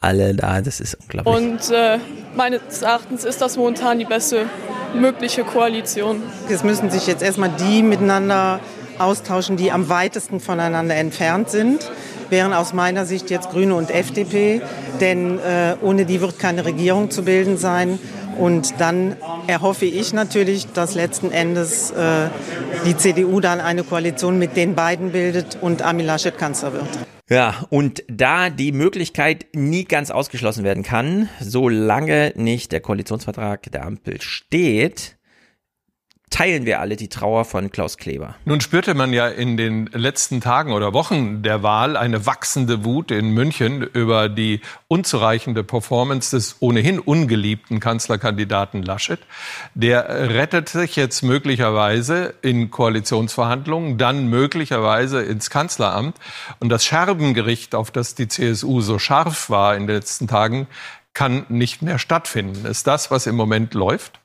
alle 0.00 0.34
da, 0.34 0.60
das 0.60 0.80
ist 0.80 0.94
unglaublich. 0.94 1.34
Und 1.34 1.70
äh, 1.70 1.98
meines 2.36 2.82
Erachtens 2.82 3.24
ist 3.24 3.40
das 3.40 3.56
momentan 3.56 3.98
die 3.98 4.04
beste 4.04 4.46
mögliche 4.94 5.44
Koalition. 5.44 6.22
Es 6.48 6.64
müssen 6.64 6.90
sich 6.90 7.06
jetzt 7.06 7.22
erstmal 7.22 7.50
die 7.50 7.82
miteinander 7.82 8.60
austauschen, 8.98 9.56
die 9.56 9.70
am 9.70 9.88
weitesten 9.88 10.40
voneinander 10.40 10.96
entfernt 10.96 11.50
sind 11.50 11.88
wären 12.30 12.52
aus 12.52 12.72
meiner 12.72 13.04
Sicht 13.04 13.30
jetzt 13.30 13.50
Grüne 13.50 13.74
und 13.74 13.90
FDP, 13.90 14.60
denn 15.00 15.38
äh, 15.38 15.76
ohne 15.82 16.04
die 16.04 16.20
wird 16.20 16.38
keine 16.38 16.64
Regierung 16.64 17.10
zu 17.10 17.24
bilden 17.24 17.56
sein. 17.56 17.98
Und 18.38 18.74
dann 18.78 19.16
erhoffe 19.48 19.84
ich 19.84 20.12
natürlich, 20.12 20.68
dass 20.72 20.94
letzten 20.94 21.32
Endes 21.32 21.90
äh, 21.90 22.28
die 22.86 22.96
CDU 22.96 23.40
dann 23.40 23.60
eine 23.60 23.82
Koalition 23.82 24.38
mit 24.38 24.56
den 24.56 24.74
beiden 24.74 25.10
bildet 25.10 25.58
und 25.60 25.82
Armin 25.82 26.06
Laschet 26.06 26.36
Kanzler 26.38 26.72
wird. 26.72 27.17
Ja, 27.30 27.66
und 27.68 28.02
da 28.08 28.48
die 28.48 28.72
Möglichkeit 28.72 29.46
nie 29.52 29.84
ganz 29.84 30.10
ausgeschlossen 30.10 30.64
werden 30.64 30.82
kann, 30.82 31.28
solange 31.40 32.32
nicht 32.36 32.72
der 32.72 32.80
Koalitionsvertrag 32.80 33.70
der 33.70 33.84
Ampel 33.84 34.22
steht, 34.22 35.17
teilen 36.30 36.66
wir 36.66 36.80
alle 36.80 36.96
die 36.96 37.08
Trauer 37.08 37.44
von 37.44 37.70
Klaus 37.70 37.96
Kleber. 37.96 38.34
Nun 38.44 38.60
spürte 38.60 38.94
man 38.94 39.12
ja 39.12 39.28
in 39.28 39.56
den 39.56 39.86
letzten 39.86 40.40
Tagen 40.40 40.72
oder 40.72 40.92
Wochen 40.92 41.42
der 41.42 41.62
Wahl 41.62 41.96
eine 41.96 42.26
wachsende 42.26 42.84
Wut 42.84 43.10
in 43.10 43.30
München 43.30 43.82
über 43.82 44.28
die 44.28 44.60
unzureichende 44.88 45.64
Performance 45.64 46.36
des 46.36 46.56
ohnehin 46.60 46.98
ungeliebten 46.98 47.80
Kanzlerkandidaten 47.80 48.82
Laschet. 48.82 49.20
Der 49.74 50.30
rettet 50.30 50.68
sich 50.68 50.96
jetzt 50.96 51.22
möglicherweise 51.22 52.34
in 52.42 52.70
Koalitionsverhandlungen, 52.70 53.98
dann 53.98 54.28
möglicherweise 54.28 55.22
ins 55.22 55.50
Kanzleramt. 55.50 56.16
Und 56.60 56.68
das 56.68 56.84
Scherbengericht, 56.84 57.74
auf 57.74 57.90
das 57.90 58.14
die 58.14 58.28
CSU 58.28 58.80
so 58.80 58.98
scharf 58.98 59.50
war 59.50 59.76
in 59.76 59.86
den 59.86 59.96
letzten 59.96 60.26
Tagen, 60.28 60.66
kann 61.14 61.46
nicht 61.48 61.82
mehr 61.82 61.98
stattfinden. 61.98 62.64
Ist 62.64 62.86
das, 62.86 63.10
was 63.10 63.26
im 63.26 63.34
Moment 63.34 63.74
läuft? 63.74 64.20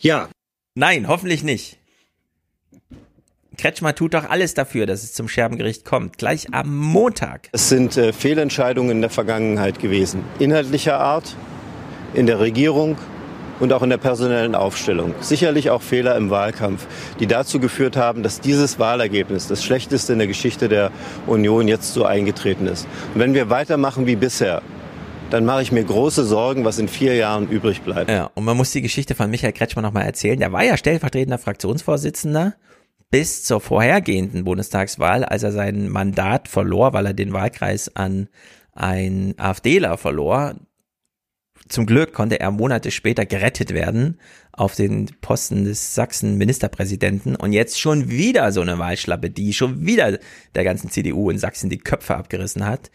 Ja, 0.00 0.28
Nein, 0.74 1.06
hoffentlich 1.06 1.42
nicht. 1.42 1.78
Kretschmer 3.58 3.94
tut 3.94 4.14
doch 4.14 4.28
alles 4.28 4.54
dafür, 4.54 4.86
dass 4.86 5.02
es 5.02 5.12
zum 5.12 5.28
Scherbengericht 5.28 5.84
kommt. 5.84 6.16
Gleich 6.16 6.52
am 6.52 6.74
Montag. 6.74 7.50
Es 7.52 7.68
sind 7.68 7.96
äh, 7.98 8.14
Fehlentscheidungen 8.14 8.90
in 8.90 9.00
der 9.02 9.10
Vergangenheit 9.10 9.78
gewesen. 9.78 10.24
Inhaltlicher 10.38 10.98
Art, 10.98 11.36
in 12.14 12.26
der 12.26 12.40
Regierung 12.40 12.96
und 13.60 13.72
auch 13.74 13.82
in 13.82 13.90
der 13.90 13.98
personellen 13.98 14.54
Aufstellung. 14.54 15.14
Sicherlich 15.20 15.68
auch 15.68 15.82
Fehler 15.82 16.16
im 16.16 16.30
Wahlkampf, 16.30 16.86
die 17.20 17.26
dazu 17.26 17.60
geführt 17.60 17.96
haben, 17.96 18.22
dass 18.22 18.40
dieses 18.40 18.78
Wahlergebnis, 18.78 19.48
das 19.48 19.62
schlechteste 19.62 20.14
in 20.14 20.18
der 20.18 20.28
Geschichte 20.28 20.70
der 20.70 20.90
Union, 21.26 21.68
jetzt 21.68 21.92
so 21.92 22.04
eingetreten 22.04 22.66
ist. 22.66 22.88
Und 23.14 23.20
wenn 23.20 23.34
wir 23.34 23.50
weitermachen 23.50 24.06
wie 24.06 24.16
bisher, 24.16 24.62
dann 25.32 25.46
mache 25.46 25.62
ich 25.62 25.72
mir 25.72 25.82
große 25.82 26.24
Sorgen, 26.24 26.64
was 26.64 26.78
in 26.78 26.88
vier 26.88 27.14
Jahren 27.14 27.48
übrig 27.48 27.80
bleibt. 27.80 28.10
Ja, 28.10 28.30
und 28.34 28.44
man 28.44 28.56
muss 28.56 28.72
die 28.72 28.82
Geschichte 28.82 29.14
von 29.14 29.30
Michael 29.30 29.52
Kretschmer 29.52 29.80
nochmal 29.80 30.04
erzählen. 30.04 30.38
Der 30.38 30.52
war 30.52 30.62
ja 30.62 30.76
stellvertretender 30.76 31.38
Fraktionsvorsitzender 31.38 32.54
bis 33.10 33.44
zur 33.44 33.60
vorhergehenden 33.60 34.44
Bundestagswahl, 34.44 35.24
als 35.24 35.42
er 35.42 35.52
sein 35.52 35.88
Mandat 35.88 36.48
verlor, 36.48 36.92
weil 36.92 37.06
er 37.06 37.14
den 37.14 37.32
Wahlkreis 37.32 37.94
an 37.96 38.28
ein 38.74 39.34
AfDler 39.38 39.96
verlor. 39.96 40.54
Zum 41.68 41.86
Glück 41.86 42.12
konnte 42.12 42.40
er 42.40 42.50
Monate 42.50 42.90
später 42.90 43.24
gerettet 43.24 43.72
werden 43.72 44.18
auf 44.52 44.74
den 44.74 45.10
Posten 45.22 45.64
des 45.64 45.94
Sachsen-Ministerpräsidenten 45.94 47.36
und 47.36 47.52
jetzt 47.52 47.80
schon 47.80 48.10
wieder 48.10 48.52
so 48.52 48.60
eine 48.60 48.78
Wahlschlappe, 48.78 49.30
die 49.30 49.54
schon 49.54 49.86
wieder 49.86 50.18
der 50.54 50.64
ganzen 50.64 50.90
CDU 50.90 51.30
in 51.30 51.38
Sachsen 51.38 51.70
die 51.70 51.78
Köpfe 51.78 52.16
abgerissen 52.16 52.66
hat. 52.66 52.90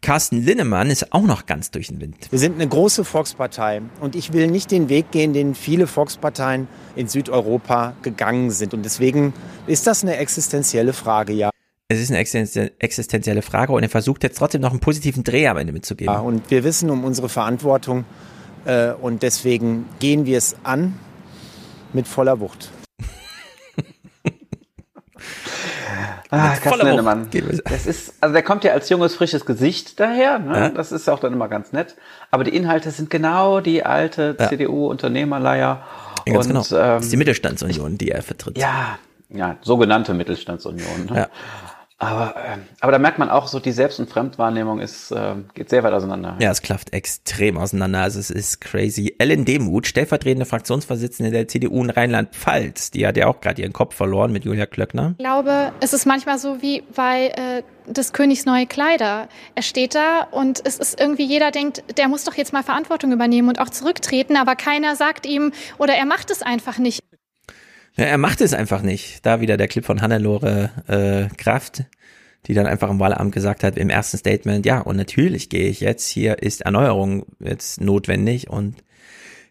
Carsten 0.00 0.42
Linnemann 0.42 0.90
ist 0.90 1.12
auch 1.12 1.24
noch 1.24 1.46
ganz 1.46 1.70
durch 1.70 1.88
den 1.88 2.00
Wind. 2.00 2.16
Wir 2.30 2.38
sind 2.38 2.54
eine 2.54 2.68
große 2.68 3.04
Volkspartei 3.04 3.82
und 4.00 4.14
ich 4.14 4.32
will 4.32 4.46
nicht 4.46 4.70
den 4.70 4.88
Weg 4.88 5.10
gehen, 5.10 5.32
den 5.32 5.54
viele 5.54 5.86
Volksparteien 5.86 6.68
in 6.96 7.08
Südeuropa 7.08 7.94
gegangen 8.02 8.50
sind. 8.50 8.74
Und 8.74 8.84
deswegen 8.84 9.34
ist 9.66 9.86
das 9.86 10.02
eine 10.02 10.16
existenzielle 10.16 10.92
Frage, 10.92 11.32
ja. 11.32 11.50
Es 11.88 12.00
ist 12.00 12.10
eine 12.10 12.18
existenzielle 12.18 13.42
Frage 13.42 13.72
und 13.72 13.82
er 13.82 13.88
versucht 13.88 14.22
jetzt 14.22 14.36
trotzdem 14.38 14.60
noch 14.60 14.72
einen 14.72 14.80
positiven 14.80 15.24
Dreh 15.24 15.48
am 15.48 15.56
Ende 15.56 15.72
mitzugeben. 15.72 16.12
Ja, 16.12 16.20
und 16.20 16.50
wir 16.50 16.62
wissen 16.62 16.90
um 16.90 17.02
unsere 17.02 17.30
Verantwortung 17.30 18.04
äh, 18.66 18.92
und 18.92 19.22
deswegen 19.22 19.86
gehen 19.98 20.26
wir 20.26 20.36
es 20.36 20.54
an 20.64 20.98
mit 21.94 22.06
voller 22.06 22.40
Wucht. 22.40 22.70
Ah, 26.30 26.54
Carsten 26.62 26.86
Lindemann. 26.86 27.28
Das 27.64 27.86
ist, 27.86 28.14
also 28.20 28.32
der 28.34 28.42
kommt 28.42 28.62
ja 28.64 28.72
als 28.72 28.88
junges, 28.90 29.14
frisches 29.14 29.46
Gesicht 29.46 29.98
daher. 29.98 30.38
Ne? 30.38 30.58
Ja. 30.58 30.68
Das 30.68 30.92
ist 30.92 31.08
auch 31.08 31.20
dann 31.20 31.32
immer 31.32 31.48
ganz 31.48 31.72
nett. 31.72 31.96
Aber 32.30 32.44
die 32.44 32.54
Inhalte 32.54 32.90
sind 32.90 33.08
genau 33.08 33.60
die 33.60 33.84
alte 33.84 34.36
Ja. 34.38 34.48
CDU-Unternehmerleier. 34.48 35.82
Ja, 36.26 36.32
ganz 36.34 36.46
Und, 36.46 36.52
genau. 36.52 36.60
ähm, 36.82 36.94
das 36.96 37.04
ist 37.04 37.12
die 37.12 37.16
Mittelstandsunion, 37.16 37.96
die 37.96 38.10
er 38.10 38.22
vertritt. 38.22 38.58
Ja, 38.58 38.98
ja, 39.30 39.56
sogenannte 39.62 40.12
Mittelstandsunion. 40.12 41.06
Ne? 41.10 41.16
Ja. 41.16 41.28
Aber, 42.00 42.36
ähm, 42.36 42.60
aber 42.80 42.92
da 42.92 42.98
merkt 42.98 43.18
man 43.18 43.28
auch 43.28 43.48
so, 43.48 43.58
die 43.58 43.72
Selbst- 43.72 43.98
und 43.98 44.08
Fremdwahrnehmung 44.08 44.78
ist, 44.78 45.12
ähm, 45.14 45.46
geht 45.54 45.68
sehr 45.68 45.82
weit 45.82 45.92
auseinander. 45.92 46.36
Ja, 46.38 46.52
es 46.52 46.62
klafft 46.62 46.92
extrem 46.92 47.58
auseinander. 47.58 48.02
Also 48.02 48.20
es 48.20 48.30
ist 48.30 48.60
crazy. 48.60 49.16
Ellen 49.18 49.44
Demuth, 49.44 49.88
stellvertretende 49.88 50.46
Fraktionsvorsitzende 50.46 51.32
der 51.32 51.48
CDU 51.48 51.82
in 51.82 51.90
Rheinland-Pfalz, 51.90 52.92
die 52.92 53.04
hat 53.04 53.16
ja 53.16 53.26
auch 53.26 53.40
gerade 53.40 53.62
ihren 53.62 53.72
Kopf 53.72 53.96
verloren 53.96 54.30
mit 54.30 54.44
Julia 54.44 54.66
Klöckner. 54.66 55.14
Ich 55.18 55.24
glaube, 55.24 55.72
es 55.80 55.92
ist 55.92 56.06
manchmal 56.06 56.38
so 56.38 56.62
wie 56.62 56.84
bei 56.94 57.28
äh, 57.28 57.62
des 57.92 58.12
Königs 58.12 58.44
neue 58.44 58.66
Kleider. 58.66 59.28
Er 59.56 59.62
steht 59.62 59.96
da 59.96 60.28
und 60.30 60.62
es 60.64 60.78
ist 60.78 61.00
irgendwie 61.00 61.24
jeder 61.24 61.50
denkt, 61.50 61.82
der 61.96 62.06
muss 62.06 62.22
doch 62.22 62.34
jetzt 62.34 62.52
mal 62.52 62.62
Verantwortung 62.62 63.10
übernehmen 63.10 63.48
und 63.48 63.58
auch 63.58 63.70
zurücktreten, 63.70 64.36
aber 64.36 64.54
keiner 64.54 64.94
sagt 64.94 65.26
ihm 65.26 65.52
oder 65.78 65.94
er 65.94 66.06
macht 66.06 66.30
es 66.30 66.42
einfach 66.42 66.78
nicht. 66.78 67.02
Ja, 67.98 68.04
er 68.04 68.18
macht 68.18 68.40
es 68.40 68.54
einfach 68.54 68.82
nicht. 68.82 69.26
Da 69.26 69.40
wieder 69.40 69.56
der 69.56 69.66
Clip 69.66 69.84
von 69.84 70.00
Hannelore 70.00 70.70
äh, 70.86 71.34
Kraft, 71.36 71.82
die 72.46 72.54
dann 72.54 72.66
einfach 72.66 72.88
im 72.90 73.00
Wahlamt 73.00 73.34
gesagt 73.34 73.64
hat 73.64 73.76
im 73.76 73.90
ersten 73.90 74.18
Statement, 74.18 74.64
ja, 74.64 74.80
und 74.80 74.96
natürlich 74.96 75.48
gehe 75.48 75.68
ich 75.68 75.80
jetzt, 75.80 76.08
hier 76.08 76.40
ist 76.40 76.60
Erneuerung 76.60 77.26
jetzt 77.40 77.80
notwendig 77.80 78.48
und 78.48 78.76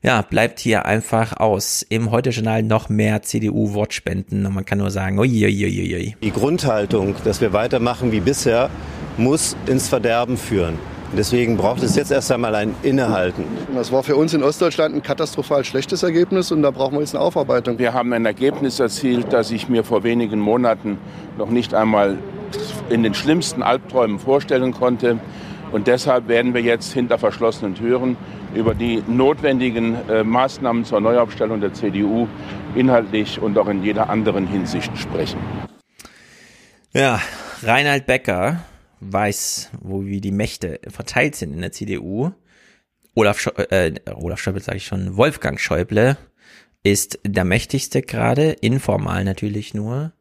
ja, 0.02 0.22
bleibt 0.22 0.60
hier 0.60 0.86
einfach 0.86 1.36
aus. 1.38 1.86
Im 1.90 2.12
Heute-Journal 2.12 2.64
noch 2.64 2.88
mehr 2.88 3.22
CDU-Wortspenden 3.22 4.46
und 4.46 4.54
man 4.54 4.64
kann 4.64 4.78
nur 4.78 4.92
sagen, 4.92 5.20
uiuiuiui. 5.20 6.16
Die 6.22 6.32
Grundhaltung, 6.32 7.16
dass 7.26 7.42
wir 7.42 7.52
weitermachen 7.52 8.14
wie 8.14 8.22
bisher, 8.22 8.70
muss 9.18 9.58
ins 9.66 9.90
Verderben 9.90 10.38
führen. 10.38 10.80
Deswegen 11.16 11.56
braucht 11.56 11.82
es 11.84 11.96
jetzt 11.96 12.12
erst 12.12 12.32
einmal 12.32 12.54
ein 12.56 12.76
Innehalten. 12.84 13.46
Das 13.74 13.92
war 13.92 14.04
für 14.04 14.16
uns 14.16 14.34
in 14.34 14.44
Ostdeutschland 14.44 14.94
ein 14.94 15.02
katastrophal 15.02 15.64
schlechtes 15.64 16.04
Ergebnis 16.04 16.52
und 16.52 16.62
da 16.62 16.72
brauchen 16.72 16.96
wir 16.96 17.00
jetzt 17.00 17.16
eine 17.16 17.24
Aufarbeitung. 17.24 17.80
Wir 17.80 17.94
haben 17.94 18.12
ein 18.14 18.26
Ergebnis 18.26 18.80
erzielt, 18.80 19.32
das 19.32 19.52
ich 19.52 19.70
mir 19.70 19.84
vor 19.84 20.04
wenigen 20.04 20.40
Monaten 20.40 20.98
noch 21.38 21.50
nicht 21.50 21.74
einmal 21.74 22.18
in 22.90 23.04
den 23.04 23.14
schlimmsten 23.14 23.64
Albträumen 23.64 24.20
vorstellen 24.20 24.74
konnte. 24.74 25.20
Und 25.72 25.88
deshalb 25.88 26.28
werden 26.28 26.54
wir 26.54 26.62
jetzt 26.62 26.94
hinter 26.94 27.18
verschlossenen 27.18 27.76
Türen 27.76 28.18
über 28.54 28.74
die 28.74 29.04
notwendigen 29.08 29.98
äh, 30.10 30.24
Maßnahmen 30.24 30.86
zur 30.86 31.02
Neuaufstellung 31.02 31.62
der 31.62 31.74
CDU 31.74 32.28
inhaltlich 32.76 33.42
und 33.42 33.58
auch 33.58 33.68
in 33.68 33.84
jeder 33.84 34.10
anderen 34.10 34.48
Hinsicht 34.48 34.98
sprechen. 34.98 35.40
Ja, 36.94 37.20
Reinhard 37.64 38.06
Becker 38.06 38.60
weiß, 39.00 39.72
wo 39.82 40.06
wie 40.06 40.22
die 40.22 40.32
Mächte 40.32 40.80
verteilt 40.88 41.36
sind 41.36 41.54
in 41.54 41.62
der 41.62 41.72
CDU. 41.72 42.32
Olaf, 43.16 43.40
Schau 43.40 43.52
äh, 43.52 43.94
Olaf 44.14 44.40
Schäuble 44.40 44.62
sage 44.62 44.78
ich 44.78 44.86
schon, 44.86 45.18
Wolfgang 45.18 45.60
Schäuble 45.60 46.18
ist 46.84 47.20
der 47.24 47.44
mächtigste 47.44 48.02
gerade, 48.02 48.52
informal 48.52 49.24
natürlich 49.24 49.74
nur, 49.74 50.14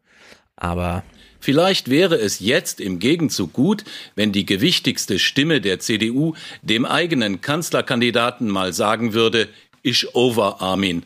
aber 0.57 1.05
Vielleicht 1.39 1.91
wäre 1.91 2.17
es 2.17 2.41
jetzt 2.41 2.81
im 2.81 2.99
Gegenzug 2.99 3.53
gut, 3.53 3.85
wenn 4.17 4.33
die 4.33 4.47
gewichtigste 4.47 5.19
Stimme 5.19 5.61
der 5.61 5.79
CDU 5.79 6.35
dem 6.63 6.85
eigenen 6.85 7.41
Kanzlerkandidaten 7.41 8.49
mal 8.49 8.73
sagen 8.73 9.13
würde, 9.13 9.49
ich 9.83 10.15
over 10.17 10.61
Armin. 10.61 11.05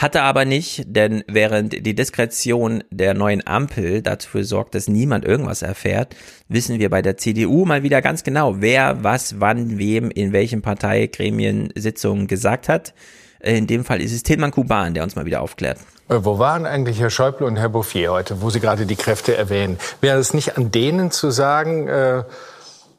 Hatte 0.00 0.22
aber 0.22 0.46
nicht, 0.46 0.84
denn 0.86 1.24
während 1.26 1.84
die 1.84 1.94
Diskretion 1.94 2.82
der 2.90 3.12
neuen 3.12 3.46
Ampel 3.46 4.00
dafür 4.00 4.44
sorgt, 4.44 4.74
dass 4.74 4.88
niemand 4.88 5.26
irgendwas 5.26 5.60
erfährt, 5.60 6.16
wissen 6.48 6.78
wir 6.78 6.88
bei 6.88 7.02
der 7.02 7.18
CDU 7.18 7.66
mal 7.66 7.82
wieder 7.82 8.00
ganz 8.00 8.24
genau, 8.24 8.62
wer 8.62 9.04
was 9.04 9.40
wann 9.40 9.76
wem 9.76 10.10
in 10.10 10.32
welchen 10.32 10.62
Parteigremien 10.62 11.70
Sitzungen 11.74 12.28
gesagt 12.28 12.70
hat. 12.70 12.94
In 13.40 13.66
dem 13.66 13.84
Fall 13.84 14.00
ist 14.00 14.14
es 14.14 14.22
Tilman 14.22 14.52
Kuban, 14.52 14.94
der 14.94 15.02
uns 15.02 15.16
mal 15.16 15.26
wieder 15.26 15.42
aufklärt. 15.42 15.76
Äh, 16.08 16.16
Wo 16.20 16.38
waren 16.38 16.64
eigentlich 16.64 16.98
Herr 16.98 17.10
Schäuble 17.10 17.46
und 17.46 17.56
Herr 17.56 17.68
Bouffier 17.68 18.10
heute, 18.10 18.40
wo 18.40 18.48
Sie 18.48 18.60
gerade 18.60 18.86
die 18.86 18.96
Kräfte 18.96 19.36
erwähnen? 19.36 19.78
Wäre 20.00 20.18
es 20.18 20.32
nicht 20.32 20.56
an 20.56 20.70
denen 20.70 21.10
zu 21.10 21.30
sagen, 21.30 21.88
äh, 21.88 22.22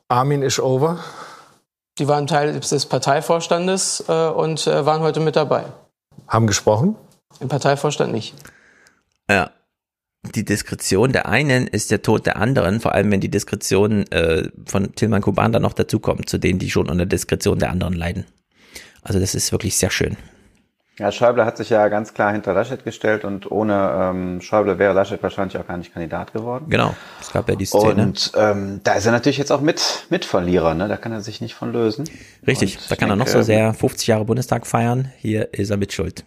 Armin 0.07 0.43
ist 0.43 0.59
over? 0.59 0.99
Die 1.97 2.07
waren 2.07 2.27
Teil 2.27 2.59
des 2.59 2.85
Parteivorstandes 2.85 4.03
äh, 4.07 4.27
und 4.27 4.67
äh, 4.67 4.85
waren 4.85 5.01
heute 5.01 5.19
mit 5.19 5.35
dabei. 5.35 5.63
Haben 6.27 6.47
gesprochen? 6.47 6.95
Im 7.39 7.47
Parteivorstand 7.47 8.11
nicht. 8.11 8.33
Ja. 9.29 9.51
Die 10.35 10.45
Diskretion 10.45 11.13
der 11.13 11.27
einen 11.27 11.65
ist 11.65 11.89
der 11.89 12.03
Tod 12.03 12.27
der 12.27 12.35
anderen, 12.35 12.79
vor 12.79 12.93
allem 12.93 13.09
wenn 13.11 13.21
die 13.21 13.31
Diskretion 13.31 14.05
äh, 14.11 14.49
von 14.67 14.93
Tilman 14.93 15.23
Kuban 15.23 15.51
dann 15.51 15.63
noch 15.63 15.73
dazukommt, 15.73 16.29
zu 16.29 16.37
denen, 16.37 16.59
die 16.59 16.69
schon 16.69 16.89
unter 16.89 17.07
Diskretion 17.07 17.57
der 17.57 17.71
anderen 17.71 17.95
leiden. 17.95 18.25
Also 19.01 19.19
das 19.19 19.33
ist 19.33 19.51
wirklich 19.51 19.77
sehr 19.77 19.89
schön. 19.89 20.17
Ja, 20.99 21.11
Schäuble 21.11 21.45
hat 21.45 21.57
sich 21.57 21.69
ja 21.69 21.87
ganz 21.87 22.13
klar 22.13 22.33
hinter 22.33 22.53
Laschet 22.53 22.83
gestellt 22.83 23.23
und 23.23 23.49
ohne 23.49 23.91
ähm, 23.95 24.41
Schäuble 24.41 24.77
wäre 24.77 24.93
Laschet 24.93 25.23
wahrscheinlich 25.23 25.57
auch 25.57 25.65
gar 25.65 25.77
nicht 25.77 25.93
Kandidat 25.93 26.33
geworden. 26.33 26.65
Genau, 26.69 26.93
es 27.19 27.31
gab 27.31 27.47
ja 27.47 27.55
die 27.55 27.65
Szene. 27.65 28.03
Und 28.03 28.31
ähm, 28.35 28.81
da 28.83 28.93
ist 28.93 29.05
er 29.05 29.13
natürlich 29.13 29.37
jetzt 29.37 29.51
auch 29.51 29.61
mit 29.61 30.05
Mitverlierer, 30.09 30.73
ne? 30.75 30.89
Da 30.89 30.97
kann 30.97 31.13
er 31.13 31.21
sich 31.21 31.39
nicht 31.39 31.55
von 31.55 31.71
lösen. 31.71 32.09
Richtig, 32.45 32.77
Und 32.77 32.91
da 32.91 32.95
kann 32.97 33.09
er 33.09 33.15
noch 33.15 33.25
denke, 33.25 33.39
so 33.39 33.43
sehr 33.43 33.73
50 33.73 34.07
Jahre 34.07 34.25
Bundestag 34.25 34.67
feiern. 34.67 35.11
Hier 35.17 35.53
ist 35.53 35.69
er 35.69 35.77
mit 35.77 35.93
Schuld. 35.93 36.25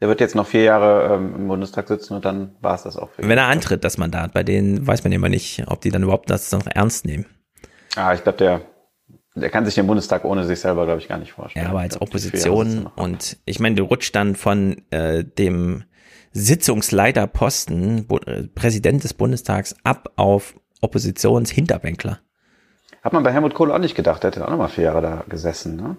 Der 0.00 0.08
wird 0.08 0.20
jetzt 0.20 0.34
noch 0.34 0.46
vier 0.46 0.64
Jahre 0.64 1.14
ähm, 1.14 1.34
im 1.34 1.48
Bundestag 1.48 1.88
sitzen 1.88 2.14
und 2.14 2.26
dann 2.26 2.54
war 2.60 2.74
es 2.74 2.82
das 2.82 2.98
auch 2.98 3.08
für 3.10 3.22
ihn. 3.22 3.28
Wenn 3.30 3.38
er 3.38 3.46
antritt, 3.46 3.84
das 3.84 3.96
Mandat, 3.96 4.34
bei 4.34 4.42
denen 4.42 4.86
weiß 4.86 5.02
man 5.02 5.12
immer 5.12 5.30
nicht, 5.30 5.64
ob 5.66 5.80
die 5.80 5.90
dann 5.90 6.02
überhaupt 6.02 6.28
das 6.28 6.52
noch 6.52 6.66
ernst 6.66 7.06
nehmen. 7.06 7.24
Ah, 7.96 8.12
ich 8.12 8.22
glaube, 8.22 8.36
der, 8.36 8.60
der 9.34 9.50
kann 9.50 9.64
sich 9.64 9.74
den 9.74 9.86
Bundestag 9.86 10.24
ohne 10.24 10.44
sich 10.44 10.60
selber, 10.60 10.84
glaube 10.86 11.00
ich, 11.00 11.08
gar 11.08 11.18
nicht 11.18 11.32
vorstellen. 11.32 11.64
Ja, 11.64 11.70
aber 11.70 11.80
als 11.80 12.00
Opposition 12.00 12.86
und 12.86 13.36
ich 13.44 13.58
meine, 13.60 13.74
du 13.74 13.84
rutscht 13.84 14.14
dann 14.14 14.36
von 14.36 14.82
äh, 14.90 15.24
dem 15.24 15.84
Sitzungsleiterposten, 16.32 18.06
Bu 18.06 18.18
äh, 18.18 18.44
Präsident 18.48 19.04
des 19.04 19.14
Bundestags, 19.14 19.74
ab 19.84 20.12
auf 20.16 20.54
Oppositionshinterbänkler. 20.80 22.20
Hat 23.02 23.12
man 23.12 23.22
bei 23.22 23.32
Helmut 23.32 23.54
Kohl 23.54 23.70
auch 23.72 23.78
nicht 23.78 23.94
gedacht, 23.94 24.22
der 24.22 24.32
ja 24.32 24.44
auch 24.46 24.50
noch 24.50 24.58
mal 24.58 24.68
vier 24.68 24.84
Jahre 24.84 25.02
da 25.02 25.24
gesessen, 25.28 25.76
ne? 25.76 25.96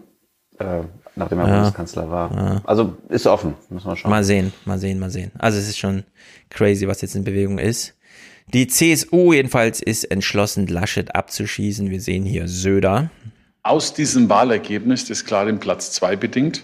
Äh, 0.58 0.84
nachdem 1.16 1.40
er 1.40 1.48
Ja. 1.48 1.56
Bundeskanzler 1.56 2.10
war. 2.10 2.32
Ja. 2.34 2.62
Also 2.64 2.96
ist 3.10 3.28
offen, 3.28 3.56
müssen 3.70 3.88
wir 3.88 3.96
schauen. 3.96 4.12
Mal 4.12 4.24
sehen, 4.24 4.54
mal 4.66 4.80
sehen, 4.80 5.00
mal 5.00 5.10
sehen. 5.10 5.32
Also 5.38 5.58
es 5.58 5.68
ist 5.68 5.78
schon 5.78 6.04
crazy, 6.50 6.88
was 6.88 7.02
jetzt 7.02 7.16
in 7.16 7.24
Bewegung 7.24 7.60
ist. 7.60 7.98
Die 8.48 8.68
CSU 8.68 9.34
jedenfalls 9.34 9.82
ist 9.82 10.06
entschlossen, 10.06 10.68
Laschet 10.68 11.14
abzuschießen. 11.16 11.90
Wir 11.90 12.00
sehen 12.00 12.26
hier 12.26 12.48
Söder. 12.48 13.10
Aus 13.64 13.94
diesem 13.94 14.30
Wahlergebnis, 14.30 15.06
das 15.06 15.26
klar 15.26 15.46
den 15.46 15.60
Platz 15.60 15.92
zwei 15.92 16.16
bedingt, 16.16 16.64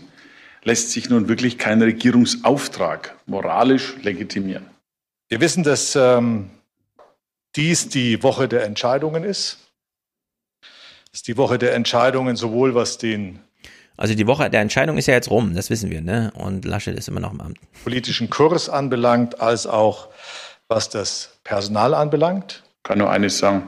lässt 0.63 0.91
sich 0.91 1.09
nun 1.09 1.27
wirklich 1.27 1.57
kein 1.57 1.81
Regierungsauftrag 1.81 3.17
moralisch 3.25 3.95
legitimieren. 4.03 4.67
Wir 5.27 5.41
wissen, 5.41 5.63
dass 5.63 5.95
ähm, 5.95 6.51
dies 7.55 7.89
die 7.89 8.21
Woche 8.21 8.47
der 8.47 8.63
Entscheidungen 8.65 9.23
ist. 9.23 9.57
Es 11.11 11.19
ist 11.19 11.27
die 11.27 11.37
Woche 11.37 11.57
der 11.57 11.73
Entscheidungen 11.73 12.35
sowohl 12.35 12.75
was 12.75 12.99
den 12.99 13.39
Also 13.97 14.13
die 14.13 14.27
Woche 14.27 14.49
der 14.49 14.61
Entscheidung 14.61 14.97
ist 14.97 15.07
ja 15.07 15.15
jetzt 15.15 15.31
rum, 15.31 15.55
das 15.55 15.69
wissen 15.69 15.89
wir, 15.89 16.01
ne? 16.01 16.31
Und 16.35 16.63
Laschet 16.63 16.95
ist 16.97 17.07
immer 17.07 17.19
noch 17.19 17.33
im 17.33 17.41
Amt. 17.41 17.57
politischen 17.83 18.29
Kurs 18.29 18.69
anbelangt, 18.69 19.41
als 19.41 19.65
auch 19.65 20.09
was 20.67 20.89
das 20.89 21.30
Personal 21.43 21.93
anbelangt. 21.93 22.63
kann 22.83 22.97
nur 22.99 23.09
eines 23.09 23.37
sagen. 23.39 23.63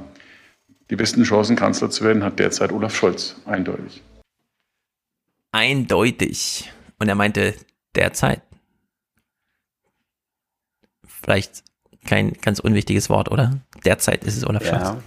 Die 0.89 0.95
besten 0.95 1.23
Chancen, 1.23 1.55
Kanzler 1.55 1.89
zu 1.89 2.03
werden, 2.03 2.23
hat 2.23 2.39
derzeit 2.39 2.71
Olaf 2.71 2.95
Scholz, 2.95 3.35
eindeutig. 3.45 4.03
Eindeutig. 5.51 6.71
Und 6.99 7.07
er 7.09 7.15
meinte 7.15 7.53
derzeit. 7.95 8.41
Vielleicht 11.05 11.63
kein 12.05 12.33
ganz 12.33 12.59
unwichtiges 12.59 13.09
Wort, 13.09 13.31
oder? 13.31 13.59
Derzeit 13.85 14.23
ist 14.23 14.37
es 14.37 14.45
Olaf 14.45 14.65
Scholz. 14.65 14.81
Ja. 14.83 14.97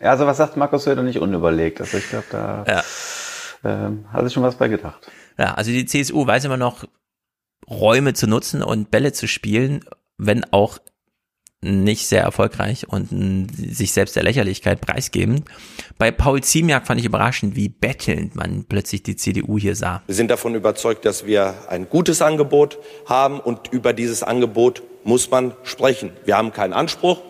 ja, 0.00 0.10
also 0.10 0.26
was 0.26 0.38
sagt 0.38 0.56
Markus 0.56 0.84
Söder 0.84 1.02
nicht 1.02 1.18
unüberlegt? 1.18 1.80
Also 1.80 1.98
ich 1.98 2.08
glaube, 2.08 2.26
da 2.30 2.64
Ja. 2.66 2.82
ähm, 3.64 4.10
hat 4.12 4.24
sich 4.24 4.32
schon 4.32 4.42
was 4.42 4.56
bei 4.56 4.68
gedacht. 4.68 5.10
Ja, 5.38 5.54
also 5.54 5.70
die 5.70 5.84
CSU 5.84 6.26
weiß 6.26 6.44
immer 6.46 6.56
noch, 6.56 6.84
Räume 7.68 8.14
zu 8.14 8.26
nutzen 8.26 8.62
und 8.62 8.90
Bälle 8.90 9.12
zu 9.12 9.26
spielen, 9.28 9.84
wenn 10.18 10.44
auch 10.52 10.78
nicht 11.62 12.06
sehr 12.06 12.22
erfolgreich 12.22 12.88
und 12.88 13.08
sich 13.56 13.92
selbst 13.92 14.16
der 14.16 14.22
Lächerlichkeit 14.22 14.80
preisgeben. 14.80 15.44
Bei 15.98 16.10
Paul 16.10 16.42
Ziemiak 16.42 16.86
fand 16.86 17.00
ich 17.00 17.06
überraschend, 17.06 17.56
wie 17.56 17.68
bettelnd 17.68 18.36
man 18.36 18.64
plötzlich 18.64 19.02
die 19.02 19.16
CDU 19.16 19.58
hier 19.58 19.74
sah. 19.74 20.02
Wir 20.06 20.14
sind 20.14 20.30
davon 20.30 20.54
überzeugt, 20.54 21.04
dass 21.04 21.26
wir 21.26 21.54
ein 21.68 21.88
gutes 21.88 22.22
Angebot 22.22 22.78
haben 23.06 23.40
und 23.40 23.72
über 23.72 23.92
dieses 23.92 24.22
Angebot 24.22 24.82
muss 25.04 25.30
man 25.30 25.54
sprechen. 25.62 26.10
Wir 26.24 26.36
haben 26.36 26.52
keinen 26.52 26.72
Anspruch, 26.72 27.20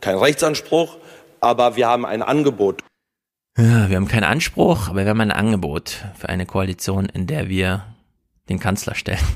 keinen 0.00 0.18
Rechtsanspruch, 0.18 0.98
aber 1.40 1.76
wir 1.76 1.86
haben 1.86 2.04
ein 2.04 2.22
Angebot. 2.22 2.82
Ja, 3.58 3.88
wir 3.88 3.96
haben 3.96 4.08
keinen 4.08 4.24
Anspruch, 4.24 4.88
aber 4.88 5.04
wir 5.04 5.08
haben 5.08 5.20
ein 5.20 5.32
Angebot 5.32 6.04
für 6.18 6.28
eine 6.28 6.44
Koalition, 6.44 7.06
in 7.06 7.26
der 7.26 7.48
wir 7.48 7.86
den 8.48 8.58
Kanzler 8.58 8.94
stellen. 8.94 9.18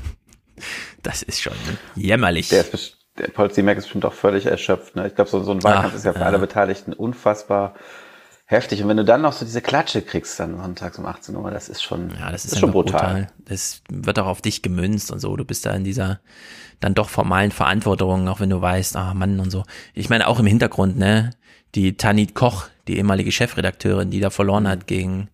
Das 1.01 1.23
ist 1.23 1.41
schon 1.41 1.55
jämmerlich. 1.95 2.49
Der, 2.49 2.71
ist, 2.71 3.00
der 3.21 3.27
Paul 3.27 3.51
Ziemek 3.51 3.77
ist 3.77 3.85
bestimmt 3.85 4.05
auch 4.05 4.13
völlig 4.13 4.45
erschöpft. 4.45 4.95
Ne? 4.95 5.07
Ich 5.07 5.15
glaube, 5.15 5.29
so, 5.29 5.43
so 5.43 5.51
ein 5.51 5.63
Wahlkampf 5.63 5.91
Ach, 5.91 5.95
ist 5.95 6.05
ja 6.05 6.13
für 6.13 6.19
ja. 6.19 6.25
alle 6.25 6.39
Beteiligten 6.39 6.93
unfassbar 6.93 7.75
heftig. 8.45 8.81
Und 8.83 8.89
wenn 8.89 8.97
du 8.97 9.05
dann 9.05 9.21
noch 9.21 9.33
so 9.33 9.45
diese 9.45 9.61
Klatsche 9.61 10.01
kriegst, 10.01 10.39
dann 10.39 10.57
sonntags 10.57 10.97
um 10.99 11.05
18 11.05 11.35
Uhr, 11.35 11.51
das 11.51 11.69
ist 11.69 11.81
schon, 11.81 12.11
Ja, 12.19 12.31
das 12.31 12.45
ist, 12.45 12.59
schon 12.59 12.69
einfach 12.69 12.83
brutal. 12.83 13.27
Das 13.45 13.81
wird 13.89 14.19
auch 14.19 14.27
auf 14.27 14.41
dich 14.41 14.61
gemünzt 14.61 15.11
und 15.11 15.19
so. 15.19 15.35
Du 15.37 15.45
bist 15.45 15.65
da 15.65 15.71
in 15.71 15.83
dieser 15.83 16.19
dann 16.79 16.93
doch 16.93 17.09
formalen 17.09 17.51
Verantwortung, 17.51 18.27
auch 18.27 18.39
wenn 18.39 18.49
du 18.49 18.61
weißt, 18.61 18.95
ah 18.97 19.13
Mann 19.13 19.39
und 19.39 19.51
so. 19.51 19.63
Ich 19.93 20.09
meine 20.09 20.27
auch 20.27 20.39
im 20.39 20.47
Hintergrund, 20.47 20.97
ne? 20.97 21.31
Die 21.75 21.95
Tanit 21.95 22.35
Koch, 22.35 22.65
die 22.87 22.97
ehemalige 22.97 23.31
Chefredakteurin, 23.31 24.09
die 24.09 24.19
da 24.19 24.29
verloren 24.29 24.67
hat 24.67 24.87
gegen 24.87 25.29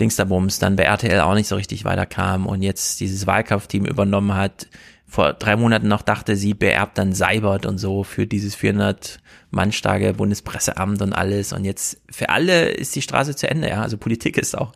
Dingsterbums, 0.00 0.58
dann 0.58 0.76
bei 0.76 0.84
RTL 0.84 1.20
auch 1.20 1.34
nicht 1.34 1.48
so 1.48 1.56
richtig 1.56 1.84
weiterkam 1.84 2.46
und 2.46 2.62
jetzt 2.62 3.00
dieses 3.00 3.26
Wahlkampfteam 3.26 3.84
übernommen 3.84 4.34
hat. 4.34 4.68
Vor 5.14 5.32
drei 5.32 5.54
Monaten 5.54 5.86
noch 5.86 6.02
dachte 6.02 6.34
sie, 6.34 6.54
beerbt 6.54 6.98
dann 6.98 7.12
Seibert 7.12 7.66
und 7.66 7.78
so 7.78 8.02
für 8.02 8.26
dieses 8.26 8.56
400 8.56 9.20
Mann 9.52 9.70
starke 9.70 10.12
Bundespresseamt 10.12 11.00
und 11.02 11.12
alles. 11.12 11.52
Und 11.52 11.64
jetzt 11.64 12.00
für 12.10 12.30
alle 12.30 12.70
ist 12.70 12.96
die 12.96 13.00
Straße 13.00 13.36
zu 13.36 13.48
Ende, 13.48 13.68
ja. 13.68 13.80
Also 13.80 13.96
Politik 13.96 14.36
ist 14.36 14.58
auch 14.58 14.72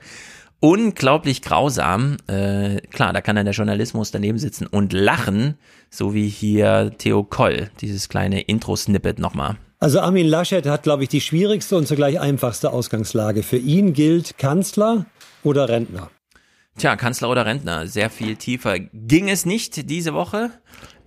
unglaublich 0.60 1.42
grausam. 1.42 2.18
Äh, 2.28 2.76
klar, 2.82 3.12
da 3.12 3.20
kann 3.20 3.34
dann 3.34 3.46
der 3.46 3.54
Journalismus 3.54 4.12
daneben 4.12 4.38
sitzen 4.38 4.68
und 4.68 4.92
lachen, 4.92 5.58
so 5.90 6.14
wie 6.14 6.28
hier 6.28 6.92
Theo 6.98 7.24
Koll, 7.24 7.72
dieses 7.80 8.08
kleine 8.08 8.42
Intro-Snippet 8.42 9.18
nochmal. 9.18 9.56
Also 9.80 9.98
Armin 9.98 10.28
Laschet 10.28 10.64
hat, 10.66 10.84
glaube 10.84 11.02
ich, 11.02 11.08
die 11.08 11.20
schwierigste 11.20 11.76
und 11.76 11.88
zugleich 11.88 12.20
einfachste 12.20 12.72
Ausgangslage. 12.72 13.42
Für 13.42 13.58
ihn 13.58 13.92
gilt 13.92 14.38
Kanzler 14.38 15.06
oder 15.42 15.68
Rentner. 15.68 16.10
Tja, 16.78 16.94
Kanzler 16.94 17.28
oder 17.28 17.44
Rentner, 17.44 17.88
sehr 17.88 18.08
viel 18.08 18.36
tiefer 18.36 18.78
ging 18.78 19.28
es 19.28 19.44
nicht 19.44 19.90
diese 19.90 20.14
Woche. 20.14 20.52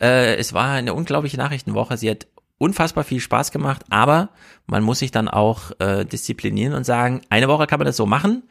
Äh, 0.02 0.35
es 0.35 0.52
war 0.52 0.73
eine 0.73 0.93
unglaubliche 0.93 1.38
Nachrichtenwoche. 1.38 1.95
Sie 1.95 2.10
hat 2.10 2.27
unfassbar 2.57 3.06
viel 3.06 3.22
Spaß 3.22 3.53
gemacht, 3.53 3.85
aber 3.89 4.31
man 4.68 4.84
muss 4.84 4.99
sich 4.99 5.11
dann 5.11 5.30
auch 5.30 5.72
äh, 5.80 6.03
disziplinieren 6.06 6.73
und 6.73 6.84
sagen, 6.84 7.22
eine 7.30 7.48
Woche 7.48 7.68
kann 7.68 7.80
man 7.80 7.85
das 7.85 7.95
so 7.95 8.06
machen. 8.06 8.43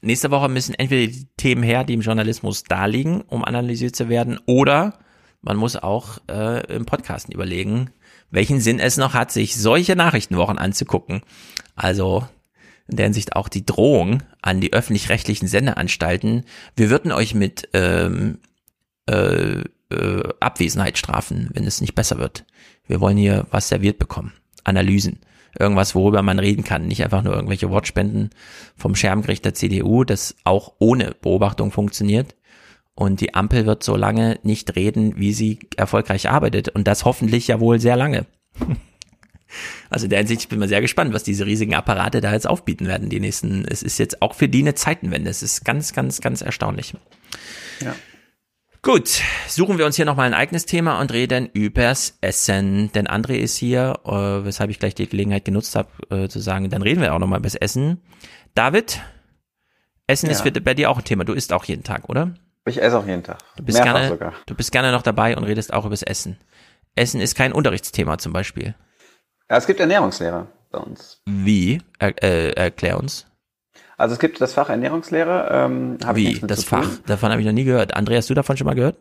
Nächste 0.00 0.32
Woche 0.32 0.48
müssen 0.48 0.74
entweder 0.74 1.12
die 1.12 1.28
Themen 1.36 1.62
her, 1.62 1.84
die 1.84 1.94
im 1.94 2.00
Journalismus 2.00 2.64
da 2.64 2.86
liegen, 2.86 3.20
um 3.20 3.44
analysiert 3.44 3.94
zu 3.94 4.08
werden, 4.08 4.40
oder 4.46 4.98
man 5.42 5.56
muss 5.56 5.76
auch 5.76 6.18
äh, 6.28 6.66
im 6.74 6.86
Podcasten 6.86 7.32
überlegen, 7.32 7.90
welchen 8.32 8.58
Sinn 8.58 8.80
es 8.80 8.96
noch 8.96 9.14
hat, 9.14 9.30
sich 9.30 9.54
solche 9.54 9.94
Nachrichtenwochen 9.94 10.58
anzugucken. 10.58 11.22
Also 11.76 12.26
in 12.88 12.96
der 12.96 13.06
Hinsicht 13.06 13.34
auch 13.36 13.48
die 13.48 13.64
Drohung 13.64 14.22
an 14.42 14.60
die 14.60 14.72
öffentlich-rechtlichen 14.72 15.48
Sendeanstalten, 15.48 16.44
wir 16.76 16.90
würden 16.90 17.12
euch 17.12 17.34
mit 17.34 17.68
ähm, 17.72 18.38
äh, 19.06 19.62
äh, 19.90 20.22
Abwesenheit 20.40 20.98
strafen, 20.98 21.50
wenn 21.52 21.66
es 21.66 21.80
nicht 21.80 21.94
besser 21.94 22.18
wird. 22.18 22.44
Wir 22.86 23.00
wollen 23.00 23.16
hier 23.16 23.46
was 23.50 23.68
serviert 23.68 23.98
bekommen. 23.98 24.32
Analysen. 24.64 25.20
Irgendwas, 25.58 25.94
worüber 25.94 26.22
man 26.22 26.38
reden 26.38 26.64
kann. 26.64 26.86
Nicht 26.86 27.04
einfach 27.04 27.22
nur 27.22 27.34
irgendwelche 27.34 27.70
Wortspenden 27.70 28.30
vom 28.76 28.96
Schermgericht 28.96 29.44
der 29.44 29.54
CDU, 29.54 30.04
das 30.04 30.34
auch 30.44 30.72
ohne 30.78 31.14
Beobachtung 31.20 31.70
funktioniert. 31.70 32.34
Und 32.94 33.20
die 33.20 33.34
Ampel 33.34 33.66
wird 33.66 33.82
so 33.82 33.96
lange 33.96 34.38
nicht 34.42 34.74
reden, 34.76 35.16
wie 35.16 35.32
sie 35.32 35.60
erfolgreich 35.76 36.28
arbeitet. 36.28 36.68
Und 36.68 36.88
das 36.88 37.04
hoffentlich 37.04 37.48
ja 37.48 37.60
wohl 37.60 37.80
sehr 37.80 37.96
lange. 37.96 38.26
Also 39.90 40.04
in 40.06 40.10
der 40.10 40.18
Hinsicht, 40.20 40.42
ich 40.42 40.48
bin 40.48 40.58
mal 40.58 40.68
sehr 40.68 40.80
gespannt, 40.80 41.12
was 41.14 41.22
diese 41.22 41.46
riesigen 41.46 41.74
Apparate 41.74 42.20
da 42.20 42.32
jetzt 42.32 42.46
aufbieten 42.46 42.86
werden, 42.86 43.08
die 43.08 43.20
nächsten. 43.20 43.64
Es 43.66 43.82
ist 43.82 43.98
jetzt 43.98 44.22
auch 44.22 44.34
für 44.34 44.48
die 44.48 44.60
eine 44.60 44.74
Zeitenwende. 44.74 45.30
Es 45.30 45.42
ist 45.42 45.64
ganz, 45.64 45.92
ganz, 45.92 46.20
ganz 46.20 46.40
erstaunlich. 46.42 46.94
Ja. 47.80 47.94
Gut, 48.82 49.22
suchen 49.48 49.78
wir 49.78 49.86
uns 49.86 49.96
hier 49.96 50.04
nochmal 50.04 50.26
ein 50.26 50.34
eigenes 50.34 50.66
Thema 50.66 51.00
und 51.00 51.10
reden 51.12 51.48
übers 51.54 52.18
Essen. 52.20 52.92
Denn 52.92 53.06
André 53.08 53.36
ist 53.36 53.56
hier, 53.56 53.94
äh, 54.04 54.10
weshalb 54.44 54.68
ich 54.70 54.78
gleich 54.78 54.94
die 54.94 55.08
Gelegenheit 55.08 55.46
genutzt 55.46 55.74
habe, 55.74 55.88
äh, 56.10 56.28
zu 56.28 56.38
sagen, 56.38 56.68
dann 56.68 56.82
reden 56.82 57.00
wir 57.00 57.14
auch 57.14 57.18
nochmal 57.18 57.38
übers 57.38 57.54
Essen. 57.54 58.02
David, 58.54 59.00
Essen 60.06 60.26
Ja. 60.26 60.32
ist 60.32 60.42
für, 60.42 60.50
bei 60.52 60.74
dir 60.74 60.90
auch 60.90 60.98
ein 60.98 61.04
Thema. 61.04 61.24
Du 61.24 61.32
isst 61.32 61.52
auch 61.54 61.64
jeden 61.64 61.82
Tag, 61.82 62.10
oder? 62.10 62.34
Ich 62.66 62.80
esse 62.80 62.98
auch 62.98 63.06
jeden 63.06 63.22
Tag. 63.22 63.38
Du 63.56 63.62
bist, 63.62 63.78
Mehrfach 63.78 63.94
gerne, 63.94 64.08
sogar. 64.08 64.32
du 64.46 64.54
bist 64.54 64.70
gerne 64.72 64.92
noch 64.92 65.02
dabei 65.02 65.36
und 65.36 65.44
redest 65.44 65.72
auch 65.72 65.86
übers 65.86 66.02
Essen. 66.02 66.38
Essen 66.94 67.20
ist 67.22 67.34
kein 67.36 67.52
Unterrichtsthema 67.52 68.18
zum 68.18 68.32
Beispiel. 68.34 68.74
Ja, 69.50 69.56
es 69.58 69.66
gibt 69.66 69.80
Ernährungslehre 69.80 70.46
bei 70.70 70.78
uns. 70.78 71.20
Wie? 71.26 71.80
Er, 71.98 72.22
äh, 72.22 72.50
erklär 72.52 72.98
uns. 72.98 73.26
Also 73.96 74.14
es 74.14 74.18
gibt 74.18 74.40
das 74.40 74.54
Fach 74.54 74.68
Ernährungslehre. 74.70 75.48
Ähm, 75.52 75.98
Wie? 76.14 76.40
Das 76.40 76.60
zu. 76.62 76.66
Fach? 76.66 76.88
Davon 77.06 77.30
habe 77.30 77.40
ich 77.40 77.46
noch 77.46 77.52
nie 77.54 77.64
gehört. 77.64 77.96
André, 77.96 78.16
hast 78.16 78.28
du 78.30 78.34
davon 78.34 78.56
schon 78.56 78.66
mal 78.66 78.74
gehört? 78.74 78.96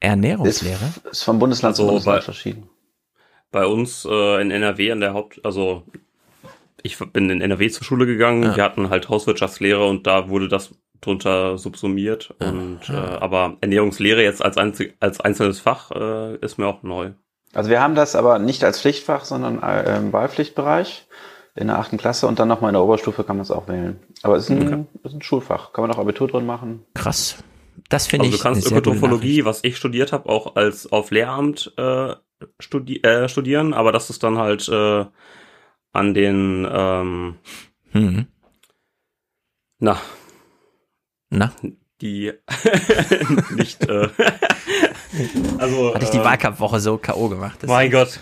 Ernährungslehre? 0.00 0.84
Ist, 0.84 1.06
ist 1.06 1.22
vom 1.22 1.38
Bundesland 1.38 1.76
zu 1.76 1.82
Also 1.82 1.92
Bundesland 1.92 2.18
bei- 2.20 2.24
verschieden. 2.24 2.70
Bei 3.50 3.66
uns 3.66 4.04
äh, 4.08 4.40
in 4.42 4.50
NRW 4.50 4.90
an 4.92 5.00
der 5.00 5.14
Haupt, 5.14 5.40
also 5.44 5.84
ich 6.82 6.98
bin 6.98 7.30
in 7.30 7.40
NRW 7.40 7.68
zur 7.70 7.84
Schule 7.84 8.04
gegangen, 8.04 8.42
Ja. 8.42 8.56
wir 8.56 8.64
hatten 8.64 8.90
halt 8.90 9.08
Hauswirtschaftslehre 9.08 9.86
und 9.86 10.06
da 10.08 10.28
wurde 10.28 10.48
das 10.48 10.74
drunter 11.00 11.56
subsumiert. 11.56 12.34
Und 12.40 12.80
äh, 12.88 12.92
aber 12.94 13.56
Ernährungslehre 13.60 14.22
jetzt 14.22 14.44
als, 14.44 14.56
einzig, 14.58 14.96
als 14.98 15.20
einzelnes 15.20 15.60
Fach 15.60 15.90
äh, 15.92 16.36
ist 16.38 16.58
mir 16.58 16.66
auch 16.66 16.82
neu. 16.82 17.12
Also 17.54 17.70
wir 17.70 17.80
haben 17.80 17.94
das 17.94 18.16
aber 18.16 18.38
nicht 18.38 18.64
als 18.64 18.80
Pflichtfach, 18.80 19.24
sondern 19.24 19.62
äh, 19.62 19.96
im 19.96 20.12
Wahlpflichtbereich 20.12 21.06
in 21.56 21.68
der 21.68 21.78
achten 21.78 21.98
Klasse 21.98 22.26
und 22.26 22.38
dann 22.38 22.48
nochmal 22.48 22.70
in 22.70 22.74
der 22.74 22.82
Oberstufe 22.82 23.22
kann 23.22 23.36
man 23.36 23.42
es 23.44 23.50
auch 23.52 23.68
wählen. 23.68 24.00
Aber 24.22 24.36
es 24.36 24.44
ist 24.44 24.50
ein, 24.50 24.88
ist 25.04 25.14
ein 25.14 25.22
Schulfach. 25.22 25.72
Kann 25.72 25.82
man 25.82 25.92
auch 25.92 25.98
Abitur 25.98 26.26
drin 26.26 26.46
machen. 26.46 26.84
Krass. 26.94 27.36
Das 27.88 28.06
finde 28.08 28.26
Also 28.26 28.34
ich 28.34 28.40
du 28.40 28.48
kannst 28.48 28.66
Ökotrophologie, 28.66 29.44
was 29.44 29.62
ich 29.62 29.76
studiert 29.76 30.12
habe, 30.12 30.28
auch 30.28 30.56
als 30.56 30.90
auf 30.90 31.10
Lehramt 31.10 31.72
äh, 31.76 32.14
studi 32.58 33.00
äh, 33.02 33.28
studieren, 33.28 33.72
aber 33.72 33.92
das 33.92 34.10
ist 34.10 34.22
dann 34.22 34.38
halt 34.38 34.68
äh, 34.68 35.04
an 35.92 36.14
den 36.14 36.66
ähm, 36.68 37.36
Mhm. 37.92 38.26
na 39.78 40.00
Na? 41.30 41.52
die 42.00 42.32
nicht 43.54 43.88
äh, 43.88 44.08
also 45.58 45.94
Hatte 45.94 46.04
ich 46.04 46.10
die 46.10 46.18
ähm, 46.18 46.24
Wahlkampfwoche 46.24 46.80
so 46.80 46.96
K.O. 46.98 47.28
gemacht. 47.28 47.58
Mein 47.66 47.90
Gott. 47.90 48.20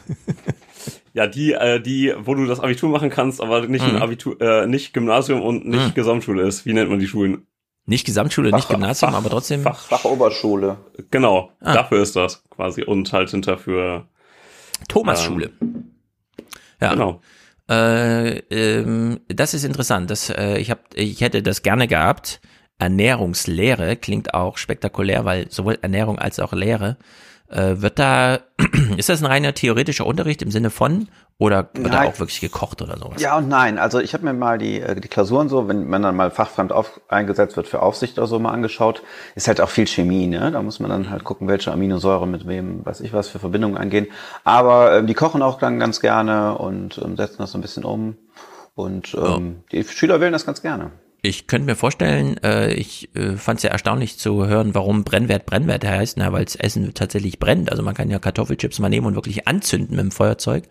Ja, 1.14 1.26
die, 1.26 1.52
äh, 1.52 1.80
die, 1.80 2.14
wo 2.18 2.34
du 2.34 2.46
das 2.46 2.60
Abitur 2.60 2.88
machen 2.88 3.10
kannst, 3.10 3.40
aber 3.40 3.66
nicht 3.66 3.86
Mhm. 3.86 3.96
ein 3.96 4.02
Abitur, 4.02 4.40
äh, 4.40 4.66
nicht 4.66 4.94
Gymnasium 4.94 5.42
und 5.42 5.66
nicht 5.66 5.88
Mhm. 5.88 5.94
Gesamtschule 5.94 6.42
ist. 6.42 6.64
Wie 6.64 6.72
nennt 6.72 6.88
man 6.90 6.98
die 6.98 7.06
Schulen? 7.06 7.46
Nicht 7.84 8.06
Gesamtschule, 8.06 8.50
nicht 8.52 8.68
Gymnasium, 8.68 9.14
aber 9.14 9.28
trotzdem. 9.28 9.62
Fach, 9.62 9.78
Fachoberschule. 9.88 10.78
Genau, 11.10 11.50
Ah. 11.60 11.74
dafür 11.74 12.00
ist 12.02 12.14
das 12.16 12.44
quasi. 12.48 12.82
Und 12.84 13.12
halt 13.12 13.28
hinter 13.30 13.58
für 13.58 14.06
Thomas-Schule. 14.88 15.50
Ja. 16.80 16.92
Genau. 16.94 17.20
Äh, 17.68 18.38
ähm, 18.50 19.20
das 19.28 19.54
ist 19.54 19.64
interessant. 19.64 20.10
Das, 20.10 20.30
äh, 20.30 20.58
ich, 20.58 20.70
hab, 20.70 20.80
ich 20.94 21.20
hätte 21.20 21.42
das 21.42 21.62
gerne 21.62 21.88
gehabt. 21.88 22.40
Ernährungslehre 22.78 23.96
klingt 23.96 24.34
auch 24.34 24.56
spektakulär, 24.56 25.24
weil 25.24 25.50
sowohl 25.50 25.78
Ernährung 25.82 26.18
als 26.18 26.40
auch 26.40 26.52
Lehre 26.52 26.96
Äh, 27.48 27.82
wird 27.82 27.98
da, 27.98 28.38
ist 28.96 29.10
das 29.10 29.20
ein 29.22 29.26
reiner 29.26 29.52
theoretischer 29.52 30.06
Unterricht 30.06 30.40
im 30.40 30.50
Sinne 30.50 30.70
von, 30.70 31.08
oder 31.36 31.68
wird 31.74 31.92
da 31.92 31.98
Nein. 31.98 32.08
auch 32.08 32.18
wirklich 32.18 32.40
gekocht 32.40 32.80
oder 32.80 32.96
sowas? 32.96 33.20
Ja 33.20 33.36
und 33.36 33.48
nein. 33.48 33.78
Also 33.78 34.00
ich 34.00 34.14
habe 34.14 34.24
mir 34.24 34.32
mal 34.32 34.56
die, 34.56 34.80
äh, 34.80 34.98
die 34.98 35.08
Klausuren 35.08 35.50
so, 35.50 35.68
wenn 35.68 35.86
man 35.86 36.00
dann 36.00 36.16
mal 36.16 36.30
fachfremd 36.30 36.72
auf, 36.72 37.02
eingesetzt 37.08 37.58
wird 37.58 37.68
für 37.68 37.82
Aufsicht 37.82 38.16
oder 38.16 38.26
so 38.26 38.38
mal 38.38 38.52
angeschaut, 38.52 39.02
ist 39.34 39.48
halt 39.48 39.60
auch 39.60 39.68
viel 39.68 39.86
Chemie, 39.86 40.28
ne? 40.28 40.50
Da 40.50 40.62
muss 40.62 40.80
man 40.80 40.88
dann 40.88 41.10
halt 41.10 41.24
gucken, 41.24 41.46
welche 41.46 41.72
Aminosäure 41.72 42.26
mit 42.26 42.46
wem, 42.46 42.86
weiß 42.86 43.02
ich 43.02 43.12
was, 43.12 43.28
für 43.28 43.38
Verbindungen 43.38 43.76
eingehen. 43.76 44.06
Aber 44.44 44.96
ähm, 44.96 45.06
die 45.06 45.14
kochen 45.14 45.42
auch 45.42 45.58
dann 45.58 45.78
ganz 45.78 46.00
gerne 46.00 46.56
und 46.56 46.96
ähm, 47.04 47.18
setzen 47.18 47.36
das 47.40 47.52
so 47.52 47.58
ein 47.58 47.62
bisschen 47.62 47.84
um. 47.84 48.16
Und 48.74 49.14
ähm, 49.14 49.62
die 49.72 49.84
Schüler 49.84 50.20
wählen 50.22 50.32
das 50.32 50.46
ganz 50.46 50.62
gerne. 50.62 50.90
Ich 51.24 51.46
könnte 51.46 51.66
mir 51.66 51.76
vorstellen, 51.76 52.36
äh, 52.42 52.74
ich 52.74 53.14
äh, 53.14 53.36
fand 53.36 53.58
es 53.58 53.62
ja 53.62 53.70
erstaunlich 53.70 54.18
zu 54.18 54.44
hören, 54.48 54.74
warum 54.74 55.04
Brennwert 55.04 55.46
Brennwert 55.46 55.84
heißt, 55.84 56.18
weil 56.18 56.44
das 56.44 56.56
Essen 56.56 56.94
tatsächlich 56.94 57.38
brennt. 57.38 57.70
Also 57.70 57.84
man 57.84 57.94
kann 57.94 58.10
ja 58.10 58.18
Kartoffelchips 58.18 58.80
mal 58.80 58.88
nehmen 58.88 59.06
und 59.06 59.14
wirklich 59.14 59.46
anzünden 59.46 59.94
mit 59.94 60.04
dem 60.04 60.10
Feuerzeug 60.10 60.64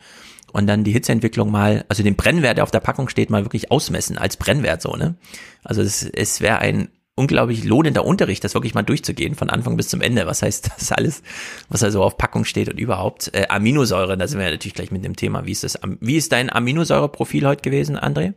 und 0.52 0.68
dann 0.68 0.84
die 0.84 0.92
Hitzeentwicklung 0.92 1.50
mal, 1.52 1.86
also 1.88 2.04
den 2.04 2.18
Brennwert, 2.18 2.58
der 2.58 2.66
auf 2.66 2.72
der 2.72 2.82
Packung 2.82 3.08
steht, 3.08 3.30
mal 3.30 3.46
wirklich 3.46 3.72
ausmessen 3.72 4.18
als 4.18 4.36
Brennwert 4.36 4.82
so, 4.82 4.98
ne? 4.98 5.16
Also 5.64 5.82
es, 5.82 6.04
es 6.04 6.42
wäre 6.42 6.60
ein 6.60 6.90
unglaublich 7.16 7.64
lohnender 7.64 8.04
Unterricht, 8.04 8.44
das 8.44 8.54
wirklich 8.54 8.74
mal 8.74 8.82
durchzugehen, 8.82 9.36
von 9.36 9.50
Anfang 9.50 9.78
bis 9.78 9.88
zum 9.88 10.02
Ende. 10.02 10.28
Was 10.28 10.42
heißt 10.42 10.72
das 10.78 10.92
alles, 10.92 11.24
was 11.70 11.80
da 11.80 11.92
so 11.92 12.04
auf 12.04 12.18
Packung 12.18 12.44
steht 12.44 12.68
und 12.68 12.78
überhaupt? 12.78 13.34
Äh, 13.34 13.46
Aminosäure, 13.48 14.18
da 14.18 14.28
sind 14.28 14.40
wir 14.40 14.48
ja 14.48 14.52
natürlich 14.52 14.74
gleich 14.74 14.92
mit 14.92 15.06
dem 15.06 15.16
Thema. 15.16 15.46
Wie 15.46 15.54
ist 15.54 15.64
das? 15.64 15.80
Wie 16.02 16.18
ist 16.18 16.34
dein 16.34 16.52
Aminosäureprofil 16.52 17.48
heute 17.48 17.62
gewesen, 17.62 17.98
André? 17.98 18.34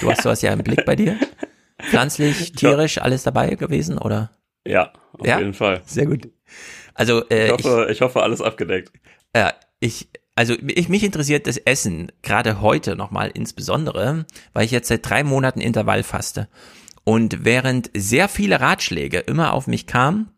Du 0.00 0.10
hast 0.10 0.22
sowas 0.22 0.42
ja 0.42 0.52
im 0.52 0.62
Blick 0.62 0.84
bei 0.84 0.96
dir. 0.96 1.18
Pflanzlich, 1.82 2.52
tierisch, 2.52 2.98
alles 2.98 3.22
dabei 3.22 3.50
gewesen, 3.54 3.98
oder? 3.98 4.30
Ja, 4.66 4.92
auf 5.18 5.26
Ja? 5.26 5.38
jeden 5.38 5.54
Fall. 5.54 5.82
Sehr 5.84 6.06
gut. 6.06 6.28
Also 6.94 7.28
äh, 7.28 7.46
Ich 7.46 7.52
hoffe, 7.52 7.88
ich, 7.90 8.00
hoffe, 8.00 8.22
alles 8.22 8.40
abgedeckt. 8.40 8.92
ja, 9.34 9.52
ich, 9.80 10.08
also 10.36 10.54
ich, 10.66 10.88
mich 10.88 11.02
interessiert 11.02 11.46
das 11.46 11.56
Essen, 11.56 12.12
gerade 12.22 12.60
heute 12.60 12.94
nochmal 12.96 13.30
insbesondere, 13.34 14.26
weil 14.52 14.64
ich 14.64 14.70
jetzt 14.70 14.88
seit 14.88 15.08
drei 15.08 15.24
Monaten 15.24 15.60
Intervall 15.60 16.02
faste. 16.02 16.48
Und 17.04 17.44
während 17.44 17.90
sehr 17.96 18.28
viele 18.28 18.60
Ratschläge 18.60 19.18
immer 19.18 19.54
auf 19.54 19.66
mich 19.66 19.86
kamen, 19.88 20.30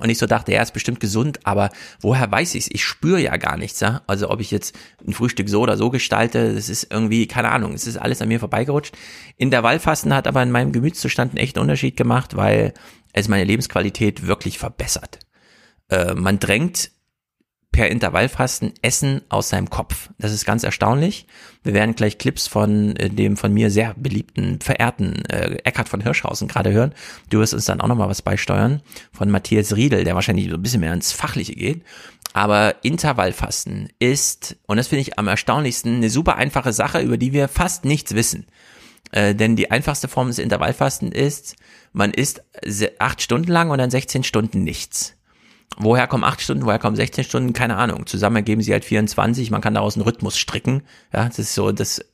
und 0.00 0.08
ich 0.10 0.18
so 0.18 0.26
dachte, 0.26 0.52
ja, 0.52 0.62
ist 0.62 0.72
bestimmt 0.72 1.00
gesund, 1.00 1.40
aber 1.44 1.70
woher 2.00 2.30
weiß 2.30 2.54
ich's? 2.54 2.68
Ich 2.70 2.84
spüre 2.84 3.20
ja 3.20 3.36
gar 3.36 3.56
nichts, 3.56 3.80
ja. 3.80 4.02
Also 4.06 4.30
ob 4.30 4.40
ich 4.40 4.50
jetzt 4.50 4.76
ein 5.06 5.12
Frühstück 5.12 5.48
so 5.48 5.60
oder 5.60 5.76
so 5.76 5.90
gestalte, 5.90 6.54
das 6.54 6.68
ist 6.68 6.88
irgendwie, 6.90 7.26
keine 7.26 7.50
Ahnung, 7.50 7.74
es 7.74 7.86
ist 7.86 7.96
alles 7.96 8.20
an 8.20 8.28
mir 8.28 8.40
vorbeigerutscht. 8.40 8.96
Intervallfasten 9.36 10.14
hat 10.14 10.26
aber 10.26 10.42
in 10.42 10.50
meinem 10.50 10.72
Gemütszustand 10.72 11.32
einen 11.32 11.38
echten 11.38 11.60
Unterschied 11.60 11.96
gemacht, 11.96 12.36
weil 12.36 12.74
es 13.12 13.28
meine 13.28 13.44
Lebensqualität 13.44 14.26
wirklich 14.26 14.58
verbessert. 14.58 15.20
Äh, 15.88 16.14
man 16.14 16.38
drängt 16.38 16.90
per 17.74 17.90
Intervallfasten 17.90 18.72
Essen 18.82 19.22
aus 19.28 19.48
seinem 19.48 19.68
Kopf. 19.68 20.10
Das 20.16 20.30
ist 20.30 20.44
ganz 20.44 20.62
erstaunlich. 20.62 21.26
Wir 21.64 21.74
werden 21.74 21.96
gleich 21.96 22.18
Clips 22.18 22.46
von 22.46 22.94
äh, 22.94 23.10
dem 23.10 23.36
von 23.36 23.52
mir 23.52 23.68
sehr 23.68 23.94
beliebten, 23.94 24.60
verehrten 24.60 25.24
äh, 25.24 25.56
Eckhard 25.64 25.88
von 25.88 26.00
Hirschhausen 26.00 26.46
gerade 26.46 26.70
hören. 26.70 26.94
Du 27.30 27.40
wirst 27.40 27.52
uns 27.52 27.64
dann 27.64 27.80
auch 27.80 27.88
nochmal 27.88 28.08
was 28.08 28.22
beisteuern 28.22 28.80
von 29.10 29.28
Matthias 29.28 29.74
Riedel, 29.74 30.04
der 30.04 30.14
wahrscheinlich 30.14 30.48
so 30.48 30.54
ein 30.54 30.62
bisschen 30.62 30.82
mehr 30.82 30.92
ins 30.92 31.10
Fachliche 31.10 31.56
geht. 31.56 31.82
Aber 32.32 32.76
Intervallfasten 32.84 33.88
ist, 33.98 34.56
und 34.66 34.76
das 34.76 34.86
finde 34.86 35.02
ich 35.02 35.18
am 35.18 35.26
erstaunlichsten, 35.26 35.96
eine 35.96 36.10
super 36.10 36.36
einfache 36.36 36.72
Sache, 36.72 37.00
über 37.00 37.16
die 37.16 37.32
wir 37.32 37.48
fast 37.48 37.84
nichts 37.84 38.14
wissen. 38.14 38.46
Äh, 39.10 39.34
denn 39.34 39.56
die 39.56 39.72
einfachste 39.72 40.06
Form 40.06 40.28
des 40.28 40.38
Intervallfasten 40.38 41.10
ist, 41.10 41.56
man 41.92 42.12
isst 42.12 42.40
acht 43.00 43.20
Stunden 43.20 43.50
lang 43.50 43.70
und 43.70 43.78
dann 43.78 43.90
16 43.90 44.22
Stunden 44.22 44.62
nichts. 44.62 45.16
Woher 45.76 46.06
kommen 46.06 46.22
acht 46.24 46.40
Stunden, 46.40 46.64
woher 46.66 46.78
kommen 46.78 46.94
16 46.96 47.24
Stunden? 47.24 47.52
Keine 47.52 47.76
Ahnung. 47.76 48.06
Zusammen 48.06 48.36
ergeben 48.36 48.62
sie 48.62 48.72
halt 48.72 48.84
24. 48.84 49.50
Man 49.50 49.60
kann 49.60 49.74
daraus 49.74 49.96
einen 49.96 50.04
Rhythmus 50.04 50.38
stricken. 50.38 50.82
Ja, 51.12 51.26
das 51.26 51.38
ist 51.40 51.54
so 51.54 51.72
das 51.72 52.04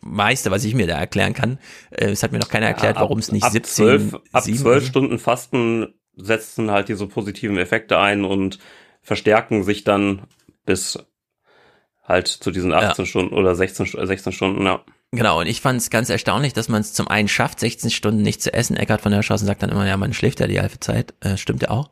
meiste, 0.00 0.50
was 0.50 0.64
ich 0.64 0.74
mir 0.74 0.86
da 0.86 0.98
erklären 0.98 1.34
kann. 1.34 1.58
Äh, 1.90 2.06
Es 2.10 2.22
hat 2.22 2.32
mir 2.32 2.38
noch 2.38 2.48
keiner 2.48 2.66
erklärt, 2.66 2.96
Ja, 2.96 3.02
warum 3.02 3.18
es 3.18 3.30
nicht 3.32 3.42
ab 3.44 3.52
17, 3.52 3.74
12, 4.10 4.14
ab 4.32 4.42
7 4.42 4.58
zwölf 4.58 4.86
Stunden 4.86 5.18
Fasten 5.18 5.94
setzen 6.16 6.70
halt 6.70 6.88
diese 6.88 7.06
positiven 7.06 7.58
Effekte 7.58 7.98
ein 7.98 8.24
und 8.24 8.58
verstärken 9.02 9.64
sich 9.64 9.84
dann 9.84 10.22
bis 10.64 10.98
halt 12.06 12.28
zu 12.28 12.50
diesen 12.50 12.72
18 12.72 13.06
Stunden 13.06 13.34
oder 13.34 13.54
16, 13.54 13.86
Stu- 13.86 14.04
16 14.06 14.32
Stunden, 14.32 14.64
ja. 14.64 14.82
Genau, 15.10 15.40
und 15.40 15.46
ich 15.46 15.60
fand 15.60 15.80
es 15.80 15.90
ganz 15.90 16.10
erstaunlich, 16.10 16.52
dass 16.54 16.68
man 16.68 16.80
es 16.80 16.92
zum 16.92 17.06
einen 17.08 17.28
schafft, 17.28 17.60
16 17.60 17.90
Stunden 17.90 18.22
nicht 18.22 18.42
zu 18.42 18.52
essen. 18.52 18.76
Eckart 18.76 19.00
von 19.00 19.12
Hirschhausen 19.12 19.46
sagt 19.46 19.62
dann 19.62 19.70
immer, 19.70 19.86
ja, 19.86 19.96
man 19.96 20.12
schläft 20.12 20.40
ja 20.40 20.46
die 20.48 20.60
halbe 20.60 20.80
Zeit. 20.80 21.14
Äh, 21.20 21.36
stimmt 21.36 21.62
ja 21.62 21.70
auch. 21.70 21.90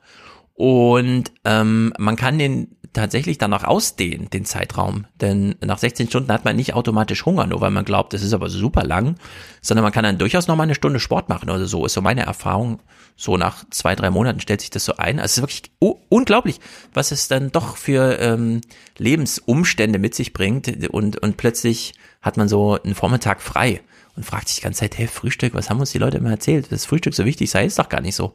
Und 0.54 1.32
ähm, 1.44 1.92
man 1.98 2.16
kann 2.16 2.38
den 2.38 2.76
tatsächlich 2.92 3.38
dann 3.38 3.50
noch 3.50 3.64
ausdehnen, 3.64 4.28
den 4.28 4.44
Zeitraum. 4.44 5.06
Denn 5.20 5.54
nach 5.64 5.78
16 5.78 6.08
Stunden 6.08 6.30
hat 6.30 6.44
man 6.44 6.56
nicht 6.56 6.74
automatisch 6.74 7.24
Hunger, 7.24 7.46
nur 7.46 7.60
weil 7.60 7.70
man 7.70 7.84
glaubt, 7.84 8.12
das 8.12 8.22
ist 8.22 8.34
aber 8.34 8.50
super 8.50 8.84
lang, 8.84 9.16
sondern 9.62 9.82
man 9.82 9.92
kann 9.92 10.04
dann 10.04 10.18
durchaus 10.18 10.46
noch 10.46 10.56
mal 10.56 10.64
eine 10.64 10.74
Stunde 10.74 11.00
Sport 11.00 11.28
machen 11.28 11.48
oder 11.48 11.66
so. 11.66 11.86
Ist 11.86 11.94
so 11.94 12.02
meine 12.02 12.22
Erfahrung. 12.22 12.80
So 13.16 13.36
nach 13.36 13.64
zwei, 13.70 13.94
drei 13.94 14.10
Monaten 14.10 14.40
stellt 14.40 14.60
sich 14.60 14.70
das 14.70 14.84
so 14.84 14.96
ein. 14.96 15.20
Also 15.20 15.24
es 15.24 15.36
ist 15.38 15.42
wirklich 15.42 15.62
unglaublich, 16.08 16.60
was 16.92 17.12
es 17.12 17.28
dann 17.28 17.50
doch 17.50 17.76
für 17.76 18.18
ähm, 18.18 18.60
Lebensumstände 18.98 19.98
mit 19.98 20.14
sich 20.14 20.32
bringt. 20.32 20.68
Und, 20.88 21.18
und 21.18 21.36
plötzlich 21.36 21.94
hat 22.20 22.36
man 22.36 22.48
so 22.48 22.78
einen 22.82 22.94
Vormittag 22.94 23.40
frei 23.40 23.80
und 24.16 24.26
fragt 24.26 24.48
sich 24.48 24.58
die 24.58 24.62
ganze 24.62 24.80
Zeit, 24.80 24.98
hey, 24.98 25.06
Frühstück, 25.06 25.54
was 25.54 25.70
haben 25.70 25.80
uns 25.80 25.92
die 25.92 25.98
Leute 25.98 26.18
immer 26.18 26.30
erzählt? 26.30 26.70
Das 26.70 26.84
Frühstück 26.84 27.14
so 27.14 27.24
wichtig 27.24 27.50
sei, 27.50 27.64
ist 27.64 27.78
doch 27.78 27.88
gar 27.88 28.00
nicht 28.00 28.14
so. 28.14 28.34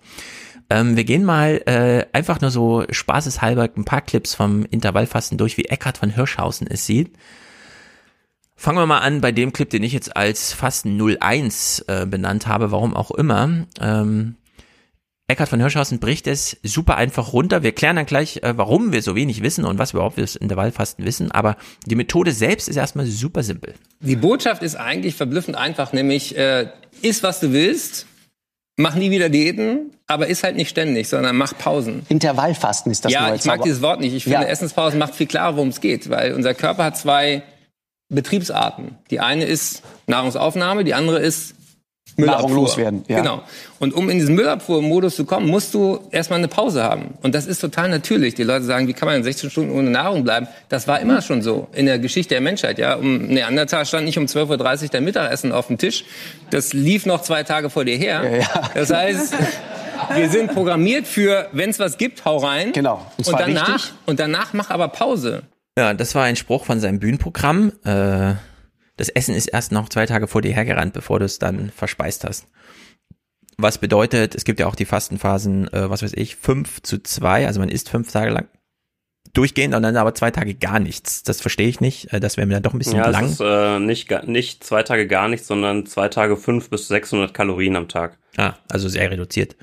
Ähm, 0.69 0.97
wir 0.97 1.03
gehen 1.03 1.23
mal 1.23 1.61
äh, 1.65 2.05
einfach 2.13 2.41
nur 2.41 2.51
so 2.51 2.83
spaßeshalber 2.89 3.69
ein 3.75 3.85
paar 3.85 4.01
Clips 4.01 4.35
vom 4.35 4.65
Intervallfasten 4.65 5.37
durch, 5.37 5.57
wie 5.57 5.65
Eckhard 5.65 5.97
von 5.97 6.09
Hirschhausen 6.09 6.67
es 6.67 6.85
sieht. 6.85 7.13
Fangen 8.55 8.79
wir 8.79 8.87
mal 8.87 8.99
an 8.99 9.21
bei 9.21 9.31
dem 9.31 9.53
Clip, 9.53 9.69
den 9.69 9.83
ich 9.83 9.93
jetzt 9.93 10.17
als 10.17 10.51
Fasten 10.51 10.99
01 10.99 11.85
äh, 11.87 12.05
benannt 12.07 12.47
habe, 12.47 12.71
warum 12.71 12.95
auch 12.95 13.11
immer. 13.11 13.67
Ähm, 13.79 14.35
Eckhard 15.29 15.49
von 15.49 15.59
Hirschhausen 15.59 15.99
bricht 15.99 16.25
es 16.25 16.57
super 16.63 16.95
einfach 16.95 17.33
runter. 17.33 17.61
Wir 17.61 17.73
klären 17.73 17.97
dann 17.97 18.05
gleich, 18.05 18.37
äh, 18.43 18.57
warum 18.57 18.93
wir 18.93 19.01
so 19.01 19.13
wenig 19.13 19.43
wissen 19.43 19.65
und 19.65 19.77
was 19.77 19.93
wir 19.93 19.99
überhaupt 19.99 20.17
das 20.17 20.37
Intervallfasten 20.37 21.05
wissen. 21.05 21.31
Aber 21.31 21.57
die 21.85 21.95
Methode 21.95 22.31
selbst 22.31 22.67
ist 22.67 22.77
erstmal 22.77 23.05
super 23.05 23.43
simpel. 23.43 23.73
Die 23.99 24.15
Botschaft 24.15 24.63
ist 24.63 24.75
eigentlich 24.75 25.15
verblüffend 25.15 25.57
einfach, 25.57 25.91
nämlich 25.91 26.37
äh, 26.37 26.69
iss, 27.01 27.23
was 27.23 27.41
du 27.41 27.51
willst, 27.51 28.07
mach 28.77 28.95
nie 28.95 29.11
wieder 29.11 29.29
Diäten, 29.29 29.91
aber 30.07 30.27
iss 30.27 30.43
halt 30.43 30.55
nicht 30.55 30.69
ständig, 30.69 31.09
sondern 31.09 31.35
mach 31.35 31.57
Pausen. 31.57 32.05
Intervallfasten 32.09 32.91
ist 32.91 33.03
das 33.03 33.11
ja, 33.11 33.35
ich 33.35 33.43
mag 33.45 33.61
dieses 33.63 33.81
Wort 33.81 33.99
nicht. 33.99 34.13
Ich 34.13 34.23
finde, 34.23 34.41
Ja. 34.41 34.47
Essenspausen 34.47 34.97
macht 34.99 35.15
viel 35.15 35.27
klarer, 35.27 35.55
worum 35.57 35.69
es 35.69 35.81
geht, 35.81 36.09
weil 36.09 36.33
unser 36.33 36.53
Körper 36.53 36.85
hat 36.85 36.97
zwei 36.97 37.43
Betriebsarten. 38.09 38.95
Die 39.11 39.19
eine 39.19 39.45
ist 39.45 39.81
Nahrungsaufnahme, 40.05 40.83
die 40.83 40.93
andere 40.93 41.19
ist 41.19 41.55
Müllabfuhr. 42.17 42.41
Nahrung 42.49 42.55
loswerden, 42.55 43.03
ja. 43.07 43.19
Genau. 43.19 43.43
Und 43.79 43.93
um 43.93 44.09
in 44.09 44.17
diesen 44.17 44.35
Müllabfuhrmodus 44.35 45.15
zu 45.15 45.25
kommen, 45.25 45.47
musst 45.47 45.73
du 45.73 45.99
erstmal 46.11 46.39
eine 46.39 46.47
Pause 46.47 46.83
haben. 46.83 47.13
Und 47.21 47.35
das 47.35 47.45
ist 47.45 47.59
total 47.59 47.89
natürlich. 47.89 48.33
Die 48.35 48.43
Leute 48.43 48.65
sagen, 48.65 48.87
wie 48.87 48.93
kann 48.93 49.07
man 49.07 49.23
16 49.23 49.49
Stunden 49.51 49.71
ohne 49.71 49.89
Nahrung 49.91 50.23
bleiben? 50.23 50.47
Das 50.67 50.87
war 50.87 50.99
immer 50.99 51.21
schon 51.21 51.41
so 51.43 51.67
in 51.73 51.85
der 51.85 51.99
Geschichte 51.99 52.33
der 52.33 52.41
Menschheit. 52.41 52.79
Ja, 52.79 52.95
um 52.95 53.27
Neandertal 53.27 53.85
stand 53.85 54.05
nicht 54.05 54.17
um 54.17 54.25
12.30 54.25 54.83
Uhr 54.83 54.89
dein 54.89 55.03
Mittagessen 55.03 55.51
auf 55.51 55.67
dem 55.67 55.77
Tisch. 55.77 56.05
Das 56.49 56.73
lief 56.73 57.05
noch 57.05 57.21
zwei 57.21 57.43
Tage 57.43 57.69
vor 57.69 57.85
dir 57.85 57.97
her. 57.97 58.23
Das 58.73 58.91
heißt, 58.91 59.33
wir 60.15 60.29
sind 60.29 60.53
programmiert 60.53 61.07
für, 61.07 61.47
wenn 61.51 61.69
es 61.69 61.79
was 61.79 61.97
gibt, 61.97 62.25
hau 62.25 62.37
rein. 62.37 62.71
Genau. 62.73 63.05
Und 63.17 63.27
Und, 63.27 63.39
danach, 63.39 63.75
richtig. 63.75 63.93
und 64.05 64.19
danach 64.19 64.53
mach 64.53 64.69
aber 64.69 64.87
Pause. 64.87 65.43
Ja, 65.77 65.93
das 65.93 66.15
war 66.15 66.23
ein 66.23 66.35
Spruch 66.35 66.65
von 66.65 66.79
seinem 66.79 66.99
Bühnenprogramm. 66.99 67.71
Äh, 67.85 68.33
das 68.97 69.09
Essen 69.09 69.33
ist 69.35 69.47
erst 69.47 69.71
noch 69.71 69.89
zwei 69.89 70.05
Tage 70.05 70.27
vor 70.27 70.41
dir 70.41 70.53
hergerannt, 70.53 70.93
bevor 70.93 71.19
du 71.19 71.25
es 71.25 71.39
dann 71.39 71.69
verspeist 71.69 72.23
hast. 72.23 72.47
Was 73.57 73.79
bedeutet, 73.79 74.35
es 74.35 74.43
gibt 74.43 74.59
ja 74.59 74.67
auch 74.67 74.75
die 74.75 74.85
Fastenphasen, 74.85 75.71
äh, 75.73 75.89
was 75.89 76.03
weiß 76.03 76.13
ich, 76.15 76.35
fünf 76.35 76.81
zu 76.83 77.01
zwei, 77.01 77.47
also 77.47 77.59
man 77.59 77.69
isst 77.69 77.89
fünf 77.89 78.11
Tage 78.11 78.31
lang 78.31 78.47
durchgehend 79.33 79.75
und 79.75 79.83
dann 79.83 79.97
aber 79.97 80.15
zwei 80.15 80.31
Tage 80.31 80.55
gar 80.55 80.79
nichts. 80.79 81.21
Das 81.23 81.41
verstehe 81.41 81.67
ich 81.67 81.79
nicht. 81.79 82.11
Äh, 82.13 82.19
das 82.19 82.37
wäre 82.37 82.47
mir 82.47 82.55
dann 82.55 82.63
doch 82.63 82.73
ein 82.73 82.79
bisschen 82.79 82.97
ja, 82.97 83.07
lang. 83.09 83.25
ist 83.25 83.39
äh, 83.39 83.79
nicht, 83.79 84.09
nicht 84.27 84.63
zwei 84.63 84.83
Tage 84.83 85.07
gar 85.07 85.27
nichts, 85.27 85.47
sondern 85.47 85.85
zwei 85.85 86.07
Tage 86.07 86.37
fünf 86.37 86.69
bis 86.69 86.87
600 86.87 87.33
Kalorien 87.33 87.75
am 87.75 87.87
Tag. 87.87 88.17
Ah, 88.37 88.53
also 88.69 88.89
sehr 88.89 89.09
reduziert. 89.11 89.55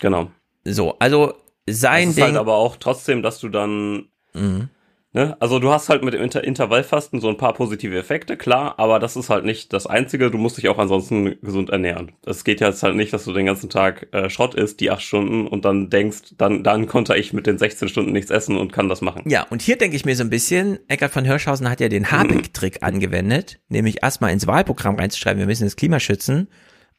Genau. 0.00 0.30
So, 0.64 0.98
also 0.98 1.34
sein 1.68 2.02
das 2.04 2.10
ist 2.10 2.16
Ding. 2.16 2.24
halt 2.24 2.36
aber 2.36 2.54
auch 2.54 2.76
trotzdem, 2.76 3.22
dass 3.22 3.40
du 3.40 3.48
dann 3.48 4.06
Mhm. 4.32 4.68
Ne? 5.12 5.36
Also 5.40 5.58
du 5.58 5.72
hast 5.72 5.88
halt 5.88 6.04
mit 6.04 6.14
dem 6.14 6.22
Inter 6.22 6.44
Intervallfasten 6.44 7.20
so 7.20 7.28
ein 7.28 7.36
paar 7.36 7.52
positive 7.52 7.98
Effekte, 7.98 8.36
klar, 8.36 8.74
aber 8.78 9.00
das 9.00 9.16
ist 9.16 9.28
halt 9.28 9.44
nicht 9.44 9.72
das 9.72 9.86
Einzige. 9.86 10.30
Du 10.30 10.38
musst 10.38 10.56
dich 10.56 10.68
auch 10.68 10.78
ansonsten 10.78 11.36
gesund 11.42 11.70
ernähren. 11.70 12.12
Es 12.24 12.44
geht 12.44 12.60
jetzt 12.60 12.84
halt 12.84 12.94
nicht, 12.94 13.12
dass 13.12 13.24
du 13.24 13.32
den 13.32 13.46
ganzen 13.46 13.70
Tag 13.70 14.06
äh, 14.12 14.30
Schrott 14.30 14.54
isst, 14.54 14.78
die 14.78 14.90
acht 14.90 15.02
Stunden, 15.02 15.48
und 15.48 15.64
dann 15.64 15.90
denkst, 15.90 16.34
dann, 16.38 16.62
dann 16.62 16.86
konnte 16.86 17.16
ich 17.16 17.32
mit 17.32 17.48
den 17.48 17.58
16 17.58 17.88
Stunden 17.88 18.12
nichts 18.12 18.30
essen 18.30 18.56
und 18.56 18.72
kann 18.72 18.88
das 18.88 19.00
machen. 19.00 19.22
Ja, 19.28 19.46
und 19.50 19.62
hier 19.62 19.76
denke 19.76 19.96
ich 19.96 20.04
mir 20.04 20.14
so 20.14 20.22
ein 20.22 20.30
bisschen, 20.30 20.78
Eckart 20.86 21.10
von 21.10 21.24
Hirschhausen 21.24 21.68
hat 21.68 21.80
ja 21.80 21.88
den 21.88 22.12
Habeck-Trick 22.12 22.82
angewendet, 22.82 23.58
nämlich 23.68 24.04
erstmal 24.04 24.32
ins 24.32 24.46
Wahlprogramm 24.46 24.94
reinzuschreiben, 24.94 25.40
wir 25.40 25.46
müssen 25.46 25.64
das 25.64 25.74
Klima 25.74 25.98
schützen, 25.98 26.48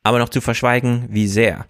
aber 0.03 0.19
noch 0.19 0.29
zu 0.29 0.41
verschweigen, 0.41 1.05
wie 1.09 1.27
sehr. 1.27 1.65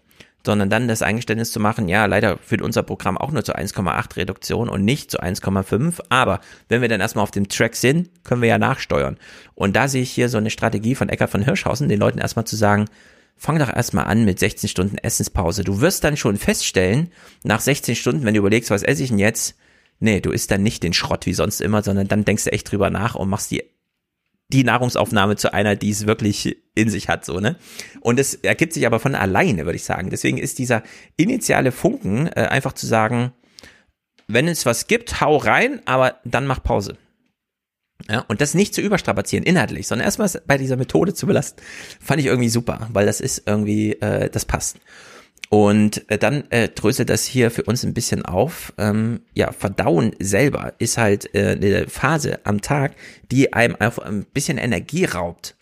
Sondern 0.45 0.69
dann 0.69 0.87
das 0.87 1.01
Eingeständnis 1.01 1.51
zu 1.51 1.59
machen, 1.59 1.87
ja, 1.87 2.05
leider 2.05 2.37
führt 2.37 2.61
unser 2.61 2.83
Programm 2.83 3.17
auch 3.17 3.31
nur 3.31 3.43
zu 3.43 3.55
1,8 3.55 4.17
Reduktion 4.17 4.69
und 4.69 4.83
nicht 4.83 5.11
zu 5.11 5.19
1,5, 5.19 6.01
aber 6.09 6.41
wenn 6.69 6.81
wir 6.81 6.89
dann 6.89 7.01
erstmal 7.01 7.23
auf 7.23 7.31
dem 7.31 7.47
Track 7.47 7.75
sind, 7.75 8.09
können 8.23 8.41
wir 8.41 8.49
ja 8.49 8.57
nachsteuern. 8.57 9.17
Und 9.55 9.75
da 9.75 9.87
sehe 9.87 10.01
ich 10.01 10.11
hier 10.11 10.29
so 10.29 10.37
eine 10.37 10.49
Strategie 10.49 10.95
von 10.95 11.09
Eckart 11.09 11.29
von 11.29 11.43
Hirschhausen, 11.43 11.89
den 11.89 11.99
Leuten 11.99 12.19
erstmal 12.19 12.45
zu 12.45 12.55
sagen, 12.55 12.85
fang 13.37 13.59
doch 13.59 13.73
erstmal 13.73 14.05
an 14.05 14.25
mit 14.25 14.39
16 14.39 14.69
Stunden 14.69 14.97
Essenspause. 14.97 15.63
Du 15.63 15.81
wirst 15.81 16.03
dann 16.03 16.17
schon 16.17 16.37
feststellen, 16.37 17.11
nach 17.43 17.59
16 17.59 17.95
Stunden, 17.95 18.25
wenn 18.25 18.33
du 18.33 18.39
überlegst, 18.39 18.69
was 18.69 18.83
esse 18.83 19.03
ich 19.03 19.09
denn 19.09 19.19
jetzt, 19.19 19.55
nee, 19.99 20.19
du 20.19 20.31
isst 20.31 20.51
dann 20.51 20.63
nicht 20.63 20.83
den 20.83 20.93
Schrott 20.93 21.25
wie 21.25 21.33
sonst 21.33 21.61
immer, 21.61 21.83
sondern 21.83 22.07
dann 22.07 22.25
denkst 22.25 22.45
du 22.45 22.51
echt 22.51 22.71
drüber 22.71 22.89
nach 22.89 23.15
und 23.15 23.29
machst 23.29 23.51
die 23.51 23.63
die 24.51 24.63
Nahrungsaufnahme 24.63 25.35
zu 25.35 25.53
einer, 25.53 25.75
die 25.75 25.89
es 25.89 26.07
wirklich 26.07 26.57
in 26.75 26.89
sich 26.89 27.09
hat, 27.09 27.25
so, 27.25 27.39
ne? 27.39 27.55
Und 28.01 28.19
es 28.19 28.35
ergibt 28.35 28.73
sich 28.73 28.85
aber 28.85 28.99
von 28.99 29.15
alleine, 29.15 29.65
würde 29.65 29.75
ich 29.75 29.83
sagen. 29.83 30.09
Deswegen 30.09 30.37
ist 30.37 30.59
dieser 30.59 30.83
initiale 31.17 31.71
Funken 31.71 32.27
äh, 32.27 32.47
einfach 32.49 32.73
zu 32.73 32.85
sagen, 32.85 33.33
wenn 34.27 34.47
es 34.47 34.65
was 34.65 34.87
gibt, 34.87 35.21
hau 35.21 35.37
rein, 35.37 35.81
aber 35.85 36.19
dann 36.23 36.47
mach 36.47 36.63
Pause. 36.63 36.97
Ja, 38.09 38.25
und 38.27 38.41
das 38.41 38.53
nicht 38.53 38.73
zu 38.73 38.81
überstrapazieren 38.81 39.45
inhaltlich, 39.45 39.87
sondern 39.87 40.05
erstmal 40.05 40.29
bei 40.47 40.57
dieser 40.57 40.75
Methode 40.75 41.13
zu 41.13 41.27
belasten, 41.27 41.61
fand 41.99 42.19
ich 42.19 42.27
irgendwie 42.27 42.49
super, 42.49 42.87
weil 42.91 43.05
das 43.05 43.21
ist 43.21 43.43
irgendwie, 43.45 43.93
äh, 43.93 44.29
das 44.29 44.45
passt. 44.45 44.77
Und 45.53 46.09
äh, 46.09 46.17
dann 46.17 46.49
äh, 46.49 46.69
dröselt 46.69 47.09
das 47.09 47.25
hier 47.25 47.51
für 47.51 47.63
uns 47.63 47.83
ein 47.83 47.93
bisschen 47.93 48.23
auf. 48.23 48.71
Ähm, 48.77 49.19
ja, 49.33 49.51
Verdauen 49.51 50.15
selber 50.17 50.71
ist 50.79 50.97
halt 50.97 51.35
äh, 51.35 51.57
eine 51.61 51.89
Phase 51.89 52.39
am 52.45 52.61
Tag, 52.61 52.93
die 53.31 53.51
einem 53.51 53.75
einfach 53.77 54.05
ein 54.05 54.23
bisschen 54.23 54.57
Energie 54.57 55.03
raubt. 55.03 55.57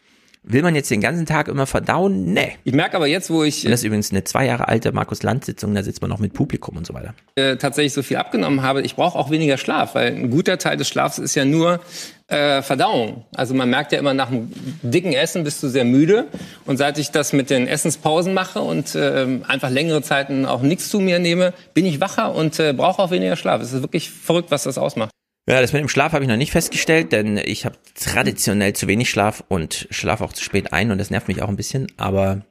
Will 0.52 0.64
man 0.64 0.74
jetzt 0.74 0.90
den 0.90 1.00
ganzen 1.00 1.28
Tag 1.28 1.48
immer 1.48 1.68
verdauen? 1.68 2.34
Nee. 2.34 2.54
Ich 2.64 2.74
merke 2.74 2.98
aber 2.98 3.06
jetzt, 3.06 3.30
wo 3.30 3.44
ich. 3.44 3.66
Und 3.66 3.72
das 3.72 3.82
ist 3.82 3.84
übrigens 3.84 4.10
eine 4.10 4.24
zwei 4.24 4.48
Jahre 4.48 4.68
alte 4.68 4.92
Markus 4.92 5.22
Land-Sitzung, 5.22 5.76
da 5.76 5.84
sitzt 5.84 6.02
man 6.02 6.10
noch 6.10 6.18
mit 6.18 6.34
Publikum 6.34 6.76
und 6.76 6.88
so 6.88 6.96
weiter. 6.96 7.14
Äh, 7.36 7.58
tatsächlich 7.58 7.94
so 7.94 8.02
viel 8.02 8.18
abgenommen 8.18 8.64
habe, 8.64 8.82
ich 8.82 8.96
brauche 8.96 9.16
auch 9.18 9.30
weniger 9.30 9.58
Schlaf, 9.58 9.94
weil 9.94 10.08
ein 10.08 10.32
guter 10.32 10.58
Teil 10.58 10.76
des 10.76 10.88
Schlafs 10.88 11.20
ist 11.20 11.36
ja 11.36 11.46
nur 11.46 11.82
äh, 12.30 12.64
Verdauung. 12.64 13.26
Also 13.36 13.54
man 13.54 13.70
merkt 13.70 13.92
ja 13.92 14.00
immer 14.00 14.16
nach 14.16 14.30
einem 14.30 14.52
dicken 14.82 15.14
Essen 15.14 15.44
bist 15.44 15.62
du 15.62 15.68
sehr 15.68 15.86
müde. 15.86 16.26
Und 16.66 16.78
seit 16.78 16.98
ich 16.98 17.12
das 17.12 17.32
mit 17.32 17.52
den 17.52 17.68
Essenspausen 17.68 18.34
mache 18.34 18.62
und 18.62 18.96
äh, 18.96 19.28
einfach 19.48 19.70
längere 19.70 20.02
Zeiten 20.02 20.48
auch 20.48 20.64
nichts 20.64 20.90
zu 20.90 21.00
mir 21.00 21.20
nehme, 21.20 21.54
bin 21.76 21.86
ich 21.86 22.02
wacher 22.02 22.34
und 22.34 22.60
äh, 22.60 22.74
brauche 22.74 23.04
auch 23.04 23.12
weniger 23.12 23.36
Schlaf. 23.36 23.62
Es 23.62 23.72
ist 23.72 23.84
wirklich 23.84 24.10
verrückt, 24.10 24.50
was 24.50 24.64
das 24.64 24.80
ausmacht. 24.80 25.12
Ja, 25.50 25.62
das 25.62 25.74
mit 25.74 25.82
dem 25.82 25.90
Schlaf 25.90 26.14
habe 26.14 26.24
ich 26.24 26.30
noch 26.30 26.38
nicht 26.38 26.52
festgestellt, 26.52 27.12
denn 27.12 27.38
ich 27.44 27.66
habe 27.66 27.76
traditionell 27.96 28.74
zu 28.74 28.88
wenig 28.88 29.10
Schlaf 29.10 29.44
und 29.48 29.88
schlafe 29.90 30.24
auch 30.24 30.32
zu 30.32 30.44
spät 30.44 30.74
ein 30.74 30.92
und 30.92 31.00
das 31.00 31.10
nervt 31.10 31.28
mich 31.28 31.42
auch 31.42 31.50
ein 31.50 31.56
bisschen. 31.56 31.88
Aber 31.98 32.46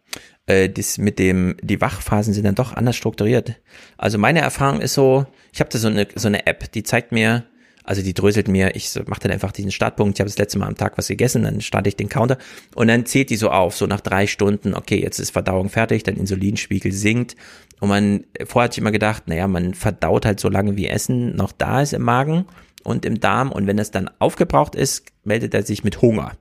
äh, 0.46 0.68
das 0.68 0.98
mit 0.98 1.20
dem, 1.20 1.56
die 1.62 1.80
Wachphasen 1.80 2.34
sind 2.34 2.42
dann 2.42 2.56
doch 2.56 2.72
anders 2.72 2.96
strukturiert. 2.96 3.54
Also 3.98 4.18
meine 4.18 4.40
Erfahrung 4.40 4.80
ist 4.80 4.94
so, 4.94 5.26
ich 5.52 5.60
habe 5.60 5.70
da 5.70 5.78
so 5.78 5.86
eine, 5.86 6.08
so 6.16 6.26
eine 6.26 6.48
App, 6.48 6.72
die 6.72 6.82
zeigt 6.82 7.12
mir, 7.12 7.44
also 7.84 8.02
die 8.02 8.14
dröselt 8.14 8.48
mir, 8.48 8.74
ich 8.74 8.92
mache 9.06 9.20
dann 9.20 9.30
einfach 9.30 9.52
diesen 9.52 9.70
Startpunkt, 9.70 10.18
ich 10.18 10.20
habe 10.20 10.28
das 10.28 10.38
letzte 10.38 10.58
Mal 10.58 10.66
am 10.66 10.76
Tag 10.76 10.98
was 10.98 11.06
gegessen, 11.06 11.44
dann 11.44 11.60
starte 11.60 11.88
ich 11.88 11.94
den 11.94 12.08
Counter 12.08 12.36
und 12.74 12.88
dann 12.88 13.06
zählt 13.06 13.30
die 13.30 13.36
so 13.36 13.50
auf, 13.50 13.76
so 13.76 13.86
nach 13.86 14.00
drei 14.00 14.26
Stunden, 14.26 14.74
okay, 14.74 15.00
jetzt 15.00 15.20
ist 15.20 15.30
Verdauung 15.30 15.68
fertig, 15.68 16.02
dein 16.02 16.16
Insulinspiegel 16.16 16.90
sinkt 16.90 17.36
und 17.78 17.90
man, 17.90 18.24
vorher 18.44 18.64
hatte 18.64 18.74
ich 18.74 18.78
immer 18.78 18.90
gedacht, 18.90 19.28
naja, 19.28 19.46
man 19.46 19.74
verdaut 19.74 20.26
halt 20.26 20.40
so 20.40 20.48
lange 20.48 20.76
wie 20.76 20.88
Essen 20.88 21.36
noch 21.36 21.52
da 21.52 21.80
ist 21.80 21.92
im 21.92 22.02
Magen 22.02 22.44
und 22.84 23.05
im 23.05 23.20
Darm 23.20 23.52
und 23.52 23.66
wenn 23.66 23.76
das 23.76 23.90
dann 23.90 24.10
aufgebraucht 24.18 24.74
ist, 24.74 25.06
meldet 25.24 25.55
er 25.55 25.62
sich 25.62 25.84
mit 25.84 26.02
Hunger. 26.02 26.32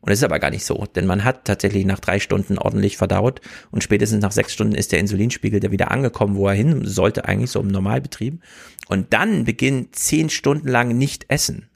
Und 0.00 0.10
das 0.10 0.20
ist 0.20 0.24
aber 0.24 0.38
gar 0.38 0.50
nicht 0.50 0.64
so, 0.64 0.84
denn 0.94 1.06
man 1.06 1.24
hat 1.24 1.46
tatsächlich 1.46 1.84
nach 1.84 1.98
drei 1.98 2.20
Stunden 2.20 2.58
ordentlich 2.58 2.96
verdaut 2.96 3.40
und 3.72 3.82
spätestens 3.82 4.22
nach 4.22 4.30
sechs 4.30 4.52
Stunden 4.52 4.74
ist 4.74 4.92
der 4.92 5.00
Insulinspiegel 5.00 5.58
der 5.58 5.72
wieder 5.72 5.90
angekommen, 5.90 6.36
wo 6.36 6.46
er 6.46 6.54
hin 6.54 6.84
sollte, 6.84 7.24
eigentlich 7.24 7.50
so 7.50 7.60
im 7.60 7.68
Normalbetrieb. 7.68 8.40
Und 8.88 9.12
dann 9.12 9.44
beginnt 9.44 9.96
zehn 9.96 10.30
Stunden 10.30 10.68
lang 10.68 10.96
nicht 10.96 11.26
essen. 11.28 11.68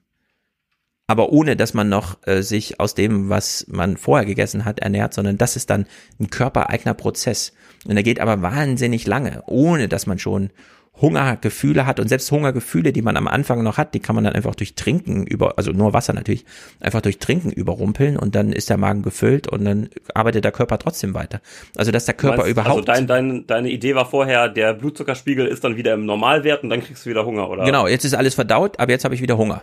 Aber 1.09 1.33
ohne, 1.33 1.57
dass 1.57 1.75
man 1.75 1.89
noch 1.89 2.25
äh, 2.29 2.43
sich 2.43 2.79
aus 2.79 2.95
dem, 2.95 3.31
was 3.31 3.67
man 3.69 3.97
vorher 3.97 4.25
gegessen 4.25 4.65
hat, 4.65 4.79
ernährt, 4.79 5.13
sondern 5.13 5.39
das 5.39 5.57
ist 5.57 5.69
dann 5.69 5.87
ein 6.21 6.31
körpereigener 6.31 6.95
Prozess. 6.95 7.53
Und 7.85 7.97
der 7.97 8.05
geht 8.05 8.21
aber 8.21 8.43
wahnsinnig 8.43 9.09
lange, 9.09 9.43
ohne 9.47 9.89
dass 9.89 10.07
man 10.07 10.21
schon 10.21 10.51
Hungergefühle 11.01 11.87
hat 11.87 12.01
und 12.01 12.09
selbst 12.09 12.31
Hungergefühle, 12.31 12.93
die 12.93 13.03
man 13.03 13.17
am 13.17 13.29
Anfang 13.29 13.63
noch 13.63 13.79
hat, 13.79 13.95
die 13.95 14.01
kann 14.01 14.15
man 14.15 14.25
dann 14.25 14.35
einfach 14.35 14.55
durch 14.55 14.75
Trinken 14.75 15.27
über, 15.27 15.57
also 15.57 15.73
nur 15.73 15.93
Wasser 15.93 16.13
natürlich, 16.13 16.45
einfach 16.81 17.01
durch 17.01 17.19
Trinken 17.19 17.51
überrumpeln 17.51 18.17
und 18.17 18.35
dann 18.35 18.53
ist 18.53 18.71
der 18.71 18.77
Magen 18.77 19.03
gefüllt 19.03 19.49
und 19.49 19.65
dann 19.65 19.89
arbeitet 20.15 20.45
der 20.45 20.53
Körper 20.53 20.79
trotzdem 20.79 21.15
weiter. 21.15 21.41
Also 21.77 21.91
dass 21.93 22.05
der 22.05 22.15
Körper 22.15 22.39
meinst, 22.39 22.51
überhaupt. 22.51 22.89
Also 22.89 23.07
dein, 23.07 23.07
dein, 23.07 23.47
deine 23.47 23.71
Idee 23.71 23.95
war 23.95 24.07
vorher, 24.07 24.49
der 24.49 24.75
Blutzuckerspiegel 24.75 25.47
ist 25.47 25.65
dann 25.65 25.77
wieder 25.77 25.95
im 25.95 26.05
Normalwert 26.05 26.63
und 26.63 26.71
dann 26.71 26.83
kriegst 26.83 27.07
du 27.07 27.11
wieder 27.11 27.25
Hunger, 27.25 27.49
oder? 27.49 27.65
Genau, 27.65 27.87
jetzt 27.87 28.05
ist 28.05 28.15
alles 28.15 28.35
verdaut, 28.35 28.79
aber 28.79 28.93
jetzt 28.93 29.05
habe 29.05 29.15
ich 29.15 29.23
wieder 29.23 29.39
Hunger. 29.39 29.63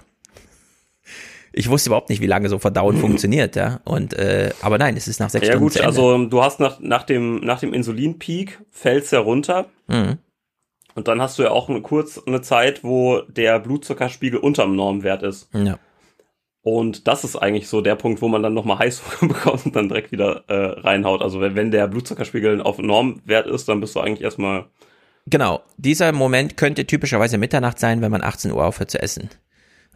Ich 1.53 1.69
wusste 1.69 1.89
überhaupt 1.89 2.09
nicht, 2.09 2.21
wie 2.21 2.27
lange 2.27 2.49
so 2.49 2.59
Verdauen 2.59 2.97
funktioniert, 3.01 3.55
ja. 3.55 3.79
Und 3.83 4.13
äh, 4.13 4.51
aber 4.61 4.77
nein, 4.77 4.95
es 4.95 5.07
ist 5.07 5.19
nach 5.19 5.29
sechs 5.29 5.47
ja, 5.47 5.53
Stunden. 5.53 5.65
gut, 5.65 5.73
zu 5.73 5.79
Ende. 5.79 5.87
also 5.87 6.25
du 6.25 6.43
hast 6.43 6.59
nach, 6.59 6.79
nach 6.79 7.03
dem, 7.03 7.39
nach 7.39 7.59
dem 7.59 7.73
Insulinpeak 7.73 8.59
fällt's 8.71 9.11
ja 9.11 9.19
runter. 9.19 9.65
Mhm. 9.87 10.17
Und 10.97 11.07
dann 11.07 11.21
hast 11.21 11.37
du 11.37 11.43
ja 11.43 11.51
auch 11.51 11.69
eine, 11.69 11.83
kurz 11.83 12.19
eine 12.25 12.41
Zeit, 12.41 12.83
wo 12.83 13.21
der 13.27 13.59
Blutzuckerspiegel 13.59 14.39
unterm 14.39 14.75
Normwert 14.75 15.21
ist. 15.21 15.47
Ja. 15.53 15.77
Und 16.63 17.07
das 17.07 17.23
ist 17.23 17.35
eigentlich 17.35 17.69
so 17.69 17.81
der 17.81 17.95
Punkt, 17.95 18.23
wo 18.23 18.27
man 18.27 18.41
dann 18.41 18.55
nochmal 18.55 18.79
Heißhunger 18.79 19.31
bekommt 19.35 19.67
und 19.67 19.75
dann 19.75 19.89
direkt 19.89 20.11
wieder 20.11 20.45
äh, 20.47 20.79
reinhaut. 20.79 21.21
Also 21.21 21.39
wenn, 21.39 21.55
wenn 21.55 21.69
der 21.69 21.87
Blutzuckerspiegel 21.87 22.63
auf 22.63 22.79
Normwert 22.79 23.45
ist, 23.45 23.69
dann 23.69 23.79
bist 23.79 23.95
du 23.95 23.99
eigentlich 23.99 24.23
erstmal. 24.23 24.65
Genau, 25.27 25.61
dieser 25.77 26.11
Moment 26.13 26.57
könnte 26.57 26.87
typischerweise 26.87 27.37
Mitternacht 27.37 27.77
sein, 27.77 28.01
wenn 28.01 28.11
man 28.11 28.23
18 28.23 28.51
Uhr 28.51 28.65
aufhört 28.65 28.89
zu 28.89 28.99
essen. 28.99 29.29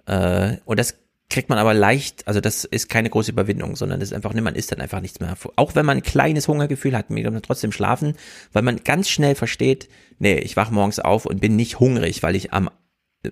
Äh, 0.06 0.57
und 0.65 0.80
das 0.80 0.99
kriegt 1.32 1.49
man 1.49 1.58
aber 1.58 1.74
leicht, 1.74 2.28
also 2.28 2.41
das 2.41 2.66
ist 2.66 2.90
keine 2.90 3.10
große 3.10 3.32
Überwindung, 3.32 3.76
sondern 3.76 3.99
das 3.99 4.10
ist 4.10 4.14
einfach, 4.14 4.34
ne, 4.34 4.41
man 4.41 4.53
isst 4.53 4.72
dann 4.72 4.82
einfach 4.82 5.02
nichts 5.02 5.20
mehr. 5.20 5.36
Auch 5.56 5.76
wenn 5.76 5.86
man 5.86 5.98
ein 5.98 6.03
kleines 6.03 6.48
Hungergefühl 6.48 6.95
hat, 6.95 7.10
man 7.10 7.24
kann 7.24 7.41
trotzdem 7.41 7.72
schlafen, 7.72 8.16
weil 8.53 8.62
man 8.62 8.84
ganz 8.84 9.10
schnell 9.10 9.34
versteht, 9.34 9.90
nee, 10.20 10.38
ich 10.38 10.58
wach 10.58 10.70
morgens 10.70 10.99
auf 10.99 11.26
und 11.26 11.40
bin 11.40 11.56
nicht 11.56 11.80
hungrig, 11.80 12.22
weil 12.22 12.36
ich 12.36 12.53
am 12.53 12.70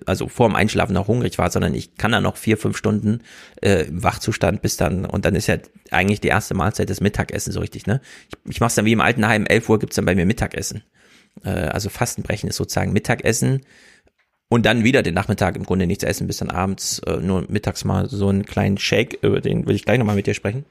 also 0.06 0.28
vor 0.28 0.48
dem 0.48 0.54
Einschlafen 0.54 0.92
noch 0.92 1.08
hungrig 1.08 1.36
war, 1.38 1.50
sondern 1.50 1.74
ich 1.74 1.96
kann 1.96 2.12
da 2.12 2.20
noch 2.20 2.36
vier, 2.36 2.56
fünf 2.56 2.76
Stunden 2.76 3.22
äh, 3.60 3.86
im 3.86 4.04
Wachzustand 4.04 4.62
bis 4.62 4.76
dann, 4.76 5.04
und 5.04 5.24
dann 5.24 5.34
ist 5.34 5.48
ja 5.48 5.56
eigentlich 5.90 6.20
die 6.20 6.28
erste 6.28 6.54
Mahlzeit 6.54 6.88
das 6.90 7.00
Mittagessen 7.00 7.52
so 7.52 7.58
richtig, 7.58 7.88
ne? 7.88 8.00
Ich, 8.28 8.52
ich 8.52 8.60
mache 8.60 8.68
es 8.68 8.76
dann 8.76 8.84
wie 8.84 8.92
im 8.92 9.00
Altenheim, 9.00 9.46
11 9.46 9.68
Uhr 9.68 9.78
gibt's 9.80 9.96
dann 9.96 10.04
bei 10.04 10.14
mir 10.14 10.26
Mittagessen. 10.26 10.84
Äh, 11.44 11.48
also 11.48 11.88
Fastenbrechen 11.88 12.48
ist 12.48 12.56
sozusagen 12.56 12.92
Mittagessen 12.92 13.62
und 14.52 14.66
dann 14.66 14.82
wieder 14.82 15.02
den 15.02 15.14
Nachmittag 15.14 15.54
im 15.54 15.64
Grunde 15.64 15.86
nichts 15.86 16.02
essen, 16.02 16.26
bis 16.26 16.38
dann 16.38 16.50
abends 16.50 16.98
äh, 17.06 17.18
nur 17.18 17.46
mittags 17.48 17.84
mal 17.84 18.10
so 18.10 18.28
einen 18.28 18.44
kleinen 18.44 18.78
Shake, 18.78 19.18
über 19.22 19.40
den 19.40 19.66
will 19.66 19.76
ich 19.76 19.84
gleich 19.84 19.98
nochmal 19.98 20.16
mit 20.16 20.26
dir 20.26 20.34
sprechen. 20.34 20.64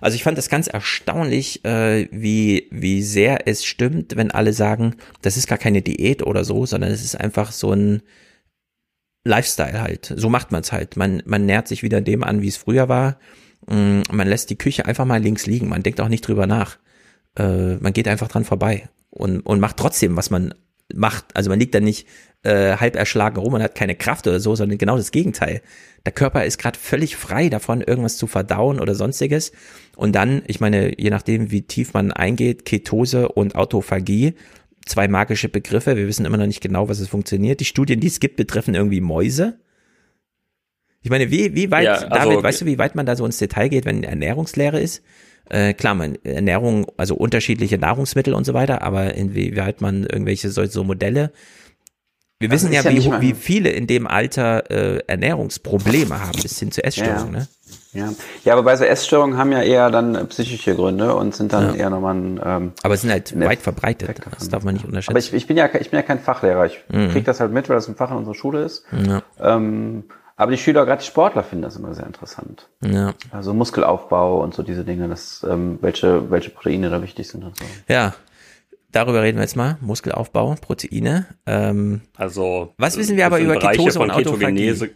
Also 0.00 0.14
ich 0.14 0.22
fand 0.22 0.38
das 0.38 0.48
ganz 0.48 0.68
erstaunlich, 0.68 1.64
äh, 1.64 2.08
wie, 2.12 2.68
wie 2.70 3.02
sehr 3.02 3.48
es 3.48 3.64
stimmt, 3.64 4.16
wenn 4.16 4.30
alle 4.30 4.52
sagen, 4.52 4.94
das 5.20 5.36
ist 5.36 5.48
gar 5.48 5.58
keine 5.58 5.82
Diät 5.82 6.22
oder 6.22 6.44
so, 6.44 6.64
sondern 6.64 6.92
es 6.92 7.02
ist 7.02 7.16
einfach 7.16 7.50
so 7.50 7.72
ein 7.72 8.02
Lifestyle 9.24 9.80
halt. 9.80 10.14
So 10.16 10.28
macht 10.28 10.52
man 10.52 10.60
es 10.60 10.70
halt. 10.70 10.96
Man, 10.96 11.20
man 11.26 11.44
nährt 11.44 11.66
sich 11.66 11.82
wieder 11.82 12.00
dem 12.00 12.22
an, 12.22 12.40
wie 12.40 12.48
es 12.48 12.56
früher 12.56 12.88
war. 12.88 13.18
Mm, 13.66 14.02
Man 14.12 14.28
lässt 14.28 14.48
die 14.50 14.58
Küche 14.58 14.86
einfach 14.86 15.06
mal 15.06 15.20
links 15.20 15.46
liegen. 15.46 15.68
Man 15.68 15.82
denkt 15.82 16.00
auch 16.00 16.08
nicht 16.08 16.26
drüber 16.28 16.46
nach. 16.46 16.78
Äh, 17.36 17.76
man 17.76 17.92
geht 17.92 18.06
einfach 18.06 18.28
dran 18.28 18.44
vorbei 18.44 18.88
und, 19.10 19.40
und 19.40 19.58
macht 19.58 19.76
trotzdem, 19.76 20.16
was 20.16 20.30
man 20.30 20.54
macht. 20.96 21.36
Also 21.36 21.50
man 21.50 21.58
liegt 21.58 21.74
da 21.74 21.80
nicht 21.80 22.06
äh, 22.42 22.76
halb 22.76 22.96
erschlagen 22.96 23.38
rum 23.38 23.54
und 23.54 23.62
hat 23.62 23.74
keine 23.74 23.94
Kraft 23.94 24.26
oder 24.26 24.40
so, 24.40 24.54
sondern 24.54 24.78
genau 24.78 24.96
das 24.96 25.10
Gegenteil. 25.10 25.62
Der 26.04 26.12
Körper 26.12 26.44
ist 26.44 26.58
gerade 26.58 26.78
völlig 26.78 27.16
frei 27.16 27.48
davon, 27.48 27.80
irgendwas 27.80 28.16
zu 28.18 28.26
verdauen 28.26 28.78
oder 28.80 28.94
sonstiges. 28.94 29.52
Und 29.96 30.14
dann, 30.14 30.42
ich 30.46 30.60
meine, 30.60 31.00
je 31.00 31.10
nachdem, 31.10 31.50
wie 31.50 31.62
tief 31.62 31.94
man 31.94 32.12
eingeht, 32.12 32.64
Ketose 32.66 33.28
und 33.28 33.54
Autophagie, 33.56 34.34
zwei 34.84 35.08
magische 35.08 35.48
Begriffe. 35.48 35.96
Wir 35.96 36.06
wissen 36.06 36.26
immer 36.26 36.36
noch 36.36 36.46
nicht 36.46 36.60
genau, 36.60 36.88
was 36.88 37.00
es 37.00 37.08
funktioniert. 37.08 37.60
Die 37.60 37.64
Studien, 37.64 38.00
die 38.00 38.08
es 38.08 38.20
gibt, 38.20 38.36
betreffen 38.36 38.74
irgendwie 38.74 39.00
Mäuse. 39.00 39.58
Ich 41.00 41.10
meine, 41.10 41.30
wie, 41.30 41.54
wie 41.54 41.70
weit, 41.70 41.84
Ja, 41.84 41.94
also- 41.94 42.08
David, 42.08 42.42
weißt 42.42 42.60
du, 42.62 42.66
wie 42.66 42.78
weit 42.78 42.94
man 42.94 43.06
da 43.06 43.16
so 43.16 43.24
ins 43.26 43.38
Detail 43.38 43.68
geht, 43.68 43.84
wenn 43.84 44.02
Ernährungslehre 44.04 44.80
ist? 44.80 45.02
Äh, 45.50 45.74
klar, 45.74 45.94
man, 45.94 46.16
Ernährung, 46.24 46.86
also 46.96 47.14
unterschiedliche 47.14 47.78
Nahrungsmittel 47.78 48.32
und 48.34 48.44
so 48.44 48.54
weiter, 48.54 48.82
aber 48.82 49.14
inwieweit 49.14 49.80
man 49.80 50.04
irgendwelche 50.04 50.48
so, 50.50 50.64
so 50.66 50.84
Modelle. 50.84 51.32
Wir 52.40 52.48
Das 52.48 52.56
wissen 52.62 52.72
ist 52.72 52.84
ja, 52.84 52.90
ja 52.90 53.02
wie, 53.02 53.08
mal- 53.08 53.20
wie 53.20 53.32
viele 53.34 53.70
in 53.70 53.86
dem 53.86 54.06
Alter 54.06 54.70
äh, 54.70 54.98
Ernährungsprobleme 55.06 56.20
haben, 56.20 56.40
bis 56.42 56.58
hin 56.58 56.72
zu 56.72 56.82
Essstörungen, 56.82 57.32
Ja, 57.34 57.40
ne? 57.40 57.48
Ja. 57.92 58.12
ja, 58.44 58.52
aber 58.54 58.64
bei 58.64 58.74
so 58.76 58.82
Essstörungen 58.84 59.36
haben 59.38 59.52
ja 59.52 59.62
eher 59.62 59.88
dann 59.90 60.28
psychische 60.28 60.74
Gründe 60.74 61.14
und 61.14 61.34
sind 61.36 61.52
dann 61.52 61.68
Ja. 61.74 61.74
eher 61.84 61.90
nochmal 61.90 62.16
ein, 62.16 62.40
ähm, 62.44 62.72
Aber 62.82 62.94
es 62.94 63.02
sind 63.02 63.10
halt 63.12 63.38
weit 63.38 63.60
verbreitet. 63.60 64.20
Das 64.36 64.48
darf 64.48 64.64
man 64.64 64.74
nicht 64.74 64.84
unterschätzen. 64.84 65.12
Aber 65.12 65.18
ich, 65.20 65.32
ich 65.32 65.46
bin 65.46 65.56
ja 65.56 65.66
ich 65.78 65.90
bin 65.90 65.98
ja 65.98 66.02
kein 66.02 66.18
Fachlehrer. 66.18 66.66
Ich 66.66 66.80
Mhm. 66.92 67.10
krieg 67.10 67.24
das 67.24 67.38
halt 67.38 67.52
mit, 67.52 67.68
weil 67.68 67.76
das 67.76 67.86
ein 67.88 67.94
Fach 67.94 68.10
in 68.10 68.16
unserer 68.16 68.34
Schule 68.34 68.64
ist. 68.64 68.84
Ja. 69.06 69.22
Ähm, 69.40 70.04
aber 70.36 70.50
die 70.50 70.58
Schüler, 70.58 70.84
gerade 70.84 71.00
die 71.02 71.06
Sportler, 71.06 71.42
finden 71.44 71.62
das 71.62 71.76
immer 71.76 71.94
sehr 71.94 72.06
interessant. 72.06 72.68
Ja. 72.84 73.14
Also 73.30 73.54
Muskelaufbau 73.54 74.42
und 74.42 74.54
so 74.54 74.62
diese 74.62 74.84
Dinge, 74.84 75.08
das, 75.08 75.46
ähm, 75.48 75.78
welche, 75.80 76.30
welche 76.30 76.50
Proteine 76.50 76.90
da 76.90 77.02
wichtig 77.02 77.28
sind 77.28 77.44
und 77.44 77.56
so. 77.56 77.64
Ja. 77.88 78.14
darüber 78.92 79.22
reden 79.22 79.38
wir 79.38 79.42
jetzt 79.42 79.56
mal. 79.56 79.76
Muskelaufbau, 79.80 80.56
Proteine. 80.60 81.26
Ähm, 81.46 82.00
also 82.16 82.74
was 82.78 82.96
wissen 82.96 83.16
wir 83.16 83.26
aber 83.26 83.38
über 83.40 83.54
Bereiche 83.54 83.78
Ketose 83.78 83.98
von 83.98 84.10
und 84.10 84.16
Autophagie? 84.16 84.66
Ketogenese. 84.68 84.90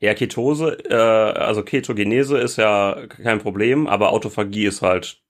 Ja, 0.00 0.14
Ketose, 0.14 0.78
äh, 0.88 0.94
also 0.94 1.62
Ketogenese 1.64 2.38
ist 2.38 2.56
ja 2.56 2.96
kein 3.08 3.40
Problem, 3.40 3.86
aber 3.88 4.12
Autophagie 4.12 4.66
ist 4.66 4.80
halt 4.82 5.20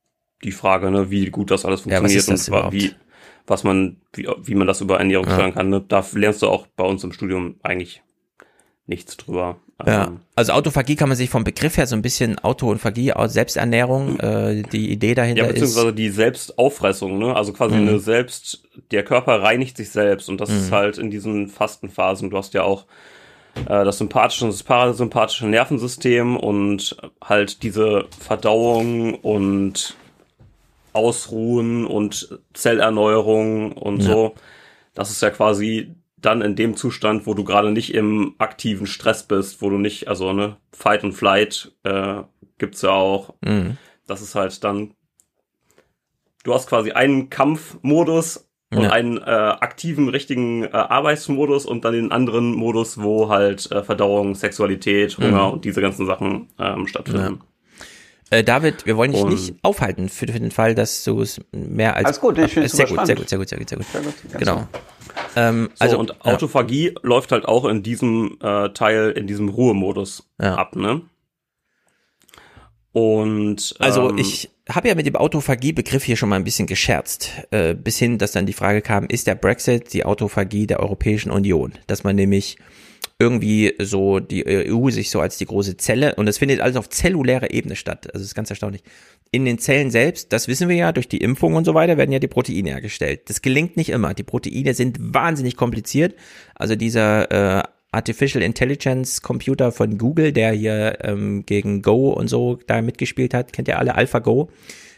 die 0.44 0.52
Frage, 0.52 0.90
ne, 0.90 1.10
wie 1.10 1.30
gut 1.30 1.50
das 1.50 1.64
alles 1.64 1.84
Ja, 1.84 1.92
was 1.92 2.12
funktioniert 2.12 2.18
ist 2.20 2.28
das 2.30 2.48
und 2.48 2.54
überhaupt? 2.54 2.72
wie 2.74 2.94
was 3.46 3.64
man 3.64 3.96
wie, 4.12 4.28
wie 4.42 4.54
man 4.54 4.66
das 4.66 4.80
über 4.82 4.98
Ernährung 4.98 5.26
Ja. 5.26 5.34
steuern 5.34 5.54
kann. 5.54 5.70
Ne? 5.70 5.82
Da 5.88 6.04
lernst 6.12 6.42
du 6.42 6.48
auch 6.48 6.66
bei 6.76 6.84
uns 6.84 7.02
im 7.02 7.12
Studium 7.12 7.56
eigentlich 7.62 8.02
nichts 8.88 9.16
drüber. 9.16 9.56
Ja, 9.86 10.10
also 10.34 10.52
Autophagie 10.54 10.96
kann 10.96 11.08
man 11.08 11.16
sich 11.16 11.30
vom 11.30 11.44
Begriff 11.44 11.76
her 11.76 11.86
so 11.86 11.94
ein 11.94 12.02
bisschen 12.02 12.36
Auto 12.40 12.68
und 12.68 12.78
Phagie, 12.80 13.12
Selbsternährung, 13.26 14.18
äh, 14.18 14.62
die 14.72 14.90
Idee 14.90 15.14
dahinter 15.14 15.42
Ja, 15.44 15.48
ist. 15.48 15.54
beziehungsweise 15.54 15.92
die 15.92 16.08
Selbstauffressung, 16.10 17.16
ne? 17.18 17.36
Also 17.36 17.52
quasi 17.52 17.76
Mhm. 17.76 17.88
eine 17.88 17.98
Selbst, 18.00 18.64
der 18.90 19.04
Körper 19.04 19.40
reinigt 19.40 19.76
sich 19.76 19.90
selbst 19.90 20.28
und 20.28 20.40
das 20.40 20.50
ist 20.50 20.70
Mhm. 20.70 20.74
halt 20.74 20.98
in 20.98 21.10
diesen 21.12 21.46
Fastenphasen. 21.46 22.30
Du 22.30 22.36
hast 22.36 22.54
ja 22.54 22.64
auch 22.64 22.86
äh, 23.66 23.84
das 23.84 23.98
sympathische 23.98 24.44
und 24.44 24.52
das 24.52 24.62
parasympathische 24.62 25.46
Nervensystem 25.46 26.36
und 26.36 26.96
halt 27.22 27.62
diese 27.64 28.04
Verdauung 28.18 29.14
und 29.14 29.94
Ausruhen 30.92 31.86
und 31.86 32.38
Zellerneuerung 32.54 33.72
und 33.72 33.98
Ja. 34.02 34.12
so. 34.12 34.34
Das 34.94 35.10
ist 35.10 35.22
ja 35.22 35.30
quasi 35.30 35.94
dann 36.20 36.42
in 36.42 36.56
dem 36.56 36.76
Zustand, 36.76 37.26
wo 37.26 37.34
du 37.34 37.44
gerade 37.44 37.70
nicht 37.70 37.94
im 37.94 38.34
aktiven 38.38 38.86
Stress 38.86 39.26
bist, 39.26 39.62
wo 39.62 39.70
du 39.70 39.78
nicht, 39.78 40.08
also 40.08 40.32
ne, 40.32 40.56
Fight 40.72 41.04
und 41.04 41.12
Flight 41.12 41.72
äh, 41.84 42.22
gibt's 42.58 42.82
ja 42.82 42.90
auch. 42.90 43.34
Mhm. 43.44 43.76
Das 44.06 44.20
ist 44.22 44.34
halt 44.34 44.64
dann, 44.64 44.94
du 46.44 46.54
hast 46.54 46.68
quasi 46.68 46.92
einen 46.92 47.30
Kampfmodus 47.30 48.48
und 48.70 48.82
Ja. 48.82 48.90
einen 48.90 49.16
äh, 49.18 49.20
aktiven, 49.20 50.08
richtigen 50.08 50.64
äh, 50.64 50.68
Arbeitsmodus 50.72 51.64
und 51.64 51.84
dann 51.84 51.94
den 51.94 52.12
anderen 52.12 52.52
Modus, 52.54 53.00
wo 53.00 53.28
halt 53.30 53.70
äh, 53.72 53.82
Verdauung, 53.82 54.34
Sexualität, 54.34 55.16
Hunger 55.18 55.46
Mhm. 55.48 55.52
und 55.54 55.64
diese 55.64 55.80
ganzen 55.80 56.04
Sachen 56.06 56.48
ähm, 56.58 56.86
stattfinden. 56.86 57.40
Äh, 58.30 58.44
David, 58.44 58.84
wir 58.86 58.96
wollen 58.96 59.12
dich 59.12 59.22
Und- 59.22 59.30
nicht 59.30 59.54
aufhalten 59.62 60.08
für, 60.08 60.26
für 60.26 60.38
den 60.40 60.50
Fall, 60.50 60.74
dass 60.74 61.02
du 61.04 61.20
es 61.22 61.40
mehr 61.52 61.96
als 61.96 62.04
Alles 62.06 62.20
gut, 62.20 62.36
ich 62.38 62.52
find's 62.52 62.72
sehr 62.72 62.86
super 62.86 63.00
gut, 63.00 63.06
sehr 63.06 63.16
spannend. 63.16 63.18
gut, 63.20 63.48
sehr 63.48 63.58
gut, 63.58 63.68
sehr 63.68 63.78
gut, 63.78 63.86
sehr 63.86 64.00
gut. 64.02 64.14
Sehr 64.22 64.30
gut, 64.32 64.38
genau. 64.38 64.68
Ähm, 65.36 65.70
So, 65.74 65.84
also 65.84 65.98
und 65.98 66.10
ja. 66.10 66.16
Autophagie 66.34 66.94
läuft 67.02 67.32
halt 67.32 67.46
auch 67.46 67.64
in 67.64 67.82
diesem 67.82 68.36
äh, 68.42 68.68
Teil, 68.70 69.10
in 69.12 69.26
diesem 69.26 69.48
Ruhemodus 69.48 70.28
Ja. 70.40 70.56
ab, 70.56 70.76
ne? 70.76 71.02
Und 72.92 73.74
Also 73.78 74.10
ähm, 74.10 74.18
ich 74.18 74.50
habe 74.68 74.88
ja 74.88 74.94
mit 74.94 75.06
dem 75.06 75.16
Autophagie-Begriff 75.16 76.02
hier 76.04 76.16
schon 76.16 76.28
mal 76.28 76.36
ein 76.36 76.44
bisschen 76.44 76.66
gescherzt, 76.66 77.30
äh, 77.50 77.74
bis 77.74 77.98
hin, 77.98 78.18
dass 78.18 78.32
dann 78.32 78.46
die 78.46 78.52
Frage 78.52 78.82
kam, 78.82 79.06
ist 79.06 79.26
der 79.26 79.34
Brexit 79.34 79.92
die 79.92 80.04
Autophagie 80.04 80.66
der 80.66 80.80
Europäischen 80.80 81.30
Union? 81.30 81.72
Dass 81.86 82.02
man 82.04 82.16
nämlich 82.16 82.58
irgendwie 83.18 83.74
so 83.80 84.20
die 84.20 84.46
EU 84.46 84.90
sich 84.90 85.10
so 85.10 85.20
als 85.20 85.38
die 85.38 85.46
große 85.46 85.76
Zelle, 85.76 86.14
und 86.14 86.26
das 86.26 86.38
findet 86.38 86.60
alles 86.60 86.76
auf 86.76 86.88
zellulärer 86.88 87.52
Ebene 87.52 87.74
statt, 87.74 88.06
also 88.06 88.18
das 88.18 88.28
ist 88.28 88.34
ganz 88.34 88.50
erstaunlich. 88.50 88.82
In 89.30 89.44
den 89.44 89.58
Zellen 89.58 89.90
selbst, 89.90 90.32
das 90.32 90.48
wissen 90.48 90.68
wir 90.68 90.76
ja, 90.76 90.92
durch 90.92 91.08
die 91.08 91.18
Impfung 91.18 91.54
und 91.54 91.64
so 91.64 91.74
weiter 91.74 91.98
werden 91.98 92.12
ja 92.12 92.18
die 92.18 92.28
Proteine 92.28 92.70
hergestellt. 92.70 93.28
Das 93.28 93.42
gelingt 93.42 93.76
nicht 93.76 93.90
immer. 93.90 94.14
Die 94.14 94.22
Proteine 94.22 94.72
sind 94.72 94.96
wahnsinnig 95.00 95.54
kompliziert. 95.54 96.14
Also 96.54 96.76
dieser 96.76 97.58
äh, 97.58 97.62
Artificial 97.92 98.42
Intelligence 98.42 99.20
Computer 99.20 99.70
von 99.70 99.98
Google, 99.98 100.32
der 100.32 100.52
hier 100.52 100.98
ähm, 101.02 101.44
gegen 101.44 101.82
Go 101.82 102.10
und 102.10 102.28
so 102.28 102.58
da 102.66 102.80
mitgespielt 102.80 103.34
hat, 103.34 103.52
kennt 103.52 103.68
ihr 103.68 103.78
alle 103.78 103.96
AlphaGo, 103.96 104.50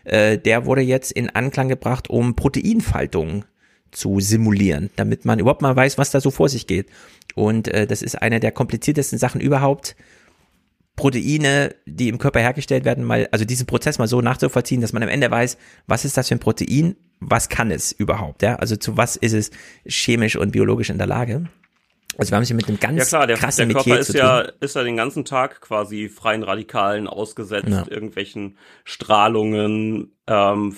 äh, 0.04 0.38
der 0.38 0.66
wurde 0.66 0.82
jetzt 0.82 1.10
in 1.12 1.30
Anklang 1.30 1.68
gebracht, 1.68 2.08
um 2.08 2.36
Proteinfaltung 2.36 3.44
zu 3.92 4.20
simulieren, 4.20 4.90
damit 4.96 5.24
man 5.24 5.38
überhaupt 5.38 5.62
mal 5.62 5.74
weiß, 5.74 5.98
was 5.98 6.10
da 6.10 6.20
so 6.20 6.30
vor 6.30 6.48
sich 6.48 6.66
geht. 6.66 6.88
Und 7.34 7.68
äh, 7.68 7.86
das 7.86 8.02
ist 8.02 8.20
eine 8.20 8.40
der 8.40 8.52
kompliziertesten 8.52 9.18
Sachen 9.18 9.40
überhaupt, 9.40 9.96
Proteine, 10.96 11.74
die 11.86 12.08
im 12.08 12.18
Körper 12.18 12.40
hergestellt 12.40 12.84
werden, 12.84 13.04
mal, 13.04 13.26
also 13.32 13.44
diesen 13.44 13.66
Prozess 13.66 13.98
mal 13.98 14.06
so 14.06 14.20
nachzuvollziehen, 14.20 14.82
dass 14.82 14.92
man 14.92 15.02
am 15.02 15.08
Ende 15.08 15.30
weiß, 15.30 15.56
was 15.86 16.04
ist 16.04 16.16
das 16.16 16.28
für 16.28 16.34
ein 16.34 16.40
Protein, 16.40 16.96
was 17.20 17.48
kann 17.48 17.70
es 17.70 17.92
überhaupt, 17.92 18.42
ja? 18.42 18.56
Also 18.56 18.76
zu 18.76 18.96
was 18.96 19.16
ist 19.16 19.32
es 19.32 19.50
chemisch 19.86 20.36
und 20.36 20.52
biologisch 20.52 20.90
in 20.90 20.98
der 20.98 21.06
Lage? 21.06 21.48
Also 22.18 22.32
wir 22.32 22.36
haben 22.36 22.42
es 22.42 22.48
hier 22.48 22.56
mit 22.56 22.68
einem 22.68 22.80
ganz 22.80 22.98
ja 22.98 23.04
klar, 23.04 23.26
der, 23.26 23.36
krassen 23.36 23.68
der 23.68 23.76
Körper 23.76 23.90
Metier 23.90 24.00
ist 24.00 24.14
ja, 24.14 24.40
ist 24.40 24.76
ja 24.76 24.82
den 24.82 24.96
ganzen 24.96 25.24
Tag 25.24 25.62
quasi 25.62 26.08
freien 26.08 26.42
Radikalen 26.42 27.06
ausgesetzt, 27.06 27.68
Ja. 27.68 27.86
irgendwelchen 27.88 28.58
Strahlungen, 28.84 30.12
ähm, 30.26 30.74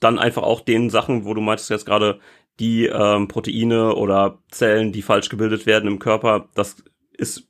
dann 0.00 0.18
einfach 0.20 0.42
auch 0.44 0.60
den 0.60 0.90
Sachen, 0.90 1.24
wo 1.24 1.34
du 1.34 1.40
meintest 1.40 1.70
jetzt 1.70 1.86
gerade, 1.86 2.20
die 2.60 2.86
ähm, 2.86 3.28
Proteine 3.28 3.94
oder 3.94 4.38
Zellen, 4.50 4.92
die 4.92 5.02
falsch 5.02 5.28
gebildet 5.28 5.66
werden 5.66 5.88
im 5.88 5.98
Körper, 5.98 6.48
das 6.54 6.76
ist 7.12 7.48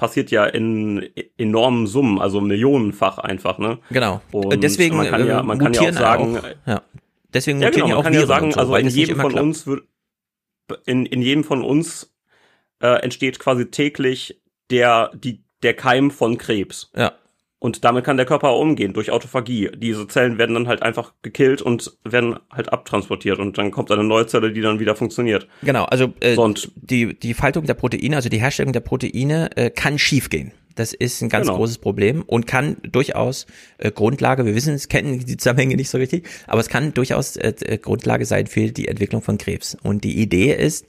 passiert 0.00 0.30
ja 0.30 0.46
in 0.46 1.10
enormen 1.36 1.86
Summen, 1.86 2.18
also 2.18 2.40
millionenfach 2.40 3.18
einfach, 3.18 3.58
ne? 3.58 3.78
Genau. 3.90 4.22
Und 4.32 4.62
Deswegen 4.62 4.96
man 4.96 5.08
kann 5.08 5.26
ja, 5.26 5.40
äh, 5.40 5.42
man 5.42 5.58
kann 5.58 5.74
ja 5.74 5.82
auch 5.82 5.92
sagen, 5.92 6.38
auch, 6.38 6.44
ja. 6.66 6.82
Deswegen 7.34 7.60
ja, 7.60 7.68
genau, 7.68 7.86
ja 7.86 7.88
man 7.88 7.98
auch 7.98 8.04
kann 8.04 8.14
ja 8.14 8.26
sagen, 8.26 8.50
so, 8.52 8.60
also 8.60 8.76
in 8.76 8.88
jedem 8.88 9.20
von 9.20 9.32
klappt. 9.32 9.44
uns 9.44 9.66
wird, 9.66 9.82
in, 10.86 11.04
in 11.04 11.20
jedem 11.20 11.44
von 11.44 11.62
uns 11.62 12.14
äh, 12.80 13.02
entsteht 13.02 13.38
quasi 13.38 13.70
täglich 13.70 14.40
der, 14.70 15.10
die, 15.14 15.44
der 15.62 15.74
Keim 15.74 16.10
von 16.10 16.38
Krebs. 16.38 16.90
Ja. 16.96 17.12
Und 17.60 17.84
damit 17.84 18.04
kann 18.04 18.16
der 18.16 18.26
Körper 18.26 18.48
auch 18.48 18.60
umgehen, 18.60 18.94
durch 18.94 19.10
Autophagie. 19.12 19.70
Diese 19.76 20.08
Zellen 20.08 20.38
werden 20.38 20.54
dann 20.54 20.66
halt 20.66 20.82
einfach 20.82 21.12
gekillt 21.22 21.60
und 21.62 21.92
werden 22.04 22.36
halt 22.50 22.72
abtransportiert 22.72 23.38
und 23.38 23.56
dann 23.58 23.70
kommt 23.70 23.90
eine 23.92 24.02
neue 24.02 24.26
Zelle, 24.26 24.50
die 24.52 24.62
dann 24.62 24.80
wieder 24.80 24.96
funktioniert. 24.96 25.46
Genau, 25.62 25.84
also 25.84 26.12
äh, 26.20 26.36
und- 26.36 26.72
die, 26.76 27.14
die 27.18 27.34
Faltung 27.34 27.66
der 27.66 27.74
Proteine, 27.74 28.16
also 28.16 28.28
die 28.30 28.40
Herstellung 28.40 28.72
der 28.72 28.80
Proteine 28.80 29.56
äh, 29.56 29.70
kann 29.70 29.98
schiefgehen. 29.98 30.52
Das 30.74 30.94
ist 30.94 31.20
ein 31.20 31.28
ganz 31.28 31.46
Genau. 31.48 31.58
großes 31.58 31.78
Problem 31.78 32.22
und 32.22 32.46
kann 32.46 32.76
durchaus 32.82 33.44
äh, 33.78 33.90
Grundlage, 33.90 34.46
wir 34.46 34.54
wissen 34.54 34.72
es, 34.74 34.88
kennen 34.88 35.18
die 35.18 35.36
Zusammenhänge 35.36 35.76
nicht 35.76 35.90
so 35.90 35.98
richtig, 35.98 36.26
aber 36.46 36.60
es 36.60 36.68
kann 36.70 36.94
durchaus 36.94 37.36
äh, 37.36 37.78
Grundlage 37.82 38.24
sein 38.24 38.46
für 38.46 38.68
die 38.72 38.88
Entwicklung 38.88 39.20
von 39.20 39.36
Krebs. 39.36 39.76
Und 39.82 40.04
die 40.04 40.18
Idee 40.18 40.54
ist, 40.54 40.86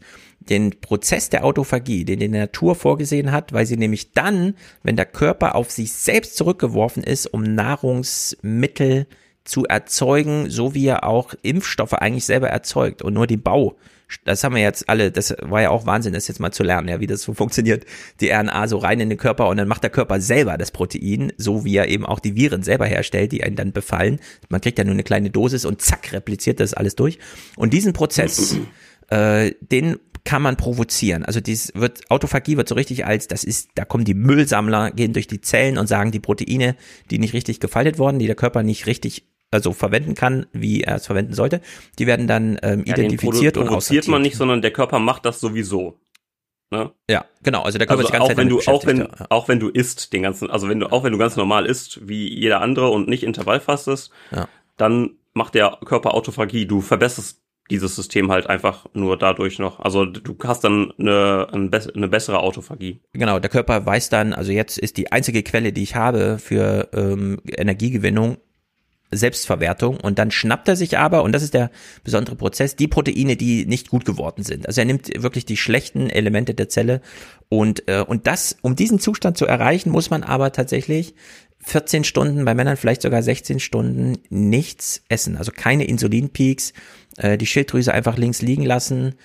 den 0.49 0.79
Prozess 0.81 1.29
der 1.29 1.45
Autophagie, 1.45 2.05
den 2.05 2.19
die 2.19 2.27
Natur 2.27 2.75
vorgesehen 2.75 3.31
hat, 3.31 3.53
weil 3.53 3.65
sie 3.65 3.77
nämlich 3.77 4.13
dann, 4.13 4.55
wenn 4.83 4.95
der 4.95 5.05
Körper 5.05 5.55
auf 5.55 5.71
sich 5.71 5.93
selbst 5.93 6.35
zurückgeworfen 6.35 7.03
ist, 7.03 7.27
um 7.27 7.43
Nahrungsmittel 7.43 9.07
zu 9.43 9.65
erzeugen, 9.65 10.49
so 10.49 10.73
wie 10.73 10.87
er 10.87 11.03
auch 11.03 11.33
Impfstoffe 11.41 11.93
eigentlich 11.93 12.25
selber 12.25 12.49
erzeugt 12.49 13.01
und 13.01 13.13
nur 13.13 13.27
die 13.27 13.37
Bau. 13.37 13.77
Das 14.25 14.43
haben 14.43 14.55
wir 14.55 14.61
jetzt 14.61 14.89
alle, 14.89 15.09
das 15.09 15.33
war 15.41 15.61
ja 15.61 15.69
auch 15.69 15.85
Wahnsinn, 15.85 16.13
das 16.13 16.27
jetzt 16.27 16.39
mal 16.39 16.51
zu 16.51 16.63
lernen, 16.63 16.89
ja, 16.89 16.99
wie 16.99 17.07
das 17.07 17.21
so 17.21 17.33
funktioniert. 17.33 17.85
Die 18.19 18.29
RNA 18.29 18.67
so 18.67 18.77
rein 18.77 18.99
in 18.99 19.09
den 19.09 19.17
Körper 19.17 19.47
und 19.47 19.55
dann 19.55 19.69
macht 19.69 19.83
der 19.83 19.89
Körper 19.89 20.19
selber 20.19 20.57
das 20.57 20.71
Protein, 20.71 21.31
so 21.37 21.63
wie 21.63 21.77
er 21.77 21.87
eben 21.87 22.05
auch 22.05 22.19
die 22.19 22.35
Viren 22.35 22.61
selber 22.61 22.85
herstellt, 22.85 23.31
die 23.31 23.43
einen 23.43 23.55
dann 23.55 23.71
befallen. 23.71 24.19
Man 24.49 24.59
kriegt 24.59 24.77
ja 24.77 24.83
nur 24.83 24.93
eine 24.93 25.03
kleine 25.03 25.29
Dosis 25.29 25.63
und 25.63 25.81
zack, 25.81 26.11
repliziert 26.11 26.59
das 26.59 26.73
alles 26.73 26.95
durch. 26.95 27.19
Und 27.55 27.73
diesen 27.73 27.93
Prozess, 27.93 28.57
äh, 29.09 29.53
den 29.61 29.97
kann 30.24 30.41
man 30.41 30.58
provozieren. 30.58 31.25
Also 31.25 31.40
dies 31.40 31.72
wird, 31.75 32.09
Autophagie 32.09 32.58
wird 32.58 32.67
so 32.67 32.75
richtig 32.75 33.06
als, 33.06 33.27
das 33.27 33.43
ist, 33.43 33.69
da 33.75 33.85
kommen 33.85 34.06
die 34.06 34.14
Müllsammler, 34.14 34.91
gehen 34.91 35.14
durch 35.14 35.27
die 35.27 35.41
Zellen 35.41 35.77
und 35.77 35.88
sagen, 35.88 36.11
die 36.11 36.19
Proteine, 36.19 36.75
die 37.09 37.19
nicht 37.19 37.33
richtig 37.33 37.59
gefaltet 37.59 37.98
wurden, 37.98 38.19
die 38.19 38.27
der 38.27 38.35
Körper 38.35 38.64
nicht 38.64 38.85
richtig 38.85 39.25
also 39.51 39.74
verwenden 39.74 40.16
kann, 40.16 40.45
wie 40.53 40.82
er 40.82 40.95
es 40.95 41.06
verwenden 41.06 41.33
sollte, 41.33 41.61
die 42.00 42.08
werden 42.08 42.25
dann 42.25 42.58
ähm, 42.64 42.83
Ja, 42.85 42.95
den 42.95 43.06
identifiziert 43.06 43.58
und 43.58 43.67
provoziert 43.67 44.08
man 44.08 44.22
nicht, 44.22 44.38
sondern 44.38 44.61
der 44.61 44.72
Körper 44.72 45.00
macht 45.00 45.25
das 45.25 45.41
sowieso. 45.41 46.00
Ne? 46.72 46.91
Ja, 47.09 47.25
genau. 47.43 47.64
Also 47.64 47.77
der 47.77 47.85
Körper 47.85 48.03
ist 48.03 48.14
also 48.14 48.14
die 48.14 48.17
ganze 48.17 48.24
auch 48.24 48.27
Zeit 48.30 48.38
wenn 48.38 48.50
du 48.50 48.59
auch 48.61 48.85
wenn 48.85 48.98
ja. 49.00 49.25
auch 49.30 49.48
wenn 49.50 49.59
du 49.59 49.67
isst 49.67 50.14
den 50.14 50.24
ganzen 50.24 50.50
also 50.50 50.69
wenn 50.69 50.80
du 50.80 50.90
auch 50.90 51.03
wenn 51.03 51.11
du 51.11 51.17
ganz 51.17 51.35
normal 51.35 51.66
isst 51.66 52.08
wie 52.08 52.33
jeder 52.33 52.61
andere 52.61 52.90
und 52.90 53.09
nicht 53.09 53.24
Intervallfastest, 53.24 54.11
Ja. 54.32 54.48
dann 54.77 55.17
macht 55.33 55.56
der 55.56 55.77
Körper 55.85 56.14
Autophagie. 56.14 56.66
Du 56.66 56.82
verbesserst 56.82 57.40
dieses 57.72 57.95
System 57.95 58.32
halt 58.32 58.48
einfach 58.48 58.85
nur 58.93 59.17
dadurch 59.17 59.58
noch. 59.58 59.80
Also 59.80 60.06
du 60.06 60.35
hast 60.43 60.64
dann 60.64 60.93
eine, 61.00 61.48
eine, 61.51 61.69
bess- 61.69 61.90
eine 61.90 62.08
bessere 62.08 62.40
Autophagie. 62.40 63.00
Genau, 63.14 63.40
der 63.40 63.50
Körper 63.50 63.85
weiß 63.85 64.09
dann, 64.09 64.33
also 64.33 64.51
jetzt 64.51 64.77
ist 64.77 64.98
die 64.98 65.11
einzige 65.11 65.41
Quelle, 65.41 65.74
die 65.74 65.82
ich 65.83 65.95
habe 65.95 66.38
für 66.38 66.90
ähm, 66.93 67.40
Energiegewinnung 67.48 68.38
Selbstverwertung 69.14 69.98
und 70.00 70.19
dann 70.19 70.32
schnappt 70.32 70.69
er 70.69 70.77
sich 70.77 70.98
aber, 70.98 71.24
und 71.24 71.33
das 71.33 71.43
ist 71.43 71.53
der 71.53 71.69
besondere 72.06 72.38
Prozess, 72.38 72.77
die 72.77 72.88
Proteine, 72.88 73.35
die 73.35 73.66
nicht 73.66 73.90
gut 73.90 74.06
geworden 74.06 74.43
sind. 74.43 74.67
Also 74.67 74.80
er 74.80 74.85
nimmt 74.85 75.22
wirklich 75.22 75.45
die 75.45 75.58
schlechten 75.58 76.09
Elemente 76.09 76.53
der 76.53 76.69
Zelle 76.69 77.01
und, 77.50 77.90
äh, 77.90 78.06
und 78.08 78.25
das, 78.25 78.56
um 78.61 78.77
diesen 78.77 79.00
Zustand 79.00 79.38
zu 79.38 79.45
erreichen, 79.45 79.90
muss 79.90 80.09
man 80.11 80.24
aber 80.24 80.53
tatsächlich 80.53 81.14
14 81.59 82.06
Stunden, 82.06 82.45
bei 82.45 82.56
Männern 82.56 82.77
vielleicht 82.77 83.01
sogar 83.01 83.22
16 83.22 83.59
Stunden 83.59 84.17
nichts 84.30 85.03
essen. 85.09 85.35
Also 85.35 85.51
keine 85.53 85.83
Insulinpeaks, 85.83 86.72
äh, 87.17 87.38
die 87.38 87.45
Schilddrüse 87.45 87.93
einfach 87.93 88.17
links 88.17 88.41
liegen 88.41 88.64
lassen. 88.64 89.15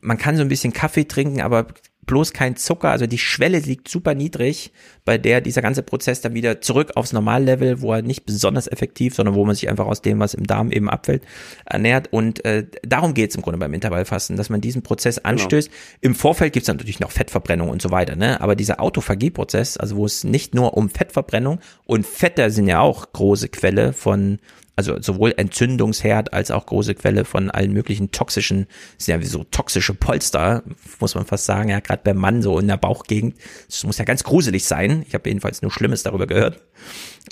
Man 0.00 0.18
kann 0.18 0.36
so 0.36 0.42
ein 0.42 0.48
bisschen 0.48 0.72
Kaffee 0.72 1.04
trinken, 1.04 1.40
aber 1.40 1.66
bloß 2.06 2.32
kein 2.32 2.56
Zucker, 2.56 2.90
also 2.90 3.06
die 3.06 3.18
Schwelle 3.18 3.58
liegt 3.58 3.88
super 3.88 4.14
niedrig, 4.14 4.72
bei 5.04 5.18
der 5.18 5.40
dieser 5.40 5.62
ganze 5.62 5.82
Prozess 5.82 6.20
dann 6.20 6.34
wieder 6.34 6.60
zurück 6.60 6.92
aufs 6.96 7.12
Normallevel, 7.12 7.80
wo 7.80 7.92
er 7.92 8.02
nicht 8.02 8.26
besonders 8.26 8.66
effektiv, 8.66 9.14
sondern 9.14 9.34
wo 9.34 9.44
man 9.44 9.54
sich 9.54 9.68
einfach 9.68 9.86
aus 9.86 10.02
dem, 10.02 10.20
was 10.20 10.34
im 10.34 10.46
Darm 10.46 10.70
eben 10.70 10.88
abfällt, 10.88 11.24
ernährt. 11.64 12.12
Und 12.12 12.44
äh, 12.44 12.66
darum 12.82 13.14
geht 13.14 13.30
es 13.30 13.36
im 13.36 13.42
Grunde 13.42 13.58
beim 13.58 13.74
Intervallfasten, 13.74 14.36
dass 14.36 14.50
man 14.50 14.60
diesen 14.60 14.82
Prozess 14.82 15.18
anstößt. 15.18 15.68
Genau. 15.70 15.80
Im 16.00 16.14
Vorfeld 16.14 16.52
gibt 16.52 16.64
es 16.64 16.66
dann 16.66 16.76
natürlich 16.76 17.00
noch 17.00 17.10
Fettverbrennung 17.10 17.68
und 17.68 17.82
so 17.82 17.90
weiter, 17.90 18.16
ne? 18.16 18.40
Aber 18.40 18.56
dieser 18.56 18.80
Autophagieprozess, 18.80 19.76
also 19.76 19.96
wo 19.96 20.06
es 20.06 20.24
nicht 20.24 20.54
nur 20.54 20.76
um 20.76 20.90
Fettverbrennung 20.90 21.60
und 21.84 22.06
Fette 22.06 22.50
sind 22.50 22.68
ja 22.68 22.80
auch 22.80 23.12
große 23.12 23.48
Quelle 23.48 23.92
von 23.92 24.38
also 24.76 25.00
sowohl 25.00 25.34
Entzündungsherd 25.36 26.32
als 26.32 26.50
auch 26.50 26.66
große 26.66 26.94
Quelle 26.94 27.24
von 27.24 27.50
allen 27.50 27.72
möglichen 27.72 28.10
toxischen, 28.10 28.66
sind 28.98 29.14
ja 29.14 29.20
wie 29.20 29.26
so 29.26 29.44
toxische 29.44 29.94
Polster, 29.94 30.62
muss 31.00 31.14
man 31.14 31.26
fast 31.26 31.44
sagen, 31.44 31.68
ja, 31.68 31.80
gerade 31.80 32.02
beim 32.04 32.16
Mann 32.16 32.42
so 32.42 32.58
in 32.58 32.68
der 32.68 32.76
Bauchgegend. 32.76 33.36
Das 33.66 33.84
muss 33.84 33.98
ja 33.98 34.04
ganz 34.04 34.24
gruselig 34.24 34.64
sein. 34.64 35.04
Ich 35.06 35.14
habe 35.14 35.28
jedenfalls 35.28 35.62
nur 35.62 35.70
Schlimmes 35.70 36.02
darüber 36.02 36.26
gehört. 36.26 36.60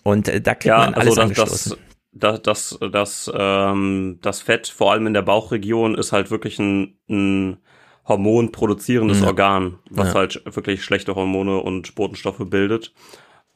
Und 0.04 0.28
äh, 0.28 0.40
da 0.40 0.54
kriegt 0.54 0.66
ja, 0.66 0.78
man 0.78 0.94
alles 0.94 1.18
also 1.18 1.34
das, 1.34 1.40
angestoßen. 1.40 1.76
Das, 2.12 2.42
das, 2.42 2.78
das, 2.80 2.90
das, 2.92 3.32
ähm, 3.34 4.18
das 4.22 4.40
Fett, 4.40 4.68
vor 4.68 4.92
allem 4.92 5.06
in 5.06 5.14
der 5.14 5.22
Bauchregion, 5.22 5.94
ist 5.96 6.12
halt 6.12 6.30
wirklich 6.30 6.58
ein, 6.58 6.98
ein 7.08 7.58
hormonproduzierendes 8.06 9.20
ja. 9.20 9.28
Organ, 9.28 9.78
was 9.90 10.08
ja. 10.08 10.14
halt 10.14 10.42
wirklich 10.44 10.84
schlechte 10.84 11.14
Hormone 11.14 11.58
und 11.58 11.94
Botenstoffe 11.94 12.42
bildet. 12.44 12.92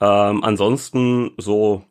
Ähm, 0.00 0.44
ansonsten 0.44 1.30
so 1.38 1.84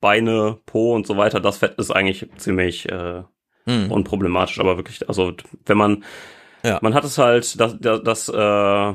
Beine, 0.00 0.58
Po 0.66 0.94
und 0.94 1.06
so 1.06 1.16
weiter, 1.16 1.40
das 1.40 1.58
Fett 1.58 1.74
ist 1.78 1.90
eigentlich 1.90 2.28
ziemlich 2.36 2.88
äh, 2.88 3.22
hm. 3.64 3.90
unproblematisch, 3.90 4.60
aber 4.60 4.76
wirklich, 4.76 5.08
also 5.08 5.32
wenn 5.66 5.76
man, 5.76 6.04
ja. 6.62 6.78
man 6.82 6.94
hat 6.94 7.04
es 7.04 7.18
halt, 7.18 7.58
das, 7.60 7.76
das, 7.80 8.02
das, 8.02 8.28
äh, 8.28 8.94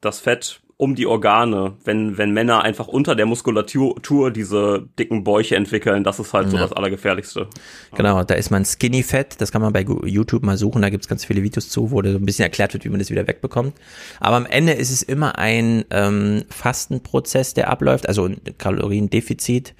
das 0.00 0.20
Fett 0.20 0.62
um 0.80 0.94
die 0.94 1.08
Organe, 1.08 1.76
wenn, 1.84 2.18
wenn 2.18 2.32
Männer 2.32 2.62
einfach 2.62 2.86
unter 2.86 3.16
der 3.16 3.26
Muskulatur 3.26 4.30
diese 4.30 4.88
dicken 4.96 5.24
Bäuche 5.24 5.56
entwickeln, 5.56 6.04
das 6.04 6.20
ist 6.20 6.32
halt 6.32 6.46
ja. 6.46 6.50
so 6.52 6.56
das 6.56 6.72
Allergefährlichste. 6.72 7.48
Genau, 7.96 8.22
da 8.22 8.34
ist 8.34 8.50
man 8.50 8.64
Skinny 8.64 9.02
Fett, 9.02 9.40
das 9.40 9.50
kann 9.50 9.60
man 9.60 9.72
bei 9.72 9.84
YouTube 10.04 10.44
mal 10.44 10.56
suchen, 10.56 10.80
da 10.80 10.88
gibt's 10.88 11.08
ganz 11.08 11.24
viele 11.24 11.42
Videos 11.42 11.68
zu, 11.68 11.90
wo 11.90 12.00
da 12.00 12.12
so 12.12 12.18
ein 12.18 12.24
bisschen 12.24 12.44
erklärt 12.44 12.74
wird, 12.74 12.84
wie 12.84 12.90
man 12.90 13.00
das 13.00 13.10
wieder 13.10 13.26
wegbekommt. 13.26 13.74
Aber 14.20 14.36
am 14.36 14.46
Ende 14.46 14.72
ist 14.72 14.92
es 14.92 15.02
immer 15.02 15.36
ein 15.36 15.84
ähm, 15.90 16.44
Fastenprozess, 16.48 17.54
der 17.54 17.70
abläuft, 17.70 18.08
also 18.08 18.26
ein 18.26 18.40
Kaloriendefizit 18.56 19.74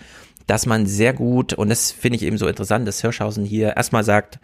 dass 0.48 0.66
man 0.66 0.86
sehr 0.86 1.12
gut, 1.12 1.52
und 1.52 1.68
das 1.68 1.92
finde 1.92 2.16
ich 2.16 2.22
eben 2.22 2.38
so 2.38 2.48
interessant, 2.48 2.88
dass 2.88 3.02
Hirschhausen 3.02 3.44
hier 3.44 3.76
erstmal 3.76 4.02
sagt, 4.02 4.40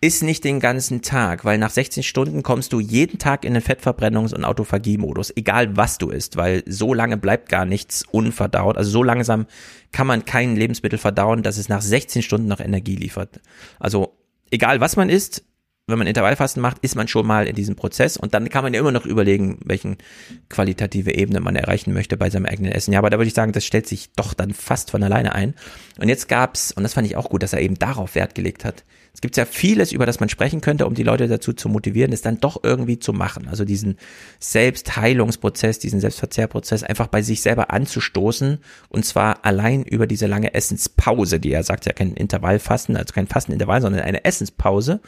ist 0.00 0.22
nicht 0.22 0.44
den 0.44 0.60
ganzen 0.60 1.00
Tag, 1.00 1.44
weil 1.44 1.58
nach 1.58 1.70
16 1.70 2.02
Stunden 2.02 2.42
kommst 2.42 2.72
du 2.72 2.80
jeden 2.80 3.18
Tag 3.18 3.44
in 3.44 3.54
den 3.54 3.62
Fettverbrennungs- 3.62 4.34
und 4.34 4.44
Autophagie-Modus, 4.44 5.32
egal 5.36 5.76
was 5.76 5.98
du 5.98 6.10
isst, 6.10 6.36
weil 6.36 6.62
so 6.66 6.92
lange 6.92 7.16
bleibt 7.16 7.48
gar 7.48 7.64
nichts 7.64 8.04
unverdaut. 8.10 8.76
Also 8.76 8.90
so 8.90 9.02
langsam 9.02 9.46
kann 9.90 10.06
man 10.06 10.24
kein 10.24 10.56
Lebensmittel 10.56 10.98
verdauen, 10.98 11.42
dass 11.42 11.56
es 11.56 11.68
nach 11.68 11.82
16 11.82 12.22
Stunden 12.22 12.48
noch 12.48 12.60
Energie 12.60 12.96
liefert. 12.96 13.40
Also 13.80 14.18
egal 14.50 14.80
was 14.80 14.96
man 14.96 15.08
isst, 15.08 15.44
wenn 15.88 15.98
man 15.98 16.06
Intervallfasten 16.06 16.60
macht, 16.60 16.78
ist 16.82 16.94
man 16.94 17.08
schon 17.08 17.26
mal 17.26 17.46
in 17.46 17.54
diesem 17.54 17.76
Prozess 17.76 18.16
und 18.16 18.34
dann 18.34 18.48
kann 18.48 18.62
man 18.62 18.74
ja 18.74 18.80
immer 18.80 18.92
noch 18.92 19.06
überlegen, 19.06 19.58
welchen 19.64 19.96
qualitative 20.48 21.14
Ebene 21.14 21.40
man 21.40 21.56
erreichen 21.56 21.92
möchte 21.92 22.16
bei 22.16 22.30
seinem 22.30 22.46
eigenen 22.46 22.72
Essen. 22.72 22.92
Ja, 22.92 22.98
aber 22.98 23.10
da 23.10 23.18
würde 23.18 23.28
ich 23.28 23.34
sagen, 23.34 23.52
das 23.52 23.64
stellt 23.64 23.86
sich 23.86 24.10
doch 24.14 24.34
dann 24.34 24.52
fast 24.52 24.90
von 24.90 25.02
alleine 25.02 25.34
ein. 25.34 25.54
Und 25.98 26.08
jetzt 26.08 26.28
gab's, 26.28 26.72
und 26.72 26.82
das 26.82 26.94
fand 26.94 27.06
ich 27.06 27.16
auch 27.16 27.30
gut, 27.30 27.42
dass 27.42 27.52
er 27.52 27.60
eben 27.60 27.78
darauf 27.78 28.14
Wert 28.14 28.34
gelegt 28.34 28.64
hat. 28.64 28.84
Es 29.18 29.20
gibt 29.20 29.36
ja 29.36 29.46
vieles, 29.46 29.90
über 29.90 30.06
das 30.06 30.20
man 30.20 30.28
sprechen 30.28 30.60
könnte, 30.60 30.86
um 30.86 30.94
die 30.94 31.02
Leute 31.02 31.26
dazu 31.26 31.52
zu 31.52 31.68
motivieren, 31.68 32.12
es 32.12 32.22
dann 32.22 32.38
doch 32.38 32.62
irgendwie 32.62 33.00
zu 33.00 33.12
machen. 33.12 33.48
Also 33.48 33.64
diesen 33.64 33.96
Selbstheilungsprozess, 34.38 35.80
diesen 35.80 35.98
Selbstverzehrprozess 35.98 36.84
einfach 36.84 37.08
bei 37.08 37.22
sich 37.22 37.40
selber 37.40 37.72
anzustoßen 37.72 38.58
und 38.88 39.04
zwar 39.04 39.44
allein 39.44 39.82
über 39.82 40.06
diese 40.06 40.28
lange 40.28 40.54
Essenspause, 40.54 41.40
die 41.40 41.50
er 41.50 41.64
sagt, 41.64 41.86
ja 41.86 41.92
kein 41.92 42.12
Intervallfasten, 42.12 42.96
also 42.96 43.12
kein 43.12 43.26
Fastenintervall, 43.26 43.82
sondern 43.82 44.02
eine 44.02 44.24
Essenspause 44.24 45.00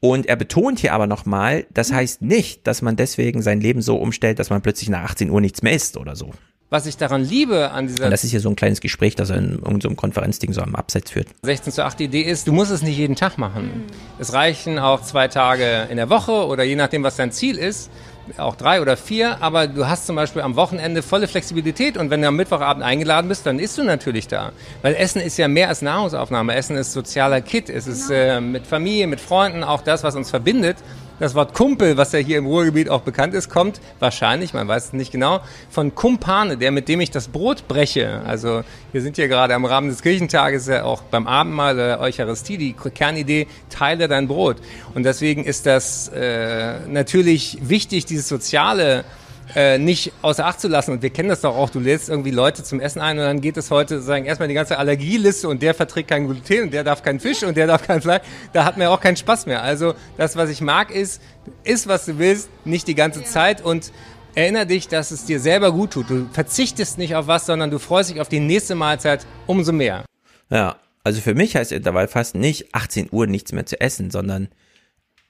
und 0.00 0.26
er 0.26 0.36
betont 0.36 0.78
hier 0.80 0.94
aber 0.94 1.06
nochmal, 1.06 1.66
das 1.72 1.92
heißt 1.92 2.22
nicht, 2.22 2.66
dass 2.66 2.80
man 2.82 2.96
deswegen 2.96 3.42
sein 3.42 3.60
Leben 3.60 3.82
so 3.82 3.96
umstellt, 3.96 4.38
dass 4.38 4.50
man 4.50 4.62
plötzlich 4.62 4.88
nach 4.88 5.04
18 5.04 5.30
Uhr 5.30 5.40
nichts 5.40 5.62
mehr 5.62 5.72
isst 5.72 5.96
oder 5.96 6.16
so. 6.16 6.32
Was 6.70 6.86
ich 6.86 6.96
daran 6.96 7.24
liebe 7.24 7.72
an 7.72 7.88
dieser. 7.88 8.04
Und 8.04 8.12
das 8.12 8.22
ist 8.22 8.30
hier 8.30 8.38
so 8.40 8.48
ein 8.48 8.54
kleines 8.54 8.80
Gespräch, 8.80 9.16
das 9.16 9.30
er 9.30 9.38
in 9.38 9.54
irgendeinem 9.54 9.80
so 9.80 9.94
Konferenzding 9.96 10.52
so 10.52 10.62
am 10.62 10.76
Abseits 10.76 11.10
führt. 11.10 11.26
16 11.42 11.72
zu 11.72 11.84
8 11.84 12.00
Idee 12.00 12.22
ist, 12.22 12.46
du 12.46 12.52
musst 12.52 12.70
es 12.70 12.80
nicht 12.82 12.96
jeden 12.96 13.16
Tag 13.16 13.38
machen. 13.38 13.82
Es 14.20 14.32
reichen 14.32 14.78
auch 14.78 15.02
zwei 15.02 15.26
Tage 15.26 15.88
in 15.90 15.96
der 15.96 16.08
Woche 16.10 16.46
oder 16.46 16.62
je 16.62 16.76
nachdem, 16.76 17.02
was 17.02 17.16
dein 17.16 17.32
Ziel 17.32 17.58
ist 17.58 17.90
auch 18.38 18.56
drei 18.56 18.80
oder 18.80 18.96
vier, 18.96 19.42
aber 19.42 19.66
du 19.66 19.88
hast 19.88 20.06
zum 20.06 20.16
Beispiel 20.16 20.42
am 20.42 20.56
Wochenende 20.56 21.02
volle 21.02 21.28
Flexibilität 21.28 21.96
und 21.96 22.10
wenn 22.10 22.22
du 22.22 22.28
am 22.28 22.36
Mittwochabend 22.36 22.84
eingeladen 22.84 23.28
bist, 23.28 23.46
dann 23.46 23.58
isst 23.58 23.78
du 23.78 23.84
natürlich 23.84 24.28
da. 24.28 24.52
Weil 24.82 24.94
Essen 24.94 25.20
ist 25.20 25.36
ja 25.36 25.48
mehr 25.48 25.68
als 25.68 25.82
Nahrungsaufnahme. 25.82 26.54
Essen 26.54 26.76
ist 26.76 26.92
sozialer 26.92 27.40
Kit. 27.40 27.68
Es 27.68 27.86
ist 27.86 28.10
äh, 28.10 28.40
mit 28.40 28.66
Familie, 28.66 29.06
mit 29.06 29.20
Freunden 29.20 29.64
auch 29.64 29.82
das, 29.82 30.04
was 30.04 30.16
uns 30.16 30.30
verbindet. 30.30 30.76
Das 31.20 31.34
Wort 31.34 31.52
Kumpel, 31.52 31.98
was 31.98 32.12
ja 32.12 32.18
hier 32.18 32.38
im 32.38 32.46
Ruhrgebiet 32.46 32.88
auch 32.88 33.02
bekannt 33.02 33.34
ist, 33.34 33.50
kommt 33.50 33.82
wahrscheinlich, 33.98 34.54
man 34.54 34.66
weiß 34.66 34.86
es 34.86 34.92
nicht 34.94 35.12
genau, 35.12 35.40
von 35.68 35.94
Kumpane, 35.94 36.56
der 36.56 36.70
mit 36.70 36.88
dem 36.88 36.98
ich 37.02 37.10
das 37.10 37.28
Brot 37.28 37.68
breche. 37.68 38.22
Also 38.26 38.62
wir 38.90 39.02
sind 39.02 39.16
hier 39.16 39.28
gerade 39.28 39.54
am 39.54 39.66
Rahmen 39.66 39.90
des 39.90 40.00
Kirchentages, 40.00 40.66
ja 40.66 40.84
auch 40.84 41.02
beim 41.02 41.26
Abendmahl 41.26 41.76
der 41.76 42.00
Eucharistie, 42.00 42.56
die 42.56 42.72
Kernidee, 42.72 43.48
teile 43.68 44.08
dein 44.08 44.28
Brot. 44.28 44.56
Und 44.94 45.02
deswegen 45.02 45.44
ist 45.44 45.66
das 45.66 46.08
äh, 46.08 46.78
natürlich 46.88 47.58
wichtig, 47.60 48.06
dieses 48.06 48.26
soziale 48.26 49.04
äh, 49.54 49.78
nicht 49.78 50.12
außer 50.22 50.44
Acht 50.46 50.60
zu 50.60 50.68
lassen. 50.68 50.92
Und 50.92 51.02
wir 51.02 51.10
kennen 51.10 51.28
das 51.28 51.40
doch 51.40 51.56
auch, 51.56 51.70
du 51.70 51.80
lädst 51.80 52.08
irgendwie 52.08 52.30
Leute 52.30 52.62
zum 52.62 52.80
Essen 52.80 53.00
ein 53.00 53.18
und 53.18 53.24
dann 53.24 53.40
geht 53.40 53.56
es 53.56 53.70
heute 53.70 53.96
sozusagen 53.96 54.24
erstmal 54.24 54.48
die 54.48 54.54
ganze 54.54 54.78
Allergieliste 54.78 55.48
und 55.48 55.62
der 55.62 55.74
verträgt 55.74 56.10
kein 56.10 56.26
Gluten 56.26 56.64
und 56.64 56.72
der 56.72 56.84
darf 56.84 57.02
keinen 57.02 57.20
Fisch 57.20 57.42
und 57.42 57.56
der 57.56 57.66
darf 57.66 57.86
kein 57.86 58.00
Fleisch. 58.00 58.22
Da 58.52 58.64
hat 58.64 58.76
man 58.76 58.84
ja 58.84 58.90
auch 58.90 59.00
keinen 59.00 59.16
Spaß 59.16 59.46
mehr. 59.46 59.62
Also 59.62 59.94
das, 60.16 60.36
was 60.36 60.50
ich 60.50 60.60
mag, 60.60 60.90
ist, 60.90 61.20
ist, 61.64 61.88
was 61.88 62.06
du 62.06 62.18
willst, 62.18 62.48
nicht 62.64 62.86
die 62.88 62.94
ganze 62.94 63.24
Zeit 63.24 63.64
und 63.64 63.92
Erinner 64.34 64.64
dich, 64.64 64.86
dass 64.86 65.10
es 65.10 65.24
dir 65.24 65.40
selber 65.40 65.72
gut 65.72 65.90
tut. 65.90 66.08
Du 66.08 66.28
verzichtest 66.32 66.98
nicht 66.98 67.16
auf 67.16 67.26
was, 67.26 67.46
sondern 67.46 67.70
du 67.70 67.78
freust 67.78 68.10
dich 68.10 68.20
auf 68.20 68.28
die 68.28 68.38
nächste 68.38 68.74
Mahlzeit 68.76 69.26
umso 69.46 69.72
mehr. 69.72 70.04
Ja, 70.50 70.76
also 71.02 71.20
für 71.20 71.34
mich 71.34 71.56
heißt 71.56 71.72
Intervallfasten 71.72 72.40
nicht 72.40 72.74
18 72.74 73.08
Uhr 73.10 73.26
nichts 73.26 73.52
mehr 73.52 73.66
zu 73.66 73.80
essen, 73.80 74.10
sondern 74.10 74.48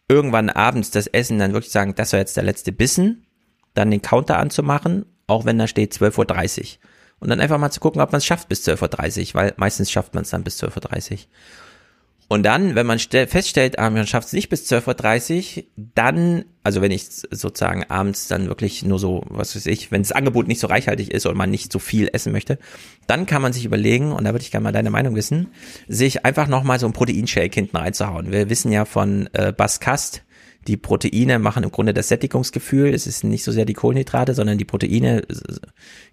irgendwann 0.08 0.50
abends 0.50 0.90
das 0.90 1.07
Essen 1.07 1.39
dann 1.39 1.52
wirklich 1.52 1.73
sagen, 1.73 1.94
das 1.94 2.12
war 2.12 2.20
jetzt 2.20 2.36
der 2.36 2.44
letzte 2.44 2.73
Bissen 2.73 3.26
dann 3.74 3.90
den 3.90 4.02
Counter 4.02 4.39
anzumachen, 4.39 5.07
auch 5.26 5.44
wenn 5.44 5.58
da 5.58 5.66
steht 5.66 5.94
12.30 5.94 6.58
Uhr. 6.58 6.66
Und 7.20 7.28
dann 7.28 7.40
einfach 7.40 7.58
mal 7.58 7.70
zu 7.70 7.81
gucken, 7.81 8.00
ob 8.00 8.12
man 8.12 8.18
es 8.18 8.24
schafft 8.24 8.49
bis 8.49 8.66
12.30 8.66 9.28
Uhr, 9.28 9.34
weil 9.34 9.55
meistens 9.57 9.90
schafft 9.90 10.15
man 10.15 10.23
es 10.23 10.31
dann 10.31 10.42
bis 10.42 10.62
12.30 10.62 11.12
Uhr. 11.12 11.18
Und 12.32 12.44
dann, 12.44 12.76
wenn 12.76 12.86
man 12.86 13.00
feststellt, 13.00 13.81
ah, 13.81 13.90
man 13.90 14.07
schafft 14.07 14.28
es 14.28 14.32
nicht 14.32 14.50
bis 14.50 14.70
12.30 14.70 15.57
Uhr, 15.57 15.65
dann, 15.97 16.44
also 16.62 16.81
wenn 16.81 16.92
ich 16.92 17.07
sozusagen 17.10 17.82
abends 17.90 18.28
dann 18.28 18.47
wirklich 18.47 18.84
nur 18.84 19.00
so, 19.00 19.24
was 19.26 19.57
weiß 19.57 19.66
ich, 19.66 19.90
wenn 19.90 20.02
das 20.02 20.12
Angebot 20.12 20.47
nicht 20.47 20.60
so 20.60 20.68
reichhaltig 20.68 21.10
ist 21.10 21.26
oder 21.26 21.34
man 21.34 21.50
nicht 21.50 21.73
so 21.73 21.81
viel 21.81 22.08
essen 22.12 22.31
möchte, 22.31 22.60
dann 23.08 23.26
kann 23.26 23.42
man 23.42 23.52
sich 23.52 23.65
überlegen, 23.65 24.12
und 24.12 24.23
da 24.23 24.31
würde 24.31 24.44
ich 24.44 24.52
gerne 24.52 24.62
mal 24.62 24.70
deine 24.70 24.90
Meinung 24.90 25.16
wissen, 25.16 25.49
sich 25.89 26.24
einfach 26.24 26.47
nochmal 26.47 26.78
so 26.78 26.86
ein 26.86 26.92
Proteinshake 26.92 27.52
hinten 27.52 27.76
reinzuhauen. 27.76 28.31
Wir 28.31 28.49
wissen 28.49 28.70
ja 28.70 28.84
von 28.84 29.28
äh, 29.32 29.52
Bas 29.52 29.81
Kast, 29.81 30.23
die 30.70 30.76
Proteine 30.76 31.40
machen 31.40 31.65
im 31.65 31.73
Grunde 31.73 31.92
das 31.92 32.07
Sättigungsgefühl. 32.07 32.94
Es 32.94 33.08
ist 33.08 33.24
nicht 33.24 33.42
so 33.42 33.50
sehr 33.50 33.65
die 33.65 33.74
Kohlenhydrate, 33.74 34.34
sondern 34.34 34.57
die 34.57 34.65
Proteine 34.65 35.26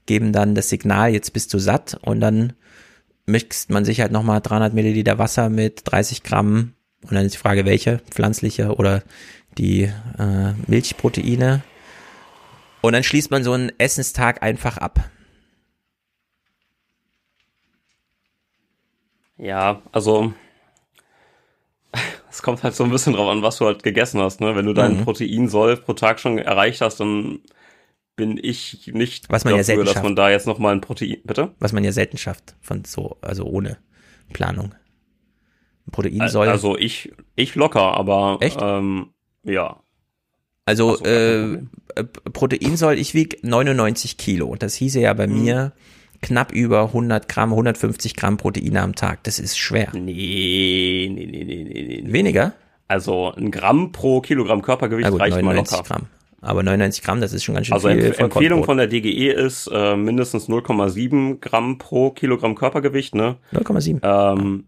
geben 0.07 0.33
dann 0.33 0.55
das 0.55 0.69
Signal 0.69 1.13
jetzt 1.13 1.31
bist 1.31 1.53
du 1.53 1.59
satt 1.59 1.99
und 2.01 2.21
dann 2.21 2.53
mixt 3.27 3.69
man 3.69 3.85
sich 3.85 4.01
halt 4.01 4.11
nochmal 4.11 4.41
300 4.41 4.73
Milliliter 4.73 5.19
Wasser 5.19 5.49
mit 5.49 5.81
30 5.85 6.23
Gramm 6.23 6.73
und 7.03 7.13
dann 7.13 7.25
ist 7.25 7.35
die 7.35 7.39
Frage, 7.39 7.65
welche, 7.65 7.99
pflanzliche 8.09 8.75
oder 8.75 9.03
die 9.59 9.83
äh, 9.83 10.53
Milchproteine. 10.65 11.61
Und 12.81 12.93
dann 12.93 13.03
schließt 13.03 13.29
man 13.29 13.43
so 13.43 13.53
einen 13.53 13.71
Essenstag 13.77 14.41
einfach 14.41 14.77
ab. 14.77 15.07
Ja, 19.37 19.83
also 19.91 20.33
es 22.37 22.43
kommt 22.43 22.61
halt 22.61 22.75
so 22.75 22.83
ein 22.83 22.91
bisschen 22.91 23.13
drauf 23.13 23.29
an, 23.29 23.41
was 23.41 23.57
du 23.57 23.65
halt 23.65 23.81
gegessen 23.81 24.21
hast. 24.21 24.41
Ne? 24.41 24.55
Wenn 24.55 24.67
du 24.67 24.73
deinen 24.73 24.99
mhm. 24.99 25.05
Proteinsoll 25.05 25.75
pro 25.77 25.93
Tag 25.93 26.19
schon 26.19 26.37
erreicht 26.37 26.81
hast, 26.81 26.99
dann 26.99 27.39
bin 28.15 28.39
ich 28.39 28.91
nicht 28.93 29.27
was 29.31 29.43
man 29.43 29.53
dafür, 29.53 29.57
ja 29.57 29.63
selten 29.63 29.85
dass 29.85 29.93
schafft. 29.93 30.03
man 30.03 30.15
da 30.15 30.29
jetzt 30.29 30.45
noch 30.45 30.59
mal 30.59 30.71
ein 30.71 30.81
Protein, 30.81 31.17
bitte? 31.23 31.55
Was 31.57 31.73
man 31.73 31.83
ja 31.83 31.91
selten 31.91 32.19
schafft, 32.19 32.55
von 32.61 32.85
so, 32.85 33.17
also 33.21 33.45
ohne 33.45 33.77
Planung. 34.33 34.75
Ein 35.87 35.91
Proteinsoll. 35.91 36.47
Also 36.47 36.77
ich, 36.77 37.11
ich 37.35 37.55
locker, 37.55 37.97
aber 37.97 38.37
Echt? 38.39 38.59
Ähm, 38.61 39.07
ja. 39.43 39.81
Also, 40.65 41.03
äh, 41.05 41.63
Proteinsoll, 42.33 42.99
ich 42.99 43.15
wieg 43.15 43.39
99 43.41 44.17
Kilo. 44.17 44.55
Das 44.59 44.75
hieße 44.75 44.99
ja 44.99 45.13
bei 45.13 45.25
mhm. 45.25 45.41
mir, 45.41 45.73
knapp 46.21 46.51
über 46.51 46.83
100 46.83 47.27
Gramm, 47.27 47.51
150 47.51 48.15
Gramm 48.15 48.37
Proteine 48.37 48.81
am 48.81 48.93
Tag. 48.93 49.23
Das 49.23 49.39
ist 49.39 49.57
schwer. 49.57 49.91
Nee, 49.93 50.86
nee, 51.09 51.25
nee, 51.25 51.43
nee, 51.43 51.63
nee. 51.63 52.01
nee. 52.03 52.13
Weniger? 52.13 52.53
Also 52.87 53.33
ein 53.35 53.51
Gramm 53.51 53.91
pro 53.91 54.21
Kilogramm 54.21 54.61
Körpergewicht 54.61 55.09
gut, 55.09 55.19
reicht 55.19 55.41
mal 55.41 55.55
locker. 55.55 55.83
Gramm. 55.83 56.07
Aber 56.41 56.63
99 56.63 57.03
Gramm, 57.03 57.19
das 57.19 57.33
ist 57.33 57.43
schon 57.43 57.55
ganz 57.55 57.67
schön 57.67 57.73
Also 57.73 57.89
viel. 57.89 58.05
Empf 58.05 58.19
Empfehlung 58.19 58.63
von 58.63 58.77
der 58.77 58.87
DGE 58.87 59.31
ist 59.31 59.69
äh, 59.73 59.95
mindestens 59.95 60.47
0,7 60.47 61.39
Gramm 61.39 61.77
pro 61.77 62.11
Kilogramm 62.11 62.55
Körpergewicht, 62.55 63.15
ne? 63.15 63.37
0,7. 63.53 63.99
Ähm, 64.03 64.65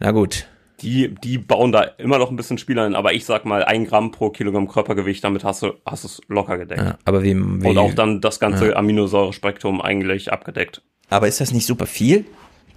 Na 0.00 0.10
gut. 0.10 0.46
Die, 0.80 1.12
die 1.14 1.38
bauen 1.38 1.72
da 1.72 1.82
immer 1.82 2.18
noch 2.18 2.30
ein 2.30 2.36
bisschen 2.36 2.58
Spiel 2.58 2.78
ein, 2.78 2.94
aber 2.94 3.12
ich 3.12 3.24
sag 3.24 3.44
mal, 3.44 3.64
ein 3.64 3.84
Gramm 3.84 4.12
pro 4.12 4.30
Kilogramm 4.30 4.68
Körpergewicht, 4.68 5.24
damit 5.24 5.42
hast 5.42 5.62
du, 5.62 5.72
hast 5.84 6.04
es 6.04 6.20
locker 6.28 6.56
gedeckt. 6.58 6.80
Ja, 6.82 6.98
aber 7.04 7.22
wie, 7.22 7.34
wie 7.34 7.66
Und 7.66 7.78
auch 7.78 7.94
dann 7.94 8.20
das 8.20 8.38
ganze 8.38 8.70
Ja. 8.70 8.76
Aminosäurespektrum 8.76 9.80
eigentlich 9.80 10.32
abgedeckt. 10.32 10.82
Aber 11.08 11.26
ist 11.26 11.40
das 11.40 11.52
nicht 11.52 11.66
super 11.66 11.86
viel? 11.86 12.26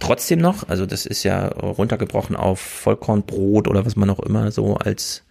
Trotzdem 0.02 0.40
noch? 0.40 0.68
Also 0.68 0.84
das 0.84 1.06
ist 1.06 1.22
ja 1.22 1.48
runtergebrochen 1.48 2.36
auf 2.36 2.60
Vollkornbrot 2.60 3.68
oder 3.68 3.86
was 3.86 3.96
man 3.96 4.10
auch 4.10 4.18
immer 4.20 4.50
so 4.50 4.76
als 4.76 5.24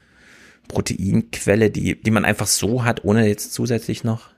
Proteinquelle, 0.70 1.72
die, 1.72 2.02
die 2.02 2.12
man 2.12 2.26
einfach 2.26 2.48
so 2.48 2.84
hat, 2.86 3.04
ohne 3.06 3.28
jetzt 3.28 3.54
zusätzlich 3.54 4.04
noch. 4.04 4.30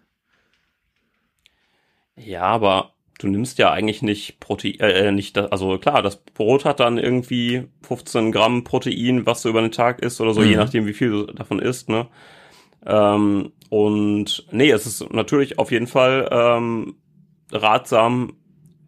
Ja, 2.16 2.44
aber 2.44 2.94
du 3.20 3.28
nimmst 3.28 3.58
ja 3.58 3.72
eigentlich 3.72 4.02
nicht 4.02 4.40
Protein, 4.40 4.80
äh, 4.80 5.12
nicht, 5.12 5.36
das, 5.38 5.52
also 5.52 5.78
klar, 5.80 6.02
das 6.02 6.18
Brot 6.24 6.66
hat 6.66 6.80
dann 6.80 6.98
irgendwie 6.98 7.68
15 7.82 8.32
Gramm 8.32 8.64
Protein, 8.64 9.26
was 9.26 9.42
du 9.42 9.50
über 9.50 9.62
den 9.62 9.72
Tag 9.72 10.00
isst 10.02 10.22
oder 10.22 10.34
so, 10.34 10.44
Mhm. 10.44 10.44
je 10.44 10.58
nachdem, 10.58 10.86
wie 10.86 10.94
viel 10.94 11.10
du 11.10 11.26
davon 11.28 11.60
isst, 11.60 11.90
ne? 11.90 12.08
Ähm, 12.86 13.54
und 13.70 14.48
nee, 14.52 14.72
es 14.72 14.86
ist 14.88 15.14
natürlich 15.14 15.60
auf 15.60 15.72
jeden 15.72 15.88
Fall 15.88 16.30
ähm, 16.32 16.96
ratsam, 17.52 18.38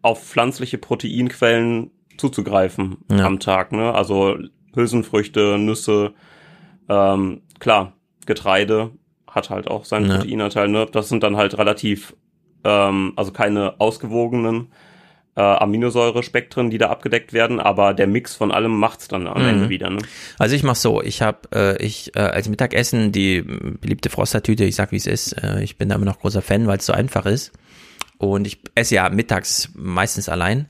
auf 0.06 0.22
pflanzliche 0.24 0.78
Proteinquellen 0.78 1.90
zuzugreifen 2.16 2.98
Ja. 3.10 3.26
am 3.26 3.40
Tag, 3.40 3.72
ne? 3.72 3.94
Also 3.94 4.36
Hülsenfrüchte, 4.74 5.58
Nüsse, 5.58 6.12
ähm, 6.88 7.42
klar, 7.58 7.92
Getreide 8.26 8.90
hat 9.28 9.50
halt 9.50 9.68
auch 9.68 9.84
seinen 9.84 10.08
Ja. 10.08 10.16
Proteinanteil, 10.18 10.68
ne? 10.68 10.86
Das 10.90 11.08
sind 11.08 11.22
dann 11.22 11.36
halt 11.36 11.58
relativ, 11.58 12.14
ähm, 12.64 13.12
also 13.16 13.32
keine 13.32 13.80
ausgewogenen 13.80 14.68
äh, 15.38 15.42
Aminosäurespektren, 15.42 16.70
die 16.70 16.78
da 16.78 16.88
abgedeckt 16.88 17.34
werden, 17.34 17.60
aber 17.60 17.92
der 17.92 18.06
Mix 18.06 18.34
von 18.34 18.50
allem 18.50 18.74
macht's 18.78 19.06
dann 19.08 19.26
am 19.26 19.42
Mhm. 19.42 19.48
Ende 19.48 19.68
wieder, 19.68 19.90
ne? 19.90 19.98
Also 20.38 20.56
ich 20.56 20.62
mach 20.62 20.76
so, 20.76 21.02
ich 21.02 21.20
habe 21.20 21.40
äh, 21.54 21.84
ich 21.84 22.16
äh, 22.16 22.20
als 22.20 22.48
Mittagessen 22.48 23.12
die 23.12 23.38
m, 23.38 23.76
beliebte 23.78 24.08
Frostertüte, 24.08 24.64
ich 24.64 24.76
sag 24.76 24.92
wie 24.92 24.96
es 24.96 25.06
ist, 25.06 25.32
äh, 25.42 25.62
ich 25.62 25.76
bin 25.76 25.90
da 25.90 25.96
immer 25.96 26.06
noch 26.06 26.20
großer 26.20 26.40
Fan, 26.40 26.66
weil 26.66 26.78
es 26.78 26.86
so 26.86 26.94
einfach 26.94 27.26
ist. 27.26 27.52
Und 28.18 28.46
ich 28.46 28.60
esse 28.74 28.94
ja 28.96 29.08
mittags 29.10 29.70
meistens 29.74 30.28
allein, 30.28 30.68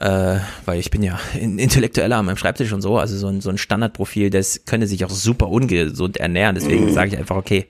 äh, 0.00 0.38
weil 0.64 0.80
ich 0.80 0.90
bin 0.90 1.02
ja 1.02 1.18
in- 1.38 1.58
intellektueller 1.58 2.16
an 2.16 2.26
meinem 2.26 2.36
Schreibtisch 2.36 2.72
und 2.72 2.82
so, 2.82 2.98
also 2.98 3.16
so 3.16 3.28
ein, 3.28 3.40
so 3.40 3.50
ein 3.50 3.58
Standardprofil, 3.58 4.30
das 4.30 4.64
könnte 4.64 4.86
sich 4.86 5.04
auch 5.04 5.10
super 5.10 5.48
ungesund 5.48 6.16
ernähren. 6.16 6.54
Deswegen 6.54 6.92
sage 6.92 7.10
ich 7.12 7.18
einfach, 7.18 7.36
okay, 7.36 7.66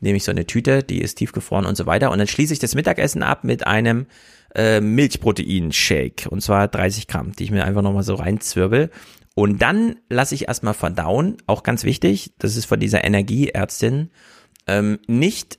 nehme 0.00 0.16
ich 0.16 0.24
so 0.24 0.30
eine 0.30 0.46
Tüte, 0.46 0.82
die 0.82 1.00
ist 1.00 1.16
tiefgefroren 1.16 1.66
und 1.66 1.76
so 1.76 1.86
weiter. 1.86 2.10
Und 2.10 2.18
dann 2.18 2.26
schließe 2.28 2.52
ich 2.52 2.58
das 2.58 2.74
Mittagessen 2.74 3.22
ab 3.22 3.44
mit 3.44 3.66
einem 3.66 4.06
äh, 4.54 4.80
Milchprotein-Shake. 4.80 6.26
Und 6.30 6.42
zwar 6.42 6.68
30 6.68 7.08
Gramm, 7.08 7.32
die 7.32 7.44
ich 7.44 7.50
mir 7.50 7.64
einfach 7.64 7.82
nochmal 7.82 8.02
so 8.02 8.14
reinzwirbel. 8.14 8.90
Und 9.34 9.60
dann 9.60 9.96
lasse 10.08 10.34
ich 10.34 10.48
erstmal 10.48 10.74
verdauen, 10.74 11.36
auch 11.46 11.62
ganz 11.62 11.84
wichtig, 11.84 12.32
das 12.38 12.56
ist 12.56 12.64
von 12.64 12.80
dieser 12.80 13.04
Energieärztin, 13.04 14.10
ähm, 14.66 14.98
nicht 15.06 15.58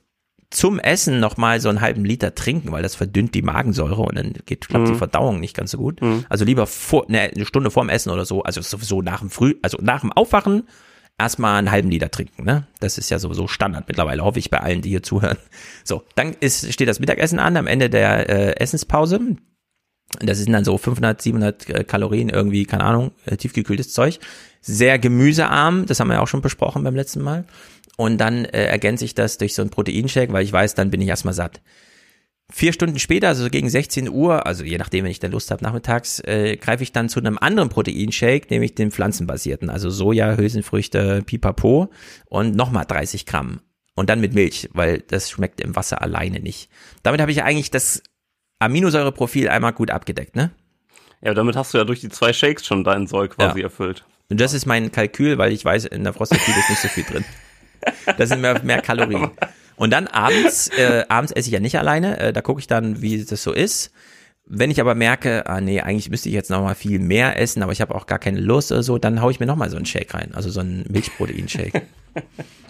zum 0.50 0.78
Essen 0.78 1.20
nochmal 1.20 1.60
so 1.60 1.68
einen 1.68 1.80
halben 1.82 2.04
Liter 2.04 2.34
trinken, 2.34 2.72
weil 2.72 2.82
das 2.82 2.94
verdünnt 2.94 3.34
die 3.34 3.42
Magensäure 3.42 4.00
und 4.00 4.16
dann 4.16 4.32
geht, 4.46 4.68
klappt 4.68 4.88
die 4.88 4.92
Mhm. 4.92 4.98
Verdauung 4.98 5.40
nicht 5.40 5.54
ganz 5.56 5.72
so 5.72 5.78
gut. 5.78 6.00
Mhm. 6.00 6.24
Also 6.28 6.44
lieber 6.44 6.66
vor, 6.66 7.04
ne, 7.08 7.30
eine 7.34 7.44
Stunde 7.44 7.70
vorm 7.70 7.88
Essen 7.90 8.10
oder 8.10 8.24
so, 8.24 8.42
also 8.42 8.62
sowieso 8.62 9.02
nach 9.02 9.20
dem 9.20 9.30
Früh, 9.30 9.56
also 9.62 9.78
nach 9.82 10.00
dem 10.00 10.12
Aufwachen 10.12 10.62
erstmal 11.18 11.58
einen 11.58 11.70
halben 11.70 11.90
Liter 11.90 12.10
trinken, 12.10 12.44
ne? 12.44 12.66
Das 12.80 12.96
ist 12.96 13.10
ja 13.10 13.18
sowieso 13.18 13.46
Standard 13.48 13.88
mittlerweile, 13.88 14.24
hoffe 14.24 14.38
ich 14.38 14.50
bei 14.50 14.60
allen, 14.60 14.80
die 14.82 14.88
hier 14.90 15.02
zuhören. 15.02 15.36
So, 15.84 16.04
dann 16.14 16.34
ist, 16.40 16.72
steht 16.72 16.88
das 16.88 17.00
Mittagessen 17.00 17.40
an 17.40 17.56
am 17.56 17.66
Ende 17.66 17.90
der 17.90 18.28
äh, 18.28 18.56
Essenspause. 18.60 19.20
Das 20.20 20.38
sind 20.38 20.52
dann 20.52 20.64
so 20.64 20.78
500, 20.78 21.20
700 21.20 21.68
äh, 21.68 21.84
Kalorien 21.84 22.30
irgendwie, 22.30 22.64
keine 22.64 22.84
Ahnung, 22.84 23.10
äh, 23.26 23.36
tiefgekühltes 23.36 23.92
Zeug. 23.92 24.20
Sehr 24.62 24.98
gemüsearm, 24.98 25.84
das 25.86 26.00
haben 26.00 26.08
wir 26.08 26.14
ja 26.14 26.20
auch 26.22 26.28
schon 26.28 26.40
besprochen 26.40 26.82
beim 26.84 26.96
letzten 26.96 27.20
Mal. 27.20 27.44
Und 28.00 28.18
dann 28.18 28.44
äh, 28.44 28.66
ergänze 28.66 29.04
ich 29.04 29.16
das 29.16 29.38
durch 29.38 29.54
so 29.56 29.62
einen 29.62 29.72
Proteinshake, 29.72 30.32
weil 30.32 30.44
ich 30.44 30.52
weiß, 30.52 30.76
dann 30.76 30.88
bin 30.90 31.00
ich 31.00 31.08
erstmal 31.08 31.34
satt. 31.34 31.60
Vier 32.50 32.72
Stunden 32.72 33.00
später, 33.00 33.26
also 33.26 33.42
so 33.42 33.50
gegen 33.50 33.68
16 33.68 34.08
Uhr, 34.08 34.46
also 34.46 34.62
je 34.62 34.78
nachdem, 34.78 35.04
wenn 35.04 35.10
ich 35.10 35.18
dann 35.18 35.32
Lust 35.32 35.50
habe, 35.50 35.64
nachmittags, 35.64 36.20
äh, 36.20 36.56
greife 36.56 36.84
ich 36.84 36.92
dann 36.92 37.08
zu 37.08 37.18
einem 37.18 37.38
anderen 37.38 37.70
Proteinshake, 37.70 38.46
nämlich 38.50 38.76
den 38.76 38.92
pflanzenbasierten, 38.92 39.68
also 39.68 39.90
Soja, 39.90 40.36
Hülsenfrüchte, 40.36 41.22
Pipapo 41.26 41.90
und 42.26 42.54
nochmal 42.54 42.84
30 42.86 43.26
Gramm. 43.26 43.62
Und 43.96 44.08
dann 44.08 44.20
mit 44.20 44.32
Milch, 44.32 44.68
weil 44.74 45.00
das 45.00 45.28
schmeckt 45.28 45.60
im 45.60 45.74
Wasser 45.74 46.00
alleine 46.00 46.38
nicht. 46.38 46.70
Damit 47.02 47.20
habe 47.20 47.32
ich 47.32 47.42
eigentlich 47.42 47.72
das 47.72 48.04
Aminosäureprofil 48.60 49.48
einmal 49.48 49.72
gut 49.72 49.90
abgedeckt, 49.90 50.36
ne? 50.36 50.52
Ja, 51.20 51.34
damit 51.34 51.56
hast 51.56 51.74
du 51.74 51.78
ja 51.78 51.84
durch 51.84 51.98
die 52.00 52.10
zwei 52.10 52.32
Shakes 52.32 52.64
schon 52.64 52.84
deinen 52.84 53.08
Soll 53.08 53.28
quasi 53.28 53.58
Ja. 53.58 53.64
erfüllt. 53.64 54.04
Und 54.30 54.40
das 54.40 54.54
ist 54.54 54.66
mein 54.66 54.92
Kalkül, 54.92 55.36
weil 55.36 55.50
ich 55.50 55.64
weiß, 55.64 55.86
in 55.86 56.04
der 56.04 56.12
Frosted-Tüte 56.12 56.60
ist 56.60 56.70
nicht 56.70 56.80
so 56.80 56.88
viel 56.88 57.02
drin. 57.02 57.24
Da 58.16 58.26
sind 58.26 58.40
mehr, 58.40 58.62
mehr 58.62 58.80
Kalorien. 58.82 59.30
Und 59.76 59.92
dann 59.92 60.08
abends, 60.08 60.68
äh, 60.68 61.04
abends 61.08 61.32
esse 61.32 61.48
ich 61.48 61.54
ja 61.54 61.60
nicht 61.60 61.78
alleine, 61.78 62.18
äh, 62.18 62.32
da 62.32 62.42
gucke 62.42 62.60
ich 62.60 62.66
dann, 62.66 63.00
wie 63.00 63.24
das 63.24 63.42
so 63.42 63.52
ist. 63.52 63.92
Wenn 64.44 64.70
ich 64.70 64.80
aber 64.80 64.94
merke, 64.94 65.46
ah 65.46 65.60
nee, 65.60 65.80
eigentlich 65.80 66.10
müsste 66.10 66.30
ich 66.30 66.34
jetzt 66.34 66.50
noch 66.50 66.62
mal 66.62 66.74
viel 66.74 66.98
mehr 66.98 67.38
essen, 67.38 67.62
aber 67.62 67.72
ich 67.72 67.80
habe 67.80 67.94
auch 67.94 68.06
gar 68.06 68.18
keine 68.18 68.40
Lust 68.40 68.72
oder 68.72 68.82
so, 68.82 68.98
dann 68.98 69.20
haue 69.20 69.30
ich 69.30 69.40
mir 69.40 69.46
noch 69.46 69.56
mal 69.56 69.68
so 69.70 69.76
einen 69.76 69.86
Shake 69.86 70.14
rein, 70.14 70.30
also 70.34 70.48
so 70.50 70.60
einen 70.60 70.86
Milchprotein-Shake. 70.88 71.82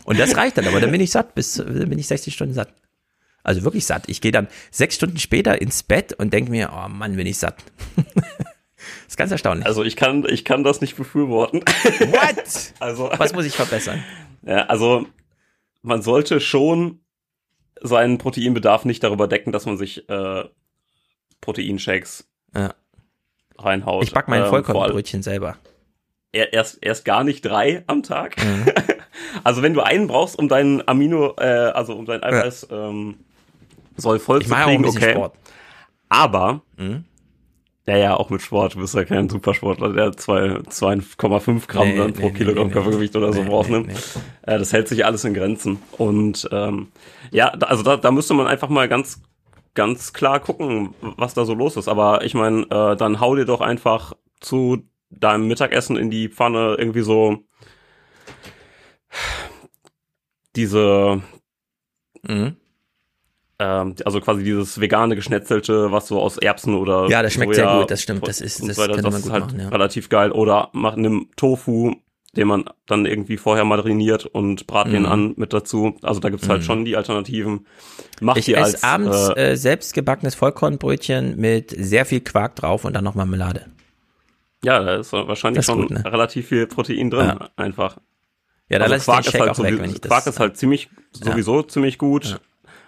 Und 0.04 0.18
das 0.18 0.36
reicht 0.36 0.58
dann, 0.58 0.66
aber 0.66 0.80
dann 0.80 0.90
bin 0.90 1.00
ich 1.00 1.12
satt, 1.12 1.34
bis 1.34 1.54
dann 1.54 1.88
bin 1.88 1.98
ich 1.98 2.08
60 2.08 2.34
Stunden 2.34 2.54
satt. 2.54 2.74
Also 3.44 3.62
wirklich 3.62 3.86
satt. 3.86 4.08
Ich 4.08 4.20
gehe 4.20 4.32
dann 4.32 4.48
sechs 4.70 4.96
Stunden 4.96 5.18
später 5.18 5.60
ins 5.62 5.82
Bett 5.82 6.12
und 6.12 6.32
denke 6.32 6.50
mir, 6.50 6.70
oh 6.74 6.88
Mann, 6.88 7.16
bin 7.16 7.26
ich 7.26 7.38
satt. 7.38 7.56
das 7.96 8.04
ist 9.08 9.16
ganz 9.16 9.30
erstaunlich. 9.30 9.64
Also 9.64 9.84
ich 9.84 9.96
kann, 9.96 10.26
ich 10.28 10.44
kann 10.44 10.64
das 10.64 10.80
nicht 10.80 10.96
befürworten. 10.96 11.60
What? 11.60 12.72
Also, 12.80 13.10
Was 13.16 13.32
muss 13.32 13.46
ich 13.46 13.54
verbessern? 13.54 14.02
Ja, 14.42 14.66
also 14.66 15.06
man 15.82 16.02
sollte 16.02 16.40
schon 16.40 17.00
seinen 17.80 18.18
Proteinbedarf 18.18 18.84
nicht 18.84 19.02
darüber 19.04 19.28
decken, 19.28 19.52
dass 19.52 19.66
man 19.66 19.76
sich 19.78 20.08
äh, 20.08 20.44
Proteinshakes 21.40 22.28
Ja. 22.54 22.74
reinhaut. 23.58 24.02
Ich 24.04 24.12
back 24.12 24.28
mein 24.28 24.42
Ähm, 24.42 24.48
Vollkornbrötchen 24.48 25.22
selber. 25.22 25.56
er- 26.32 26.52
Erst, 26.52 26.78
erst 26.82 27.04
gar 27.04 27.24
nicht 27.24 27.42
drei 27.44 27.84
am 27.86 28.02
Tag. 28.02 28.36
Mhm. 28.42 28.66
Also 29.44 29.62
wenn 29.62 29.74
du 29.74 29.82
einen 29.82 30.06
brauchst, 30.06 30.38
um 30.38 30.48
deinen 30.48 30.86
Amino, 30.88 31.34
äh, 31.38 31.42
also 31.44 31.94
um 31.94 32.06
dein 32.06 32.22
Eiweiß 32.22 32.68
ähm, 32.70 33.16
soll 33.96 34.18
voll 34.20 34.40
Ich 34.40 34.48
zu 34.48 34.54
kriegen, 34.54 34.84
okay. 34.86 35.10
Sport. 35.10 35.34
Aber 36.08 36.62
Mhm. 36.76 37.04
Ja, 37.88 37.96
ja, 37.96 38.16
auch 38.16 38.28
mit 38.28 38.42
Sport, 38.42 38.74
du 38.74 38.80
bist 38.80 38.94
ja 38.94 39.04
kein 39.04 39.28
Supersportler, 39.30 39.92
der 39.94 40.12
zwei- 40.12 40.60
2,5 40.68 41.66
Gramm 41.68 41.88
Nee, 41.88 41.96
dann 41.96 42.12
pro 42.12 42.26
nee, 42.26 42.32
Kilogramm 42.32 42.66
nee, 42.66 42.72
Körpergewicht 42.74 43.16
oder 43.16 43.32
so 43.32 43.42
braucht, 43.44 43.70
ne? 43.70 43.86
Äh, 44.42 44.58
das 44.58 44.72
hält 44.74 44.88
sich 44.88 45.06
alles 45.06 45.24
in 45.24 45.32
Grenzen. 45.32 45.78
Und 45.96 46.46
ähm, 46.52 46.88
ja, 47.30 47.48
also 47.48 47.82
da, 47.82 47.96
da 47.96 48.10
müsste 48.10 48.34
man 48.34 48.46
einfach 48.46 48.68
mal 48.68 48.88
ganz, 48.88 49.22
ganz 49.74 50.12
klar 50.12 50.38
gucken, 50.38 50.94
was 51.00 51.32
da 51.32 51.46
so 51.46 51.54
los 51.54 51.76
ist. 51.78 51.88
Aber 51.88 52.24
ich 52.24 52.34
meine, 52.34 52.62
äh, 52.70 52.96
dann 52.96 53.20
hau 53.20 53.34
dir 53.34 53.46
doch 53.46 53.62
einfach 53.62 54.12
zu 54.40 54.82
deinem 55.10 55.48
Mittagessen 55.48 55.96
in 55.96 56.10
die 56.10 56.28
Pfanne 56.28 56.74
irgendwie 56.78 57.00
so 57.02 57.38
diese 60.56 61.22
Mhm. 62.22 62.56
Ähm, 63.58 63.94
also 64.04 64.20
quasi 64.20 64.44
dieses 64.44 64.80
vegane 64.80 65.16
Geschnetzelte, 65.16 65.90
was 65.92 66.06
so 66.08 66.20
aus 66.20 66.38
Erbsen 66.38 66.74
oder 66.74 67.08
Ja, 67.08 67.22
das 67.22 67.32
schmeckt 67.32 67.54
Soja 67.54 67.68
sehr 67.70 67.80
gut, 67.80 67.90
das 67.90 68.02
stimmt, 68.02 68.26
das 68.28 68.40
ist- 68.40 68.60
das 68.66 68.76
so 68.76 68.82
weiter, 68.82 68.94
könnte 68.94 69.02
das 69.02 69.12
man 69.12 69.18
ist 69.20 69.24
gut 69.24 69.32
halt 69.32 69.44
machen, 69.46 69.60
ja. 69.60 69.68
relativ 69.68 70.08
geil. 70.08 70.30
Oder 70.32 70.68
mach 70.72 70.96
nimm 70.96 71.28
Tofu, 71.36 71.94
den 72.36 72.46
man 72.46 72.64
dann 72.86 73.06
irgendwie 73.06 73.36
vorher 73.36 73.64
mariniert 73.64 74.26
und 74.26 74.66
brat 74.66 74.88
den 74.92 75.02
Mhm. 75.02 75.08
an 75.08 75.32
mit 75.36 75.52
dazu. 75.52 75.96
Also 76.02 76.20
da 76.20 76.28
gibt's 76.28 76.48
halt 76.48 76.60
Mhm. 76.60 76.64
schon 76.66 76.84
die 76.84 76.96
Alternativen. 76.96 77.66
Mach 78.20 78.36
Ich 78.36 78.44
die 78.44 78.54
esse 78.54 78.64
als 78.64 78.82
abends 78.84 79.30
äh, 79.30 79.52
äh, 79.52 79.56
selbst 79.56 79.92
gebackenes 79.94 80.34
Vollkornbrötchen 80.34 81.36
mit 81.36 81.70
sehr 81.76 82.04
viel 82.04 82.20
Quark 82.20 82.54
drauf 82.56 82.84
und 82.84 82.92
dann 82.94 83.02
noch 83.04 83.14
Marmelade. 83.14 83.66
ja, 84.62 84.78
da 84.82 84.96
ist 84.96 85.12
wahrscheinlich 85.12 85.60
ist 85.60 85.66
schon 85.66 85.82
gut, 85.82 85.90
ne? 85.90 86.04
relativ 86.04 86.48
viel 86.48 86.66
Protein 86.66 87.10
drin, 87.10 87.26
Ja. 87.28 87.48
einfach. 87.56 87.96
Ja, 88.68 88.78
da 88.78 88.84
Also 88.84 88.94
lasse 88.94 89.00
ich 89.00 89.06
den 89.06 89.12
Quark 89.14 89.26
ist 89.26 89.32
halt 89.34 89.42
auch 89.42 89.48
weg, 89.48 89.56
sowieso- 89.70 89.82
wenn 89.82 89.90
ich 89.90 90.00
das- 90.00 90.10
Quark 90.10 90.26
ist 90.26 90.40
halt 90.40 90.56
ziemlich 90.58 90.90
Ja. 91.24 91.30
sowieso 91.32 91.62
ziemlich 91.62 91.96
gut. 91.98 92.40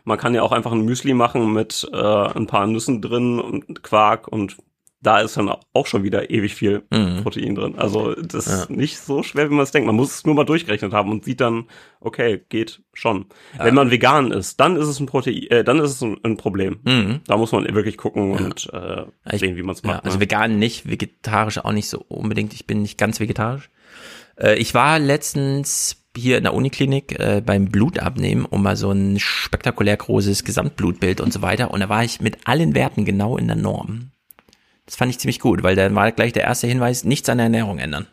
Man 0.04 0.18
kann 0.18 0.34
ja 0.34 0.42
auch 0.42 0.52
einfach 0.52 0.72
ein 0.72 0.84
Müsli 0.84 1.14
machen 1.14 1.52
mit 1.52 1.88
äh, 1.92 1.96
ein 1.96 2.46
paar 2.46 2.66
Nüssen 2.66 3.00
drin 3.02 3.38
und 3.38 3.82
Quark 3.82 4.28
und 4.28 4.56
da 5.02 5.20
ist 5.20 5.34
dann 5.38 5.48
auch 5.72 5.86
schon 5.86 6.02
wieder 6.02 6.28
ewig 6.28 6.54
viel 6.54 6.82
Mhm. 6.90 7.22
Protein 7.22 7.54
drin. 7.54 7.78
Also 7.78 8.14
das 8.16 8.44
Ja. 8.46 8.52
ist 8.64 8.70
nicht 8.70 8.98
so 8.98 9.22
schwer, 9.22 9.48
wie 9.48 9.54
man 9.54 9.62
es 9.62 9.70
denkt. 9.70 9.86
Man 9.86 9.96
muss 9.96 10.14
es 10.14 10.26
nur 10.26 10.34
mal 10.34 10.44
durchgerechnet 10.44 10.92
haben 10.92 11.10
und 11.10 11.24
sieht 11.24 11.40
dann, 11.40 11.64
okay, 12.00 12.42
geht 12.50 12.82
schon. 12.92 13.24
Ja. 13.56 13.64
Wenn 13.64 13.74
man 13.74 13.90
vegan 13.90 14.30
ist, 14.30 14.60
dann 14.60 14.76
ist 14.76 14.88
es 14.88 15.00
ein 15.00 15.06
Protein, 15.06 15.44
äh, 15.48 15.64
dann 15.64 15.78
ist 15.78 15.92
es 15.92 16.02
ein, 16.02 16.36
Problem. 16.36 16.80
Mhm. 16.84 17.20
Da 17.26 17.38
muss 17.38 17.50
man 17.52 17.64
wirklich 17.74 17.96
gucken 17.96 18.32
und 18.32 18.68
äh, 18.74 19.06
sehen, 19.38 19.56
wie 19.56 19.62
man 19.62 19.74
es 19.74 19.80
Ja, 19.80 19.88
macht. 19.88 20.04
also 20.04 20.18
ne? 20.18 20.20
vegan 20.20 20.58
nicht, 20.58 20.86
vegetarisch 20.90 21.56
auch 21.64 21.72
nicht 21.72 21.88
so 21.88 22.04
unbedingt. 22.08 22.52
Ich 22.52 22.66
bin 22.66 22.82
nicht 22.82 22.98
ganz 22.98 23.20
vegetarisch. 23.20 23.70
Äh, 24.38 24.56
ich 24.58 24.74
war 24.74 24.98
letztens 24.98 25.99
hier 26.16 26.38
in 26.38 26.44
der 26.44 26.54
Uniklinik 26.54 27.18
äh, 27.18 27.40
beim 27.44 27.66
Blutabnehmen 27.66 28.44
um 28.44 28.62
mal 28.62 28.76
so 28.76 28.90
ein 28.90 29.18
spektakulär 29.18 29.96
großes 29.96 30.44
Gesamtblutbild 30.44 31.20
und 31.20 31.32
so 31.32 31.42
weiter. 31.42 31.70
Und 31.70 31.80
da 31.80 31.88
war 31.88 32.02
ich 32.04 32.20
mit 32.20 32.38
allen 32.46 32.74
Werten 32.74 33.04
genau 33.04 33.36
in 33.36 33.46
der 33.46 33.56
Norm. 33.56 34.10
Das 34.86 34.96
fand 34.96 35.10
ich 35.10 35.18
ziemlich 35.20 35.38
gut, 35.38 35.62
weil 35.62 35.76
dann 35.76 35.94
war 35.94 36.10
gleich 36.10 36.32
der 36.32 36.42
erste 36.42 36.66
Hinweis, 36.66 37.04
nichts 37.04 37.28
an 37.28 37.38
der 37.38 37.44
Ernährung 37.44 37.78
ändern. 37.78 38.06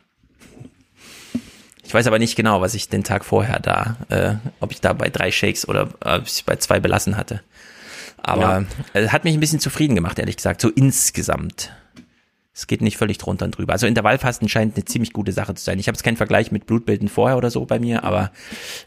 Ich 1.84 1.94
weiß 1.94 2.06
aber 2.06 2.20
nicht 2.20 2.36
genau, 2.36 2.62
was 2.62 2.74
ich 2.74 2.90
den 2.90 3.04
Tag 3.04 3.24
vorher 3.24 3.60
da, 3.60 3.96
äh, 4.10 4.36
ob 4.60 4.72
ich 4.72 4.82
da 4.82 4.94
bei 4.94 5.10
drei 5.10 5.32
Shakes 5.32 5.68
oder 5.68 5.90
äh, 6.06 6.18
ob 6.18 6.28
ich 6.28 6.44
bei 6.46 6.58
zwei 6.58 6.80
belassen 6.80 7.16
hatte. 7.18 7.42
Aber 8.18 8.42
Ja. 8.42 8.66
es 8.94 9.12
hat 9.14 9.24
mich 9.24 9.34
ein 9.34 9.40
bisschen 9.40 9.60
zufrieden 9.62 9.96
gemacht, 9.96 10.20
ehrlich 10.20 10.36
gesagt, 10.36 10.60
so 10.62 10.70
insgesamt. 10.70 11.72
Es 12.58 12.66
geht 12.66 12.82
nicht 12.82 12.98
völlig 12.98 13.20
drunter 13.20 13.46
und 13.46 13.56
drüber. 13.56 13.74
Also 13.74 13.86
Intervallfasten 13.86 14.50
scheint 14.50 14.76
eine 14.76 14.84
ziemlich 14.84 15.14
gute 15.14 15.32
Sache 15.32 15.54
zu 15.54 15.64
sein. 15.64 15.78
Ich 15.78 15.88
habe 15.88 15.96
jetzt 15.96 16.02
keinen 16.02 16.18
Vergleich 16.18 16.52
mit 16.52 16.66
Blutbilden 16.66 17.08
vorher 17.08 17.38
oder 17.38 17.52
so 17.52 17.64
bei 17.66 17.78
mir, 17.78 18.04
aber 18.04 18.32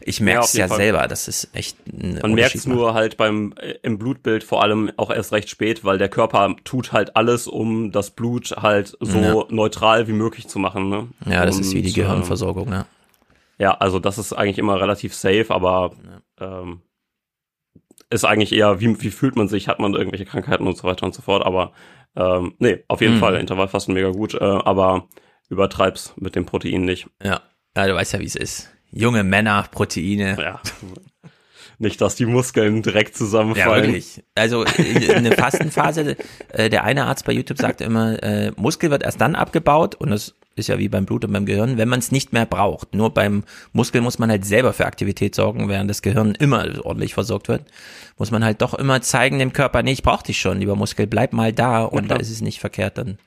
ich 0.01 0.19
merke 0.19 0.43
es 0.43 0.51
ja 0.51 0.67
Fall. 0.67 0.75
selber, 0.75 1.07
dass 1.07 1.29
es 1.29 1.47
echt 1.53 1.77
einen 1.89 2.19
Man 2.21 2.33
merkt 2.33 2.55
es 2.55 2.67
nur 2.67 2.93
halt 2.93 3.15
beim 3.15 3.53
äh, 3.55 3.75
im 3.81 3.97
Blutbild 3.97 4.43
vor 4.43 4.61
allem 4.61 4.91
auch 4.97 5.09
erst 5.09 5.31
recht 5.31 5.49
spät, 5.49 5.85
weil 5.85 5.97
der 5.97 6.09
Körper 6.09 6.53
tut 6.65 6.91
halt 6.91 7.15
alles, 7.15 7.47
um 7.47 7.93
das 7.93 8.11
Blut 8.11 8.51
halt 8.57 8.97
so 8.99 9.47
Ja. 9.47 9.55
neutral 9.55 10.09
wie 10.09 10.13
möglich 10.13 10.49
zu 10.49 10.59
machen. 10.59 10.89
Ne? 10.89 11.07
Ja, 11.25 11.45
das 11.45 11.57
ist 11.57 11.73
wie 11.73 11.81
die 11.81 11.87
Und, 11.91 11.95
Gehirnversorgung, 11.95 12.67
ne? 12.69 12.85
Ja, 13.57 13.71
also 13.75 13.99
das 13.99 14.17
ist 14.17 14.33
eigentlich 14.33 14.57
immer 14.59 14.81
relativ 14.81 15.13
safe, 15.15 15.45
aber 15.49 15.93
ähm, 16.41 16.81
ist 18.09 18.25
eigentlich 18.25 18.51
eher, 18.51 18.81
wie, 18.81 19.01
wie 19.01 19.11
fühlt 19.11 19.37
man 19.37 19.47
sich, 19.47 19.69
hat 19.69 19.79
man 19.79 19.93
irgendwelche 19.93 20.25
Krankheiten 20.25 20.67
und 20.67 20.75
so 20.77 20.83
weiter 20.83 21.05
und 21.05 21.15
so 21.15 21.21
fort. 21.21 21.45
Aber 21.45 21.71
ähm, 22.15 22.53
nee, 22.59 22.83
auf 22.87 23.01
jeden 23.01 23.15
Mhm. 23.15 23.19
Fall 23.19 23.35
Intervallfasten 23.35 23.93
mega 23.93 24.09
gut, 24.09 24.33
äh, 24.35 24.39
aber 24.43 25.07
übertreib's 25.49 26.13
mit 26.17 26.35
dem 26.35 26.45
Protein 26.45 26.81
nicht. 26.85 27.07
Ja. 27.23 27.41
ja, 27.75 27.87
du 27.87 27.95
weißt 27.95 28.13
ja, 28.13 28.19
wie 28.19 28.25
es 28.25 28.35
ist. 28.35 28.69
Junge 28.91 29.23
Männer, 29.23 29.65
Proteine. 29.71 30.35
Ja. 30.39 30.61
Nicht, 31.81 31.99
dass 31.99 32.15
die 32.15 32.27
Muskeln 32.27 32.83
direkt 32.83 33.09
Ja, 33.11 33.17
zusammenfallen. 33.17 33.85
wirklich. 33.85 34.23
Also 34.35 34.63
äh, 34.65 35.13
eine 35.15 35.31
Fastenphase, 35.31 36.15
äh, 36.53 36.69
der 36.69 36.83
eine 36.83 37.05
Arzt 37.05 37.25
bei 37.25 37.31
YouTube 37.33 37.57
sagte 37.57 37.83
immer, 37.83 38.21
äh, 38.21 38.51
Muskel 38.55 38.91
wird 38.91 39.01
erst 39.03 39.19
dann 39.19 39.33
abgebaut 39.35 39.95
und 39.95 40.11
das 40.11 40.35
ist 40.55 40.67
ja 40.67 40.77
wie 40.77 40.89
beim 40.89 41.05
Blut 41.05 41.25
und 41.25 41.31
beim 41.33 41.45
Gehirn, 41.47 41.77
wenn 41.79 41.89
man 41.89 41.97
es 41.97 42.11
nicht 42.11 42.33
mehr 42.33 42.45
braucht. 42.45 42.93
Nur 42.93 43.09
beim 43.11 43.43
Muskel 43.73 44.01
muss 44.01 44.19
man 44.19 44.29
halt 44.29 44.45
selber 44.45 44.73
für 44.73 44.85
Aktivität 44.85 45.33
sorgen, 45.33 45.69
während 45.69 45.89
das 45.89 46.03
Gehirn 46.03 46.35
immer 46.35 46.67
ordentlich 46.83 47.15
versorgt 47.15 47.47
wird. 47.47 47.63
Muss 48.19 48.29
man 48.29 48.43
halt 48.45 48.61
doch 48.61 48.75
immer 48.75 49.01
zeigen 49.01 49.39
dem 49.39 49.53
Körper, 49.53 49.81
nee, 49.81 49.93
ich 49.93 50.03
brauch 50.03 50.21
dich 50.21 50.39
schon, 50.39 50.59
lieber 50.59 50.75
Muskel, 50.75 51.07
bleib 51.07 51.33
mal 51.33 51.51
da 51.51 51.83
und 51.83 52.03
da 52.03 52.15
klar. 52.15 52.19
ist 52.19 52.29
es 52.29 52.41
nicht 52.41 52.59
verkehrt 52.59 52.99
dann. 52.99 53.17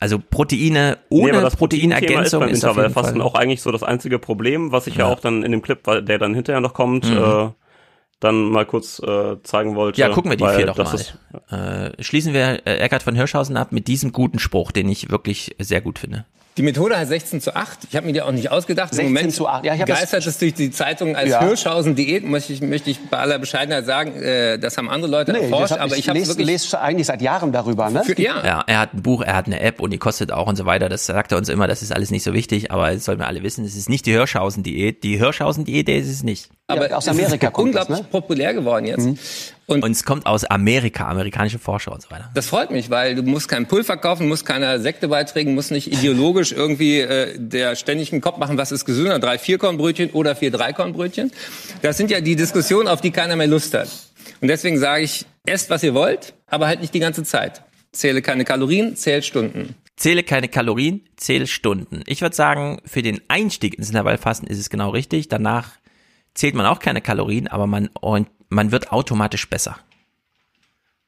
Also 0.00 0.18
Proteine 0.18 0.98
Nee, 1.10 1.20
ohne 1.20 1.32
aber 1.34 1.42
das 1.42 1.56
Proteinergänzung 1.56 2.22
ist 2.24 2.30
beim 2.32 2.48
ist, 2.48 2.62
jeden 2.62 2.70
Intervallfasten 2.70 3.22
auch 3.22 3.34
eigentlich 3.34 3.62
so 3.62 3.70
das 3.70 3.82
einzige 3.82 4.18
Problem, 4.18 4.72
was 4.72 4.86
ich 4.86 4.96
ja, 4.96 5.06
Ja. 5.06 5.12
auch 5.12 5.20
dann 5.20 5.42
in 5.42 5.52
dem 5.52 5.62
Clip, 5.62 5.82
der 5.84 6.18
dann 6.18 6.34
hinterher 6.34 6.60
noch 6.60 6.74
kommt, 6.74 7.08
Mhm. 7.08 7.16
äh, 7.16 7.50
dann 8.20 8.50
mal 8.50 8.64
kurz 8.64 9.00
äh, 9.00 9.36
zeigen 9.42 9.74
wollte. 9.76 10.00
Ja, 10.00 10.08
gucken 10.08 10.30
wir 10.30 10.36
die 10.36 10.46
vier 10.46 10.66
doch 10.66 10.76
mal. 10.78 10.94
Ist, 10.94 11.18
Äh, 11.50 12.02
schließen 12.02 12.32
wir 12.32 12.66
äh, 12.66 12.78
Eckart 12.78 13.02
von 13.02 13.14
Hirschhausen 13.14 13.56
ab 13.56 13.70
mit 13.70 13.86
diesem 13.86 14.12
guten 14.12 14.38
Spruch, 14.38 14.72
den 14.72 14.88
ich 14.88 15.10
wirklich 15.10 15.54
sehr 15.58 15.80
gut 15.80 15.98
finde. 15.98 16.24
Die 16.56 16.62
Methode 16.62 16.96
heißt 16.96 17.08
16 17.08 17.40
zu 17.40 17.56
8. 17.56 17.80
Ich 17.90 17.96
habe 17.96 18.06
mir 18.06 18.12
die 18.12 18.22
auch 18.22 18.30
nicht 18.30 18.52
ausgedacht. 18.52 18.90
16 18.94 19.08
Im 19.08 19.12
Moment 19.14 19.34
zu 19.34 19.48
8. 19.48 19.64
Ja, 19.64 19.74
ich 19.74 19.80
hab 19.80 19.88
das- 19.88 19.98
geistert 19.98 20.24
es 20.26 20.38
durch 20.38 20.54
die 20.54 20.70
Zeitung 20.70 21.16
als 21.16 21.30
Ja. 21.30 21.40
Hirschhausen-Diät. 21.40 22.24
Möchte 22.24 22.52
ich, 22.52 22.60
möchte 22.60 22.90
ich 22.90 23.00
bei 23.10 23.18
aller 23.18 23.40
Bescheidenheit 23.40 23.86
sagen, 23.86 24.14
äh, 24.22 24.56
das 24.58 24.78
haben 24.78 24.88
andere 24.88 25.10
Leute 25.10 25.32
Nee, 25.32 25.40
erforscht. 25.40 25.62
das 25.64 25.70
hab 25.72 25.80
aber 25.86 25.96
ich 25.96 26.08
habe 26.08 26.16
lese, 26.18 26.30
wirklich... 26.30 26.46
lese 26.46 26.80
eigentlich 26.80 27.08
seit 27.08 27.22
Jahren 27.22 27.50
darüber. 27.50 27.90
Ne? 27.90 28.04
Für, 28.04 28.20
ja. 28.20 28.44
Ja, 28.44 28.64
er 28.68 28.78
hat 28.78 28.94
ein 28.94 29.02
Buch, 29.02 29.22
er 29.22 29.34
hat 29.34 29.46
eine 29.46 29.58
App 29.58 29.80
und 29.80 29.90
die 29.90 29.98
kostet 29.98 30.30
auch 30.30 30.46
und 30.46 30.54
so 30.54 30.64
weiter. 30.64 30.88
Das 30.88 31.06
sagt 31.06 31.32
er 31.32 31.38
uns 31.38 31.48
immer, 31.48 31.66
das 31.66 31.82
ist 31.82 31.90
alles 31.92 32.12
nicht 32.12 32.22
so 32.22 32.32
wichtig, 32.32 32.70
aber 32.70 32.92
das 32.92 33.04
sollen 33.04 33.18
wir 33.18 33.26
alle 33.26 33.42
wissen, 33.42 33.64
es 33.64 33.74
ist 33.74 33.88
nicht 33.88 34.06
die 34.06 34.12
Hirschhausen-Diät. 34.12 35.02
Die 35.02 35.18
Hirschhausen-Diät 35.18 35.88
ist 35.88 36.08
es 36.08 36.22
nicht. 36.22 36.50
aber 36.68 36.96
aus 36.96 37.04
es 37.04 37.08
Amerika 37.10 37.48
ist 37.48 37.52
kommt 37.52 37.74
das, 37.74 37.82
unglaublich 37.88 37.98
ne? 37.98 38.20
populär 38.20 38.54
geworden 38.54 38.86
jetzt. 38.86 39.08
Und, 39.66 39.84
es 39.84 40.04
kommt 40.04 40.26
aus 40.26 40.44
Amerika, 40.44 41.08
amerikanische 41.08 41.58
Forscher 41.58 41.92
und 41.92 42.02
so 42.02 42.10
weiter. 42.10 42.30
Das 42.34 42.46
freut 42.46 42.70
mich, 42.70 42.90
weil 42.90 43.14
du 43.14 43.22
musst 43.22 43.48
kein 43.48 43.66
Pulver 43.66 43.96
kaufen, 43.96 44.28
musst 44.28 44.44
keiner 44.44 44.78
Sekte 44.78 45.08
beitreten, 45.08 45.54
musst 45.54 45.70
nicht 45.70 45.90
ideologisch 45.90 46.52
irgendwie 46.52 47.00
äh, 47.00 47.38
der 47.38 47.74
ständig 47.76 48.12
einen 48.12 48.20
Kopf 48.20 48.38
machen, 48.38 48.58
was 48.58 48.72
ist 48.72 48.84
gesünder, 48.84 49.18
drei 49.18 49.38
Vierkornbrötchen 49.38 50.10
oder 50.10 50.36
vier 50.36 50.50
Dreikornbrötchen. 50.50 51.32
Das 51.82 51.96
sind 51.96 52.10
ja 52.10 52.20
die 52.20 52.36
Diskussionen, 52.36 52.88
auf 52.88 53.00
die 53.00 53.10
keiner 53.10 53.36
mehr 53.36 53.46
Lust 53.46 53.72
hat. 53.74 53.88
Und 54.40 54.48
deswegen 54.48 54.78
sage 54.78 55.04
ich, 55.04 55.24
esst, 55.46 55.70
was 55.70 55.82
ihr 55.82 55.94
wollt, 55.94 56.34
aber 56.46 56.66
halt 56.66 56.80
nicht 56.80 56.92
die 56.92 57.00
ganze 57.00 57.24
Zeit. 57.24 57.62
Zähle 57.92 58.22
keine 58.22 58.44
Kalorien, 58.44 58.96
zähl 58.96 59.22
Stunden. 59.22 59.74
Zähle 59.96 60.24
keine 60.24 60.48
Kalorien, 60.48 61.02
zähle 61.16 61.46
Stunden. 61.46 62.02
Ich 62.06 62.20
würde 62.20 62.34
sagen, 62.34 62.80
für 62.84 63.02
den 63.02 63.20
Einstieg 63.28 63.78
ins 63.78 63.88
Intervallfasten 63.88 64.48
ist 64.48 64.58
es 64.58 64.68
genau 64.68 64.90
richtig. 64.90 65.28
Danach 65.28 65.70
zählt 66.34 66.54
man 66.54 66.66
auch 66.66 66.80
keine 66.80 67.00
Kalorien, 67.00 67.46
aber 67.46 67.66
man, 67.66 67.88
und 68.00 68.28
man 68.48 68.72
wird 68.72 68.92
automatisch 68.92 69.48
besser. 69.48 69.78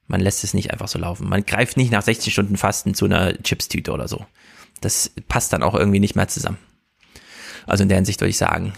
Man 0.07 0.21
lässt 0.21 0.45
es 0.45 0.55
nicht 0.55 0.71
einfach 0.71 0.89
so 0.89 0.99
laufen. 0.99 1.29
Man 1.29 1.45
greift 1.45 1.77
nicht 1.77 1.91
nach 1.91 2.03
16 2.03 2.33
Stunden 2.33 2.57
Fasten 2.57 2.95
zu 2.95 3.07
einer 3.07 3.35
Chipstüte 3.43 3.93
oder 3.93 4.09
so. 4.09 4.25
Das 4.81 5.11
passt 5.29 5.53
dann 5.53 5.63
auch 5.63 5.75
irgendwie 5.75 6.01
nicht 6.01 6.15
mehr 6.15 6.29
zusammen. 6.29 6.59
Also 7.67 7.83
in 7.83 7.89
der 7.89 7.97
Hinsicht 7.97 8.21
würde 8.21 8.31
ich 8.31 8.37
sagen, 8.37 8.73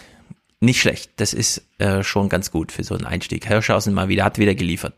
nicht 0.61 0.81
schlecht. 0.81 1.11
Das 1.17 1.35
ist 1.35 1.63
äh, 1.79 2.03
schon 2.03 2.29
ganz 2.29 2.51
gut 2.51 2.73
für 2.73 2.85
so 2.85 2.95
einen 2.95 3.05
Einstieg. 3.05 3.47
Hirschhausen 3.47 3.95
mal 3.95 4.09
wieder, 4.09 4.25
hat 4.25 4.39
wieder 4.39 4.55
geliefert. 4.55 4.95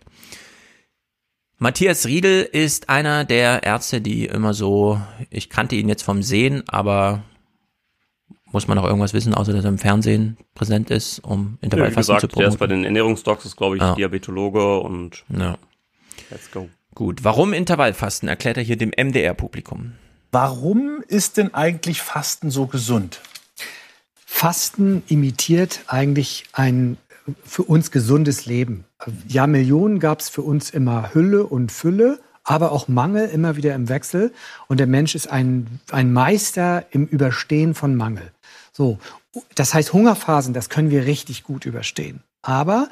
Matthias 1.58 2.06
Riedel 2.06 2.42
ist 2.42 2.88
einer 2.88 3.24
der 3.24 3.64
Ärzte, 3.64 4.00
die 4.00 4.24
immer 4.24 4.54
so, 4.54 5.00
ich 5.28 5.50
kannte 5.50 5.76
ihn 5.76 5.90
jetzt 5.90 6.02
vom 6.02 6.22
Sehen, 6.22 6.66
aber 6.68 7.22
muss 8.52 8.66
man 8.68 8.76
noch 8.76 8.84
irgendwas 8.84 9.14
wissen, 9.14 9.34
außer 9.34 9.52
dass 9.52 9.64
er 9.64 9.70
im 9.70 9.78
Fernsehen 9.78 10.36
präsent 10.54 10.90
ist, 10.90 11.20
um 11.20 11.30
Ja, 11.40 11.44
wie 11.60 11.64
Intervallfasten 11.66 12.16
gesagt, 12.16 12.32
zu 12.32 12.38
der 12.38 12.48
ist 12.48 12.54
bei 12.54 12.66
promoten? 12.66 12.82
den 12.82 12.84
Ernährungsdocs, 12.86 13.44
ist 13.44 13.56
glaube 13.56 13.76
ich 13.76 13.82
Ja. 13.82 13.94
Diabetologe 13.94 14.78
und 14.80 15.24
Ja. 15.28 15.56
let's 16.30 16.50
go. 16.50 16.68
Gut, 16.94 17.22
warum 17.22 17.52
Intervallfasten, 17.52 18.28
erklärt 18.28 18.56
er 18.56 18.62
hier 18.64 18.76
dem 18.76 18.90
MDR-Publikum. 18.96 19.92
Warum 20.32 21.02
ist 21.06 21.36
denn 21.36 21.54
eigentlich 21.54 22.02
Fasten 22.02 22.50
so 22.50 22.66
gesund? 22.66 23.20
Fasten 24.26 25.02
imitiert 25.08 25.80
eigentlich 25.86 26.44
ein 26.52 26.96
für 27.44 27.62
uns 27.62 27.90
gesundes 27.90 28.46
Leben. 28.46 28.84
Ja, 29.28 29.46
Millionen 29.46 29.98
gab 30.00 30.20
es 30.20 30.28
für 30.28 30.42
uns 30.42 30.70
immer 30.70 31.14
Hülle 31.14 31.46
und 31.46 31.70
Fülle, 31.70 32.20
aber 32.44 32.72
auch 32.72 32.88
Mangel 32.88 33.28
immer 33.28 33.56
wieder 33.56 33.74
im 33.74 33.88
Wechsel. 33.88 34.32
Und 34.68 34.80
der 34.80 34.86
Mensch 34.86 35.14
ist 35.14 35.30
ein, 35.30 35.80
ein 35.90 36.12
Meister 36.12 36.84
im 36.90 37.06
Überstehen 37.06 37.74
von 37.74 37.94
Mangel. 37.94 38.32
So, 38.72 38.98
das 39.54 39.74
heißt, 39.74 39.92
Hungerphasen, 39.92 40.54
das 40.54 40.68
können 40.68 40.90
wir 40.90 41.06
richtig 41.06 41.44
gut 41.44 41.66
überstehen. 41.66 42.22
Aber 42.42 42.88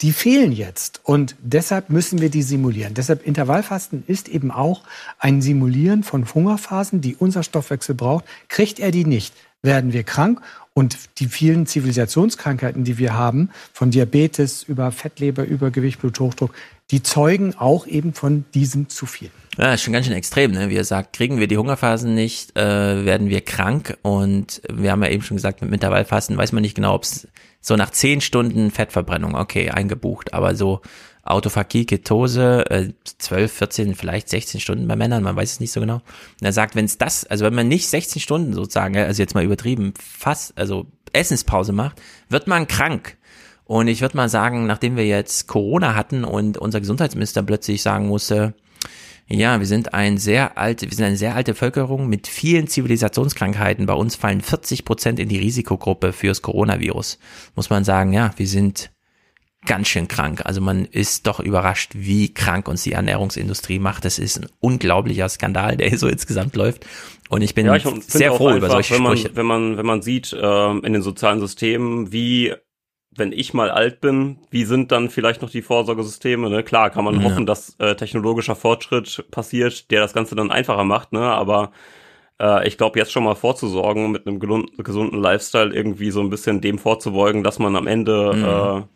die 0.00 0.12
fehlen 0.12 0.50
jetzt 0.50 1.00
und 1.04 1.36
deshalb 1.40 1.88
müssen 1.88 2.20
wir 2.20 2.28
die 2.28 2.42
simulieren. 2.42 2.94
Deshalb 2.94 3.24
Intervallfasten 3.24 4.02
ist 4.06 4.28
eben 4.28 4.50
auch 4.50 4.82
ein 5.18 5.40
Simulieren 5.40 6.02
von 6.02 6.26
Hungerphasen, 6.32 7.00
die 7.00 7.14
unser 7.14 7.44
Stoffwechsel 7.44 7.94
braucht. 7.94 8.24
Kriegt 8.48 8.80
er 8.80 8.90
die 8.90 9.04
nicht, 9.04 9.32
werden 9.62 9.92
wir 9.92 10.02
krank 10.02 10.40
und 10.74 10.98
die 11.18 11.26
vielen 11.26 11.66
Zivilisationskrankheiten, 11.66 12.82
die 12.82 12.98
wir 12.98 13.14
haben, 13.14 13.50
von 13.72 13.92
Diabetes 13.92 14.64
über 14.64 14.90
Fettleber, 14.90 15.44
Übergewicht, 15.44 16.00
Bluthochdruck, 16.00 16.52
die 16.90 17.02
zeugen 17.02 17.54
auch 17.54 17.86
eben 17.86 18.12
von 18.12 18.44
diesem 18.54 18.88
zu 18.88 19.06
viel. 19.06 19.30
Ja, 19.58 19.74
ist 19.74 19.82
schon 19.82 19.92
ganz 19.92 20.06
schön 20.06 20.14
extrem, 20.14 20.52
ne? 20.52 20.70
Wie 20.70 20.76
er 20.76 20.84
sagt, 20.84 21.12
kriegen 21.12 21.38
wir 21.38 21.46
die 21.46 21.58
Hungerphasen 21.58 22.14
nicht, 22.14 22.56
äh, 22.56 23.04
werden 23.04 23.28
wir 23.28 23.42
krank 23.42 23.98
und 24.00 24.62
wir 24.72 24.90
haben 24.90 25.02
ja 25.02 25.10
eben 25.10 25.22
schon 25.22 25.36
gesagt, 25.36 25.60
mit 25.60 25.70
Intervallfasten 25.72 26.38
weiß 26.38 26.52
man 26.52 26.62
nicht 26.62 26.74
genau, 26.74 26.94
ob 26.94 27.02
es 27.02 27.28
so 27.60 27.76
nach 27.76 27.90
zehn 27.90 28.22
Stunden 28.22 28.70
Fettverbrennung, 28.70 29.34
okay, 29.34 29.68
eingebucht, 29.68 30.32
aber 30.32 30.54
so 30.54 30.80
Autophagie, 31.22 31.84
Ketose, 31.84 32.64
äh, 32.70 32.88
12, 33.18 33.52
14, 33.52 33.94
vielleicht 33.94 34.30
16 34.30 34.58
Stunden 34.58 34.88
bei 34.88 34.96
Männern, 34.96 35.22
man 35.22 35.36
weiß 35.36 35.52
es 35.52 35.60
nicht 35.60 35.70
so 35.70 35.80
genau. 35.80 35.96
Und 35.96 36.46
er 36.46 36.52
sagt, 36.52 36.74
wenn 36.74 36.86
es 36.86 36.96
das, 36.96 37.26
also 37.26 37.44
wenn 37.44 37.54
man 37.54 37.68
nicht 37.68 37.88
16 37.88 38.22
Stunden 38.22 38.54
sozusagen, 38.54 38.94
ja, 38.94 39.04
also 39.04 39.22
jetzt 39.22 39.34
mal 39.34 39.44
übertrieben, 39.44 39.92
fast, 40.00 40.56
also 40.58 40.86
Essenspause 41.12 41.72
macht, 41.72 42.00
wird 42.30 42.46
man 42.46 42.66
krank. 42.66 43.18
Und 43.64 43.86
ich 43.88 44.00
würde 44.00 44.16
mal 44.16 44.30
sagen, 44.30 44.66
nachdem 44.66 44.96
wir 44.96 45.06
jetzt 45.06 45.46
Corona 45.46 45.94
hatten 45.94 46.24
und 46.24 46.56
unser 46.56 46.80
Gesundheitsminister 46.80 47.42
plötzlich 47.42 47.82
sagen 47.82 48.08
musste, 48.08 48.54
ja, 49.28 49.58
wir 49.58 49.66
sind 49.66 49.94
ein 49.94 50.18
sehr 50.18 50.58
alte, 50.58 50.90
wir 50.90 50.96
sind 50.96 51.06
eine 51.06 51.16
sehr 51.16 51.34
alte 51.34 51.52
Bevölkerung 51.52 52.08
mit 52.08 52.26
vielen 52.26 52.66
Zivilisationskrankheiten. 52.66 53.86
Bei 53.86 53.94
uns 53.94 54.16
fallen 54.16 54.40
40 54.40 54.84
Prozent 54.84 55.18
in 55.18 55.28
die 55.28 55.38
Risikogruppe 55.38 56.12
fürs 56.12 56.42
Coronavirus. 56.42 57.18
Muss 57.54 57.70
man 57.70 57.84
sagen, 57.84 58.12
ja, 58.12 58.32
wir 58.36 58.46
sind 58.46 58.90
ganz 59.64 59.88
schön 59.88 60.08
krank. 60.08 60.42
Also 60.44 60.60
man 60.60 60.84
ist 60.86 61.26
doch 61.26 61.40
überrascht, 61.40 61.92
wie 61.94 62.34
krank 62.34 62.68
uns 62.68 62.82
die 62.82 62.92
Ernährungsindustrie 62.92 63.78
macht. 63.78 64.04
Das 64.04 64.18
ist 64.18 64.38
ein 64.38 64.48
unglaublicher 64.60 65.28
Skandal, 65.28 65.76
der 65.76 65.88
hier 65.88 65.98
so 65.98 66.08
insgesamt 66.08 66.56
läuft. 66.56 66.84
Und 67.28 67.42
ich 67.42 67.54
bin 67.54 67.66
ja, 67.66 67.76
ich 67.76 67.84
sehr 68.06 68.32
froh 68.32 68.48
einfach, 68.48 68.58
über 68.58 68.70
solche 68.70 68.94
wenn 68.94 69.02
man, 69.02 69.16
Sprüche. 69.16 69.36
Wenn 69.36 69.46
man, 69.46 69.76
wenn 69.76 69.86
man 69.86 70.02
sieht 70.02 70.36
ähm, 70.38 70.82
in 70.84 70.92
den 70.92 71.02
sozialen 71.02 71.40
Systemen, 71.40 72.12
wie 72.12 72.54
wenn 73.16 73.32
ich 73.32 73.52
mal 73.54 73.70
alt 73.70 74.00
bin, 74.00 74.38
wie 74.50 74.64
sind 74.64 74.90
dann 74.92 75.10
vielleicht 75.10 75.42
noch 75.42 75.50
die 75.50 75.62
Vorsorgesysteme? 75.62 76.48
Ne? 76.48 76.62
Klar, 76.62 76.90
kann 76.90 77.04
man 77.04 77.16
Ja. 77.16 77.24
hoffen, 77.24 77.46
dass 77.46 77.76
äh, 77.78 77.94
technologischer 77.94 78.56
Fortschritt 78.56 79.26
passiert, 79.30 79.90
der 79.90 80.00
das 80.00 80.14
Ganze 80.14 80.34
dann 80.34 80.50
einfacher 80.50 80.84
macht, 80.84 81.12
ne? 81.12 81.20
aber 81.20 81.72
äh, 82.40 82.66
ich 82.66 82.78
glaube, 82.78 82.98
jetzt 82.98 83.12
schon 83.12 83.24
mal 83.24 83.34
vorzusorgen, 83.34 84.10
mit 84.10 84.26
einem 84.26 84.40
gesunden 84.40 85.20
Lifestyle 85.20 85.74
irgendwie 85.74 86.10
so 86.10 86.20
ein 86.20 86.30
bisschen 86.30 86.60
dem 86.60 86.78
vorzubeugen, 86.78 87.42
dass 87.42 87.58
man 87.58 87.76
am 87.76 87.86
Ende 87.86 88.32
Mhm. 88.34 88.88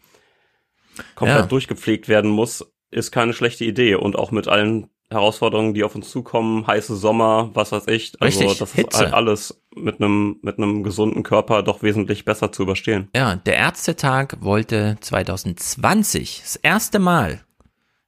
äh, 1.02 1.02
komplett 1.14 1.38
Ja. 1.40 1.46
durchgepflegt 1.46 2.08
werden 2.08 2.30
muss, 2.30 2.72
ist 2.90 3.10
keine 3.10 3.34
schlechte 3.34 3.64
Idee. 3.64 3.96
Und 3.96 4.16
auch 4.16 4.30
mit 4.30 4.48
allen 4.48 4.88
Herausforderungen, 5.10 5.72
die 5.72 5.84
auf 5.84 5.94
uns 5.94 6.10
zukommen, 6.10 6.66
heiße 6.66 6.96
Sommer, 6.96 7.50
was 7.54 7.70
weiß 7.70 7.84
ich. 7.88 8.12
Also 8.20 8.40
Richtig, 8.40 8.58
das 8.58 8.70
ist 8.70 8.74
Hitze. 8.74 8.98
halt 8.98 9.14
alles 9.14 9.62
mit 9.74 10.00
einem 10.00 10.38
mit 10.42 10.58
einem 10.58 10.82
gesunden 10.82 11.22
Körper 11.22 11.62
doch 11.62 11.82
wesentlich 11.82 12.24
besser 12.24 12.50
zu 12.50 12.62
überstehen. 12.62 13.08
Ja, 13.14 13.36
der 13.36 13.56
Ärztetag 13.56 14.38
wollte 14.40 14.96
2020 15.00 16.40
das 16.42 16.56
erste 16.56 16.98
Mal 16.98 17.40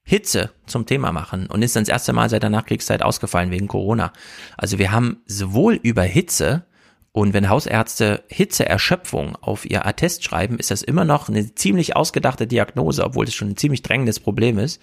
Hitze 0.02 0.50
zum 0.66 0.86
Thema 0.86 1.12
machen 1.12 1.46
und 1.46 1.62
ist 1.62 1.76
dann 1.76 1.84
das 1.84 1.90
erste 1.90 2.12
Mal 2.14 2.30
seit 2.30 2.42
der 2.42 2.50
Nachkriegszeit 2.50 3.02
ausgefallen 3.02 3.50
wegen 3.50 3.68
Corona. 3.68 4.12
Also 4.56 4.78
wir 4.78 4.90
haben 4.90 5.18
sowohl 5.26 5.74
über 5.74 6.02
Hitze 6.02 6.64
und 7.12 7.32
wenn 7.32 7.48
Hausärzte 7.48 8.24
Hitzeerschöpfung 8.28 9.36
auf 9.36 9.68
ihr 9.68 9.86
Attest 9.86 10.24
schreiben, 10.24 10.58
ist 10.58 10.70
das 10.70 10.82
immer 10.82 11.04
noch 11.04 11.28
eine 11.28 11.54
ziemlich 11.54 11.94
ausgedachte 11.94 12.46
Diagnose, 12.46 13.04
obwohl 13.04 13.26
es 13.26 13.34
schon 13.34 13.50
ein 13.50 13.56
ziemlich 13.56 13.82
drängendes 13.82 14.18
Problem 14.18 14.58
ist. 14.58 14.80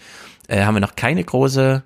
Äh, 0.48 0.64
haben 0.64 0.76
wir 0.76 0.82
noch 0.82 0.96
keine 0.96 1.24
große 1.24 1.84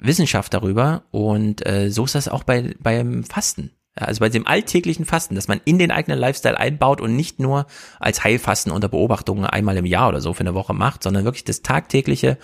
Wissenschaft 0.00 0.54
darüber 0.54 1.02
und 1.10 1.66
äh, 1.66 1.90
so 1.90 2.04
ist 2.04 2.14
das 2.14 2.28
auch 2.28 2.44
bei 2.44 2.74
beim 2.80 3.24
Fasten. 3.24 3.72
Ja, 3.98 4.06
Also 4.06 4.20
bei 4.20 4.28
dem 4.28 4.46
alltäglichen 4.46 5.04
Fasten, 5.04 5.34
dass 5.34 5.48
man 5.48 5.60
in 5.64 5.78
den 5.78 5.90
eigenen 5.90 6.18
Lifestyle 6.18 6.58
einbaut 6.58 7.00
und 7.00 7.16
nicht 7.16 7.40
nur 7.40 7.66
als 7.98 8.22
Heilfasten 8.22 8.70
unter 8.72 8.88
Beobachtung 8.88 9.44
einmal 9.44 9.76
im 9.76 9.86
Jahr 9.86 10.08
oder 10.08 10.20
so 10.20 10.32
für 10.34 10.40
eine 10.40 10.54
Woche 10.54 10.72
macht, 10.72 11.02
sondern 11.02 11.24
wirklich 11.24 11.44
das 11.44 11.62
tagtägliche 11.62 12.38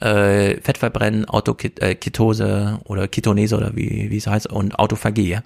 äh, 0.00 0.60
Fettverbrennen, 0.60 1.24
Autoketose 1.26 2.80
oder 2.84 3.08
Ketonese 3.08 3.56
oder 3.56 3.74
wie, 3.76 4.10
wie 4.10 4.16
es 4.16 4.26
heißt 4.26 4.46
und 4.48 4.78
Autophagie. 4.78 5.38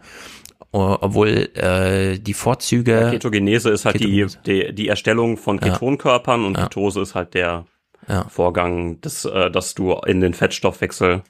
Obwohl 0.73 1.51
äh, 1.55 2.19
die 2.19 2.35
Vorzüge 2.35 2.91
Ja, 3.03 3.11
Ketogenese 3.11 3.71
ist 3.71 3.85
halt 3.85 4.01
die, 4.01 4.27
die 4.45 4.75
die 4.75 4.89
Erstellung 4.89 5.37
von 5.37 5.59
Ja. 5.59 5.71
Ketonkörpern 5.71 6.45
und 6.45 6.57
Ketose 6.57 7.01
ist 7.01 7.15
halt 7.15 7.35
der 7.35 7.65
Ja. 8.09 8.27
Vorgang, 8.29 9.01
des, 9.01 9.25
äh, 9.25 9.51
dass 9.53 9.75
du 9.75 9.93
in 10.05 10.21
den 10.21 10.35
Fettstoffwechsel 10.35 11.23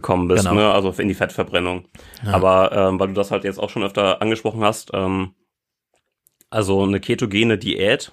gekommen 0.00 0.28
bist, 0.28 0.44
Genau. 0.44 0.54
ne? 0.54 0.72
also 0.72 0.90
in 0.98 1.08
die 1.08 1.14
Fettverbrennung. 1.14 1.86
Ja. 2.24 2.32
Aber 2.32 2.72
ähm, 2.72 2.98
weil 3.00 3.08
du 3.08 3.14
das 3.14 3.30
halt 3.30 3.44
jetzt 3.44 3.58
auch 3.58 3.70
schon 3.70 3.82
öfter 3.82 4.22
angesprochen 4.22 4.62
hast, 4.64 4.90
ähm, 4.94 5.34
also 6.50 6.82
eine 6.82 7.00
ketogene 7.00 7.58
Diät. 7.58 8.12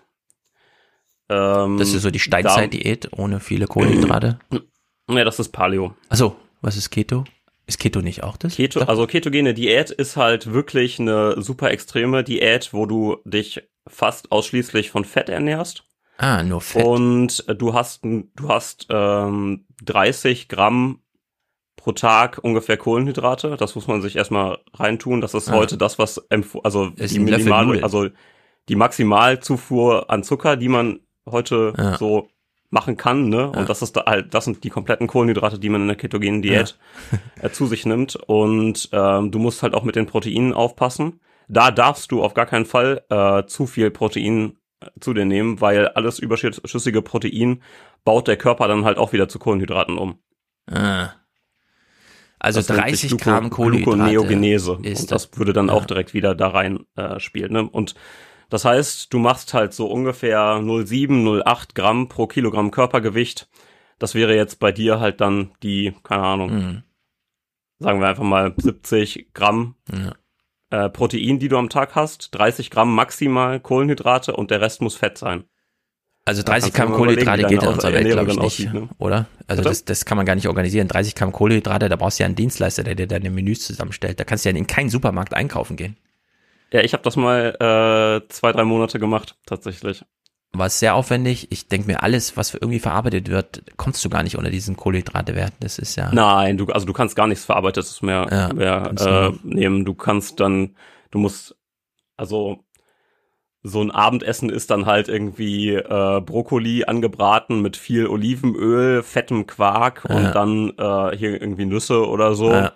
Ähm, 1.30 1.78
Das 1.78 1.94
ist 1.94 2.02
so 2.04 2.12
die 2.12 2.20
Steinzeit-Diät 2.20 3.10
ohne 3.18 3.40
viele 3.40 3.68
Kohlenhydrate. 3.68 4.40
Ja, 5.08 5.24
das 5.24 5.38
ist 5.40 5.50
Paleo. 5.52 5.94
Achso, 6.10 6.36
was 6.62 6.78
ist 6.78 6.90
Keto? 6.90 7.26
Ist 7.68 7.78
Keto 7.80 8.02
nicht 8.02 8.24
auch 8.24 8.38
das? 8.38 8.56
Keto, 8.56 8.80
also 8.82 9.06
ketogene 9.06 9.54
Diät 9.54 9.92
ist 9.92 10.18
halt 10.18 10.52
wirklich 10.52 11.00
eine 11.00 11.40
super 11.44 11.70
extreme 11.70 12.24
Diät, 12.24 12.74
wo 12.74 12.88
du 12.88 13.18
dich 13.24 13.62
fast 13.86 14.32
ausschließlich 14.32 14.90
von 14.90 15.06
Fett 15.06 15.30
ernährst. 15.30 15.84
Ah, 16.18 16.42
nur 16.42 16.60
Fett. 16.62 16.84
Und 16.84 17.46
du 17.60 17.76
hast, 17.76 18.04
du 18.04 18.50
hast 18.50 18.88
ähm, 18.90 19.68
30 19.84 20.48
Gramm 20.48 21.02
pro 21.86 21.92
Tag 21.92 22.40
ungefähr 22.42 22.78
Kohlenhydrate. 22.78 23.58
Das 23.58 23.76
muss 23.76 23.86
man 23.88 24.02
sich 24.02 24.16
erstmal 24.16 24.58
reintun. 24.74 25.22
Das 25.22 25.36
ist 25.36 25.50
Ah. 25.50 25.54
heute 25.54 25.78
das, 25.78 26.00
was 26.00 26.26
also 26.64 26.92
Ist 26.96 27.14
die 27.14 27.20
minimal, 27.20 27.84
also 27.84 28.08
die 28.68 28.76
Maximalzufuhr 28.76 30.10
an 30.10 30.24
Zucker, 30.24 30.56
die 30.58 30.68
man 30.68 31.00
heute 31.30 31.74
Ja. 31.78 31.96
so 31.98 32.28
machen 32.72 32.98
kann, 32.98 33.30
ne? 33.30 33.52
Ja. 33.54 33.60
Und 33.60 33.70
das 33.70 33.84
ist 33.84 33.96
da 33.96 34.06
halt, 34.08 34.34
das 34.34 34.46
sind 34.46 34.64
die 34.64 34.72
kompletten 34.72 35.06
Kohlenhydrate, 35.06 35.60
die 35.60 35.70
man 35.70 35.82
in 35.82 35.88
der 35.88 35.96
ketogenen 35.96 36.42
Diät 36.42 36.76
äh, 37.42 37.52
zu 37.52 37.68
sich 37.68 37.86
nimmt. 37.86 38.16
Und 38.16 38.90
ähm, 38.92 39.30
du 39.30 39.38
musst 39.38 39.62
halt 39.62 39.76
auch 39.76 39.84
mit 39.84 39.96
den 39.96 40.08
Proteinen 40.08 40.54
aufpassen. 40.54 41.20
Da 41.48 41.70
darfst 41.70 42.12
du 42.12 42.24
auf 42.24 42.34
gar 42.34 42.48
keinen 42.48 42.66
Fall 42.66 43.04
äh, 43.10 43.46
zu 43.46 43.68
viel 43.68 43.92
Protein 43.92 44.58
äh, 44.82 44.88
zu 45.00 45.14
dir 45.14 45.26
nehmen, 45.26 45.62
weil 45.62 45.88
alles 45.90 46.18
überschüssige 46.18 47.04
Protein 47.04 47.62
baut 48.04 48.28
der 48.28 48.38
Körper 48.38 48.68
dann 48.68 48.86
halt 48.86 48.98
auch 48.98 49.14
wieder 49.14 49.30
zu 49.30 49.38
Kohlenhydraten 49.38 50.00
um. 50.00 50.18
Ah. 50.72 51.10
Also 52.46 52.60
Das 52.60 52.70
nennt 52.70 52.96
sich 52.96 53.10
30 53.10 53.12
Gluco- 53.12 53.24
Gramm 53.24 53.50
Kohlenhydrate. 53.50 53.98
Gluconeogenese. 54.12 54.78
ist 54.84 55.02
und 55.02 55.12
das 55.12 55.38
würde 55.38 55.52
dann 55.54 55.70
auch 55.70 55.86
direkt 55.86 56.14
wieder 56.14 56.36
da 56.36 56.50
rein 56.50 56.86
äh, 56.96 57.20
spielen. 57.20 57.54
Ne? 57.54 57.68
Und 57.70 57.96
das 58.50 58.64
heißt, 58.66 59.12
du 59.12 59.18
machst 59.20 59.54
halt 59.56 59.74
so 59.74 59.88
ungefähr 59.88 60.40
0,7, 60.60 61.24
0,8 61.24 61.74
Gramm 61.74 62.08
pro 62.08 62.28
Kilogramm 62.28 62.70
Körpergewicht. 62.72 63.50
Das 63.98 64.14
wäre 64.14 64.36
jetzt 64.36 64.60
bei 64.60 64.72
dir 64.72 65.00
halt 65.00 65.22
dann 65.22 65.52
die, 65.64 65.94
keine 66.04 66.24
Ahnung, 66.24 66.54
Mhm. 66.56 66.84
sagen 67.80 68.00
wir 68.00 68.08
einfach 68.08 68.24
mal 68.24 68.54
70 68.58 69.34
Gramm 69.34 69.76
Ja. 69.92 70.14
äh, 70.86 70.90
Protein, 70.90 71.40
die 71.40 71.48
du 71.48 71.58
am 71.58 71.70
Tag 71.70 71.96
hast, 71.96 72.30
30 72.36 72.70
Gramm 72.70 72.94
maximal 72.94 73.60
Kohlenhydrate 73.60 74.36
und 74.36 74.52
der 74.52 74.62
Rest 74.62 74.82
muss 74.82 74.96
Fett 74.96 75.18
sein. 75.18 75.46
Also 76.28 76.42
Da 76.42 76.54
30 76.54 76.74
kannst 76.74 76.90
du 76.90 76.94
Gramm 76.94 76.98
Kohlenhydrate 76.98 77.44
geht 77.44 77.62
in 77.62 77.68
unserer 77.68 77.94
Welt, 77.94 78.12
glaube 78.12 78.32
ich, 78.32 78.38
nicht, 78.38 78.46
aussieht, 78.46 78.74
ne? 78.74 78.90
oder? 78.98 79.28
Also 79.48 79.62
Bitte? 79.62 79.70
das, 79.70 79.86
das 79.86 80.06
kann 80.06 80.18
man 80.18 80.26
gar 80.26 80.34
nicht 80.34 80.48
organisieren. 80.48 80.88
30 80.88 81.14
Gramm 81.14 81.32
Kohlenhydrate, 81.32 81.88
da 81.88 81.96
brauchst 81.96 82.18
du 82.20 82.24
ja 82.24 82.26
einen 82.26 82.36
Dienstleister, 82.36 82.84
der 82.84 82.96
dir 82.96 83.06
deine 83.06 83.30
Menüs 83.30 83.62
zusammenstellt. 83.66 84.20
Da 84.20 84.24
kannst 84.24 84.44
du 84.44 84.50
ja 84.50 84.56
in 84.56 84.66
keinen 84.66 84.90
Supermarkt 84.90 85.36
einkaufen 85.36 85.78
gehen. 85.78 85.98
Ja, 86.74 86.82
ich 86.82 86.94
habe 86.94 87.04
das 87.04 87.16
mal 87.16 87.56
äh, 87.56 88.28
zwei, 88.30 88.52
drei 88.52 88.64
Monate 88.64 89.00
gemacht, 89.00 89.38
tatsächlich. 89.46 90.04
War 90.52 90.70
sehr 90.70 90.96
aufwendig. 90.96 91.52
Ich 91.52 91.68
denke 91.68 91.88
mir, 91.88 92.02
alles, 92.02 92.38
was 92.38 92.54
irgendwie 92.56 92.80
verarbeitet 92.80 93.30
wird, 93.30 93.64
kommst 93.78 94.04
du 94.04 94.10
gar 94.10 94.24
nicht 94.24 94.36
unter 94.36 94.50
diesen 94.50 94.76
Kohlenhydratewert. 94.76 95.54
Das 95.60 95.78
ist 95.78 95.96
ja. 95.96 96.12
Nein, 96.12 96.58
du, 96.58 96.66
also 96.68 96.88
du 96.88 96.94
kannst 96.94 97.16
gar 97.16 97.28
nichts 97.28 97.46
Verarbeitetes 97.46 98.02
mehr, 98.02 98.26
Ja, 98.32 98.54
mehr 98.54 98.92
äh, 98.98 99.32
nehmen. 99.48 99.86
Du 99.86 99.94
kannst 99.94 100.40
dann, 100.40 100.76
du 101.12 101.20
musst, 101.20 101.56
also 102.18 102.65
so 103.68 103.82
ein 103.82 103.90
Abendessen 103.90 104.50
ist 104.52 104.70
dann 104.70 104.86
halt 104.86 105.08
irgendwie 105.08 105.74
äh, 105.74 106.22
Brokkoli 106.22 106.86
angebraten 106.86 107.62
mit 107.64 107.78
viel 107.78 108.06
Olivenöl, 108.08 109.02
fettem 109.02 109.48
Quark 109.48 110.04
Ja. 110.08 110.16
und 110.16 110.36
dann 110.36 110.70
äh, 110.78 111.18
hier 111.18 111.42
irgendwie 111.42 111.66
Nüsse 111.66 112.08
oder 112.08 112.36
so. 112.36 112.52
Ja. 112.52 112.74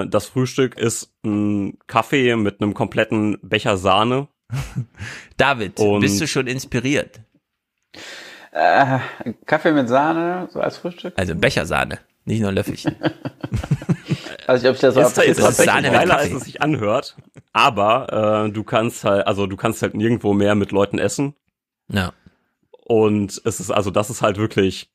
Äh, 0.00 0.06
das 0.08 0.26
Frühstück 0.26 0.78
ist 0.78 1.12
ein 1.24 1.78
Kaffee 1.88 2.36
mit 2.36 2.62
einem 2.62 2.72
kompletten 2.72 3.36
Becher 3.42 3.76
Sahne. 3.76 4.28
David, 5.36 5.78
Und- 5.78 6.00
bist 6.00 6.20
du 6.20 6.26
schon 6.26 6.46
inspiriert? 6.46 7.20
Äh, 8.52 8.98
Kaffee 9.44 9.72
mit 9.72 9.88
Sahne, 9.88 10.48
so 10.50 10.60
als 10.60 10.78
Frühstück? 10.78 11.12
Also 11.16 11.34
Bechersahne, 11.34 11.98
nicht 12.26 12.40
nur 12.40 12.50
ein 12.50 12.54
Löffelchen. 12.54 12.96
Also 14.48 14.68
ich, 14.68 14.74
ich 14.74 14.80
das 14.80 14.94
so 14.94 15.00
ist, 15.00 15.18
ist 15.18 15.40
tatsächlich 15.40 15.66
Sahne 15.66 15.90
geiler, 15.90 16.18
als 16.18 16.30
es 16.32 16.44
sich 16.44 16.62
anhört. 16.62 17.16
Aber 17.52 18.44
äh, 18.46 18.52
du 18.52 18.62
kannst 18.62 19.02
halt, 19.02 19.26
also 19.26 19.46
du 19.48 19.56
kannst 19.56 19.82
halt 19.82 19.94
nirgendwo 19.94 20.34
mehr 20.34 20.54
mit 20.54 20.70
Leuten 20.70 20.98
essen. 21.00 21.34
Ja. 21.90 22.12
Und 22.70 23.42
es 23.44 23.58
ist, 23.58 23.72
also 23.72 23.90
das 23.90 24.08
ist 24.08 24.22
halt 24.22 24.36
wirklich 24.38 24.88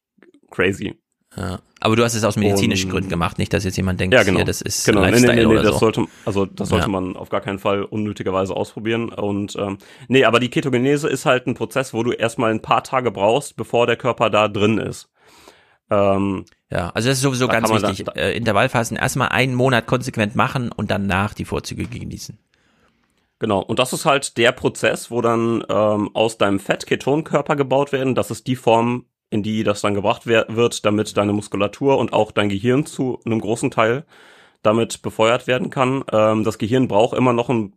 crazy. 0.51 0.97
ja. 1.35 1.59
Aber 1.81 1.95
du 1.97 2.03
hast 2.05 2.13
es 2.13 2.23
aus 2.23 2.37
medizinischen 2.37 2.85
Und- 2.87 2.91
Gründen 2.93 3.09
gemacht, 3.09 3.39
nicht, 3.39 3.51
dass 3.51 3.63
jetzt 3.65 3.75
jemand 3.75 3.99
denkt, 3.99 4.13
Ja, 4.13 4.23
genau. 4.23 4.37
hier, 4.37 4.45
das 4.45 4.61
ist 4.61 4.85
genau. 4.85 5.01
Nee, 5.01 5.07
Lifestyle 5.07 5.33
nee, 5.35 5.41
nee, 5.41 5.45
nee, 5.47 5.51
oder 5.53 5.63
das 5.63 5.73
so. 5.73 5.79
sollte, 5.79 6.05
also 6.25 6.45
das 6.45 6.69
sollte 6.69 6.85
Ja. 6.85 6.91
man 6.91 7.17
auf 7.17 7.27
gar 7.29 7.41
keinen 7.41 7.59
Fall 7.59 7.83
unnötigerweise 7.83 8.55
ausprobieren. 8.55 9.09
Und 9.09 9.57
ähm, 9.57 9.79
nee, 10.07 10.23
aber 10.23 10.39
die 10.39 10.49
Ketogenese 10.49 11.09
ist 11.09 11.25
halt 11.25 11.45
ein 11.47 11.55
Prozess, 11.55 11.93
wo 11.93 12.03
du 12.03 12.11
erstmal 12.13 12.51
ein 12.51 12.61
paar 12.61 12.83
Tage 12.83 13.11
brauchst, 13.11 13.57
bevor 13.57 13.85
der 13.85 13.97
Körper 13.97 14.29
da 14.29 14.47
drin 14.47 14.77
ist. 14.77 15.09
Ähm, 15.89 16.45
Ja, 16.71 16.89
also 16.91 17.09
das 17.09 17.17
ist 17.17 17.23
sowieso 17.23 17.47
Da 17.47 17.59
ganz 17.59 17.69
wichtig. 17.69 18.05
da- 18.05 18.13
äh, 18.13 18.35
Intervallphasen 18.35 18.95
erstmal 18.97 19.29
einen 19.29 19.55
Monat 19.55 19.87
konsequent 19.87 20.35
machen 20.35 20.71
und 20.71 20.89
danach 20.89 21.33
die 21.33 21.45
Vorzüge 21.45 21.85
genießen. 21.85 22.37
Genau, 23.39 23.59
und 23.59 23.79
das 23.79 23.91
ist 23.91 24.05
halt 24.05 24.37
der 24.37 24.51
Prozess, 24.51 25.09
wo 25.11 25.19
dann 25.21 25.63
ähm, 25.67 26.11
aus 26.15 26.37
deinem 26.37 26.59
Fett 26.59 26.85
Ketonkörper 26.85 27.55
gebaut 27.55 27.91
werden. 27.91 28.13
Das 28.15 28.29
ist 28.31 28.45
die 28.47 28.55
Form, 28.55 29.05
in 29.31 29.41
die 29.43 29.63
das 29.63 29.81
dann 29.81 29.95
gebracht 29.95 30.27
wird, 30.27 30.85
damit 30.85 31.17
deine 31.17 31.33
Muskulatur 31.33 31.97
und 31.97 32.13
auch 32.13 32.31
dein 32.31 32.49
Gehirn 32.49 32.85
zu 32.85 33.19
einem 33.25 33.41
großen 33.41 33.71
Teil 33.71 34.05
damit 34.61 35.01
befeuert 35.01 35.47
werden 35.47 35.71
kann. 35.71 36.03
Ähm, 36.11 36.43
das 36.43 36.57
Gehirn 36.59 36.87
braucht 36.87 37.17
immer 37.17 37.33
noch 37.33 37.49
einen 37.49 37.73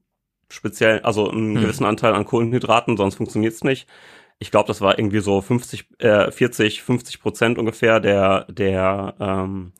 speziellen, 0.50 1.02
also 1.04 1.30
einen 1.30 1.54
Hm. 1.54 1.62
gewissen 1.62 1.86
Anteil 1.86 2.12
an 2.12 2.26
Kohlenhydraten, 2.26 2.96
sonst 2.98 3.14
funktioniert's 3.16 3.64
nicht. 3.64 3.88
Ich 4.38 4.50
glaube, 4.50 4.66
das 4.66 4.80
war 4.80 4.98
irgendwie 4.98 5.20
so 5.20 5.40
50, 5.40 5.86
äh, 5.98 6.30
40, 6.30 6.82
50 6.82 7.20
Prozent 7.20 7.58
ungefähr 7.58 8.00
der, 8.00 8.44
der 8.50 9.14
ähm, 9.20 9.72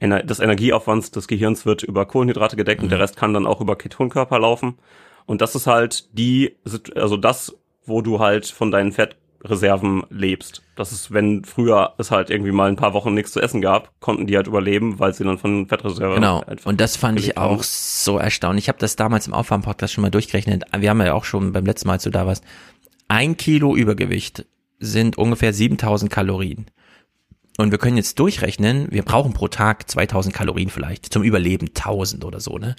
Ener 0.00 0.22
des 0.22 0.40
Energieaufwands 0.40 1.10
des 1.10 1.28
Gehirns 1.28 1.66
wird 1.66 1.82
über 1.82 2.06
Kohlenhydrate 2.06 2.56
gedeckt 2.56 2.82
und 2.82 2.90
der 2.90 3.00
Rest 3.00 3.16
kann 3.16 3.34
dann 3.34 3.46
auch 3.46 3.60
über 3.60 3.76
Ketonkörper 3.76 4.38
laufen. 4.38 4.78
Und 5.26 5.40
das 5.40 5.54
ist 5.54 5.66
halt 5.66 6.08
die, 6.16 6.56
also 6.94 7.16
das, 7.16 7.54
wo 7.84 8.00
du 8.00 8.18
halt 8.18 8.46
von 8.46 8.70
deinen 8.70 8.92
Fettreserven 8.92 10.04
lebst. 10.10 10.62
Das 10.76 10.92
ist, 10.92 11.12
wenn 11.12 11.44
früher 11.44 11.94
es 11.98 12.10
halt 12.10 12.30
irgendwie 12.30 12.52
mal 12.52 12.68
ein 12.68 12.76
paar 12.76 12.94
Wochen 12.94 13.12
nichts 13.14 13.32
zu 13.32 13.40
essen 13.40 13.60
gab, 13.60 13.92
konnten 14.00 14.26
die 14.26 14.36
halt 14.36 14.46
überleben, 14.46 14.98
weil 14.98 15.12
sie 15.14 15.24
dann 15.24 15.38
von 15.38 15.66
Fettreserven 15.66 16.14
Genau. 16.16 16.40
einfach 16.46 16.66
Und 16.66 16.80
das 16.80 16.96
fand 16.96 17.18
ich 17.18 17.26
gelebt 17.26 17.38
haben. 17.40 17.56
auch 17.56 17.62
so 17.62 18.18
erstaunlich. 18.18 18.64
Ich 18.64 18.68
habe 18.68 18.78
das 18.78 18.96
damals 18.96 19.26
im 19.26 19.34
Aufwärmpodcast 19.34 19.92
schon 19.92 20.02
mal 20.02 20.10
durchgerechnet. 20.10 20.64
Wir 20.78 20.90
haben 20.90 21.00
ja 21.02 21.12
auch 21.14 21.24
schon 21.24 21.52
beim 21.52 21.66
letzten 21.66 21.88
Mal, 21.88 21.94
als 21.94 22.04
du 22.04 22.10
da 22.10 22.26
warst, 22.26 22.44
ein 23.08 23.36
Kilo 23.36 23.74
Übergewicht 23.76 24.46
sind 24.78 25.18
ungefähr 25.18 25.52
7000 25.52 26.10
Kalorien. 26.10 26.66
und 27.58 27.72
wir 27.72 27.78
können 27.78 27.96
jetzt 27.96 28.18
durchrechnen, 28.20 28.86
wir 28.90 29.02
brauchen 29.02 29.32
pro 29.32 29.48
Tag 29.48 29.90
2000 29.90 30.32
Kalorien 30.34 30.70
vielleicht, 30.70 31.12
zum 31.12 31.24
Überleben 31.24 31.68
1000 31.68 32.24
oder 32.24 32.38
so, 32.40 32.56
ne? 32.58 32.76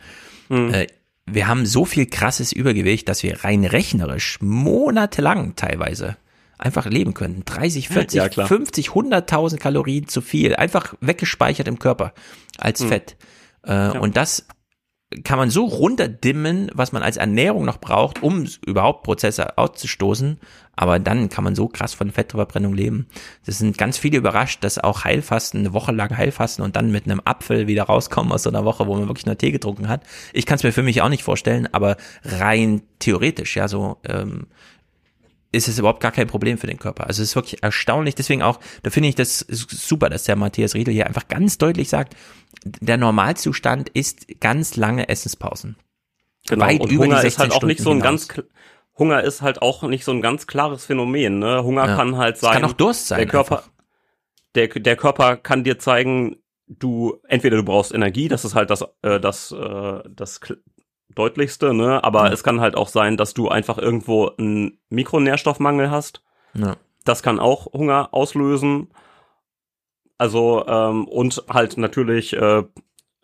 Mhm. 0.48 0.74
Äh, 0.74 0.88
wir 1.26 1.48
haben 1.48 1.66
so 1.66 1.84
viel 1.86 2.06
krasses 2.08 2.52
Übergewicht, 2.54 3.08
dass 3.10 3.22
wir 3.22 3.44
rein 3.44 3.66
rechnerisch 3.66 4.40
monatelang 4.42 5.56
teilweise 5.56 6.16
einfach 6.58 6.86
leben 6.88 7.14
könnten. 7.14 7.44
30, 7.46 7.88
40, 7.90 8.18
Ja, 8.18 8.30
klar. 8.30 8.48
50, 8.48 8.90
100.000 8.90 9.58
Kalorien 9.58 10.08
zu 10.08 10.22
viel, 10.22 10.56
einfach 10.56 10.96
weggespeichert 11.02 11.68
im 11.68 11.78
Körper 11.78 12.14
als 12.58 12.80
Mhm. 12.82 12.88
Fett. 12.88 13.16
Äh, 13.64 13.90
Und 13.98 14.16
das 14.18 14.48
kann 15.24 15.40
man 15.40 15.50
so 15.50 15.66
runterdimmen, 15.66 16.70
was 16.76 16.92
man 16.92 17.02
als 17.02 17.18
Ernährung 17.18 17.66
noch 17.66 17.80
braucht, 17.80 18.22
um 18.22 18.46
überhaupt 18.66 19.04
Prozesse 19.04 19.58
auszustoßen. 19.58 20.40
Aber 20.76 21.00
dann 21.00 21.30
kann 21.30 21.44
man 21.44 21.56
so 21.56 21.68
krass 21.68 21.94
von 21.94 22.12
Fettverbrennung 22.12 22.74
leben. 22.74 23.08
Das 23.46 23.58
sind 23.58 23.78
ganz 23.78 23.98
viele 23.98 24.18
überrascht, 24.18 24.64
dass 24.64 24.78
auch 24.78 25.04
Heilfasten, 25.04 25.62
eine 25.62 25.74
Woche 25.74 25.92
lang 25.92 26.16
Heilfasten 26.16 26.64
und 26.64 26.76
dann 26.76 26.92
mit 26.92 27.06
einem 27.06 27.22
Apfel 27.26 27.68
wieder 27.68 27.84
rauskommen 27.84 28.32
aus 28.32 28.44
so 28.44 28.50
einer 28.50 28.66
Woche, 28.66 28.86
wo 28.86 28.96
man 28.96 29.08
wirklich 29.08 29.26
nur 29.26 29.38
Tee 29.38 29.52
getrunken 29.52 29.90
hat. 29.90 30.04
Ich 30.32 30.46
kann 30.46 30.58
es 30.58 30.64
mir 30.64 30.72
für 30.72 30.84
mich 30.84 31.02
auch 31.02 31.10
nicht 31.10 31.24
vorstellen, 31.24 31.68
aber 31.72 31.98
rein 32.24 32.84
theoretisch, 33.00 33.56
ja, 33.56 33.68
so 33.68 33.98
ähm, 34.08 34.46
ist 35.52 35.68
es 35.68 35.80
überhaupt 35.80 36.02
gar 36.02 36.12
kein 36.12 36.28
Problem 36.28 36.58
für 36.58 36.68
den 36.68 36.78
Körper. 36.78 37.08
Also 37.08 37.24
es 37.24 37.30
ist 37.30 37.36
wirklich 37.36 37.64
erstaunlich. 37.64 38.16
Deswegen 38.16 38.42
auch, 38.44 38.60
da 38.84 38.90
finde 38.92 39.10
ich 39.10 39.16
das 39.16 39.40
super, 39.50 40.10
dass 40.10 40.24
der 40.24 40.36
Matthias 40.36 40.76
Riedel 40.76 40.94
hier 40.94 41.08
einfach 41.08 41.28
ganz 41.28 41.58
deutlich 41.58 41.90
sagt, 41.90 42.16
der 42.64 42.98
Normalzustand 42.98 43.90
ist 43.90 44.40
ganz 44.40 44.76
lange 44.76 45.10
Essenspausen. 45.10 45.76
Genau. 46.48 46.66
Weit 46.66 46.82
und 46.82 46.92
über 46.92 47.06
Hunger 47.06 47.22
die 47.22 47.28
ist 47.28 47.40
halt 47.40 47.52
16 47.52 47.52
auch 47.52 47.68
nicht 47.68 47.80
so 47.82 47.90
ein 47.92 48.00
Stunden 48.00 48.04
ganz 48.04 48.28
Hunger 48.98 49.24
ist 49.24 49.42
halt 49.42 49.62
auch 49.62 49.84
nicht 49.84 50.04
so 50.04 50.12
ein 50.12 50.22
ganz 50.22 50.46
klares 50.46 50.86
Phänomen. 50.86 51.40
Ne? 51.40 51.64
Hunger 51.64 51.88
Ja. 51.88 51.96
kann 51.96 52.18
halt 52.18 52.36
Es 52.36 52.42
sein. 52.42 52.54
kann 52.54 52.66
auch 52.66 52.74
Durst 52.74 53.08
sein 53.08 53.20
Der 53.20 53.28
Körper, 53.28 53.60
einfach. 53.60 53.70
der, 54.56 54.68
der 54.68 54.96
Körper 54.98 55.38
kann 55.38 55.64
dir 55.64 55.80
zeigen, 55.80 56.36
du 56.68 57.18
entweder 57.28 57.58
du 57.58 57.64
brauchst 57.64 57.94
Energie, 57.94 58.28
das 58.28 58.46
ist 58.46 58.56
halt 58.56 58.70
das 58.70 58.84
äh, 59.02 59.20
das 59.20 59.52
äh, 59.52 60.00
das 60.10 60.42
deutlichste, 61.16 61.74
ne? 61.74 62.04
Aber 62.04 62.28
Ja. 62.28 62.34
es 62.34 62.44
kann 62.44 62.62
halt 62.62 62.76
auch 62.76 62.88
sein, 62.88 63.18
dass 63.18 63.34
du 63.34 63.50
einfach 63.50 63.78
irgendwo 63.78 64.32
einen 64.38 64.80
Mikronährstoffmangel 64.90 65.90
hast. 65.92 66.22
Ja. 66.54 66.76
Das 67.06 67.24
kann 67.24 67.40
auch 67.40 67.68
Hunger 67.74 68.10
auslösen. 68.12 68.90
Also 70.18 70.66
ähm, 70.68 71.08
und 71.08 71.44
halt 71.50 71.78
natürlich 71.78 72.34
äh, 72.36 72.64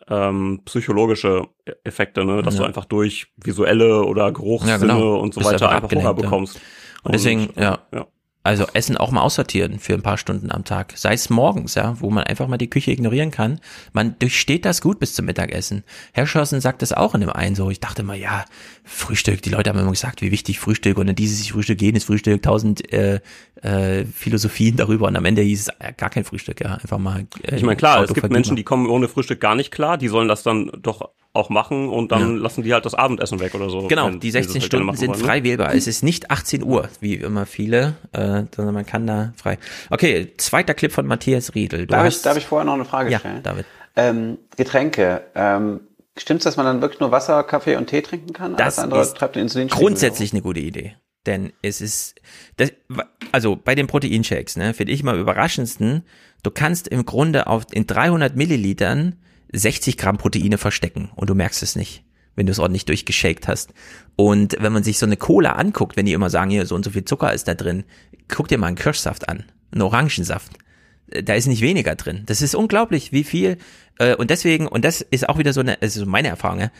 ähm, 0.08 0.62
psychologische 0.64 1.48
Effekte, 1.84 2.24
ne? 2.24 2.42
dass 2.42 2.54
Ja. 2.54 2.60
du 2.60 2.66
einfach 2.66 2.84
durch 2.84 3.26
visuelle 3.36 4.04
oder 4.04 4.32
Geruchssinne 4.32 4.78
genau. 4.78 5.16
und 5.18 5.34
so 5.34 5.40
Bist 5.40 5.52
weiter 5.52 5.68
einfach 5.70 5.90
Hunger 5.90 6.14
bekommst. 6.14 6.60
Und 7.02 7.14
deswegen, 7.14 7.50
ja. 7.56 7.78
ja. 7.92 8.06
Also 8.46 8.66
Essen 8.74 8.96
auch 8.96 9.10
mal 9.10 9.22
aussortieren 9.22 9.80
für 9.80 9.94
ein 9.94 10.02
paar 10.02 10.18
Stunden 10.18 10.52
am 10.52 10.64
Tag. 10.64 10.92
Sei 10.96 11.14
es 11.14 11.30
morgens, 11.30 11.74
ja, 11.74 12.00
wo 12.00 12.10
man 12.10 12.24
einfach 12.24 12.46
mal 12.46 12.58
die 12.58 12.70
Küche 12.70 12.92
ignorieren 12.92 13.32
kann. 13.32 13.60
Man 13.92 14.16
durchsteht 14.20 14.64
das 14.64 14.80
gut 14.80 15.00
bis 15.00 15.14
zum 15.14 15.26
Mittagessen. 15.26 15.82
Herr 16.12 16.28
Schossen 16.28 16.60
sagt 16.60 16.80
das 16.82 16.92
auch 16.92 17.14
in 17.14 17.22
dem 17.22 17.30
einen 17.30 17.56
so. 17.56 17.70
Ich 17.70 17.80
dachte 17.80 18.04
mal, 18.04 18.16
ja, 18.16 18.44
Frühstück. 18.84 19.42
Die 19.42 19.50
Leute 19.50 19.70
haben 19.70 19.80
immer 19.80 19.90
gesagt, 19.90 20.22
wie 20.22 20.30
wichtig 20.30 20.60
Frühstück 20.60 20.96
und 20.96 21.08
dann 21.08 21.16
dieses 21.16 21.48
Frühstück, 21.48 21.82
jenes 21.82 22.04
Frühstück, 22.04 22.40
tausend 22.42 22.92
äh, 22.92 23.20
äh, 23.62 24.04
Philosophien 24.04 24.76
darüber 24.76 25.08
und 25.08 25.16
am 25.16 25.24
Ende 25.24 25.42
hieß 25.42 25.62
es 25.62 25.68
äh, 25.80 25.92
gar 25.96 26.10
kein 26.10 26.24
Frühstück, 26.24 26.60
ja, 26.60 26.74
einfach 26.74 26.98
mal. 26.98 27.26
Äh, 27.42 27.56
Ich 27.56 27.62
meine, 27.62 27.76
klar, 27.76 28.04
es 28.04 28.14
gibt. 28.14 28.30
Menschen, 28.30 28.54
die 28.54 28.64
kommen 28.64 28.88
ohne 28.88 29.08
Frühstück 29.08 29.40
gar 29.40 29.56
nicht 29.56 29.72
klar, 29.72 29.98
die 29.98 30.08
sollen 30.08 30.28
das 30.28 30.44
dann 30.44 30.70
doch 30.82 31.10
auch 31.36 31.50
machen 31.50 31.88
und 31.88 32.10
dann 32.12 32.36
Ja. 32.36 32.42
lassen 32.42 32.62
die 32.62 32.72
halt 32.74 32.84
das 32.84 32.94
Abendessen 32.94 33.38
weg 33.38 33.54
oder 33.54 33.70
so. 33.70 33.86
Genau, 33.88 34.06
wenn 34.08 34.20
die 34.20 34.30
sie 34.30 34.38
das 34.38 34.46
16 34.52 34.62
halt 34.62 34.70
gerne 34.70 34.84
Stunden 34.84 34.96
sind 34.98 35.08
wollen, 35.10 35.20
ne? 35.20 35.24
frei 35.26 35.44
wählbar. 35.44 35.74
Es 35.74 35.86
ist 35.86 36.02
nicht 36.02 36.30
18 36.30 36.62
Uhr, 36.64 36.88
wie 37.00 37.14
immer 37.14 37.46
viele, 37.46 37.94
äh, 38.12 38.42
sondern 38.54 38.74
man 38.74 38.86
kann 38.86 39.06
da 39.06 39.32
frei. 39.36 39.58
Okay, 39.90 40.32
zweiter 40.38 40.74
Clip 40.74 40.90
von 40.90 41.06
Matthias 41.06 41.54
Riedel. 41.54 41.80
Du 41.80 41.94
Darf 41.94 42.00
ich, 42.06 42.14
hast, 42.14 42.26
darf 42.26 42.36
ich 42.36 42.46
vorher 42.46 42.64
noch 42.64 42.74
eine 42.74 42.84
Frage 42.84 43.10
Ja, 43.10 43.20
stellen? 43.20 43.42
David. 43.42 43.66
Ähm, 43.94 44.38
Getränke. 44.56 45.22
Ähm, 45.34 45.80
stimmt's, 46.18 46.44
dass 46.44 46.56
man 46.56 46.66
dann 46.66 46.80
wirklich 46.80 47.00
nur 47.00 47.10
Wasser, 47.10 47.42
Kaffee 47.44 47.76
und 47.76 47.86
Tee 47.88 48.02
trinken 48.02 48.32
kann? 48.32 48.52
Das 48.56 48.60
Alles 48.60 48.78
andere 48.78 49.02
ist 49.02 49.16
treibt 49.16 49.36
den 49.36 49.42
Insulinspiegel 49.42 49.86
grundsätzlich 49.86 50.32
eine 50.32 50.42
gute 50.42 50.60
Idee. 50.60 50.96
Denn 51.26 51.52
es 51.60 51.80
ist, 51.80 52.14
das, 52.56 52.72
also 53.32 53.56
bei 53.56 53.74
den 53.74 53.88
Proteinshakes, 53.88 54.56
ne, 54.56 54.74
finde 54.74 54.92
ich 54.92 55.02
mal 55.02 55.14
am 55.14 55.20
überraschendsten, 55.20 56.04
du 56.44 56.50
kannst 56.52 56.86
im 56.86 57.04
Grunde 57.04 57.48
auf, 57.48 57.64
in 57.72 57.86
300 57.86 58.36
Millilitern 58.36 59.16
60 59.58 59.96
Gramm 59.96 60.18
Proteine 60.18 60.58
verstecken 60.58 61.10
und 61.14 61.30
du 61.30 61.34
merkst 61.34 61.62
es 61.62 61.76
nicht, 61.76 62.04
wenn 62.34 62.46
du 62.46 62.52
es 62.52 62.58
ordentlich 62.58 62.84
durchgeschakt 62.84 63.48
hast. 63.48 63.72
Und 64.14 64.56
wenn 64.60 64.72
man 64.72 64.84
sich 64.84 64.98
so 64.98 65.06
eine 65.06 65.16
Cola 65.16 65.52
anguckt, 65.52 65.96
wenn 65.96 66.06
die 66.06 66.12
immer 66.12 66.30
sagen, 66.30 66.50
hier 66.50 66.66
so 66.66 66.74
und 66.74 66.84
so 66.84 66.90
viel 66.90 67.04
Zucker 67.04 67.32
ist 67.32 67.48
da 67.48 67.54
drin, 67.54 67.84
guck 68.28 68.48
dir 68.48 68.58
mal 68.58 68.68
einen 68.68 68.76
Kirschsaft 68.76 69.28
an, 69.28 69.44
einen 69.72 69.82
Orangensaft. 69.82 70.52
Äh, 71.10 71.22
Da 71.22 71.34
ist 71.34 71.46
nicht 71.46 71.62
weniger 71.62 71.94
drin. 71.94 72.22
Das 72.26 72.42
ist 72.42 72.54
unglaublich, 72.54 73.12
wie 73.12 73.24
viel. 73.24 73.58
Äh, 73.98 74.14
und 74.16 74.30
deswegen, 74.30 74.66
und 74.68 74.84
das 74.84 75.00
ist 75.00 75.28
auch 75.28 75.38
wieder 75.38 75.52
so 75.52 75.60
eine, 75.60 75.80
also 75.80 76.04
meine 76.06 76.28
Erfahrung, 76.28 76.70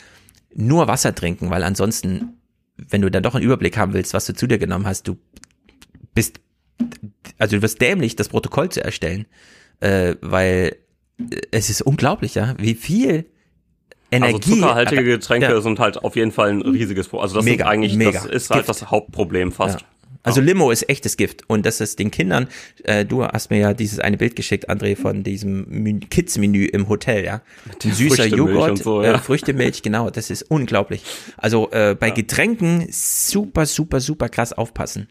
nur 0.55 0.89
Wasser 0.89 1.15
trinken, 1.15 1.51
weil 1.51 1.63
ansonsten, 1.63 2.41
wenn 2.77 3.03
du 3.03 3.11
dann 3.11 3.23
doch 3.23 3.35
einen 3.35 3.45
Überblick 3.45 3.77
haben 3.77 3.93
willst, 3.95 4.15
was 4.15 4.27
du 4.27 4.35
zu 4.35 4.47
dir 4.47 4.59
genommen 4.59 4.87
hast, 4.87 5.07
du 5.09 5.19
bist, 6.15 6.41
also 7.39 7.57
du 7.57 7.63
wirst 7.63 7.81
dämlich, 7.81 8.17
das 8.17 8.29
Protokoll 8.29 8.71
zu 8.71 8.83
erstellen, 8.83 9.27
äh, 9.81 10.17
weil 10.21 10.77
es 11.51 11.71
ist 11.71 11.83
unglaublich, 11.83 12.35
ja, 12.35 12.55
wie 12.59 12.75
viel 12.75 13.27
Energie. 14.11 14.35
Also 14.35 14.55
zuckerhaltige 14.57 15.05
Getränke 15.05 15.49
Ja. 15.49 15.61
sind 15.61 15.79
halt 15.81 15.99
auf 16.05 16.15
jeden 16.17 16.31
Fall 16.33 16.51
ein 16.51 16.63
riesiges 16.63 17.09
Problem. 17.09 17.23
Also 17.23 17.37
das 17.37 17.45
Mega, 17.45 17.65
ist 17.65 17.71
eigentlich, 17.71 17.95
mega. 17.97 18.13
das 18.13 18.25
ist 18.27 18.51
halt 18.51 18.67
Gift. 18.67 18.69
das 18.69 18.91
Hauptproblem 18.91 19.51
fast. 19.53 19.81
Ja. 19.81 19.87
Also 20.23 20.41
Limo 20.41 20.73
ist 20.73 20.89
echtes 20.89 21.17
Gift 21.17 21.49
und 21.49 21.65
das 21.65 21.81
ist 21.81 22.01
den 22.01 22.11
Kindern, 22.11 22.49
äh, 22.83 23.05
du 23.05 23.25
hast 23.25 23.51
mir 23.51 23.59
ja 23.59 23.75
dieses 23.75 24.01
eine 24.01 24.17
Bild 24.17 24.35
geschickt, 24.35 24.69
André, 24.69 24.97
von 24.97 25.23
diesem 25.23 25.67
Menü- 25.67 26.09
Kids-Menü 26.09 26.65
im 26.65 26.89
Hotel, 26.89 27.25
ja. 27.25 27.43
Ein 27.85 27.93
süßer 27.93 28.27
Joghurt, 28.27 28.79
so, 28.79 29.03
äh, 29.03 29.07
ja. 29.07 29.19
Früchtemilch, 29.19 29.83
genau, 29.83 30.11
das 30.11 30.31
ist 30.31 30.43
unglaublich. 30.43 31.03
Also 31.37 31.71
äh, 31.71 31.95
bei 31.99 32.11
Getränken 32.11 32.89
super, 32.91 33.67
super, 33.67 34.01
super 34.01 34.29
krass 34.29 34.53
aufpassen. 34.53 35.09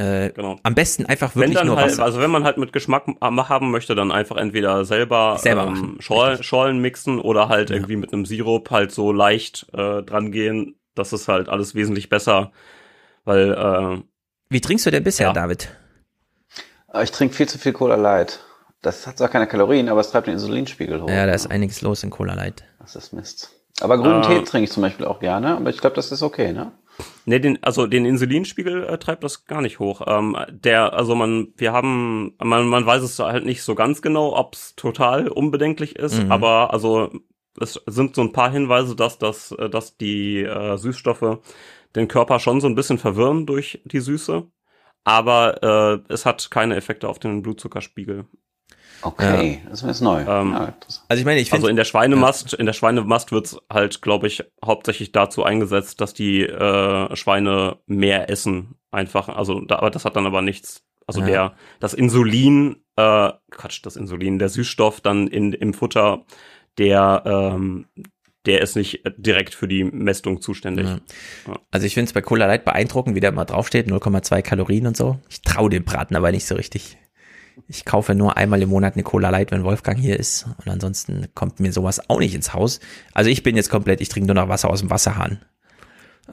Äh, 0.00 0.32
Am 0.62 0.74
besten 0.74 1.06
einfach 1.06 1.34
Wenn 1.34 1.40
wirklich 1.42 1.58
dann 1.58 1.66
nur 1.66 1.76
halt, 1.76 1.92
Wasser. 1.92 2.04
also 2.04 2.20
wenn 2.20 2.30
man 2.30 2.44
halt 2.44 2.56
mit 2.58 2.72
Geschmack 2.72 3.04
haben 3.20 3.70
möchte, 3.70 3.94
dann 3.94 4.10
einfach 4.12 4.36
entweder 4.36 4.84
selber, 4.84 5.36
Selber 5.38 5.64
ähm, 5.66 5.96
Schorlen, 6.00 6.42
Schorlen 6.42 6.78
mixen 6.80 7.20
oder 7.20 7.48
halt 7.48 7.70
irgendwie 7.70 7.96
mit 7.96 8.12
einem 8.12 8.24
Sirup 8.24 8.70
halt 8.70 8.92
so 8.92 9.12
leicht 9.12 9.66
äh, 9.72 10.02
dran 10.02 10.32
gehen. 10.32 10.76
Das 10.94 11.12
ist 11.12 11.28
halt 11.28 11.48
alles 11.48 11.74
wesentlich 11.74 12.08
besser, 12.08 12.52
weil 13.24 13.52
äh, 13.52 14.02
Wie 14.48 14.60
trinkst 14.60 14.86
du 14.86 14.90
denn 14.90 15.04
bisher, 15.04 15.28
Ja. 15.28 15.32
David? 15.32 15.68
Äh, 16.92 17.04
Ich 17.04 17.10
trinke 17.10 17.34
viel 17.34 17.48
zu 17.48 17.58
viel 17.58 17.72
Cola 17.72 17.96
Light. 17.96 18.40
Das 18.82 19.06
hat 19.06 19.18
zwar 19.18 19.28
keine 19.28 19.46
Kalorien, 19.46 19.88
aber 19.90 20.00
es 20.00 20.10
treibt 20.10 20.26
den 20.26 20.34
Insulinspiegel 20.34 21.02
hoch. 21.02 21.08
Ja, 21.10 21.26
da 21.26 21.32
ist 21.32 21.50
einiges 21.50 21.82
los 21.82 22.02
in 22.02 22.10
Cola 22.10 22.34
Light. 22.34 22.64
Das 22.78 22.96
ist 22.96 23.12
Mist. 23.12 23.50
Aber 23.82 23.98
grünen 23.98 24.22
Äh. 24.22 24.26
Tee 24.26 24.44
trinke 24.44 24.64
ich 24.64 24.72
zum 24.72 24.82
Beispiel 24.82 25.06
auch 25.06 25.20
gerne, 25.20 25.56
aber 25.56 25.68
ich 25.70 25.78
glaube, 25.78 25.96
das 25.96 26.10
ist 26.12 26.22
okay, 26.22 26.52
ne? 26.52 26.72
Ne, 27.26 27.40
den, 27.40 27.62
also 27.62 27.86
den 27.86 28.04
Insulinspiegel 28.04 28.84
äh, 28.84 28.98
treibt 28.98 29.22
das 29.24 29.44
gar 29.46 29.60
nicht 29.62 29.78
hoch. 29.78 30.02
Ähm, 30.06 30.36
der, 30.50 30.92
also 30.94 31.14
man, 31.14 31.48
wir 31.56 31.72
haben, 31.72 32.34
man, 32.42 32.66
man 32.68 32.86
weiß 32.86 33.02
es 33.02 33.18
halt 33.18 33.44
nicht 33.44 33.62
so 33.62 33.74
ganz 33.74 34.02
genau, 34.02 34.36
ob 34.36 34.54
es 34.54 34.74
total 34.76 35.28
unbedenklich 35.28 35.96
ist, 35.96 36.22
Mhm. 36.24 36.32
aber 36.32 36.72
also 36.72 37.10
es 37.60 37.80
sind 37.86 38.14
so 38.14 38.22
ein 38.22 38.32
paar 38.32 38.50
Hinweise, 38.50 38.96
dass 38.96 39.18
das, 39.18 39.52
äh, 39.52 39.68
dass 39.68 39.96
die 39.96 40.42
äh, 40.42 40.76
Süßstoffe 40.76 41.38
den 41.96 42.08
Körper 42.08 42.38
schon 42.38 42.60
so 42.60 42.66
ein 42.68 42.74
bisschen 42.74 42.98
verwirren 42.98 43.46
durch 43.46 43.80
die 43.84 44.00
Süße, 44.00 44.46
aber 45.04 46.02
äh, 46.08 46.12
es 46.12 46.26
hat 46.26 46.50
keine 46.50 46.76
Effekte 46.76 47.08
auf 47.08 47.18
den 47.18 47.42
Blutzuckerspiegel. 47.42 48.26
Okay, 49.02 49.60
das 49.68 49.82
ist 49.82 50.00
neu. 50.00 50.20
Ähm, 50.22 50.52
Ja, 50.52 50.74
also 51.08 51.20
ich 51.20 51.24
meine, 51.24 51.40
ich 51.40 51.52
also 51.52 51.62
find- 51.66 51.70
in 51.70 51.76
der 51.76 51.84
Schweinemast, 51.84 52.54
in 52.54 52.66
der 52.66 52.72
Schweinemast 52.72 53.32
wird's 53.32 53.56
halt, 53.72 54.02
glaube 54.02 54.26
ich, 54.26 54.44
hauptsächlich 54.64 55.12
dazu 55.12 55.42
eingesetzt, 55.44 56.00
dass 56.00 56.12
die 56.14 56.42
äh, 56.42 57.16
Schweine 57.16 57.78
mehr 57.86 58.28
essen, 58.30 58.74
einfach. 58.90 59.28
Also, 59.28 59.60
da, 59.60 59.76
aber 59.76 59.90
das 59.90 60.04
hat 60.04 60.16
dann 60.16 60.26
aber 60.26 60.42
nichts. 60.42 60.84
Also 61.06 61.20
Ja. 61.20 61.26
der, 61.26 61.52
das 61.80 61.94
Insulin, 61.94 62.76
äh, 62.96 63.30
Quatsch, 63.50 63.80
das 63.84 63.96
Insulin, 63.96 64.38
der 64.38 64.48
Süßstoff 64.48 65.00
dann 65.00 65.26
in 65.28 65.52
im 65.52 65.74
Futter, 65.74 66.24
der, 66.78 67.22
ähm, 67.26 67.86
der 68.46 68.60
ist 68.62 68.76
nicht 68.76 69.02
direkt 69.16 69.54
für 69.54 69.68
die 69.68 69.84
Mästung 69.84 70.40
zuständig. 70.40 70.86
Ja. 70.86 71.56
Also 71.70 71.86
ich 71.86 71.94
finde 71.94 72.06
es 72.08 72.12
bei 72.12 72.22
Cola 72.22 72.46
Light 72.46 72.64
beeindruckend, 72.64 73.14
wie 73.16 73.20
da 73.20 73.28
immer 73.28 73.44
draufsteht, 73.44 73.86
0,2 73.88 74.40
Kalorien 74.42 74.86
und 74.86 74.96
so. 74.96 75.18
Ich 75.28 75.42
traue 75.42 75.68
dem 75.68 75.84
Braten 75.84 76.16
aber 76.16 76.30
nicht 76.32 76.46
so 76.46 76.54
richtig. 76.54 76.96
Ich 77.68 77.84
kaufe 77.84 78.14
nur 78.14 78.36
einmal 78.36 78.60
im 78.62 78.68
Monat 78.68 78.94
eine 78.94 79.02
Cola 79.02 79.30
Light, 79.30 79.50
wenn 79.52 79.64
Wolfgang 79.64 79.98
hier 79.98 80.18
ist. 80.18 80.46
Und 80.64 80.68
ansonsten 80.70 81.28
kommt 81.34 81.60
mir 81.60 81.72
sowas 81.72 82.08
auch 82.10 82.18
nicht 82.18 82.34
ins 82.34 82.52
Haus. 82.54 82.80
Also 83.14 83.30
ich 83.30 83.42
bin 83.42 83.56
jetzt 83.56 83.70
komplett, 83.70 84.00
ich 84.00 84.08
trinke 84.08 84.26
nur 84.26 84.34
noch 84.42 84.48
Wasser 84.48 84.70
aus 84.70 84.80
dem 84.80 84.90
Wasserhahn. 84.90 85.40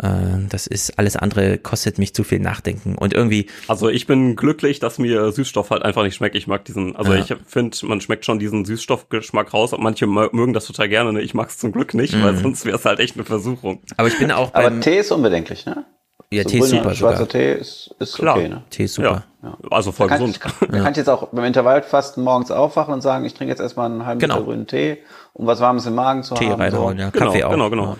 Äh, 0.01 0.47
Das 0.49 0.67
ist 0.67 0.99
alles 0.99 1.15
andere, 1.15 1.57
kostet 1.57 1.97
mich 1.97 2.13
zu 2.13 2.23
viel 2.23 2.39
Nachdenken. 2.39 2.95
Und 2.95 3.13
irgendwie, 3.13 3.47
Also 3.67 3.89
ich 3.89 4.05
bin 4.07 4.35
glücklich, 4.35 4.79
dass 4.79 4.97
mir 4.99 5.31
Süßstoff 5.31 5.69
halt 5.71 5.83
einfach 5.83 6.03
nicht 6.03 6.15
schmeckt. 6.15 6.35
Ich 6.35 6.47
mag 6.47 6.65
diesen, 6.65 6.95
also 6.95 7.13
Ja. 7.13 7.19
ich 7.19 7.33
finde, 7.47 7.77
man 7.83 8.01
schmeckt 8.01 8.25
schon 8.25 8.39
diesen 8.39 8.65
Süßstoffgeschmack 8.65 9.53
raus. 9.53 9.73
Manche 9.77 10.05
mö- 10.05 10.29
mögen 10.35 10.53
das 10.53 10.65
total 10.65 10.89
gerne. 10.89 11.13
Ne? 11.13 11.21
Ich 11.21 11.33
mag 11.33 11.49
es 11.49 11.57
zum 11.57 11.71
Glück 11.71 11.93
nicht, 11.93 12.13
weil 12.21 12.33
Mhm. 12.33 12.41
sonst 12.43 12.65
wäre 12.65 12.77
es 12.77 12.85
halt 12.85 12.99
echt 12.99 13.15
eine 13.15 13.25
Versuchung. 13.25 13.81
aber 13.97 14.07
ich 14.07 14.17
bin 14.19 14.31
auch 14.31 14.53
Aber 14.53 14.79
Tee 14.79 14.99
ist 14.99 15.11
unbedenklich, 15.11 15.65
ne? 15.65 15.85
Ja, 16.31 16.43
So 16.43 16.49
Tee 16.49 16.57
ist 16.59 16.69
super 16.71 16.93
Schwarzer 16.93 17.17
sogar. 17.19 17.27
Tee 17.29 17.53
ist, 17.53 17.95
ist 17.99 18.15
Klar. 18.17 18.35
okay, 18.37 18.49
ne? 18.49 18.63
Tee 18.69 18.83
ist 18.83 18.95
super. 18.95 19.23
Also 19.71 19.93
voll 19.93 20.07
Man 20.09 20.19
kann, 20.19 20.27
gesund. 20.33 20.71
Man 20.71 20.83
kann 20.83 20.93
jetzt 20.95 21.09
auch 21.09 21.27
beim 21.29 21.45
Intervallfasten 21.45 22.21
morgens 22.21 22.51
aufwachen 22.51 22.93
und 22.93 22.99
sagen, 23.01 23.23
ich 23.23 23.33
trinke 23.33 23.51
jetzt 23.51 23.61
erstmal 23.61 23.89
einen 23.89 24.05
halben 24.05 24.19
Genau. 24.19 24.35
Liter 24.35 24.45
grünen 24.45 24.67
Tee, 24.67 24.97
um 25.31 25.47
was 25.47 25.61
Warmes 25.61 25.85
im 25.85 25.95
Magen 25.95 26.23
zu 26.23 26.35
Tee 26.35 26.49
haben. 26.49 26.59
reinhauen, 26.61 26.97
so. 26.97 27.03
ja. 27.03 27.09
Genau, 27.11 27.25
Kaffee 27.27 27.43
auch. 27.45 27.51
genau, 27.51 27.69
genau. 27.69 27.97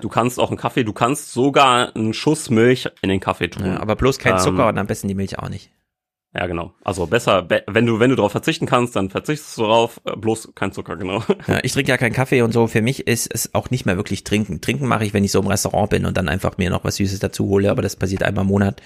Du 0.00 0.08
kannst 0.08 0.38
auch 0.38 0.50
einen 0.50 0.58
Kaffee, 0.58 0.84
du 0.84 0.92
kannst 0.92 1.32
sogar 1.32 1.94
einen 1.96 2.14
Schuss 2.14 2.50
Milch 2.50 2.88
in 3.02 3.08
den 3.08 3.18
Kaffee 3.18 3.48
tun. 3.48 3.66
Ja, 3.66 3.80
aber 3.80 3.96
bloß 3.96 4.18
kein 4.20 4.34
Ähm, 4.34 4.38
Zucker 4.38 4.68
und 4.68 4.78
am 4.78 4.86
besten 4.86 5.08
die 5.08 5.14
Milch 5.16 5.38
auch 5.40 5.48
nicht. 5.48 5.70
Ja, 6.36 6.46
genau. 6.46 6.74
Also 6.84 7.06
besser, 7.06 7.42
be 7.42 7.62
wenn 7.66 7.86
du 7.86 7.98
wenn 7.98 8.10
du 8.10 8.16
darauf 8.16 8.32
verzichten 8.32 8.66
kannst, 8.66 8.94
dann 8.94 9.08
verzichtest 9.08 9.56
du 9.56 9.62
darauf. 9.62 10.00
äh, 10.04 10.14
Bloß 10.16 10.50
kein 10.54 10.70
Zucker, 10.70 10.96
genau. 10.96 11.22
Ja, 11.46 11.60
ich 11.62 11.72
trinke 11.72 11.90
ja 11.90 11.96
keinen 11.96 12.12
Kaffee 12.12 12.42
und 12.42 12.52
so. 12.52 12.66
Für 12.66 12.82
mich 12.82 13.06
ist 13.06 13.32
es 13.32 13.54
auch 13.54 13.70
nicht 13.70 13.86
mehr 13.86 13.96
wirklich 13.96 14.22
trinken. 14.22 14.60
Trinken 14.60 14.86
mache 14.86 15.04
ich, 15.06 15.14
wenn 15.14 15.24
ich 15.24 15.32
so 15.32 15.40
im 15.40 15.46
Restaurant 15.46 15.90
bin 15.90 16.04
und 16.04 16.16
dann 16.16 16.28
einfach 16.28 16.58
mir 16.58 16.68
noch 16.68 16.84
was 16.84 16.96
Süßes 16.96 17.20
dazu 17.20 17.46
hole, 17.46 17.70
aber 17.70 17.80
das 17.80 17.96
passiert 17.96 18.22
einmal 18.22 18.42
im 18.42 18.48
Monat. 18.48 18.82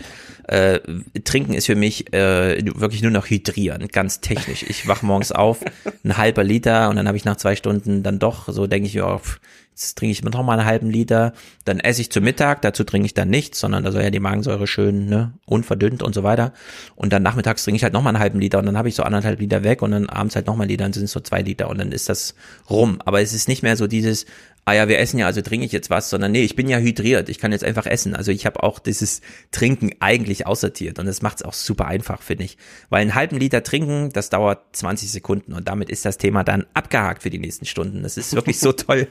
Äh, 0.46 0.78
trinken 1.24 1.54
ist 1.54 1.66
für 1.66 1.74
mich 1.74 2.12
äh, 2.12 2.62
wirklich 2.76 3.02
nur 3.02 3.10
noch 3.10 3.26
hydrieren, 3.26 3.88
ganz 3.88 4.20
technisch. 4.20 4.62
Ich 4.62 4.86
wach 4.86 5.02
morgens 5.02 5.32
auf, 5.32 5.58
ein 6.04 6.16
halber 6.16 6.44
Liter 6.44 6.88
und 6.88 6.96
dann 6.96 7.08
habe 7.08 7.16
ich 7.16 7.24
nach 7.24 7.36
zwei 7.36 7.56
Stunden 7.56 8.02
dann 8.04 8.18
doch, 8.20 8.48
so 8.48 8.66
denke 8.68 8.86
ich, 8.86 8.94
ja, 8.94 9.18
pff, 9.18 9.40
jetzt 9.80 9.96
trinke 9.96 10.12
ich 10.12 10.22
noch 10.22 10.42
mal 10.42 10.58
einen 10.58 10.68
halben 10.68 10.90
Liter. 10.90 11.32
Dann 11.64 11.80
esse 11.80 12.02
ich 12.02 12.10
zu 12.10 12.20
Mittag, 12.20 12.60
dazu 12.62 12.84
trinke 12.84 13.06
ich 13.06 13.14
dann 13.14 13.30
nichts, 13.30 13.60
sondern 13.60 13.82
da 13.82 13.92
soll 13.92 14.02
ja 14.02 14.10
die 14.10 14.20
Magensäure 14.20 14.66
schön 14.66 15.06
ne, 15.06 15.32
unverdünnt 15.46 16.02
und 16.02 16.14
so 16.14 16.22
weiter. 16.22 16.52
Und 16.96 17.12
dann 17.12 17.22
nachmittags 17.22 17.64
trinke 17.64 17.76
ich 17.76 17.82
halt 17.82 17.94
noch 17.94 18.02
mal 18.02 18.10
einen 18.10 18.18
halben 18.18 18.40
Liter 18.40 18.58
und 18.58 18.66
dann 18.66 18.76
habe 18.76 18.88
ich 18.88 18.94
so 18.94 19.02
anderthalb 19.02 19.40
Liter 19.40 19.64
weg 19.64 19.80
und 19.80 19.92
dann 19.92 20.08
abends 20.08 20.36
halt 20.36 20.46
noch 20.46 20.56
mal 20.56 20.64
ein 20.64 20.68
Liter, 20.68 20.84
dann 20.84 20.92
sind 20.92 21.04
es 21.04 21.12
so 21.12 21.20
zwei 21.20 21.40
Liter 21.40 21.70
und 21.70 21.78
dann 21.78 21.92
ist 21.92 22.08
das 22.08 22.34
rum. 22.68 23.00
Aber 23.04 23.22
es 23.22 23.32
ist 23.32 23.48
nicht 23.48 23.62
mehr 23.62 23.76
so 23.76 23.86
dieses, 23.86 24.26
ah 24.70 24.74
ja, 24.74 24.88
wir 24.88 25.00
essen 25.00 25.18
ja, 25.18 25.26
also 25.26 25.40
trinke 25.42 25.66
ich 25.66 25.72
jetzt 25.72 25.90
was, 25.90 26.10
sondern 26.10 26.30
nee, 26.30 26.44
ich 26.44 26.54
bin 26.54 26.68
ja 26.68 26.78
hydriert, 26.78 27.28
ich 27.28 27.38
kann 27.40 27.50
jetzt 27.50 27.64
einfach 27.64 27.86
essen. 27.86 28.14
Also 28.14 28.30
ich 28.30 28.46
habe 28.46 28.62
auch 28.62 28.78
dieses 28.78 29.20
Trinken 29.50 29.90
eigentlich 29.98 30.46
aussortiert 30.46 31.00
und 31.00 31.06
das 31.06 31.22
macht 31.22 31.38
es 31.38 31.42
auch 31.42 31.54
super 31.54 31.86
einfach, 31.88 32.22
finde 32.22 32.44
ich. 32.44 32.56
Weil 32.88 33.02
einen 33.02 33.16
halben 33.16 33.36
Liter 33.36 33.64
trinken, 33.64 34.10
das 34.12 34.30
dauert 34.30 34.76
20 34.76 35.10
Sekunden 35.10 35.54
und 35.54 35.66
damit 35.66 35.90
ist 35.90 36.04
das 36.04 36.18
Thema 36.18 36.44
dann 36.44 36.66
abgehakt 36.72 37.24
für 37.24 37.30
die 37.30 37.40
nächsten 37.40 37.66
Stunden. 37.66 38.04
Das 38.04 38.16
ist 38.16 38.32
wirklich 38.36 38.60
so 38.60 38.70
toll. 38.72 39.08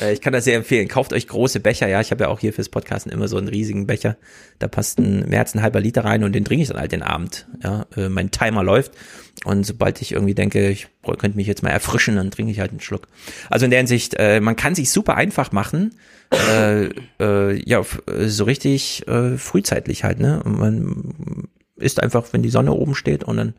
Äh, 0.00 0.12
Ich 0.12 0.20
kann 0.20 0.32
das 0.32 0.44
sehr 0.44 0.56
empfehlen. 0.56 0.86
Kauft 0.86 1.12
euch 1.12 1.26
große 1.26 1.58
Becher, 1.58 1.88
ja, 1.88 2.00
ich 2.00 2.12
habe 2.12 2.24
ja 2.24 2.30
auch 2.30 2.38
hier 2.38 2.52
fürs 2.52 2.68
Podcasten 2.68 3.10
immer 3.10 3.26
so 3.26 3.38
einen 3.38 3.48
riesigen 3.48 3.88
Becher. 3.88 4.16
Da 4.60 4.68
passt 4.68 5.00
ein, 5.00 5.28
mehr 5.28 5.40
als 5.40 5.54
ein 5.56 5.62
halber 5.62 5.80
Liter 5.80 6.04
rein 6.04 6.22
und 6.22 6.32
den 6.32 6.44
trinke 6.44 6.62
ich 6.62 6.68
dann 6.68 6.78
halt 6.78 6.92
den 6.92 7.02
Abend. 7.02 7.48
Ja, 7.64 7.86
Äh, 7.96 8.08
mein 8.08 8.30
Timer 8.30 8.62
läuft 8.62 8.92
und 9.44 9.64
sobald 9.64 10.00
ich 10.00 10.12
irgendwie 10.12 10.34
denke, 10.34 10.68
ich 10.68 10.88
könnte 11.04 11.36
mich 11.36 11.46
jetzt 11.46 11.62
mal 11.62 11.70
erfrischen, 11.70 12.16
dann 12.16 12.30
trinke 12.30 12.52
ich 12.52 12.60
halt 12.60 12.70
einen 12.70 12.80
Schluck. 12.80 13.08
Also 13.50 13.64
in 13.64 13.70
der 13.70 13.80
Hinsicht, 13.80 14.14
äh, 14.18 14.40
man 14.40 14.56
kann 14.56 14.74
sich 14.74 14.90
super 14.90 15.16
einfach 15.16 15.52
machen. 15.52 15.94
Äh, 16.30 16.90
äh, 17.20 17.68
ja, 17.68 17.82
so 18.26 18.44
richtig 18.44 19.06
äh, 19.08 19.36
frühzeitig 19.36 20.04
halt, 20.04 20.20
ne? 20.20 20.42
Und 20.42 20.58
Man 20.58 21.48
isst 21.76 22.00
einfach, 22.00 22.24
wenn 22.32 22.42
die 22.42 22.50
Sonne 22.50 22.72
oben 22.72 22.94
steht 22.94 23.24
und 23.24 23.36
dann 23.36 23.54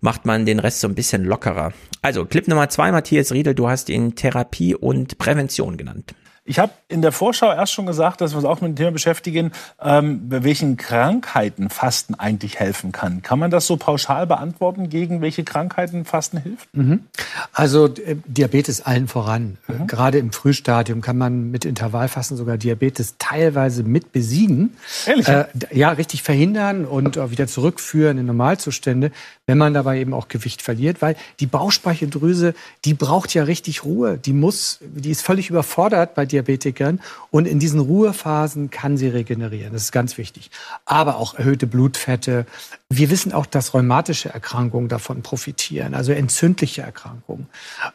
macht 0.00 0.26
man 0.26 0.44
den 0.44 0.58
Rest 0.58 0.80
so 0.80 0.88
ein 0.88 0.94
bisschen 0.94 1.24
lockerer. 1.24 1.72
Also, 2.02 2.26
Clip 2.26 2.46
Nummer 2.46 2.68
zwei, 2.68 2.92
Matthias 2.92 3.32
Riedel, 3.32 3.54
du 3.54 3.68
hast 3.68 3.88
ihn 3.88 4.14
Therapie 4.14 4.74
und 4.74 5.18
Prävention 5.18 5.76
genannt. 5.76 6.14
Ich 6.44 6.58
habe 6.58 6.72
in 6.88 7.02
der 7.02 7.12
Vorschau 7.12 7.52
erst 7.52 7.72
schon 7.72 7.86
gesagt, 7.86 8.20
dass 8.20 8.32
wir 8.32 8.38
uns 8.38 8.44
auch 8.44 8.60
mit 8.60 8.72
dem 8.72 8.76
Thema 8.76 8.90
beschäftigen, 8.90 9.52
ähm, 9.80 10.28
bei 10.28 10.42
welchen 10.42 10.76
Krankheiten 10.76 11.70
Fasten 11.70 12.16
eigentlich 12.16 12.58
helfen 12.58 12.90
kann. 12.90 13.22
Kann 13.22 13.38
man 13.38 13.52
das 13.52 13.68
so 13.68 13.76
pauschal 13.76 14.26
beantworten, 14.26 14.88
gegen 14.88 15.20
welche 15.20 15.44
Krankheiten 15.44 16.04
Fasten 16.04 16.38
hilft? 16.38 16.68
Mhm. 16.74 17.04
Also 17.52 17.86
äh, 17.86 18.16
Diabetes 18.26 18.80
allen 18.80 19.06
voran. 19.06 19.56
Äh, 19.68 19.86
Gerade 19.86 20.18
im 20.18 20.32
Frühstadium 20.32 21.00
kann 21.00 21.16
man 21.16 21.52
mit 21.52 21.64
Intervallfasten 21.64 22.36
sogar 22.36 22.58
Diabetes 22.58 23.14
teilweise 23.18 23.84
mit 23.84 24.10
besiegen. 24.10 24.76
Ehrlich? 25.06 25.28
Äh, 25.28 25.44
ja, 25.70 25.90
richtig 25.90 26.24
verhindern 26.24 26.86
und 26.86 27.18
auch 27.18 27.30
wieder 27.30 27.46
zurückführen 27.46 28.18
in 28.18 28.26
Normalzustände, 28.26 29.12
wenn 29.46 29.58
man 29.58 29.74
dabei 29.74 30.00
eben 30.00 30.12
auch 30.12 30.26
Gewicht 30.26 30.60
verliert, 30.60 31.02
weil 31.02 31.14
die 31.38 31.46
Bauchspeicheldrüse, 31.46 32.54
die 32.84 32.94
braucht 32.94 33.32
ja 33.32 33.44
richtig 33.44 33.84
Ruhe. 33.84 34.18
Die 34.18 34.32
muss, 34.32 34.80
die 34.80 35.12
ist 35.12 35.22
völlig 35.22 35.48
überfordert 35.48 36.16
bei 36.16 36.26
Diabetikern 36.42 37.00
und 37.30 37.46
in 37.46 37.58
diesen 37.58 37.80
Ruhephasen 37.80 38.70
kann 38.70 38.96
sie 38.96 39.08
regenerieren. 39.08 39.72
Das 39.72 39.82
ist 39.82 39.92
ganz 39.92 40.18
wichtig. 40.18 40.50
Aber 40.84 41.16
auch 41.16 41.34
erhöhte 41.34 41.66
Blutfette. 41.66 42.46
Wir 42.88 43.10
wissen 43.10 43.32
auch, 43.32 43.46
dass 43.46 43.74
rheumatische 43.74 44.28
Erkrankungen 44.28 44.88
davon 44.88 45.22
profitieren, 45.22 45.94
also 45.94 46.12
entzündliche 46.12 46.82
Erkrankungen, 46.82 47.46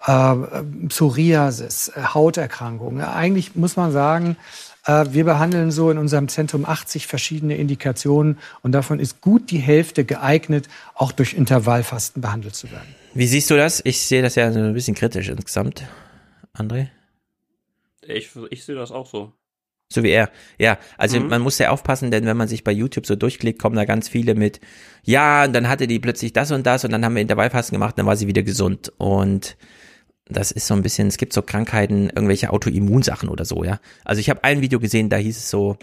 äh, 0.05 0.35
Psoriasis, 0.87 1.89
äh, 1.89 2.01
Hauterkrankungen. 2.13 3.03
Eigentlich 3.03 3.55
muss 3.55 3.75
man 3.75 3.91
sagen, 3.91 4.37
äh, 4.85 5.05
wir 5.11 5.25
behandeln 5.25 5.71
so 5.71 5.91
in 5.91 5.97
unserem 5.97 6.29
Zentrum 6.29 6.65
80 6.65 7.07
verschiedene 7.07 7.57
Indikationen 7.57 8.37
und 8.63 8.71
davon 8.71 8.99
ist 8.99 9.21
gut 9.21 9.51
die 9.51 9.59
Hälfte 9.59 10.05
geeignet, 10.05 10.67
auch 10.95 11.11
durch 11.11 11.33
Intervallfasten 11.33 12.21
behandelt 12.21 12.55
zu 12.55 12.71
werden. 12.71 12.95
Wie 13.13 13.27
siehst 13.27 13.49
du 13.49 13.57
das? 13.57 13.81
Ich 13.83 14.01
sehe 14.01 14.21
das 14.21 14.35
ja 14.35 14.51
so 14.51 14.59
ein 14.59 14.73
bisschen 14.73 14.95
kritisch 14.95 15.29
insgesamt. 15.29 15.83
André? 16.55 16.87
Ich, 18.07 18.29
ich 18.49 18.63
sehe 18.65 18.75
das 18.75 18.91
auch 18.91 19.07
so. 19.07 19.33
So 19.91 20.03
wie 20.03 20.09
er. 20.09 20.29
Ja, 20.59 20.77
also 20.97 21.19
Mhm. 21.19 21.27
man 21.29 21.41
muss 21.41 21.57
sehr 21.57 21.71
aufpassen, 21.71 22.11
denn 22.11 22.25
wenn 22.25 22.35
man 22.35 22.49
sich 22.49 22.63
bei 22.65 22.71
YouTube 22.73 23.05
so 23.05 23.15
durchklickt, 23.15 23.57
kommen 23.61 23.77
da 23.77 23.85
ganz 23.85 24.09
viele 24.09 24.35
mit, 24.35 24.59
ja, 25.03 25.45
und 25.45 25.53
dann 25.53 25.69
hatte 25.69 25.87
die 25.87 25.99
plötzlich 25.99 26.33
das 26.33 26.51
und 26.51 26.65
das 26.67 26.83
und 26.83 26.91
dann 26.91 27.05
haben 27.05 27.15
wir 27.15 27.21
Intervallfasten 27.21 27.73
gemacht, 27.75 27.97
dann 27.97 28.05
war 28.05 28.17
sie 28.17 28.27
wieder 28.27 28.43
gesund. 28.43 28.91
Und 28.97 29.55
das 30.25 30.51
ist 30.51 30.67
so 30.67 30.73
ein 30.73 30.81
bisschen, 30.81 31.07
es 31.07 31.15
gibt 31.17 31.31
so 31.31 31.41
Krankheiten, 31.41 32.09
irgendwelche 32.09 32.49
Autoimmunsachen 32.51 33.29
oder 33.29 33.45
so, 33.45 33.63
ja. 33.63 33.79
Also 34.03 34.19
ich 34.19 34.29
habe 34.29 34.43
ein 34.43 34.59
Video 34.59 34.79
gesehen, 34.81 35.09
da 35.09 35.15
hieß 35.17 35.37
es 35.37 35.49
so, 35.49 35.77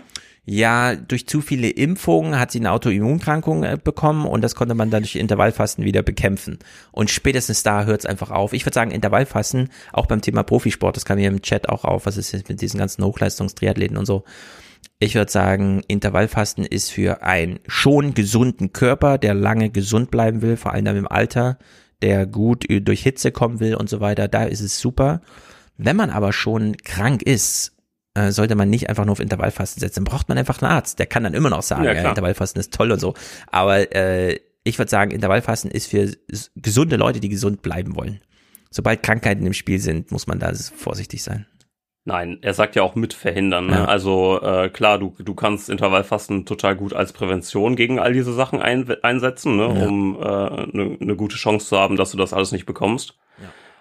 ja, 0.47 0.95
durch 0.95 1.27
zu 1.27 1.41
viele 1.41 1.71
Impfungen 1.71 2.39
hat 2.39 2.51
sie 2.51 2.59
eine 2.59 2.73
Autoimmunkrankung 2.73 3.65
äh, 3.65 3.79
bekommen 3.83 4.27
und 4.27 4.43
das 4.43 4.55
konnte 4.55 4.75
man 4.75 4.91
dann 4.91 5.03
durch 5.03 5.17
Intervallfasten 5.17 5.85
wieder 5.85 6.03
bekämpfen. 6.03 6.59
Und 6.93 7.11
spätestens 7.11 7.63
da 7.63 7.85
hört 7.85 8.01
es 8.01 8.07
einfach 8.07 8.31
auf. 8.31 8.53
Ich 8.53 8.67
würde 8.67 8.75
sagen, 8.75 8.91
Intervallfasten, 8.91 9.71
auch 9.93 10.07
beim 10.07 10.21
Thema 10.21 10.43
Profisport, 10.43 10.97
das 10.97 11.07
kam 11.07 11.17
hier 11.19 11.29
im 11.29 11.41
Chat 11.41 11.71
auch 11.71 11.85
auf, 11.85 12.05
was 12.05 12.19
ist 12.19 12.33
jetzt 12.33 12.49
mit 12.49 12.61
diesen 12.61 12.79
ganzen 12.79 13.03
Hochleistungstriathleten 13.05 13.97
und 13.97 14.05
so. 14.05 14.25
Ich 14.99 15.15
würde 15.15 15.33
sagen, 15.33 15.83
Intervallfasten 15.89 16.67
ist 16.67 16.91
für 16.91 17.23
einen 17.23 17.59
schon 17.67 18.13
gesunden 18.13 18.75
Körper, 18.75 19.17
der 19.17 19.33
lange 19.33 19.71
gesund 19.71 20.11
bleiben 20.11 20.43
will, 20.43 20.59
vor 20.59 20.73
allem 20.73 20.85
dann 20.85 20.97
im 20.97 21.09
Alter, 21.09 21.59
der 22.03 22.27
gut 22.27 22.67
durch 22.69 23.03
Hitze 23.03 23.33
kommen 23.33 23.61
will 23.61 23.75
und 23.75 23.89
so 23.89 24.01
weiter, 24.01 24.29
da 24.29 24.45
ist 24.45 24.61
es 24.61 24.79
super. 24.79 25.23
Wenn 25.79 25.97
man 25.97 26.11
aber 26.11 26.35
schon 26.35 26.77
krank 26.77 27.23
ist, 27.23 27.74
äh, 28.15 28.31
sollte 28.31 28.55
man 28.55 28.71
nicht 28.71 28.89
einfach 28.89 29.05
nur 29.05 29.13
auf 29.13 29.21
Intervallfasten 29.21 29.81
setzen. 29.81 30.05
Braucht 30.05 30.29
man 30.29 30.39
einfach 30.39 30.63
einen 30.63 30.71
Arzt. 30.73 30.99
Der 30.99 31.07
kann 31.07 31.25
dann 31.25 31.35
immer 31.35 31.51
noch 31.51 31.63
sagen, 31.63 31.85
Ja, 31.85 31.93
ja. 31.93 32.09
Intervallfasten 32.09 32.61
ist 32.61 32.73
toll 32.73 32.93
und 32.93 33.01
so. 33.01 33.15
Aber 33.51 33.95
äh, 33.95 34.39
ich 34.65 34.79
würde 34.79 34.91
sagen, 34.91 35.11
Intervallfasten 35.11 35.71
ist 35.71 35.89
für 35.89 36.11
gesunde 36.57 36.97
Leute, 36.97 37.21
die 37.21 37.29
gesund 37.29 37.63
bleiben 37.63 37.97
wollen. 37.97 38.21
Sobald 38.71 39.03
Krankheiten 39.03 39.47
im 39.47 39.53
Spiel 39.53 39.79
sind, 39.79 40.11
muss 40.11 40.27
man 40.27 40.39
da 40.39 40.53
vorsichtig 40.55 41.23
sein. 41.23 41.47
Nein, 42.07 42.39
er 42.43 42.53
sagt 42.53 42.77
ja 42.77 42.83
auch 42.83 42.97
mit 42.97 43.15
verhindern. 43.15 43.67
Ne? 43.69 43.73
Ja. 43.77 43.85
Also 43.87 44.41
äh, 44.43 44.69
klar, 44.69 44.99
du, 44.99 45.15
du 45.19 45.35
kannst 45.35 45.71
Intervallfasten 45.71 46.45
total 46.45 46.77
gut 46.77 46.93
als 46.93 47.13
Prävention 47.15 47.77
gegen 47.77 47.99
all 47.99 48.13
diese 48.13 48.35
Sachen 48.35 48.61
ein, 48.61 48.87
einsetzen, 49.03 49.57
ne? 49.57 49.63
Ja. 49.79 49.87
um 49.87 50.21
eine 50.21 50.67
äh, 50.73 50.77
ne- 50.77 50.97
ne 51.01 51.17
gute 51.17 51.37
Chance 51.37 51.67
zu 51.69 51.79
haben, 51.79 51.97
dass 51.97 52.11
du 52.11 52.19
das 52.19 52.35
alles 52.35 52.53
nicht 52.53 52.67
bekommst. 52.67 53.17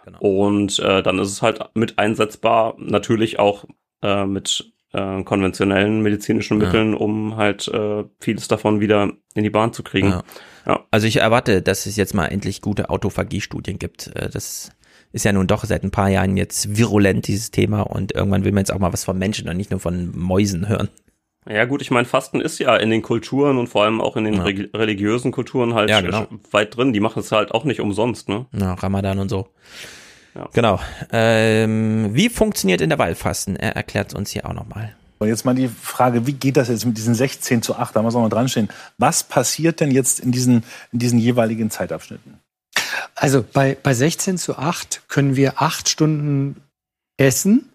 genau. 0.06 0.20
Und 0.20 0.80
äh, 0.80 1.04
dann 1.04 1.20
ist 1.20 1.30
es 1.32 1.42
halt 1.42 1.60
mit 1.74 2.00
einsetzbar, 2.00 2.76
natürlich 2.78 3.40
auch 3.40 3.66
äh, 4.04 4.26
mit 4.26 4.72
äh, 4.94 5.24
konventionellen 5.24 6.02
medizinischen 6.04 6.60
Ja. 6.60 6.68
Mitteln, 6.68 6.94
um 6.94 7.36
halt 7.36 7.68
äh, 7.68 8.04
vieles 8.20 8.48
davon 8.48 8.80
wieder 8.80 9.12
in 9.34 9.44
die 9.44 9.50
Bahn 9.50 9.74
zu 9.74 9.82
kriegen. 9.82 10.22
Ja. 10.66 10.86
Also 10.92 11.08
ich 11.08 11.18
erwarte, 11.18 11.62
dass 11.64 11.88
es 11.88 11.96
jetzt 11.96 12.14
mal 12.14 12.28
endlich 12.28 12.62
gute 12.62 12.90
Autophagie-Studien 12.92 13.80
gibt. 13.80 14.08
Äh, 14.16 14.30
Das 14.30 14.72
ist 15.12 15.26
ja 15.26 15.32
nun 15.32 15.48
doch 15.48 15.64
seit 15.64 15.84
ein 15.84 15.92
paar 15.92 16.10
Jahren 16.10 16.38
jetzt 16.38 16.78
virulent, 16.78 17.28
dieses 17.28 17.52
Thema. 17.52 17.82
Und 17.82 18.14
irgendwann 18.14 18.44
will 18.46 18.52
man 18.52 18.62
jetzt 18.62 18.72
auch 18.74 18.80
mal 18.80 18.94
was 18.94 19.04
von 19.04 19.18
Menschen 19.18 19.50
und 19.50 19.58
nicht 19.58 19.72
nur 19.72 19.80
von 19.80 20.12
Mäusen 20.16 20.68
hören. 20.70 20.90
Ja 21.50 21.66
gut, 21.66 21.82
ich 21.82 21.92
meine, 21.92 22.06
Fasten 22.06 22.40
ist 22.40 22.58
ja 22.60 22.76
in 22.78 22.90
den 22.90 23.02
Kulturen 23.02 23.58
und 23.58 23.68
vor 23.68 23.84
allem 23.84 24.00
auch 24.00 24.16
in 24.16 24.24
den 24.24 24.36
Ja. 24.36 24.44
regi- 24.46 24.70
religiösen 24.76 25.32
Kulturen 25.32 25.74
halt 25.74 25.90
Ja, 25.90 26.00
genau. 26.02 26.26
weit 26.52 26.78
drin. 26.78 26.94
Die 26.94 27.02
machen 27.02 27.20
es 27.20 27.32
halt 27.34 27.52
auch 27.52 27.66
nicht 27.66 27.82
umsonst, 27.82 28.30
ne? 28.30 28.46
Ja, 28.58 28.74
Ramadan 28.76 29.20
und 29.20 29.28
so. 29.30 29.50
Ja. 30.36 30.50
Genau. 30.54 30.80
Ähm, 31.12 32.14
wie 32.14 32.30
funktioniert 32.30 32.82
Intervallfasten? 32.82 33.56
Er 33.56 33.76
erklärt 33.76 34.14
uns 34.14 34.32
hier 34.32 34.46
auch 34.46 34.54
nochmal. 34.54 34.96
Und 35.20 35.28
jetzt 35.30 35.46
mal 35.46 35.56
die 35.56 35.70
Frage, 35.70 36.28
wie 36.28 36.34
geht 36.34 36.58
das 36.58 36.68
jetzt 36.68 36.86
mit 36.86 36.98
diesen 36.98 37.16
16 37.16 37.62
zu 37.62 37.76
8? 37.76 37.96
Da 37.96 38.02
muss 38.02 38.14
man 38.14 38.24
mal 38.24 38.30
dran 38.30 38.50
stehen. 38.50 38.70
Was 38.98 39.24
passiert 39.24 39.80
denn 39.80 39.92
jetzt 39.92 40.20
in 40.20 40.32
diesen, 40.32 40.64
in 40.92 41.00
diesen 41.00 41.20
jeweiligen 41.20 41.70
Zeitabschnitten? 41.70 42.40
Also 43.16 43.44
bei, 43.44 43.78
bei 43.82 43.94
16 43.94 44.38
zu 44.38 44.58
8 44.58 45.04
können 45.08 45.36
wir 45.36 45.62
acht 45.62 45.88
Stunden 45.88 46.62
essen 47.18 47.70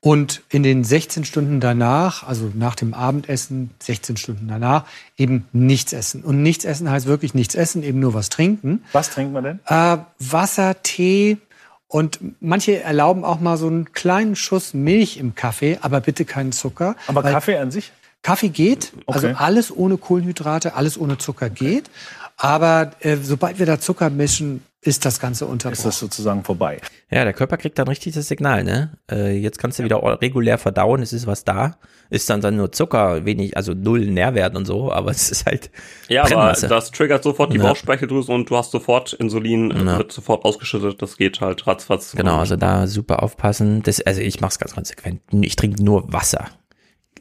und 0.00 0.42
in 0.50 0.62
den 0.62 0.84
16 0.84 1.24
Stunden 1.24 1.58
danach, 1.58 2.22
also 2.22 2.52
nach 2.54 2.76
dem 2.76 2.94
Abendessen, 2.94 3.70
16 3.80 4.16
Stunden 4.16 4.46
danach, 4.46 4.84
eben 5.16 5.48
nichts 5.52 5.92
essen. 5.92 6.22
Und 6.22 6.42
nichts 6.42 6.64
essen 6.64 6.88
heißt 6.88 7.06
wirklich 7.06 7.34
nichts 7.34 7.56
essen, 7.56 7.82
eben 7.82 7.98
nur 7.98 8.14
was 8.14 8.28
trinken. 8.28 8.84
Was 8.92 9.10
trinkt 9.10 9.32
man 9.32 9.42
denn? 9.42 9.58
Äh, 9.66 9.98
Wasser, 10.20 10.80
Tee 10.82 11.38
und 11.88 12.20
manche 12.40 12.82
erlauben 12.82 13.24
auch 13.24 13.40
mal 13.40 13.56
so 13.56 13.66
einen 13.66 13.92
kleinen 13.92 14.36
Schuss 14.36 14.74
Milch 14.74 15.16
im 15.16 15.34
Kaffee, 15.34 15.78
aber 15.80 16.00
bitte 16.00 16.24
keinen 16.24 16.52
Zucker. 16.52 16.94
Aber 17.06 17.22
Kaffee 17.22 17.56
an 17.58 17.70
sich? 17.70 17.92
Kaffee 18.22 18.48
geht, 18.50 18.92
also 19.06 19.28
Okay. 19.28 19.36
alles 19.38 19.74
ohne 19.74 19.96
Kohlenhydrate, 19.96 20.74
alles 20.74 20.98
ohne 20.98 21.18
Zucker 21.18 21.48
geht. 21.50 21.88
Aber 22.36 22.92
äh, 23.00 23.16
sobald 23.16 23.58
wir 23.58 23.66
da 23.66 23.80
Zucker 23.80 24.10
mischen, 24.10 24.62
ist 24.80 25.04
das 25.04 25.18
Ganze 25.18 25.46
unterbrochen. 25.46 25.72
Ist 25.78 25.84
das 25.86 25.98
sozusagen 25.98 26.44
vorbei? 26.44 26.80
Ja, 27.10 27.24
der 27.24 27.32
Körper 27.32 27.56
kriegt 27.56 27.78
dann 27.80 27.88
richtig 27.88 28.14
das 28.14 28.28
Signal, 28.28 28.62
ne? 28.62 28.96
Äh, 29.10 29.36
jetzt 29.36 29.58
kannst 29.58 29.78
du 29.78 29.84
wieder 29.84 30.00
regulär 30.22 30.56
verdauen, 30.56 31.02
es 31.02 31.12
ist 31.12 31.26
was 31.26 31.42
da. 31.44 31.78
Ist 32.10 32.30
dann 32.30 32.40
dann 32.40 32.56
nur 32.56 32.70
Zucker, 32.70 33.24
wenig, 33.24 33.56
also 33.56 33.72
null 33.74 34.06
Nährwert 34.06 34.54
und 34.56 34.66
so, 34.66 34.92
aber 34.92 35.10
es 35.10 35.30
ist 35.32 35.46
halt 35.46 35.70
Ja, 36.08 36.24
aber 36.24 36.52
das 36.52 36.90
triggert 36.92 37.24
sofort 37.24 37.52
die 37.52 37.56
Ja. 37.58 37.64
Bauchspeicheldrüse 37.64 38.30
und 38.30 38.48
du 38.50 38.56
hast 38.56 38.70
sofort 38.70 39.14
Insulin, 39.14 39.72
äh, 39.72 39.78
Ja. 39.84 39.98
wird 39.98 40.12
sofort 40.12 40.44
ausgeschüttet, 40.44 41.02
das 41.02 41.16
geht 41.16 41.40
halt 41.40 41.66
ratzfatz. 41.66 42.12
Genau, 42.12 42.38
also 42.38 42.54
da 42.56 42.86
super 42.86 43.22
aufpassen. 43.22 43.82
Das, 43.82 44.00
also 44.00 44.20
ich 44.20 44.40
mache 44.40 44.52
es 44.52 44.58
ganz 44.60 44.74
konsequent. 44.74 45.20
Ich 45.32 45.56
trinke 45.56 45.82
nur 45.82 46.12
Wasser. 46.12 46.46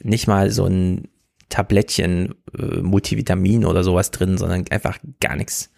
Nicht 0.04 0.28
mal 0.28 0.52
so 0.52 0.66
ein 0.66 1.08
Tablettchen 1.50 2.36
äh, 2.58 2.82
Multivitamin 2.82 3.66
oder 3.66 3.84
sowas 3.84 4.12
drin, 4.12 4.38
sondern 4.38 4.66
einfach 4.70 5.00
gar 5.20 5.36
nichts. 5.36 5.72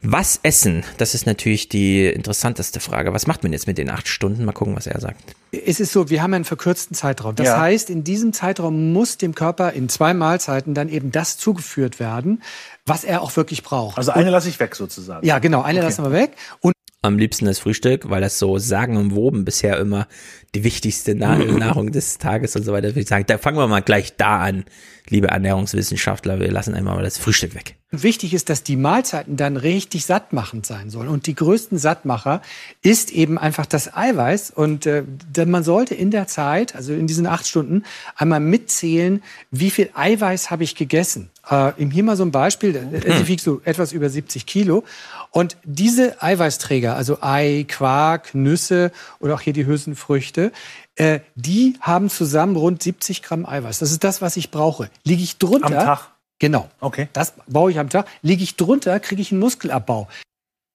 Was 0.00 0.38
essen? 0.44 0.84
Das 0.98 1.14
ist 1.14 1.26
natürlich 1.26 1.68
die 1.68 2.06
interessanteste 2.06 2.78
Frage. 2.78 3.12
Was 3.12 3.26
macht 3.26 3.42
man 3.42 3.52
jetzt 3.52 3.66
mit 3.66 3.78
den 3.78 3.90
acht 3.90 4.06
Stunden? 4.06 4.44
Mal 4.44 4.52
gucken, 4.52 4.76
was 4.76 4.86
er 4.86 5.00
sagt. 5.00 5.34
Es 5.50 5.80
ist 5.80 5.92
so, 5.92 6.08
wir 6.08 6.22
haben 6.22 6.34
einen 6.34 6.44
verkürzten 6.44 6.94
Zeitraum. 6.94 7.34
Das 7.34 7.48
Ja. 7.48 7.58
heißt, 7.60 7.90
in 7.90 8.04
diesem 8.04 8.32
Zeitraum 8.32 8.92
muss 8.92 9.18
dem 9.18 9.34
Körper 9.34 9.72
in 9.72 9.88
zwei 9.88 10.14
Mahlzeiten 10.14 10.72
dann 10.74 10.88
eben 10.88 11.10
das 11.10 11.36
zugeführt 11.36 11.98
werden, 11.98 12.42
was 12.86 13.02
er 13.02 13.22
auch 13.22 13.34
wirklich 13.36 13.64
braucht. 13.64 13.98
Also 13.98 14.12
eine 14.12 14.30
lasse 14.30 14.48
ich 14.48 14.60
weg 14.60 14.76
sozusagen. 14.76 15.26
Ja, 15.26 15.40
genau, 15.40 15.62
eine 15.62 15.80
Okay. 15.80 15.88
lassen 15.88 16.04
wir 16.04 16.12
weg. 16.12 16.32
Und 16.60 16.74
Am 17.00 17.16
liebsten 17.16 17.46
das 17.46 17.60
Frühstück, 17.60 18.10
weil 18.10 18.20
das 18.20 18.40
so 18.40 18.58
sagenumwoben 18.58 19.44
bisher 19.44 19.78
immer 19.78 20.08
die 20.54 20.64
wichtigste 20.64 21.14
Na 21.14 21.36
Nahrung 21.38 21.92
des 21.92 22.18
Tages 22.18 22.56
und 22.56 22.64
so 22.64 22.72
weiter. 22.72 22.88
Würde 22.88 23.00
ich 23.00 23.08
sagen, 23.08 23.24
da 23.26 23.38
fangen 23.38 23.56
wir 23.56 23.68
mal 23.68 23.82
gleich 23.82 24.16
da 24.16 24.40
an, 24.40 24.64
liebe 25.08 25.28
Ernährungswissenschaftler. 25.28 26.40
Wir 26.40 26.50
lassen 26.50 26.74
einmal 26.74 26.96
mal 26.96 27.04
das 27.04 27.18
Frühstück 27.18 27.54
weg. 27.54 27.76
Wichtig 27.90 28.34
ist, 28.34 28.50
dass 28.50 28.64
die 28.64 28.76
Mahlzeiten 28.76 29.36
dann 29.36 29.56
richtig 29.56 30.04
sattmachend 30.04 30.66
sein 30.66 30.90
sollen. 30.90 31.08
Und 31.08 31.26
die 31.26 31.34
größten 31.34 31.78
Sattmacher 31.78 32.42
ist 32.82 33.10
eben 33.12 33.38
einfach 33.38 33.64
das 33.64 33.94
Eiweiß. 33.94 34.50
Und 34.50 34.84
äh, 34.84 35.04
denn 35.06 35.50
man 35.50 35.64
sollte 35.64 35.94
in 35.94 36.10
der 36.10 36.26
Zeit, 36.26 36.74
also 36.74 36.92
in 36.92 37.06
diesen 37.06 37.26
acht 37.26 37.46
Stunden, 37.46 37.84
einmal 38.16 38.40
mitzählen, 38.40 39.22
wie 39.50 39.70
viel 39.70 39.88
Eiweiß 39.94 40.50
habe 40.50 40.64
ich 40.64 40.74
gegessen. 40.74 41.30
Äh, 41.48 41.72
hier 41.78 42.04
mal 42.04 42.16
so 42.16 42.24
ein 42.24 42.30
Beispiel, 42.30 42.76
äh, 42.76 43.18
sie 43.18 43.28
wiegt 43.28 43.42
so 43.42 43.62
etwas 43.64 43.92
über 43.92 44.10
70 44.10 44.44
Kilo. 44.44 44.84
Und 45.30 45.56
diese 45.64 46.22
Eiweißträger, 46.22 46.96
also 46.96 47.18
Ei, 47.20 47.64
Quark, 47.68 48.34
Nüsse 48.34 48.92
oder 49.20 49.34
auch 49.34 49.40
hier 49.40 49.52
die 49.52 49.66
Hülsenfrüchte, 49.66 50.52
äh, 50.96 51.20
die 51.34 51.76
haben 51.80 52.08
zusammen 52.10 52.56
rund 52.56 52.82
70 52.82 53.22
Gramm 53.22 53.46
Eiweiß. 53.46 53.78
Das 53.78 53.90
ist 53.90 54.04
das, 54.04 54.22
was 54.22 54.36
ich 54.36 54.50
brauche. 54.50 54.90
Liege 55.04 55.22
ich 55.22 55.38
drunter? 55.38 55.66
Am 55.66 55.72
Tag? 55.84 56.10
Genau. 56.38 56.68
Okay. 56.80 57.08
Das 57.12 57.34
baue 57.46 57.70
ich 57.70 57.78
am 57.78 57.90
Tag. 57.90 58.06
Liege 58.22 58.42
ich 58.42 58.56
drunter, 58.56 58.98
kriege 59.00 59.20
ich 59.20 59.32
einen 59.32 59.40
Muskelabbau. 59.40 60.08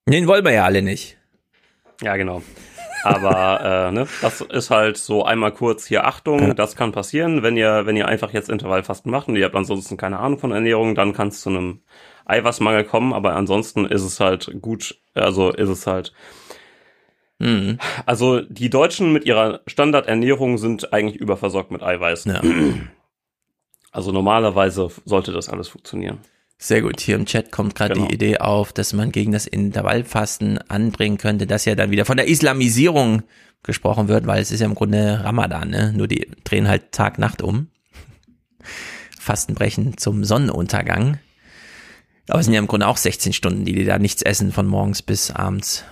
Den 0.08 0.28
wollen 0.28 0.44
wir 0.44 0.52
ja 0.52 0.66
alle 0.66 0.82
nicht. 0.82 1.18
Ja, 2.02 2.18
genau. 2.18 2.42
Aber 3.04 3.90
äh, 3.90 3.92
ne, 3.92 4.08
das 4.22 4.42
ist 4.42 4.70
halt 4.70 4.98
so 4.98 5.26
einmal 5.26 5.52
kurz 5.52 5.86
hier 5.86 6.06
Achtung, 6.06 6.56
das 6.56 6.76
kann 6.76 6.94
passieren, 6.94 7.44
wenn 7.44 7.58
ihr, 7.58 7.86
wenn 7.86 7.98
ihr 7.98 8.08
einfach 8.08 8.32
jetzt 8.32 8.50
Intervallfasten 8.50 9.12
macht 9.12 9.28
und 9.28 9.36
ihr 9.36 9.44
habt 9.44 9.56
ansonsten 9.56 9.98
keine 9.98 10.20
Ahnung 10.20 10.40
von 10.40 10.52
Ernährung, 10.52 10.96
dann 10.96 11.12
kann 11.12 11.28
es 11.28 11.42
zu 11.42 11.50
einem 11.50 11.82
Eiweißmangel 12.26 12.84
kommen, 12.86 13.14
aber 13.14 13.36
ansonsten 13.36 13.86
ist 13.86 14.04
es 14.04 14.20
halt 14.20 14.52
gut, 14.62 15.00
also 15.14 15.52
ist 15.52 15.70
es 15.70 15.88
halt. 15.88 16.14
Mhm. 17.40 17.78
Also 18.06 18.42
die 18.42 18.70
Deutschen 18.70 19.12
mit 19.12 19.26
ihrer 19.26 19.62
Standardernährung 19.68 20.58
sind 20.58 20.94
eigentlich 20.94 21.20
überversorgt 21.20 21.72
mit 21.72 21.84
Eiweiß. 21.84 22.28
Also 23.96 24.12
normalerweise 24.12 24.90
sollte 25.06 25.32
das 25.32 25.50
alles 25.50 25.68
funktionieren. 25.68 26.18
Sehr 26.58 26.82
gut. 26.82 27.00
Hier 27.00 27.16
im 27.16 27.28
Chat 27.28 27.52
kommt 27.52 27.76
gerade 27.76 27.94
Genau. 27.94 28.08
die 28.08 28.16
Idee 28.16 28.40
auf, 28.40 28.74
dass 28.74 28.92
man 28.92 29.12
gegen 29.12 29.32
das 29.32 29.46
Intervallfasten 29.46 30.58
anbringen 30.68 31.20
könnte, 31.20 31.46
dass 31.46 31.66
ja 31.66 31.76
dann 31.76 31.92
wieder 31.92 32.06
von 32.06 32.18
der 32.18 32.28
Islamisierung 32.28 33.22
gesprochen 33.62 34.08
wird, 34.08 34.26
weil 34.26 34.42
es 34.42 34.50
ist 34.50 34.62
ja 34.62 34.66
im 34.66 34.74
Grunde 34.74 35.22
Ramadan, 35.24 35.70
ne? 35.70 35.94
Nur 35.96 36.08
die 36.08 36.28
drehen 36.44 36.68
halt 36.68 36.92
Tag-Nacht 36.92 37.44
um. 37.44 37.68
Fastenbrechen 39.20 39.98
zum 39.98 40.24
Sonnenuntergang. 40.24 41.20
Aber 42.28 42.40
es 42.40 42.46
sind 42.46 42.54
ja 42.54 42.60
im 42.60 42.68
Grunde 42.68 42.88
auch 42.88 42.98
16 42.98 43.34
Stunden, 43.34 43.66
die 43.66 43.74
die 43.74 43.86
da 43.86 44.00
nichts 44.00 44.22
essen 44.22 44.52
von 44.52 44.66
morgens 44.66 45.02
bis 45.02 45.32
abends. 45.32 45.84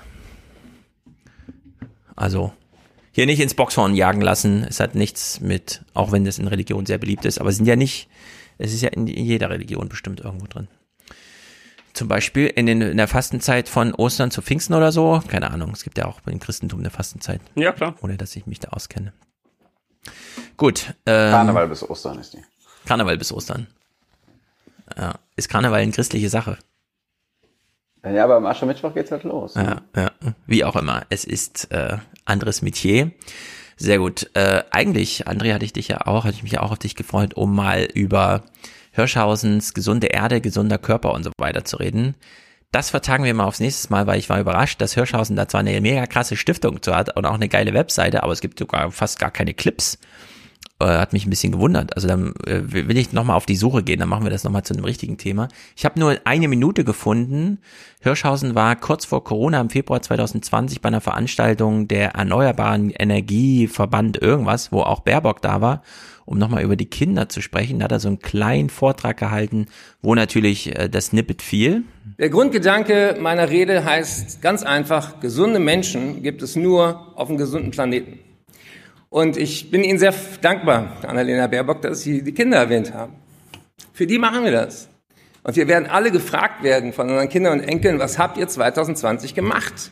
Also 2.16 2.54
hier 3.12 3.26
nicht 3.26 3.42
ins 3.42 3.54
Boxhorn 3.54 3.96
jagen 3.96 4.22
lassen. 4.22 4.64
Es 4.64 4.80
hat 4.80 4.96
nichts 4.96 5.42
mit, 5.42 5.84
auch 5.94 6.12
wenn 6.12 6.24
das 6.24 6.40
in 6.40 6.48
Religion 6.48 6.86
sehr 6.86 6.98
beliebt 6.98 7.26
ist, 7.26 7.40
aber 7.40 7.50
es 7.50 7.58
sind 7.58 7.66
ja 7.66 7.76
nicht, 7.76 8.08
es 8.58 8.74
ist 8.74 8.82
ja 8.82 8.90
in 8.90 9.08
jeder 9.08 9.50
Religion 9.50 9.90
bestimmt 9.90 10.22
irgendwo 10.22 10.48
drin. 10.48 10.68
Zum 11.94 12.08
Beispiel 12.08 12.48
in, 12.48 12.68
den, 12.68 12.82
in 12.82 12.96
der 12.96 13.10
Fastenzeit 13.10 13.68
von 13.68 13.94
Ostern 13.94 14.32
zu 14.32 14.42
Pfingsten 14.42 14.74
oder 14.74 14.94
so. 14.94 15.22
Keine 15.28 15.52
Ahnung, 15.52 15.72
es 15.72 15.84
gibt 15.84 15.98
ja 15.98 16.06
auch 16.06 16.22
im 16.26 16.40
Christentum 16.40 16.80
eine 16.80 16.90
Fastenzeit. 16.90 17.42
Ja, 17.56 17.74
klar. 17.74 17.96
Ohne 18.02 18.16
dass 18.16 18.34
ich 18.38 18.46
mich 18.46 18.60
da 18.60 18.70
auskenne. 18.70 19.12
Gut. 20.56 20.94
Ähm, 21.06 21.32
Karneval 21.32 21.68
bis 21.68 21.84
Ostern 21.84 22.20
ist 22.20 22.34
die. 22.34 22.42
Karneval 22.86 23.18
bis 23.18 23.34
Ostern. 23.34 23.68
Ja. 24.98 25.16
Ist 25.36 25.50
Karneval 25.50 25.82
eine 25.82 25.92
christliche 25.92 26.30
Sache? 26.30 26.58
Ja, 28.04 28.24
aber 28.24 28.36
am 28.36 28.46
Aschermittwoch 28.46 28.94
geht's 28.94 29.12
halt 29.12 29.24
los. 29.24 29.56
Ja, 29.56 29.82
ja. 29.96 30.12
Wie 30.48 30.64
auch 30.64 30.76
immer. 30.76 31.04
Es 31.10 31.24
ist 31.24 31.72
äh, 31.72 31.98
anderes 32.26 32.62
Metier. 32.62 33.12
Sehr 33.78 34.00
gut. 34.00 34.30
Äh, 34.34 34.64
eigentlich, 34.72 35.28
André, 35.28 35.54
hatte 35.54 35.66
ich 35.66 35.74
dich 35.74 35.88
ja 35.88 36.08
auch, 36.08 36.26
hatte 36.26 36.36
ich 36.36 36.44
mich 36.44 36.54
ja 36.54 36.62
auch 36.62 36.72
auf 36.72 36.80
dich 36.80 36.96
gefreut, 36.96 37.36
um 37.36 37.56
mal 37.56 37.84
über 37.94 38.44
Hirschhausens 38.92 39.74
gesunde 39.74 40.08
Erde, 40.08 40.42
gesunder 40.42 40.78
Körper 40.78 41.14
und 41.14 41.24
so 41.24 41.32
weiter 41.38 41.64
zu 41.64 41.78
reden. 41.78 42.16
Das 42.72 42.90
vertagen 42.90 43.24
wir 43.24 43.34
mal 43.34 43.46
aufs 43.46 43.60
nächste 43.60 43.92
Mal, 43.92 44.08
weil 44.08 44.20
ich 44.20 44.30
war 44.30 44.40
überrascht, 44.40 44.80
dass 44.82 44.94
Hirschhausen 44.94 45.36
da 45.36 45.48
zwar 45.48 45.60
eine 45.60 45.80
mega 45.82 46.06
krasse 46.08 46.38
Stiftung 46.38 46.82
zu 46.82 46.96
hat 46.96 47.16
und 47.16 47.26
auch 47.26 47.34
eine 47.34 47.50
geile 47.50 47.74
Webseite, 47.74 48.24
aber 48.24 48.32
es 48.32 48.42
gibt 48.42 48.60
sogar 48.60 48.92
fast 48.92 49.20
gar 49.20 49.32
keine 49.32 49.54
Clips. 49.54 49.98
Äh, 50.82 50.98
hat 50.98 51.14
mich 51.14 51.26
ein 51.26 51.30
bisschen 51.30 51.52
gewundert. 51.52 51.96
Also 51.96 52.08
dann 52.08 52.34
äh, 52.46 52.62
will 52.64 52.98
ich 52.98 53.14
nochmal 53.14 53.36
auf 53.36 53.46
die 53.46 53.56
Suche 53.56 53.84
gehen, 53.84 54.00
dann 54.00 54.10
machen 54.10 54.24
wir 54.24 54.32
das 54.32 54.44
nochmal 54.44 54.64
zu 54.64 54.74
einem 54.74 54.84
richtigen 54.84 55.18
Thema. 55.18 55.48
Ich 55.76 55.86
habe 55.86 56.00
nur 56.00 56.18
eine 56.24 56.48
Minute 56.48 56.84
gefunden. 56.84 57.60
Hirschhausen 58.02 58.56
war 58.56 58.76
kurz 58.76 59.06
vor 59.06 59.24
Corona 59.24 59.62
im 59.62 59.70
Februar 59.70 60.02
2020 60.02 60.82
bei 60.82 60.88
einer 60.88 61.02
Veranstaltung 61.02 61.88
der 61.88 62.16
Erneuerbaren 62.16 62.90
Energieverband 62.90 64.22
irgendwas, 64.22 64.72
wo 64.72 64.82
auch 64.82 65.02
Baerbock 65.02 65.42
da 65.42 65.62
war, 65.62 65.84
um 66.26 66.40
nochmal 66.40 66.64
über 66.64 66.76
die 66.76 66.88
Kinder 66.88 67.30
zu 67.30 67.42
sprechen. 67.42 67.80
Da 67.80 67.86
hat 67.86 67.92
er 67.92 68.00
so 68.00 68.08
einen 68.08 68.20
kleinen 68.20 68.70
Vortrag 68.70 69.18
gehalten, 69.18 69.68
wo 70.02 70.16
natürlich 70.16 70.76
äh, 70.76 70.90
das 70.90 71.08
Snippet 71.08 71.42
fiel. 71.42 71.84
Der 72.18 72.30
Grundgedanke 72.30 73.18
meiner 73.20 73.50
Rede 73.50 73.86
heißt 73.86 74.42
ganz 74.42 74.64
einfach, 74.64 75.20
gesunde 75.20 75.60
Menschen 75.60 76.24
gibt 76.24 76.42
es 76.42 76.56
nur 76.56 77.14
auf 77.16 77.30
einem 77.30 77.38
gesunden 77.38 77.72
Planeten. 77.72 78.20
Und 79.12 79.36
ich 79.36 79.70
bin 79.70 79.84
Ihnen 79.84 80.00
sehr 80.00 80.14
dankbar, 80.40 80.96
Annalena 81.06 81.48
Baerbock, 81.48 81.82
dass 81.82 82.00
Sie 82.00 82.24
die 82.24 82.34
Kinder 82.34 82.58
erwähnt 82.58 82.94
haben. 82.94 83.14
Für 83.92 84.08
die 84.08 84.18
machen 84.18 84.46
wir 84.46 84.54
das. 84.54 84.88
Und 85.44 85.58
wir 85.58 85.68
werden 85.68 85.90
alle 85.90 86.12
gefragt 86.12 86.64
werden 86.64 86.94
von 86.94 87.10
unseren 87.10 87.28
Kindern 87.28 87.60
und 87.60 87.68
Enkeln, 87.68 88.00
was 88.00 88.18
habt 88.18 88.38
ihr 88.38 88.48
2020 88.48 89.36
gemacht? 89.36 89.92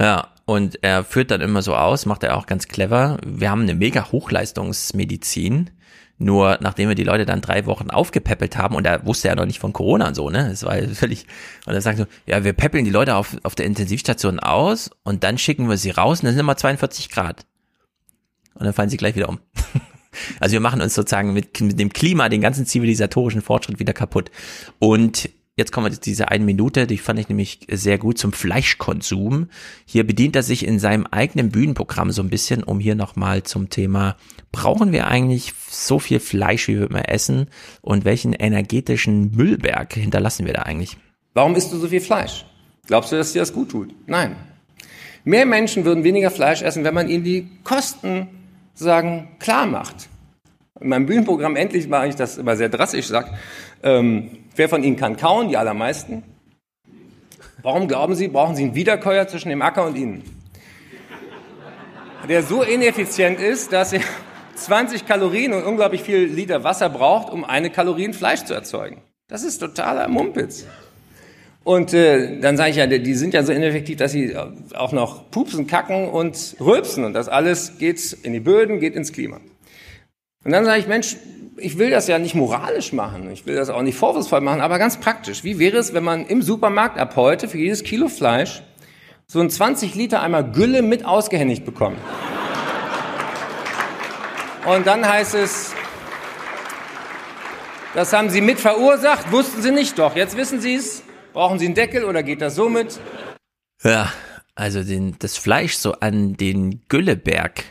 Ja, 0.00 0.32
und 0.46 0.82
er 0.82 1.04
führt 1.04 1.30
dann 1.30 1.42
immer 1.42 1.62
so 1.62 1.76
aus, 1.76 2.06
macht 2.06 2.24
er 2.24 2.36
auch 2.36 2.46
ganz 2.46 2.66
clever. 2.66 3.18
Wir 3.24 3.50
haben 3.50 3.62
eine 3.62 3.76
mega 3.76 4.10
Hochleistungsmedizin. 4.10 5.70
Nur 6.18 6.58
nachdem 6.60 6.88
wir 6.88 6.96
die 6.96 7.04
Leute 7.04 7.26
dann 7.26 7.40
drei 7.40 7.66
Wochen 7.66 7.90
aufgepäppelt 7.90 8.56
haben, 8.56 8.74
und 8.74 8.84
er 8.84 9.06
wusste 9.06 9.28
ja 9.28 9.36
noch 9.36 9.46
nicht 9.46 9.60
von 9.60 9.72
Corona 9.72 10.08
und 10.08 10.14
so, 10.14 10.30
ne? 10.30 10.50
Es 10.50 10.64
war 10.64 10.76
völlig, 10.92 11.26
und 11.66 11.74
er 11.74 11.80
sagt 11.80 11.98
so, 11.98 12.06
ja, 12.26 12.42
wir 12.42 12.52
päppeln 12.52 12.84
die 12.84 12.90
Leute 12.90 13.14
auf, 13.14 13.36
auf 13.44 13.54
der 13.54 13.66
Intensivstation 13.66 14.40
aus 14.40 14.90
und 15.04 15.22
dann 15.22 15.38
schicken 15.38 15.68
wir 15.68 15.76
sie 15.76 15.90
raus 15.90 16.20
und 16.20 16.26
dann 16.26 16.34
sind 16.34 16.40
immer 16.40 16.56
42 16.56 17.10
Grad. 17.10 17.46
Und 18.54 18.64
dann 18.64 18.72
fallen 18.72 18.90
sie 18.90 18.96
gleich 18.96 19.16
wieder 19.16 19.28
um. 19.28 19.38
Also 20.38 20.52
wir 20.52 20.60
machen 20.60 20.80
uns 20.80 20.94
sozusagen 20.94 21.32
mit, 21.32 21.60
mit 21.60 21.78
dem 21.80 21.92
Klima 21.92 22.28
den 22.28 22.40
ganzen 22.40 22.66
zivilisatorischen 22.66 23.42
Fortschritt 23.42 23.80
wieder 23.80 23.92
kaputt. 23.92 24.30
Und 24.78 25.28
jetzt 25.56 25.72
kommen 25.72 25.86
wir 25.86 25.92
zu 25.92 26.00
dieser 26.00 26.30
eine 26.30 26.44
Minute, 26.44 26.86
die 26.86 26.98
fand 26.98 27.18
ich 27.18 27.28
nämlich 27.28 27.66
sehr 27.70 27.98
gut 27.98 28.18
zum 28.18 28.32
Fleischkonsum. 28.32 29.48
Hier 29.84 30.06
bedient 30.06 30.36
er 30.36 30.42
sich 30.42 30.66
in 30.66 30.78
seinem 30.78 31.06
eigenen 31.06 31.50
Bühnenprogramm 31.50 32.10
so 32.10 32.22
ein 32.22 32.30
bisschen, 32.30 32.62
um 32.62 32.80
hier 32.80 32.94
nochmal 32.94 33.42
zum 33.42 33.70
Thema, 33.70 34.16
brauchen 34.52 34.92
wir 34.92 35.06
eigentlich 35.08 35.52
so 35.68 35.98
viel 35.98 36.20
Fleisch, 36.20 36.68
wie 36.68 36.78
wir 36.78 36.88
immer 36.88 37.08
essen? 37.08 37.48
Und 37.80 38.04
welchen 38.04 38.32
energetischen 38.32 39.32
Müllberg 39.32 39.94
hinterlassen 39.94 40.46
wir 40.46 40.54
da 40.54 40.62
eigentlich? 40.62 40.96
Warum 41.34 41.56
isst 41.56 41.72
du 41.72 41.78
so 41.78 41.88
viel 41.88 42.00
Fleisch? 42.00 42.46
Glaubst 42.86 43.12
du, 43.12 43.16
dass 43.16 43.32
dir 43.32 43.40
das 43.40 43.52
gut 43.52 43.70
tut? 43.70 43.94
Nein. 44.06 44.36
Mehr 45.24 45.46
Menschen 45.46 45.86
würden 45.86 46.04
weniger 46.04 46.30
Fleisch 46.30 46.60
essen, 46.62 46.84
wenn 46.84 46.92
man 46.94 47.08
ihnen 47.08 47.24
die 47.24 47.48
Kosten 47.64 48.28
sagen 48.74 49.36
klar 49.38 49.66
macht. 49.66 50.08
In 50.80 50.88
meinem 50.88 51.06
Bühnenprogramm 51.06 51.56
endlich 51.56 51.88
mache 51.88 52.08
ich 52.08 52.16
das 52.16 52.36
immer 52.36 52.56
sehr 52.56 52.68
drastisch, 52.68 53.06
sag, 53.06 53.30
ähm, 53.82 54.30
wer 54.56 54.68
von 54.68 54.82
Ihnen 54.82 54.96
kann 54.96 55.16
kauen? 55.16 55.48
Die 55.48 55.56
allermeisten. 55.56 56.24
Warum 57.62 57.88
glauben 57.88 58.14
Sie, 58.14 58.28
brauchen 58.28 58.56
Sie 58.56 58.64
einen 58.64 58.74
Wiederkäuer 58.74 59.26
zwischen 59.28 59.48
dem 59.48 59.62
Acker 59.62 59.86
und 59.86 59.96
Ihnen? 59.96 60.22
Der 62.28 62.42
so 62.42 62.62
ineffizient 62.62 63.38
ist, 63.40 63.72
dass 63.72 63.92
er 63.92 64.00
20 64.56 65.06
Kalorien 65.06 65.52
und 65.52 65.64
unglaublich 65.64 66.02
viel 66.02 66.24
Liter 66.24 66.64
Wasser 66.64 66.88
braucht, 66.88 67.32
um 67.32 67.44
eine 67.44 67.70
Kalorien 67.70 68.12
Fleisch 68.12 68.44
zu 68.44 68.54
erzeugen. 68.54 69.02
Das 69.28 69.42
ist 69.42 69.58
totaler 69.58 70.08
Mumpitz. 70.08 70.66
Und 71.64 71.94
äh, 71.94 72.40
dann 72.40 72.58
sage 72.58 72.70
ich 72.70 72.76
ja, 72.76 72.86
die 72.86 73.14
sind 73.14 73.32
ja 73.32 73.42
so 73.42 73.52
ineffektiv, 73.52 73.96
dass 73.96 74.12
sie 74.12 74.36
auch 74.74 74.92
noch 74.92 75.30
pupsen, 75.30 75.66
kacken 75.66 76.08
und 76.08 76.56
rülpsen. 76.60 77.04
Und 77.04 77.14
das 77.14 77.28
alles 77.28 77.78
geht 77.78 78.12
in 78.22 78.34
die 78.34 78.40
Böden, 78.40 78.80
geht 78.80 78.94
ins 78.94 79.12
Klima. 79.12 79.40
Und 80.44 80.52
dann 80.52 80.66
sage 80.66 80.80
ich, 80.80 80.86
Mensch, 80.86 81.16
ich 81.56 81.78
will 81.78 81.88
das 81.88 82.06
ja 82.06 82.18
nicht 82.18 82.34
moralisch 82.34 82.92
machen, 82.92 83.30
ich 83.30 83.46
will 83.46 83.54
das 83.54 83.70
auch 83.70 83.80
nicht 83.80 83.96
vorwurfsvoll 83.96 84.42
machen, 84.42 84.60
aber 84.60 84.78
ganz 84.78 84.98
praktisch. 84.98 85.42
Wie 85.42 85.58
wäre 85.58 85.78
es, 85.78 85.94
wenn 85.94 86.04
man 86.04 86.26
im 86.26 86.42
Supermarkt 86.42 86.98
ab 86.98 87.16
heute 87.16 87.48
für 87.48 87.58
jedes 87.58 87.82
Kilo 87.82 88.08
Fleisch 88.08 88.62
so 89.26 89.40
ein 89.40 89.48
20 89.48 89.94
Liter 89.94 90.20
Eimer 90.20 90.42
Gülle 90.42 90.82
mit 90.82 91.06
ausgehändigt 91.06 91.64
bekommt? 91.64 91.98
Und 94.66 94.86
dann 94.86 95.08
heißt 95.08 95.34
es, 95.34 95.72
das 97.94 98.12
haben 98.12 98.28
Sie 98.28 98.40
mit 98.40 98.58
verursacht, 98.58 99.30
wussten 99.30 99.62
Sie 99.62 99.70
nicht 99.70 99.98
doch. 99.98 100.16
Jetzt 100.16 100.36
wissen 100.36 100.60
Sie 100.60 100.74
es. 100.74 101.03
Brauchen 101.34 101.58
Sie 101.58 101.66
einen 101.66 101.74
Deckel 101.74 102.04
oder 102.04 102.22
geht 102.22 102.40
das 102.40 102.54
so 102.54 102.68
mit? 102.68 103.00
Ja, 103.82 104.12
also 104.54 104.84
den, 104.84 105.16
das 105.18 105.36
Fleisch 105.36 105.74
so 105.74 105.94
an 105.94 106.36
den 106.36 106.86
Gülleberg. 106.88 107.64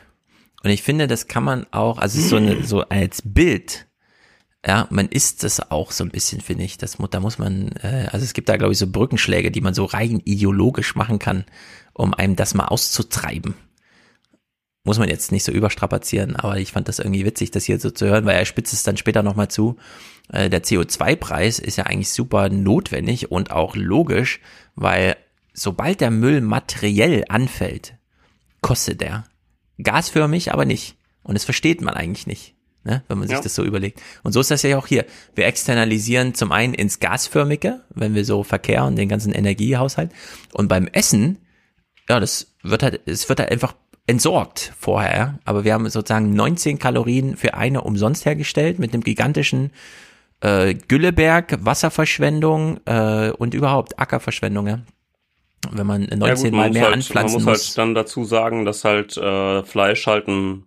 Und 0.63 0.69
ich 0.69 0.83
finde, 0.83 1.07
das 1.07 1.27
kann 1.27 1.45
man 1.45 1.65
auch, 1.71 1.97
also 1.97 2.21
so, 2.21 2.35
eine, 2.35 2.63
so 2.63 2.81
als 2.81 3.21
Bild, 3.23 3.87
ja, 4.67 4.85
man 4.89 5.07
isst 5.07 5.43
das 5.43 5.71
auch 5.71 5.91
so 5.91 6.03
ein 6.03 6.11
bisschen, 6.11 6.41
finde 6.41 6.65
ich. 6.65 6.77
Das, 6.77 6.97
da 7.09 7.19
muss 7.21 7.37
man, 7.37 7.69
äh, 7.81 8.09
also 8.11 8.25
es 8.25 8.33
gibt 8.33 8.49
da, 8.49 8.57
glaube 8.57 8.73
ich, 8.73 8.79
so 8.79 8.87
Brückenschläge, 8.87 9.49
die 9.49 9.61
man 9.61 9.73
so 9.73 9.85
rein 9.85 10.21
ideologisch 10.25 10.95
machen 10.95 11.17
kann, 11.17 11.45
um 11.93 12.13
einem 12.13 12.35
das 12.35 12.53
mal 12.53 12.65
auszutreiben 12.65 13.55
muss 14.83 14.99
man 14.99 15.09
jetzt 15.09 15.31
nicht 15.31 15.43
so 15.43 15.51
überstrapazieren, 15.51 16.35
aber 16.35 16.57
ich 16.57 16.71
fand 16.71 16.87
das 16.87 16.99
irgendwie 16.99 17.25
witzig, 17.25 17.51
das 17.51 17.63
hier 17.63 17.79
so 17.79 17.89
zu 17.89 18.05
hören, 18.05 18.25
weil 18.25 18.35
er 18.37 18.45
spitzt 18.45 18.73
es 18.73 18.83
dann 18.83 18.97
später 18.97 19.23
nochmal 19.23 19.47
zu. 19.47 19.77
Äh, 20.29 20.49
der 20.49 20.63
CO2-Preis 20.63 21.59
ist 21.59 21.77
ja 21.77 21.85
eigentlich 21.85 22.11
super 22.11 22.49
notwendig 22.49 23.31
und 23.31 23.51
auch 23.51 23.75
logisch, 23.75 24.39
weil 24.75 25.15
sobald 25.53 26.01
der 26.01 26.11
Müll 26.11 26.41
materiell 26.41 27.25
anfällt, 27.29 27.95
kostet 28.61 29.01
er. 29.01 29.25
Gasförmig 29.81 30.53
aber 30.53 30.65
nicht. 30.65 30.95
Und 31.23 31.35
das 31.35 31.45
versteht 31.45 31.81
man 31.81 31.93
eigentlich 31.93 32.27
nicht, 32.27 32.55
ne, 32.83 33.03
wenn 33.07 33.17
man 33.17 33.27
sich 33.27 33.37
ja. 33.37 33.43
das 33.43 33.55
so 33.55 33.63
überlegt. 33.63 34.01
Und 34.23 34.33
so 34.33 34.39
ist 34.39 34.51
das 34.51 34.61
ja 34.63 34.77
auch 34.77 34.87
hier. 34.87 35.05
Wir 35.35 35.45
externalisieren 35.45 36.33
zum 36.33 36.51
einen 36.51 36.73
ins 36.73 36.99
Gasförmige, 36.99 37.81
wenn 37.89 38.15
wir 38.15 38.25
so 38.25 38.43
Verkehr 38.43 38.83
und 38.85 38.95
den 38.95 39.09
ganzen 39.09 39.33
Energiehaushalt. 39.33 40.11
Und 40.51 40.67
beim 40.67 40.87
Essen, 40.87 41.37
ja, 42.09 42.19
das 42.19 42.53
wird 42.61 42.83
halt, 42.83 43.01
es 43.05 43.29
wird 43.29 43.39
halt 43.39 43.51
einfach 43.51 43.75
entsorgt 44.05 44.73
vorher, 44.77 45.39
aber 45.45 45.63
wir 45.63 45.73
haben 45.73 45.89
sozusagen 45.89 46.33
19 46.33 46.77
Kalorien 46.77 47.37
für 47.37 47.53
eine 47.53 47.81
umsonst 47.81 48.25
hergestellt 48.25 48.77
mit 48.77 48.93
einem 48.93 49.03
gigantischen 49.03 49.71
äh, 50.43 50.73
Gülleberg, 50.73 51.57
Wasserverschwendung 51.65 52.79
äh, 52.85 53.31
und 53.31 53.53
überhaupt 53.53 53.97
Ackerverschwendung. 53.97 54.67
Ja? 54.67 54.79
Wenn 55.71 55.87
man 55.87 56.01
19 56.01 56.19
ja 56.19 56.33
gut, 56.35 56.51
Mal 56.51 56.69
mehr 56.71 56.83
halt, 56.83 56.93
anpflanzen 56.95 57.35
muss. 57.37 57.45
Man 57.45 57.53
muss 57.53 57.67
halt 57.69 57.77
dann 57.77 57.95
dazu 57.95 58.25
sagen, 58.25 58.65
dass 58.65 58.83
halt 58.83 59.15
äh, 59.17 59.63
Fleisch 59.63 60.05
halt 60.05 60.27
ein 60.27 60.65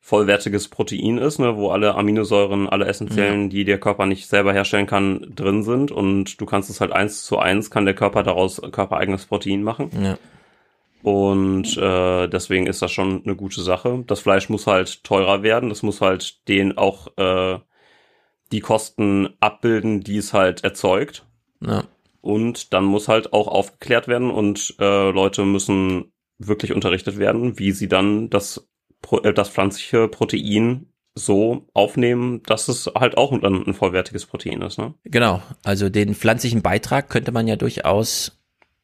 vollwertiges 0.00 0.68
Protein 0.68 1.18
ist, 1.18 1.38
ne, 1.38 1.56
wo 1.56 1.70
alle 1.70 1.94
Aminosäuren, 1.94 2.68
alle 2.68 2.86
essentiellen, 2.86 3.44
ja. 3.44 3.48
die 3.48 3.64
der 3.64 3.78
Körper 3.78 4.06
nicht 4.06 4.26
selber 4.26 4.52
herstellen 4.52 4.86
kann, 4.86 5.26
drin 5.34 5.62
sind 5.62 5.90
und 5.90 6.40
du 6.40 6.46
kannst 6.46 6.70
es 6.70 6.80
halt 6.80 6.92
eins 6.92 7.24
zu 7.24 7.38
eins, 7.38 7.70
kann 7.70 7.84
der 7.84 7.94
Körper 7.94 8.22
daraus 8.22 8.60
körpereigenes 8.72 9.26
Protein 9.26 9.62
machen. 9.62 9.90
Ja. 10.02 10.18
Und 11.02 11.76
äh, 11.76 12.26
deswegen 12.28 12.66
ist 12.66 12.82
das 12.82 12.90
schon 12.90 13.22
eine 13.24 13.36
gute 13.36 13.62
Sache. 13.62 14.02
Das 14.06 14.20
Fleisch 14.20 14.48
muss 14.48 14.66
halt 14.66 15.04
teurer 15.04 15.42
werden. 15.42 15.68
Das 15.68 15.82
muss 15.82 16.00
halt 16.00 16.48
den 16.48 16.76
auch 16.76 17.08
äh, 17.16 17.58
die 18.52 18.60
Kosten 18.60 19.28
abbilden, 19.40 20.00
die 20.00 20.16
es 20.16 20.32
halt 20.32 20.64
erzeugt. 20.64 21.26
Ja. 21.60 21.84
Und 22.20 22.72
dann 22.72 22.84
muss 22.84 23.08
halt 23.08 23.32
auch 23.32 23.48
aufgeklärt 23.48 24.08
werden 24.08 24.30
und 24.30 24.74
äh, 24.80 25.10
Leute 25.10 25.44
müssen 25.44 26.12
wirklich 26.38 26.72
unterrichtet 26.72 27.18
werden, 27.18 27.58
wie 27.58 27.72
sie 27.72 27.88
dann 27.88 28.30
das, 28.30 28.68
äh, 29.10 29.32
das 29.32 29.48
pflanzliche 29.48 30.08
Protein 30.08 30.86
so 31.14 31.66
aufnehmen, 31.74 32.42
dass 32.44 32.68
es 32.68 32.90
halt 32.94 33.16
auch 33.16 33.32
ein, 33.32 33.44
ein 33.44 33.74
vollwertiges 33.74 34.26
Protein 34.26 34.62
ist. 34.62 34.78
Ne? 34.78 34.94
Genau, 35.04 35.42
also 35.64 35.88
den 35.88 36.14
pflanzlichen 36.14 36.62
Beitrag 36.62 37.08
könnte 37.08 37.32
man 37.32 37.48
ja 37.48 37.56
durchaus 37.56 38.38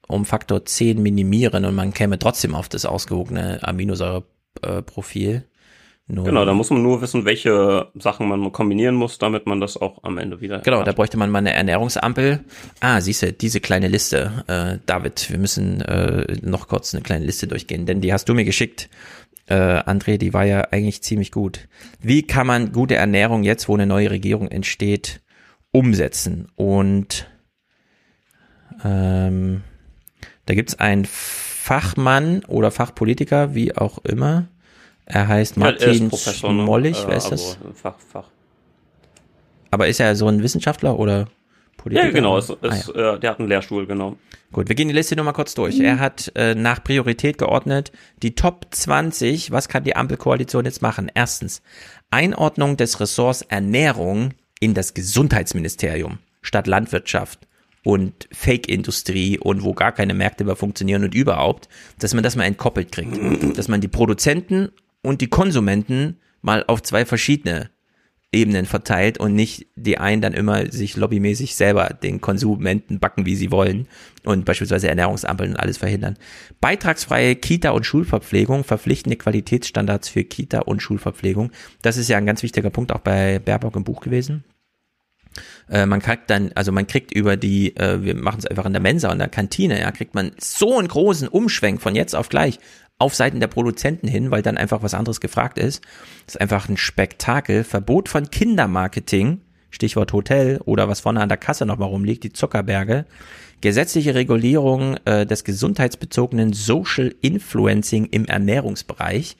um 0.07 0.25
Faktor 0.25 0.65
10 0.65 1.03
minimieren 1.03 1.65
und 1.65 1.75
man 1.75 1.95
käme 1.95 2.19
trotzdem 2.19 2.55
auf 2.55 2.69
das 2.69 2.85
ausgewogene 2.85 3.61
Aminosäureprofil. 3.63 5.45
Nur 6.07 6.27
genau, 6.27 6.45
da 6.45 6.53
muss 6.53 6.69
man 6.69 6.83
nur 6.83 7.01
wissen, 7.01 7.25
welche 7.25 7.89
Sachen 7.95 8.29
man 8.29 8.53
kombinieren 8.53 8.95
muss, 8.95 9.17
damit 9.17 9.47
man 9.47 9.61
das 9.61 9.79
auch 9.79 10.05
am 10.05 10.19
Ende 10.19 10.43
wieder. 10.43 10.59
Genau, 10.59 10.81
hat. 10.81 10.87
da 10.87 10.93
bräuchte 10.93 11.17
man 11.17 11.31
mal 11.31 11.39
eine 11.39 11.55
Ernährungsampel. 11.55 12.45
Ah, 12.81 13.01
siehst 13.01 13.23
du, 13.23 13.33
diese 13.33 13.61
kleine 13.61 13.89
Liste, 13.89 14.45
äh, 14.47 14.79
David, 14.85 15.31
wir 15.31 15.39
müssen 15.39 15.81
äh, 15.81 16.37
noch 16.43 16.69
kurz 16.69 16.95
eine 16.95 17.03
kleine 17.03 17.25
Liste 17.25 17.47
durchgehen, 17.47 17.87
denn 17.87 18.03
die 18.03 18.13
hast 18.13 18.29
du 18.29 18.35
mir 18.35 18.45
geschickt. 18.45 18.91
Äh, 19.47 19.55
André, 19.55 20.19
die 20.19 20.35
war 20.35 20.45
ja 20.45 20.69
eigentlich 20.71 21.03
ziemlich 21.03 21.33
gut. 21.33 21.69
Wie 22.01 22.23
kann 22.23 22.47
man 22.47 22.73
gute 22.73 22.97
Ernährung 22.97 23.43
jetzt, 23.43 23.69
wo 23.69 23.75
eine 23.75 23.87
neue 23.87 24.11
Regierung 24.11 24.49
entsteht, 24.49 25.23
umsetzen? 25.73 26.49
Und 26.55 27.31
ähm, 28.85 29.63
da 30.45 30.55
gibt's 30.55 30.79
einen 30.79 31.07
Fachmann 31.07 32.45
oder 32.45 32.71
Fachpolitiker, 32.71 33.55
wie 33.55 33.75
auch 33.75 34.05
immer. 34.05 34.49
Er 35.07 35.29
heißt 35.29 35.57
Martin 35.57 36.11
ja, 36.11 36.19
Schmollig, 36.19 37.03
ne? 37.03 37.09
wer 37.09 37.17
ist 37.17 37.31
das? 37.31 37.59
Fach, 37.75 37.97
Fach. 37.99 38.29
Aber 39.71 39.89
ist 39.89 40.01
er 40.01 40.17
so 40.17 40.29
ein 40.29 40.43
Wissenschaftler 40.43 40.99
oder 40.99 41.29
Politiker? 41.77 42.07
Ja, 42.07 42.13
genau, 42.13 42.39
es, 42.39 42.49
es, 42.63 42.89
ah, 42.89 42.93
ja. 42.95 43.15
Äh, 43.15 43.21
der 43.21 43.31
hat 43.31 43.41
einen 43.41 43.49
Lehrstuhl, 43.49 43.87
genau. 43.87 44.17
Gut, 44.53 44.69
wir 44.69 44.77
gehen 44.77 44.89
die 44.89 44.95
Liste 44.95 45.17
nur 45.17 45.25
mal 45.25 45.33
kurz 45.33 45.55
durch. 45.55 45.79
Mhm. 45.79 45.85
Er 45.85 45.99
hat 45.99 46.33
äh, 46.37 46.55
nach 46.55 46.83
Priorität 46.83 47.39
geordnet 47.39 47.93
die 48.23 48.35
Top 48.35 48.67
20. 48.71 49.51
Was 49.51 49.69
kann 49.69 49.85
die 49.85 49.97
Ampelkoalition 49.97 50.65
jetzt 50.65 50.81
machen? 50.81 51.11
Erstens, 51.13 51.61
Einordnung 52.11 52.77
des 52.77 53.01
Ressorts 53.01 53.43
Ernährung 53.43 54.31
in 54.61 54.75
das 54.75 54.95
Gesundheitsministerium 54.95 56.19
statt 56.41 56.67
Landwirtschaft 56.67 57.49
und 57.83 58.29
Fake-Industrie 58.33 59.39
und 59.39 59.63
wo 59.63 59.75
gar 59.75 59.93
keine 59.93 60.15
Märkte 60.15 60.45
mehr 60.45 60.57
funktionieren 60.57 61.05
und 61.05 61.15
überhaupt, 61.15 61.69
dass 61.99 62.15
man 62.15 62.23
das 62.23 62.37
mal 62.37 62.45
entkoppelt 62.45 62.93
kriegt. 62.93 63.59
Dass 63.59 63.69
man 63.69 63.81
die 63.81 63.89
Produzenten 63.89 64.71
und 65.05 65.21
die 65.21 65.29
Konsumenten 65.29 66.17
mal 66.43 66.65
auf 66.67 66.83
zwei 66.83 67.05
verschiedene 67.05 67.71
Ebenen 68.33 68.67
verteilt 68.67 69.19
und 69.19 69.35
nicht 69.35 69.69
die 69.77 69.99
einen 69.99 70.21
dann 70.21 70.33
immer 70.33 70.71
sich 70.71 70.97
lobbymäßig 70.97 71.55
selber 71.55 71.91
den 72.03 72.21
Konsumenten 72.21 72.99
backen, 72.99 73.27
wie 73.27 73.37
sie 73.37 73.53
wollen 73.53 73.87
und 74.25 74.45
beispielsweise 74.45 74.89
Ernährungsampeln 74.89 75.53
und 75.53 75.57
alles 75.57 75.79
verhindern. 75.79 76.17
Beitragsfreie 76.61 77.37
Kita- 77.37 77.71
und 77.71 77.87
Schulverpflegung, 77.87 78.65
verpflichtende 78.65 79.17
Qualitätsstandards 79.17 80.09
für 80.09 80.25
Kita- 80.25 80.63
und 80.63 80.83
Schulverpflegung. 80.83 81.53
Das 81.83 81.97
ist 81.97 82.09
ja 82.09 82.19
ein 82.19 82.27
ganz 82.27 82.43
wichtiger 82.43 82.71
Punkt 82.71 82.91
auch 82.91 83.01
bei 83.01 83.39
Baerbock 83.39 83.77
im 83.77 83.85
Buch 83.85 84.01
gewesen. 84.01 84.43
Äh, 85.69 85.87
man 85.87 86.01
kriegt 86.01 86.31
dann, 86.31 86.53
also 86.55 86.73
man 86.73 86.87
kriegt 86.87 87.13
über 87.13 87.37
die, 87.37 87.77
äh, 87.77 88.03
wir 88.03 88.15
machen 88.15 88.39
es 88.39 88.47
einfach 88.47 88.67
in 88.67 88.73
der 88.73 88.83
Mensa 88.83 89.11
und 89.11 89.19
der 89.19 89.29
Kantine, 89.29 89.81
ja, 89.81 89.91
kriegt 89.93 90.15
man 90.15 90.33
so 90.39 90.79
einen 90.79 90.89
großen 90.89 91.29
Umschwenk 91.29 91.81
von 91.81 91.95
jetzt 91.95 92.15
auf 92.15 92.29
gleich 92.29 92.59
auf 92.99 93.15
Seiten 93.15 93.41
der 93.41 93.49
Produzenten 93.49 94.09
hin, 94.09 94.31
weil 94.31 94.43
dann 94.43 94.57
einfach 94.57 94.83
was 94.83 94.95
anderes 94.95 95.21
gefragt 95.21 95.59
ist. 95.59 95.83
Das 96.27 96.37
ist 96.37 96.41
einfach 96.41 96.69
ein 96.69 96.77
Spektakel. 96.77 97.65
Verbot 97.65 98.09
von 98.09 98.31
Kindermarketing, 98.31 99.41
Stichwort 99.71 100.13
Hotel 100.13 100.61
oder 100.65 100.89
was 100.89 101.01
vorne 101.01 101.21
an 101.21 101.29
der 101.29 101.39
Kasse 101.39 101.67
noch 101.67 101.79
mal 101.79 101.87
rumliegt, 101.87 102.25
die 102.25 102.33
Zuckerberge. 102.33 103.07
Gesetzliche 103.61 104.15
Regulierung 104.15 104.97
äh, 105.05 105.27
des 105.27 105.45
gesundheitsbezogenen 105.45 106.53
Social 106.53 107.15
Influencing 107.21 108.07
im 108.07 108.27
Ernährungsbereich 108.27 109.37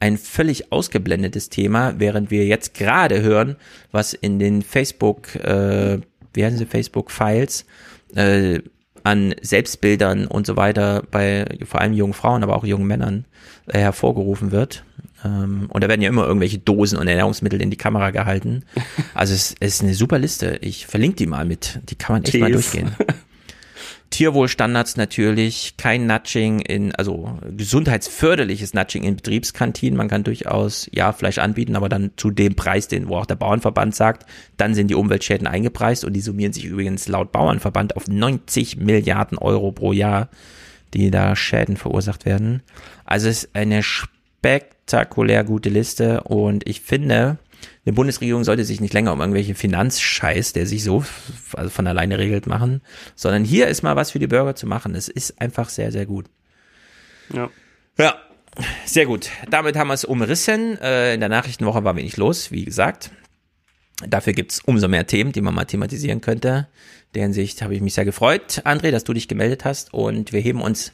ein 0.00 0.16
völlig 0.16 0.70
ausgeblendetes 0.72 1.48
Thema, 1.48 1.98
während 1.98 2.30
wir 2.30 2.46
jetzt 2.46 2.74
gerade 2.74 3.20
hören, 3.22 3.56
was 3.90 4.14
in 4.14 4.38
den 4.38 4.62
Facebook, 4.62 5.34
äh, 5.36 5.98
wie 6.34 6.44
heißen 6.44 6.58
sie, 6.58 6.66
Facebook-Files, 6.66 7.66
äh, 8.14 8.60
an 9.08 9.34
Selbstbildern 9.40 10.26
und 10.26 10.46
so 10.46 10.56
weiter 10.56 11.02
bei 11.10 11.46
vor 11.64 11.80
allem 11.80 11.94
jungen 11.94 12.12
Frauen, 12.12 12.42
aber 12.42 12.56
auch 12.56 12.64
jungen 12.64 12.86
Männern 12.86 13.24
äh, 13.66 13.78
hervorgerufen 13.78 14.52
wird. 14.52 14.84
Ähm, 15.24 15.66
und 15.70 15.82
da 15.82 15.88
werden 15.88 16.02
ja 16.02 16.10
immer 16.10 16.26
irgendwelche 16.26 16.58
Dosen 16.58 16.98
und 16.98 17.08
Ernährungsmittel 17.08 17.62
in 17.62 17.70
die 17.70 17.76
Kamera 17.76 18.10
gehalten. 18.10 18.64
Also 19.14 19.34
es, 19.34 19.56
es 19.58 19.74
ist 19.74 19.82
eine 19.82 19.94
super 19.94 20.18
Liste. 20.20 20.58
Ich 20.60 20.86
verlinke 20.86 21.16
die 21.16 21.26
mal 21.26 21.44
mit. 21.44 21.80
Die 21.88 21.96
kann 21.96 22.14
man 22.14 22.22
echt 22.22 22.32
Tees. 22.32 22.40
mal 22.40 22.52
durchgehen. 22.52 22.92
Tierwohlstandards 24.10 24.96
natürlich, 24.96 25.74
kein 25.76 26.06
Nudging 26.06 26.60
in, 26.60 26.94
also 26.94 27.38
gesundheitsförderliches 27.56 28.72
Nudging 28.72 29.04
in 29.04 29.16
Betriebskantinen. 29.16 29.96
Man 29.96 30.08
kann 30.08 30.24
durchaus, 30.24 30.88
ja, 30.92 31.12
Fleisch 31.12 31.38
anbieten, 31.38 31.76
aber 31.76 31.88
dann 31.88 32.12
zu 32.16 32.30
dem 32.30 32.54
Preis, 32.56 32.88
den, 32.88 33.08
wo 33.08 33.16
auch 33.16 33.26
der 33.26 33.36
Bauernverband 33.36 33.94
sagt, 33.94 34.26
dann 34.56 34.74
sind 34.74 34.88
die 34.88 34.94
Umweltschäden 34.94 35.46
eingepreist 35.46 36.04
und 36.04 36.14
die 36.14 36.20
summieren 36.20 36.52
sich 36.52 36.64
übrigens 36.64 37.06
laut 37.08 37.32
Bauernverband 37.32 37.96
auf 37.96 38.08
90 38.08 38.78
Milliarden 38.78 39.36
Euro 39.38 39.72
pro 39.72 39.92
Jahr, 39.92 40.28
die 40.94 41.10
da 41.10 41.36
Schäden 41.36 41.76
verursacht 41.76 42.24
werden. 42.24 42.62
Also 43.04 43.28
es 43.28 43.44
ist 43.44 43.54
eine 43.54 43.82
spektakulär 43.82 45.44
gute 45.44 45.68
Liste 45.68 46.22
und 46.22 46.66
ich 46.66 46.80
finde, 46.80 47.38
eine 47.84 47.94
Bundesregierung 47.94 48.44
sollte 48.44 48.64
sich 48.64 48.80
nicht 48.80 48.92
länger 48.92 49.12
um 49.12 49.20
irgendwelche 49.20 49.54
Finanzscheiß, 49.54 50.52
der 50.52 50.66
sich 50.66 50.84
so 50.84 51.04
also 51.54 51.70
von 51.70 51.86
alleine 51.86 52.18
regelt, 52.18 52.46
machen, 52.46 52.82
sondern 53.14 53.44
hier 53.44 53.68
ist 53.68 53.82
mal 53.82 53.96
was 53.96 54.10
für 54.10 54.18
die 54.18 54.26
Bürger 54.26 54.54
zu 54.54 54.66
machen. 54.66 54.94
Es 54.94 55.08
ist 55.08 55.40
einfach 55.40 55.68
sehr, 55.68 55.90
sehr 55.92 56.06
gut. 56.06 56.26
Ja. 57.32 57.50
Ja, 57.98 58.16
sehr 58.84 59.06
gut. 59.06 59.30
Damit 59.50 59.76
haben 59.76 59.88
wir 59.88 59.94
es 59.94 60.04
umrissen. 60.04 60.78
Äh, 60.80 61.14
in 61.14 61.20
der 61.20 61.28
Nachrichtenwoche 61.28 61.84
war 61.84 61.96
wenig 61.96 62.16
los, 62.16 62.50
wie 62.50 62.64
gesagt. 62.64 63.10
Dafür 64.06 64.32
gibt's 64.32 64.60
umso 64.60 64.86
mehr 64.86 65.06
Themen, 65.06 65.32
die 65.32 65.40
man 65.40 65.54
mal 65.54 65.64
thematisieren 65.64 66.20
könnte. 66.20 66.68
In 67.08 67.12
der 67.14 67.22
Hinsicht 67.22 67.62
habe 67.62 67.74
ich 67.74 67.80
mich 67.80 67.94
sehr 67.94 68.04
gefreut, 68.04 68.62
André, 68.64 68.90
dass 68.90 69.04
du 69.04 69.12
dich 69.12 69.28
gemeldet 69.28 69.64
hast 69.64 69.92
und 69.92 70.32
wir 70.32 70.40
heben 70.40 70.60
uns 70.60 70.92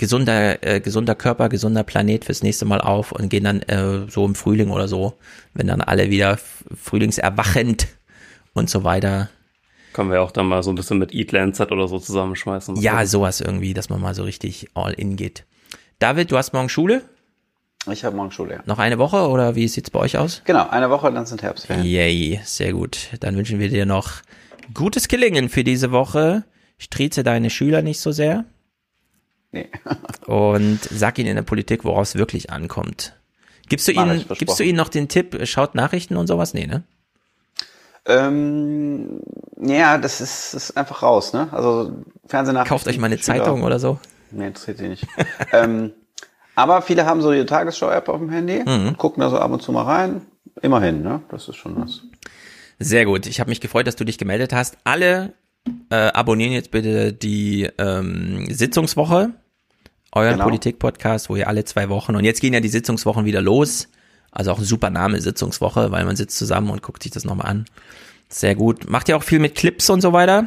gesunder, 0.00 0.66
äh, 0.66 0.80
gesunder 0.80 1.14
Körper, 1.14 1.50
gesunder 1.50 1.84
Planet 1.84 2.24
fürs 2.24 2.42
nächste 2.42 2.64
Mal 2.64 2.80
auf 2.80 3.12
und 3.12 3.28
gehen 3.28 3.44
dann 3.44 3.60
äh, 3.60 4.10
so 4.10 4.24
im 4.24 4.34
Frühling 4.34 4.70
oder 4.70 4.88
so, 4.88 5.12
wenn 5.52 5.66
dann 5.66 5.82
alle 5.82 6.08
wieder 6.08 6.38
frühlingserwachend 6.74 7.86
und 8.54 8.70
so 8.70 8.82
weiter. 8.82 9.28
Können 9.92 10.10
wir 10.10 10.22
auch 10.22 10.30
dann 10.30 10.46
mal 10.46 10.62
so 10.62 10.70
ein 10.72 10.74
bisschen 10.74 10.98
mit 10.98 11.12
Eat 11.12 11.32
Lancet 11.32 11.70
oder 11.70 11.86
so 11.86 11.98
zusammenschmeißen. 11.98 12.76
Ja, 12.76 13.04
sowas 13.04 13.42
irgendwie, 13.42 13.74
dass 13.74 13.90
man 13.90 14.00
mal 14.00 14.14
so 14.14 14.24
richtig 14.24 14.68
all 14.72 14.94
in 14.94 15.16
geht. 15.16 15.44
David, 15.98 16.30
du 16.32 16.38
hast 16.38 16.54
morgen 16.54 16.70
Schule? 16.70 17.02
Ich 17.90 18.02
habe 18.02 18.16
morgen 18.16 18.30
Schule, 18.30 18.54
ja. 18.54 18.62
Noch 18.64 18.78
eine 18.78 18.98
Woche 18.98 19.28
oder 19.28 19.54
wie 19.54 19.68
sieht's 19.68 19.90
bei 19.90 19.98
euch 19.98 20.16
aus? 20.16 20.40
Genau, 20.46 20.66
eine 20.70 20.88
Woche, 20.88 21.12
dann 21.12 21.26
sind 21.26 21.42
Herbstferien. 21.42 21.84
Yay, 21.84 22.40
sehr 22.44 22.72
gut. 22.72 23.10
Dann 23.20 23.36
wünschen 23.36 23.58
wir 23.58 23.68
dir 23.68 23.84
noch 23.84 24.12
gutes 24.72 25.08
Gelingen 25.08 25.50
für 25.50 25.62
diese 25.62 25.92
Woche. 25.92 26.44
Strieze 26.78 27.22
deine 27.22 27.50
Schüler 27.50 27.82
nicht 27.82 28.00
so 28.00 28.12
sehr. 28.12 28.46
Nee. 29.52 29.68
Und 30.26 30.80
sag 30.82 31.18
ihnen 31.18 31.28
in 31.30 31.36
der 31.36 31.42
Politik, 31.42 31.84
worauf 31.84 32.02
es 32.02 32.14
wirklich 32.14 32.50
ankommt. 32.50 33.14
Gibst 33.68 33.86
du 33.88 33.92
ihnen, 33.92 34.24
gibst 34.38 34.58
du 34.58 34.64
ihnen 34.64 34.76
noch 34.76 34.88
den 34.88 35.08
Tipp, 35.08 35.38
schaut 35.46 35.74
Nachrichten 35.74 36.16
und 36.16 36.26
sowas? 36.26 36.54
Nee, 36.54 36.66
ne? 36.66 36.82
Ähm, 38.06 39.20
ja, 39.60 39.98
das 39.98 40.20
ist, 40.20 40.54
ist 40.54 40.76
einfach 40.76 41.02
raus, 41.02 41.32
ne? 41.32 41.48
Also 41.52 41.92
Fernsehnachrichten. 42.26 42.68
Kauft 42.76 42.88
euch 42.88 42.98
mal 42.98 43.06
eine 43.06 43.16
Schüler- 43.18 43.24
Zeitung 43.38 43.62
oder 43.62 43.78
so. 43.78 43.98
Nee, 44.30 44.48
interessiert 44.48 44.78
sie 44.78 44.88
nicht. 44.88 45.06
ähm, 45.52 45.92
aber 46.54 46.82
viele 46.82 47.04
haben 47.06 47.20
so 47.22 47.32
ihre 47.32 47.46
Tagesschau-App 47.46 48.08
auf 48.08 48.18
dem 48.18 48.30
Handy 48.30 48.60
Mhm. 48.64 48.88
und 48.88 48.98
gucken 48.98 49.20
da 49.20 49.30
so 49.30 49.38
ab 49.38 49.50
und 49.50 49.62
zu 49.62 49.72
mal 49.72 49.82
rein. 49.84 50.22
Immerhin, 50.62 51.02
ne? 51.02 51.22
Das 51.30 51.48
ist 51.48 51.56
schon 51.56 51.76
was. 51.80 52.02
Sehr 52.78 53.04
gut. 53.04 53.26
Ich 53.26 53.40
habe 53.40 53.50
mich 53.50 53.60
gefreut, 53.60 53.86
dass 53.86 53.96
du 53.96 54.04
dich 54.04 54.18
gemeldet 54.18 54.52
hast. 54.52 54.78
Alle 54.84 55.34
äh, 55.90 55.94
abonnieren 55.94 56.52
jetzt 56.52 56.70
bitte 56.70 57.12
die 57.12 57.68
ähm, 57.78 58.46
Sitzungswoche, 58.50 59.30
euren 60.12 60.32
Genau. 60.32 60.44
Politik-Podcast, 60.44 61.28
wo 61.30 61.36
ihr 61.36 61.48
alle 61.48 61.64
zwei 61.64 61.88
Wochen 61.88 62.16
und 62.16 62.24
jetzt 62.24 62.40
gehen 62.40 62.54
ja 62.54 62.60
die 62.60 62.68
Sitzungswochen 62.68 63.24
wieder 63.24 63.40
los. 63.42 63.88
Also 64.32 64.52
auch 64.52 64.58
ein 64.58 64.64
super 64.64 64.90
Name, 64.90 65.20
Sitzungswoche, 65.20 65.90
weil 65.90 66.04
man 66.04 66.16
sitzt 66.16 66.38
zusammen 66.38 66.70
und 66.70 66.82
guckt 66.82 67.02
sich 67.02 67.10
das 67.12 67.24
nochmal 67.24 67.46
an. 67.48 67.64
Sehr 68.28 68.54
gut. 68.54 68.88
Macht 68.88 69.08
ihr 69.08 69.16
auch 69.16 69.24
viel 69.24 69.40
mit 69.40 69.56
Clips 69.56 69.90
und 69.90 70.00
so 70.00 70.12
weiter? 70.12 70.46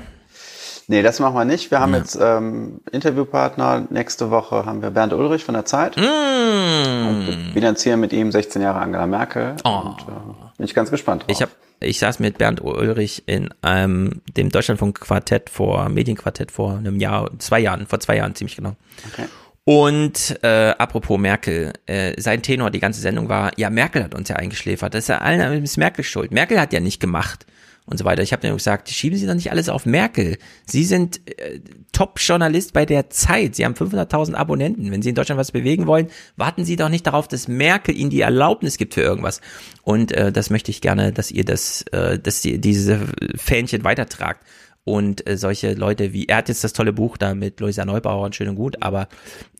Nee, 0.87 1.01
das 1.01 1.19
machen 1.19 1.35
wir 1.35 1.45
nicht. 1.45 1.71
Wir 1.71 1.79
haben 1.79 1.93
jetzt 1.93 2.17
ähm, 2.21 2.81
Interviewpartner. 2.91 3.87
Nächste 3.89 4.31
Woche 4.31 4.65
haben 4.65 4.81
wir 4.81 4.89
Bernd 4.89 5.13
Ulrich 5.13 5.43
von 5.43 5.53
der 5.53 5.65
Zeit. 5.65 5.95
Mm. 5.95 6.01
Und 6.01 7.27
wir 7.27 7.53
finanzieren 7.53 7.99
mit 7.99 8.11
ihm 8.11 8.31
16 8.31 8.61
Jahre 8.61 8.79
Angela 8.79 9.07
Merkel. 9.07 9.55
Oh. 9.63 9.69
Und, 9.69 10.01
äh, 10.01 10.55
bin 10.57 10.65
ich 10.65 10.73
ganz 10.73 10.91
gespannt 10.91 11.23
drauf. 11.23 11.29
Ich 11.31 11.41
hab, 11.41 11.49
ich 11.83 11.99
saß 11.99 12.19
mit 12.19 12.37
Bernd 12.37 12.61
Ulrich 12.61 13.23
in 13.25 13.49
einem, 13.61 14.21
dem 14.35 14.49
Deutschlandfunk 14.49 14.99
Quartett 14.99 15.49
vor, 15.49 15.89
Medienquartett 15.89 16.51
vor 16.51 16.77
einem 16.77 16.99
Jahr, 16.99 17.29
zwei 17.39 17.59
Jahren, 17.59 17.87
vor 17.87 17.99
zwei 17.99 18.17
Jahren 18.17 18.35
ziemlich 18.35 18.55
genau. 18.55 18.75
Okay. 19.11 19.25
Und 19.65 20.39
äh, 20.43 20.73
apropos 20.77 21.17
Merkel, 21.17 21.73
äh, 21.85 22.19
sein 22.19 22.41
Tenor 22.41 22.69
die 22.69 22.81
ganze 22.81 22.99
Sendung 22.99 23.29
war, 23.29 23.51
ja, 23.57 23.69
Merkel 23.69 24.03
hat 24.03 24.13
uns 24.13 24.27
ja 24.27 24.35
eingeschläfert. 24.35 24.93
Das 24.93 25.05
ist 25.05 25.07
ja 25.07 25.19
allen 25.19 25.63
ist 25.63 25.77
Merkel 25.77 26.03
schuld. 26.03 26.31
Merkel 26.31 26.59
hat 26.59 26.73
ja 26.73 26.81
nicht 26.81 26.99
gemacht 26.99 27.45
und 27.85 27.97
so 27.97 28.05
weiter. 28.05 28.23
Ich 28.23 28.31
habe 28.31 28.41
dann 28.41 28.55
gesagt, 28.55 28.89
schieben 28.89 29.17
Sie 29.17 29.27
doch 29.27 29.33
nicht 29.33 29.51
alles 29.51 29.69
auf 29.69 29.85
Merkel. 29.85 30.37
Sie 30.65 30.85
sind 30.85 31.21
äh, 31.39 31.59
Top-Journalist 31.91 32.73
bei 32.73 32.85
der 32.85 33.09
Zeit. 33.09 33.55
Sie 33.55 33.65
haben 33.65 33.73
500.000 33.73 34.35
Abonnenten. 34.35 34.91
Wenn 34.91 35.01
Sie 35.01 35.09
in 35.09 35.15
Deutschland 35.15 35.39
was 35.39 35.51
bewegen 35.51 35.85
wollen, 35.85 36.07
warten 36.37 36.65
Sie 36.65 36.75
doch 36.75 36.89
nicht 36.89 37.05
darauf, 37.05 37.27
dass 37.27 37.47
Merkel 37.47 37.95
Ihnen 37.95 38.09
die 38.09 38.21
Erlaubnis 38.21 38.77
gibt 38.77 38.93
für 38.93 39.01
irgendwas. 39.01 39.41
Und 39.83 40.11
äh, 40.13 40.31
das 40.31 40.49
möchte 40.49 40.71
ich 40.71 40.81
gerne, 40.81 41.11
dass 41.11 41.29
ihr 41.31 41.43
das, 41.43 41.83
äh, 41.91 42.17
dass 42.19 42.43
ihr 42.45 42.57
diese 42.57 43.07
Fähnchen 43.35 43.83
weitertragt. 43.83 44.41
Und 44.85 45.25
äh, 45.29 45.37
solche 45.37 45.73
Leute 45.75 46.11
wie, 46.11 46.25
er 46.27 46.37
hat 46.37 46.49
jetzt 46.49 46.63
das 46.63 46.73
tolle 46.73 46.91
Buch 46.91 47.15
da 47.15 47.35
mit 47.35 47.59
Luisa 47.61 47.85
Neubauer 47.85 48.25
und 48.25 48.35
schön 48.35 48.49
und 48.49 48.55
gut, 48.55 48.81
aber 48.81 49.07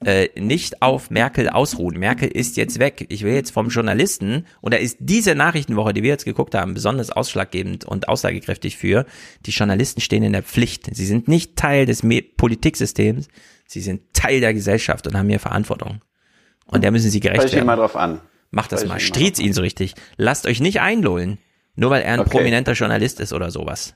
äh, 0.03 0.27
nicht 0.37 0.81
auf 0.81 1.11
Merkel 1.11 1.47
ausruhen. 1.47 1.97
Merkel 1.97 2.27
ist 2.27 2.57
jetzt 2.57 2.77
weg. 2.79 3.05
Ich 3.07 3.23
will 3.23 3.33
jetzt 3.33 3.51
vom 3.51 3.69
Journalisten, 3.69 4.45
und 4.59 4.73
da 4.73 4.77
ist 4.77 4.97
diese 4.99 5.33
Nachrichtenwoche, 5.33 5.93
die 5.93 6.03
wir 6.03 6.09
jetzt 6.09 6.25
geguckt 6.25 6.55
haben, 6.55 6.73
besonders 6.73 7.09
ausschlaggebend 7.09 7.85
und 7.85 8.09
aussagekräftig 8.09 8.77
für, 8.77 9.05
die 9.45 9.51
Journalisten 9.51 10.01
stehen 10.01 10.23
in 10.23 10.33
der 10.33 10.43
Pflicht. 10.43 10.93
Sie 10.93 11.05
sind 11.05 11.29
nicht 11.29 11.55
Teil 11.55 11.85
des 11.85 12.03
Me 12.03 12.21
Politiksystems, 12.21 13.29
sie 13.65 13.79
sind 13.81 14.13
Teil 14.13 14.41
der 14.41 14.53
Gesellschaft 14.53 15.07
und 15.07 15.17
haben 15.17 15.29
hier 15.29 15.39
Verantwortung. 15.39 16.01
Und 16.65 16.83
der 16.83 16.91
müssen 16.91 17.09
sie 17.09 17.21
gerecht 17.21 17.45
ihn 17.45 17.51
werden. 17.53 17.65
mal 17.65 17.75
drauf 17.77 17.95
an. 17.95 18.19
Macht 18.51 18.71
das 18.71 18.81
Spreche 18.81 18.93
mal. 18.93 18.99
Striezt 18.99 19.39
ihn 19.39 19.53
so 19.53 19.61
richtig. 19.61 19.95
Lasst 20.17 20.45
euch 20.45 20.59
nicht 20.59 20.81
einlullen. 20.81 21.37
Nur 21.75 21.89
weil 21.89 22.03
er 22.03 22.13
ein 22.13 22.19
Okay. 22.19 22.29
prominenter 22.29 22.73
Journalist 22.73 23.19
ist 23.19 23.33
oder 23.33 23.49
sowas. 23.51 23.95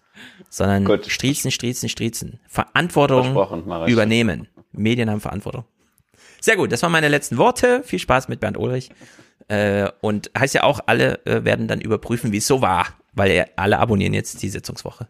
Sondern 0.50 1.04
striezen, 1.08 1.52
striezen, 1.52 1.90
striezen. 1.90 2.40
Verantwortung 2.48 3.36
übernehmen. 3.88 4.48
Medien 4.72 5.10
haben 5.10 5.22
Verantwortung. 5.22 5.66
Sehr 6.42 6.56
gut, 6.56 6.72
das 6.72 6.82
waren 6.84 6.92
meine 6.92 7.08
letzten 7.08 7.38
Worte. 7.38 7.84
Viel 7.84 8.00
Spaß 8.00 8.28
mit 8.30 8.40
Bernd 8.40 8.58
Ulrich. 8.58 8.90
Äh, 9.48 9.90
und 10.02 10.32
heißt 10.38 10.54
ja 10.56 10.64
auch, 10.64 10.80
alle 10.88 11.26
äh, 11.26 11.44
werden 11.46 11.68
dann 11.68 11.82
überprüfen, 11.82 12.32
wie 12.32 12.38
es 12.38 12.48
so 12.48 12.62
war. 12.62 12.88
Weil 13.14 13.32
er, 13.32 13.50
alle 13.56 13.80
abonnieren 13.80 14.14
jetzt 14.14 14.42
die 14.44 14.50
Sitzungswoche. 14.50 15.08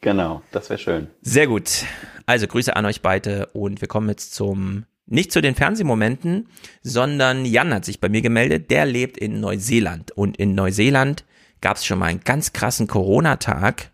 Genau, 0.00 0.42
das 0.52 0.70
wäre 0.70 0.78
schön. 0.78 1.08
Sehr 1.22 1.46
gut. 1.46 1.84
Also 2.26 2.46
Grüße 2.46 2.74
an 2.76 2.86
euch 2.86 3.00
beide 3.02 3.46
und 3.52 3.80
wir 3.80 3.88
kommen 3.88 4.08
jetzt 4.08 4.34
zum, 4.34 4.84
nicht 5.06 5.32
zu 5.32 5.40
den 5.42 5.54
Fernsehmomenten, 5.54 6.48
sondern 6.82 7.44
Jan 7.44 7.72
hat 7.74 7.84
sich 7.84 8.00
bei 8.00 8.08
mir 8.08 8.22
gemeldet, 8.22 8.70
der 8.70 8.86
lebt 8.86 9.16
in 9.18 9.40
Neuseeland 9.40 10.12
und 10.12 10.36
in 10.36 10.54
Neuseeland 10.54 11.24
gab 11.64 11.78
es 11.78 11.86
schon 11.86 11.98
mal 11.98 12.06
einen 12.06 12.20
ganz 12.20 12.52
krassen 12.52 12.86
Corona-Tag 12.86 13.90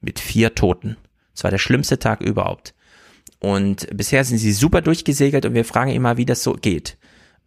mit 0.00 0.18
vier 0.18 0.56
Toten. 0.56 0.96
Es 1.32 1.44
war 1.44 1.52
der 1.52 1.58
schlimmste 1.58 2.00
Tag 2.00 2.20
überhaupt. 2.20 2.74
Und 3.38 3.86
bisher 3.96 4.24
sind 4.24 4.38
sie 4.38 4.52
super 4.52 4.82
durchgesegelt 4.82 5.46
und 5.46 5.54
wir 5.54 5.64
fragen 5.64 5.92
immer, 5.92 6.16
wie 6.16 6.24
das 6.24 6.42
so 6.42 6.54
geht. 6.54 6.98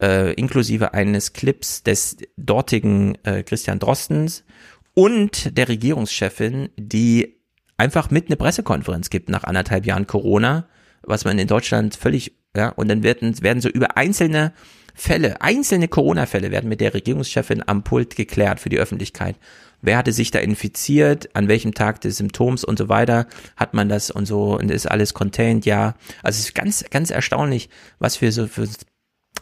Äh, 0.01 0.31
inklusive 0.35 0.93
eines 0.93 1.33
Clips 1.33 1.83
des 1.83 2.15
dortigen 2.37 3.17
äh, 3.25 3.43
Christian 3.43 3.79
Drostens 3.79 4.45
und 4.93 5.57
der 5.57 5.67
Regierungschefin, 5.67 6.69
die 6.77 7.41
einfach 7.75 8.09
mit 8.09 8.27
eine 8.27 8.37
Pressekonferenz 8.37 9.09
gibt 9.09 9.27
nach 9.27 9.43
anderthalb 9.43 9.85
Jahren 9.85 10.07
Corona, 10.07 10.69
was 11.01 11.25
man 11.25 11.39
in 11.39 11.47
Deutschland 11.47 11.97
völlig, 11.97 12.37
ja, 12.55 12.69
und 12.69 12.87
dann 12.87 13.03
werden, 13.03 13.41
werden 13.41 13.61
so 13.61 13.67
über 13.67 13.97
einzelne 13.97 14.53
Fälle, 14.99 15.41
einzelne 15.41 15.87
Corona-Fälle 15.87 16.49
werden 16.49 16.69
mit 16.69 16.81
der 16.81 16.95
Regierungschefin 16.95 17.63
am 17.67 17.83
Pult 17.83 18.15
geklärt 18.15 18.59
für 18.59 18.69
die 18.69 18.79
Öffentlichkeit. 18.79 19.35
Wer 19.79 19.95
hatte 19.95 20.11
sich 20.11 20.31
da 20.31 20.39
infiziert, 20.39 21.29
an 21.35 21.47
welchem 21.47 21.75
Tag 21.75 22.01
des 22.01 22.17
Symptoms 22.17 22.63
und 22.63 22.79
so 22.79 22.89
weiter, 22.89 23.27
hat 23.55 23.75
man 23.75 23.89
das 23.89 24.09
und 24.09 24.25
so 24.25 24.57
und 24.57 24.71
ist 24.71 24.87
alles 24.87 25.13
contained, 25.13 25.67
ja. 25.67 25.93
Also 26.23 26.39
es 26.39 26.45
ist 26.45 26.55
ganz, 26.55 26.83
ganz 26.89 27.11
erstaunlich, 27.11 27.69
was 27.99 28.17
für 28.17 28.31
so 28.31 28.47
für 28.47 28.67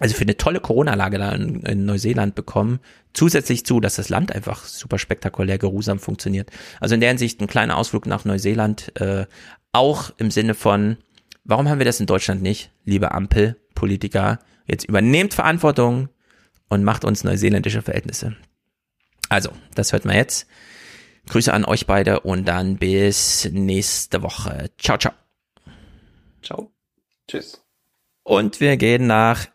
also 0.02 0.14
für 0.14 0.24
eine 0.24 0.36
tolle 0.36 0.60
Corona-Lage 0.60 1.18
da 1.18 1.32
in, 1.32 1.62
in 1.62 1.86
Neuseeland 1.86 2.36
bekommen. 2.36 2.80
Zusätzlich 3.14 3.66
zu, 3.66 3.80
dass 3.80 3.96
das 3.96 4.10
Land 4.10 4.36
einfach 4.36 4.66
super 4.66 5.00
spektakulär 5.00 5.58
geruhsam 5.58 6.00
funktioniert. 6.00 6.52
Also 6.82 6.96
in 6.96 7.00
der 7.00 7.12
Hinsicht 7.12 7.40
ein 7.40 7.48
kleiner 7.48 7.78
Ausflug 7.78 8.06
nach 8.06 8.26
Neuseeland, 8.26 8.92
äh, 9.00 9.26
auch 9.72 10.12
im 10.18 10.32
Sinne 10.32 10.54
von, 10.54 10.98
warum 11.46 11.70
haben 11.70 11.80
wir 11.80 11.86
das 11.86 12.02
in 12.02 12.08
Deutschland 12.08 12.42
nicht, 12.42 12.72
liebe 12.84 13.14
Ampel-Politiker? 13.14 14.40
Jetzt 14.66 14.86
übernehmt 14.86 15.34
Verantwortung 15.34 16.10
und 16.70 16.84
macht 16.84 17.06
uns 17.06 17.24
neuseeländische 17.24 17.82
Verhältnisse. 17.82 18.36
Also, 19.30 19.52
das 19.74 19.94
hört 19.94 20.06
man 20.06 20.16
jetzt. 20.16 20.48
Grüße 21.28 21.54
an 21.54 21.66
euch 21.66 21.88
beide 21.88 22.20
und 22.22 22.46
dann 22.48 22.78
bis 22.78 23.50
nächste 23.52 24.22
Woche. 24.22 24.70
Ciao, 24.78 24.98
ciao. 24.98 25.14
Ciao. 26.42 26.72
Tschüss. 27.28 27.64
Und 28.24 28.60
wir 28.60 28.78
gehen 28.78 29.08
nach 29.08 29.48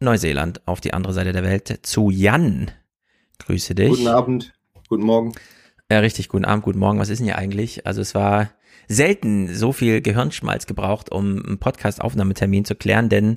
Neuseeland 0.00 0.66
auf 0.66 0.80
die 0.80 0.94
andere 0.94 1.12
Seite 1.12 1.32
der 1.32 1.44
Welt 1.44 1.80
zu 1.82 2.10
Jan. 2.10 2.70
Grüße 3.38 3.74
dich. 3.74 3.90
Guten 3.90 4.08
Abend, 4.08 4.54
guten 4.88 5.04
Morgen. 5.04 5.34
Ja, 5.90 5.98
richtig, 5.98 6.28
guten 6.28 6.44
Abend, 6.44 6.64
guten 6.64 6.78
Morgen. 6.78 6.98
Was 6.98 7.08
ist 7.08 7.18
denn 7.18 7.26
hier 7.26 7.38
eigentlich? 7.38 7.86
Also 7.86 8.00
es 8.00 8.14
war 8.14 8.50
selten 8.88 9.54
so 9.54 9.72
viel 9.72 10.00
Gehirnschmalz 10.00 10.66
gebraucht, 10.66 11.10
um 11.10 11.44
einen 11.44 11.58
Podcast-Aufnahmetermin 11.58 12.64
zu 12.64 12.74
klären, 12.74 13.08
denn 13.08 13.36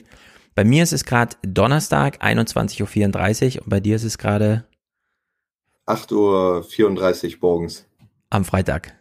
bei 0.58 0.64
mir 0.64 0.82
ist 0.82 0.92
es 0.92 1.06
gerade 1.06 1.36
Donnerstag, 1.44 2.20
21.34 2.24 3.58
Uhr 3.58 3.62
und 3.62 3.70
bei 3.70 3.80
dir 3.80 3.96
ist 3.96 4.04
es 4.04 4.18
gerade 4.18 4.66
8.34 5.86 7.34
Uhr 7.36 7.38
morgens. 7.42 7.86
am 8.32 8.44
Freitag. 8.44 8.96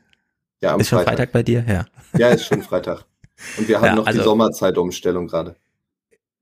Ja, 0.60 0.74
am 0.74 0.80
ist 0.80 0.88
schon 0.90 0.98
Freitag. 0.98 1.14
Freitag 1.14 1.32
bei 1.32 1.42
dir? 1.42 1.64
Ja. 1.66 1.86
Ja, 2.18 2.28
ist 2.28 2.44
schon 2.44 2.60
Freitag. 2.60 3.06
Und 3.56 3.68
wir 3.68 3.76
haben 3.80 3.86
Ja, 3.86 3.94
noch 3.94 4.06
also- 4.06 4.18
die 4.18 4.24
Sommerzeitumstellung 4.24 5.28
gerade. 5.28 5.56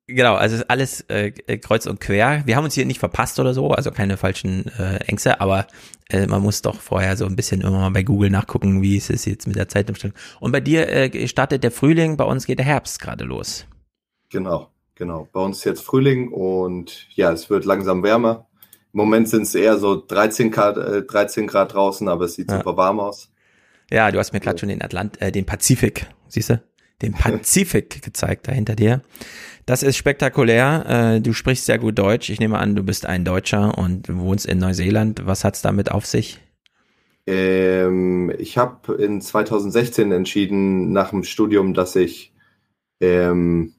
Genau, 0.09 0.35
also 0.35 0.57
ist 0.57 0.69
alles 0.69 1.03
äh, 1.03 1.31
kreuz 1.59 1.87
und 1.87 2.01
quer. 2.01 2.43
Wir 2.45 2.57
haben 2.57 2.65
uns 2.65 2.75
hier 2.75 2.85
nicht 2.85 2.99
verpasst 2.99 3.39
oder 3.39 3.55
so, 3.55 3.71
also 3.71 3.93
keine 3.93 4.17
falschen 4.17 4.67
äh, 4.79 4.97
Ängste, 5.07 5.41
aber 5.41 5.69
äh, 6.11 6.27
man 6.27 6.43
muss 6.43 6.61
doch 6.61 6.81
vorher 6.81 7.17
so 7.17 7.25
ein 7.25 7.37
bisschen 7.37 7.61
immer 7.61 7.71
mal 7.71 7.91
bei 7.91 8.03
Google 8.03 8.31
nachgucken, 8.31 8.83
wie 8.83 8.97
ist 8.97 9.11
es 9.11 9.25
jetzt 9.27 9.47
mit 9.47 9.55
der 9.55 9.69
Zeitumstellung. 9.69 10.15
Und 10.41 10.51
bei 10.51 10.61
dir 10.61 10.89
äh, 10.89 11.29
startet 11.29 11.63
der 11.63 11.71
Frühling, 11.71 12.17
bei 12.17 12.25
uns 12.25 12.47
geht 12.47 12.59
der 12.59 12.67
Herbst 12.67 13.01
gerade 13.01 13.25
los. 13.25 13.65
Genau, 14.29 14.69
genau. 14.95 15.29
Bei 15.33 15.41
uns 15.41 15.59
ist 15.59 15.65
jetzt 15.65 15.83
Frühling 15.83 16.29
und 16.33 17.07
ja, 17.15 17.33
es 17.33 17.51
wird 17.51 17.65
langsam 17.65 18.03
wärmer. 18.03 18.47
Im 18.93 18.99
Moment 18.99 19.29
sind 19.29 19.43
es 19.43 19.55
eher 19.55 19.79
so 19.79 20.03
13 20.07 20.51
Grad, 20.51 20.77
äh, 20.77 21.03
13 21.03 21.47
Grad 21.47 21.75
draußen, 21.75 22.09
aber 22.09 22.27
es 22.27 22.35
sieht 22.35 22.51
Ja. 22.51 22.59
super 22.59 22.77
warm 22.77 23.01
aus. 23.01 23.31
Ja, 23.91 24.11
du 24.11 24.19
hast 24.19 24.33
mir 24.33 24.41
gerade 24.41 24.59
schon 24.59 24.69
den 24.69 24.83
Atlant, 24.83 25.21
äh, 25.21 25.31
den 25.33 25.45
Pazifik, 25.47 26.07
siehst 26.29 26.51
du? 26.51 26.63
Den 27.03 27.13
Pazifik 27.13 28.03
gezeigt 28.03 28.49
da 28.49 28.53
hinter 28.53 28.77
dir. 28.77 29.03
Das 29.67 29.83
ist 29.83 29.97
spektakulär. 29.97 31.15
Äh, 31.17 31.21
du 31.21 31.33
sprichst 31.33 31.67
sehr 31.67 31.79
gut 31.79 31.99
Deutsch. 31.99 32.31
Ich 32.31 32.39
nehme 32.39 32.59
an, 32.59 32.77
du 32.77 32.83
bist 32.83 33.07
ein 33.07 33.25
Deutscher 33.25 33.77
und 33.79 34.15
wohnst 34.15 34.47
in 34.47 34.59
Neuseeland. 34.59 35.27
Was 35.27 35.43
hat's 35.43 35.63
damit 35.63 35.91
auf 35.91 36.07
sich? 36.07 36.41
Ähm, 37.27 38.33
ich 38.39 38.59
habe 38.59 38.95
in 38.95 39.21
2016 39.21 40.13
entschieden, 40.13 40.93
nach 40.93 41.11
dem 41.11 41.25
Studium, 41.25 41.73
dass 41.75 41.97
ich, 41.97 42.35
ähm, 43.01 43.73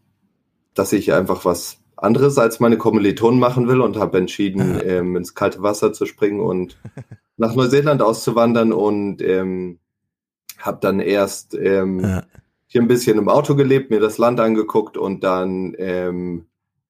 dass 0.76 0.94
ich 0.94 1.14
einfach 1.14 1.46
was 1.46 1.80
anderes 1.98 2.38
als 2.38 2.60
meine 2.60 2.78
Kommilitonen 2.78 3.40
machen 3.40 3.68
will 3.68 3.82
und 3.82 3.98
habe 3.98 4.18
entschieden, 4.20 4.80
ähm, 4.86 5.16
ins 5.16 5.34
kalte 5.34 5.64
Wasser 5.64 5.94
zu 5.94 6.06
springen 6.06 6.40
und 6.40 6.78
nach 7.38 7.56
Neuseeland 7.56 8.02
auszuwandern 8.02 8.72
und 8.72 9.22
ähm, 9.22 9.80
habe 10.60 10.78
dann 10.82 11.00
erst 11.00 11.56
ähm, 11.56 12.22
hier 12.68 12.82
ein 12.82 12.88
bisschen 12.88 13.18
im 13.18 13.30
Auto 13.30 13.56
gelebt, 13.56 13.90
mir 13.90 14.00
das 14.00 14.18
Land 14.18 14.40
angeguckt 14.40 14.98
und 14.98 15.24
dann 15.24 15.76
ähm, 15.78 16.48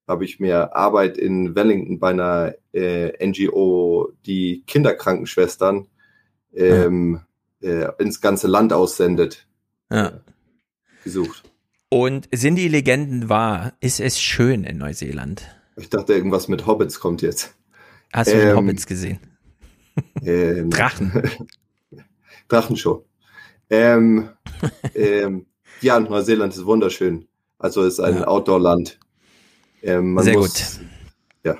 habe 0.08 0.26
ich 0.26 0.40
mir 0.40 0.76
Arbeit 0.76 1.18
in 1.18 1.56
Wellington 1.56 2.00
bei 2.00 2.10
einer 2.10 2.54
äh, 2.74 3.26
NGO, 3.26 4.12
die 4.26 4.64
Kinderkrankenschwestern 4.68 5.88
ähm, 6.54 7.22
äh, 7.62 7.88
ins 7.98 8.22
ganze 8.22 8.48
Land 8.48 8.72
aussendet, 8.72 9.48
Ja. 9.92 10.20
gesucht. 11.04 11.44
Und 11.90 12.28
sind 12.34 12.56
die 12.56 12.68
Legenden 12.68 13.30
wahr? 13.30 13.74
Ist 13.80 14.00
es 14.00 14.20
schön 14.20 14.64
in 14.64 14.78
Neuseeland? 14.78 15.44
Ich 15.78 15.90
dachte, 15.90 16.14
irgendwas 16.14 16.48
mit 16.48 16.66
Hobbits 16.66 17.00
kommt 17.00 17.22
jetzt. 17.22 17.56
Hast 18.14 18.32
du 18.32 18.36
Ähm, 18.38 18.58
Hobbits 18.58 18.86
gesehen? 18.88 19.20
Ähm, 20.24 20.70
Drachen. 20.70 21.30
Drachenshow. 22.48 23.06
Ähm, 23.70 24.30
ähm, 24.96 25.46
ja, 25.82 26.00
Neuseeland 26.00 26.54
ist 26.54 26.66
wunderschön. 26.66 27.28
Also 27.60 27.84
es 27.84 27.96
ist 27.96 28.00
ein 28.00 28.18
Ja. 28.18 28.28
Outdoor-Land. 28.28 29.00
Ähm, 29.82 30.18
Sehr 30.20 30.34
muss, 30.36 30.78
gut. 30.78 30.86
Ja. 31.44 31.56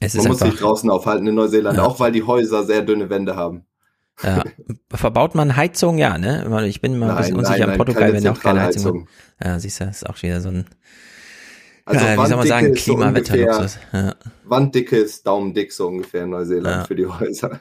Es 0.00 0.14
man 0.14 0.26
muss 0.28 0.38
sich 0.40 0.54
draußen 0.56 0.90
aufhalten 0.90 1.26
in 1.26 1.34
Neuseeland, 1.34 1.78
Ja. 1.78 1.84
auch 1.84 2.00
weil 2.00 2.12
die 2.12 2.22
Häuser 2.24 2.64
sehr 2.64 2.82
dünne 2.82 3.10
Wände 3.10 3.36
haben. 3.36 3.64
Ja. 4.22 4.44
Verbaut 4.92 5.34
man 5.34 5.56
Heizung? 5.56 5.98
Ja, 5.98 6.18
ne? 6.18 6.66
Ich 6.68 6.80
bin 6.80 6.98
mal 6.98 7.10
ein 7.10 7.16
bisschen 7.16 7.34
nein, 7.34 7.40
unsicher 7.40 7.64
in 7.64 7.68
nein, 7.70 7.76
Portugal, 7.78 8.02
keine 8.02 8.14
wenn 8.14 8.22
die 8.22 8.28
auch 8.28 8.40
keine 8.40 8.62
Heizung. 8.62 9.08
Ja, 9.42 9.58
siehst 9.58 9.80
du, 9.80 9.84
ist 9.84 10.08
auch 10.08 10.22
wieder 10.22 10.40
so 10.40 10.50
ein, 10.50 10.66
Also 11.84 12.04
ja, 12.04 12.22
wie 12.22 12.28
soll 12.28 12.36
man 12.36 12.46
sagen, 12.46 12.72
ist 12.72 12.84
so 12.84 12.94
Klimawetterluxus. 12.94 13.78
Ja. 13.92 14.14
Wanddicke 14.44 14.96
ist 14.96 15.26
daumendick 15.26 15.72
so 15.72 15.88
ungefähr 15.88 16.24
in 16.24 16.30
Neuseeland 16.30 16.76
Ja. 16.76 16.84
für 16.84 16.94
die 16.94 17.06
Häuser. 17.06 17.60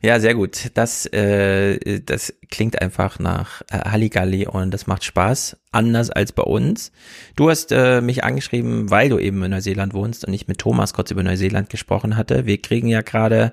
Ja, 0.00 0.20
sehr 0.20 0.34
gut. 0.34 0.70
Das, 0.74 1.06
äh, 1.06 2.00
das 2.00 2.34
klingt 2.50 2.80
einfach 2.80 3.18
nach 3.18 3.62
äh, 3.70 3.78
Halligalli 3.90 4.46
und 4.46 4.70
das 4.72 4.86
macht 4.86 5.04
Spaß. 5.04 5.56
Anders 5.72 6.10
als 6.10 6.32
bei 6.32 6.42
uns. 6.42 6.92
Du 7.36 7.50
hast 7.50 7.72
äh, 7.72 8.00
mich 8.00 8.22
angeschrieben, 8.22 8.90
weil 8.90 9.08
du 9.08 9.18
eben 9.18 9.42
in 9.42 9.50
Neuseeland 9.50 9.94
wohnst 9.94 10.26
und 10.26 10.34
ich 10.34 10.46
mit 10.46 10.58
Thomas 10.58 10.94
kurz 10.94 11.10
über 11.10 11.22
Neuseeland 11.22 11.70
gesprochen 11.70 12.16
hatte. 12.16 12.46
Wir 12.46 12.60
kriegen 12.60 12.88
ja 12.88 13.00
gerade 13.02 13.52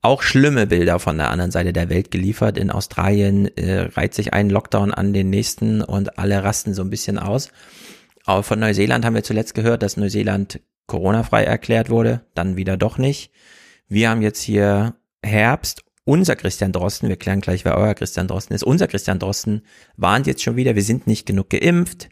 auch 0.00 0.22
schlimme 0.22 0.66
Bilder 0.66 0.98
von 0.98 1.18
der 1.18 1.30
anderen 1.30 1.50
Seite 1.50 1.72
der 1.72 1.90
Welt 1.90 2.10
geliefert. 2.10 2.56
In 2.56 2.70
Australien 2.70 3.46
äh, 3.56 3.88
reiht 3.94 4.14
sich 4.14 4.32
ein 4.32 4.48
Lockdown 4.48 4.94
an 4.94 5.12
den 5.12 5.30
nächsten 5.30 5.82
und 5.82 6.18
alle 6.18 6.42
rasten 6.44 6.74
so 6.74 6.82
ein 6.82 6.90
bisschen 6.90 7.18
aus. 7.18 7.50
Aber 8.24 8.42
von 8.42 8.60
Neuseeland 8.60 9.04
haben 9.04 9.14
wir 9.14 9.24
zuletzt 9.24 9.54
gehört, 9.54 9.82
dass 9.82 9.96
Neuseeland 9.96 10.60
Corona-frei 10.86 11.44
erklärt 11.44 11.90
wurde, 11.90 12.22
dann 12.34 12.56
wieder 12.56 12.76
doch 12.76 12.98
nicht. 12.98 13.30
Wir 13.88 14.10
haben 14.10 14.22
jetzt 14.22 14.42
hier 14.42 14.94
Herbst. 15.22 15.84
Unser 16.04 16.36
Christian 16.36 16.72
Drosten, 16.72 17.10
wir 17.10 17.16
klären 17.16 17.42
gleich, 17.42 17.66
wer 17.66 17.76
euer 17.76 17.94
Christian 17.94 18.28
Drosten 18.28 18.56
ist. 18.56 18.62
Unser 18.62 18.86
Christian 18.86 19.18
Drosten 19.18 19.62
warnt 19.98 20.26
jetzt 20.26 20.42
schon 20.42 20.56
wieder, 20.56 20.74
wir 20.74 20.82
sind 20.82 21.06
nicht 21.06 21.26
genug 21.26 21.50
geimpft. 21.50 22.08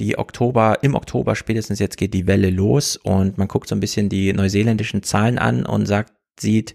Die 0.00 0.18
Oktober, 0.18 0.78
im 0.82 0.96
Oktober 0.96 1.36
spätestens 1.36 1.78
jetzt 1.78 1.96
geht 1.96 2.12
die 2.12 2.26
Welle 2.26 2.50
los 2.50 2.96
und 2.96 3.38
man 3.38 3.46
guckt 3.46 3.68
so 3.68 3.76
ein 3.76 3.80
bisschen 3.80 4.08
die 4.08 4.32
neuseeländischen 4.32 5.04
Zahlen 5.04 5.38
an 5.38 5.64
und 5.64 5.86
sagt, 5.86 6.12
sieht, 6.40 6.74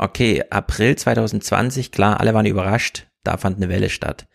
okay, 0.00 0.42
April 0.50 0.96
2020, 0.96 1.92
klar, 1.92 2.20
alle 2.20 2.34
waren 2.34 2.46
überrascht, 2.46 3.06
da 3.22 3.36
fand 3.36 3.56
eine 3.56 3.68
Welle 3.68 3.90
statt. 3.90 4.26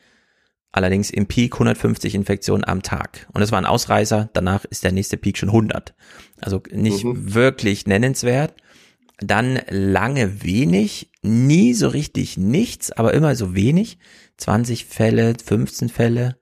Allerdings 0.71 1.09
im 1.09 1.25
Peak 1.25 1.53
150 1.53 2.15
Infektionen 2.15 2.65
am 2.65 2.83
Tag. 2.83 3.27
Und 3.33 3.41
das 3.41 3.51
war 3.51 3.59
ein 3.59 3.65
Ausreißer, 3.65 4.29
danach 4.33 4.65
ist 4.65 4.83
der 4.83 4.91
nächste 4.91 5.17
Peak 5.17 5.37
schon 5.37 5.49
100. 5.49 5.95
Also 6.41 6.61
nicht 6.71 7.03
wirklich 7.05 7.87
nennenswert. 7.87 8.53
Dann 9.19 9.61
lange 9.69 10.43
wenig, 10.43 11.09
nie 11.21 11.73
so 11.73 11.87
richtig 11.87 12.37
nichts, 12.37 12.91
aber 12.91 13.13
immer 13.13 13.35
so 13.35 13.55
wenig. 13.55 13.97
20 14.37 14.85
Fälle, 14.85 15.33
15 15.41 15.87
Fälle. 15.87 16.37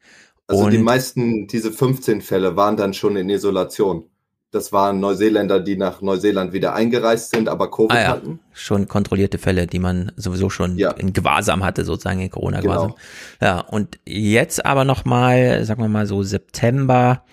Also 0.48 0.66
und 0.66 0.72
die 0.72 0.80
meisten, 0.80 1.48
diese 1.48 1.72
15 1.72 2.22
Fälle 2.22 2.56
waren 2.56 2.76
dann 2.76 2.96
schon 2.96 3.16
in 3.16 3.30
Isolation. 3.30 4.10
Das 4.54 4.72
waren 4.72 5.00
Neuseeländer, 5.00 5.60
die 5.60 5.76
nach 5.76 6.02
Neuseeland 6.02 6.54
wieder 6.54 6.76
eingereist 6.76 7.32
sind, 7.32 7.50
aber 7.50 7.72
Covid 7.72 7.92
ah 7.92 8.00
ja, 8.00 8.08
hatten. 8.10 8.40
schon 8.54 8.88
kontrollierte 8.88 9.40
Fälle, 9.40 9.66
die 9.66 9.80
man 9.80 10.12
sowieso 10.16 10.52
schon 10.52 10.78
in 10.78 11.12
Gewahrsam 11.12 11.64
hatte, 11.64 11.84
sozusagen 11.84 12.20
in 12.20 12.30
Corona-Gewahrsam. 12.30 12.94
Genau. 13.40 13.52
Ja, 13.52 13.60
und 13.62 13.98
jetzt 14.06 14.64
aber 14.64 14.86
nochmal, 14.86 15.66
sagen 15.66 15.82
wir 15.82 15.88
mal 15.88 16.06
so 16.06 16.22
September, 16.22 17.24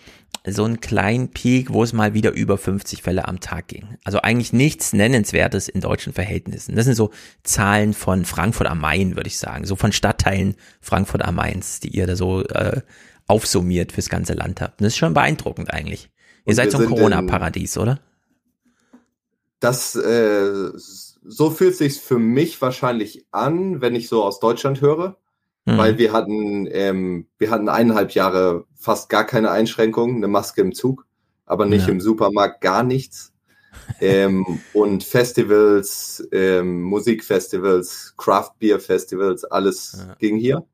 so 0.47 0.65
einen 0.65 0.81
kleinen 0.81 1.29
Peak, 1.29 1.71
wo 1.75 1.83
es 1.83 1.93
mal 1.93 2.15
wieder 2.15 2.33
über 2.33 2.57
50 2.57 3.03
Fälle 3.03 3.29
am 3.29 3.39
Tag 3.39 3.69
ging. 3.69 3.99
Also 4.03 4.23
eigentlich 4.23 4.55
nichts 4.55 4.95
Nennenswertes 4.95 5.69
in 5.69 5.83
deutschen 5.83 6.15
Verhältnissen. 6.15 6.75
Das 6.75 6.87
sind 6.87 6.95
so 6.95 7.11
Zahlen 7.43 7.93
von 7.93 8.25
Frankfurt 8.25 8.67
am 8.67 8.81
Main, 8.81 9.17
würde 9.17 9.29
ich 9.29 9.39
sagen. 9.39 9.67
So 9.67 9.77
von 9.77 9.93
Stadtteilen 9.93 10.55
Frankfurt 10.81 11.23
am 11.23 11.35
Mainz, 11.35 11.81
die 11.81 11.89
ihr 11.89 12.07
da 12.07 12.17
so 12.17 12.43
äh, 12.45 12.81
aufsummiert 13.27 13.93
fürs 13.93 14.09
ganze 14.09 14.33
Land 14.33 14.63
habt. 14.63 14.81
Und 14.81 14.85
das 14.85 14.95
ist 14.95 14.99
schon 14.99 15.13
beeindruckend 15.13 15.71
eigentlich. 15.71 16.09
Ihr 16.45 16.55
seid 16.55 16.71
so 16.71 16.79
ein 16.79 16.87
Corona-Paradies, 16.87 17.79
oder? 17.79 18.01
Das, 19.61 19.95
äh, 19.95 20.71
so 20.75 21.51
fühlt 21.51 21.77
sich's 21.77 21.99
für 21.99 22.19
mich 22.19 22.61
wahrscheinlich 22.63 23.27
an, 23.31 23.81
wenn 23.81 23.95
ich 23.95 24.09
so 24.09 24.25
aus 24.25 24.41
Deutschland 24.41 24.81
höre. 24.81 25.17
Mhm. 25.67 25.77
Weil 25.77 25.99
wir 25.99 26.13
hatten, 26.13 26.67
ähm, 26.71 27.27
wir 27.39 27.51
hatten 27.51 27.69
eineinhalb 27.69 28.13
Jahre 28.13 28.65
fast 28.75 29.11
gar 29.11 29.25
keine 29.25 29.51
Einschränkungen, 29.51 30.17
eine 30.17 30.29
Maske 30.29 30.63
im 30.63 30.75
Zug, 30.75 31.07
aber 31.45 31.67
nicht 31.67 31.87
Ja. 31.87 31.93
im 31.93 32.01
Supermarkt 32.01 32.63
gar 32.63 32.83
nichts. 32.83 33.33
ähm, 34.01 34.61
und 34.73 35.05
Festivals, 35.05 36.27
ähm, 36.33 36.83
Musikfestivals, 36.83 38.15
Craft 38.17 38.53
Beer 38.59 38.81
Festivals, 38.81 39.45
alles 39.45 40.07
ging 40.19 40.39
hier. 40.39 40.65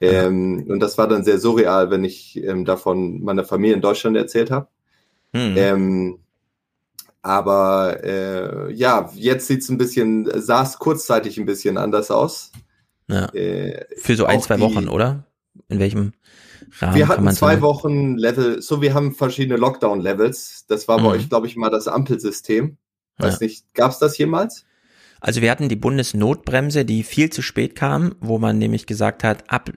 Ähm, 0.00 0.64
Und 0.68 0.80
das 0.80 0.96
war 0.98 1.08
dann 1.08 1.24
sehr 1.24 1.38
surreal, 1.38 1.90
wenn 1.90 2.04
ich 2.04 2.42
ähm, 2.42 2.64
davon 2.64 3.22
meiner 3.22 3.44
Familie 3.44 3.74
in 3.76 3.82
Deutschland 3.82 4.16
erzählt 4.16 4.50
habe. 4.50 4.68
Mhm. 5.32 5.54
Ähm, 5.56 6.18
aber 7.22 8.00
äh, 8.02 8.72
ja, 8.72 9.10
jetzt 9.14 9.46
sieht's 9.46 9.68
ein 9.68 9.78
bisschen, 9.78 10.28
sah 10.40 10.62
es 10.62 10.78
kurzzeitig 10.78 11.38
ein 11.38 11.46
bisschen 11.46 11.78
anders 11.78 12.10
aus. 12.10 12.50
Ja. 13.08 13.26
Äh, 13.34 13.84
Für 13.96 14.16
so 14.16 14.24
ein, 14.26 14.40
zwei 14.42 14.56
die- 14.56 14.62
Wochen, 14.62 14.88
oder? 14.88 15.24
In 15.68 15.78
welchem 15.78 16.12
Rahmen 16.80 16.94
Wir 16.96 17.08
hatten 17.08 17.30
zwei 17.30 17.52
sagen? 17.52 17.62
Wochen 17.62 18.16
Level, 18.16 18.60
so 18.62 18.80
wir 18.82 18.94
haben 18.94 19.14
verschiedene 19.14 19.56
Lockdown-Levels. 19.56 20.66
Das 20.68 20.88
war 20.88 20.96
bei 20.96 21.02
Mhm. 21.04 21.08
euch, 21.08 21.28
glaube 21.28 21.46
ich, 21.46 21.56
mal 21.56 21.70
das 21.70 21.88
Ampelsystem. 21.88 22.76
Weiß 23.18 23.40
nicht, 23.40 23.72
gab's 23.74 23.98
das 24.00 24.18
jemals? 24.18 24.64
Also 25.20 25.40
wir 25.42 25.50
hatten 25.52 25.68
die 25.68 25.76
Bundesnotbremse, 25.76 26.84
die 26.84 27.04
viel 27.04 27.30
zu 27.30 27.42
spät 27.42 27.76
kam, 27.76 28.16
wo 28.20 28.38
man 28.38 28.58
nämlich 28.58 28.86
gesagt 28.86 29.22
hat, 29.22 29.48
ab 29.48 29.70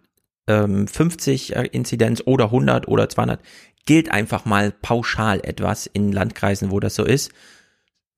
ähm, 0.48 0.88
50 0.88 1.56
äh, 1.56 1.68
Inzidenz 1.72 2.24
oder 2.26 2.46
100 2.46 2.88
oder 2.88 3.10
200 3.10 3.40
gilt 3.86 4.12
einfach 4.12 4.46
mal 4.46 4.72
pauschal 4.72 5.40
etwas 5.44 5.86
in 5.86 6.12
Landkreisen, 6.12 6.72
wo 6.72 6.80
das 6.80 6.96
so 6.96 7.04
ist. 7.04 7.32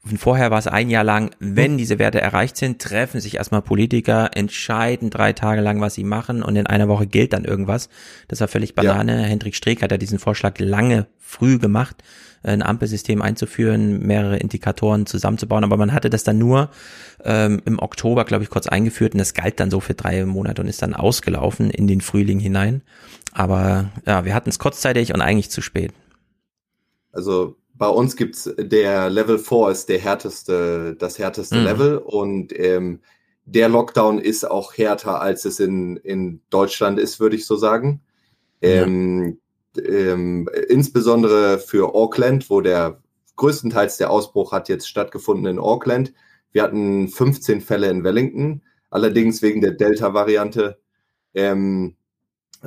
Und 0.09 0.17
vorher 0.17 0.51
war 0.51 0.59
es 0.59 0.67
ein 0.67 0.89
Jahr 0.89 1.03
lang, 1.03 1.31
wenn 1.39 1.77
diese 1.77 1.99
Werte 1.99 2.21
erreicht 2.21 2.55
sind, 2.55 2.81
treffen 2.81 3.19
sich 3.19 3.35
erstmal 3.35 3.61
Politiker, 3.61 4.29
entscheiden 4.35 5.09
drei 5.09 5.33
Tage 5.33 5.61
lang, 5.61 5.81
was 5.81 5.95
sie 5.95 6.05
machen 6.05 6.43
und 6.43 6.55
in 6.55 6.67
einer 6.67 6.87
Woche 6.87 7.07
gilt 7.07 7.33
dann 7.33 7.43
irgendwas. 7.43 7.89
Das 8.27 8.39
war 8.39 8.47
völlig 8.47 8.73
Banane. 8.73 9.23
Hendrik 9.23 9.55
Streeck 9.55 9.81
hat 9.81 9.91
ja 9.91 9.97
diesen 9.97 10.19
Vorschlag 10.19 10.59
lange 10.59 11.07
früh 11.19 11.57
gemacht, 11.57 12.03
ein 12.43 12.61
Ampelsystem 12.61 13.21
einzuführen, 13.21 13.99
mehrere 13.99 14.37
Indikatoren 14.37 15.05
zusammenzubauen, 15.05 15.65
aber 15.65 15.75
man 15.75 15.91
hatte 15.91 16.09
das 16.09 16.23
dann 16.23 16.37
nur 16.37 16.69
ähm, 17.25 17.61
im 17.65 17.79
Oktober, 17.79 18.23
glaube 18.23 18.43
ich, 18.43 18.49
kurz 18.49 18.67
eingeführt 18.67 19.13
und 19.13 19.19
das 19.19 19.33
galt 19.33 19.59
dann 19.59 19.71
so 19.71 19.81
für 19.81 19.93
drei 19.93 20.23
Monate 20.25 20.61
und 20.61 20.69
ist 20.69 20.81
dann 20.81 20.93
ausgelaufen 20.93 21.69
in 21.69 21.87
den 21.87 21.99
Frühling 21.99 22.39
hinein. 22.39 22.81
Aber 23.33 23.91
ja, 24.05 24.25
wir 24.25 24.33
hatten 24.33 24.49
es 24.49 24.59
kurzzeitig 24.59 25.13
und 25.13 25.21
eigentlich 25.21 25.49
zu 25.51 25.61
spät. 25.61 25.91
Also 27.11 27.55
bei 27.73 27.87
uns 27.87 28.15
gibt's 28.15 28.49
der 28.57 29.09
Level 29.09 29.37
4 29.37 29.69
ist 29.69 29.89
der 29.89 29.99
härteste, 29.99 30.95
das 30.97 31.19
härteste 31.19 31.57
Mhm. 31.57 31.63
Level 31.63 31.97
und 31.97 32.57
ähm, 32.57 33.01
der 33.45 33.69
Lockdown 33.69 34.19
ist 34.19 34.49
auch 34.49 34.77
härter, 34.77 35.21
als 35.21 35.45
es 35.45 35.59
in, 35.59 35.97
in 35.97 36.41
Deutschland 36.49 36.99
ist, 36.99 37.19
würde 37.19 37.35
ich 37.37 37.45
so 37.45 37.55
sagen. 37.55 38.01
Ähm, 38.61 39.39
ähm, 39.77 40.49
insbesondere 40.67 41.59
für 41.59 41.95
Auckland, 41.95 42.49
wo 42.49 42.61
der 42.61 43.01
größtenteils 43.37 43.97
der 43.97 44.09
Ausbruch 44.11 44.51
hat 44.51 44.67
jetzt 44.67 44.89
stattgefunden 44.89 45.45
in 45.45 45.59
Auckland. 45.59 46.13
Wir 46.51 46.63
hatten 46.63 47.07
15 47.07 47.61
Fälle 47.61 47.89
in 47.89 48.03
Wellington, 48.03 48.63
allerdings 48.89 49.41
wegen 49.41 49.61
der 49.61 49.71
Delta-Variante 49.71 50.79
ähm, 51.33 51.95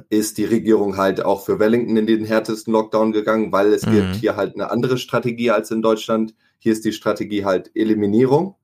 ist 0.09 0.39
die 0.39 0.44
Regierung 0.44 0.97
halt 0.97 1.25
auch 1.25 1.44
für 1.44 1.59
Wellington 1.59 1.97
in 1.97 2.07
den 2.07 2.25
härtesten 2.25 2.73
Lockdown 2.73 3.12
gegangen, 3.12 3.52
weil 3.52 3.73
es 3.73 3.86
Mhm. 3.86 3.91
gibt 3.93 4.17
hier 4.17 4.36
halt 4.36 4.55
eine 4.55 4.70
andere 4.70 4.99
Strategie 4.99 5.51
als 5.51 5.70
in 5.70 5.83
Deutschland. 5.83 6.35
Hier 6.59 6.73
ist 6.73 6.85
die 6.85 6.93
Strategie 6.93 7.44
halt 7.44 7.70
Eliminierung. 7.75 8.55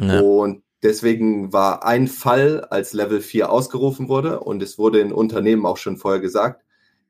Ja. 0.00 0.20
Und 0.20 0.62
deswegen 0.82 1.52
war 1.52 1.84
ein 1.84 2.08
Fall 2.08 2.62
als 2.70 2.92
Level 2.92 3.20
4 3.20 3.50
ausgerufen 3.50 4.08
wurde 4.08 4.40
und 4.40 4.62
es 4.62 4.78
wurde 4.78 5.00
in 5.00 5.12
Unternehmen 5.12 5.66
auch 5.66 5.76
schon 5.76 5.96
vorher 5.96 6.20
gesagt, 6.20 6.62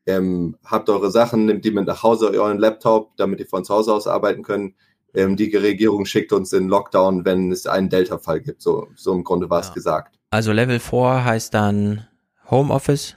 ähm, 0.06 0.56
habt 0.64 0.90
eure 0.90 1.10
Sachen, 1.10 1.46
nehmt 1.46 1.64
die 1.64 1.70
mit 1.70 1.86
nach 1.86 2.02
Hause, 2.02 2.30
euren 2.30 2.58
Laptop, 2.58 3.16
damit 3.16 3.40
ihr 3.40 3.46
von 3.46 3.64
zu 3.64 3.74
Hause 3.74 3.94
aus 3.94 4.06
arbeiten 4.06 4.42
könnt. 4.42 4.74
Ähm, 5.14 5.36
die 5.36 5.54
Regierung 5.56 6.04
schickt 6.04 6.32
uns 6.32 6.52
in 6.52 6.68
Lockdown, 6.68 7.24
wenn 7.24 7.50
es 7.52 7.66
einen 7.66 7.88
Delta-Fall 7.88 8.40
gibt. 8.40 8.60
So, 8.60 8.88
so 8.96 9.12
im 9.12 9.24
Grunde 9.24 9.48
war 9.48 9.60
es 9.60 9.72
gesagt. 9.72 10.18
Also 10.30 10.52
Level 10.52 10.78
4 10.80 11.24
heißt 11.24 11.54
dann 11.54 12.06
Homeoffice. 12.50 13.16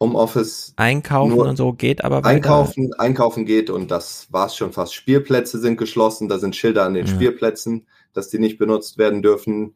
Homeoffice. 0.00 0.72
Einkaufen 0.76 1.40
und 1.40 1.56
so 1.56 1.72
geht 1.72 2.04
aber 2.04 2.18
weiter. 2.18 2.28
Einkaufen, 2.28 2.94
einkaufen 2.94 3.44
geht 3.44 3.68
und 3.70 3.90
das 3.90 4.28
war 4.30 4.46
es 4.46 4.56
schon 4.56 4.72
fast. 4.72 4.94
Spielplätze 4.94 5.58
sind 5.58 5.76
geschlossen, 5.76 6.28
da 6.28 6.38
sind 6.38 6.54
Schilder 6.54 6.84
an 6.84 6.94
den 6.94 7.06
Ja. 7.06 7.12
Spielplätzen, 7.14 7.86
dass 8.12 8.28
die 8.28 8.38
nicht 8.38 8.58
benutzt 8.58 8.98
werden 8.98 9.22
dürfen. 9.22 9.74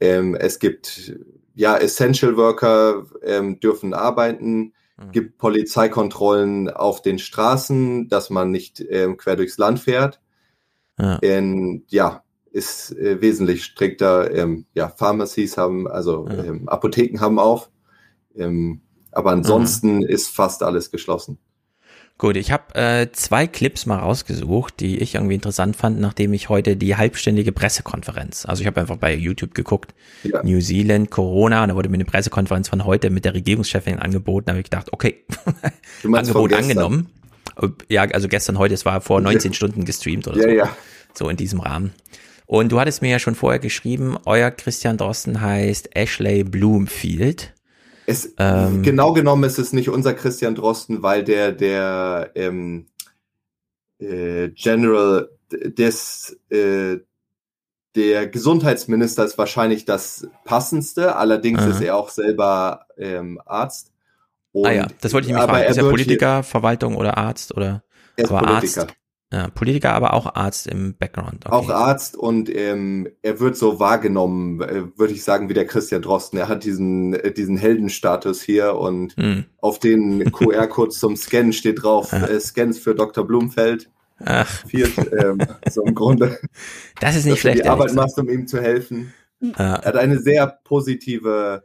Ähm, 0.00 0.34
es 0.34 0.58
gibt 0.58 1.18
ja 1.54 1.76
Essential 1.78 2.36
Worker 2.36 3.06
ähm, 3.22 3.58
dürfen 3.60 3.94
arbeiten, 3.94 4.74
Mhm. 4.98 5.12
gibt 5.12 5.38
Polizeikontrollen 5.38 6.70
auf 6.70 7.02
den 7.02 7.18
Straßen, 7.18 8.08
dass 8.08 8.30
man 8.30 8.50
nicht 8.50 8.84
ähm, 8.88 9.16
quer 9.16 9.36
durchs 9.36 9.58
Land 9.58 9.78
fährt. 9.80 10.20
Ja. 10.98 11.18
Ähm, 11.22 11.84
ja, 11.88 12.22
ist 12.50 12.92
äh, 12.96 13.20
wesentlich 13.20 13.64
strikter. 13.64 14.34
Ähm, 14.34 14.64
ja, 14.74 14.88
Pharmacies 14.88 15.58
haben, 15.58 15.86
also 15.86 16.26
ähm, 16.28 16.68
Apotheken 16.68 17.20
haben 17.20 17.38
auf. 17.38 17.70
Ähm, 18.34 18.80
aber 19.16 19.30
ansonsten 19.32 20.02
ist 20.02 20.28
fast 20.28 20.62
alles 20.62 20.90
geschlossen. 20.90 21.38
Gut, 22.18 22.36
ich 22.36 22.50
habe 22.50 22.74
äh, 22.74 23.12
zwei 23.12 23.46
Clips 23.46 23.84
mal 23.84 23.98
rausgesucht, 23.98 24.80
die 24.80 24.98
ich 24.98 25.16
irgendwie 25.16 25.34
interessant 25.34 25.76
fand, 25.76 26.00
nachdem 26.00 26.32
ich 26.32 26.48
heute 26.48 26.74
die 26.76 26.96
halbstündige 26.96 27.52
Pressekonferenz, 27.52 28.46
also 28.46 28.62
ich 28.62 28.66
habe 28.66 28.80
einfach 28.80 28.96
bei 28.96 29.14
YouTube 29.14 29.52
geguckt, 29.54 29.94
Ja. 30.22 30.42
New 30.42 30.60
Zealand, 30.60 31.10
Corona, 31.10 31.62
und 31.62 31.68
da 31.68 31.74
wurde 31.74 31.90
mir 31.90 31.96
eine 31.96 32.06
Pressekonferenz 32.06 32.70
von 32.70 32.86
heute 32.86 33.10
mit 33.10 33.26
der 33.26 33.34
Regierungschefin 33.34 33.98
angeboten, 33.98 34.46
da 34.46 34.52
habe 34.52 34.60
ich 34.60 34.70
gedacht, 34.70 34.92
okay, 34.92 35.24
Angebot 36.10 36.54
angenommen. 36.54 37.10
Ja, 37.90 38.02
also 38.04 38.28
gestern, 38.28 38.56
heute, 38.58 38.72
es 38.74 38.84
war 38.86 39.00
vor 39.02 39.20
19 39.20 39.52
Stunden 39.52 39.84
gestreamt 39.84 40.26
oder 40.26 40.36
Ja, 40.38 40.42
so. 40.42 40.48
ja. 40.50 40.76
So 41.14 41.28
in 41.28 41.36
diesem 41.36 41.60
Rahmen. 41.60 41.92
Und 42.46 42.70
du 42.72 42.78
hattest 42.80 43.02
mir 43.02 43.10
ja 43.10 43.18
schon 43.18 43.34
vorher 43.34 43.58
geschrieben, 43.58 44.16
euer 44.24 44.50
Christian 44.50 44.96
Drosten 44.96 45.40
heißt 45.40 45.94
Ashley 45.96 46.44
Bloomfield. 46.44 47.52
Es, 48.06 48.34
Ähm, 48.38 48.82
genau 48.82 49.12
genommen 49.12 49.44
ist 49.44 49.58
es 49.58 49.72
nicht 49.72 49.88
unser 49.88 50.14
Christian 50.14 50.54
Drosten, 50.54 51.02
weil 51.02 51.24
der, 51.24 51.52
der 51.52 52.30
ähm, 52.34 52.86
äh, 53.98 54.48
General 54.50 55.28
des, 55.50 56.38
äh, 56.50 56.98
der 57.94 58.28
Gesundheitsminister 58.28 59.24
ist 59.24 59.38
wahrscheinlich 59.38 59.84
das 59.84 60.28
passendste, 60.44 61.16
allerdings 61.16 61.60
Aha. 61.60 61.70
ist 61.70 61.80
er 61.80 61.96
auch 61.96 62.10
selber 62.10 62.86
ähm, 62.98 63.40
Arzt. 63.44 63.92
ah 64.54 64.70
ja, 64.70 64.86
das 65.00 65.12
wollte 65.12 65.28
ich 65.28 65.34
aber 65.34 65.48
fragen. 65.48 65.70
Ist 65.70 65.78
er 65.78 65.88
Politiker, 65.88 66.42
Verwaltung 66.42 66.96
oder 66.96 67.16
Arzt 67.16 67.56
oder? 67.56 67.82
Er 68.16 68.24
ist 68.24 68.30
aber 68.30 68.46
Politiker. 68.46 68.82
Arzt. 68.82 68.96
Ja, 69.36 69.48
Politiker, 69.50 69.92
aber 69.92 70.14
auch 70.14 70.34
Arzt 70.34 70.66
im 70.66 70.94
Background. 70.96 71.44
Hier, 71.44 71.52
auch 71.52 71.68
Arzt 71.68 72.16
und 72.16 72.48
ähm, 72.48 73.06
er 73.20 73.38
wird 73.38 73.54
so 73.54 73.78
wahrgenommen, 73.78 74.62
äh, 74.62 74.84
würde 74.98 75.12
ich 75.12 75.24
sagen, 75.24 75.50
wie 75.50 75.54
der 75.54 75.66
Christian 75.66 76.00
Drosten. 76.00 76.38
Er 76.38 76.48
hat 76.48 76.64
diesen, 76.64 77.12
äh, 77.12 77.32
diesen 77.32 77.58
Heldenstatus 77.58 78.40
hier 78.40 78.76
und 78.76 79.14
Hm. 79.18 79.44
auf 79.60 79.78
den 79.78 80.32
QR-Code 80.32 80.88
zum 80.90 81.16
Scannen 81.16 81.52
steht 81.52 81.82
drauf, 81.82 82.14
äh, 82.14 82.40
Scans 82.40 82.78
für 82.78 82.94
Dr. 82.94 83.26
Blumfeld. 83.26 83.90
Ach. 84.24 84.48
Viert, 84.66 84.92
ähm, 85.22 85.38
so 85.70 85.82
im 85.84 85.94
Grunde. 85.94 86.38
Das 87.00 87.14
ist 87.16 87.26
nicht 87.26 87.38
schlecht, 87.40 87.58
die 87.62 87.68
Arbeit 87.68 87.92
machst, 87.92 88.18
um 88.18 88.30
ihm 88.30 88.46
zu 88.46 88.58
helfen. 88.62 89.12
Ja. 89.40 89.74
Er 89.74 89.84
hat 89.84 89.96
eine 89.96 90.18
sehr 90.18 90.46
positive, 90.64 91.64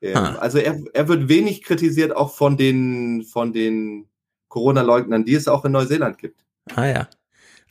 ähm, 0.00 0.16
Ah. 0.16 0.36
also 0.36 0.56
er, 0.56 0.78
er 0.94 1.08
wird 1.08 1.28
wenig 1.28 1.62
kritisiert, 1.62 2.16
auch 2.16 2.34
von 2.34 2.56
den, 2.56 3.24
von 3.24 3.52
den 3.52 4.06
Corona-Leugnern, 4.48 5.26
die 5.26 5.34
es 5.34 5.48
auch 5.48 5.66
in 5.66 5.72
Neuseeland 5.72 6.16
gibt. 6.16 6.45
Ah 6.74 6.86
ja. 6.86 7.08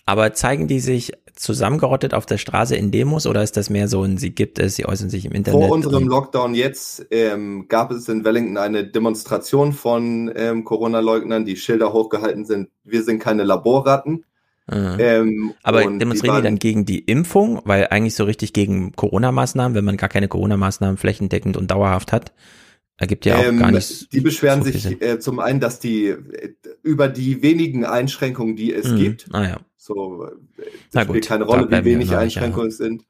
Aber 0.06 0.34
zeigen 0.34 0.68
die 0.68 0.80
sich 0.80 1.14
zusammengerottet 1.36 2.14
auf 2.14 2.26
der 2.26 2.38
Straße 2.38 2.76
in 2.76 2.92
Demos 2.92 3.26
oder 3.28 3.44
ist 3.44 3.58
das 3.58 3.70
mehr 3.70 3.88
so 3.88 4.04
ein, 4.04 4.18
sie 4.18 4.34
gibt 4.34 4.60
es, 4.60 4.76
sie 4.76 4.86
äußern 4.86 5.10
sich 5.10 5.26
im 5.26 5.32
Internet? 5.34 5.62
Vor 5.68 5.72
unserem 5.72 6.08
Lockdown 6.08 6.54
jetzt 6.54 7.06
ähm, 7.12 7.66
gab 7.68 7.92
es 7.92 8.08
in 8.08 8.24
Wellington 8.24 8.58
eine 8.58 8.86
Demonstration 8.86 9.74
von 9.74 10.32
ähm, 10.36 10.64
Corona-Leugnern, 10.64 11.44
die 11.44 11.58
Schilder 11.58 11.92
hochgehalten 11.92 12.46
sind. 12.46 12.70
Wir 12.84 13.04
sind 13.04 13.20
keine 13.20 13.44
Laborratten. 13.44 14.24
Ah. 14.68 14.96
Ähm, 14.98 15.54
Aber 15.64 15.82
demonstrieren 15.82 16.22
die, 16.22 16.28
waren- 16.30 16.44
dann 16.44 16.60
gegen 16.60 16.86
die 16.86 17.00
Impfung, 17.00 17.62
weil 17.66 17.88
eigentlich 17.90 18.16
so 18.16 18.24
richtig 18.24 18.54
gegen 18.54 18.94
Corona-Maßnahmen, 18.94 19.76
wenn 19.76 19.86
man 19.86 19.98
gar 19.98 20.10
keine 20.10 20.28
Corona-Maßnahmen 20.28 20.98
flächendeckend 20.98 21.58
und 21.58 21.70
dauerhaft 21.70 22.12
hat, 22.14 22.32
ergibt 22.98 23.26
ja 23.26 23.38
auch 23.38 23.44
Ähm, 23.44 23.60
gar 23.60 23.72
nicht. 23.72 24.12
Die 24.14 24.22
beschweren 24.22 24.64
so 24.64 24.72
sich 24.72 25.02
äh, 25.02 25.20
zum 25.20 25.40
einen, 25.40 25.60
dass 25.60 25.80
die 25.80 26.08
äh, 26.08 26.54
über 26.84 27.08
die 27.08 27.42
wenigen 27.42 27.86
Einschränkungen, 27.86 28.56
die 28.56 28.74
es 28.74 28.88
Mhm. 28.92 28.96
gibt, 28.98 29.26
Ah 29.32 29.44
ja. 29.44 29.60
so 29.78 30.26
äh, 30.26 30.32
das 30.92 31.04
spielt 31.04 31.28
keine 31.28 31.44
Rolle, 31.46 31.70
wie 31.70 31.86
wenig 31.86 32.12
Einschränkungen 32.16 32.70
es 32.70 32.78
sind. 32.78 33.06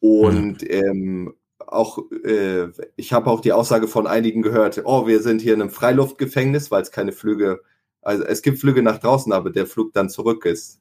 Und 0.00 0.58
ähm, 0.70 1.34
auch 1.58 1.98
äh, 2.24 2.68
ich 2.96 3.12
habe 3.12 3.30
auch 3.30 3.40
die 3.40 3.52
Aussage 3.52 3.88
von 3.88 4.06
einigen 4.06 4.42
gehört, 4.42 4.80
oh, 4.84 5.06
wir 5.06 5.20
sind 5.20 5.40
hier 5.42 5.54
in 5.54 5.60
einem 5.60 5.70
Freiluftgefängnis, 5.70 6.70
weil 6.70 6.82
es 6.82 6.92
keine 6.92 7.12
Flüge, 7.12 7.60
also 8.00 8.22
es 8.24 8.42
gibt 8.42 8.60
Flüge 8.60 8.82
nach 8.82 8.98
draußen, 8.98 9.32
aber 9.32 9.50
der 9.50 9.66
Flug 9.66 9.92
dann 9.92 10.08
zurück 10.08 10.44
ist 10.46 10.80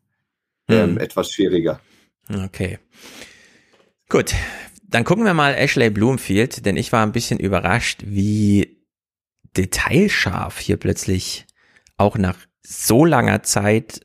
ähm, 0.70 0.92
Mhm. 0.92 0.98
etwas 1.00 1.32
schwieriger. 1.32 1.80
Okay. 2.46 2.78
Gut. 4.10 4.34
Dann 4.90 5.04
gucken 5.04 5.26
wir 5.26 5.34
mal 5.34 5.54
Ashley 5.54 5.90
Bloomfield, 5.90 6.66
denn 6.66 6.78
ich 6.78 6.94
war 6.94 7.06
ein 7.06 7.12
bisschen 7.12 7.40
überrascht, 7.40 8.04
wie 8.06 8.86
detailscharf 9.58 10.60
hier 10.60 10.78
plötzlich 10.78 11.46
auch 11.98 12.18
nach 12.18 12.38
so 12.66 13.04
langer 13.04 13.44
Zeit 13.44 14.02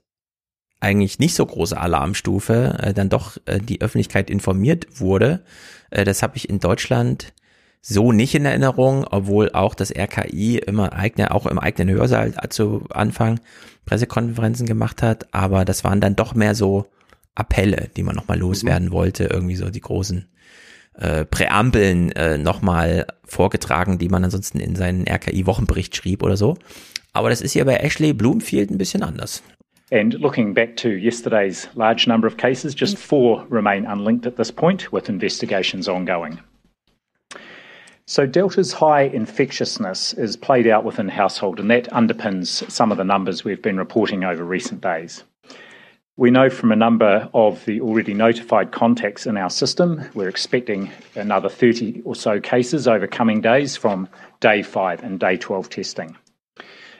eigentlich 0.81 1.21
nicht 1.21 1.35
so 1.35 1.47
große 1.47 1.79
Alarmstufe 1.79 2.79
äh, 2.83 2.93
dann 2.93 3.09
doch 3.09 3.37
äh, 3.47 3.61
die 3.61 3.81
Öffentlichkeit 3.81 4.29
informiert 4.29 5.01
wurde. 5.01 5.45
Äh, 5.91 6.05
das 6.05 6.23
habe 6.23 6.37
ich 6.37 6.49
in 6.49 6.59
Deutschland 6.59 7.33
so 7.81 8.11
nicht 8.11 8.35
in 8.35 8.45
Erinnerung, 8.45 9.05
obwohl 9.09 9.53
auch 9.53 9.75
das 9.75 9.95
RKI 9.95 10.59
immer 10.59 10.93
eigene, 10.93 11.33
auch 11.33 11.47
im 11.47 11.59
eigenen 11.59 11.95
Hörsaal 11.95 12.35
zu 12.49 12.85
Anfang 12.91 13.41
Pressekonferenzen 13.85 14.67
gemacht 14.67 15.03
hat, 15.03 15.33
aber 15.35 15.65
das 15.65 15.83
waren 15.83 16.01
dann 16.01 16.17
doch 16.17 16.35
mehr 16.35 16.55
so 16.55 16.87
Appelle, 17.35 17.89
die 17.97 18.03
man 18.03 18.15
nochmal 18.15 18.39
loswerden 18.39 18.93
wollte, 18.93 19.25
irgendwie 19.25 19.57
so 19.57 19.71
die 19.71 19.81
großen 19.81 20.29
äh, 20.95 21.25
Präambeln 21.25 22.13
äh, 22.13 22.39
nochmal 22.39 23.07
vorgetragen, 23.25 23.99
die 23.99 24.09
man 24.09 24.25
ansonsten 24.25 24.61
in 24.61 24.77
seinen 24.77 25.07
RKI-Wochenbericht 25.07 25.97
schrieb 25.97 26.23
oder 26.23 26.37
so. 26.37 26.57
Aber 27.13 27.31
das 27.31 27.41
ist 27.41 27.53
hier 27.53 27.65
bei 27.65 27.77
Ashley 27.77 28.13
Bloomfield 28.13 28.71
ein 28.71 28.79
bisschen 28.79 29.03
anders. 29.03 29.43
And 29.91 30.15
looking 30.15 30.55
back 30.55 30.77
to 30.79 30.89
yesterday's 30.89 31.69
large 31.75 32.07
number 32.07 32.27
of 32.27 32.39
cases, 32.39 32.75
just 32.75 32.97
four 32.97 33.47
remain 33.51 33.85
unlinked 33.85 34.27
at 34.27 34.37
this 34.37 34.51
point, 34.51 34.91
with 34.91 35.11
investigations 35.11 35.87
ongoing. 35.87 36.39
So, 38.07 38.27
Delta's 38.27 38.73
high 38.73 39.03
infectiousness 39.03 40.15
is 40.15 40.37
played 40.37 40.67
out 40.67 40.85
within 40.85 41.09
household, 41.09 41.61
and 41.61 41.71
that 41.71 41.91
underpins 41.91 42.69
some 42.71 42.91
of 42.91 42.99
the 42.99 43.05
numbers 43.05 43.45
we've 43.45 43.63
been 43.63 43.77
reporting 43.77 44.25
over 44.25 44.45
recent 44.45 44.81
days. 44.81 45.25
We 46.19 46.31
know 46.31 46.51
from 46.51 46.73
a 46.73 46.77
number 46.77 47.31
of 47.33 47.65
the 47.65 47.81
already 47.81 48.13
notified 48.13 48.71
contacts 48.71 49.27
in 49.27 49.39
our 49.39 49.49
system, 49.49 50.05
we're 50.13 50.29
expecting 50.29 50.91
another 51.15 51.49
30 51.49 52.03
or 52.05 52.15
so 52.15 52.39
cases 52.39 52.87
over 52.87 53.07
coming 53.07 53.41
days 53.41 53.79
from 53.79 54.07
day 54.41 54.63
five 54.63 55.03
and 55.03 55.19
day 55.19 55.39
12 55.39 55.71
testing. 55.71 56.15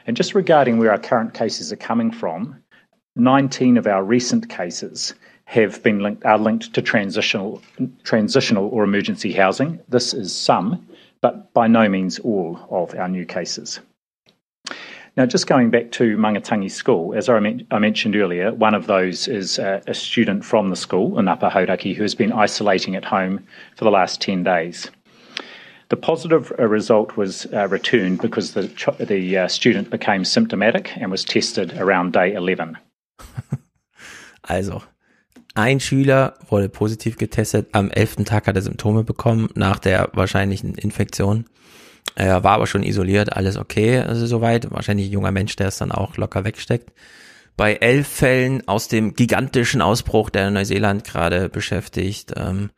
And 0.07 0.17
just 0.17 0.35
regarding 0.35 0.79
where 0.79 0.91
our 0.91 0.99
current 0.99 1.35
cases 1.35 1.71
are 1.71 1.77
coming 1.77 2.11
from, 2.11 2.63
19 3.17 3.77
of 3.77 3.87
our 3.87 4.03
recent 4.03 4.49
cases 4.49 5.13
have 5.45 5.83
been 5.83 6.01
linked, 6.01 6.25
are 6.25 6.39
linked 6.39 6.73
to 6.73 6.81
transitional, 6.81 7.61
transitional 8.05 8.69
or 8.69 8.83
emergency 8.83 9.33
housing. 9.33 9.79
This 9.91 10.15
is 10.15 10.35
some, 10.35 10.89
but 11.21 11.53
by 11.53 11.67
no 11.67 11.87
means 11.87 12.19
all 12.21 12.59
of 12.71 12.95
our 12.95 13.09
new 13.09 13.27
cases. 13.27 13.79
Now, 15.15 15.27
just 15.27 15.47
going 15.47 15.69
back 15.69 15.91
to 15.93 16.17
Mangatangi 16.17 16.71
School, 16.71 17.15
as 17.15 17.29
I, 17.29 17.37
I 17.71 17.79
mentioned 17.79 18.17
earlier, 18.17 18.55
one 18.55 18.75
of 18.75 18.87
those 18.87 19.29
is 19.29 19.59
uh, 19.59 19.83
a 19.87 19.93
student 19.93 20.43
from 20.43 20.71
the 20.71 20.77
school 20.77 21.19
in 21.19 21.29
Upper 21.29 21.51
Hauraki 21.51 21.95
who 21.95 22.03
has 22.03 22.15
been 22.15 22.33
isolating 22.33 22.97
at 22.97 23.05
home 23.05 23.45
for 23.77 23.85
the 23.85 23.91
last 23.91 24.23
10 24.23 24.43
days. 24.43 24.91
The 25.91 25.99
positive 25.99 26.51
uh, 26.59 26.67
result 26.67 27.19
was 27.19 27.45
uh, 27.53 27.69
returned 27.69 28.23
because 28.23 28.55
the, 28.55 28.69
ch- 28.69 28.97
the 28.99 29.37
uh, 29.37 29.49
student 29.49 29.91
became 29.91 30.25
symptomatic 30.25 30.97
and 30.97 31.11
was 31.11 31.25
tested 31.25 31.75
around 31.79 32.13
day 32.15 32.33
11. 32.35 32.79
Also, 34.45 34.83
ein 35.55 35.79
Schüler 35.79 36.35
wurde 36.49 36.69
positiv 36.69 37.17
getestet. 37.17 37.69
Am 37.73 37.93
elften 37.93 38.25
Tag 38.25 38.49
hat 38.49 38.57
er 38.57 38.63
Symptome 38.63 39.05
bekommen 39.05 39.51
nach 39.55 39.79
der 39.79 40.11
wahrscheinlichen 40.15 40.75
Infektion. 40.75 41.45
Er 42.15 42.45
war 42.45 42.53
aber 42.53 42.67
schon 42.67 42.83
isoliert, 42.83 43.33
alles 43.33 43.57
okay, 43.57 43.99
also 43.99 44.27
soweit. 44.27 44.71
Wahrscheinlich 44.71 45.09
ein 45.09 45.13
junger 45.13 45.33
Mensch, 45.33 45.57
der 45.57 45.69
es 45.69 45.79
dann 45.79 45.93
auch 45.93 46.17
locker 46.17 46.45
wegsteckt. 46.45 46.93
Bei 47.57 47.75
elf 47.75 48.09
Fällen 48.09 48.67
aus 48.67 48.89
dem 48.89 49.15
gigantischen 49.15 49.83
Ausbruch, 49.83 50.31
der 50.31 50.51
Neuseeland 50.51 51.05
gerade 51.05 51.49
beschäftigt, 51.49 52.33
ähm, 52.37 52.71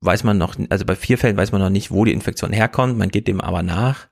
weiß 0.00 0.24
man 0.24 0.38
noch, 0.38 0.56
also 0.70 0.84
bei 0.84 0.94
vier 0.94 1.18
Fällen 1.18 1.36
weiß 1.36 1.52
man 1.52 1.60
noch 1.60 1.70
nicht, 1.70 1.90
wo 1.90 2.04
die 2.04 2.12
Infektion 2.12 2.52
herkommt. 2.52 2.96
Man 2.96 3.08
geht 3.08 3.26
dem 3.26 3.40
aber 3.40 3.62
nach. 3.62 4.08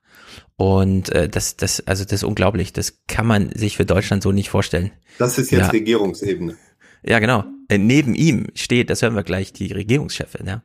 Und 0.56 1.10
äh, 1.10 1.28
das, 1.28 1.56
das, 1.56 1.86
also 1.86 2.04
das 2.04 2.14
ist 2.14 2.24
unglaublich. 2.24 2.72
Das 2.72 3.02
kann 3.06 3.26
man 3.26 3.50
sich 3.52 3.76
für 3.76 3.84
Deutschland 3.84 4.22
so 4.22 4.32
nicht 4.32 4.48
vorstellen. 4.48 4.90
Das 5.18 5.38
ist 5.38 5.50
jetzt 5.50 5.66
Ja. 5.66 5.68
Regierungsebene. 5.68 6.56
Ja, 7.04 7.18
genau. 7.18 7.44
Äh, 7.68 7.78
neben 7.78 8.14
ihm 8.14 8.48
steht, 8.54 8.90
das 8.90 9.02
hören 9.02 9.14
wir 9.14 9.22
gleich, 9.22 9.52
die 9.52 9.72
Regierungschefin. 9.72 10.46
Ja? 10.46 10.62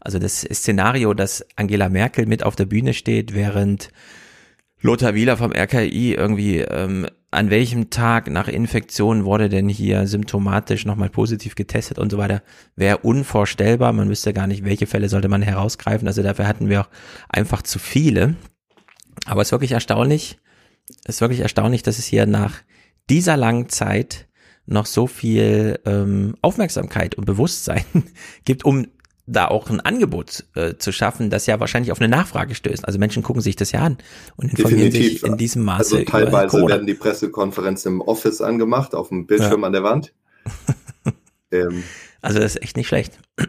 Also 0.00 0.18
das 0.18 0.40
Szenario, 0.40 1.14
dass 1.14 1.44
Angela 1.56 1.88
Merkel 1.88 2.26
mit 2.26 2.42
auf 2.42 2.56
der 2.56 2.66
Bühne 2.66 2.94
steht, 2.94 3.34
während 3.34 3.90
Lothar 4.82 5.14
Wieler 5.14 5.36
vom 5.36 5.52
RKI 5.52 6.14
irgendwie, 6.14 6.60
ähm, 6.60 7.06
an 7.30 7.50
welchem 7.50 7.90
Tag 7.90 8.30
nach 8.30 8.48
Infektion 8.48 9.24
wurde 9.24 9.48
denn 9.48 9.68
hier 9.68 10.06
symptomatisch 10.06 10.86
nochmal 10.86 11.10
positiv 11.10 11.54
getestet 11.54 11.98
und 11.98 12.10
so 12.10 12.18
weiter, 12.18 12.42
wäre 12.76 12.98
unvorstellbar. 12.98 13.92
Man 13.92 14.08
wüsste 14.08 14.32
gar 14.32 14.46
nicht, 14.46 14.64
welche 14.64 14.86
Fälle 14.86 15.08
sollte 15.08 15.28
man 15.28 15.42
herausgreifen. 15.42 16.08
Also 16.08 16.22
dafür 16.22 16.48
hatten 16.48 16.68
wir 16.68 16.80
auch 16.80 16.88
einfach 17.28 17.62
zu 17.62 17.78
viele. 17.78 18.36
Aber 19.26 19.42
es 19.42 19.48
ist 19.48 19.52
wirklich 19.52 19.72
erstaunlich, 19.72 20.38
es 21.04 21.16
ist 21.16 21.20
wirklich 21.20 21.40
erstaunlich, 21.40 21.82
dass 21.82 21.98
es 21.98 22.06
hier 22.06 22.26
nach 22.26 22.62
dieser 23.10 23.36
langen 23.36 23.68
Zeit 23.68 24.28
noch 24.66 24.86
so 24.86 25.06
viel 25.06 25.78
ähm, 25.84 26.34
Aufmerksamkeit 26.42 27.16
und 27.16 27.26
Bewusstsein 27.26 27.84
gibt, 28.44 28.64
um 28.64 28.86
da 29.32 29.46
auch 29.48 29.70
ein 29.70 29.80
Angebot 29.80 30.44
äh, 30.54 30.74
zu 30.76 30.92
schaffen, 30.92 31.30
das 31.30 31.46
ja 31.46 31.60
wahrscheinlich 31.60 31.92
auf 31.92 32.00
eine 32.00 32.08
Nachfrage 32.08 32.54
stößt. 32.54 32.84
Also 32.84 32.98
Menschen 32.98 33.22
gucken 33.22 33.40
sich 33.42 33.56
das 33.56 33.72
ja 33.72 33.80
an 33.80 33.98
und 34.36 34.50
informieren 34.50 34.90
sich 34.90 35.22
in 35.22 35.36
diesem 35.36 35.62
Maße 35.64 35.78
Also 35.78 35.98
über 35.98 36.10
teilweise 36.10 36.48
Corona. 36.48 36.68
werden 36.74 36.86
die 36.86 36.94
Pressekonferenzen 36.94 37.92
im 37.94 38.00
Office 38.00 38.40
angemacht, 38.40 38.94
auf 38.94 39.08
dem 39.08 39.26
Bildschirm 39.26 39.60
Ja. 39.60 39.66
an 39.68 39.72
der 39.72 39.82
Wand. 39.84 40.12
ähm, 41.52 41.84
Also 42.20 42.38
das 42.40 42.56
ist 42.56 42.62
echt 42.62 42.76
nicht 42.76 42.88
schlecht. 42.88 43.18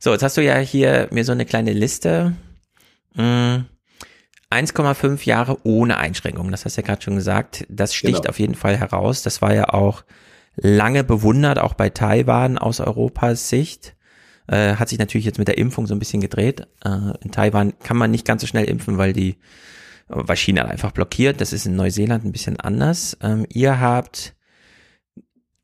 So, 0.00 0.12
jetzt 0.12 0.22
hast 0.22 0.36
du 0.36 0.42
ja 0.42 0.58
hier 0.58 1.08
mir 1.12 1.24
so 1.24 1.32
eine 1.32 1.46
kleine 1.46 1.72
Liste. 1.72 2.34
Mm, 3.14 3.60
1,5 4.50 5.24
Jahre 5.24 5.56
ohne 5.64 5.96
Einschränkungen, 5.96 6.50
das 6.50 6.66
hast 6.66 6.76
du 6.76 6.82
ja 6.82 6.86
gerade 6.86 7.00
schon 7.00 7.16
gesagt. 7.16 7.64
Das 7.70 7.94
sticht 7.94 8.16
Genau. 8.22 8.28
auf 8.28 8.38
jeden 8.38 8.54
Fall 8.54 8.76
heraus. 8.76 9.22
Das 9.22 9.40
war 9.40 9.54
ja 9.54 9.70
auch 9.70 10.04
lange 10.56 11.04
bewundert, 11.04 11.58
auch 11.58 11.72
bei 11.72 11.88
Taiwan 11.88 12.58
aus 12.58 12.80
Europas 12.80 13.48
Sicht. 13.48 13.93
Äh, 14.46 14.76
hat 14.76 14.88
sich 14.88 14.98
natürlich 14.98 15.24
jetzt 15.24 15.38
mit 15.38 15.48
der 15.48 15.58
Impfung 15.58 15.86
so 15.86 15.94
ein 15.94 15.98
bisschen 15.98 16.20
gedreht. 16.20 16.66
Äh, 16.84 17.12
in 17.22 17.30
Taiwan 17.32 17.78
kann 17.78 17.96
man 17.96 18.10
nicht 18.10 18.26
ganz 18.26 18.42
so 18.42 18.46
schnell 18.46 18.64
impfen, 18.64 18.98
weil 18.98 19.12
die, 19.12 19.36
weil 20.08 20.36
China 20.36 20.66
einfach 20.66 20.92
blockiert. 20.92 21.40
Das 21.40 21.52
ist 21.52 21.66
in 21.66 21.76
Neuseeland 21.76 22.24
ein 22.24 22.32
bisschen 22.32 22.60
anders. 22.60 23.16
Ähm, 23.22 23.46
ihr 23.48 23.80
habt 23.80 24.34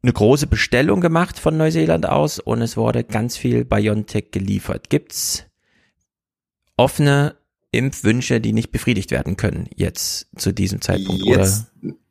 eine 0.02 0.12
große 0.12 0.46
Bestellung 0.46 1.00
gemacht 1.00 1.38
von 1.38 1.56
Neuseeland 1.56 2.06
aus 2.06 2.38
und 2.38 2.62
es 2.62 2.76
wurde 2.76 3.04
ganz 3.04 3.36
viel 3.36 3.64
BioNTech 3.64 4.30
geliefert. 4.30 4.88
Gibt's 4.88 5.44
offene 6.76 7.36
Impfwünsche, 7.72 8.40
die 8.40 8.52
nicht 8.52 8.72
befriedigt 8.72 9.10
werden 9.10 9.36
können 9.36 9.68
jetzt 9.76 10.28
zu 10.36 10.52
diesem 10.52 10.80
Zeitpunkt? 10.80 11.24
Jetzt, 11.24 11.66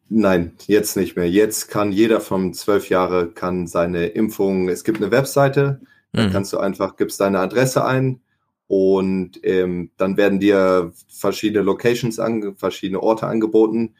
nein, 0.07 0.53
jetzt 0.67 0.95
nicht 0.95 1.15
mehr. 1.15 1.29
Jetzt 1.29 1.69
kann 1.69 1.91
jeder 1.91 2.21
von 2.21 2.53
zwölf 2.53 2.89
Jahre 2.89 3.31
kann 3.31 3.67
seine 3.67 4.07
Impfung, 4.07 4.69
es 4.69 4.83
gibt 4.83 5.01
eine 5.01 5.11
Webseite, 5.11 5.81
da 6.11 6.25
Mhm. 6.25 6.31
kannst 6.31 6.53
du 6.53 6.57
einfach, 6.57 6.95
gibst 6.95 7.19
deine 7.19 7.39
Adresse 7.39 7.85
ein 7.85 8.21
und 8.67 9.39
ähm, 9.43 9.91
dann 9.97 10.17
werden 10.17 10.39
dir 10.39 10.91
verschiedene 11.07 11.63
Locations, 11.63 12.19
ange, 12.19 12.55
verschiedene 12.55 13.01
Orte 13.01 13.27
angeboten. 13.27 13.95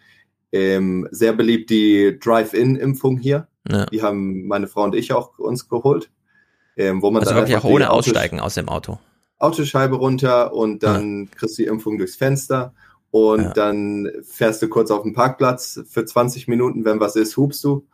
Ähm, 0.52 1.08
sehr 1.12 1.34
beliebt 1.34 1.70
die 1.70 2.18
Drive-In-Impfung 2.20 3.18
hier. 3.18 3.48
Ja. 3.68 3.86
Die 3.88 4.02
haben 4.02 4.48
meine 4.48 4.68
Frau 4.68 4.84
und 4.84 4.96
ich 4.96 5.14
auch 5.14 5.38
uns 5.38 5.70
geholt. 5.70 6.10
Ähm, 6.78 7.02
wo 7.02 7.12
man 7.12 7.22
Also 7.22 7.34
dann 7.34 7.42
wirklich 7.42 7.58
auch 7.58 7.66
ohne 7.66 7.90
Aussteigen 7.92 8.40
aus 8.40 8.56
dem 8.56 8.70
Auto. 8.70 9.00
Autoscheibe 9.38 9.96
runter 9.96 10.54
und 10.54 10.82
dann 10.84 11.30
kriegst 11.32 11.58
du 11.58 11.64
die 11.64 11.68
Impfung 11.68 11.98
durchs 11.98 12.16
Fenster 12.16 12.74
und 13.12 13.42
Ja. 13.42 13.54
dann 13.54 14.10
fährst 14.24 14.62
du 14.62 14.68
kurz 14.70 14.90
auf 14.92 15.04
den 15.04 15.14
Parkplatz 15.14 15.82
für 15.88 16.06
20 16.06 16.48
Minuten, 16.48 16.86
wenn 16.86 17.00
was 17.00 17.16
ist, 17.16 17.38
hupst 17.38 17.64
du 17.64 17.86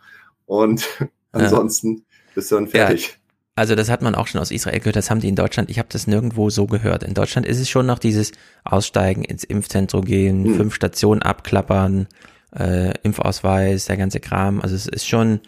und 0.46 0.88
ansonsten 1.32 2.06
bist 2.36 2.52
du 2.52 2.56
dann 2.56 2.68
fertig. 2.68 3.20
Also 3.58 3.76
das 3.76 3.90
hat 3.90 4.02
man 4.02 4.16
auch 4.16 4.28
schon 4.28 4.42
aus 4.42 4.52
Israel 4.52 4.80
gehört, 4.80 4.98
das 4.98 5.10
haben 5.10 5.22
die 5.22 5.30
in 5.30 5.36
Deutschland, 5.36 5.70
ich 5.70 5.80
habe 5.80 5.88
das 5.90 6.08
nirgendwo 6.08 6.50
so 6.50 6.68
gehört. 6.68 7.04
In 7.04 7.14
Deutschland 7.14 7.48
ist 7.48 7.60
es 7.60 7.70
schon 7.70 7.86
noch 7.86 8.00
dieses 8.00 8.34
Aussteigen 8.66 9.24
ins 9.24 9.46
Impfzentrum 9.46 10.04
gehen, 10.04 10.44
Hm. 10.44 10.56
fünf 10.56 10.76
Stationen 10.76 11.22
abklappern, 11.22 12.08
äh, 12.54 12.94
Impfausweis, 13.04 13.86
der 13.86 13.96
ganze 13.96 14.20
Kram. 14.20 14.60
Also 14.60 14.76
es 14.76 14.88
ist 14.88 15.08
schon, 15.08 15.40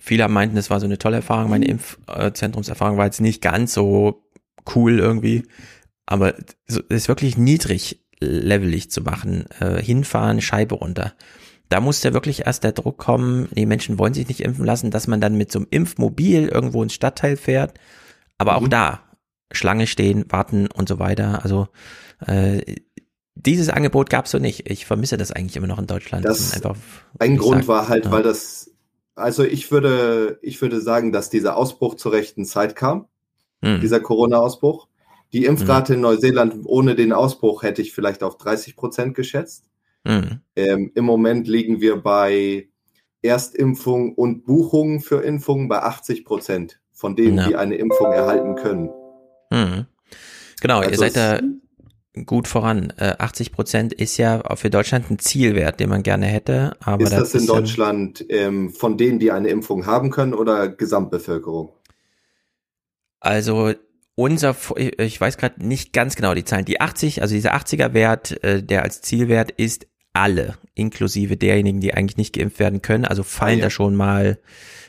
viele 0.00 0.26
meinten, 0.28 0.56
es 0.56 0.70
war 0.70 0.80
so 0.80 0.86
eine 0.86 0.96
tolle 0.96 1.16
Erfahrung. 1.16 1.50
Meine 1.50 1.66
Impfzentrumserfahrung 1.66 2.96
war 2.96 3.04
jetzt 3.04 3.20
nicht 3.20 3.42
ganz 3.42 3.74
so 3.74 4.22
cool 4.74 4.98
irgendwie, 4.98 5.42
aber 6.06 6.34
es 6.66 6.78
ist 6.88 7.08
wirklich 7.08 7.36
niedrig 7.36 8.00
levelig 8.18 8.90
zu 8.90 9.02
machen. 9.02 9.44
Äh, 9.60 9.82
hinfahren, 9.82 10.40
Scheibe 10.40 10.76
runter. 10.76 11.12
Da 11.68 11.80
muss 11.80 12.02
ja 12.02 12.12
wirklich 12.12 12.46
erst 12.46 12.62
der 12.64 12.72
Druck 12.72 12.96
kommen, 12.98 13.48
die 13.52 13.66
Menschen 13.66 13.98
wollen 13.98 14.14
sich 14.14 14.28
nicht 14.28 14.40
impfen 14.40 14.64
lassen, 14.64 14.90
dass 14.90 15.06
man 15.08 15.20
dann 15.20 15.36
mit 15.36 15.50
so 15.50 15.58
einem 15.58 15.68
Impfmobil 15.70 16.48
irgendwo 16.48 16.82
ins 16.82 16.94
Stadtteil 16.94 17.36
fährt. 17.36 17.74
Aber 18.38 18.52
Mhm. 18.58 18.64
auch 18.64 18.68
da, 18.68 19.00
Schlange 19.52 19.86
stehen, 19.86 20.24
warten 20.28 20.68
und 20.68 20.88
so 20.88 20.98
weiter. 20.98 21.40
Also 21.42 21.68
äh, 22.26 22.62
dieses 23.34 23.68
Angebot 23.68 24.08
gab 24.10 24.24
es 24.26 24.30
so 24.30 24.38
nicht. 24.38 24.70
Ich 24.70 24.86
vermisse 24.86 25.16
das 25.16 25.30
eigentlich 25.32 25.56
immer 25.56 25.66
noch 25.66 25.78
in 25.78 25.86
Deutschland. 25.86 26.24
Das- 26.24 26.52
einfach, 26.54 26.76
Ein 27.18 27.36
Grund 27.36 27.60
gesagt, 27.62 27.68
war 27.68 27.88
halt, 27.88 28.06
ja. 28.06 28.10
weil 28.10 28.22
das, 28.22 28.70
also 29.14 29.42
ich 29.44 29.70
würde, 29.70 30.38
ich 30.42 30.60
würde 30.62 30.80
sagen, 30.80 31.12
dass 31.12 31.30
dieser 31.30 31.56
Ausbruch 31.56 31.94
zur 31.96 32.12
rechten 32.12 32.44
Zeit 32.44 32.76
kam, 32.76 33.06
Hm. 33.62 33.80
dieser 33.80 34.00
Corona-Ausbruch. 34.00 34.88
Die 35.32 35.44
Impfrate 35.44 35.94
in 35.94 36.00
Neuseeland 36.00 36.54
ohne 36.64 36.94
den 36.94 37.12
Ausbruch 37.12 37.62
hätte 37.62 37.82
ich 37.82 37.92
vielleicht 37.92 38.22
auf 38.22 38.36
30 38.38 38.76
Prozent 38.76 39.14
geschätzt. 39.14 39.64
Hm. 40.06 40.40
Ähm, 40.56 40.92
Im 40.94 41.04
Moment 41.04 41.48
liegen 41.48 41.80
wir 41.80 41.96
bei 41.96 42.68
Erstimpfung 43.22 44.14
und 44.14 44.44
Buchungen 44.44 45.00
für 45.00 45.22
Impfungen 45.22 45.68
bei 45.68 45.82
80 45.82 46.24
Prozent 46.24 46.80
von 46.92 47.16
denen, 47.16 47.38
Ja. 47.38 47.48
die 47.48 47.56
eine 47.56 47.74
Impfung 47.76 48.12
erhalten 48.12 48.54
können. 48.54 48.90
Mhm. 49.50 49.86
Genau, 50.60 50.80
ihr 50.80 50.88
Also 50.88 51.00
seid 51.00 51.08
es- 51.10 51.14
da 51.14 51.40
gut 52.24 52.48
voran. 52.48 52.92
Äh, 52.96 53.14
80 53.18 53.52
Prozent 53.52 53.92
ist 53.92 54.16
ja 54.16 54.42
auch 54.44 54.56
für 54.56 54.70
Deutschland 54.70 55.10
ein 55.10 55.18
Zielwert, 55.18 55.80
den 55.80 55.90
man 55.90 56.02
gerne 56.02 56.26
hätte. 56.26 56.74
Aber 56.80 57.04
ist 57.04 57.12
das 57.12 57.34
in 57.34 57.40
ist 57.40 57.48
ja- 57.48 57.54
Deutschland 57.54 58.24
ähm, 58.30 58.70
von 58.70 58.96
denen, 58.96 59.18
die 59.18 59.32
eine 59.32 59.48
Impfung 59.48 59.84
haben 59.86 60.10
können 60.10 60.32
oder 60.32 60.68
Gesamtbevölkerung? 60.68 61.72
Also 63.20 63.72
unser, 64.14 64.56
ich 64.98 65.20
weiß 65.20 65.36
gerade 65.36 65.66
nicht 65.66 65.92
ganz 65.92 66.16
genau 66.16 66.32
die 66.34 66.44
Zahlen. 66.44 66.64
Die 66.64 66.80
80, 66.80 67.20
also 67.22 67.34
dieser 67.34 67.54
80er 67.54 67.92
Wert, 67.92 68.42
äh, 68.42 68.62
der 68.62 68.82
als 68.82 69.02
Zielwert 69.02 69.50
ist 69.50 69.86
alle, 70.16 70.54
inklusive 70.74 71.36
derjenigen, 71.36 71.80
die 71.80 71.94
eigentlich 71.94 72.16
nicht 72.16 72.34
geimpft 72.34 72.58
werden 72.58 72.82
können. 72.82 73.04
Also 73.04 73.22
fallen 73.22 73.56
Ah, 73.56 73.58
ja. 73.58 73.64
da 73.64 73.70
schon 73.70 73.94
mal 73.94 74.38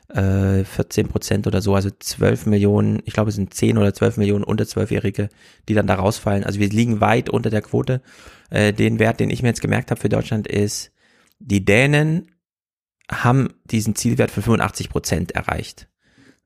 äh, 0.10 0.64
14 0.64 1.08
Prozent 1.08 1.48
oder 1.48 1.62
so, 1.62 1.76
also 1.76 1.90
12 1.90 2.46
Millionen, 2.46 3.02
ich 3.06 3.14
glaube 3.14 3.30
es 3.30 3.36
sind 3.36 3.54
10 3.54 3.78
oder 3.78 3.94
12 3.94 4.18
Millionen 4.18 4.44
unter 4.44 4.64
12-Jährige, 4.64 5.30
die 5.68 5.74
dann 5.74 5.88
da 5.88 5.96
rausfallen. 5.96 6.44
Also 6.44 6.60
wir 6.60 6.70
liegen 6.70 7.02
weit 7.02 7.30
unter 7.30 7.50
der 7.50 7.62
Quote. 7.62 8.02
Äh, 8.50 8.74
den 8.74 9.00
Wert, 9.00 9.20
den 9.20 9.30
ich 9.30 9.42
mir 9.42 9.50
jetzt 9.50 9.62
gemerkt 9.62 9.92
habe 9.92 10.00
für 10.00 10.10
Deutschland 10.10 10.48
ist, 10.48 10.92
die 11.40 11.66
Dänen 11.66 12.32
haben 13.12 13.54
diesen 13.66 13.96
Zielwert 13.96 14.32
von 14.32 14.44
85 14.44 14.90
Prozent 14.90 15.32
erreicht. 15.32 15.88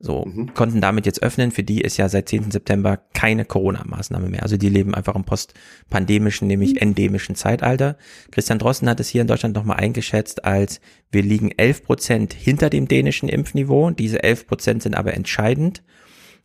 So, 0.04 0.24
Mhm. 0.26 0.52
konnten 0.52 0.80
damit 0.80 1.06
jetzt 1.06 1.22
öffnen. 1.22 1.52
Für 1.52 1.62
die 1.62 1.80
ist 1.80 1.96
ja 1.96 2.08
seit 2.08 2.28
10. 2.28 2.50
September 2.50 2.98
keine 3.14 3.44
Corona-Maßnahme 3.44 4.28
mehr. 4.28 4.42
Also 4.42 4.56
die 4.56 4.68
leben 4.68 4.94
einfach 4.96 5.14
im 5.14 5.22
postpandemischen, 5.24 6.48
nämlich 6.48 6.82
endemischen 6.82 7.36
Zeitalter. 7.36 7.96
Christian 8.32 8.58
Drosten 8.58 8.88
hat 8.88 8.98
es 8.98 9.08
hier 9.08 9.20
in 9.22 9.28
Deutschland 9.28 9.54
nochmal 9.54 9.76
eingeschätzt 9.76 10.44
als, 10.44 10.80
wir 11.12 11.22
liegen 11.22 11.52
11 11.56 11.84
Prozent 11.84 12.34
hinter 12.34 12.68
dem 12.68 12.88
dänischen 12.88 13.28
Impfniveau. 13.28 13.90
Diese 13.92 14.22
11 14.24 14.48
Prozent 14.48 14.82
sind 14.82 14.96
aber 14.96 15.14
entscheidend. 15.14 15.84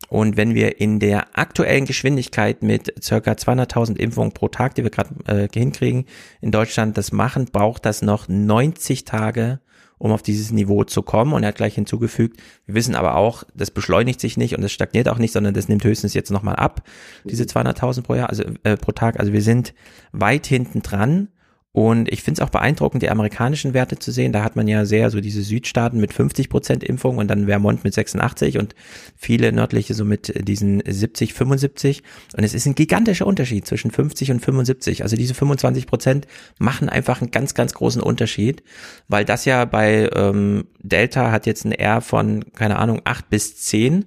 Und 0.08 0.36
wenn 0.36 0.54
wir 0.54 0.80
in 0.80 1.00
der 1.00 1.36
aktuellen 1.36 1.84
Geschwindigkeit 1.84 2.62
mit 2.62 2.94
circa 3.02 3.32
200.000 3.32 3.96
Impfungen 3.98 4.30
pro 4.32 4.46
Tag, 4.46 4.76
die 4.76 4.84
wir 4.84 4.90
gerade 4.90 5.10
äh, 5.26 5.48
hinkriegen, 5.52 6.04
in 6.40 6.52
Deutschland 6.52 6.96
das 6.96 7.10
machen, 7.10 7.46
braucht 7.52 7.84
das 7.84 8.02
noch 8.02 8.28
90 8.28 9.04
Tage, 9.04 9.58
um 9.98 10.12
auf 10.12 10.22
dieses 10.22 10.50
Niveau 10.50 10.84
zu 10.84 11.02
kommen. 11.02 11.32
Und 11.32 11.42
er 11.42 11.48
hat 11.48 11.56
gleich 11.56 11.74
hinzugefügt, 11.74 12.40
wir 12.66 12.74
wissen 12.74 12.94
aber 12.94 13.16
auch, 13.16 13.44
das 13.54 13.70
beschleunigt 13.70 14.20
sich 14.20 14.36
nicht 14.36 14.56
und 14.56 14.62
es 14.62 14.72
stagniert 14.72 15.08
auch 15.08 15.18
nicht, 15.18 15.32
sondern 15.32 15.54
das 15.54 15.68
nimmt 15.68 15.84
höchstens 15.84 16.14
jetzt 16.14 16.30
nochmal 16.30 16.56
ab, 16.56 16.82
diese 17.24 17.44
200.000 17.44 18.02
pro 18.02 18.14
Jahr, 18.14 18.28
also 18.28 18.44
äh, 18.62 18.76
pro 18.76 18.92
Tag. 18.92 19.18
Also 19.18 19.32
wir 19.32 19.42
sind 19.42 19.74
weit 20.12 20.46
hinten 20.46 20.82
dran. 20.82 21.28
Und 21.72 22.10
ich 22.10 22.22
finde 22.22 22.40
es 22.40 22.46
auch 22.46 22.50
beeindruckend, 22.50 23.02
die 23.02 23.10
amerikanischen 23.10 23.74
Werte 23.74 23.98
zu 23.98 24.10
sehen. 24.10 24.32
Da 24.32 24.42
hat 24.42 24.56
man 24.56 24.66
ja 24.68 24.86
sehr 24.86 25.10
so 25.10 25.20
diese 25.20 25.42
Südstaaten 25.42 26.00
mit 26.00 26.14
50 26.14 26.48
Prozent 26.48 26.82
Impfung 26.82 27.18
und 27.18 27.28
dann 27.28 27.46
Vermont 27.46 27.84
mit 27.84 27.92
86 27.92 28.58
und 28.58 28.74
viele 29.16 29.52
nördliche 29.52 29.92
so 29.92 30.04
mit 30.04 30.48
diesen 30.48 30.82
70, 30.84 31.34
75. 31.34 32.02
Und 32.36 32.42
es 32.42 32.54
ist 32.54 32.66
ein 32.66 32.74
gigantischer 32.74 33.26
Unterschied 33.26 33.66
zwischen 33.66 33.90
50 33.90 34.30
und 34.30 34.40
75. 34.40 35.02
Also 35.02 35.16
diese 35.16 35.34
25 35.34 35.86
Prozent 35.86 36.26
machen 36.58 36.88
einfach 36.88 37.20
einen 37.20 37.30
ganz, 37.30 37.52
ganz 37.54 37.74
großen 37.74 38.02
Unterschied, 38.02 38.62
weil 39.08 39.26
das 39.26 39.44
ja 39.44 39.66
bei 39.66 40.08
ähm, 40.14 40.64
Delta 40.82 41.30
hat 41.30 41.46
jetzt 41.46 41.66
ein 41.66 41.72
R 41.72 42.00
von, 42.00 42.46
keine 42.54 42.78
Ahnung, 42.78 43.02
8 43.04 43.28
bis 43.28 43.56
10 43.56 44.06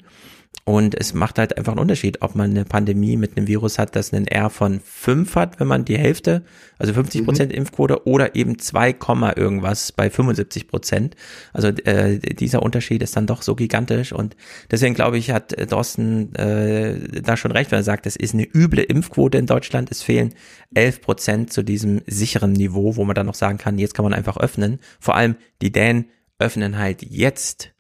und 0.64 0.94
es 1.00 1.14
macht 1.14 1.40
halt 1.40 1.58
einfach 1.58 1.74
einen 1.74 1.82
Unterschied, 1.82 2.22
ob 2.22 2.36
man 2.36 2.52
eine 2.52 2.66
Pandemie 2.66 3.18
mit 3.18 3.36
einem 3.36 3.48
Virus 3.48 3.80
hat, 3.80 3.96
das 3.96 4.14
einen 4.14 4.28
R 4.28 4.50
von 4.50 4.80
5 4.80 5.36
hat, 5.36 5.60
wenn 5.60 5.68
man 5.68 5.86
die 5.86 5.98
Hälfte, 5.98 6.44
also 6.78 6.94
50 6.94 7.26
Prozent 7.26 7.52
mhm. 7.52 7.58
Impfquote, 7.58 8.06
oder 8.08 8.36
eben 8.36 8.60
2, 8.60 8.96
irgendwas 9.36 9.92
bei 9.92 10.10
75 10.10 10.68
Prozent. 10.68 11.16
Also 11.52 11.70
äh, 11.70 12.20
dieser 12.20 12.62
Unterschied 12.62 13.02
ist 13.02 13.16
dann 13.16 13.26
doch 13.26 13.42
so 13.42 13.56
gigantisch 13.56 14.14
und 14.14 14.36
deswegen 14.70 14.94
glaube 14.94 15.18
ich, 15.18 15.32
hat 15.32 15.56
Drosten 15.72 16.36
äh, 16.36 17.22
da 17.22 17.38
schon 17.38 17.52
recht, 17.52 17.72
wenn 17.72 17.80
er 17.80 17.84
sagt, 17.84 18.06
es 18.06 18.16
ist 18.16 18.34
eine 18.34 18.48
üble 18.54 18.84
Impfquote 18.84 19.40
in 19.40 19.48
Deutschland. 19.48 19.90
Es 19.90 20.04
fehlen 20.04 20.34
11 20.76 21.02
Prozent 21.02 21.54
zu 21.54 21.64
diesem 21.64 22.02
sicheren 22.06 22.54
Niveau, 22.54 22.96
wo 22.96 23.04
man 23.04 23.16
dann 23.16 23.26
noch 23.26 23.36
sagen 23.36 23.58
kann, 23.58 23.80
jetzt 23.80 23.96
kann 23.96 24.04
man 24.04 24.14
einfach 24.14 24.38
öffnen. 24.38 24.80
Vor 25.00 25.16
allem 25.16 25.36
die 25.62 25.72
Dänen 25.72 26.06
öffnen 26.38 26.78
halt 26.78 27.04
jetzt 27.04 27.72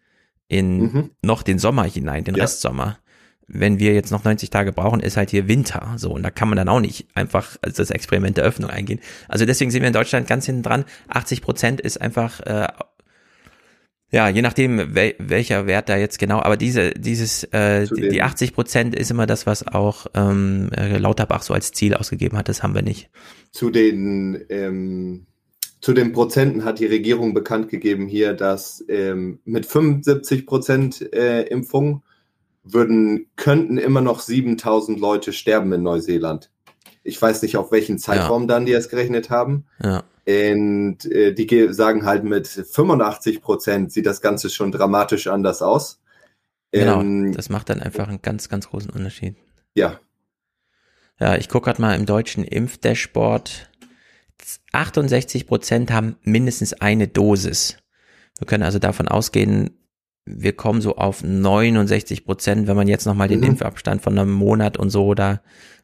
in 0.51 0.79
mhm. 0.79 1.09
noch 1.21 1.43
den 1.43 1.59
Sommer 1.59 1.85
hinein, 1.85 2.25
den 2.25 2.35
ja. 2.35 2.43
Restsommer. 2.43 2.99
Wenn 3.47 3.79
wir 3.79 3.93
jetzt 3.93 4.11
noch 4.11 4.25
90 4.25 4.49
Tage 4.49 4.73
brauchen, 4.73 4.99
ist 4.99 5.15
halt 5.15 5.29
hier 5.29 5.47
Winter. 5.47 5.93
So, 5.95 6.11
und 6.11 6.23
da 6.23 6.29
kann 6.29 6.49
man 6.49 6.57
dann 6.57 6.67
auch 6.67 6.81
nicht 6.81 7.07
einfach 7.15 7.57
als 7.61 7.77
das 7.77 7.89
Experiment 7.89 8.35
der 8.35 8.43
Öffnung 8.43 8.69
eingehen. 8.69 8.99
Also 9.29 9.45
deswegen 9.45 9.71
sind 9.71 9.81
wir 9.81 9.87
in 9.87 9.93
Deutschland 9.93 10.27
ganz 10.27 10.45
hinten 10.45 10.63
dran. 10.63 10.83
80 11.07 11.41
Prozent 11.41 11.79
ist 11.81 12.01
einfach, 12.01 12.41
äh, 12.41 12.67
ja, 14.11 14.27
je 14.27 14.41
nachdem, 14.41 14.93
wel, 14.93 15.15
welcher 15.19 15.67
Wert 15.67 15.87
da 15.87 15.95
jetzt 15.95 16.19
genau, 16.19 16.41
aber 16.41 16.57
diese, 16.57 16.91
dieses, 16.91 17.45
äh, 17.45 17.87
die, 17.87 18.09
die 18.09 18.21
80 18.21 18.53
Prozent 18.53 18.93
ist 18.93 19.09
immer 19.09 19.27
das, 19.27 19.45
was 19.45 19.65
auch 19.65 20.07
ähm, 20.13 20.69
äh, 20.75 20.97
Lauterbach 20.97 21.43
so 21.43 21.53
als 21.53 21.71
Ziel 21.71 21.93
ausgegeben 21.93 22.37
hat. 22.37 22.49
Das 22.49 22.61
haben 22.61 22.75
wir 22.75 22.81
nicht. 22.81 23.09
Zu 23.51 23.69
den 23.69 24.37
ähm 24.49 25.27
zu 25.81 25.93
den 25.93 26.13
Prozenten 26.13 26.63
hat 26.63 26.79
die 26.79 26.85
Regierung 26.85 27.33
bekannt 27.33 27.69
gegeben 27.69 28.07
hier, 28.07 28.33
dass 28.33 28.85
ähm, 28.87 29.39
mit 29.45 29.65
75 29.65 30.45
Prozent 30.45 31.13
äh, 31.13 31.41
Impfung 31.43 32.03
würden, 32.63 33.27
könnten 33.35 33.77
immer 33.77 34.01
noch 34.01 34.19
7000 34.19 34.99
Leute 34.99 35.33
sterben 35.33 35.73
in 35.73 35.81
Neuseeland. 35.81 36.51
Ich 37.03 37.19
weiß 37.19 37.41
nicht, 37.41 37.57
auf 37.57 37.71
welchen 37.71 37.97
Zeitraum 37.97 38.43
ja. 38.43 38.47
dann 38.47 38.67
die 38.67 38.73
es 38.73 38.89
gerechnet 38.89 39.31
haben. 39.31 39.65
Ja. 39.83 40.03
Und 40.27 41.03
äh, 41.05 41.33
die 41.33 41.73
sagen 41.73 42.05
halt 42.05 42.23
mit 42.23 42.47
85 42.47 43.41
Prozent 43.41 43.91
sieht 43.91 44.05
das 44.05 44.21
Ganze 44.21 44.51
schon 44.51 44.71
dramatisch 44.71 45.25
anders 45.25 45.63
aus. 45.63 45.99
Genau, 46.71 47.01
ähm, 47.01 47.33
das 47.33 47.49
macht 47.49 47.69
dann 47.69 47.81
einfach 47.81 48.07
einen 48.07 48.21
ganz, 48.21 48.49
ganz 48.49 48.69
großen 48.69 48.91
Unterschied. 48.91 49.35
Ja. 49.73 49.99
Ja, 51.19 51.35
ich 51.35 51.49
gucke 51.49 51.65
gerade 51.65 51.81
mal 51.81 51.95
im 51.95 52.05
deutschen 52.05 52.43
Impfdashboard 52.43 53.70
68 54.71 55.47
Prozent 55.47 55.91
haben 55.91 56.15
mindestens 56.23 56.73
eine 56.73 57.07
Dosis. 57.07 57.77
Wir 58.39 58.47
können 58.47 58.63
also 58.63 58.79
davon 58.79 59.07
ausgehen, 59.07 59.71
wir 60.25 60.53
kommen 60.53 60.81
so 60.81 60.95
auf 60.95 61.23
69 61.23 62.25
Prozent, 62.25 62.67
wenn 62.67 62.75
man 62.75 62.87
jetzt 62.87 63.05
nochmal 63.05 63.27
den 63.27 63.39
mhm. 63.39 63.47
Impfabstand 63.47 64.01
von 64.01 64.17
einem 64.17 64.31
Monat 64.31 64.77
und 64.77 64.89
so 64.89 65.13
da 65.13 65.41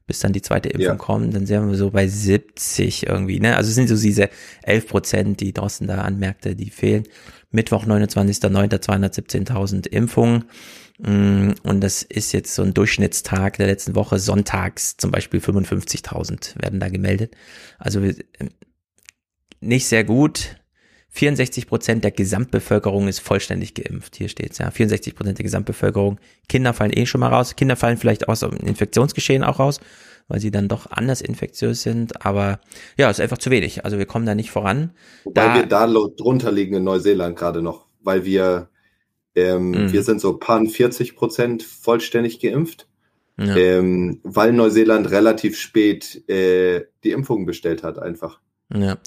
bis 0.07 0.19
dann 0.19 0.31
die 0.31 0.41
zweite 0.41 0.69
Impfung 0.69 0.87
ja. 0.87 0.95
kommt, 0.95 1.35
dann 1.35 1.45
sind 1.45 1.69
wir 1.69 1.75
so 1.75 1.91
bei 1.91 2.07
70 2.07 3.07
irgendwie, 3.07 3.41
ne? 3.41 3.57
Also 3.57 3.69
es 3.69 3.75
sind 3.75 3.89
so 3.89 3.97
diese 3.97 4.29
11 4.63 4.87
Prozent, 4.87 5.39
die 5.41 5.51
Drosten 5.51 5.85
da 5.87 6.01
anmerkte, 6.01 6.55
die 6.55 6.69
fehlen. 6.69 7.03
Mittwoch, 7.51 7.85
29.09. 7.85 8.79
217.000 8.79 9.87
Impfungen. 9.87 10.45
Mm, 10.97 11.51
und 11.63 11.81
das 11.81 12.01
ist 12.01 12.31
jetzt 12.31 12.55
so 12.55 12.63
ein 12.63 12.73
Durchschnittstag 12.73 13.57
der 13.57 13.67
letzten 13.67 13.95
Woche. 13.95 14.19
Sonntags 14.19 14.97
zum 14.97 15.11
Beispiel 15.11 15.39
55.000 15.39 16.61
werden 16.61 16.79
da 16.79 16.89
gemeldet. 16.89 17.35
Also 17.77 18.01
äh, 18.01 18.15
nicht 19.59 19.87
sehr 19.87 20.03
gut. 20.03 20.57
64 21.09 21.67
Prozent 21.67 22.03
der 22.03 22.11
Gesamtbevölkerung 22.11 23.07
ist 23.07 23.19
vollständig 23.19 23.73
geimpft. 23.73 24.15
Hier 24.15 24.29
steht's 24.29 24.57
ja. 24.59 24.69
64 24.69 25.15
Prozent 25.15 25.37
der 25.39 25.43
Gesamtbevölkerung. 25.43 26.19
Kinder 26.47 26.73
fallen 26.73 26.91
eh 26.93 27.05
schon 27.05 27.21
mal 27.21 27.29
raus. 27.29 27.55
Kinder 27.55 27.75
fallen 27.75 27.97
vielleicht 27.97 28.27
aus 28.27 28.41
dem 28.41 28.51
Infektionsgeschehen 28.51 29.43
auch 29.43 29.59
raus, 29.59 29.79
weil 30.27 30.39
sie 30.39 30.51
dann 30.51 30.67
doch 30.67 30.91
anders 30.91 31.21
infektiös 31.21 31.81
sind. 31.81 32.25
Aber 32.25 32.59
ja, 32.97 33.09
ist 33.09 33.19
einfach 33.19 33.39
zu 33.39 33.49
wenig. 33.49 33.85
Also 33.85 33.97
wir 33.97 34.05
kommen 34.05 34.25
da 34.25 34.35
nicht 34.35 34.51
voran. 34.51 34.91
Wobei 35.23 35.41
da, 35.41 35.55
wir 35.55 35.65
da 35.65 35.87
drunter 35.87 36.51
liegen 36.51 36.75
in 36.75 36.83
Neuseeland 36.83 37.35
gerade 37.35 37.61
noch, 37.61 37.87
weil 38.03 38.25
wir 38.25 38.69
ähm, 39.37 39.69
mhm. 39.69 39.93
Wir 39.93 40.01
sind 40.01 40.19
so 40.19 40.35
paar 40.37 40.65
40 40.65 41.15
Prozent 41.15 41.61
vollständig 41.61 42.39
geimpft, 42.39 42.87
ja. 43.37 43.55
ähm, 43.55 44.19
weil 44.23 44.51
Neuseeland 44.51 45.11
relativ 45.11 45.59
spät 45.59 46.27
äh, 46.27 46.85
die 47.03 47.11
Impfung 47.11 47.45
bestellt 47.45 47.83
hat, 47.83 47.99
einfach. 47.99 48.39
Ja, 48.73 48.97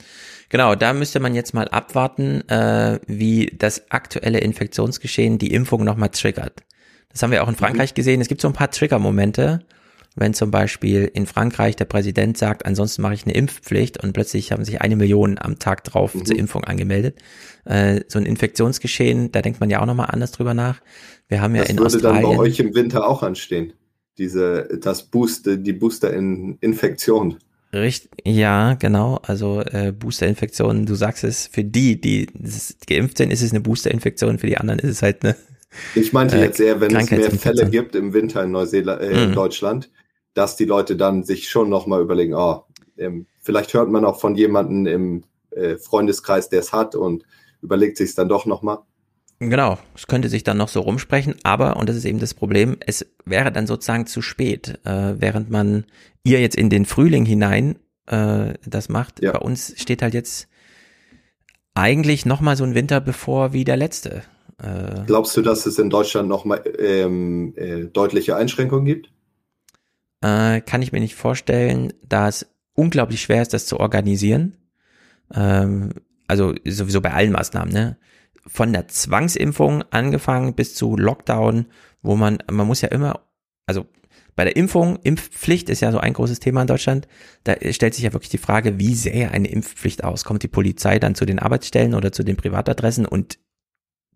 genau. 0.49 0.77
Da 0.77 0.93
müsste 0.93 1.19
man 1.19 1.35
jetzt 1.35 1.53
mal 1.53 1.67
abwarten, 1.67 2.49
äh, 2.49 3.01
wie 3.09 3.53
das 3.59 3.91
aktuelle 3.91 4.39
Infektionsgeschehen 4.39 5.39
die 5.39 5.53
Impfung 5.53 5.83
nochmal 5.83 6.11
triggert. 6.11 6.61
Das 7.09 7.25
haben 7.25 7.33
wir 7.33 7.43
auch 7.43 7.49
in 7.49 7.57
Frankreich 7.57 7.91
mhm. 7.91 7.97
gesehen. 7.97 8.21
Es 8.21 8.29
gibt 8.29 8.41
so 8.41 8.47
ein 8.47 8.55
paar 8.55 8.71
Trigger-Momente, 8.71 9.67
wenn 10.21 10.35
zum 10.35 10.51
Beispiel 10.51 11.11
in 11.13 11.27
Frankreich 11.27 11.77
der 11.77 11.87
Präsident 11.87 12.39
sagt, 12.39 12.67
ansonsten 12.67 13.03
mache 13.03 13.15
ich 13.15 13.25
eine 13.25 13.35
Impfpflicht 13.35 14.03
und 14.03 14.13
plötzlich 14.13 14.53
haben 14.53 14.65
sich 14.65 14.81
eine 14.81 14.95
Million 14.97 15.39
am 15.39 15.59
Tag 15.59 15.83
drauf 15.85 16.15
mhm. 16.15 16.25
zur 16.25 16.37
Impfung 16.37 16.65
angemeldet. 16.65 17.19
Äh, 17.65 18.03
so 18.07 18.19
ein 18.19 18.27
Infektionsgeschehen, 18.27 19.33
da 19.33 19.43
denkt 19.43 19.61
man 19.61 19.71
ja 19.71 19.81
auch 19.81 19.87
nochmal 19.87 20.11
anders 20.11 20.33
drüber 20.33 20.55
nach. 20.55 20.81
Wir 21.29 21.41
haben 21.41 21.55
ja 21.55 21.63
das 21.63 21.71
in 21.71 21.79
würde 21.79 21.87
Australien. 21.87 22.23
dann 22.23 22.37
bei 22.37 22.39
euch 22.39 22.61
im 22.61 22.75
Winter 22.75 23.09
auch 23.09 23.23
anstehen. 23.23 23.73
Diese, 24.19 24.69
das 24.81 25.05
Boost, 25.05 25.47
die 25.47 25.73
Booster-Infektion. 25.73 27.39
Richtig, 27.73 28.11
ja, 28.25 28.75
genau. 28.75 29.21
Also 29.23 29.63
äh, 29.63 29.93
Boosterinfektionen, 29.93 30.87
du 30.87 30.95
sagst 30.95 31.25
es, 31.25 31.47
für 31.47 31.63
die, 31.63 32.01
die 32.01 32.27
geimpft 32.87 33.19
sind, 33.19 33.33
ist 33.33 33.43
es 33.43 33.53
eine 33.53 33.61
Boosterinfektion, 33.61 34.39
für 34.39 34.49
die 34.49 34.59
anderen 34.59 34.81
ist 34.81 34.91
es 34.91 35.03
halt 35.03 35.25
eine. 35.25 35.37
Ich 35.95 36.13
meinte 36.13 36.37
äh, 36.37 36.43
jetzt 36.43 36.59
eher, 36.59 36.81
wenn 36.81 36.95
es 36.95 37.11
mehr 37.11 37.31
Fälle 37.31 37.71
gibt 37.71 37.95
im 37.95 38.13
Winter 38.13 38.43
in 38.43 38.51
Neuseeland, 38.51 39.01
äh, 39.01 39.23
in 39.23 39.31
mhm. 39.31 39.35
Deutschland, 39.35 39.89
dass 40.35 40.57
die 40.57 40.65
Leute 40.65 40.97
dann 40.97 41.25
sich 41.25 41.49
schon 41.49 41.69
nochmal 41.69 42.01
überlegen, 42.01 42.35
oh, 42.35 42.65
ähm, 42.97 43.27
vielleicht 43.41 43.75
hört 43.75 43.91
man 43.91 44.05
auch 44.05 44.21
von 44.21 44.35
jemandem 44.35 44.87
im 44.87 45.25
äh, 45.51 45.77
Freundeskreis, 45.77 46.49
der 46.49 46.61
es 46.61 46.73
hat 46.73 46.95
und 46.95 47.25
überlegt 47.63 47.97
sich 47.97 48.11
es 48.11 48.15
dann 48.15 48.29
doch 48.29 48.47
nochmal. 48.47 48.79
Genau, 49.43 49.79
es 49.95 50.07
könnte 50.07 50.29
sich 50.29 50.45
dann 50.45 50.59
noch 50.59 50.69
so 50.69 50.81
rumsprechen, 50.81 51.35
aber, 51.45 51.79
und 51.79 51.89
das 51.89 51.97
ist 51.97 52.05
eben 52.05 52.19
das 52.19 52.35
Problem, 52.35 52.77
es 52.87 53.07
wäre 53.25 53.51
dann 53.51 53.67
sozusagen 53.67 54.07
zu 54.07 54.21
spät, 54.21 54.79
äh, 54.85 55.15
während 55.19 55.51
man 55.51 55.87
ihr 56.23 56.41
jetzt 56.41 56.57
in 56.57 56.69
den 56.69 56.85
Frühling 56.85 57.25
hinein 57.25 57.79
äh, 58.07 58.55
das 58.67 58.91
macht. 58.91 59.23
Ja. 59.23 59.33
Bei 59.33 59.39
uns 59.39 59.73
steht 59.79 60.03
halt 60.03 60.13
jetzt 60.13 60.49
eigentlich 61.75 62.27
nochmal 62.27 62.57
so 62.57 62.65
ein 62.65 62.75
Winter 62.75 63.01
bevor 63.01 63.55
wie 63.55 63.65
der 63.65 63.79
letzte. 63.79 64.25
Äh, 64.63 65.07
Glaubst 65.07 65.35
du, 65.39 65.41
dass 65.41 65.65
es 65.65 65.79
in 65.79 65.89
Deutschland 65.89 66.29
nochmal 66.29 66.63
ähm, 66.79 67.55
äh, 67.57 67.85
deutliche 67.87 68.37
Einschränkungen 68.37 68.85
gibt? 68.85 69.11
Äh, 70.23 70.61
kann 70.61 70.83
ich 70.83 70.93
mir 70.93 71.01
nicht 71.01 71.15
vorstellen, 71.15 71.93
da 72.07 72.29
es 72.29 72.47
unglaublich 72.75 73.23
schwer 73.23 73.43
ist, 73.43 73.55
das 73.55 73.67
zu 73.67 73.81
organisieren. 73.81 74.57
Ähm, 75.35 75.91
also 76.27 76.55
sowieso 76.65 77.01
bei 77.01 77.13
allen 77.13 77.33
Maßnahmen, 77.33 77.73
ne? 77.73 77.97
Von 78.47 78.73
der 78.73 78.89
Zwangsimpfung 78.89 79.85
angefangen 79.91 80.55
bis 80.55 80.75
zu 80.75 80.97
Lockdown, 80.97 81.67
wo 82.03 82.17
man, 82.17 82.39
man 82.51 82.67
muss 82.67 82.81
ja 82.81 82.89
immer, 82.89 83.21
also 83.67 83.87
bei 84.35 84.45
der 84.45 84.57
Impfung, 84.57 84.99
Impfpflicht 85.03 85.69
ist 85.69 85.81
ja 85.81 85.93
so 85.93 85.99
ein 85.99 86.15
großes 86.15 86.41
Thema 86.41 86.63
in 86.63 86.67
Deutschland. 86.67 87.07
Da 87.45 87.57
stellt 87.73 87.95
sich 87.95 88.05
ja 88.05 88.13
wirklich 88.15 88.31
die 88.31 88.39
Frage, 88.39 88.79
wie 88.79 88.95
sähe 88.95 89.31
eine 89.31 89.49
Impfpflicht 89.49 90.03
aus? 90.03 90.25
Kommt 90.25 90.43
die 90.43 90.49
Polizei 90.49 90.99
dann 90.99 91.15
zu 91.15 91.27
den 91.27 91.39
Arbeitsstellen 91.39 91.95
oder 91.95 92.13
zu 92.13 92.23
den 92.23 92.37
Privatadressen 92.37 93.05
und 93.05 93.39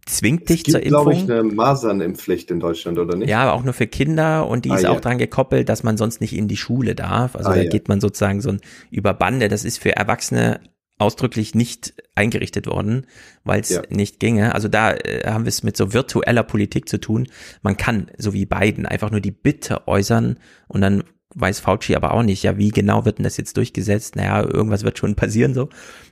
zwingt 0.06 0.48
dich 0.48 0.60
es 0.60 0.64
gibt, 0.64 0.72
zur 0.72 0.82
Impfung. 0.82 1.04
glaube 1.04 1.14
ich, 1.14 1.30
eine 1.30 1.42
Masernimpfpflicht 1.42 2.50
in 2.50 2.60
Deutschland, 2.60 2.98
oder 2.98 3.16
nicht? 3.16 3.28
Ja, 3.28 3.42
aber 3.42 3.54
auch 3.54 3.64
nur 3.64 3.74
für 3.74 3.86
Kinder 3.86 4.46
und 4.48 4.64
die 4.64 4.70
ah, 4.70 4.76
ist 4.76 4.82
ja. 4.82 4.90
auch 4.90 5.00
dran 5.00 5.18
gekoppelt, 5.18 5.68
dass 5.68 5.82
man 5.82 5.96
sonst 5.96 6.20
nicht 6.20 6.34
in 6.36 6.48
die 6.48 6.56
Schule 6.56 6.94
darf. 6.94 7.36
Also 7.36 7.50
ah, 7.50 7.54
da 7.54 7.62
ja. 7.62 7.70
geht 7.70 7.88
man 7.88 8.00
sozusagen 8.00 8.40
so 8.40 8.50
ein 8.50 8.60
über 8.90 9.14
Bande. 9.14 9.48
Das 9.48 9.64
ist 9.64 9.78
für 9.78 9.96
Erwachsene 9.96 10.60
ausdrücklich 10.98 11.54
nicht 11.54 11.94
eingerichtet 12.14 12.66
worden, 12.66 13.06
weil 13.42 13.60
es 13.60 13.70
Ja. 13.70 13.82
nicht 13.90 14.20
ginge. 14.20 14.54
Also 14.54 14.68
da 14.68 14.92
äh, 14.92 15.28
haben 15.28 15.44
wir 15.44 15.48
es 15.48 15.62
mit 15.62 15.76
so 15.76 15.92
virtueller 15.92 16.44
Politik 16.44 16.88
zu 16.88 16.98
tun. 17.00 17.28
Man 17.62 17.76
kann, 17.76 18.10
so 18.16 18.32
wie 18.32 18.46
Biden, 18.46 18.86
einfach 18.86 19.10
nur 19.10 19.20
die 19.20 19.32
Bitte 19.32 19.88
äußern 19.88 20.38
und 20.68 20.80
dann 20.80 21.02
weiß 21.34 21.60
Fauci 21.60 21.94
aber 21.96 22.14
auch 22.14 22.22
nicht, 22.22 22.42
ja, 22.42 22.56
wie 22.56 22.70
genau 22.70 23.04
wird 23.04 23.18
denn 23.18 23.24
das 23.24 23.36
jetzt 23.36 23.56
durchgesetzt? 23.56 24.16
Naja, 24.16 24.42
irgendwas 24.42 24.84
wird 24.84 24.98
schon 24.98 25.14
passieren 25.16 25.54
so. 25.54 25.68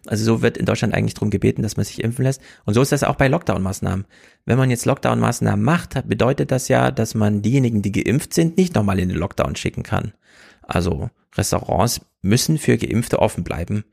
Also 0.06 0.24
so 0.24 0.42
wird 0.42 0.56
in 0.56 0.66
Deutschland 0.66 0.94
eigentlich 0.94 1.14
darum 1.14 1.30
gebeten, 1.30 1.62
dass 1.62 1.76
man 1.76 1.84
sich 1.84 2.02
impfen 2.02 2.24
lässt. 2.24 2.40
Und 2.64 2.74
so 2.74 2.82
ist 2.82 2.92
das 2.92 3.04
auch 3.04 3.16
bei 3.16 3.28
Lockdown-Maßnahmen. 3.28 4.04
Wenn 4.44 4.58
man 4.58 4.70
jetzt 4.70 4.86
Lockdown-Maßnahmen 4.86 5.62
macht, 5.62 6.08
bedeutet 6.08 6.50
das 6.50 6.68
ja, 6.68 6.90
dass 6.90 7.14
man 7.14 7.42
diejenigen, 7.42 7.82
die 7.82 7.92
geimpft 7.92 8.34
sind, 8.34 8.56
nicht 8.56 8.74
nochmal 8.74 8.98
in 8.98 9.08
den 9.08 9.18
Lockdown 9.18 9.56
schicken 9.56 9.82
kann. 9.82 10.12
Also 10.62 11.10
Restaurants 11.36 12.00
müssen 12.22 12.58
für 12.58 12.76
Geimpfte 12.76 13.18
offen 13.18 13.44
bleiben. 13.44 13.84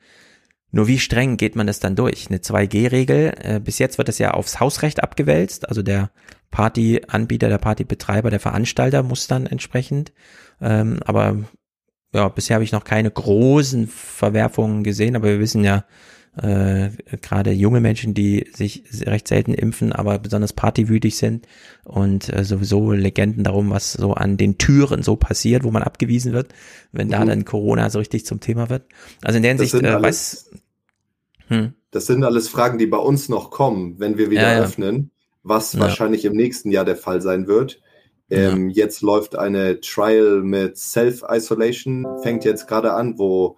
Nur 0.71 0.87
wie 0.87 0.99
streng 0.99 1.37
geht 1.37 1.55
man 1.55 1.67
das 1.67 1.79
dann 1.79 1.95
durch? 1.95 2.27
Eine 2.29 2.37
2G-Regel, 2.39 3.33
äh, 3.41 3.59
bis 3.59 3.79
jetzt 3.79 3.97
wird 3.97 4.07
das 4.07 4.19
ja 4.19 4.31
aufs 4.31 4.59
Hausrecht 4.59 5.01
abgewälzt, 5.01 5.67
also 5.67 5.81
der 5.81 6.11
Partyanbieter, 6.51 7.49
der 7.49 7.57
Partybetreiber, 7.57 8.29
der 8.29 8.39
Veranstalter 8.39 9.03
muss 9.03 9.27
dann 9.27 9.45
entsprechend. 9.45 10.13
Ähm, 10.61 10.99
aber 11.05 11.37
ja, 12.13 12.27
bisher 12.29 12.55
habe 12.55 12.63
ich 12.63 12.71
noch 12.71 12.83
keine 12.83 13.09
großen 13.11 13.87
Verwerfungen 13.87 14.83
gesehen, 14.83 15.15
aber 15.15 15.27
wir 15.27 15.39
wissen 15.39 15.63
ja, 15.63 15.85
äh, 16.37 16.89
gerade 17.21 17.51
junge 17.51 17.81
Menschen, 17.81 18.13
die 18.13 18.47
sich 18.53 18.83
recht 19.05 19.27
selten 19.27 19.53
impfen, 19.53 19.91
aber 19.91 20.19
besonders 20.19 20.53
partywütig 20.53 21.17
sind 21.17 21.47
und 21.83 22.31
äh, 22.31 22.43
sowieso 22.43 22.91
Legenden 22.91 23.43
darum, 23.43 23.69
was 23.71 23.93
so 23.93 24.13
an 24.13 24.37
den 24.37 24.57
Türen 24.57 25.03
so 25.03 25.15
passiert, 25.15 25.63
wo 25.63 25.71
man 25.71 25.83
abgewiesen 25.83 26.31
wird, 26.33 26.53
wenn 26.91 27.09
da 27.09 27.21
Mhm. 27.23 27.27
dann 27.27 27.45
Corona 27.45 27.89
so 27.89 27.99
richtig 27.99 28.25
zum 28.25 28.39
Thema 28.39 28.69
wird. 28.69 28.83
Also 29.23 29.37
in 29.37 29.43
der 29.43 29.51
Hinsicht, 29.53 29.73
äh, 29.73 29.87
alles- 29.87 30.03
weiß, 30.03 30.51
hm, 31.49 31.73
Das 31.91 32.05
sind 32.05 32.23
alles 32.23 32.47
Fragen, 32.49 32.77
die 32.77 32.85
bei 32.85 32.97
uns 32.97 33.29
noch 33.29 33.49
kommen, 33.49 33.95
wenn 33.99 34.17
wir 34.17 34.29
wieder 34.29 34.43
Ja, 34.43 34.53
ja. 34.53 34.63
öffnen, 34.63 35.09
was 35.41 35.73
Ja. 35.73 35.79
wahrscheinlich 35.81 36.23
im 36.25 36.33
nächsten 36.33 36.69
Jahr 36.71 36.85
der 36.85 36.95
Fall 36.95 37.21
sein 37.21 37.47
wird. 37.47 37.81
Ähm, 38.29 38.69
Jetzt 38.69 39.01
läuft 39.01 39.35
eine 39.35 39.79
Trial 39.81 40.43
mit 40.43 40.77
Self-Isolation, 40.77 42.05
fängt 42.21 42.45
jetzt 42.45 42.67
gerade 42.67 42.93
an, 42.93 43.17
wo 43.17 43.57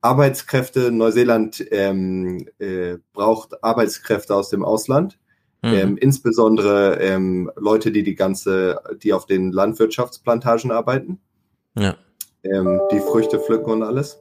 Arbeitskräfte, 0.00 0.92
Neuseeland 0.92 1.64
ähm, 1.70 2.48
äh, 2.58 2.98
braucht 3.12 3.62
Arbeitskräfte 3.64 4.34
aus 4.34 4.50
dem 4.50 4.64
Ausland, 4.64 5.18
Mhm. 5.62 5.74
ähm, 5.74 5.96
insbesondere 5.96 7.00
ähm, 7.00 7.50
Leute, 7.56 7.90
die 7.90 8.04
die 8.04 8.14
ganze, 8.14 8.80
die 9.02 9.12
auf 9.12 9.26
den 9.26 9.50
Landwirtschaftsplantagen 9.50 10.70
arbeiten 10.70 11.20
ja. 11.76 11.96
ähm, 12.44 12.80
die 12.92 13.00
Früchte 13.00 13.40
pflücken 13.40 13.72
und 13.72 13.82
alles. 13.82 14.20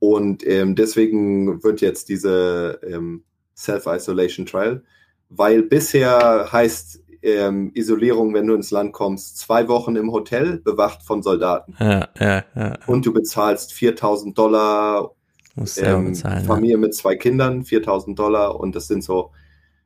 Und 0.00 0.44
ähm, 0.44 0.74
deswegen 0.74 1.62
wird 1.62 1.80
jetzt 1.80 2.08
diese 2.08 2.80
ähm, 2.82 3.22
Self-Isolation 3.56 4.46
Trial, 4.46 4.82
weil 5.28 5.62
bisher 5.62 6.50
heißt 6.50 7.01
ähm, 7.22 7.70
Isolierung, 7.74 8.34
wenn 8.34 8.46
du 8.46 8.54
ins 8.54 8.70
Land 8.70 8.92
kommst, 8.92 9.38
zwei 9.38 9.68
Wochen 9.68 9.96
im 9.96 10.12
Hotel, 10.12 10.58
bewacht 10.58 11.02
von 11.02 11.22
Soldaten. 11.22 11.74
Ja, 11.78 12.08
ja, 12.18 12.44
ja. 12.54 12.78
Und 12.86 13.06
du 13.06 13.12
bezahlst 13.12 13.72
4000 13.72 14.36
Dollar, 14.36 15.10
selber 15.56 15.98
ähm, 15.98 16.04
bezahlen, 16.06 16.40
ja. 16.40 16.46
Familie 16.46 16.78
mit 16.78 16.94
zwei 16.94 17.14
Kindern, 17.16 17.64
4000 17.64 18.18
Dollar 18.18 18.58
und 18.58 18.74
das 18.74 18.88
sind 18.88 19.04
so 19.04 19.30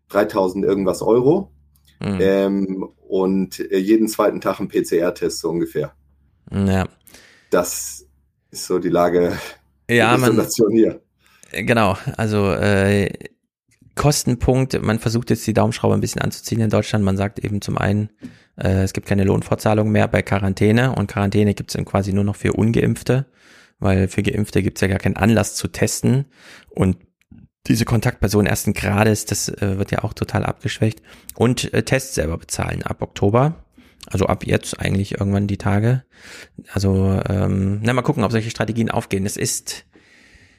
3000 0.09 0.65
irgendwas 0.65 1.03
Euro. 1.03 1.51
Mhm. 2.01 2.19
Ähm, 2.21 2.89
und 3.09 3.61
äh, 3.61 3.79
jeden 3.79 4.09
zweiten 4.09 4.41
Tag 4.41 4.61
ein 4.61 4.69
PCR-Test 4.69 5.41
so 5.41 5.51
ungefähr. 5.51 5.93
Ja. 6.53 6.87
Das 7.51 8.07
ist 8.51 8.67
so 8.67 8.79
die 8.79 8.89
Lage 8.91 9.33
Ja, 9.91 10.11
der 10.11 10.19
man- 10.19 10.31
Situation 10.33 10.73
hier. 10.73 11.01
Genau, 11.53 11.97
also 12.17 12.53
äh, 12.53 13.09
Kostenpunkt, 13.97 14.81
man 14.83 14.99
versucht 14.99 15.31
jetzt 15.31 15.47
die 15.47 15.55
Daumenschraube 15.55 15.95
ein 15.95 16.01
bisschen 16.01 16.23
anzuziehen 16.23 16.61
in 16.61 16.71
Deutschland. 16.71 17.05
Man 17.05 17.17
sagt 17.17 17.39
eben 17.39 17.61
zum 17.61 17.79
einen, 17.79 18.11
äh, 18.57 18.83
es 18.83 18.93
gibt 18.93 19.09
keine 19.09 19.25
Lohnfortzahlung 19.25 19.91
mehr 19.91 20.07
bei 20.07 20.23
Quarantäne 20.23 20.95
und 20.95 21.09
Quarantäne 21.09 21.55
gibt 21.55 21.71
es 21.71 21.75
dann 21.75 21.85
quasi 21.85 22.13
nur 22.13 22.25
noch 22.25 22.37
für 22.37 22.53
Ungeimpfte, 22.53 23.27
weil 23.79 24.09
für 24.09 24.23
Geimpfte 24.23 24.63
gibt 24.63 24.79
es 24.79 24.83
ja 24.83 24.89
gar 24.89 24.99
keinen 24.99 25.17
Anlass 25.17 25.57
zu 25.57 25.69
testen 25.69 26.27
und 26.69 26.99
diese 27.67 27.85
Kontaktperson 27.85 28.47
ersten 28.47 28.75
Grades, 28.75 29.25
das 29.25 29.49
äh, 29.49 29.79
wird 29.79 29.91
ja 29.91 30.05
auch 30.05 30.13
total 30.13 30.45
abgeschwächt 30.45 31.03
und 31.35 31.73
äh, 31.75 31.83
Tests 31.83 32.15
selber 32.15 32.39
bezahlen 32.39 32.83
ab 32.83 33.03
Oktober. 33.03 33.65
Also 34.09 34.27
ab 34.27 34.47
jetzt 34.47 34.79
eigentlich 34.79 35.19
irgendwann 35.19 35.49
die 35.49 35.57
Tage. 35.57 36.05
Also, 36.73 37.21
ähm, 37.29 37.81
na 37.83 37.93
mal 37.93 38.03
gucken, 38.03 38.23
ob 38.23 38.31
solche 38.31 38.51
Strategien 38.51 38.89
aufgehen. 38.89 39.27
Es 39.27 39.37
ist, 39.37 39.85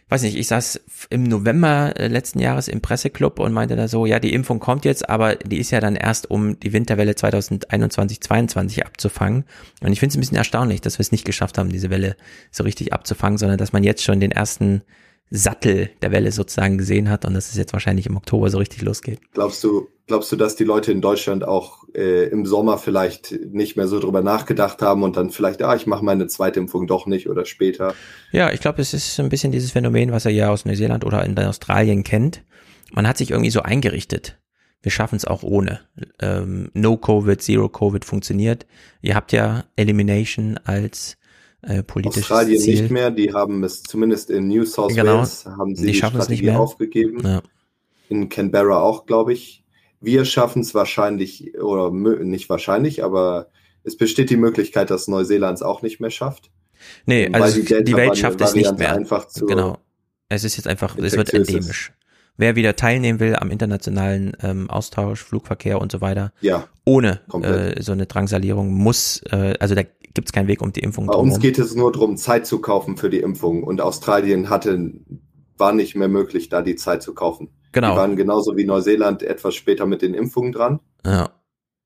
weiß 0.10 0.22
nicht, 0.22 0.38
ich 0.38 0.48
saß 0.48 0.82
im 1.10 1.24
November 1.24 1.94
äh, 1.98 2.08
letzten 2.08 2.40
Jahres 2.40 2.68
im 2.68 2.82
Presseclub 2.82 3.40
und 3.40 3.52
meinte 3.52 3.76
da 3.76 3.88
so, 3.88 4.06
ja, 4.06 4.20
die 4.20 4.34
Impfung 4.34 4.60
kommt 4.60 4.86
jetzt, 4.86 5.10
aber 5.10 5.36
die 5.36 5.58
ist 5.58 5.72
ja 5.72 5.80
dann 5.80 5.96
erst, 5.96 6.32
um 6.32 6.60
die 6.60 6.72
Winterwelle 6.72 7.16
2021, 7.16 8.22
22 8.22 8.86
abzufangen. 8.86 9.44
Und 9.82 9.92
ich 9.92 10.00
finde 10.00 10.12
es 10.12 10.18
ein 10.18 10.22
bisschen 10.22 10.38
erstaunlich, 10.38 10.82
dass 10.82 10.98
wir 10.98 11.02
es 11.02 11.12
nicht 11.12 11.26
geschafft 11.26 11.58
haben, 11.58 11.70
diese 11.70 11.90
Welle 11.90 12.16
so 12.52 12.64
richtig 12.64 12.94
abzufangen, 12.94 13.38
sondern 13.38 13.58
dass 13.58 13.74
man 13.74 13.84
jetzt 13.84 14.04
schon 14.04 14.20
den 14.20 14.32
ersten 14.32 14.82
Sattel 15.30 15.90
der 16.02 16.12
Welle 16.12 16.32
sozusagen 16.32 16.78
gesehen 16.78 17.10
hat 17.10 17.26
und 17.26 17.34
dass 17.34 17.50
es 17.50 17.58
jetzt 17.58 17.74
wahrscheinlich 17.74 18.06
im 18.06 18.16
Oktober 18.16 18.50
so 18.50 18.58
richtig 18.58 18.82
losgeht. 18.82 19.20
Glaubst 19.34 19.64
du, 19.64 19.88
glaubst 20.08 20.32
du, 20.32 20.38
dass 20.38 20.56
die 20.56 20.64
Leute 20.64 20.92
in 20.92 21.02
Deutschland 21.02 21.44
auch 21.44 21.84
äh, 21.94 22.30
im 22.30 22.46
Sommer 22.46 22.78
vielleicht 22.78 23.32
nicht 23.52 23.76
mehr 23.76 23.88
so 23.88 24.00
drüber 24.00 24.22
nachgedacht 24.22 24.82
haben 24.82 25.04
und 25.04 25.18
dann 25.18 25.30
vielleicht, 25.30 25.62
ah, 25.62 25.76
ich 25.76 25.86
mache 25.86 26.06
meine 26.06 26.28
zweite 26.28 26.60
Impfung 26.60 26.88
doch 26.88 27.08
nicht 27.08 27.30
oder 27.30 27.46
später? 27.46 27.94
Ja, 28.32 28.52
ich 28.52 28.62
glaube, 28.62 28.82
es 28.82 28.94
ist 28.94 29.20
ein 29.20 29.30
bisschen 29.30 29.52
dieses 29.52 29.72
Phänomen, 29.72 30.12
was 30.12 30.26
er 30.26 30.32
ja 30.32 30.50
aus 30.50 30.66
Neuseeland 30.66 31.04
oder 31.04 31.26
in 31.26 31.38
Australien 31.38 32.04
kennt. 32.04 32.44
Man 32.94 33.08
hat 33.08 33.18
sich 33.18 33.32
irgendwie 33.32 33.52
so 33.52 33.62
eingerichtet. 33.62 34.40
Wir 34.82 34.92
schaffen 34.92 35.18
es 35.18 35.26
auch 35.26 35.44
ohne. 35.44 35.82
Ähm, 36.22 36.70
no 36.74 36.96
Covid, 36.96 37.42
Zero 37.42 37.68
Covid 37.68 38.06
funktioniert. 38.06 38.66
Ihr 39.02 39.16
habt 39.16 39.34
ja 39.34 39.66
Elimination 39.76 40.58
als 40.64 41.18
äh, 41.62 41.84
politisches 41.84 42.24
Australien 42.24 42.60
Ziel. 42.60 42.82
nicht 42.82 42.92
mehr, 42.92 43.12
die 43.12 43.34
haben 43.34 43.64
es 43.64 43.84
zumindest 43.84 44.30
in 44.30 44.48
New 44.48 44.66
South 44.66 44.94
Genau. 44.96 45.18
Wales 45.18 45.46
haben 45.46 45.76
sie 45.76 45.86
Die 45.88 45.92
die, 45.94 45.98
schaffen 45.98 46.20
es 46.20 46.30
nicht 46.30 46.40
Strategie 46.40 46.52
mehr. 46.52 46.60
aufgegeben. 46.60 47.20
Ja. 47.24 47.42
In 48.10 48.30
Canberra 48.30 48.80
auch, 48.82 49.06
glaube 49.06 49.34
ich. 49.34 49.64
Wir 50.00 50.26
schaffen 50.26 50.62
es 50.62 50.76
wahrscheinlich, 50.76 51.58
oder 51.60 51.92
nicht 51.92 52.50
wahrscheinlich, 52.50 53.04
aber 53.04 53.48
es 53.84 53.98
besteht 53.98 54.30
die 54.30 54.38
Möglichkeit, 54.38 54.90
dass 54.92 55.08
Neuseeland 55.08 55.58
es 55.58 55.62
auch 55.64 55.82
nicht 55.82 56.00
mehr 56.00 56.12
schafft. 56.12 56.52
Nee, 57.08 57.30
also 57.34 57.60
die, 57.60 57.70
Welt 57.70 57.88
Delta-Variante 57.88 58.18
schafft 58.20 58.42
es 58.42 58.54
nicht 58.54 58.78
mehr. 58.78 58.94
Einfach 58.94 59.28
zu 59.28 59.48
genau. 59.48 59.80
Es 60.30 60.44
ist 60.44 60.58
jetzt 60.58 60.68
einfach, 60.68 60.98
es 60.98 61.14
wird 61.18 61.34
endemisch. 61.34 61.94
Wer 62.40 62.56
wieder 62.56 62.76
teilnehmen 62.76 63.20
will 63.20 63.36
am 63.36 63.50
internationalen 63.50 64.38
ähm, 64.44 64.70
Austausch, 64.70 65.24
Flugverkehr 65.24 65.82
und 65.82 65.92
so 65.92 66.02
weiter, 66.02 66.32
Ja, 66.42 66.68
ohne 66.86 67.22
äh, 67.42 67.82
so 67.82 67.94
eine 67.94 68.06
Drangsalierung 68.06 68.72
muss, 68.72 69.24
äh, 69.32 69.56
also 69.60 69.74
da 69.74 69.82
gibt 70.18 70.30
es 70.30 70.34
keinen 70.34 70.48
Weg 70.48 70.64
um 70.64 70.74
die 70.74 70.80
Impfung 70.80 71.06
Bei 71.06 71.14
uns 71.14 71.36
drumherum. 71.36 71.42
geht 71.42 71.60
es 71.60 71.76
nur 71.76 71.92
darum, 71.92 72.18
Zeit 72.18 72.48
zu 72.48 72.60
kaufen 72.60 72.98
für 72.98 73.12
die 73.12 73.20
Impfung. 73.20 73.64
Und 73.64 73.82
Australien 73.82 74.50
hatte, 74.50 74.94
war 75.58 75.74
nicht 75.74 75.96
mehr 75.96 76.08
möglich, 76.08 76.50
da 76.50 76.64
die 76.64 76.76
Zeit 76.76 77.04
zu 77.04 77.14
kaufen. 77.14 77.50
Genau. 77.72 77.92
Die 77.92 77.98
waren 77.98 78.16
genauso 78.16 78.58
wie 78.58 78.66
Neuseeland 78.66 79.22
etwas 79.22 79.54
später 79.54 79.86
mit 79.86 80.02
den 80.02 80.16
Impfungen 80.16 80.52
dran. 80.52 80.80
Ja. 81.06 81.30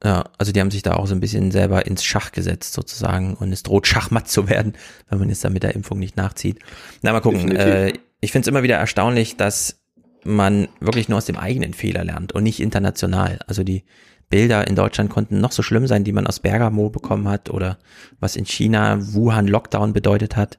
Ja, 0.04 0.24
also 0.38 0.52
die 0.52 0.62
haben 0.62 0.72
sich 0.72 0.82
da 0.82 0.96
auch 0.96 1.06
so 1.06 1.14
ein 1.14 1.20
bisschen 1.20 1.52
selber 1.52 1.86
ins 1.86 2.04
Schach 2.04 2.32
gesetzt 2.32 2.74
sozusagen 2.74 3.36
und 3.36 3.52
es 3.52 3.62
droht 3.64 3.86
Schachmatt 3.86 4.30
zu 4.30 4.50
werden, 4.50 4.74
wenn 5.10 5.20
man 5.20 5.30
jetzt 5.30 5.44
da 5.44 5.50
mit 5.50 5.62
der 5.62 5.76
Impfung 5.76 6.00
nicht 6.00 6.16
nachzieht. 6.16 6.60
Na, 7.02 7.12
mal 7.12 7.20
gucken. 7.20 7.52
Äh, 7.52 7.94
ich 8.22 8.32
finde 8.32 8.46
es 8.46 8.48
immer 8.48 8.64
wieder 8.64 8.78
erstaunlich, 8.78 9.36
dass 9.36 9.82
man 10.24 10.70
wirklich 10.80 11.10
nur 11.10 11.18
aus 11.18 11.26
dem 11.26 11.38
eigenen 11.38 11.74
Fehler 11.74 12.06
lernt 12.06 12.32
und 12.32 12.44
nicht 12.44 12.62
international. 12.62 13.40
Also 13.46 13.64
die 13.64 13.84
Bilder 14.32 14.68
in 14.68 14.76
Deutschland 14.76 15.12
konnten 15.12 15.40
noch 15.40 15.52
so 15.52 15.62
schlimm 15.62 15.86
sein, 15.86 16.04
die 16.04 16.14
man 16.14 16.26
aus 16.26 16.40
Bergamo 16.40 16.90
bekommen 16.90 17.28
hat 17.28 17.52
oder 17.52 17.78
was 18.20 18.36
in 18.36 18.46
China 18.46 18.98
Wuhan 19.00 19.46
Lockdown 19.48 19.94
bedeutet 19.94 20.36
hat. 20.36 20.58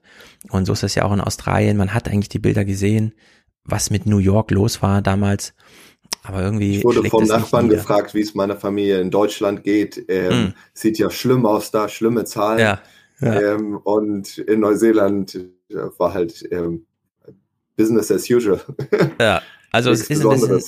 Und 0.51 0.67
so 0.67 0.73
ist 0.75 0.84
das 0.84 0.94
ja 0.94 1.05
auch 1.05 1.12
in 1.12 1.20
Australien. 1.20 1.76
Man 1.76 1.92
hat 1.92 2.09
eigentlich 2.09 2.28
die 2.28 2.39
Bilder 2.39 2.65
gesehen, 2.65 3.15
was 3.65 3.91
mit 3.91 4.07
New 4.07 4.18
York 4.18 4.52
los 4.52 4.83
war 4.83 5.02
damals. 5.02 5.55
Aber 6.23 6.42
irgendwie 6.42 6.78
Ich 6.78 6.84
wurde 6.84 7.02
vom 7.09 7.25
Nachbarn 7.25 7.68
gefragt, 7.68 8.15
wie 8.15 8.20
es 8.20 8.34
meiner 8.34 8.57
Familie 8.57 9.01
in 9.01 9.10
Deutschland 9.10 9.65
geht. 9.65 10.05
Ähm, 10.09 10.31
Hm. 10.31 10.55
Sieht 10.75 10.99
ja 10.99 11.10
schlimm 11.10 11.47
aus 11.47 11.73
da, 11.73 11.89
schlimme 11.89 12.25
Zahlen. 12.25 12.60
Ja, 12.60 12.81
ja. 13.20 13.55
Ähm, 13.55 13.76
und 13.76 14.39
in 14.39 14.60
Neuseeland 14.60 15.34
äh, 15.34 15.75
war 15.99 16.15
halt 16.15 16.47
ähm, 16.52 16.86
Business 17.76 18.10
as 18.10 18.28
usual. 18.31 18.60
Ja, 19.20 19.42
also 19.73 19.91
es 19.91 20.09
ist 20.10 20.25
ein 20.25 20.28
bisschen. 20.28 20.62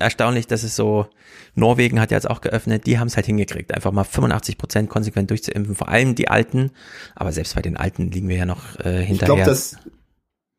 Erstaunlich, 0.00 0.46
dass 0.46 0.62
es 0.62 0.76
so, 0.76 1.06
Norwegen 1.54 2.00
hat 2.00 2.10
ja 2.10 2.16
jetzt 2.16 2.28
auch 2.30 2.40
geöffnet, 2.40 2.86
die 2.86 2.98
haben 2.98 3.06
es 3.08 3.16
halt 3.16 3.26
hingekriegt, 3.26 3.74
einfach 3.74 3.92
mal 3.92 4.04
85 4.04 4.58
Prozent 4.58 4.90
konsequent 4.90 5.30
durchzuimpfen, 5.30 5.74
vor 5.76 5.88
allem 5.88 6.14
die 6.14 6.28
Alten, 6.28 6.70
aber 7.14 7.32
selbst 7.32 7.54
bei 7.54 7.62
den 7.62 7.76
Alten 7.76 8.10
liegen 8.10 8.28
wir 8.28 8.36
ja 8.36 8.46
noch 8.46 8.78
äh, 8.80 9.02
Ich 9.02 9.06
hinterher. 9.08 9.24
glaube, 9.24 9.44
dass 9.44 9.76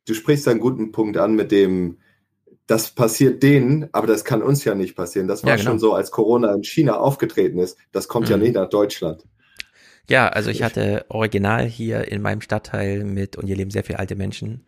du 0.07 0.13
sprichst 0.13 0.47
einen 0.47 0.59
guten 0.59 0.91
Punkt 0.91 1.17
an 1.17 1.35
mit 1.35 1.51
dem, 1.51 1.99
das 2.67 2.91
passiert 2.91 3.43
denen, 3.43 3.89
aber 3.93 4.07
das 4.07 4.25
kann 4.25 4.41
uns 4.43 4.63
ja 4.65 4.75
nicht 4.75 4.95
passieren. 4.95 5.27
Das 5.27 5.43
war 5.43 5.49
Ja, 5.49 5.55
genau. 5.57 5.71
schon 5.71 5.79
so, 5.79 5.93
als 5.93 6.11
Corona 6.11 6.53
in 6.53 6.63
China 6.63 6.97
aufgetreten 6.97 7.59
ist. 7.59 7.77
Das 7.91 8.07
kommt 8.09 8.29
ja 8.29 8.37
Mhm. 8.37 8.43
nicht 8.43 8.55
nach 8.55 8.69
Deutschland. 8.69 9.25
Ja, 10.09 10.27
also 10.29 10.49
ich 10.49 10.63
hatte 10.63 11.05
original 11.09 11.65
hier 11.65 12.07
in 12.11 12.21
meinem 12.21 12.41
Stadtteil 12.41 13.03
mit, 13.03 13.37
und 13.37 13.47
hier 13.47 13.55
leben 13.55 13.71
sehr 13.71 13.83
viele 13.83 13.99
alte 13.99 14.15
Menschen, 14.15 14.65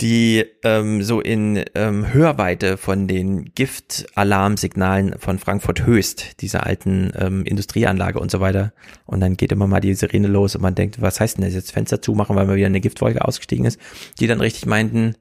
die 0.00 0.44
ähm, 0.62 1.02
so 1.02 1.20
in 1.20 1.64
ähm, 1.74 2.12
Hörweite 2.12 2.76
von 2.76 3.08
den 3.08 3.52
Giftalarmsignalen 3.54 5.18
von 5.18 5.38
Frankfurt 5.38 5.86
Höchst, 5.86 6.40
dieser 6.40 6.66
alten 6.66 7.12
ähm, 7.16 7.44
Industrieanlage 7.44 8.20
und 8.20 8.30
so 8.30 8.38
weiter. 8.38 8.72
Und 9.06 9.20
dann 9.20 9.36
geht 9.36 9.50
immer 9.50 9.66
mal 9.66 9.80
die 9.80 9.94
Sirene 9.94 10.28
los 10.28 10.54
und 10.54 10.62
man 10.62 10.76
denkt, 10.76 11.00
was 11.00 11.18
heißt 11.18 11.38
denn 11.38 11.44
das 11.44 11.54
jetzt 11.54 11.72
Fenster 11.72 12.00
zumachen, 12.00 12.36
weil 12.36 12.46
mal 12.46 12.56
wieder 12.56 12.66
eine 12.66 12.80
Giftwolke 12.80 13.24
ausgestiegen 13.24 13.64
ist, 13.64 13.80
die 14.20 14.28
dann 14.28 14.40
richtig 14.40 14.66
meinten, 14.66 15.16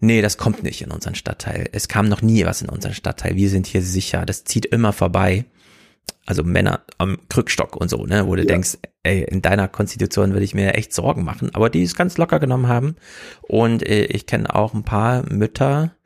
nee, 0.00 0.22
das 0.22 0.38
kommt 0.38 0.62
nicht 0.62 0.80
in 0.80 0.90
unseren 0.90 1.14
Stadtteil. 1.14 1.68
Es 1.72 1.88
kam 1.88 2.08
noch 2.08 2.22
nie 2.22 2.46
was 2.46 2.62
in 2.62 2.70
unseren 2.70 2.94
Stadtteil. 2.94 3.36
Wir 3.36 3.50
sind 3.50 3.66
hier 3.66 3.82
sicher. 3.82 4.24
Das 4.24 4.44
zieht 4.44 4.64
immer 4.64 4.94
vorbei 4.94 5.44
also 6.26 6.44
Männer 6.44 6.82
am 6.98 7.18
Krückstock 7.28 7.76
und 7.76 7.88
so, 7.88 8.06
ne, 8.06 8.26
wo 8.26 8.36
du 8.36 8.42
ja. 8.42 8.48
denkst, 8.48 8.78
ey, 9.02 9.22
in 9.24 9.42
deiner 9.42 9.68
Konstitution 9.68 10.32
würde 10.32 10.44
ich 10.44 10.54
mir 10.54 10.74
echt 10.74 10.92
Sorgen 10.92 11.24
machen, 11.24 11.54
aber 11.54 11.68
die 11.68 11.82
es 11.82 11.96
ganz 11.96 12.16
locker 12.16 12.38
genommen 12.38 12.68
haben. 12.68 12.96
Und 13.42 13.86
äh, 13.86 14.04
ich 14.04 14.26
kenne 14.26 14.54
auch 14.54 14.74
ein 14.74 14.84
paar 14.84 15.24
Mütter, 15.30 15.96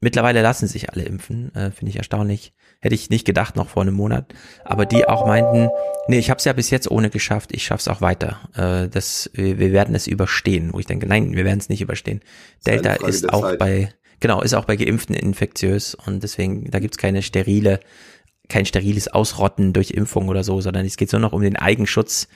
mittlerweile 0.00 0.42
lassen 0.42 0.66
sich 0.66 0.90
alle 0.90 1.04
impfen, 1.04 1.54
äh, 1.54 1.70
finde 1.70 1.90
ich 1.90 1.96
erstaunlich. 1.96 2.52
Hätte 2.80 2.96
ich 2.96 3.10
nicht 3.10 3.24
gedacht 3.24 3.54
noch 3.54 3.68
vor 3.68 3.82
einem 3.82 3.94
Monat, 3.94 4.34
aber 4.64 4.86
die 4.86 5.06
auch 5.06 5.24
meinten, 5.24 5.68
nee, 6.08 6.18
ich 6.18 6.30
habe 6.30 6.38
es 6.38 6.44
ja 6.44 6.52
bis 6.52 6.70
jetzt 6.70 6.90
ohne 6.90 7.10
geschafft, 7.10 7.50
ich 7.52 7.64
schaff's 7.64 7.86
auch 7.86 8.00
weiter. 8.00 8.40
Äh, 8.56 8.88
das, 8.88 9.30
wir, 9.34 9.60
wir 9.60 9.72
werden 9.72 9.94
es 9.94 10.08
überstehen, 10.08 10.72
wo 10.72 10.80
ich 10.80 10.86
denke, 10.86 11.06
nein, 11.06 11.34
wir 11.34 11.44
werden 11.44 11.60
es 11.60 11.68
nicht 11.68 11.80
überstehen. 11.80 12.20
Delta 12.66 12.94
ist, 12.94 13.22
ist 13.22 13.32
auch 13.32 13.42
Zeit. 13.42 13.60
bei, 13.60 13.94
genau, 14.18 14.42
ist 14.42 14.54
auch 14.54 14.64
bei 14.64 14.74
Geimpften 14.74 15.14
infektiös 15.14 15.94
und 15.94 16.24
deswegen, 16.24 16.70
da 16.72 16.80
gibt's 16.80 16.98
keine 16.98 17.22
sterile 17.22 17.78
kein 18.52 18.66
steriles 18.66 19.08
Ausrotten 19.08 19.72
durch 19.72 19.92
Impfung 19.92 20.28
oder 20.28 20.44
so, 20.44 20.60
sondern 20.60 20.84
es 20.84 20.96
geht 20.96 21.10
nur 21.12 21.20
noch 21.20 21.32
um 21.32 21.42
den 21.42 21.56
Eigenschutz. 21.56 22.28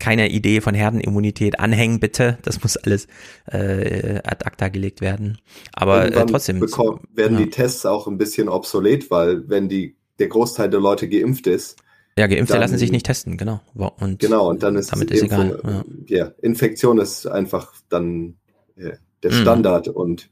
Keine 0.00 0.30
Idee 0.30 0.60
von 0.60 0.74
Herdenimmunität 0.74 1.58
anhängen, 1.58 1.98
bitte. 1.98 2.38
Das 2.42 2.62
muss 2.62 2.76
alles 2.76 3.08
äh, 3.46 4.20
ad 4.24 4.44
acta 4.44 4.68
gelegt 4.68 5.00
werden. 5.00 5.38
Aber 5.72 6.06
äh, 6.06 6.26
trotzdem. 6.26 6.60
Bekommen, 6.60 7.00
werden 7.12 7.38
ja. 7.38 7.44
die 7.44 7.50
Tests 7.50 7.84
auch 7.84 8.06
ein 8.06 8.16
bisschen 8.16 8.48
obsolet, 8.48 9.10
weil 9.10 9.48
wenn 9.48 9.68
die, 9.68 9.96
der 10.20 10.28
Großteil 10.28 10.70
der 10.70 10.80
Leute 10.80 11.08
geimpft 11.08 11.46
ist, 11.46 11.76
ja, 12.16 12.26
Geimpfte 12.26 12.54
dann, 12.54 12.62
lassen 12.62 12.78
sich 12.78 12.90
nicht 12.90 13.06
testen, 13.06 13.36
genau. 13.36 13.60
Und 13.74 14.18
genau, 14.18 14.48
und 14.48 14.62
dann 14.64 14.74
ist 14.74 14.92
damit 14.92 15.10
ist 15.12 15.22
Impfung, 15.22 15.54
egal. 15.58 15.84
Ja. 16.08 16.16
ja. 16.16 16.32
Infektion 16.42 16.98
ist 16.98 17.26
einfach 17.26 17.72
dann 17.88 18.34
ja, 18.76 18.90
der 19.22 19.30
mhm. 19.30 19.36
Standard 19.36 19.86
mhm. 19.86 19.92
und 19.92 20.30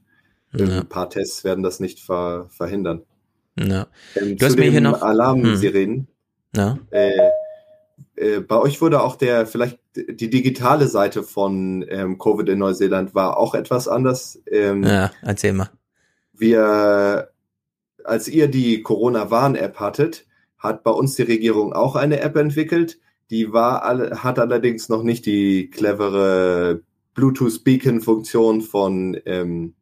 ja. 0.52 0.80
ein 0.80 0.88
paar 0.88 1.10
Tests 1.10 1.44
werden 1.44 1.62
das 1.62 1.78
nicht 1.78 2.00
ver 2.00 2.48
verhindern. 2.50 3.02
Ja. 3.58 3.86
Ähm, 4.14 4.36
du 4.36 4.46
hast 4.46 4.58
mir 4.58 4.70
hier 4.70 4.80
noch 4.80 5.02
Alarmsirenen. 5.02 6.08
Hm. 6.54 6.78
Äh, 6.90 7.10
äh, 8.16 8.40
bei 8.40 8.56
euch 8.56 8.80
wurde 8.80 9.02
auch 9.02 9.16
der 9.16 9.46
vielleicht 9.46 9.78
die 9.94 10.30
digitale 10.30 10.88
Seite 10.88 11.22
von 11.22 11.84
ähm, 11.88 12.18
Covid 12.18 12.48
in 12.48 12.58
Neuseeland 12.58 13.14
war 13.14 13.36
auch 13.36 13.54
etwas 13.54 13.88
anders. 13.88 14.40
Ähm, 14.50 14.82
ja, 14.82 15.10
erzähl 15.22 15.52
mal. 15.52 15.70
Wir, 16.32 17.30
als 18.04 18.28
ihr 18.28 18.48
die 18.48 18.82
Corona-Warn-App 18.82 19.80
hattet, 19.80 20.26
hat 20.58 20.82
bei 20.82 20.90
uns 20.90 21.14
die 21.14 21.22
Regierung 21.22 21.72
auch 21.72 21.96
eine 21.96 22.20
App 22.20 22.36
entwickelt. 22.36 22.98
Die 23.30 23.52
war 23.52 23.84
alle, 23.84 24.22
hat 24.22 24.38
allerdings 24.38 24.88
noch 24.88 25.02
nicht 25.02 25.26
die 25.26 25.70
clevere 25.70 26.82
Bluetooth-Beacon-Funktion 27.14 28.60
von 28.60 29.16
ähm, 29.24 29.74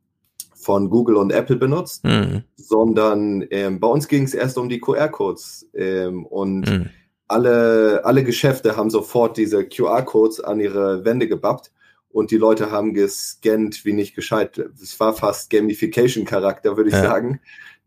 von 0.64 0.88
Google 0.88 1.16
und 1.16 1.30
Apple 1.30 1.56
benutzt, 1.56 2.04
mhm. 2.04 2.42
sondern 2.56 3.46
ähm, 3.50 3.80
bei 3.80 3.88
uns 3.88 4.08
ging 4.08 4.24
es 4.24 4.32
erst 4.32 4.56
um 4.56 4.68
die 4.68 4.80
QR-Codes 4.80 5.68
ähm, 5.74 6.24
und 6.24 6.70
mhm. 6.70 6.90
alle, 7.28 8.02
alle 8.04 8.24
Geschäfte 8.24 8.76
haben 8.76 8.88
sofort 8.88 9.36
diese 9.36 9.64
QR-Codes 9.64 10.40
an 10.40 10.60
ihre 10.60 11.04
Wände 11.04 11.28
gebappt 11.28 11.70
und 12.08 12.30
die 12.30 12.38
Leute 12.38 12.70
haben 12.70 12.94
gescannt 12.94 13.84
wie 13.84 13.92
nicht 13.92 14.14
gescheit. 14.14 14.58
Es 14.80 14.98
war 14.98 15.14
fast 15.14 15.50
Gamification-Charakter, 15.50 16.76
würde 16.76 16.88
ich 16.88 16.96
ja. 16.96 17.02
sagen. 17.02 17.40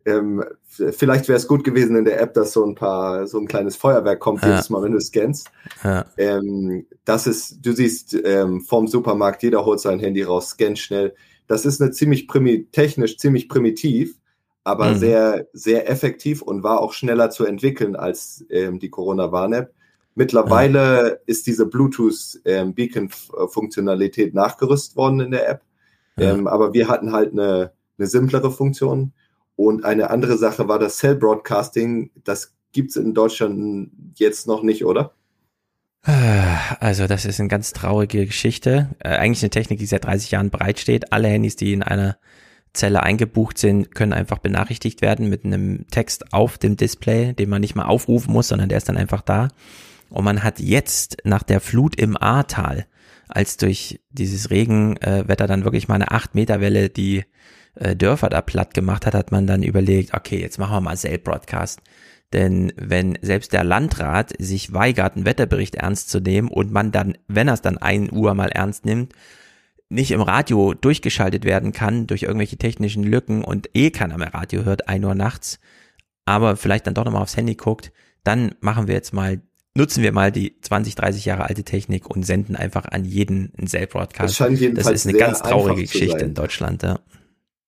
Ähm, 0.06 0.44
vielleicht 0.68 1.28
wäre 1.28 1.38
es 1.38 1.48
gut 1.48 1.64
gewesen 1.64 1.98
in 1.98 2.06
der 2.06 2.22
App, 2.22 2.34
dass 2.34 2.54
so 2.54 2.64
ein 2.64 2.76
paar, 2.76 3.28
so 3.28 3.40
ein 3.40 3.48
kleines 3.48 3.76
Feuerwerk 3.76 4.20
kommt 4.20 4.44
ja. 4.44 4.52
jedes 4.52 4.70
Mal, 4.70 4.84
wenn 4.84 4.94
du 4.94 5.02
scannst. 5.02 5.50
Ja. 5.84 6.06
Ähm, 6.18 6.86
das 7.06 7.26
ist, 7.26 7.66
du 7.66 7.74
siehst 7.74 8.16
ähm, 8.24 8.62
vom 8.62 8.88
Supermarkt, 8.88 9.44
jeder 9.44 9.66
holt 9.66 9.80
sein 9.80 10.00
Handy 10.00 10.24
raus, 10.24 10.52
scannt 10.52 10.80
schnell. 10.80 11.16
Das 11.48 11.66
ist 11.66 11.82
eine 11.82 11.92
ziemlich 11.92 12.28
technisch 12.72 13.18
ziemlich 13.18 13.50
primitiv, 13.50 14.18
aber 14.64 14.92
mhm. 14.92 14.98
sehr, 14.98 15.48
sehr 15.54 15.90
effektiv 15.90 16.42
und 16.42 16.64
war 16.64 16.82
auch 16.82 16.94
schneller 16.94 17.30
zu 17.30 17.46
entwickeln 17.46 17.96
als 17.96 18.44
ähm, 18.50 18.80
die 18.80 18.90
Corona-Warn-App. 18.90 19.72
Mittlerweile 20.16 21.10
ja. 21.10 21.16
ist 21.26 21.48
diese 21.48 21.66
Bluetooth-Beacon-Funktionalität 21.68 24.30
ähm, 24.30 24.34
nachgerüstet 24.34 24.98
worden 24.98 25.20
in 25.22 25.32
der 25.32 25.50
App. 25.50 25.62
Ja. 26.18 26.34
Ähm, 26.34 26.48
aber 26.48 26.74
wir 26.74 26.90
hatten 26.90 27.12
halt 27.12 27.32
eine, 27.32 27.72
eine 27.98 28.08
simplere 28.08 28.52
Funktion. 28.52 29.14
Und 29.56 29.86
eine 29.86 30.10
andere 30.10 30.38
Sache 30.38 30.68
war 30.68 30.80
das 30.80 30.98
Cell 30.98 31.16
Broadcasting. 31.16 32.12
Das 32.24 32.54
gibt 32.74 32.90
es 32.92 32.96
in 32.96 33.14
Deutschland 33.14 33.92
jetzt 34.16 34.48
noch 34.48 34.64
nicht, 34.64 34.86
oder? 34.86 35.14
Also 36.04 37.08
das 37.08 37.26
ist 37.26 37.40
eine 37.40 37.50
ganz 37.50 37.74
traurige 37.74 38.26
Geschichte. 38.26 38.96
Äh, 39.00 39.10
eigentlich 39.10 39.44
eine 39.44 39.50
Technik, 39.50 39.80
die 39.80 39.86
seit 39.86 40.06
30 40.06 40.32
Jahren 40.32 40.50
bereitsteht. 40.50 41.12
Alle 41.12 41.28
Handys, 41.28 41.58
die 41.58 41.74
in 41.74 41.84
einer 41.84 42.18
Zelle 42.74 43.04
eingebucht 43.04 43.58
sind, 43.58 43.94
können 43.94 44.14
einfach 44.14 44.38
benachrichtigt 44.38 45.02
werden 45.02 45.30
mit 45.30 45.44
einem 45.44 45.88
Text 45.90 46.34
auf 46.34 46.58
dem 46.58 46.78
Display, 46.78 47.34
den 47.34 47.50
man 47.50 47.62
nicht 47.62 47.76
mal 47.76 47.86
aufrufen 47.86 48.32
muss, 48.32 48.50
sondern 48.50 48.70
der 48.70 48.78
ist 48.78 48.88
dann 48.88 48.98
einfach 48.98 49.22
da. 49.22 49.50
Und 50.10 50.24
man 50.24 50.44
hat 50.44 50.60
jetzt 50.60 51.18
nach 51.26 51.44
der 51.44 51.60
Flut 51.60 51.96
im 51.96 52.16
Ahrtal, 52.16 52.86
als 53.28 53.58
durch 53.58 54.00
dieses 54.10 54.50
Regenwetter 54.50 55.48
dann 55.48 55.66
wirklich 55.66 55.88
mal 55.88 55.96
eine 55.96 56.12
8 56.12 56.36
Meter 56.36 56.62
Welle 56.62 56.90
die 56.90 57.26
äh, 57.76 57.96
Dörfer 57.96 58.30
da 58.30 58.42
platt 58.42 58.74
gemacht 58.74 59.06
hat, 59.06 59.14
hat 59.14 59.32
man 59.32 59.48
dann 59.48 59.64
überlegt, 59.64 60.14
okay, 60.14 60.40
jetzt 60.40 60.58
machen 60.60 60.74
wir 60.74 60.82
mal 60.82 60.96
Cell-Broadcast. 60.96 61.82
Denn 62.34 62.74
wenn 62.76 63.18
selbst 63.22 63.54
der 63.54 63.64
Landrat 63.64 64.34
sich 64.38 64.74
weigert, 64.74 65.16
einen 65.16 65.26
Wetterbericht 65.26 65.76
ernst 65.76 66.10
zu 66.10 66.20
nehmen 66.20 66.50
und 66.50 66.72
man 66.72 66.92
dann, 66.92 67.18
wenn 67.28 67.48
er 67.48 67.54
es 67.54 67.62
dann 67.62 67.78
ein 67.78 68.12
Uhr 68.12 68.34
mal 68.34 68.50
ernst 68.50 68.86
nimmt, 68.86 69.14
nicht 69.90 70.12
im 70.12 70.22
Radio 70.22 70.74
durchgeschaltet 70.74 71.46
werden 71.46 71.72
kann 71.72 72.08
durch 72.08 72.24
irgendwelche 72.24 72.58
technischen 72.58 73.04
Lücken 73.04 73.44
und 73.44 73.70
eh 73.74 73.92
keiner 73.92 74.18
mehr 74.18 74.34
Radio 74.34 74.66
hört, 74.66 74.90
ein 74.90 75.06
Uhr 75.06 75.16
nachts, 75.16 75.60
aber 76.26 76.58
vielleicht 76.58 76.88
dann 76.88 76.94
doch 76.94 77.06
nochmal 77.06 77.22
aufs 77.22 77.38
Handy 77.38 77.56
guckt, 77.56 77.94
dann 78.24 78.56
machen 78.60 78.88
wir 78.88 78.96
jetzt 78.96 79.14
mal, 79.14 79.42
nutzen 79.76 80.04
wir 80.04 80.12
mal 80.12 80.32
die 80.34 80.60
20, 80.60 80.96
30 80.96 81.24
Jahre 81.24 81.46
alte 81.46 81.64
Technik 81.64 82.10
und 82.10 82.24
senden 82.24 82.58
einfach 82.58 82.86
an 82.86 83.06
jeden 83.06 83.54
einen 83.58 83.68
Cell-Broadcast. 83.68 84.38
Das, 84.42 84.60
das 84.74 84.92
ist 84.92 85.08
eine 85.08 85.18
ganz 85.18 85.42
traurige 85.42 85.84
Geschichte 85.84 86.26
in 86.26 86.34
Deutschland, 86.34 86.84
ja. 86.84 87.00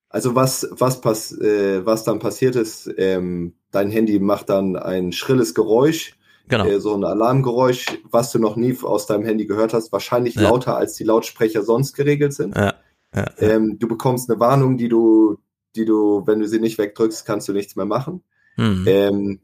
Also 0.09 0.33
was, 0.33 0.67
was, 0.71 1.01
pass, 1.01 1.31
äh, 1.31 1.85
was 1.85 2.03
dann 2.03 2.17
passiert 2.17 2.55
ist, 2.55 2.91
ähm, 2.97 3.53
dein 3.71 3.89
Handy 3.89 4.19
macht 4.19 4.49
dann 4.49 4.75
ein 4.75 5.11
schrilles 5.11 5.53
Geräusch, 5.53 6.15
genau. 6.47 6.65
äh, 6.65 6.79
so 6.79 6.93
ein 6.95 7.03
Alarmgeräusch, 7.03 7.85
was 8.09 8.31
du 8.31 8.39
noch 8.39 8.55
nie 8.55 8.77
aus 8.81 9.05
deinem 9.05 9.25
Handy 9.25 9.45
gehört 9.45 9.73
hast, 9.73 9.91
wahrscheinlich 9.91 10.35
ja. 10.35 10.43
lauter 10.43 10.77
als 10.77 10.93
die 10.95 11.03
Lautsprecher 11.03 11.63
sonst 11.63 11.93
geregelt 11.93 12.33
sind. 12.33 12.55
Ja. 12.55 12.75
Ja, 13.15 13.25
ähm, 13.39 13.79
du 13.79 13.87
bekommst 13.87 14.29
eine 14.29 14.39
Warnung, 14.39 14.77
die 14.77 14.87
du, 14.87 15.39
die 15.75 15.85
du, 15.85 16.23
wenn 16.27 16.39
du 16.39 16.47
sie 16.47 16.59
nicht 16.59 16.77
wegdrückst, 16.77 17.25
kannst 17.25 17.47
du 17.47 17.53
nichts 17.53 17.75
mehr 17.75 17.85
machen. 17.85 18.23
Mhm. 18.55 18.83
Ähm, 18.85 19.39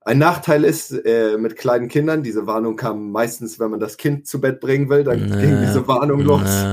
ein 0.00 0.18
Nachteil 0.18 0.64
ist 0.64 0.92
äh, 0.92 1.36
mit 1.38 1.56
kleinen 1.56 1.88
Kindern, 1.88 2.22
diese 2.22 2.46
Warnung 2.46 2.76
kam 2.76 3.10
meistens, 3.10 3.58
wenn 3.58 3.70
man 3.70 3.80
das 3.80 3.96
Kind 3.96 4.26
zu 4.26 4.40
Bett 4.40 4.60
bringen 4.60 4.88
will, 4.88 5.04
dann 5.04 5.18
ging 5.18 5.60
diese 5.60 5.86
Warnung 5.88 6.20
los. 6.20 6.64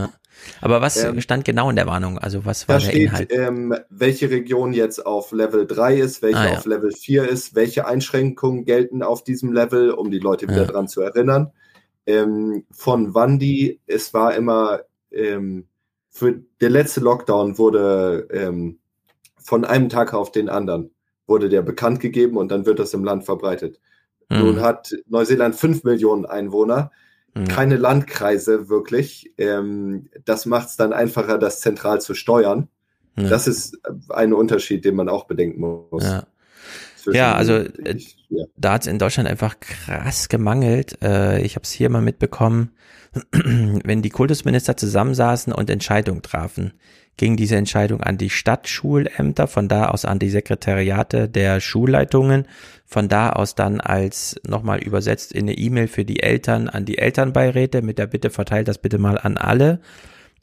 Aber 0.62 0.82
was 0.82 1.04
ähm, 1.04 1.22
stand 1.22 1.46
genau 1.46 1.70
in 1.70 1.76
der 1.76 1.88
Warnung? 1.88 2.18
Also 2.18 2.46
was 2.46 2.68
war 2.68 2.76
da 2.76 2.82
der 2.82 2.90
steht, 2.92 3.02
Inhalt? 3.02 3.32
Ähm, 3.32 3.76
welche 3.90 4.30
Region 4.30 4.74
jetzt 4.74 5.06
auf 5.06 5.32
Level 5.32 5.68
3 5.68 5.98
ist, 5.98 6.22
welche 6.22 6.40
ah, 6.40 6.48
ja. 6.48 6.58
auf 6.58 6.66
Level 6.66 6.92
4 6.92 7.28
ist, 7.28 7.56
welche 7.56 7.88
Einschränkungen 7.88 8.66
gelten 8.66 9.04
auf 9.04 9.24
diesem 9.24 9.54
Level, 9.54 9.92
um 9.92 10.12
die 10.12 10.20
Leute 10.20 10.48
wieder 10.48 10.64
ja. 10.64 10.68
dran 10.68 10.88
zu 10.88 11.02
erinnern. 11.02 11.52
Ähm, 12.06 12.66
von 12.72 13.14
wann 13.14 13.40
die, 13.40 13.80
es 13.88 14.14
war 14.14 14.36
immer, 14.36 14.82
ähm, 15.12 15.68
für 16.10 16.42
der 16.62 16.70
letzte 16.70 17.00
Lockdown 17.00 17.58
wurde 17.58 18.28
ähm, 18.32 18.80
von 19.38 19.66
einem 19.66 19.90
Tag 19.90 20.14
auf 20.14 20.32
den 20.32 20.50
anderen 20.50 20.92
wurde 21.28 21.50
der 21.50 21.62
bekannt 21.62 22.00
gegeben 22.00 22.38
und 22.38 22.52
dann 22.52 22.66
wird 22.66 22.80
das 22.80 22.94
im 22.94 23.04
Land 23.04 23.24
verbreitet. 23.26 23.80
Mhm. 24.30 24.40
Nun 24.40 24.62
hat 24.62 24.96
Neuseeland 25.08 25.56
fünf 25.56 25.84
Millionen 25.84 26.26
Einwohner 26.26 26.92
mhm. 27.34 27.48
keine 27.48 27.78
Landkreise 27.78 28.70
wirklich. 28.70 29.34
Ähm, 29.38 30.10
das 30.26 30.46
macht 30.46 30.70
es 30.70 30.76
dann 30.76 30.94
einfacher, 30.94 31.38
das 31.38 31.60
zentral 31.62 32.02
zu 32.02 32.14
steuern. 32.14 32.68
Ja. 33.16 33.30
Das 33.30 33.48
ist 33.48 33.80
ein 34.10 34.34
Unterschied, 34.34 34.86
den 34.86 34.96
man 34.96 35.10
auch 35.10 35.26
bedenken 35.26 35.62
muss. 35.62 36.04
Ja. 36.04 36.26
Ja, 37.12 37.34
also 37.34 37.56
äh, 37.56 37.98
ja. 38.30 38.46
da 38.56 38.74
hat 38.74 38.84
es 38.84 38.88
in 38.88 38.98
Deutschland 38.98 39.28
einfach 39.28 39.60
krass 39.60 40.30
gemangelt. 40.30 41.02
Äh, 41.02 41.42
ich 41.42 41.56
habe 41.56 41.64
es 41.64 41.72
hier 41.72 41.90
mal 41.90 42.02
mitbekommen, 42.02 42.72
wenn 43.32 44.02
die 44.02 44.10
Kultusminister 44.10 44.78
zusammensaßen 44.78 45.52
und 45.52 45.70
Entscheidungen 45.70 46.22
trafen, 46.22 46.74
ging 47.18 47.38
diese 47.38 47.56
Entscheidung 47.56 48.02
an 48.02 48.18
die 48.18 48.30
Stadtschulämter, 48.30 49.48
von 49.48 49.68
da 49.68 49.90
aus 49.90 50.06
an 50.06 50.20
die 50.20 50.30
Sekretariate 50.30 51.30
der 51.30 51.60
Schulleitungen, 51.60 52.48
von 52.86 53.08
da 53.08 53.30
aus 53.30 53.56
dann 53.56 53.80
als 53.82 54.40
nochmal 54.48 54.80
übersetzt 54.80 55.32
in 55.32 55.44
eine 55.44 55.58
E-Mail 55.58 55.88
für 55.88 56.06
die 56.06 56.22
Eltern 56.22 56.70
an 56.70 56.86
die 56.86 56.98
Elternbeiräte 56.98 57.82
mit 57.82 57.98
der 57.98 58.08
Bitte 58.08 58.30
verteilt 58.30 58.68
das 58.68 58.78
bitte 58.78 58.98
mal 58.98 59.18
an 59.18 59.38
alle. 59.38 59.80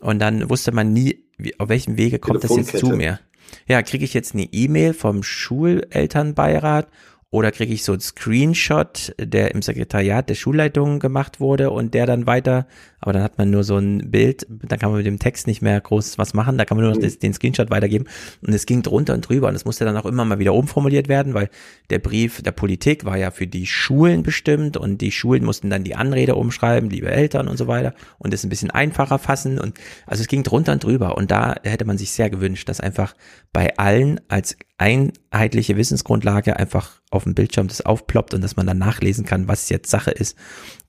Und 0.00 0.20
dann 0.20 0.48
wusste 0.48 0.72
man 0.72 0.92
nie, 0.92 1.24
wie, 1.36 1.58
auf 1.58 1.68
welchem 1.68 1.96
Wege 1.96 2.18
kommt 2.18 2.44
das 2.44 2.56
jetzt 2.56 2.78
zu 2.78 2.90
mir. 2.90 3.20
Ja, 3.66 3.82
kriege 3.82 4.04
ich 4.04 4.14
jetzt 4.14 4.34
eine 4.34 4.44
E-Mail 4.44 4.94
vom 4.94 5.22
Schulelternbeirat 5.22 6.88
oder 7.30 7.52
kriege 7.52 7.72
ich 7.72 7.84
so 7.84 7.92
einen 7.92 8.00
Screenshot, 8.00 9.14
der 9.18 9.54
im 9.54 9.62
Sekretariat 9.62 10.28
der 10.28 10.34
Schulleitung 10.34 10.98
gemacht 10.98 11.40
wurde 11.40 11.70
und 11.70 11.94
der 11.94 12.06
dann 12.06 12.26
weiter, 12.26 12.66
aber 13.00 13.12
dann 13.12 13.22
hat 13.22 13.38
man 13.38 13.50
nur 13.50 13.64
so 13.64 13.76
ein 13.78 14.10
Bild, 14.10 14.46
dann 14.48 14.78
kann 14.78 14.90
man 14.90 14.98
mit 14.98 15.06
dem 15.06 15.18
Text 15.18 15.46
nicht 15.46 15.62
mehr 15.62 15.80
groß 15.80 16.18
was 16.18 16.34
machen, 16.34 16.58
da 16.58 16.64
kann 16.64 16.76
man 16.76 16.84
nur 16.84 16.94
noch 16.94 17.00
das, 17.00 17.18
den 17.18 17.32
Screenshot 17.32 17.70
weitergeben 17.70 18.06
und 18.46 18.52
es 18.52 18.66
ging 18.66 18.82
drunter 18.82 19.14
und 19.14 19.28
drüber 19.28 19.48
und 19.48 19.54
es 19.54 19.64
musste 19.64 19.84
dann 19.84 19.96
auch 19.96 20.06
immer 20.06 20.24
mal 20.24 20.38
wieder 20.38 20.54
umformuliert 20.54 21.08
werden, 21.08 21.34
weil 21.34 21.48
der 21.88 21.98
Brief 21.98 22.42
der 22.42 22.52
Politik 22.52 23.04
war 23.04 23.16
ja 23.16 23.30
für 23.30 23.46
die 23.46 23.66
Schulen 23.66 24.22
bestimmt 24.22 24.76
und 24.76 25.00
die 25.00 25.12
Schulen 25.12 25.44
mussten 25.44 25.70
dann 25.70 25.84
die 25.84 25.96
Anrede 25.96 26.34
umschreiben, 26.34 26.90
liebe 26.90 27.10
Eltern 27.10 27.48
und 27.48 27.56
so 27.56 27.66
weiter 27.66 27.94
und 28.18 28.34
es 28.34 28.44
ein 28.44 28.50
bisschen 28.50 28.70
einfacher 28.70 29.18
fassen 29.18 29.58
und 29.58 29.78
also 30.06 30.20
es 30.20 30.28
ging 30.28 30.42
drunter 30.42 30.72
und 30.72 30.84
drüber 30.84 31.16
und 31.16 31.30
da 31.30 31.54
hätte 31.62 31.84
man 31.84 31.98
sich 31.98 32.12
sehr 32.12 32.30
gewünscht, 32.30 32.68
dass 32.68 32.80
einfach 32.80 33.14
bei 33.52 33.76
allen 33.76 34.20
als 34.28 34.56
einheitliche 34.80 35.76
Wissensgrundlage 35.76 36.56
einfach 36.56 37.00
auf 37.10 37.24
dem 37.24 37.34
Bildschirm 37.34 37.68
das 37.68 37.84
aufploppt 37.84 38.32
und 38.32 38.40
dass 38.40 38.56
man 38.56 38.66
dann 38.66 38.78
nachlesen 38.78 39.26
kann, 39.26 39.46
was 39.46 39.68
jetzt 39.68 39.90
Sache 39.90 40.10
ist. 40.10 40.38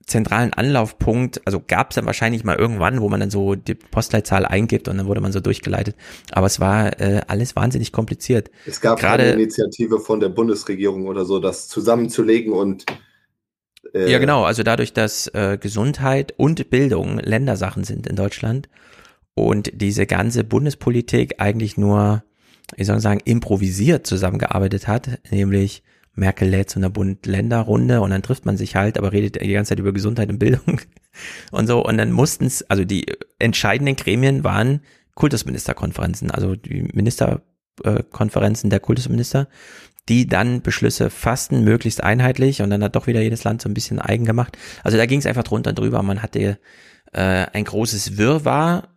zentralen 0.07 0.52
Anlaufpunkt, 0.52 1.41
also 1.47 1.62
gab 1.66 1.91
es 1.91 1.97
dann 1.97 2.07
wahrscheinlich 2.07 2.44
mal 2.44 2.57
irgendwann, 2.57 3.00
wo 3.00 3.08
man 3.08 3.20
dann 3.20 3.31
so 3.31 3.55
die 3.55 3.74
Postleitzahl 3.74 4.44
eingibt 4.44 4.89
und 4.89 4.99
dann 4.99 5.07
wurde 5.07 5.20
man 5.20 5.33
so 5.33 5.41
durchgeleitet. 5.41 5.97
Aber 6.31 6.47
es 6.47 6.60
war 6.60 7.00
äh, 7.00 7.23
alles 7.26 7.57
wahnsinnig 7.57 7.92
kompliziert. 7.92 8.50
Es 8.66 8.81
gab 8.81 8.99
Gerade 8.99 9.24
eine 9.24 9.33
Initiative 9.33 10.00
von 10.00 10.20
der 10.20 10.28
Bundesregierung 10.28 11.07
oder 11.07 11.24
so, 11.24 11.39
das 11.39 11.68
zusammenzulegen 11.68 12.52
und 12.52 12.84
äh, 13.95 14.11
Ja, 14.11 14.19
genau. 14.19 14.45
Also 14.45 14.63
dadurch, 14.63 14.93
dass 14.93 15.29
äh, 15.29 15.59
Gesundheit 15.61 16.35
und 16.37 16.71
Bildung 16.71 17.19
Ländersachen 17.19 17.85
sind 17.85 18.07
in 18.07 18.17
Deutschland 18.17 18.69
und 19.35 19.71
diese 19.75 20.07
ganze 20.07 20.45
Bundespolitik 20.45 21.37
eigentlich 21.39 21.77
nur, 21.77 22.23
wie 22.77 22.85
soll 22.85 23.01
sagen, 23.01 23.21
improvisiert 23.25 24.07
zusammengearbeitet 24.07 24.89
hat, 24.89 25.19
nämlich 25.31 25.83
Merkel 26.17 26.49
lädt 26.49 26.71
zu 26.71 26.79
einer 26.79 26.91
Bund-Länder-Runde 26.91 28.01
und 28.01 28.11
dann 28.11 28.23
trifft 28.23 28.47
man 28.47 28.57
sich 28.57 28.77
halt, 28.77 28.99
aber 28.99 29.13
redet 29.13 29.41
die 29.41 29.53
ganze 29.53 29.71
Zeit 29.71 29.81
über 29.81 29.93
Gesundheit 29.93 30.29
und 30.29 30.39
Bildung 30.39 30.81
und 31.51 31.67
so. 31.67 31.85
Und 31.85 31.99
dann 31.99 32.13
mussten 32.13 32.47
es, 32.47 32.63
also 32.71 32.85
die 32.85 33.07
entscheidenden 33.39 33.97
Gremien 33.97 34.45
waren 34.45 34.81
Kultusministerkonferenzen, 35.15 36.31
also 36.31 36.55
die 36.55 36.89
Ministerkonferenzen 36.93 38.71
der 38.71 38.81
Kultusminister, 38.81 39.49
die 40.08 40.26
dann 40.26 40.62
Beschlüsse 40.62 41.10
fassten, 41.10 41.65
möglichst 41.65 42.02
einheitlich 42.02 42.62
und 42.62 42.70
dann 42.70 42.83
hat 42.84 42.97
doch 42.97 43.07
wieder 43.07 43.23
jedes 43.23 43.44
Land 43.44 43.62
so 43.62 43.68
ein 43.68 43.74
bisschen 43.74 44.00
eigen 44.00 44.24
gemacht. 44.24 44.58
Also 44.83 44.99
da 44.99 45.07
ging 45.07 45.18
es 45.18 45.26
einfach 45.26 45.44
drunter 45.44 45.70
und 45.70 45.78
drüber. 45.78 46.02
Man 46.02 46.23
hatte 46.23 46.58
äh, 47.12 47.47
ein 47.52 47.65
großes 47.65 48.18
Wirrwarr, 48.18 48.89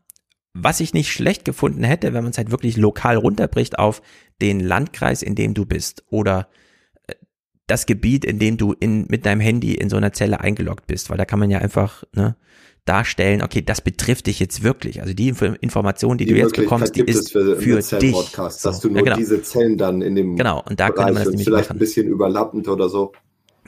was 0.54 0.80
ich 0.80 0.94
nicht 0.94 1.12
schlecht 1.12 1.46
gefunden 1.46 1.84
hätte, 1.84 2.14
wenn 2.14 2.24
man 2.24 2.32
es 2.32 2.38
halt 2.38 2.52
wirklich 2.52 2.78
lokal 2.78 3.16
runterbricht 3.16 3.80
auf 3.80 4.02
den 4.42 4.60
Landkreis, 4.60 5.22
in 5.22 5.36
dem 5.36 5.54
du 5.54 5.66
bist 5.66 6.04
oder 6.10 6.50
äh, 7.08 7.14
das 7.68 7.86
Gebiet, 7.86 8.26
in 8.26 8.40
dem 8.40 8.58
du 8.58 8.74
in, 8.74 9.06
mit 9.08 9.26
deinem 9.26 9.42
Handy 9.42 9.76
in 9.76 9.90
so 9.90 9.98
einer 9.98 10.14
Zelle 10.14 10.42
eingeloggt 10.42 10.88
bist, 10.88 11.10
weil 11.10 11.18
da 11.18 11.26
kann 11.26 11.40
man 11.40 11.50
ja 11.50 11.60
einfach 11.60 12.04
ne, 12.14 12.36
darstellen, 12.88 13.42
okay, 13.42 13.62
das 13.62 13.82
betrifft 13.82 14.28
dich 14.28 14.40
jetzt 14.40 14.64
wirklich. 14.64 15.02
Also 15.02 15.14
die 15.14 15.30
Info 15.30 15.46
Information, 15.46 16.18
die, 16.18 16.26
die 16.26 16.34
du 16.34 16.40
jetzt 16.40 16.56
bekommst, 16.56 16.96
die 16.96 17.02
ist 17.02 17.32
für, 17.32 17.58
für, 17.58 17.82
dich. 18.00 18.14
Podcast, 18.14 18.66
dass 18.66 18.82
So, 18.82 18.88
du 18.88 18.94
nur 18.94 19.00
ja, 19.00 19.04
genau. 19.06 19.18
diese 19.18 19.42
Zellen 19.42 19.78
dann 19.78 20.02
in 20.02 20.16
dem 20.16 20.36
Genau, 20.36 20.64
und 20.68 20.80
da 20.80 20.88
könnte 20.88 21.02
Bereich 21.02 21.14
man 21.14 21.24
das 21.24 21.28
nämlich 21.30 21.46
vielleicht 21.46 21.70
machen. 21.70 21.78
ein 21.78 21.80
bisschen 21.80 22.08
überlappend 22.08 22.68
oder 22.68 22.90
so. 22.90 23.14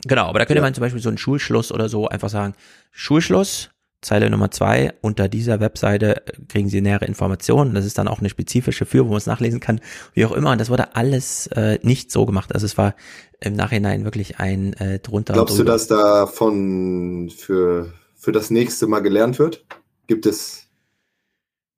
Genau, 0.06 0.26
aber 0.26 0.40
da 0.40 0.46
könnte 0.46 0.60
Ja. 0.60 0.66
man 0.66 0.74
zum 0.74 0.82
Beispiel 0.82 1.02
so 1.02 1.10
einen 1.10 1.18
Schulschluss 1.18 1.72
oder 1.72 1.90
so 1.90 2.08
einfach 2.08 2.30
sagen, 2.30 2.54
Schulschluss, 2.92 3.70
Zeile 4.02 4.30
Nummer 4.30 4.50
zwei, 4.50 4.94
unter 5.02 5.28
dieser 5.28 5.60
Webseite 5.60 6.24
kriegen 6.48 6.70
Sie 6.70 6.80
nähere 6.80 7.04
Informationen. 7.04 7.74
Das 7.74 7.86
ist 7.86 7.98
dann 7.98 8.08
auch 8.08 8.20
eine 8.20 8.30
spezifische 8.30 8.86
für, 8.86 9.04
wo 9.06 9.10
man 9.10 9.18
es 9.18 9.26
nachlesen 9.26 9.60
kann, 9.60 9.82
wie 10.14 10.24
auch 10.24 10.32
immer. 10.32 10.52
Und 10.54 10.62
das 10.62 10.70
wurde 10.70 10.96
alles 10.96 11.48
äh, 11.48 11.80
nicht 11.82 12.10
so 12.10 12.26
gemacht. 12.26 12.54
Also 12.54 12.66
es 12.66 12.78
war 12.78 12.96
im 13.42 13.56
Nachhinein 13.56 14.06
wirklich 14.06 14.40
ein 14.40 14.72
äh, 14.74 15.00
drunter 15.00 15.34
Glaubst 15.34 15.60
du, 15.60 15.66
dass 15.66 15.88
davon 15.88 17.30
für, 17.36 17.92
für 18.20 18.32
das 18.32 18.52
nächste 18.52 18.86
Mal 18.86 19.00
gelernt 19.00 19.40
wird? 19.40 19.66
Gibt 20.08 20.26
es 20.26 20.70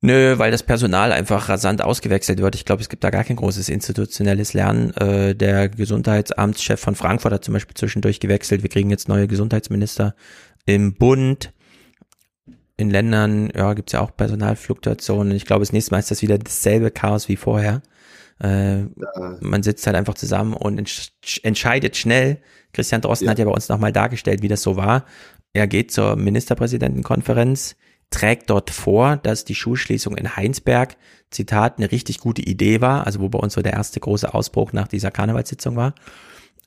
Nö, 0.03 0.39
weil 0.39 0.49
das 0.49 0.63
Personal 0.63 1.11
einfach 1.11 1.47
rasant 1.47 1.83
ausgewechselt 1.83 2.39
wird. 2.41 2.55
Ich 2.55 2.65
glaube, 2.65 2.81
es 2.81 2.89
gibt 2.89 3.03
da 3.03 3.11
gar 3.11 3.23
kein 3.23 3.35
großes 3.35 3.69
institutionelles 3.69 4.53
Lernen. 4.53 4.91
Äh, 4.95 5.35
der 5.35 5.69
Gesundheitsamtschef 5.69 6.79
von 6.79 6.95
Frankfurt 6.95 7.33
hat 7.33 7.45
zum 7.45 7.53
Beispiel 7.53 7.75
zwischendurch 7.75 8.19
gewechselt. 8.19 8.63
Wir 8.63 8.69
kriegen 8.71 8.89
jetzt 8.89 9.07
neue 9.07 9.27
Gesundheitsminister 9.27 10.15
im 10.65 10.95
Bund. 10.95 11.53
In 12.77 12.89
Ländern, 12.89 13.51
ja, 13.55 13.75
gibt's 13.75 13.91
ja 13.91 14.01
auch 14.01 14.15
Personalfluktuationen. 14.17 15.35
Ich 15.35 15.45
glaube, 15.45 15.61
das 15.61 15.71
nächste 15.71 15.91
Mal 15.91 15.99
ist 15.99 16.09
das 16.09 16.23
wieder 16.23 16.39
dasselbe 16.39 16.89
Chaos 16.89 17.29
wie 17.29 17.35
vorher. 17.35 17.83
Äh, 18.39 18.85
man 19.39 19.61
sitzt 19.61 19.85
halt 19.85 19.95
einfach 19.95 20.15
zusammen 20.15 20.53
und 20.53 20.79
entsch 20.79 21.11
entscheidet 21.43 21.95
schnell. 21.95 22.41
Christian 22.73 23.01
Drosten 23.01 23.29
hat 23.29 23.37
ja 23.37 23.45
bei 23.45 23.51
uns 23.51 23.69
nochmal 23.69 23.91
dargestellt, 23.91 24.41
wie 24.41 24.47
das 24.47 24.63
so 24.63 24.77
war. 24.77 25.05
Er 25.53 25.67
geht 25.67 25.91
zur 25.91 26.15
Ministerpräsidentenkonferenz, 26.15 27.75
trägt 28.09 28.49
dort 28.49 28.69
vor, 28.69 29.17
dass 29.17 29.45
die 29.45 29.55
Schulschließung 29.55 30.15
in 30.17 30.35
Heinsberg, 30.35 30.97
Zitat, 31.29 31.77
eine 31.77 31.91
richtig 31.91 32.19
gute 32.19 32.41
Idee 32.41 32.81
war, 32.81 33.05
also 33.05 33.19
wo 33.21 33.29
bei 33.29 33.39
uns 33.39 33.53
so 33.53 33.61
der 33.61 33.73
erste 33.73 33.99
große 33.99 34.33
Ausbruch 34.33 34.73
nach 34.73 34.87
dieser 34.87 35.11
Karnevalssitzung 35.11 35.75
war, 35.75 35.95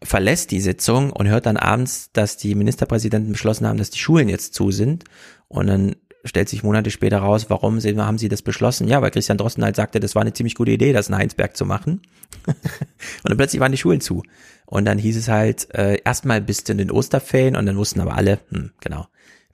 verlässt 0.02 0.50
die 0.50 0.60
Sitzung 0.60 1.10
und 1.10 1.28
hört 1.28 1.46
dann 1.46 1.56
abends, 1.56 2.10
dass 2.12 2.36
die 2.36 2.54
Ministerpräsidenten 2.54 3.32
beschlossen 3.32 3.66
haben, 3.66 3.78
dass 3.78 3.90
die 3.90 3.98
Schulen 3.98 4.28
jetzt 4.28 4.54
zu 4.54 4.70
sind 4.70 5.04
und 5.48 5.66
dann 5.66 5.96
stellt 6.24 6.48
sich 6.48 6.62
Monate 6.62 6.90
später 6.90 7.18
raus, 7.18 7.46
warum 7.48 7.80
sie, 7.80 7.96
haben 7.96 8.18
sie 8.18 8.28
das 8.28 8.42
beschlossen? 8.42 8.88
Ja, 8.88 9.02
weil 9.02 9.10
Christian 9.10 9.38
Drosten 9.38 9.64
halt 9.64 9.76
sagte, 9.76 10.00
das 10.00 10.14
war 10.14 10.22
eine 10.22 10.32
ziemlich 10.32 10.54
gute 10.54 10.70
Idee, 10.72 10.92
das 10.92 11.08
in 11.08 11.16
Heinsberg 11.16 11.56
zu 11.56 11.66
machen. 11.66 12.02
und 12.46 12.56
dann 13.24 13.36
plötzlich 13.36 13.60
waren 13.60 13.72
die 13.72 13.78
Schulen 13.78 14.00
zu. 14.00 14.22
Und 14.66 14.86
dann 14.86 14.98
hieß 14.98 15.16
es 15.16 15.28
halt, 15.28 15.72
äh, 15.74 15.98
erstmal 16.04 16.40
bis 16.40 16.64
zu 16.64 16.74
den 16.74 16.90
Osterferien 16.90 17.56
und 17.56 17.66
dann 17.66 17.76
wussten 17.76 18.00
aber 18.00 18.14
alle, 18.16 18.40
hm, 18.50 18.70
genau, 18.80 19.06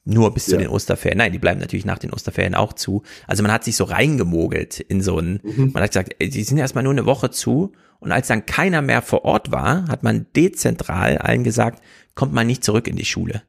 nur 0.05 0.33
bis 0.33 0.47
zu 0.47 0.53
Ja. 0.53 0.59
den 0.59 0.69
Osterferien. 0.69 1.19
Nein, 1.19 1.33
die 1.33 1.39
bleiben 1.39 1.61
natürlich 1.61 1.85
nach 1.85 1.99
den 1.99 2.13
Osterferien 2.13 2.55
auch 2.55 2.73
zu. 2.73 3.03
Also 3.27 3.43
man 3.43 3.53
hat 3.53 3.65
sich 3.65 3.77
so 3.77 3.85
reingemogelt 3.85 4.81
in 4.81 5.03
so 5.03 5.19
ein, 5.19 5.41
Mhm. 5.43 5.71
man 5.75 5.83
hat 5.83 5.91
gesagt, 5.91 6.15
ey, 6.19 6.29
die 6.31 6.43
sind 6.45 6.59
erstmal 6.59 6.85
nur 6.85 6.93
eine 6.93 7.07
Woche 7.07 7.31
zu 7.31 7.73
und 7.99 8.13
als 8.13 8.29
dann 8.29 8.47
keiner 8.47 8.81
mehr 8.83 9.03
vor 9.03 9.25
Ort 9.25 9.51
war, 9.51 9.89
hat 9.89 10.03
man 10.03 10.27
dezentral 10.37 11.19
allen 11.19 11.45
gesagt, 11.45 11.83
kommt 12.15 12.33
man 12.33 12.47
nicht 12.47 12.65
zurück 12.65 12.87
in 12.89 12.97
die 12.97 13.05
Schule. 13.05 13.43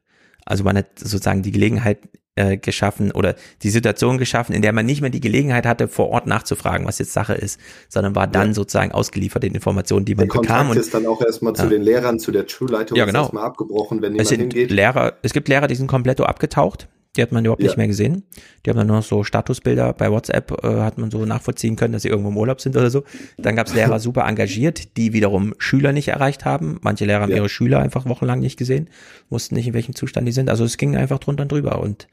Also 0.44 0.64
man 0.64 0.76
hat 0.76 0.98
sozusagen 0.98 1.42
die 1.42 1.52
Gelegenheit 1.52 2.00
äh, 2.34 2.56
geschaffen 2.56 3.12
oder 3.12 3.34
die 3.62 3.70
Situation 3.70 4.18
geschaffen, 4.18 4.54
in 4.54 4.62
der 4.62 4.72
man 4.72 4.86
nicht 4.86 5.00
mehr 5.02 5.10
die 5.10 5.20
Gelegenheit 5.20 5.66
hatte, 5.66 5.88
vor 5.88 6.08
Ort 6.08 6.26
nachzufragen, 6.26 6.86
was 6.86 6.98
jetzt 6.98 7.12
Sache 7.12 7.34
ist, 7.34 7.60
sondern 7.88 8.14
war 8.14 8.26
dann 8.26 8.54
sozusagen 8.54 8.92
ausgeliefert 8.92 9.42
den 9.42 9.54
Informationen, 9.54 10.04
die 10.04 10.14
man 10.14 10.28
der 10.28 10.40
bekam. 10.40 10.68
Kontakt 10.68 10.76
ist 10.86 10.94
dann 10.94 11.06
auch 11.06 11.20
erstmal 11.20 11.52
zu 11.54 11.64
Ja. 11.64 11.68
den 11.68 11.82
Lehrern, 11.82 12.18
zu 12.18 12.32
der 12.32 12.48
Schulleitung 12.48 12.96
Ja, 12.96 13.04
genau. 13.04 13.22
erstmal 13.22 13.44
abgebrochen, 13.44 14.00
wenn 14.00 14.18
es 14.18 14.28
sind 14.28 14.40
hingeht. 14.40 14.70
Lehrer, 14.70 15.14
es 15.22 15.32
gibt 15.32 15.48
Lehrer, 15.48 15.66
die 15.66 15.74
sind 15.74 15.88
komplett 15.88 16.20
abgetaucht. 16.20 16.88
Die 17.16 17.20
hat 17.22 17.30
man 17.30 17.44
überhaupt 17.44 17.60
Ja. 17.62 17.68
nicht 17.68 17.76
mehr 17.76 17.88
gesehen. 17.88 18.22
Die 18.64 18.70
haben 18.70 18.78
dann 18.78 18.86
nur 18.86 18.96
noch 18.96 19.04
so 19.04 19.22
Statusbilder 19.22 19.92
bei 19.92 20.10
WhatsApp, 20.10 20.64
äh, 20.64 20.80
hat 20.80 20.96
man 20.96 21.10
so 21.10 21.26
nachvollziehen 21.26 21.76
können, 21.76 21.92
dass 21.92 22.02
sie 22.02 22.08
irgendwo 22.08 22.30
im 22.30 22.36
Urlaub 22.38 22.60
sind 22.62 22.74
oder 22.76 22.88
so. 22.90 23.04
Dann 23.36 23.54
gab 23.54 23.66
es 23.66 23.74
Lehrer 23.74 23.98
super 24.00 24.24
engagiert, 24.26 24.96
die 24.96 25.12
wiederum 25.12 25.54
Schüler 25.58 25.92
nicht 25.92 26.08
erreicht 26.08 26.44
haben. 26.46 26.78
Manche 26.80 27.04
Lehrer 27.04 27.20
haben 27.22 27.30
Ja. 27.30 27.36
ihre 27.36 27.50
Schüler 27.50 27.80
einfach 27.80 28.06
wochenlang 28.06 28.40
nicht 28.40 28.58
gesehen, 28.58 28.88
wussten 29.28 29.56
nicht, 29.56 29.66
in 29.66 29.74
welchem 29.74 29.94
Zustand 29.94 30.26
die 30.26 30.32
sind. 30.32 30.48
Also 30.48 30.64
es 30.64 30.78
ging 30.78 30.96
einfach 30.96 31.18
drunter 31.18 31.42
und 31.42 31.52
drüber. 31.52 31.80
Und 31.80 32.08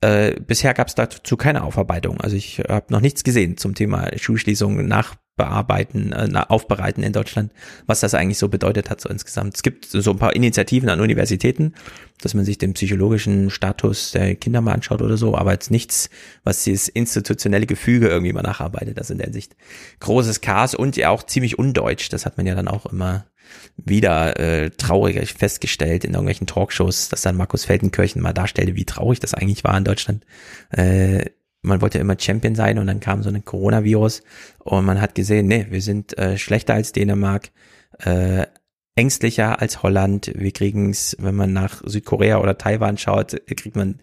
äh, 0.00 0.38
bisher 0.40 0.74
gab 0.74 0.88
es 0.88 0.94
dazu 0.94 1.36
keine 1.36 1.62
Aufarbeitung. 1.62 2.20
Also 2.20 2.36
ich 2.36 2.60
habe 2.68 2.92
noch 2.92 3.00
nichts 3.00 3.24
gesehen 3.24 3.56
zum 3.56 3.74
Thema 3.74 4.10
Schulschließung 4.16 4.86
nachbearbeiten, 4.86 6.12
äh, 6.12 6.44
aufbereiten 6.48 7.02
in 7.02 7.12
Deutschland, 7.12 7.52
was 7.86 8.00
das 8.00 8.14
eigentlich 8.14 8.38
so 8.38 8.48
bedeutet 8.48 8.90
hat 8.90 9.00
so 9.00 9.08
insgesamt. 9.08 9.54
Es 9.54 9.62
gibt 9.62 9.86
so 9.86 10.10
ein 10.10 10.18
paar 10.18 10.36
Initiativen 10.36 10.88
an 10.90 11.00
Universitäten, 11.00 11.72
dass 12.20 12.34
man 12.34 12.44
sich 12.44 12.58
den 12.58 12.74
psychologischen 12.74 13.50
Status 13.50 14.10
der 14.10 14.34
Kinder 14.34 14.60
mal 14.60 14.72
anschaut 14.72 15.00
oder 15.00 15.16
so, 15.16 15.36
aber 15.36 15.52
jetzt 15.52 15.70
nichts, 15.70 16.10
was 16.42 16.64
dieses 16.64 16.88
institutionelle 16.88 17.66
Gefüge 17.66 18.08
irgendwie 18.08 18.32
mal 18.32 18.42
nacharbeitet. 18.42 18.98
Das 18.98 19.10
in 19.10 19.18
der 19.18 19.32
Sicht 19.32 19.56
großes 20.00 20.42
Chaos 20.42 20.74
und 20.74 20.96
ja 20.96 21.10
auch 21.10 21.22
ziemlich 21.22 21.58
undeutsch. 21.58 22.10
Das 22.10 22.26
hat 22.26 22.36
man 22.36 22.46
ja 22.46 22.54
dann 22.54 22.68
auch 22.68 22.86
immer 22.86 23.26
wieder 23.76 24.38
äh, 24.38 24.70
traurig 24.70 25.32
festgestellt 25.34 26.04
in 26.04 26.12
irgendwelchen 26.12 26.46
Talkshows, 26.46 27.08
dass 27.08 27.22
dann 27.22 27.36
Markus 27.36 27.64
Feldenkirchen 27.64 28.22
mal 28.22 28.32
darstellte, 28.32 28.76
wie 28.76 28.84
traurig 28.84 29.20
das 29.20 29.34
eigentlich 29.34 29.64
war 29.64 29.76
in 29.76 29.84
Deutschland. 29.84 30.24
Äh, 30.70 31.26
man 31.62 31.80
wollte 31.80 31.98
ja 31.98 32.02
immer 32.02 32.16
Champion 32.18 32.54
sein 32.54 32.78
und 32.78 32.86
dann 32.86 33.00
kam 33.00 33.22
so 33.22 33.30
ein 33.30 33.44
Coronavirus 33.44 34.22
und 34.58 34.84
man 34.84 35.00
hat 35.00 35.14
gesehen, 35.14 35.46
nee, 35.46 35.66
wir 35.70 35.80
sind 35.80 36.16
äh, 36.18 36.36
schlechter 36.36 36.74
als 36.74 36.92
Dänemark, 36.92 37.50
äh, 38.00 38.46
ängstlicher 38.96 39.60
als 39.60 39.82
Holland. 39.82 40.30
Wir 40.36 40.52
kriegen 40.52 40.90
es, 40.90 41.16
wenn 41.18 41.34
man 41.34 41.52
nach 41.52 41.82
Südkorea 41.84 42.38
oder 42.38 42.58
Taiwan 42.58 42.98
schaut, 42.98 43.40
kriegt 43.46 43.76
man 43.76 43.98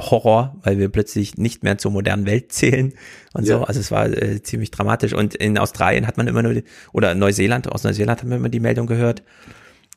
Horror, 0.00 0.56
weil 0.62 0.78
wir 0.78 0.88
plötzlich 0.88 1.36
nicht 1.38 1.62
mehr 1.62 1.78
zur 1.78 1.92
modernen 1.92 2.26
Welt 2.26 2.52
zählen 2.52 2.92
und 3.34 3.46
Ja. 3.46 3.58
so. 3.58 3.64
Also 3.64 3.80
es 3.80 3.90
war 3.90 4.06
äh, 4.06 4.42
ziemlich 4.42 4.70
dramatisch. 4.70 5.12
Und 5.12 5.34
in 5.34 5.58
Australien 5.58 6.06
hat 6.06 6.16
man 6.16 6.26
immer 6.28 6.42
nur, 6.42 6.54
die, 6.54 6.64
oder 6.92 7.14
Neuseeland, 7.14 7.70
aus 7.70 7.84
Neuseeland 7.84 8.20
haben 8.20 8.30
wir 8.30 8.36
immer 8.36 8.48
die 8.48 8.60
Meldung 8.60 8.86
gehört, 8.86 9.22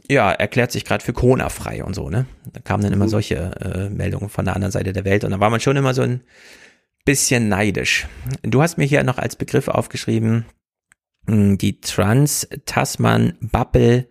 ja, 0.09 0.31
erklärt 0.33 0.71
sich 0.73 0.83
gerade 0.83 1.01
für 1.03 1.13
Corona 1.13 1.47
frei 1.49 1.81
und 1.83 1.93
so, 1.95 2.09
ne? 2.09 2.25
Da 2.51 2.59
kamen 2.59 2.83
dann 2.83 2.91
immer 2.91 3.07
solche 3.07 3.35
äh, 3.61 3.89
Meldungen 3.89 4.27
von 4.29 4.43
der 4.43 4.53
anderen 4.55 4.73
Seite 4.73 4.91
der 4.91 5.05
Welt 5.05 5.23
und 5.23 5.31
da 5.31 5.39
war 5.39 5.49
man 5.49 5.61
schon 5.61 5.77
immer 5.77 5.93
so 5.93 6.01
ein 6.01 6.19
bisschen 7.05 7.47
neidisch. 7.47 8.07
Du 8.41 8.61
hast 8.61 8.77
mir 8.77 8.83
hier 8.85 9.01
noch 9.03 9.17
als 9.17 9.37
Begriff 9.37 9.69
aufgeschrieben, 9.69 10.45
mh, 11.27 11.55
die 11.55 11.79
Trans-Tasman-Bubble 11.79 14.07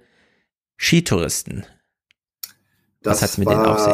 Skitouristen. 0.79 1.67
Was 3.03 3.21
hat's 3.23 3.37
mit 3.39 3.49
denen 3.51 3.65
auf 3.67 3.79
sich? 3.79 3.93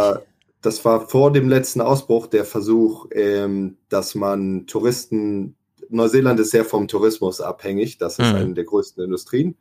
Das 0.61 0.85
war 0.85 1.09
vor 1.09 1.33
dem 1.33 1.49
letzten 1.49 1.81
Ausbruch 1.81 2.27
der 2.27 2.45
Versuch, 2.45 3.07
ähm, 3.13 3.77
dass 3.89 4.15
man 4.15 4.67
Touristen, 4.67 5.55
Neuseeland 5.89 6.41
ist 6.41 6.51
sehr 6.51 6.65
vom 6.65 6.89
Tourismus 6.89 7.41
abhängig, 7.41 7.99
das 7.99 8.19
ist 8.19 8.31
Mhm. 8.31 8.37
eine 8.37 8.55
der 8.55 8.65
größten 8.65 9.05
Industrien. 9.05 9.57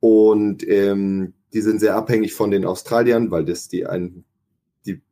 Und 0.00 0.66
ähm, 0.68 1.34
die 1.52 1.60
sind 1.60 1.80
sehr 1.80 1.96
abhängig 1.96 2.34
von 2.34 2.50
den 2.50 2.64
Australiern, 2.64 3.30
weil 3.30 3.44
das 3.44 3.68
die, 3.68 3.86
ein, 3.86 4.24
die 4.86 5.02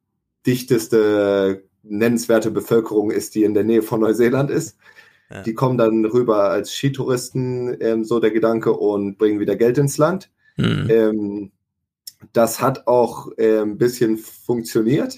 dichteste 0.47 1.65
nennenswerte 1.83 2.51
Bevölkerung 2.51 3.11
ist, 3.11 3.35
die 3.35 3.45
in 3.45 3.55
der 3.55 3.65
Nähe 3.65 3.83
von 3.83 4.01
Neuseeland 4.01 4.51
ist. 4.51 4.77
Ja. 5.31 5.43
Die 5.43 5.55
kommen 5.55 5.79
dann 5.79 6.05
rüber 6.05 6.51
als 6.51 6.73
Skitouristen, 6.73 7.77
ähm, 7.81 8.05
so 8.05 8.21
der 8.21 8.31
Gedanke, 8.31 8.73
und 8.73 9.19
bringen 9.19 9.41
wieder 9.41 9.57
Geld 9.57 9.79
ins 9.79 9.99
Land. 9.99 10.31
Mhm. 10.57 11.51
Das 12.33 12.61
hat 12.61 12.87
auch 12.87 13.29
äh, 13.37 13.61
ein 13.61 13.79
bisschen 13.79 14.17
funktioniert. 14.17 15.17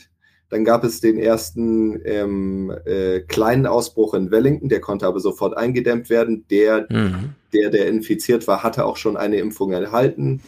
Dann 0.48 0.64
gab 0.64 0.84
es 0.84 1.00
den 1.00 1.18
ersten 1.18 2.00
ähm, 2.04 2.72
äh, 2.84 3.20
kleinen 3.20 3.66
Ausbruch 3.66 4.14
in 4.14 4.30
Wellington, 4.30 4.68
der 4.68 4.80
konnte 4.80 5.06
aber 5.06 5.18
sofort 5.20 5.56
eingedämmt 5.56 6.08
werden. 6.08 6.44
Der, 6.50 6.86
Mhm. 6.88 7.30
der, 7.52 7.70
der 7.70 7.88
infiziert 7.88 8.46
war, 8.46 8.62
hatte 8.62 8.84
auch 8.84 8.96
schon 8.96 9.16
eine 9.16 9.36
Impfung 9.38 9.72
erhalten. 9.72 10.40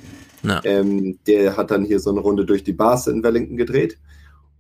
Ja. 0.45 0.61
Ähm, 0.65 1.19
der 1.27 1.57
hat 1.57 1.73
dann 1.73 1.85
hier 1.85 1.99
so 1.99 2.11
eine 2.11 2.21
Runde 2.21 2.45
durch 2.47 2.63
die 2.63 2.73
Bars 2.73 3.09
in 3.09 3.25
Wellington 3.25 3.57
gedreht. 3.57 3.99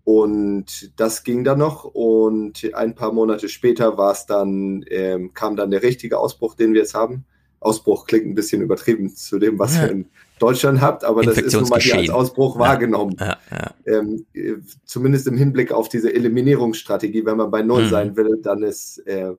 Und 0.05 0.91
das 0.97 1.23
ging 1.23 1.44
dann 1.44 1.59
noch. 1.59 1.85
Und 1.85 2.68
ein 2.75 2.94
paar 2.94 3.12
Monate 3.12 3.49
später 3.49 3.97
war 3.99 4.12
es 4.12 4.27
dann, 4.27 4.85
ähm, 4.89 5.35
kam 5.35 5.55
dann 5.55 5.70
der 5.70 5.83
richtige 5.83 6.18
Ausbruch, 6.18 6.55
den 6.55 6.73
wir 6.73 6.81
jetzt 6.81 6.94
haben. 6.94 7.25
Ausbruch 7.60 8.07
klingt 8.07 8.27
ein 8.27 8.35
bisschen 8.35 8.62
übertrieben 8.62 9.15
zu 9.15 9.39
dem, 9.39 9.59
was 9.59 9.77
Ja. 9.77 9.85
ihr 9.85 9.91
in 9.93 10.07
Deutschland 10.39 10.81
habt, 10.81 11.05
aber 11.05 11.23
das 11.23 11.39
ist 11.39 11.52
nun 11.55 11.68
mal 11.68 11.81
hier 11.81 11.97
als. 11.97 12.10
Ausbruch 12.10 12.58
wahrgenommen. 12.58 13.17
Ja, 13.20 13.36
ja. 13.50 13.75
Ähm, 13.99 14.26
äh, 14.34 14.55
zumindest 14.84 15.26
im 15.26 15.36
Hinblick 15.36 15.73
auf 15.73 15.89
diese 15.89 16.12
Eliminierungsstrategie, 16.15 17.25
wenn 17.26 17.36
man 17.36 17.50
bei 17.50 17.62
Null 17.62 17.84
Mhm. 17.84 17.89
sein 17.91 18.17
will, 18.17 18.39
dann 18.42 18.62
ist 18.62 18.99
äh, 19.07 19.33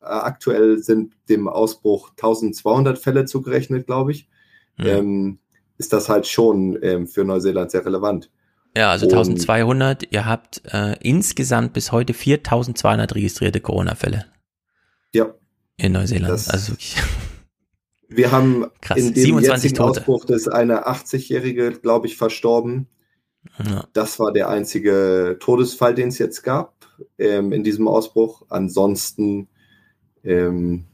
aktuell 0.00 0.78
sind 0.82 1.14
dem 1.28 1.48
Ausbruch 1.48 2.10
1200 2.10 2.98
Fälle 2.98 3.24
zugerechnet, 3.24 3.86
glaube 3.86 4.12
ich. 4.12 4.28
Mhm. 4.76 4.86
Ähm, 4.86 5.38
ist 5.78 5.92
das 5.92 6.08
halt 6.08 6.26
schon 6.26 6.78
ähm, 6.82 7.06
für 7.06 7.24
Neuseeland 7.24 7.70
sehr 7.70 7.84
relevant. 7.84 8.30
Ja, 8.76 8.90
also 8.90 9.06
Und- 9.06 9.12
1200. 9.12 10.12
Ihr 10.12 10.26
habt 10.26 10.62
äh, 10.72 10.96
insgesamt 11.00 11.72
bis 11.72 11.92
heute 11.92 12.12
4200 12.12 13.14
registrierte 13.14 13.60
Corona-Fälle 13.60 14.26
Ja. 15.12 15.32
in 15.76 15.92
Neuseeland. 15.92 16.32
Das- 16.32 16.48
also 16.50 16.72
wirklich. 16.72 16.96
Wir 18.16 18.32
haben 18.32 18.66
Krass, 18.80 18.98
in 18.98 19.14
dem 19.14 19.24
27 19.24 19.62
jetzigen 19.70 19.74
Tote. 19.76 20.00
Ausbruch 20.00 20.24
ist 20.26 20.48
eine 20.48 20.86
80-Jährige, 20.86 21.72
glaube 21.72 22.06
ich, 22.06 22.16
verstorben. 22.16 22.88
Ja. 23.64 23.86
Das 23.92 24.18
war 24.18 24.32
der 24.32 24.48
einzige 24.48 25.36
Todesfall, 25.40 25.94
den 25.94 26.08
es 26.08 26.18
jetzt 26.18 26.42
gab 26.42 26.86
ähm, 27.18 27.52
in 27.52 27.62
diesem 27.64 27.88
Ausbruch. 27.88 28.46
Ansonsten, 28.48 29.48
ähm, 30.22 30.84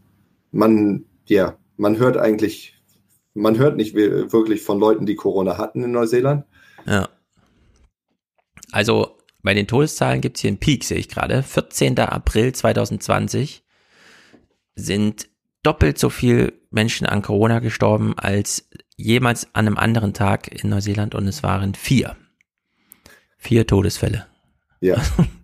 man, 0.51 1.05
ja, 1.27 1.57
man 1.77 1.99
hört 1.99 2.17
eigentlich, 2.17 2.81
man 3.35 3.57
hört 3.59 3.77
nicht 3.77 3.95
wir- 3.95 4.33
wirklich 4.33 4.63
von 4.63 4.81
Leuten, 4.81 5.07
die 5.07 5.15
Corona 5.15 5.59
hatten 5.59 5.85
in 5.85 5.93
Neuseeland. 5.93 6.45
Ja. 6.87 7.09
Also 8.73 9.17
bei 9.43 9.55
den 9.55 9.67
Todeszahlen 9.67 10.21
gibt 10.21 10.37
es 10.37 10.43
hier 10.43 10.49
einen 10.49 10.59
Peak, 10.59 10.85
sehe 10.85 10.99
ich 10.99 11.09
gerade. 11.09 11.43
14. 11.43 11.99
April 11.99 12.53
2020 12.53 13.65
sind 14.75 15.29
doppelt 15.63 15.99
so 15.99 16.11
viel 16.11 16.53
Menschen 16.71 17.07
an 17.07 17.23
Corona 17.23 17.59
gestorben 17.59 18.15
als 18.19 18.69
jemals 18.97 19.55
an 19.55 19.67
einem 19.67 19.77
anderen 19.77 20.15
Tag 20.15 20.49
in 20.49 20.71
Neuseeland 20.71 21.15
und 21.15 21.27
es 21.27 21.43
waren 21.43 21.75
vier. 21.75 22.17
Vier 23.39 23.67
Todesfälle. 23.67 24.27
Ja, 24.81 24.97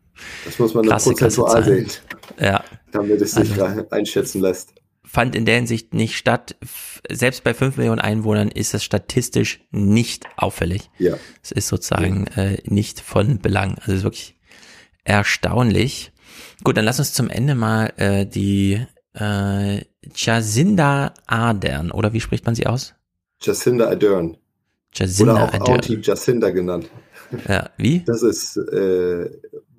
das 0.45 0.59
muss 0.59 0.75
man 0.75 0.85
Krasse, 0.87 1.11
prozentual 1.11 1.65
sehen, 1.65 1.91
Ja. 2.41 2.63
damit 2.93 3.21
es 3.21 3.33
sich 3.33 3.51
Also- 3.63 3.89
einschätzen 3.91 4.41
lässt. 4.41 4.75
fand 5.05 5.35
in 5.37 5.45
der 5.47 5.57
Hinsicht 5.57 5.95
nicht 5.95 6.17
statt. 6.17 6.57
Selbst 7.11 7.45
bei 7.45 7.55
5 7.55 7.77
Millionen 7.77 8.01
Einwohnern 8.01 8.49
ist 8.49 8.75
das 8.75 8.83
statistisch 8.85 9.61
nicht 9.71 10.27
auffällig. 10.37 10.91
Ja. 10.99 11.17
Es 11.43 11.53
ist 11.53 11.69
sozusagen 11.69 12.27
äh, 12.29 12.59
nicht 12.65 13.01
von 13.01 13.39
Belang. 13.39 13.77
Also 13.79 13.93
es 13.93 13.99
ist 13.99 14.05
wirklich 14.05 14.35
erstaunlich. 15.05 16.13
Gut, 16.65 16.77
dann 16.77 16.85
lass 16.85 16.99
uns 16.99 17.13
zum 17.15 17.31
Ende 17.31 17.55
mal 17.55 17.93
äh, 17.97 18.27
die 18.27 18.85
äh, 19.15 19.81
Jacinda 20.15 21.13
Ardern, 21.27 21.91
oder 21.91 22.13
wie 22.13 22.21
spricht 22.21 22.47
man 22.47 22.55
sie 22.55 22.67
aus? 22.67 22.95
Jacinda 23.41 23.89
Ardern. 23.89 24.37
Jacinda 24.95 25.33
Oder 25.35 25.45
auch 25.45 25.53
Ardern. 25.53 25.75
Auntie 25.75 25.99
Jacinda 26.03 26.51
genannt. 26.51 26.89
Ja, 27.49 27.71
wie? 27.77 28.01
Das 28.07 28.23
ist, 28.23 28.57
äh, 28.57 29.31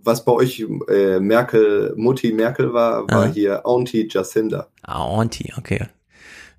was 0.03 0.25
bei 0.25 0.31
euch 0.33 0.65
äh, 0.89 1.19
Merkel, 1.19 1.93
Mutti 1.95 2.31
Merkel 2.33 2.73
war, 2.73 3.07
war 3.09 3.23
Ah. 3.23 3.31
hier 3.33 3.65
Auntie 3.65 4.07
Jacinda. 4.11 4.67
Ah, 4.83 5.03
Auntie, 5.03 5.53
okay. 5.57 5.87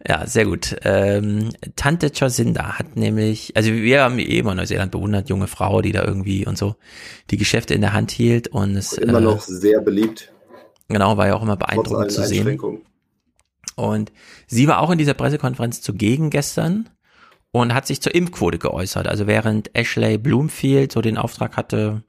Ja, 0.07 0.27
sehr 0.27 0.45
gut. 0.45 0.77
Ähm, 0.85 1.51
Tante 1.77 2.11
Jacinda 2.15 2.79
hat 2.79 2.97
nämlich, 2.97 3.53
also 3.57 3.73
wir 3.73 4.03
haben 4.03 4.19
eh 4.19 4.39
immer 4.39 4.55
Neuseeland 4.55 4.93
bewundert, 4.93 5.29
junge 5.29 5.49
Frau, 5.49 5.83
die 5.83 5.93
da 5.93 6.05
irgendwie 6.05 6.47
und 6.47 6.57
so 6.57 6.77
die 7.31 7.37
Geschäfte 7.37 7.75
in 7.75 7.81
der 7.81 7.93
Hand 7.93 8.11
hielt 8.13 8.49
und 8.49 8.77
es 8.77 8.93
Immer 8.93 9.19
äh, 9.19 9.23
noch 9.23 9.41
sehr 9.43 9.81
beliebt, 9.81 10.33
genau 10.89 11.17
war 11.17 11.27
ja 11.27 11.35
auch 11.35 11.43
immer 11.43 11.57
beeindruckend 11.57 12.13
zu 12.13 12.25
sehen. 12.25 12.59
Und 13.79 14.13
sie 14.47 14.67
war 14.67 14.81
auch 14.81 14.91
in 14.91 14.99
dieser 14.99 15.15
Pressekonferenz 15.15 15.81
zugegen 15.81 16.31
gestern 16.31 16.89
und 17.53 17.73
hat 17.73 17.87
sich 17.87 18.03
zur 18.03 18.15
Impfquote 18.15 18.59
geäußert. 18.59 19.07
Also 19.07 19.27
während 19.27 19.75
Ashley 19.75 20.19
Bloomfield 20.19 20.93
so 20.93 21.01
den 21.01 21.17
Auftrag 21.17 21.57
hatte, 21.57 22.03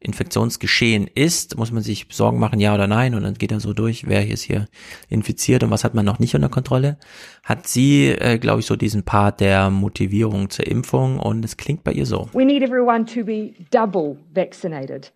Infektionsgeschehen 0.00 1.06
ist, 1.06 1.56
muss 1.56 1.72
man 1.72 1.82
sich 1.82 2.06
Sorgen 2.10 2.38
machen, 2.38 2.60
ja 2.60 2.74
oder 2.74 2.86
nein. 2.86 3.14
Und 3.14 3.22
dann 3.22 3.34
geht 3.34 3.50
er 3.50 3.60
so 3.60 3.72
durch, 3.72 4.06
wer 4.06 4.28
ist 4.28 4.42
hier 4.42 4.66
infiziert 5.08 5.62
und 5.62 5.70
was 5.70 5.82
hat 5.82 5.94
man 5.94 6.04
noch 6.04 6.18
nicht 6.18 6.34
unter 6.34 6.50
Kontrolle. 6.50 6.98
Hat 7.42 7.66
sie, 7.66 8.08
äh, 8.08 8.38
glaube 8.38 8.60
ich, 8.60 8.66
so 8.66 8.76
diesen 8.76 9.04
Part 9.04 9.40
der 9.40 9.70
Motivierung 9.70 10.50
zur 10.50 10.66
Impfung 10.66 11.18
und 11.18 11.42
es 11.44 11.56
klingt 11.56 11.84
bei 11.84 11.92
ihr 11.92 12.04
so. 12.04 12.28
We 12.34 12.44
need 12.44 12.62
everyone 12.62 13.06
to 13.06 13.24
be 13.24 13.54
double 13.70 14.18
vaccinated. 14.34 15.10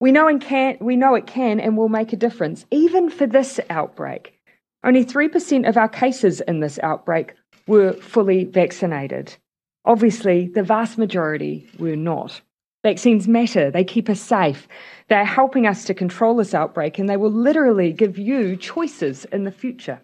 We 0.00 0.12
know 0.12 0.28
and 0.28 0.40
can 0.40 0.76
we 0.78 0.94
know 0.94 1.16
it 1.16 1.26
can 1.26 1.58
and 1.58 1.76
will 1.76 1.88
make 1.88 2.14
a 2.14 2.16
difference, 2.16 2.64
even 2.70 3.10
for 3.10 3.28
this 3.28 3.60
outbreak. 3.68 4.37
Only 4.84 5.04
3% 5.04 5.68
of 5.68 5.76
our 5.76 5.88
cases 5.88 6.40
in 6.42 6.60
this 6.60 6.78
outbreak 6.82 7.34
were 7.66 7.92
fully 7.92 8.44
vaccinated. 8.44 9.36
Obviously, 9.84 10.48
the 10.48 10.62
vast 10.62 10.98
majority 10.98 11.68
were 11.78 11.96
not. 11.96 12.40
Vaccines 12.84 13.26
matter, 13.26 13.70
they 13.70 13.82
keep 13.82 14.08
us 14.08 14.20
safe. 14.20 14.68
They're 15.08 15.24
helping 15.24 15.66
us 15.66 15.84
to 15.84 15.94
control 15.94 16.36
this 16.36 16.54
outbreak, 16.54 16.98
and 16.98 17.08
they 17.08 17.16
will 17.16 17.32
literally 17.32 17.92
give 17.92 18.18
you 18.18 18.56
choices 18.56 19.24
in 19.26 19.44
the 19.44 19.50
future. 19.50 20.00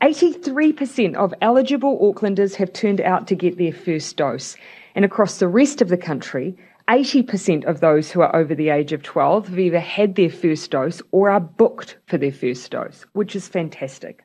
83% 0.00 1.14
of 1.14 1.34
eligible 1.40 1.98
Aucklanders 1.98 2.54
have 2.56 2.72
turned 2.72 3.00
out 3.00 3.26
to 3.26 3.34
get 3.34 3.58
their 3.58 3.72
first 3.72 4.16
dose. 4.16 4.56
And 4.94 5.04
across 5.04 5.38
the 5.38 5.48
rest 5.48 5.82
of 5.82 5.88
the 5.88 5.96
country, 5.96 6.56
80% 6.88 7.64
of 7.64 7.80
those 7.80 8.10
who 8.10 8.20
are 8.20 8.34
over 8.36 8.54
the 8.54 8.68
age 8.68 8.92
of 8.92 9.02
12 9.02 9.48
have 9.48 9.58
either 9.58 9.80
had 9.80 10.14
their 10.14 10.30
first 10.30 10.70
dose 10.70 11.00
or 11.12 11.30
are 11.30 11.40
booked 11.40 11.96
for 12.06 12.18
their 12.18 12.32
first 12.32 12.70
dose, 12.70 13.06
which 13.12 13.34
is 13.34 13.48
fantastic. 13.48 14.24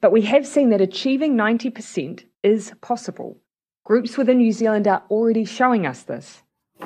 But 0.00 0.12
we 0.12 0.22
have 0.22 0.46
seen 0.46 0.70
that 0.70 0.80
achieving 0.80 1.36
90% 1.36 2.24
is 2.42 2.72
possible. 2.80 3.38
Groups 3.84 4.16
within 4.16 4.38
New 4.38 4.52
Zealand 4.52 4.86
are 4.86 5.02
already 5.10 5.44
showing 5.44 5.86
us 5.86 6.02
this. 6.02 6.42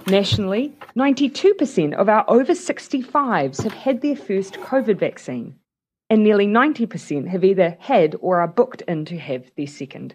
Nationally, 0.07 0.73
92% 0.97 1.95
of 1.95 2.09
our 2.09 2.25
over 2.29 2.53
65s 2.53 3.63
have 3.63 3.73
had 3.73 4.01
their 4.01 4.17
first 4.17 4.55
COVID 4.55 4.99
vaccine, 4.99 5.55
and 6.11 6.23
nearly 6.23 6.47
90% 6.47 7.29
have 7.29 7.45
either 7.45 7.77
had 7.81 8.17
or 8.21 8.41
are 8.41 8.49
booked 8.49 8.83
in 8.83 9.05
to 9.05 9.19
have 9.19 9.51
their 9.57 9.67
second. 9.67 10.15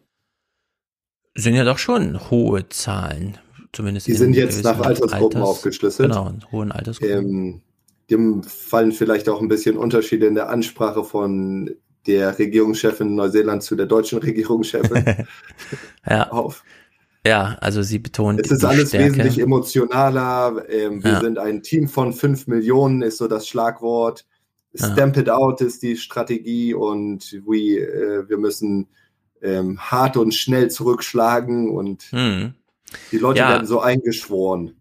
Sind 1.35 1.55
ja 1.55 1.63
doch 1.63 1.77
schon 1.77 2.15
hohe 2.15 2.63
Zahlen, 2.69 3.37
zumindest 3.73 4.07
Die 4.07 4.11
in 4.11 4.17
sind 4.17 4.33
jetzt 4.35 4.63
nach 4.63 4.79
Altersgruppen 4.79 5.41
Alters- 5.41 5.49
aufgeschlüsselt. 5.49 6.09
Genau, 6.11 6.29
in 6.29 6.51
hohen 6.51 6.71
Altersgruppen. 6.71 7.17
Ähm, 7.17 7.61
dem 8.09 8.43
fallen 8.43 8.91
vielleicht 8.91 9.29
auch 9.29 9.41
ein 9.41 9.47
bisschen 9.47 9.77
Unterschiede 9.77 10.25
in 10.27 10.35
der 10.35 10.49
Ansprache 10.49 11.03
von 11.03 11.69
der 12.07 12.39
Regierungschefin 12.39 13.13
Neuseeland 13.15 13.61
zu 13.61 13.75
der 13.75 13.85
deutschen 13.85 14.19
Regierungschefin 14.19 15.05
ja. 16.09 16.29
auf. 16.31 16.63
Ja, 17.25 17.57
also 17.59 17.81
sie 17.83 17.99
betont. 17.99 18.39
Es 18.39 18.49
ist 18.49 18.63
alles 18.63 18.89
Stärke. 18.89 19.09
wesentlich 19.17 19.39
emotionaler. 19.39 20.63
Ähm, 20.69 21.03
wir 21.03 21.11
Ja. 21.11 21.19
sind 21.21 21.37
ein 21.37 21.61
Team 21.61 21.87
von 21.87 22.13
fünf 22.13 22.47
Millionen, 22.47 23.01
ist 23.01 23.17
so 23.17 23.27
das 23.27 23.47
Schlagwort. 23.47 24.25
Ja. 24.73 24.91
Stamp 24.93 25.17
it 25.17 25.29
out 25.29 25.61
ist 25.61 25.83
die 25.83 25.97
Strategie 25.97 26.73
und 26.73 27.33
we, 27.45 27.79
äh, 27.79 28.29
wir 28.29 28.37
müssen 28.37 28.87
ähm, 29.41 29.79
hart 29.79 30.15
und 30.17 30.33
schnell 30.33 30.69
zurückschlagen 30.71 31.69
und 31.69 32.03
Hm. 32.11 32.53
Die 33.11 33.17
Leute 33.17 33.39
Ja. 33.39 33.49
werden 33.49 33.67
so 33.67 33.79
eingeschworen. 33.79 34.71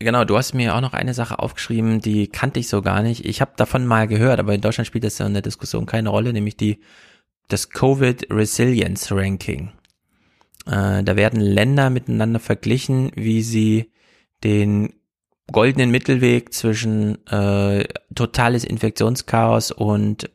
Genau, 0.00 0.24
du 0.24 0.36
hast 0.36 0.54
mir 0.54 0.74
auch 0.76 0.80
noch 0.80 0.92
eine 0.92 1.12
Sache 1.12 1.38
aufgeschrieben, 1.40 2.00
die 2.00 2.28
kannte 2.28 2.60
ich 2.60 2.68
so 2.68 2.82
gar 2.82 3.02
nicht. 3.02 3.24
Ich 3.24 3.40
habe 3.40 3.52
davon 3.56 3.84
mal 3.84 4.06
gehört, 4.06 4.38
aber 4.38 4.54
in 4.54 4.60
Deutschland 4.60 4.86
spielt 4.86 5.04
das 5.04 5.18
ja 5.18 5.26
in 5.26 5.32
der 5.32 5.42
Diskussion 5.42 5.86
keine 5.86 6.10
Rolle, 6.10 6.32
nämlich 6.32 6.56
die 6.56 6.78
das 7.48 7.70
Covid 7.70 8.30
Resilience 8.30 9.10
Ranking. 9.10 9.72
Äh, 10.66 11.02
da 11.02 11.16
werden 11.16 11.40
Länder 11.40 11.90
miteinander 11.90 12.38
verglichen, 12.40 13.10
wie 13.16 13.42
sie 13.42 13.90
den 14.44 14.92
goldenen 15.50 15.90
Mittelweg 15.90 16.52
zwischen 16.52 17.26
äh, 17.26 17.84
totales 18.14 18.64
Infektionschaos 18.64 19.72
und 19.72 20.30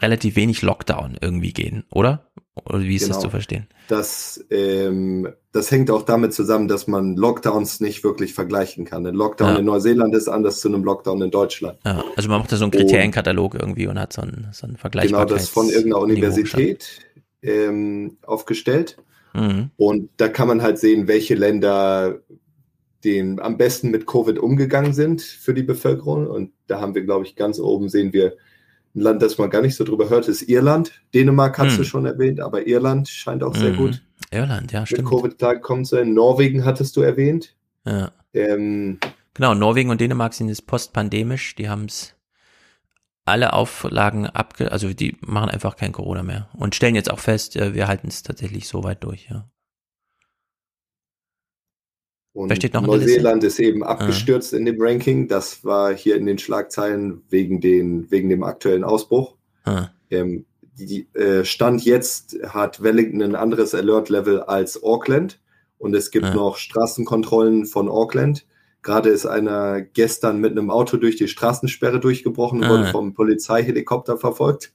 relativ 0.00 0.36
wenig 0.36 0.62
Lockdown 0.62 1.16
irgendwie 1.20 1.52
gehen, 1.52 1.84
oder? 1.90 2.26
Oder 2.64 2.80
wie 2.80 2.94
ist 2.96 3.02
das 3.08 3.16
Genau. 3.16 3.20
zu 3.22 3.30
verstehen? 3.30 3.66
Das, 3.88 4.44
ähm, 4.50 5.28
das 5.52 5.70
hängt 5.70 5.90
auch 5.90 6.02
damit 6.02 6.34
zusammen, 6.34 6.68
dass 6.68 6.86
man 6.86 7.16
Lockdowns 7.16 7.80
nicht 7.80 8.04
wirklich 8.04 8.34
vergleichen 8.34 8.84
kann. 8.84 9.06
Ein 9.06 9.14
Lockdown 9.14 9.52
Ja. 9.54 9.58
in 9.58 9.64
Neuseeland 9.64 10.14
ist 10.14 10.28
anders 10.28 10.60
zu 10.60 10.68
einem 10.68 10.84
Lockdown 10.84 11.22
in 11.22 11.30
Deutschland. 11.30 11.78
Ja, 11.86 12.04
also 12.16 12.28
man 12.28 12.40
macht 12.40 12.52
da 12.52 12.56
so 12.56 12.64
einen 12.64 12.72
Und- 12.72 12.78
Kriterienkatalog 12.80 13.54
irgendwie 13.54 13.86
und 13.86 13.98
hat 13.98 14.12
so 14.12 14.22
einen, 14.22 14.48
so 14.52 14.64
einen 14.64 14.72
Genau, 14.74 14.80
Vergleichbarkeits 14.80 15.42
das 15.42 15.48
von 15.48 15.68
irgendeiner 15.68 16.00
Universität 16.00 16.86
ähm, 17.42 18.18
aufgestellt. 18.26 18.98
Mhm. 19.32 19.70
Und 19.76 20.10
da 20.18 20.28
kann 20.28 20.48
man 20.48 20.60
halt 20.62 20.78
sehen, 20.78 21.08
welche 21.08 21.34
Länder 21.34 22.18
den 23.04 23.40
am 23.40 23.56
besten 23.56 23.90
mit 23.90 24.06
Covid 24.06 24.38
umgegangen 24.38 24.92
sind 24.92 25.22
für 25.22 25.54
die 25.54 25.62
Bevölkerung. 25.62 26.26
Und 26.26 26.52
da 26.66 26.80
haben 26.80 26.94
wir, 26.94 27.02
glaube 27.02 27.24
ich, 27.24 27.34
ganz 27.36 27.58
oben 27.58 27.88
sehen 27.88 28.12
wir 28.12 28.34
ein 28.94 29.00
Land, 29.00 29.22
das 29.22 29.38
man 29.38 29.50
gar 29.50 29.62
nicht 29.62 29.76
so 29.76 29.84
drüber 29.84 30.08
hört, 30.10 30.28
ist 30.28 30.42
Irland. 30.42 30.92
Dänemark 31.14 31.58
hast 31.58 31.72
Hm. 31.72 31.78
du 31.78 31.84
schon 31.84 32.06
erwähnt, 32.06 32.40
aber 32.40 32.66
Irland 32.66 33.08
scheint 33.08 33.42
auch 33.42 33.54
sehr 33.54 33.72
Mhm. 33.72 33.76
gut 33.76 34.02
Irland, 34.32 34.72
ja, 34.72 34.80
mit 34.80 34.88
stimmt. 34.88 35.08
Covid 35.08 35.38
klargekommen 35.38 35.84
zu 35.84 35.96
sein. 35.96 36.12
Norwegen 36.14 36.64
hattest 36.64 36.96
du 36.96 37.00
erwähnt. 37.02 37.54
Ja. 37.86 38.12
Ähm, 38.34 38.98
Genau, 39.34 39.54
Norwegen 39.54 39.90
und 39.90 40.00
Dänemark 40.00 40.34
sind 40.34 40.48
jetzt 40.48 40.66
postpandemisch, 40.66 41.54
die 41.54 41.68
haben 41.68 41.84
es 41.84 42.14
alle 43.24 43.52
Auflagen 43.52 44.26
abge, 44.26 44.72
also 44.72 44.92
die 44.92 45.16
machen 45.20 45.50
einfach 45.50 45.76
kein 45.76 45.92
Corona 45.92 46.22
mehr 46.22 46.48
und 46.52 46.74
stellen 46.74 46.94
jetzt 46.96 47.10
auch 47.10 47.20
fest, 47.20 47.56
äh, 47.56 47.74
wir 47.74 47.86
halten 47.86 48.08
es 48.08 48.22
tatsächlich 48.22 48.66
so 48.66 48.82
weit 48.82 49.04
durch, 49.04 49.28
ja. 49.30 49.48
Und? 52.32 52.48
Neuseeland 52.72 53.42
ist 53.44 53.58
eben 53.58 53.82
abgestürzt 53.82 54.52
in 54.52 54.64
dem 54.64 54.76
Ranking. 54.80 55.26
Das 55.26 55.64
war 55.64 55.92
hier 55.92 56.16
in 56.16 56.26
den 56.26 56.38
Schlagzeilen 56.38 57.22
wegen, 57.28 57.60
den, 57.60 58.10
wegen 58.10 58.28
dem 58.28 58.44
aktuellen 58.44 58.84
Ausbruch. 58.84 59.34
Ah. 59.64 59.88
Ähm, 60.10 60.44
die, 60.78 61.08
äh, 61.14 61.44
Stand 61.44 61.84
jetzt 61.84 62.38
hat 62.48 62.82
Wellington 62.82 63.22
ein 63.22 63.34
anderes 63.34 63.74
Alert-Level 63.74 64.42
als 64.42 64.82
Auckland. 64.82 65.40
Und 65.78 65.94
es 65.94 66.10
gibt 66.10 66.26
Ah. 66.26 66.34
noch 66.34 66.56
Straßenkontrollen 66.56 67.66
von 67.66 67.88
Auckland. 67.88 68.46
Gerade 68.82 69.08
ist 69.10 69.26
einer 69.26 69.80
gestern 69.80 70.40
mit 70.40 70.52
einem 70.52 70.70
Auto 70.70 70.96
durch 70.98 71.16
die 71.16 71.28
Straßensperre 71.28 71.98
durchgebrochen 72.00 72.60
und 72.60 72.64
Ah. 72.64 72.70
wurde 72.70 72.86
vom 72.92 73.12
Polizeihelikopter 73.14 74.16
verfolgt. 74.18 74.72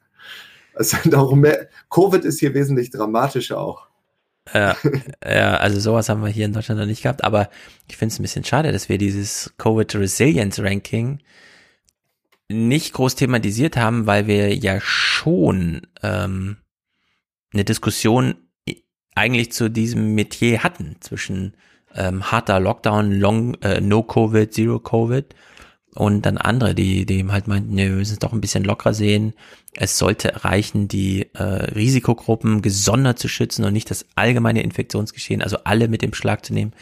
Also 0.73 0.97
darum 1.09 1.39
mehr, 1.39 1.69
Covid 1.89 2.25
ist 2.25 2.39
hier 2.39 2.53
wesentlich 2.53 2.89
dramatischer 2.91 3.59
auch. 3.59 3.87
Ja, 4.53 4.77
ja, 5.23 5.57
also 5.57 5.79
sowas 5.79 6.07
haben 6.09 6.21
wir 6.23 6.29
hier 6.29 6.45
in 6.45 6.53
Deutschland 6.53 6.79
noch 6.79 6.87
nicht 6.87 7.01
gehabt, 7.03 7.23
aber 7.23 7.49
ich 7.89 7.97
finde 7.97 8.13
es 8.13 8.19
ein 8.19 8.21
bisschen 8.23 8.43
schade, 8.43 8.71
dass 8.71 8.89
wir 8.89 8.97
dieses 8.97 9.53
Covid 9.57 9.95
Resilience 9.95 10.59
Ranking 10.59 11.19
nicht 12.47 12.93
groß 12.93 13.15
thematisiert 13.15 13.75
haben, 13.75 14.05
weil 14.05 14.27
wir 14.27 14.55
ja 14.55 14.79
schon 14.79 15.87
ähm, 16.03 16.57
eine 17.53 17.65
Diskussion 17.65 18.35
eigentlich 19.15 19.51
zu 19.51 19.69
diesem 19.69 20.13
Metier 20.13 20.61
hatten 20.63 20.97
zwischen 20.99 21.55
ähm, 21.95 22.29
harter 22.31 22.59
Lockdown, 22.59 23.11
Long, 23.13 23.55
äh, 23.61 23.81
No 23.81 24.03
Covid, 24.03 24.53
Zero 24.53 24.79
Covid 24.79 25.33
und 25.95 26.25
dann 26.25 26.37
andere, 26.37 26.75
die, 26.75 27.05
die 27.05 27.25
halt 27.27 27.47
meinten, 27.47 27.73
nee, 27.73 27.87
wir 27.87 27.95
müssen 27.95 28.13
es 28.13 28.19
doch 28.19 28.33
ein 28.33 28.41
bisschen 28.41 28.65
lockerer 28.65 28.93
sehen. 28.93 29.33
Es 29.73 29.97
sollte 29.97 30.43
reichen, 30.43 30.89
die 30.89 31.29
äh, 31.33 31.43
Risikogruppen 31.43 32.61
gesondert 32.61 33.17
zu 33.17 33.29
schützen 33.29 33.63
und 33.63 33.73
nicht 33.73 33.89
das 33.89 34.05
allgemeine 34.15 34.61
Infektionsgeschehen, 34.61 35.41
also 35.41 35.57
alle 35.63 35.87
mit 35.87 36.01
dem 36.01 36.13
Schlag 36.13 36.45
zu 36.45 36.53
nehmen. 36.53 36.73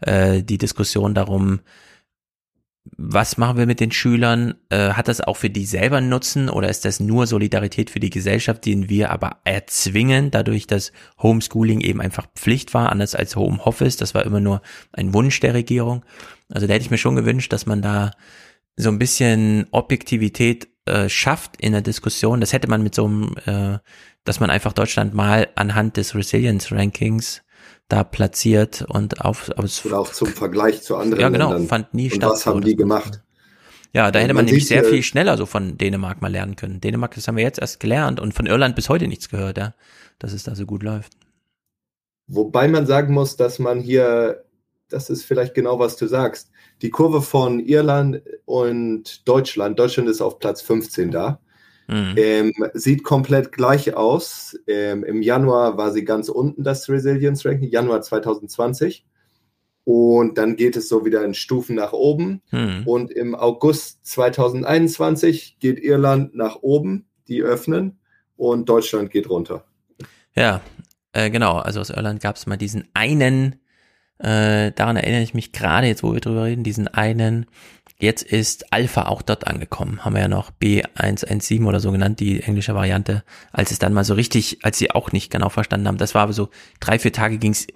Äh, 0.00 0.42
die 0.42 0.58
Diskussion 0.58 1.14
darum, 1.14 1.60
was 2.96 3.38
machen 3.38 3.56
wir 3.56 3.66
mit 3.66 3.80
den 3.80 3.90
Schülern? 3.90 4.54
Äh, 4.68 4.90
hat 4.90 5.08
das 5.08 5.22
auch 5.22 5.36
für 5.38 5.50
die 5.50 5.64
selber 5.64 6.00
Nutzen 6.02 6.50
oder 6.50 6.68
ist 6.68 6.84
das 6.84 7.00
nur 7.00 7.26
Solidarität 7.26 7.88
für 7.90 8.00
die 8.00 8.10
Gesellschaft, 8.10 8.66
den 8.66 8.90
wir 8.90 9.10
aber 9.10 9.38
erzwingen, 9.44 10.30
dadurch, 10.30 10.66
dass 10.66 10.92
Homeschooling 11.22 11.80
eben 11.80 12.00
einfach 12.00 12.26
Pflicht 12.34 12.74
war, 12.74 12.92
anders 12.92 13.14
als 13.14 13.34
Homeoffice? 13.34 13.96
Das 13.96 14.14
war 14.14 14.24
immer 14.24 14.40
nur 14.40 14.60
ein 14.92 15.14
Wunsch 15.14 15.40
der 15.40 15.54
Regierung. 15.54 16.04
Also 16.50 16.66
da 16.66 16.74
hätte 16.74 16.84
ich 16.84 16.90
mir 16.90 16.98
schon 16.98 17.16
gewünscht, 17.16 17.52
dass 17.52 17.66
man 17.66 17.82
da 17.82 18.10
so 18.80 18.88
ein 18.90 18.98
bisschen 18.98 19.66
Objektivität 19.72 20.68
äh, 20.86 21.08
schafft 21.08 21.60
in 21.60 21.72
der 21.72 21.82
Diskussion. 21.82 22.40
Das 22.40 22.52
hätte 22.52 22.68
man 22.68 22.82
mit 22.82 22.94
so 22.94 23.04
einem, 23.06 23.34
äh, 23.44 23.78
dass 24.24 24.40
man 24.40 24.50
einfach 24.50 24.72
Deutschland 24.72 25.14
mal 25.14 25.48
anhand 25.56 25.96
des 25.96 26.14
Resilience 26.14 26.70
Rankings 26.72 27.42
da 27.88 28.04
platziert 28.04 28.82
und 28.88 29.20
auf, 29.22 29.50
auf 29.56 29.84
Oder 29.84 29.98
auch 30.00 30.12
zum 30.12 30.28
Vergleich 30.28 30.82
zu 30.82 30.96
anderen 30.96 31.20
ja, 31.20 31.28
genau, 31.28 31.48
Ländern. 31.50 31.68
fand 31.68 31.94
nie 31.94 32.10
Und 32.10 32.16
statt. 32.16 32.30
was 32.30 32.46
haben 32.46 32.60
die 32.60 32.76
gemacht? 32.76 33.22
Ja, 33.94 34.10
da 34.10 34.18
Und 34.18 34.22
hätte 34.24 34.34
man 34.34 34.44
man 34.44 34.44
nämlich 34.46 34.66
sehr 34.68 34.82
hier- 34.82 34.90
viel 34.90 35.02
schneller 35.02 35.36
so 35.38 35.46
von 35.46 35.78
Dänemark 35.78 36.20
mal 36.20 36.30
lernen 36.30 36.56
können. 36.56 36.80
Dänemark, 36.80 37.14
das 37.14 37.26
haben 37.26 37.36
wir 37.36 37.44
jetzt 37.44 37.58
erst 37.58 37.80
gelernt 37.80 38.20
und 38.20 38.34
von 38.34 38.46
Irland 38.46 38.76
bis 38.76 38.88
heute 38.90 39.08
nichts 39.08 39.28
gehört, 39.30 39.56
ja, 39.58 39.74
dass 40.18 40.32
es 40.34 40.42
da 40.44 40.54
so 40.54 40.66
gut 40.66 40.82
läuft. 40.82 41.14
Wobei 42.26 42.68
man 42.68 42.86
sagen 42.86 43.14
muss, 43.14 43.36
dass 43.36 43.58
man 43.58 43.80
hier, 43.80 44.44
das 44.90 45.08
ist 45.08 45.24
vielleicht 45.24 45.54
genau, 45.54 45.78
was 45.78 45.96
du 45.96 46.06
sagst, 46.06 46.50
die 46.82 46.90
Kurve 46.90 47.22
von 47.22 47.60
Irland 47.60 48.22
und 48.44 49.28
Deutschland, 49.28 49.78
Deutschland 49.78 50.08
ist 50.08 50.20
auf 50.20 50.38
Platz 50.38 50.62
15 50.62 51.10
da, 51.10 51.40
Mhm. 51.88 52.14
ähm, 52.16 52.52
sieht 52.74 53.02
komplett 53.02 53.50
gleich 53.50 53.94
aus. 53.96 54.58
Ähm, 54.66 55.04
Im 55.04 55.22
Januar 55.22 55.78
war 55.78 55.90
sie 55.90 56.04
ganz 56.04 56.28
unten, 56.28 56.62
das 56.62 56.88
Resilience 56.90 57.46
Ranking, 57.46 57.70
Januar 57.70 58.02
2020. 58.02 59.06
Und 59.84 60.36
dann 60.36 60.56
geht 60.56 60.76
es 60.76 60.86
so 60.90 61.06
wieder 61.06 61.24
in 61.24 61.32
Stufen 61.32 61.74
nach 61.74 61.94
oben. 61.94 62.42
Hm. 62.50 62.86
Und 62.86 63.10
im 63.10 63.34
August 63.34 64.06
2021 64.06 65.56
geht 65.60 65.80
Irland 65.82 66.34
nach 66.34 66.56
oben, 66.56 67.06
die 67.26 67.42
öffnen, 67.42 67.98
und 68.36 68.68
Deutschland 68.68 69.10
geht 69.10 69.30
runter. 69.30 69.64
Ja, 70.36 70.60
äh, 71.12 71.30
genau. 71.30 71.56
Also 71.56 71.80
aus 71.80 71.88
Irland 71.88 72.20
gab 72.20 72.36
es 72.36 72.46
mal 72.46 72.58
diesen 72.58 72.86
einen, 72.92 73.60
äh, 74.18 74.72
daran 74.72 74.96
erinnere 74.96 75.22
ich 75.22 75.34
mich 75.34 75.52
gerade 75.52 75.86
jetzt, 75.86 76.02
wo 76.02 76.12
wir 76.12 76.20
drüber 76.20 76.44
reden, 76.44 76.64
diesen 76.64 76.88
einen, 76.88 77.46
jetzt 78.00 78.22
ist 78.22 78.72
Alpha 78.72 79.06
auch 79.06 79.22
dort 79.22 79.46
angekommen. 79.46 80.04
Haben 80.04 80.14
wir 80.14 80.22
ja 80.22 80.28
noch 80.28 80.50
B117 80.50 81.64
oder 81.64 81.80
so 81.80 81.92
genannt, 81.92 82.20
die 82.20 82.42
englische 82.42 82.74
Variante, 82.74 83.24
als 83.52 83.70
es 83.70 83.78
dann 83.78 83.92
mal 83.92 84.04
so 84.04 84.14
richtig, 84.14 84.58
als 84.64 84.78
sie 84.78 84.90
auch 84.90 85.12
nicht 85.12 85.30
genau 85.30 85.48
verstanden 85.48 85.88
haben. 85.88 85.98
Das 85.98 86.14
war 86.14 86.22
aber 86.22 86.32
so, 86.32 86.50
drei, 86.80 86.98
vier 86.98 87.12
Tage 87.12 87.38
ging's 87.38 87.66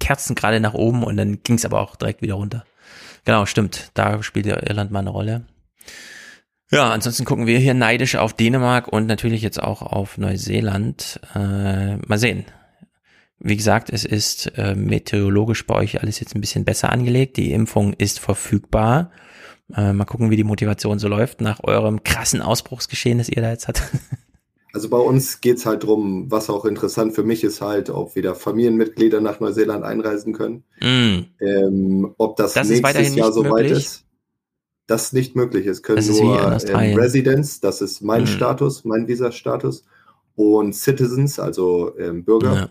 Kerzen 0.00 0.34
gerade 0.34 0.60
nach 0.60 0.74
oben 0.74 1.04
und 1.04 1.16
dann 1.16 1.42
ging's 1.42 1.64
aber 1.64 1.80
auch 1.80 1.96
direkt 1.96 2.22
wieder 2.22 2.34
runter. 2.34 2.64
Genau, 3.24 3.46
stimmt. 3.46 3.90
Da 3.94 4.22
spielt 4.22 4.46
ja 4.46 4.56
Irland 4.62 4.90
mal 4.90 5.00
eine 5.00 5.10
Rolle. 5.10 5.46
Ja, 6.70 6.90
ansonsten 6.90 7.24
gucken 7.24 7.46
wir 7.46 7.58
hier 7.58 7.74
neidisch 7.74 8.16
auf 8.16 8.32
Dänemark 8.32 8.88
und 8.88 9.06
natürlich 9.06 9.42
jetzt 9.42 9.62
auch 9.62 9.80
auf 9.82 10.18
Neuseeland. 10.18 11.20
Äh, 11.34 11.96
mal 11.98 12.18
sehen. 12.18 12.44
Wie 13.40 13.56
gesagt, 13.56 13.90
es 13.90 14.04
ist 14.04 14.52
äh, 14.56 14.74
meteorologisch 14.74 15.66
bei 15.66 15.74
euch 15.74 16.00
alles 16.00 16.20
jetzt 16.20 16.34
ein 16.34 16.40
bisschen 16.40 16.64
besser 16.64 16.90
angelegt. 16.92 17.36
Die 17.36 17.52
Impfung 17.52 17.92
ist 17.92 18.20
verfügbar. 18.20 19.10
Äh, 19.74 19.92
mal 19.92 20.04
gucken, 20.04 20.30
wie 20.30 20.36
die 20.36 20.44
Motivation 20.44 20.98
so 20.98 21.08
läuft 21.08 21.40
nach 21.40 21.62
eurem 21.64 22.02
krassen 22.04 22.40
Ausbruchsgeschehen, 22.42 23.18
das 23.18 23.28
ihr 23.28 23.42
da 23.42 23.50
jetzt 23.50 23.68
hattet. 23.68 23.84
Also 24.74 24.88
bei 24.88 24.98
uns 24.98 25.40
geht's 25.40 25.66
halt 25.66 25.84
drum, 25.84 26.32
was 26.32 26.50
auch 26.50 26.64
interessant 26.64 27.14
für 27.14 27.22
mich 27.22 27.44
ist 27.44 27.60
halt, 27.60 27.90
ob 27.90 28.16
wieder 28.16 28.34
Familienmitglieder 28.34 29.20
nach 29.20 29.38
Neuseeland 29.38 29.84
einreisen 29.84 30.32
können. 30.32 30.64
Mm. 30.80 31.26
Ähm, 31.40 32.14
ob 32.18 32.34
das, 32.34 32.54
Das 32.54 32.68
nächstes 32.68 33.14
Jahr 33.14 33.30
soweit 33.30 33.52
möglich? 33.66 33.70
ist. 33.78 34.04
Das 34.88 35.12
nicht 35.12 35.36
möglich 35.36 35.66
ist. 35.66 35.84
Können 35.84 35.98
Das 35.98 36.08
ist 36.08 36.20
nur 36.20 36.40
ähm. 36.40 36.98
Residents, 36.98 37.60
das 37.60 37.80
ist 37.82 38.00
mein 38.02 38.22
Mhm. 38.22 38.26
Status, 38.26 38.84
mein 38.84 39.06
Visa-Status. 39.06 39.84
Und 40.34 40.74
Citizens, 40.74 41.38
also 41.38 41.96
ähm, 41.96 42.24
Bürger 42.24 42.54
Ja. 42.54 42.68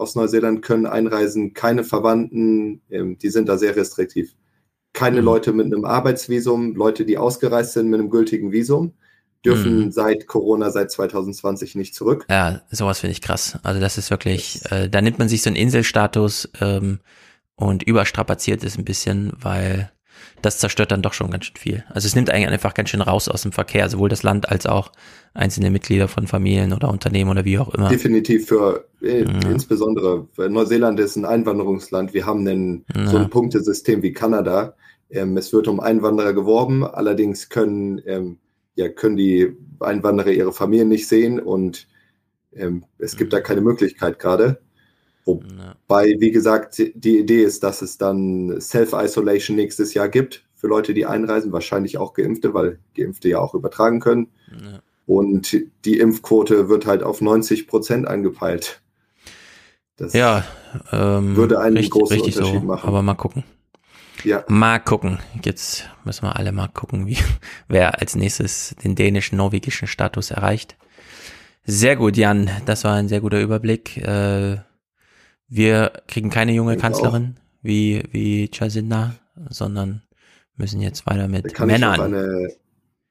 Aus 0.00 0.14
Neuseeland 0.14 0.62
können 0.62 0.86
einreisen, 0.86 1.54
keine 1.54 1.84
Verwandten, 1.84 2.82
ähm, 2.90 3.18
die 3.18 3.30
sind 3.30 3.48
da 3.48 3.58
sehr 3.58 3.76
restriktiv. 3.76 4.34
Keine 4.92 5.20
Mhm. 5.20 5.24
Leute 5.26 5.52
mit 5.52 5.66
einem 5.66 5.84
Arbeitsvisum, 5.84 6.74
Leute, 6.74 7.04
die 7.04 7.18
ausgereist 7.18 7.74
sind 7.74 7.88
mit 7.90 8.00
einem 8.00 8.10
gültigen 8.10 8.50
Visum, 8.52 8.94
dürfen 9.44 9.84
Mhm. 9.86 9.92
seit 9.92 10.26
Corona, 10.26 10.70
seit 10.70 10.90
2020 10.90 11.74
nicht 11.76 11.94
zurück. 11.94 12.26
Ja, 12.28 12.62
sowas 12.70 13.00
finde 13.00 13.12
ich 13.12 13.22
krass. 13.22 13.58
Also 13.62 13.80
das 13.80 13.98
ist 13.98 14.10
wirklich, 14.10 14.62
äh, 14.70 14.88
da 14.88 15.00
nimmt 15.00 15.18
man 15.18 15.28
sich 15.28 15.42
so 15.42 15.48
einen 15.50 15.56
Inselstatus 15.56 16.48
ähm, 16.60 16.98
und 17.56 17.82
überstrapaziert 17.84 18.64
ist 18.64 18.78
ein 18.78 18.84
bisschen, 18.84 19.32
weil 19.40 19.90
das 20.42 20.58
zerstört 20.58 20.90
dann 20.92 21.02
doch 21.02 21.12
schon 21.12 21.30
ganz 21.30 21.46
schön 21.46 21.56
viel. 21.56 21.84
Also 21.88 22.06
es 22.06 22.14
nimmt 22.14 22.30
eigentlich 22.30 22.48
einfach 22.48 22.74
ganz 22.74 22.90
schön 22.90 23.00
raus 23.02 23.28
aus 23.28 23.42
dem 23.42 23.52
Verkehr, 23.52 23.88
sowohl 23.88 24.08
das 24.08 24.22
Land 24.22 24.48
als 24.48 24.66
auch 24.66 24.92
einzelne 25.34 25.70
Mitglieder 25.70 26.08
von 26.08 26.26
Familien 26.26 26.72
oder 26.72 26.88
Unternehmen 26.88 27.30
oder 27.30 27.44
wie 27.44 27.58
auch 27.58 27.72
immer. 27.74 27.88
Definitiv 27.88 28.46
für 28.48 28.86
äh, 29.02 29.24
insbesondere 29.50 30.26
weil 30.36 30.50
Neuseeland 30.50 30.98
ist 31.00 31.16
ein 31.16 31.24
Einwanderungsland. 31.24 32.14
Wir 32.14 32.26
haben 32.26 32.46
einen, 32.46 32.84
so 33.06 33.16
Ja. 33.16 33.22
ein 33.24 33.30
Punktesystem 33.30 34.02
wie 34.02 34.12
Kanada. 34.12 34.74
Ähm, 35.10 35.36
es 35.36 35.52
wird 35.52 35.68
um 35.68 35.80
Einwanderer 35.80 36.32
geworben, 36.32 36.84
allerdings 36.84 37.48
können, 37.48 38.00
ähm, 38.06 38.38
ja, 38.74 38.88
können 38.88 39.16
die 39.16 39.52
Einwanderer 39.80 40.30
ihre 40.30 40.52
Familien 40.52 40.88
nicht 40.88 41.08
sehen 41.08 41.40
und 41.40 41.88
ähm, 42.52 42.84
es 42.98 43.16
gibt 43.16 43.32
da 43.32 43.40
keine 43.40 43.60
Möglichkeit 43.60 44.18
gerade. 44.18 44.60
Wobei, 45.24 46.16
wie 46.18 46.30
gesagt, 46.30 46.78
die 46.78 47.18
Idee 47.18 47.42
ist, 47.42 47.62
dass 47.62 47.82
es 47.82 47.98
dann 47.98 48.60
Self-Isolation 48.60 49.56
nächstes 49.56 49.94
Jahr 49.94 50.08
gibt 50.08 50.44
für 50.54 50.66
Leute, 50.66 50.94
die 50.94 51.06
einreisen, 51.06 51.52
wahrscheinlich 51.52 51.98
auch 51.98 52.14
Geimpfte, 52.14 52.54
weil 52.54 52.78
Geimpfte 52.96 53.28
ja 53.28 53.38
auch 53.38 53.54
übertragen 53.54 54.00
können. 54.00 54.28
Und 55.06 55.56
die 55.84 55.98
Impfquote 55.98 56.68
wird 56.68 56.86
halt 56.86 57.02
auf 57.02 57.20
90 57.20 57.66
Prozent 57.66 58.06
angepeilt. 58.06 58.80
Das 59.96 60.12
Ja, 60.12 60.44
ähm, 60.92 61.36
würde 61.36 61.60
einen 61.60 61.76
richtig, 61.76 61.90
großen 61.90 62.14
richtig 62.14 62.36
Unterschied 62.36 62.60
so, 62.60 62.66
machen. 62.66 62.88
aber 62.88 63.02
mal 63.02 63.14
gucken. 63.14 63.44
Ja. 64.24 64.44
Mal 64.48 64.78
gucken. 64.78 65.18
Jetzt 65.44 65.88
müssen 66.04 66.22
wir 66.22 66.36
alle 66.36 66.52
mal 66.52 66.68
gucken, 66.68 67.06
wie, 67.06 67.18
wer 67.68 68.00
als 68.00 68.16
nächstes 68.16 68.74
den 68.84 68.94
dänischen, 68.94 69.36
norwegischen 69.36 69.88
Status 69.88 70.30
erreicht. 70.30 70.76
Sehr 71.64 71.96
gut, 71.96 72.16
Jan. 72.16 72.50
Das 72.66 72.84
war 72.84 72.94
ein 72.94 73.08
sehr 73.08 73.20
guter 73.20 73.40
Überblick. 73.40 73.96
Äh, 73.98 74.58
wir 75.50 75.92
kriegen 76.08 76.30
keine 76.30 76.52
junge 76.52 76.76
Ich 76.76 76.80
Kanzlerin 76.80 77.36
wie, 77.62 78.02
wie 78.12 78.48
Jacinda, 78.52 79.14
sondern 79.50 80.02
müssen 80.56 80.80
jetzt 80.80 81.06
weiter 81.06 81.28
mit 81.28 81.52
kann 81.52 81.66
Männern. 81.66 82.00
eine 82.00 82.48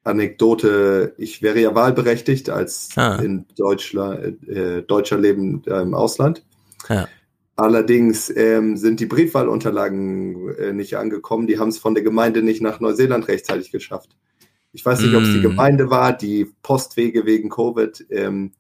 Anekdote. 0.04 1.14
Ich 1.18 1.42
wäre 1.42 1.60
ja 1.60 1.76
wahlberechtigt 1.76 2.50
als 2.50 2.90
Ah. 2.96 3.18
in 3.18 3.46
Deutschland, 3.58 4.48
äh, 4.48 4.82
Deutscher 4.84 5.18
leben 5.18 5.62
äh, 5.68 5.82
im 5.82 5.94
Ausland. 5.94 6.44
Ja. 6.88 7.08
Allerdings 7.56 8.34
ähm, 8.36 8.78
sind 8.78 9.02
die 9.02 9.06
Briefwahlunterlagen 9.06 10.56
äh, 10.58 10.74
nicht 10.74 10.96
angekommen. 10.96 11.46
Die 11.46 11.60
haben 11.60 11.70
es 11.70 11.78
von 11.78 11.94
der 11.94 12.04
Gemeinde 12.04 12.42
nicht 12.42 12.62
nach 12.62 12.80
Neuseeland 12.80 13.28
rechtzeitig 13.28 13.72
geschafft. 13.72 14.16
Ich 14.72 14.86
weiß 14.86 15.02
nicht, 15.02 15.16
ob 15.16 15.24
es 15.24 15.34
die 15.34 15.40
Mm. 15.40 15.50
Gemeinde 15.50 15.90
war, 15.90 16.14
die 16.16 16.48
Postwege 16.62 17.26
wegen 17.26 17.50
Covid. 17.50 18.06
Ähm, 18.12 18.52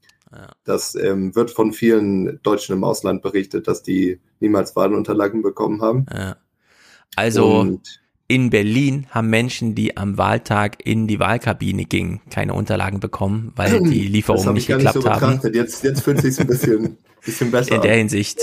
Das 0.63 0.95
ähm, 0.95 1.35
wird 1.35 1.51
von 1.51 1.73
vielen 1.73 2.39
Deutschen 2.43 2.73
im 2.75 2.83
Ausland 2.83 3.21
berichtet, 3.21 3.67
dass 3.67 3.81
die 3.83 4.19
niemals 4.39 4.75
Wahlunterlagen 4.75 5.41
bekommen 5.41 5.81
haben. 5.81 6.05
Ja. 6.13 6.37
Also 7.15 7.59
Und- 7.59 8.01
in 8.27 8.51
Berlin 8.51 9.07
haben 9.09 9.31
Menschen, 9.31 9.73
die 9.73 9.97
am 9.97 10.19
Wahltag 10.19 10.85
in 10.85 11.07
die 11.07 11.19
Wahlkabine 11.19 11.85
gingen, 11.85 12.21
keine 12.29 12.53
Unterlagen 12.53 12.99
bekommen, 12.99 13.53
weil 13.55 13.79
die 13.89 14.07
Lieferungen 14.07 14.45
hab 14.49 14.53
nicht 14.53 14.63
ich 14.65 14.67
gar 14.69 14.77
nicht 14.77 14.85
geklappt 14.93 15.03
so 15.03 15.09
haben. 15.09 15.19
betrachtet. 15.37 15.55
Jetzt, 15.55 15.83
jetzt 15.83 16.01
fühlt 16.03 16.19
es 16.19 16.35
sich 16.35 16.39
ein 16.39 16.45
bisschen, 16.47 16.97
bisschen 17.25 17.49
besser 17.49 17.75
In 17.75 17.81
der. 17.81 17.95
Hinsicht 17.95 18.39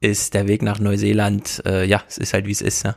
ist 0.00 0.32
der 0.32 0.48
Weg 0.48 0.62
nach 0.62 0.78
Neuseeland, 0.80 1.62
äh, 1.66 1.84
ja, 1.84 2.02
es 2.08 2.16
ist 2.16 2.32
halt 2.32 2.46
wie 2.46 2.52
es 2.52 2.62
ist. 2.62 2.84
Ne? 2.84 2.94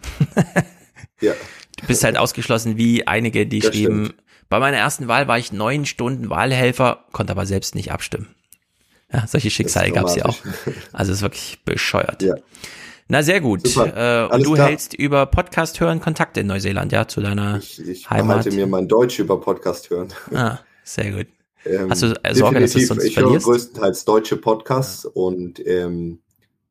Ja. 1.20 1.34
Du 1.82 1.88
bist 1.88 2.04
halt 2.06 2.18
ausgeschlossen 2.18 2.78
wie 2.78 3.06
einige, 3.06 3.46
die 3.46 3.60
Das 3.60 3.74
schrieben, 3.76 4.06
stimmt. 4.06 4.23
Bei 4.54 4.60
meiner 4.60 4.78
ersten 4.78 5.08
Wahl 5.08 5.28
war 5.28 5.40
ich 5.40 5.52
neun 5.52 5.84
Stunden 5.84 6.30
Wahlhelfer, 6.30 7.06
konnte 7.12 7.32
aber 7.32 7.48
selbst 7.48 7.74
nicht 7.74 7.92
abstimmen. 7.92 8.36
Ja, 9.12 9.26
solche 9.26 9.50
Schicksale 9.50 9.92
gab 9.92 10.06
es 10.06 10.16
ja 10.16 10.26
auch. 10.26 10.38
Also 10.94 11.12
es 11.12 11.18
ist 11.18 11.22
wirklich 11.24 11.58
bescheuert. 11.66 12.22
Ja. 12.22 12.36
Na 13.08 13.24
sehr 13.24 13.42
gut. 13.42 13.68
Super. 13.68 14.28
Äh, 14.30 14.36
und 14.36 14.46
du 14.46 14.54
klar. 14.54 14.68
hältst 14.68 14.94
über 14.94 15.26
Podcast 15.26 15.80
hören 15.80 16.02
Kontakt 16.02 16.38
in 16.38 16.46
Neuseeland, 16.46 16.92
ja, 16.92 17.08
zu 17.08 17.20
deiner 17.22 17.58
Ich 17.58 18.08
Heimat. 18.12 18.44
behalte 18.44 18.52
mir 18.52 18.68
mein 18.68 18.88
Deutsch 18.88 19.18
über 19.18 19.42
Podcast 19.42 19.90
hören. 19.90 20.10
Ah, 20.36 20.60
sehr 20.84 21.10
gut. 21.10 21.26
Ähm, 21.66 21.90
Hast 21.90 22.04
du 22.04 22.14
äh, 22.24 22.36
Sorge, 22.36 22.60
dass 22.60 22.74
du 22.74 22.78
es 22.78 22.88
sonst 22.90 23.06
Ich 23.06 23.18
höre 23.18 23.24
verlierst? 23.24 23.48
größtenteils 23.48 24.06
deutsche 24.06 24.38
Podcasts 24.38 25.06
und 25.06 25.66
ähm, 25.66 26.20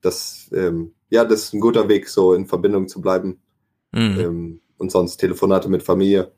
das, 0.03 0.49
ähm, 0.55 0.93
ja, 1.11 1.25
das 1.25 1.43
ist 1.47 1.53
ein 1.55 1.61
guter 1.61 1.89
Weg, 1.89 2.09
so 2.09 2.33
in 2.33 2.47
Verbindung 2.47 2.87
zu 2.87 3.01
bleiben. 3.01 3.41
Mhm. 3.91 4.21
Ähm, 4.21 4.61
und 4.79 4.93
sonst 4.93 5.17
Telefonate 5.17 5.69
mit 5.69 5.83
Familie. 5.83 6.31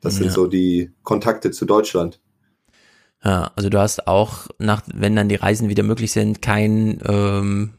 Das 0.00 0.16
sind 0.16 0.26
Ja. 0.26 0.32
so 0.32 0.46
die 0.46 0.90
Kontakte 1.02 1.50
zu 1.50 1.64
Deutschland. 1.66 2.20
Ja, 3.22 3.50
also 3.54 3.68
du 3.68 3.78
hast 3.78 4.06
auch 4.06 4.46
nach, 4.58 4.82
wenn 4.94 5.14
dann 5.14 5.28
die 5.28 5.34
Reisen 5.34 5.68
wieder 5.68 5.82
möglich 5.82 6.10
sind, 6.12 6.40
keinen 6.40 7.00
ähm, 7.06 7.74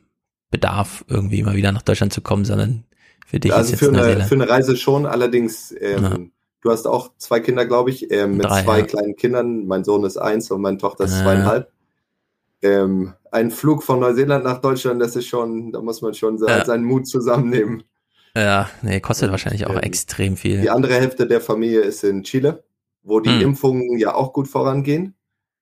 Bedarf, 0.52 1.04
irgendwie 1.08 1.42
mal 1.42 1.56
wieder 1.56 1.72
nach 1.72 1.82
Deutschland 1.82 2.14
zu 2.14 2.22
kommen, 2.22 2.46
sondern 2.46 2.84
für 3.26 3.40
dich 3.40 3.54
also 3.54 3.74
ist 3.74 3.80
für 3.80 3.86
jetzt 3.86 3.94
eine, 3.96 4.04
Neuseeland. 4.04 4.30
für 4.30 4.36
eine 4.36 4.50
Reise 4.50 4.76
schon, 4.78 5.06
allerdings, 5.08 5.74
ähm, 5.80 6.04
Ja. 6.04 6.18
du 6.62 6.70
hast 6.72 6.86
auch 6.86 7.12
zwei 7.18 7.40
Kinder, 7.40 7.66
glaube 7.66 7.90
ich, 7.90 8.12
ähm, 8.12 8.38
mit 8.38 8.46
Drei, 8.46 8.62
zwei 8.64 8.80
ja. 8.80 8.86
kleinen 8.86 9.16
Kindern. 9.16 9.66
Mein 9.66 9.84
Sohn 9.84 10.04
ist 10.04 10.18
eins 10.18 10.52
und 10.52 10.62
meine 10.62 10.78
Tochter 10.78 11.06
ist 11.06 11.16
Ja. 11.16 11.24
zweieinhalb. 11.24 11.72
Ähm, 12.62 13.14
ein 13.32 13.50
Flug 13.50 13.82
von 13.82 14.00
Neuseeland 14.00 14.44
nach 14.44 14.60
Deutschland, 14.62 15.02
das 15.02 15.16
ist 15.16 15.26
schon, 15.26 15.72
da 15.72 15.82
muss 15.82 16.02
man 16.04 16.14
schon 16.14 16.38
se- 16.38 16.46
Ja. 16.48 16.64
seinen 16.66 16.84
Mut 16.84 17.08
zusammennehmen. 17.08 17.82
Ja, 18.36 18.70
nee, 18.82 19.00
kostet 19.02 19.32
wahrscheinlich 19.32 19.68
auch 19.68 19.72
ähm, 19.76 19.80
extrem 19.82 20.38
viel. 20.38 20.62
Die 20.62 20.70
andere 20.70 20.94
Hälfte 20.96 21.28
der 21.28 21.42
Familie 21.42 21.82
ist 21.82 22.04
in 22.04 22.24
Chile, 22.24 22.64
wo 23.04 23.20
die 23.20 23.30
Hm. 23.30 23.42
Impfungen 23.42 23.98
ja 23.98 24.14
auch 24.16 24.32
gut 24.34 24.48
vorangehen. 24.48 25.16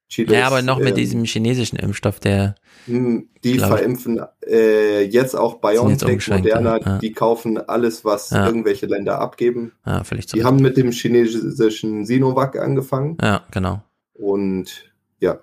Chile 0.07 0.35
Ja, 0.37 0.47
aber 0.47 0.59
ist, 0.59 0.65
noch 0.65 0.79
mit 0.79 0.89
ähm, 0.89 0.95
diesem 0.95 1.23
chinesischen 1.23 1.77
Impfstoff, 1.77 2.19
der 2.19 2.55
hm, 2.85 3.29
Die 3.43 3.59
verimpfen 3.59 4.19
äh, 4.47 5.03
jetzt 5.03 5.35
auch 5.35 5.53
jetzt 5.53 5.61
BioNTech, 5.61 6.07
umgeschwenkt, 6.09 6.43
Moderna, 6.45 6.79
ja. 6.79 6.97
die 6.97 7.11
kaufen 7.11 7.57
alles, 7.57 8.03
was 8.05 8.31
Ja. 8.31 8.47
irgendwelche 8.47 8.87
Länder 8.87 9.19
abgeben. 9.19 9.71
ja, 9.85 10.03
völlig 10.03 10.25
Die 10.27 10.43
haben 10.43 10.57
mit 10.61 10.77
dem 10.77 10.91
chinesischen 10.91 12.05
Sinovac 12.05 12.57
angefangen 12.57 13.17
Ja, 13.21 13.43
genau. 13.51 13.83
und 14.13 14.91
ja, 15.19 15.39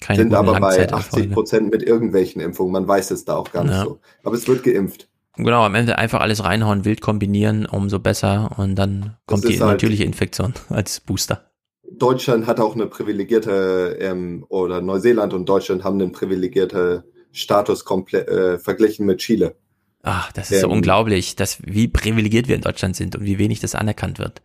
Keine 0.00 0.22
sind 0.22 0.34
aber 0.34 0.52
bei 0.54 0.58
Langzeiterfolge. 0.60 1.26
80 1.26 1.30
Prozent 1.32 1.70
mit 1.70 1.82
irgendwelchen 1.84 2.40
Impfungen. 2.42 2.72
Man 2.72 2.88
weiß 2.88 3.12
es 3.12 3.24
da 3.24 3.36
auch 3.36 3.52
gar 3.52 3.62
nicht 3.64 3.74
Ja. 3.74 3.84
so. 3.84 4.00
Aber 4.24 4.34
es 4.34 4.46
wird 4.48 4.64
geimpft. 4.64 5.08
Genau, 5.36 5.64
am 5.64 5.74
Ende 5.74 5.98
einfach 5.98 6.20
alles 6.20 6.44
reinhauen, 6.44 6.84
wild 6.84 7.00
kombinieren, 7.00 7.66
umso 7.66 7.98
besser 7.98 8.50
und 8.56 8.76
dann 8.76 9.16
kommt 9.26 9.44
die 9.48 9.58
halt- 9.60 9.72
natürliche 9.72 10.04
Infektion 10.04 10.54
als 10.68 11.00
Booster. 11.00 11.50
Deutschland 11.96 12.46
hat 12.46 12.58
auch 12.60 12.74
eine 12.74 12.86
privilegierte, 12.86 13.98
ähm, 14.00 14.44
oder 14.48 14.80
Neuseeland 14.80 15.32
und 15.32 15.48
Deutschland 15.48 15.84
haben 15.84 16.00
einen 16.00 16.12
privilegierten 16.12 17.02
Status 17.32 17.84
komplett 17.84 18.28
äh, 18.28 18.58
verglichen 18.58 19.06
mit 19.06 19.18
Chile. 19.18 19.56
Ach, 20.02 20.30
das 20.32 20.50
ist 20.50 20.60
so 20.60 20.66
Ähm, 20.66 20.72
unglaublich, 20.74 21.36
dass 21.36 21.58
wie 21.64 21.88
privilegiert 21.88 22.48
wir 22.48 22.56
in 22.56 22.62
Deutschland 22.62 22.94
sind 22.96 23.16
und 23.16 23.24
wie 23.24 23.38
wenig 23.38 23.60
das 23.60 23.74
anerkannt 23.74 24.18
wird. 24.18 24.42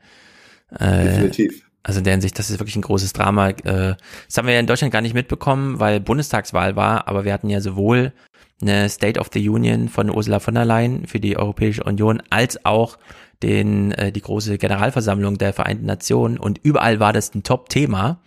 Äh, 0.72 1.04
Definitiv. 1.06 1.66
Also 1.82 2.00
in 2.00 2.04
der 2.04 2.14
Hinsicht, 2.14 2.38
das 2.38 2.50
ist 2.50 2.60
wirklich 2.60 2.76
ein 2.76 2.82
großes 2.82 3.14
Drama. 3.14 3.50
Äh, 3.50 3.96
Das 4.28 4.38
haben 4.38 4.46
wir 4.48 4.54
ja 4.54 4.60
in 4.60 4.68
Deutschland 4.68 4.94
gar 4.94 5.02
nicht 5.02 5.14
mitbekommen, 5.16 5.80
weil 5.80 6.00
Bundestagswahl 6.00 6.76
war, 6.76 7.08
aber 7.08 7.26
wir 7.26 7.34
hatten 7.34 7.50
ja 7.50 7.62
sowohl 7.62 8.14
eine 8.62 8.90
State 8.90 9.20
of 9.20 9.30
the 9.34 9.48
Union 9.50 9.88
von 9.90 10.10
Ursula 10.10 10.40
von 10.40 10.54
der 10.56 10.66
Leyen 10.66 11.08
für 11.08 11.20
die 11.20 11.38
Europäische 11.38 11.84
Union 11.84 12.22
als 12.30 12.66
auch 12.66 12.98
den, 13.42 13.92
äh, 13.94 14.12
die 14.12 14.22
große 14.22 14.58
Generalversammlung 14.58 15.38
der 15.38 15.54
Vereinten 15.54 15.86
Nationen 15.86 16.38
und 16.38 16.60
überall 16.64 17.00
war 17.00 17.14
das 17.14 17.34
ein 17.34 17.44
Top-Thema, 17.44 18.20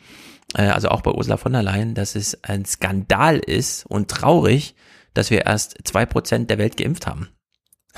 äh, 0.55 0.63
also 0.69 0.89
auch 0.89 1.03
bei 1.03 1.11
Ursula 1.11 1.37
von 1.37 1.53
der 1.53 1.63
Leyen, 1.63 1.95
dass 1.95 2.15
es 2.15 2.43
ein 2.45 2.65
Skandal 2.65 3.39
ist 3.39 3.85
und 3.87 4.09
traurig, 4.11 4.75
dass 5.15 5.31
wir 5.31 5.45
erst 5.45 5.77
zwei 5.85 6.07
Prozent 6.07 6.49
der 6.49 6.57
Welt 6.59 6.79
geimpft 6.79 7.07
haben. 7.07 7.29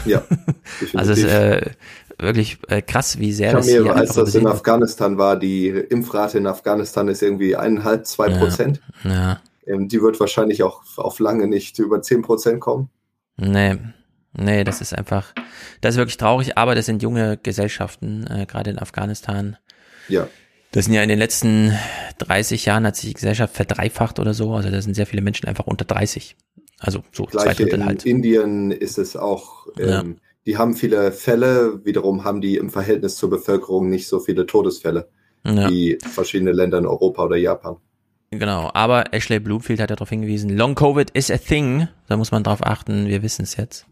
Ja, 0.04 0.22
Also 0.94 1.12
es 1.12 1.18
ist 1.20 1.26
definitiv. 1.30 1.76
äh, 2.18 2.22
wirklich 2.22 2.58
äh, 2.68 2.82
krass, 2.82 3.20
wie 3.20 3.32
sehr 3.32 3.52
das 3.52 3.66
Kamir, 3.66 3.82
hier 3.84 3.94
als 3.94 4.14
das 4.14 4.34
in. 4.34 4.46
Afghanistan 4.48 5.18
war, 5.18 5.36
die 5.38 5.68
Impfrate 5.68 6.38
in 6.38 6.48
Afghanistan 6.48 7.06
ist 7.06 7.22
irgendwie 7.22 7.54
eineinhalb, 7.54 8.04
zwei 8.06 8.28
Ja. 8.28 8.38
Prozent. 8.38 8.80
Ja. 9.04 9.32
Ähm, 9.32 9.38
die 9.66 10.00
wird 10.02 10.20
wahrscheinlich 10.20 10.62
auch 10.62 10.82
auf 10.96 11.18
lange 11.18 11.46
nicht 11.46 11.78
über 11.78 12.02
zehn 12.02 12.22
Prozent 12.22 12.60
kommen. 12.60 12.90
Nee, 13.36 13.76
nee, 14.32 14.64
das 14.64 14.80
ist 14.80 14.96
einfach, 14.96 15.32
das 15.80 15.94
ist 15.94 15.98
wirklich 15.98 16.16
traurig, 16.16 16.56
aber 16.56 16.74
das 16.74 16.86
sind 16.86 17.02
junge 17.02 17.38
Gesellschaften, 17.42 18.26
äh, 18.28 18.46
gerade 18.46 18.70
in 18.70 18.78
Afghanistan. 18.78 19.56
Ja. 20.08 20.28
Das 20.72 20.86
sind 20.86 20.94
ja 20.94 21.02
in 21.02 21.08
den 21.08 21.18
letzten 21.18 21.72
30 22.18 22.64
Jahren 22.64 22.86
hat 22.86 22.96
sich 22.96 23.10
die 23.10 23.14
Gesellschaft 23.14 23.54
verdreifacht 23.54 24.18
oder 24.18 24.34
so, 24.34 24.54
also 24.54 24.70
da 24.70 24.80
sind 24.82 24.94
sehr 24.94 25.06
viele 25.06 25.22
Menschen 25.22 25.46
einfach 25.48 25.66
unter 25.66 25.84
30. 25.84 26.36
Also 26.80 27.02
so 27.12 27.26
zwei 27.26 27.54
Drittel 27.54 27.74
in 27.80 27.86
halt. 27.86 28.04
Indien 28.04 28.70
ist 28.70 28.98
es 28.98 29.16
auch, 29.16 29.66
Ja. 29.78 30.00
ähm, 30.00 30.18
die 30.46 30.58
haben 30.58 30.74
viele 30.74 31.12
Fälle, 31.12 31.84
wiederum 31.84 32.24
haben 32.24 32.40
die 32.40 32.56
im 32.56 32.68
Verhältnis 32.70 33.16
zur 33.16 33.30
Bevölkerung 33.30 33.88
nicht 33.88 34.08
so 34.08 34.20
viele 34.20 34.46
Todesfälle 34.46 35.08
Ja. 35.44 35.70
wie 35.70 35.98
verschiedene 36.12 36.52
Länder 36.52 36.78
in 36.78 36.86
Europa 36.86 37.24
oder 37.24 37.36
Japan. 37.36 37.76
Genau, 38.38 38.70
aber 38.74 39.12
Ashley 39.12 39.40
Bloomfield 39.40 39.80
hat 39.80 39.90
ja 39.90 39.96
darauf 39.96 40.08
hingewiesen, 40.08 40.56
Long 40.56 40.74
Covid 40.74 41.10
is 41.10 41.30
a 41.30 41.38
thing, 41.38 41.88
da 42.08 42.16
muss 42.16 42.30
man 42.30 42.42
drauf 42.42 42.64
achten, 42.64 43.06
wir 43.06 43.22
wissen 43.22 43.42
es 43.42 43.56
jetzt. 43.56 43.86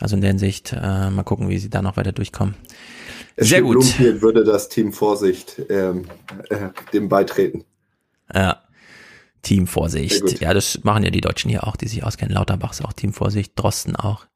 Also 0.00 0.16
in 0.16 0.20
der 0.20 0.30
Hinsicht, 0.30 0.72
äh, 0.72 1.10
mal 1.10 1.24
gucken, 1.24 1.48
wie 1.48 1.58
sie 1.58 1.70
da 1.70 1.82
noch 1.82 1.96
weiter 1.96 2.12
durchkommen. 2.12 2.54
Sehr 3.36 3.58
Ashley 3.58 3.62
gut. 3.62 3.72
Bloomfield 3.74 4.22
würde 4.22 4.44
das 4.44 4.68
Team 4.68 4.92
Vorsicht 4.92 5.62
ähm, 5.68 6.06
äh, 6.50 6.68
dem 6.92 7.08
beitreten. 7.08 7.64
Ja. 8.34 8.62
Team 9.42 9.66
Sehr 9.66 9.72
Vorsicht. 9.72 10.40
Ja, 10.40 10.52
das 10.52 10.82
machen 10.82 11.04
ja 11.04 11.10
die 11.10 11.20
Deutschen 11.20 11.48
hier 11.48 11.66
auch, 11.66 11.76
die 11.76 11.88
sich 11.88 12.04
auskennen. 12.04 12.34
Lauterbach 12.34 12.72
ist 12.72 12.84
auch 12.84 12.92
Team 12.92 13.12
Vorsicht, 13.12 13.52
Drosten 13.56 13.96
auch. 13.96 14.26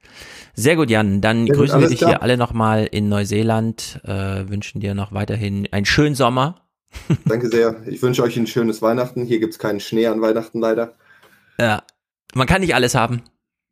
Sehr 0.55 0.77
gut, 0.77 0.91
Jan. 0.91 1.21
Dann 1.21 1.47
Sehr 1.47 1.57
grüßen 1.57 1.81
wir 1.81 1.89
dich 1.89 1.99
klar. 1.99 2.11
hier 2.11 2.23
alle 2.23 2.37
nochmal 2.37 2.87
in 2.87 3.09
Neuseeland, 3.09 4.01
äh, 4.05 4.49
wünschen 4.49 4.81
dir 4.81 4.95
noch 4.95 5.13
weiterhin 5.13 5.67
einen 5.73 5.87
schönen 5.87 6.15
Sommer. 6.15 6.57
Danke 7.25 7.49
sehr. 7.49 7.77
Ich 7.87 8.03
wünsche 8.03 8.23
euch 8.23 8.37
ein 8.37 8.47
schönes 8.47 8.83
Weihnachten. 8.83 9.25
Hier 9.25 9.41
gibt's 9.41 9.59
keinen 9.59 9.81
Schnee 9.81 10.07
an 10.07 10.21
Weihnachten 10.21 10.61
leider. 10.61 10.95
Ja, 11.59 11.83
man 12.35 12.47
kann 12.47 12.61
nicht 12.61 12.75
alles 12.75 12.95
haben. 12.95 13.23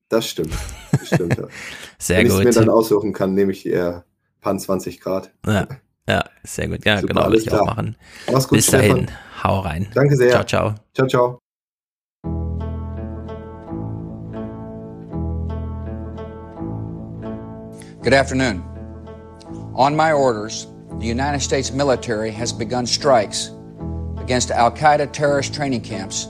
Das 0.09 0.27
stimmt. 0.29 0.53
Das 0.93 1.07
stimmt 1.07 1.37
ja. 1.39 1.45
Sehr 1.99 2.19
Wenn 2.19 2.27
ich 2.27 2.33
gut. 2.33 2.47
es 2.47 2.57
mir 2.57 2.63
dann 2.63 2.71
aussuchen 2.71 3.13
kann, 3.13 3.35
nehme 3.35 3.53
ich 3.53 3.67
eher 3.67 4.05
Pan 4.41 4.59
20 4.59 5.01
Grad. 5.01 5.31
Ja, 5.47 5.69
ja, 6.09 6.25
sehr 6.45 6.67
gut. 6.69 6.85
Ja, 6.85 6.97
Super, 6.97 7.07
genau, 7.09 7.21
würde 7.21 7.31
alles 7.33 7.43
ich 7.43 7.53
auch 7.53 7.63
klar. 7.63 7.67
machen. 7.67 7.97
Mach's 8.33 8.49
gut, 8.49 8.57
Bis 8.59 8.67
dahin, 8.67 9.05
Stefan. 9.05 9.17
hau 9.45 9.61
rein. 9.61 9.89
Danke 9.95 10.17
sehr. 10.17 10.31
Ciao, 10.31 10.45
ciao. 10.45 10.75
Ciao, 10.95 11.07
ciao. 11.07 11.39
Good 18.03 18.15
afternoon. 18.15 18.63
On 19.75 19.95
my 19.95 20.13
orders, 20.13 20.67
the 21.01 21.07
United 21.07 21.41
States 21.41 21.73
military 21.73 22.31
has 22.31 22.53
begun 22.53 22.87
strikes 22.87 23.51
against 24.19 24.51
Al 24.51 24.71
Qaeda 24.71 25.11
terrorist 25.11 25.55
training 25.55 25.81
camps 25.81 26.27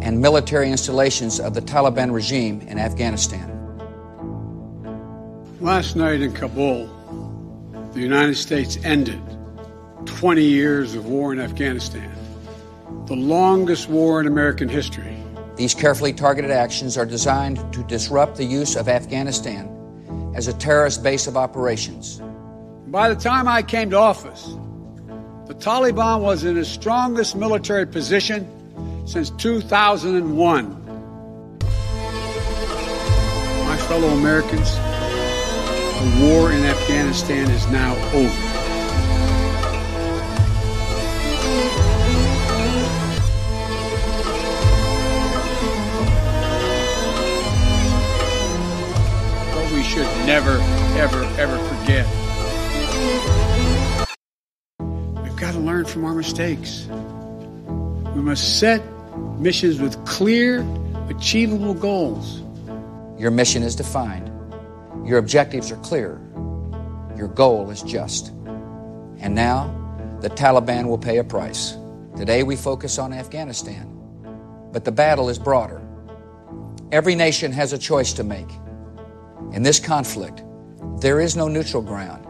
and 0.00 0.18
military 0.18 0.70
installations 0.70 1.38
of 1.38 1.52
the 1.52 1.60
Taliban 1.60 2.10
regime 2.10 2.62
in 2.62 2.78
Afghanistan. 2.78 3.52
Last 5.60 5.96
night 5.96 6.22
in 6.22 6.32
Kabul, 6.32 6.86
the 7.92 8.00
United 8.00 8.36
States 8.36 8.78
ended 8.84 9.20
20 10.06 10.42
years 10.42 10.94
of 10.94 11.04
war 11.04 11.34
in 11.34 11.38
Afghanistan, 11.38 12.10
the 13.04 13.16
longest 13.16 13.90
war 13.90 14.18
in 14.18 14.26
American 14.26 14.66
history. 14.66 15.14
These 15.56 15.74
carefully 15.74 16.14
targeted 16.14 16.50
actions 16.50 16.96
are 16.96 17.06
designed 17.06 17.58
to 17.74 17.82
disrupt 17.82 18.38
the 18.38 18.44
use 18.44 18.76
of 18.76 18.88
Afghanistan 18.88 19.68
as 20.34 20.48
a 20.48 20.54
terrorist 20.54 21.02
base 21.02 21.26
of 21.26 21.36
operations. 21.36 22.22
By 22.88 23.12
the 23.12 23.20
time 23.20 23.48
I 23.48 23.62
came 23.62 23.90
to 23.90 23.98
office, 23.98 24.44
the 25.46 25.54
Taliban 25.54 26.20
was 26.20 26.44
in 26.44 26.56
its 26.56 26.68
strongest 26.68 27.34
military 27.34 27.84
position 27.84 28.46
since 29.08 29.30
2001. 29.30 30.84
My 33.64 33.76
fellow 33.88 34.08
Americans, 34.10 34.72
the 34.76 36.26
war 36.26 36.52
in 36.52 36.64
Afghanistan 36.64 37.50
is 37.50 37.66
now 37.68 37.96
over. 38.14 38.42
But 49.54 49.72
we 49.74 49.82
should 49.82 50.06
never, 50.24 50.60
ever, 51.00 51.24
ever 51.40 51.58
forget. 51.68 52.25
We've 55.22 55.36
got 55.36 55.52
to 55.52 55.58
learn 55.58 55.84
from 55.84 56.04
our 56.04 56.14
mistakes. 56.14 56.86
We 58.14 58.22
must 58.22 58.58
set 58.58 58.82
missions 59.38 59.80
with 59.80 60.02
clear, 60.06 60.66
achievable 61.08 61.74
goals. 61.74 62.42
Your 63.18 63.30
mission 63.30 63.62
is 63.62 63.76
defined. 63.76 64.30
Your 65.06 65.18
objectives 65.18 65.70
are 65.70 65.76
clear. 65.76 66.20
Your 67.16 67.28
goal 67.28 67.70
is 67.70 67.82
just. 67.82 68.28
And 69.18 69.34
now, 69.34 69.72
the 70.20 70.30
Taliban 70.30 70.86
will 70.86 70.98
pay 70.98 71.18
a 71.18 71.24
price. 71.24 71.76
Today, 72.16 72.42
we 72.42 72.56
focus 72.56 72.98
on 72.98 73.12
Afghanistan. 73.12 73.92
But 74.72 74.84
the 74.84 74.92
battle 74.92 75.28
is 75.28 75.38
broader. 75.38 75.80
Every 76.92 77.14
nation 77.14 77.52
has 77.52 77.72
a 77.72 77.78
choice 77.78 78.12
to 78.14 78.24
make. 78.24 78.48
In 79.52 79.62
this 79.62 79.78
conflict, 79.80 80.42
there 81.00 81.20
is 81.20 81.36
no 81.36 81.48
neutral 81.48 81.82
ground. 81.82 82.24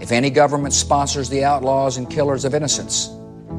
If 0.00 0.12
any 0.12 0.30
government 0.30 0.74
sponsors 0.74 1.28
the 1.28 1.42
outlaws 1.42 1.96
and 1.96 2.08
killers 2.08 2.44
of 2.44 2.54
innocents, 2.54 3.10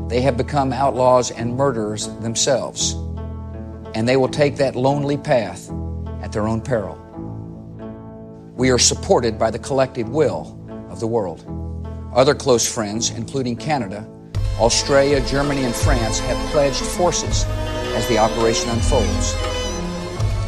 they 0.08 0.22
have 0.22 0.38
become 0.38 0.72
outlaws 0.72 1.32
and 1.32 1.56
murderers 1.56 2.08
themselves. 2.20 2.94
And 3.96 4.08
they 4.08 4.18
will 4.18 4.30
take 4.30 4.56
that 4.58 4.76
lonely 4.76 5.18
path 5.18 5.72
at 6.22 6.32
their 6.32 6.48
own 6.48 6.62
peril. 6.62 6.96
We 8.56 8.70
are 8.70 8.78
supported 8.78 9.40
by 9.40 9.52
the 9.52 9.60
collective 9.60 10.10
will 10.10 10.60
of 10.90 11.00
the 11.00 11.08
world. 11.08 11.44
Other 12.14 12.36
close 12.36 12.72
friends, 12.72 13.10
including 13.10 13.56
Canada, 13.58 14.08
Australia, 14.60 15.22
Germany, 15.28 15.64
and 15.64 15.76
France, 15.76 16.20
have 16.20 16.52
pledged 16.52 16.78
forces 16.78 17.46
as 17.96 18.08
the 18.08 18.18
operation 18.18 18.70
unfolds. 18.70 19.34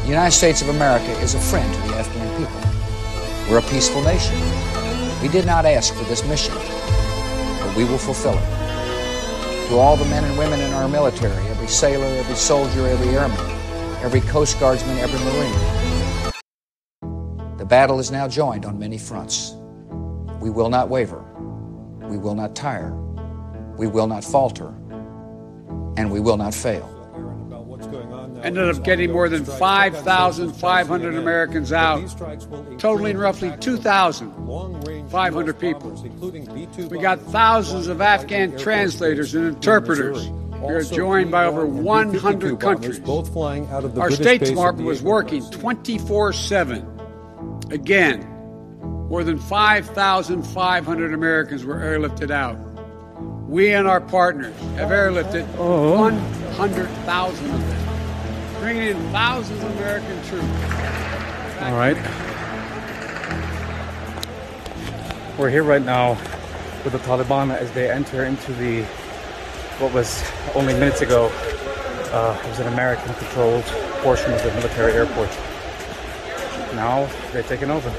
The 0.03 0.08
United 0.08 0.32
States 0.32 0.61
of 0.61 0.69
America 0.69 1.11
is 1.19 1.34
a 1.34 1.40
friend 1.40 1.72
to 1.74 1.82
the 1.82 1.95
Afghan 1.95 2.38
people. 2.38 3.51
We're 3.51 3.59
a 3.59 3.69
peaceful 3.69 4.01
nation. 4.03 4.35
We 5.22 5.27
did 5.27 5.45
not 5.45 5.65
ask 5.65 5.93
for 5.93 6.06
this 6.06 6.23
mission, 6.25 6.53
but 6.56 7.75
we 7.75 7.83
will 7.83 7.98
fulfill 7.98 8.38
it. 8.38 9.67
To 9.67 9.75
all 9.77 9.98
the 9.98 10.06
men 10.06 10.23
and 10.23 10.38
women 10.38 10.61
in 10.61 10.72
our 10.72 10.88
military, 10.88 11.45
every 11.48 11.67
sailor, 11.67 12.06
every 12.06 12.35
soldier, 12.35 12.88
every 12.88 13.09
airman, 13.09 13.38
every 14.01 14.22
Coast 14.22 14.57
Guardsman, 14.61 14.98
every 14.98 15.19
Marine, 15.19 15.53
the 17.57 17.65
battle 17.65 17.99
is 17.99 18.11
now 18.11 18.30
joined 18.30 18.65
on 18.65 18.80
many 18.80 18.98
fronts. 18.98 19.56
We 20.39 20.49
will 20.49 20.69
not 20.69 20.88
waver. 20.88 21.22
We 22.03 22.17
will 22.17 22.35
not 22.35 22.56
tire. 22.56 22.93
We 23.77 23.88
will 23.88 24.07
not 24.07 24.23
falter. 24.23 24.69
And 25.98 26.09
we 26.09 26.22
will 26.22 26.38
not 26.38 26.53
fail. 26.53 26.99
Ended 28.43 28.69
up 28.69 28.84
getting 28.84 29.11
more 29.11 29.27
than 29.27 29.43
5,500 29.43 31.16
Americans 31.16 31.74
out, 31.74 32.08
totaling 32.80 33.18
roughly 33.18 33.51
2,500 33.59 35.59
people. 35.59 35.92
We 36.90 37.00
got 37.00 37.19
thousands 37.22 37.88
of 37.88 38.01
Afghan 38.01 38.56
translators 38.58 39.34
and 39.35 39.48
interpreters. 39.48 40.30
We 40.30 40.74
are 40.74 40.84
joined 40.84 41.32
by 41.32 41.45
over 41.45 41.66
100 41.66 42.59
countries. 42.59 43.00
Our 43.08 44.11
State 44.11 44.42
Department 44.42 44.85
was 44.88 45.01
working 45.01 45.50
24 45.51 46.34
7. 46.34 47.00
Again, 47.72 48.22
more 49.09 49.24
than 49.24 49.40
5,500 49.40 51.14
Americans 51.14 51.64
were 51.66 51.77
airlifted 51.77 52.30
out. 52.32 52.58
We 53.50 53.74
and 53.74 53.88
our 53.88 54.01
partners 54.01 54.56
have 54.76 54.90
airlifted 54.90 55.43
uh-huh. 55.56 55.98
100,000 55.98 57.51
of 57.51 57.69
them, 57.69 57.89
bringing 58.59 58.83
in 58.83 59.11
thousands 59.11 59.63
of 59.63 59.71
American 59.77 60.21
troops. 60.23 60.45
All 61.61 61.75
right. 61.75 61.95
We're 65.38 65.49
here 65.49 65.63
right 65.63 65.81
now 65.81 66.17
with 66.83 66.91
the 66.91 66.99
Taliban 66.99 67.55
as 67.55 67.71
they 67.71 67.89
enter 67.89 68.25
into 68.25 68.51
the 68.53 68.83
what 69.79 69.93
was 69.93 70.21
only 70.55 70.73
minutes 70.73 70.99
ago 71.01 71.31
uh, 72.11 72.38
was 72.47 72.59
an 72.59 72.67
American-controlled 72.67 73.63
portion 74.03 74.33
of 74.33 74.43
the 74.43 74.51
military 74.51 74.91
airport. 74.93 75.29
Now 76.75 77.09
they're 77.31 77.43
taking 77.43 77.71
over. 77.71 77.93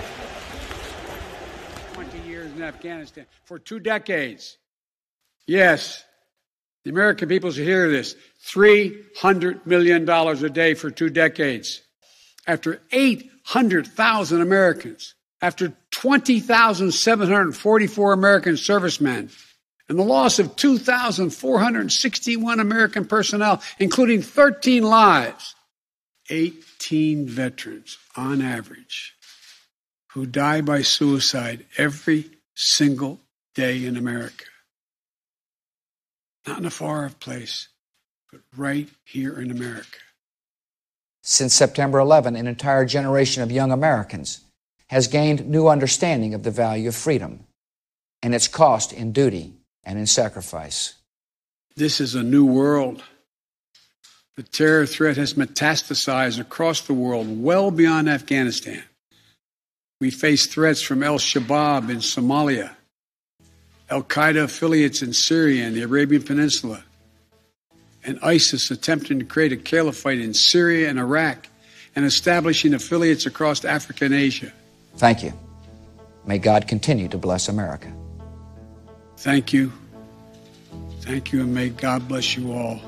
20 1.95 2.19
years 2.29 2.53
in 2.53 2.63
Afghanistan, 2.63 3.27
for 3.45 3.59
two 3.59 3.81
decades. 3.81 4.59
Yes, 5.47 6.05
the 6.85 6.91
American 6.91 7.29
people 7.29 7.51
should 7.51 7.65
hear 7.65 7.91
this 7.91 8.15
$300 8.47 9.67
million 9.67 10.09
a 10.09 10.49
day 10.49 10.73
for 10.75 10.91
two 10.91 11.11
decades. 11.11 11.83
After 12.47 12.81
800,000 12.93 14.41
Americans, 14.41 15.15
after 15.43 15.73
20,744 15.91 18.13
American 18.13 18.57
servicemen, 18.57 19.31
and 19.89 19.99
the 19.99 20.05
loss 20.05 20.39
of 20.39 20.55
2,461 20.57 22.61
American 22.61 23.07
personnel, 23.07 23.61
including 23.79 24.23
13 24.23 24.85
lives, 24.85 25.55
18 26.31 27.27
veterans 27.27 27.99
on 28.17 28.41
average 28.41 29.15
who 30.13 30.27
die 30.27 30.61
by 30.61 30.83
suicide 30.83 31.65
every 31.77 32.31
single 32.55 33.21
day 33.55 33.85
in 33.85 33.97
America. 33.97 34.45
Not 36.47 36.59
in 36.59 36.67
a 36.67 36.71
far 36.71 37.05
off 37.05 37.21
place, 37.21 37.69
but 38.31 38.41
right 38.57 38.89
here 39.05 39.39
in 39.39 39.51
America. 39.51 39.99
Since 41.23 41.55
September 41.55 41.99
11, 41.99 42.37
an 42.37 42.47
entire 42.47 42.85
generation 42.85 43.43
of 43.43 43.53
young 43.53 43.73
Americans 43.73 44.41
has 44.89 45.07
gained 45.07 45.49
new 45.49 45.69
understanding 45.69 46.35
of 46.35 46.43
the 46.43 46.51
value 46.51 46.89
of 46.89 46.97
freedom 46.97 47.45
and 48.23 48.35
its 48.35 48.49
cost 48.49 48.93
in 48.93 49.13
duty 49.13 49.55
and 49.85 49.99
in 49.99 50.07
sacrifice. 50.07 50.95
This 51.77 52.01
is 52.01 52.15
a 52.15 52.23
new 52.23 52.45
world. 52.45 53.03
The 54.37 54.43
terror 54.43 54.87
threat 54.87 55.17
has 55.17 55.35
metastasized 55.35 56.41
across 56.41 56.81
the 56.83 56.95
world, 56.95 57.43
well 57.43 57.71
beyond 57.71 58.09
Afghanistan. 58.09 58.83
We 60.01 60.11
face 60.11 60.47
threats 60.47 60.81
from 60.81 61.03
Al 61.03 61.19
Shabaab 61.19 61.91
in 61.91 61.99
Somalia, 61.99 62.75
Al 63.91 64.05
Qaeda 64.05 64.45
affiliates 64.45 65.03
in 65.03 65.13
Syria 65.13 65.65
and 65.65 65.75
the 65.75 65.83
Arabian 65.83 66.23
Peninsula, 66.23 66.85
and 68.05 68.19
ISIS 68.23 68.71
attempting 68.71 69.19
to 69.19 69.25
create 69.25 69.53
a 69.53 69.57
caliphate 69.57 70.21
in 70.21 70.35
Syria 70.35 70.89
and 70.89 70.99
Iraq 70.99 71.49
and 71.95 72.05
establishing 72.05 72.75
affiliates 72.75 73.27
across 73.27 73.65
Africa 73.65 74.05
and 74.07 74.15
Asia. 74.15 74.53
Thank 74.97 75.23
you. 75.23 75.33
May 76.25 76.39
God 76.39 76.69
continue 76.69 77.09
to 77.09 77.19
bless 77.19 77.49
America. 77.49 77.93
Thank 79.17 79.53
you. 79.53 79.73
Thank 81.01 81.33
you, 81.33 81.41
and 81.41 81.55
may 81.55 81.71
God 81.71 82.07
bless 82.09 82.37
you 82.37 82.53
all. 82.53 82.81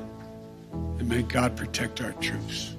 And 0.73 1.09
may 1.09 1.23
God 1.23 1.57
protect 1.57 2.01
our 2.01 2.13
troops. 2.13 2.72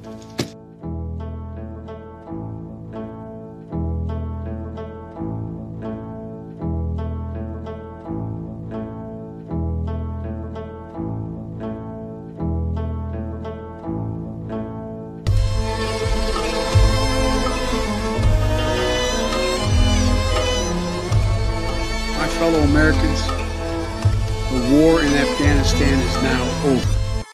Over. 26.63 27.25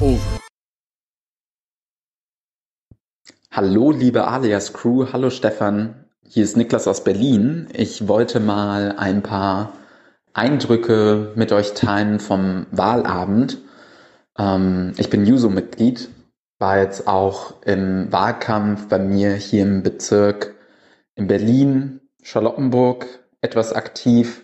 Over. 0.00 0.40
Hallo, 3.50 3.92
liebe 3.92 4.26
Alias 4.26 4.72
Crew. 4.72 5.06
Hallo, 5.12 5.30
Stefan. 5.30 6.06
Hier 6.26 6.42
ist 6.42 6.56
Niklas 6.56 6.88
aus 6.88 7.04
Berlin. 7.04 7.68
Ich 7.72 8.08
wollte 8.08 8.40
mal 8.40 8.96
ein 8.98 9.22
paar 9.22 9.74
Eindrücke 10.32 11.32
mit 11.36 11.52
euch 11.52 11.74
teilen 11.74 12.18
vom 12.18 12.66
Wahlabend. 12.72 13.58
Ähm, 14.36 14.94
ich 14.96 15.10
bin 15.10 15.24
Juso-Mitglied, 15.24 16.08
war 16.58 16.78
jetzt 16.78 17.06
auch 17.06 17.62
im 17.62 18.10
Wahlkampf 18.10 18.88
bei 18.88 18.98
mir 18.98 19.34
hier 19.34 19.62
im 19.62 19.84
Bezirk 19.84 20.56
in 21.14 21.28
Berlin, 21.28 22.00
Charlottenburg 22.22 23.06
etwas 23.42 23.72
aktiv, 23.72 24.42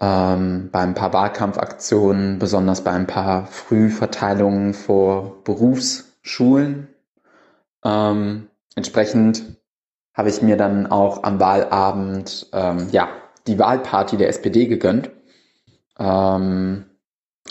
ähm, 0.00 0.68
bei 0.70 0.80
ein 0.80 0.94
paar 0.94 1.12
Wahlkampfaktionen, 1.12 2.38
besonders 2.38 2.82
bei 2.82 2.92
ein 2.92 3.06
paar 3.06 3.46
Frühverteilungen 3.46 4.74
vor 4.74 5.42
Berufsschulen. 5.44 6.88
Ähm, 7.84 8.48
entsprechend 8.74 9.56
habe 10.14 10.28
ich 10.28 10.42
mir 10.42 10.56
dann 10.56 10.86
auch 10.86 11.22
am 11.22 11.40
Wahlabend 11.40 12.48
ähm, 12.52 12.88
ja 12.90 13.08
die 13.46 13.58
Wahlparty 13.58 14.16
der 14.16 14.28
SPD 14.28 14.66
gegönnt 14.66 15.10
ähm, 15.98 16.86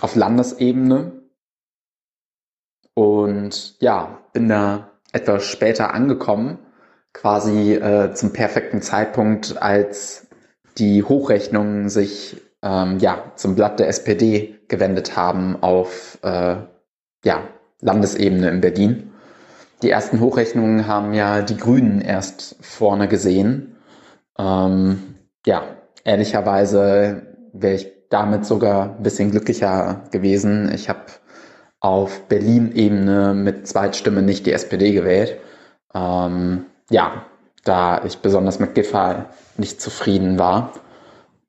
auf 0.02 0.16
Landesebene 0.16 1.22
und 2.94 3.80
ja 3.80 4.20
bin 4.34 4.50
da 4.50 4.92
etwas 5.14 5.46
später 5.46 5.94
angekommen, 5.94 6.60
quasi 7.14 7.74
äh, 7.74 8.14
zum 8.14 8.34
perfekten 8.34 8.82
Zeitpunkt, 8.82 9.62
als 9.62 10.25
die 10.78 11.04
Hochrechnungen 11.04 11.90
sich 11.90 12.42
ähm, 12.62 13.00
ja 13.00 13.32
zum 13.36 13.56
Blatt 13.56 13.80
der 13.80 13.88
SPD 13.88 14.60
gewendet 14.68 15.16
haben 15.16 15.62
auf 15.62 16.20
äh, 16.24 16.56
ja 17.24 17.44
Landesebene 17.82 18.50
in 18.50 18.62
Berlin. 18.62 19.12
Die 19.82 19.90
ersten 19.90 20.20
Hochrechnungen 20.20 20.88
haben 20.88 21.14
ja 21.14 21.42
die 21.42 21.58
Grünen 21.58 22.02
erst 22.02 22.56
vorne 22.62 23.08
gesehen. 23.08 23.76
Ähm, 24.38 25.16
ja, 25.46 25.64
ehrlicherweise 26.04 27.24
wäre 27.54 27.76
ich 27.76 27.92
damit 28.10 28.46
sogar 28.46 28.96
ein 28.96 29.04
bisschen 29.04 29.32
glücklicher 29.32 30.04
gewesen. 30.12 30.72
Ich 30.74 30.90
habe 30.90 31.06
auf 31.80 32.28
Berlin-Ebene 32.28 33.34
mit 33.34 33.68
Zweitstimme 33.68 34.22
nicht 34.22 34.46
die 34.46 34.54
SPD 34.54 34.94
gewählt. 34.94 35.38
Ähm, 35.94 36.66
ja, 36.90 37.26
da 37.66 38.04
ich 38.06 38.20
besonders 38.20 38.60
mit 38.60 38.76
Giffey 38.76 39.26
nicht 39.58 39.82
zufrieden 39.82 40.40
war. 40.40 40.72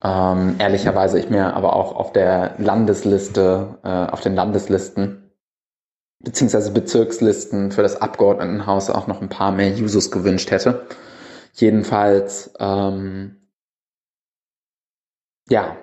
Ähm, 0.02 0.56
ehrlicherweise 0.58 1.18
ich 1.18 1.30
mir 1.30 1.54
aber 1.54 1.76
auch 1.76 1.94
auf 1.94 2.12
der 2.12 2.56
Landesliste, 2.58 3.78
äh, 3.84 3.88
auf 3.88 4.20
den 4.20 4.34
Landeslisten 4.34 5.22
beziehungsweise 6.20 6.72
Bezirkslisten 6.72 7.70
für 7.70 7.82
das 7.82 8.00
Abgeordnetenhaus 8.00 8.90
auch 8.90 9.06
noch 9.06 9.20
ein 9.20 9.28
paar 9.28 9.52
mehr 9.52 9.70
Jusos 9.70 10.10
gewünscht 10.10 10.50
hätte. 10.50 10.86
Jedenfalls, 11.52 12.52
ähm, 12.58 13.48
ja, 15.48 15.76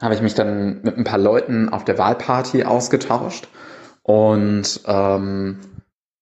habe 0.00 0.14
ich 0.14 0.20
mich 0.20 0.34
dann 0.34 0.82
mit 0.82 0.98
ein 0.98 1.04
paar 1.04 1.18
Leuten 1.18 1.68
auf 1.68 1.84
der 1.84 1.98
Wahlparty 1.98 2.64
ausgetauscht 2.64 3.48
und 4.02 4.80
ähm, 4.86 5.60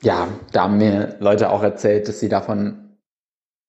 ja, 0.02 0.28
da 0.52 0.62
haben 0.64 0.78
mir 0.78 1.16
Leute 1.20 1.50
auch 1.50 1.62
erzählt, 1.62 2.08
dass 2.08 2.20
sie 2.20 2.28
davon 2.28 2.89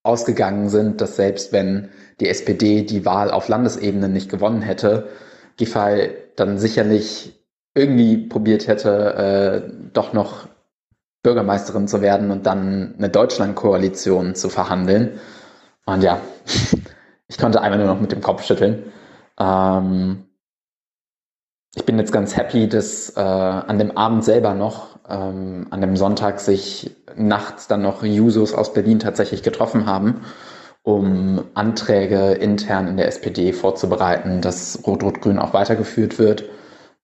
ausgegangen 0.04 0.70
sind, 0.70 1.02
dass 1.02 1.16
selbst 1.16 1.54
wenn 1.54 1.90
die 2.20 2.28
SPD 2.28 2.84
die 2.84 3.06
Wahl 3.06 3.32
auf 3.32 3.48
Landesebene 3.48 4.10
nicht 4.10 4.30
gewonnen 4.30 4.62
hätte, 4.62 5.08
Giffey 5.58 6.12
dann 6.36 6.58
sicherlich 6.58 7.46
irgendwie 7.76 8.18
probiert 8.18 8.68
hätte, 8.68 9.70
äh, 9.70 9.90
doch 9.94 10.14
noch 10.14 10.48
Bürgermeisterin 11.24 11.88
zu 11.88 12.02
werden 12.02 12.32
und 12.32 12.46
dann 12.46 12.96
eine 12.98 13.10
Deutschlandkoalition 13.10 14.36
zu 14.36 14.50
verhandeln. 14.50 15.20
Und 15.86 16.04
ja, 16.04 16.20
ich 17.28 17.38
konnte 17.38 17.62
einmal 17.62 17.80
nur 17.80 17.88
noch 17.88 18.02
mit 18.02 18.12
dem 18.12 18.22
Kopf 18.22 18.44
schütteln. 18.44 18.92
Ähm, 19.40 20.26
ich 21.76 21.86
bin 21.86 21.98
jetzt 22.00 22.12
ganz 22.12 22.36
happy, 22.36 22.68
dass 22.68 23.16
äh, 23.16 23.22
an 23.22 23.80
dem 23.80 23.96
Abend 23.96 24.24
selber 24.24 24.54
noch, 24.54 24.91
ähm, 25.12 25.68
an 25.70 25.82
dem 25.82 25.98
Sonntag, 25.98 26.40
sich 26.40 26.96
nachts 27.16 27.68
dann 27.68 27.82
noch 27.82 28.04
Jusos 28.04 28.54
aus 28.54 28.74
Berlin 28.74 29.00
tatsächlich 29.00 29.44
getroffen 29.44 29.86
haben, 29.86 30.22
um 30.84 31.44
Anträge 31.54 32.32
intern 32.34 32.88
in 32.88 32.98
der 32.98 33.08
SPD 33.08 33.54
vorzubereiten, 33.54 34.42
dass 34.42 34.80
Rot-Rot-Grün 34.86 35.40
auch 35.40 35.54
weitergeführt 35.54 36.18
wird. 36.18 36.46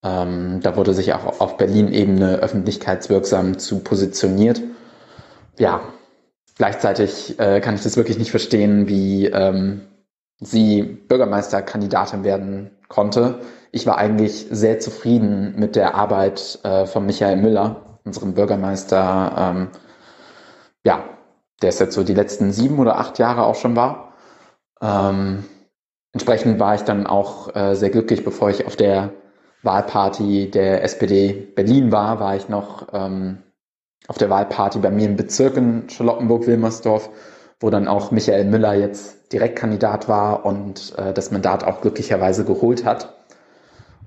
Ähm, 0.03 0.60
da 0.61 0.76
wurde 0.77 0.94
sich 0.94 1.14
auch 1.14 1.40
auf 1.42 1.58
Berlin-Ebene 1.58 2.38
öffentlichkeitswirksam 2.38 3.60
zu 3.60 3.80
positioniert. 3.80 4.61
Ja, 5.60 5.82
gleichzeitig 6.58 7.40
äh, 7.40 7.60
kann 7.61 7.76
ich 7.76 7.84
das 7.84 7.98
wirklich 7.98 8.18
nicht 8.18 8.32
verstehen, 8.32 8.88
wie 8.88 9.26
ähm, 9.26 9.82
sie 10.40 10.84
Bürgermeisterkandidatin 10.84 12.24
werden 12.24 12.72
konnte. 12.88 13.40
Ich 13.72 13.86
war 13.86 13.98
eigentlich 13.98 14.48
sehr 14.50 14.80
zufrieden 14.80 15.56
mit 15.58 15.76
der 15.76 15.95
Arbeit 15.95 16.60
äh, 16.64 16.86
von 16.86 17.06
Michael 17.06 17.38
Müller, 17.38 17.86
unserem 18.08 18.34
Bürgermeister, 18.34 19.34
ähm, 19.38 19.68
ja, 20.84 21.03
der 21.61 21.69
ist 21.69 21.80
jetzt 21.80 21.95
so 21.95 22.03
die 22.03 22.14
letzten 22.14 22.52
sieben 22.52 22.80
oder 22.80 22.98
acht 22.98 23.19
Jahre 23.19 23.45
auch 23.45 23.56
schon 23.56 23.76
war. 23.76 24.14
Ähm, 24.82 25.45
entsprechend 26.14 26.60
war 26.60 26.76
ich 26.76 26.82
dann 26.82 27.08
auch 27.08 27.56
äh, 27.56 27.76
sehr 27.76 27.90
glücklich, 27.90 28.24
bevor 28.24 28.50
ich 28.50 28.66
auf 28.66 28.76
der 28.76 29.11
Wahlparty 29.64 30.50
der 30.52 30.84
SPD 30.84 31.34
Berlin 31.34 31.92
war, 31.92 32.19
war 32.19 32.36
ich 32.36 32.48
noch 32.48 32.88
ähm, 32.94 33.44
auf 34.08 34.18
der 34.18 34.30
Wahlparty 34.30 34.80
bei 34.80 34.92
mir 34.92 35.08
im 35.08 35.16
Bezirk 35.16 35.58
in 35.58 35.90
Charlottenburg-Wilmersdorf, 35.90 37.10
wo 37.60 37.69
dann 37.69 37.88
auch 37.88 38.11
Michael 38.11 38.45
Müller 38.45 38.76
jetzt 38.76 39.34
Direktkandidat 39.34 40.08
war 40.08 40.45
und 40.45 40.94
äh, 40.98 41.14
das 41.14 41.32
Mandat 41.32 41.64
auch 41.64 41.82
glücklicherweise 41.82 42.45
geholt 42.45 42.86
hat. 42.86 43.16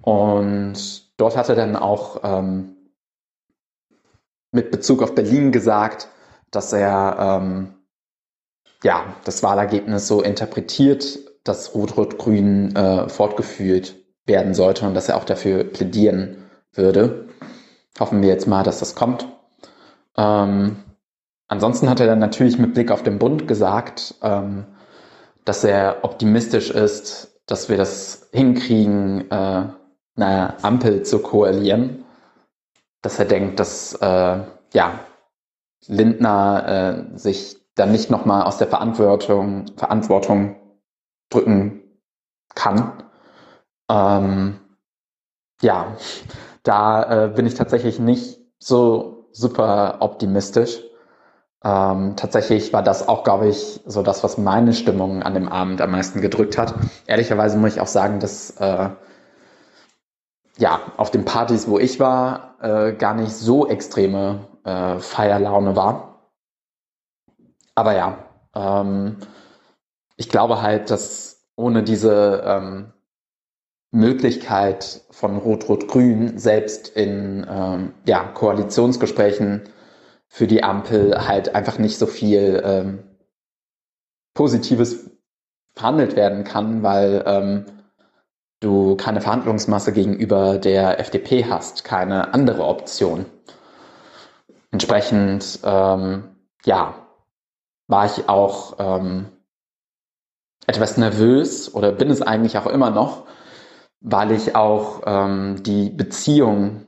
Und 0.03 0.75
dort 1.21 1.37
hat 1.37 1.49
er 1.49 1.57
dann 1.57 1.77
auch 1.77 2.21
ähm, 2.23 2.77
mit 4.53 4.71
Bezug 4.71 5.03
auf 5.03 5.15
Berlin 5.15 5.53
gesagt, 5.53 6.09
dass 6.51 6.73
er 6.73 7.17
ähm, 7.19 7.75
ja 8.83 9.15
das 9.25 9.43
Wahlergebnis 9.43 10.09
so 10.09 10.23
interpretiert, 10.23 11.19
dass 11.45 11.75
Rot-Rot-Grün 11.75 12.75
äh, 12.77 13.09
fortgeführt 13.09 13.95
werden 14.27 14.55
sollte 14.55 14.87
und 14.87 14.95
dass 14.95 15.09
er 15.09 15.17
auch 15.17 15.25
dafür 15.25 15.65
plädieren 15.65 16.51
würde. 16.73 17.29
Hoffen 17.99 18.23
wir 18.23 18.29
jetzt 18.29 18.47
mal, 18.47 18.63
dass 18.63 18.79
das 18.79 18.95
kommt. 18.95 19.27
Ähm, 20.17 20.77
ansonsten 21.49 21.89
hat 21.89 22.01
er 22.01 22.07
dann 22.07 22.19
natürlich 22.19 22.59
mit 22.59 22.75
Blick 22.75 22.91
auf 22.91 23.03
den 23.03 23.19
Bund 23.19 23.49
gesagt, 23.49 24.15
ähm, 24.23 24.67
dass 25.45 25.65
er 25.65 25.99
optimistisch 26.03 26.71
ist, 26.71 27.41
dass 27.47 27.69
wir 27.69 27.77
das 27.77 28.29
hinkriegen, 28.33 29.31
äh, 29.31 29.65
eine 30.17 30.63
Ampel 30.63 31.03
zu 31.03 31.21
koalieren. 31.21 32.05
Dass 33.03 33.19
er 33.19 33.25
denkt, 33.25 33.61
dass 33.61 33.95
äh, 33.95 34.41
ja, 34.73 35.01
Lindner 35.87 37.09
äh, 37.13 37.19
sich 37.19 37.57
dann 37.75 37.93
nicht 37.93 38.11
nochmal 38.11 38.43
aus 38.43 38.59
der 38.59 38.67
Verantwortung, 38.67 39.67
Verantwortung 39.77 40.57
drücken 41.31 41.83
kann. 42.55 43.03
Ähm, 43.91 44.61
ja, 45.63 45.97
da 46.63 47.25
äh, 47.25 47.29
bin 47.29 47.47
ich 47.47 47.55
tatsächlich 47.55 47.99
nicht 47.99 48.41
so 48.59 49.29
super 49.33 49.99
optimistisch. 50.01 50.83
Ähm, 51.63 52.15
tatsächlich 52.17 52.73
war 52.73 52.83
das 52.83 53.07
auch, 53.09 53.23
glaube 53.25 53.49
ich, 53.49 53.81
so 53.85 54.03
das, 54.03 54.25
was 54.25 54.39
meine 54.39 54.73
Stimmung 54.73 55.23
an 55.23 55.35
dem 55.35 55.49
Abend 55.49 55.81
am 55.81 55.91
meisten 55.91 56.21
gedrückt 56.21 56.57
hat. 56.57 56.75
Ehrlicherweise 57.07 57.59
muss 57.59 57.75
ich 57.75 57.81
auch 57.81 57.87
sagen, 57.87 58.19
dass 58.21 58.51
äh, 58.59 58.91
ja 60.61 60.81
auf 60.97 61.11
den 61.11 61.25
Partys, 61.25 61.69
wo 61.69 61.79
ich 61.79 61.99
war, 62.01 62.57
äh, 62.61 62.93
gar 62.95 63.15
nicht 63.15 63.33
so 63.33 63.69
extreme 63.69 64.47
äh, 64.65 64.99
Feierlaune 64.99 65.75
war. 65.77 66.31
Aber 67.75 67.95
ja, 67.97 68.19
Ähm, 68.55 69.19
ich 70.17 70.29
glaube 70.29 70.63
halt, 70.63 70.91
dass 70.91 71.47
ohne 71.57 71.83
diese 71.83 72.43
ähm, 72.45 72.93
Möglichkeit 73.93 75.03
von 75.11 75.37
Rot-Rot-Grün 75.39 76.39
selbst 76.39 76.89
in 76.89 77.47
ähm, 77.49 77.95
ja, 78.07 78.25
Koalitionsgesprächen 78.25 79.63
für 80.29 80.47
die 80.47 80.63
Ampel 80.63 81.27
halt 81.27 81.55
einfach 81.55 81.79
nicht 81.79 81.99
so 81.99 82.07
viel 82.07 82.63
ähm, 82.65 83.05
Positives 84.35 85.11
verhandelt 85.75 86.17
werden 86.17 86.45
kann, 86.45 86.83
weil 86.83 87.23
ähm, 87.27 87.67
du 88.61 88.97
keine 88.97 89.21
Verhandlungsmasse 89.21 89.93
gegenüber 89.93 90.59
der 90.59 91.01
FDP 91.01 91.47
hast, 91.47 91.85
keine 91.85 92.35
andere 92.35 92.65
Option. 92.65 93.27
Entsprechend, 94.71 95.61
ähm, 95.65 96.25
ja, 96.65 96.95
war 97.89 98.07
ich 98.07 98.29
auch 98.29 98.77
ähm, 98.79 99.27
etwas 100.67 100.97
nervös 100.97 101.75
oder 101.75 101.91
bin 101.91 102.11
es 102.11 102.23
eigentlich 102.23 102.57
auch 102.59 102.67
immer 102.67 102.91
noch, 102.91 103.25
weil 104.01 104.31
ich 104.31 104.55
auch 104.55 105.03
ähm, 105.07 105.63
die 105.63 105.91
Beziehung 105.91 106.87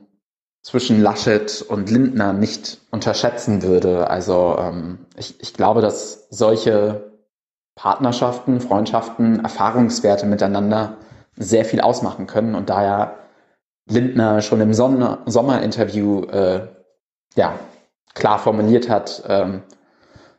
zwischen 0.61 1.01
Laschet 1.01 1.61
und 1.61 1.91
Lindner 1.91 2.31
nicht 2.31 2.79
unterschätzen 2.89 3.63
würde. 3.63 4.09
Also 4.09 4.55
ähm, 4.57 4.99
ich, 5.17 5.41
ich 5.41 5.53
glaube, 5.53 5.81
dass 5.81 6.27
solche 6.29 7.11
Partnerschaften, 7.75 8.61
Freundschaften, 8.61 9.43
Erfahrungswerte 9.43 10.25
miteinander 10.25 10.97
sehr 11.35 11.65
viel 11.65 11.81
ausmachen 11.81 12.27
können 12.27 12.55
und 12.55 12.69
daher 12.69 13.15
Lindner 13.89 14.41
schon 14.41 14.61
im 14.61 14.73
Sonne 14.73 15.19
Sommerinterview 15.25 16.23
äh, 16.25 16.67
ja, 17.35 17.59
klar 18.13 18.39
formuliert 18.39 18.89
hat, 18.89 19.23
ähm, 19.27 19.63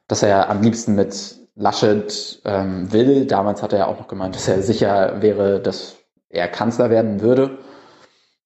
dass 0.08 0.22
er 0.22 0.48
am 0.48 0.62
liebsten 0.62 0.94
mit 0.94 1.38
Laschet 1.56 2.40
ähm, 2.44 2.92
will. 2.92 3.26
Damals 3.26 3.62
hat 3.62 3.72
er 3.72 3.80
ja 3.80 3.86
auch 3.86 3.98
noch 3.98 4.08
gemeint, 4.08 4.34
dass 4.34 4.48
er 4.48 4.62
sicher 4.62 5.22
wäre, 5.22 5.60
dass 5.60 5.96
er 6.28 6.48
Kanzler 6.48 6.90
werden 6.90 7.20
würde. 7.20 7.58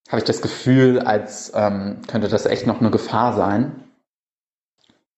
Habe 0.08 0.18
ich 0.18 0.24
das 0.24 0.42
Gefühl, 0.42 1.00
als 1.00 1.52
ähm, 1.54 2.00
könnte 2.06 2.28
das 2.28 2.46
echt 2.46 2.66
noch 2.66 2.80
eine 2.80 2.90
Gefahr 2.90 3.34
sein. 3.34 3.84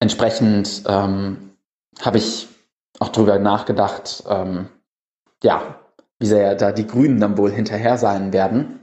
Entsprechend 0.00 0.82
ähm, 0.86 1.56
habe 2.00 2.18
ich 2.18 2.48
auch 2.98 3.08
darüber 3.08 3.38
nachgedacht, 3.38 4.24
ähm, 4.28 4.68
ja, 5.42 5.80
wie 6.20 6.26
sehr 6.26 6.54
da 6.54 6.70
die 6.70 6.86
Grünen 6.86 7.18
dann 7.18 7.36
wohl 7.36 7.50
hinterher 7.50 7.98
sein 7.98 8.32
werden. 8.32 8.78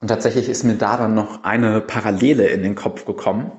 Und 0.00 0.08
tatsächlich 0.08 0.48
ist 0.48 0.64
mir 0.64 0.74
da 0.74 0.96
dann 0.96 1.14
noch 1.14 1.44
eine 1.44 1.80
Parallele 1.80 2.48
in 2.48 2.62
den 2.62 2.74
Kopf 2.74 3.04
gekommen. 3.04 3.52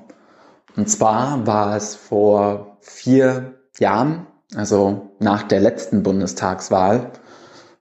Und 0.76 0.90
zwar 0.90 1.46
war 1.46 1.76
es 1.76 1.94
vor 1.94 2.76
vier 2.80 3.54
Jahren, 3.78 4.26
also 4.54 5.12
nach 5.18 5.44
der 5.44 5.60
letzten 5.60 6.02
Bundestagswahl, 6.02 7.12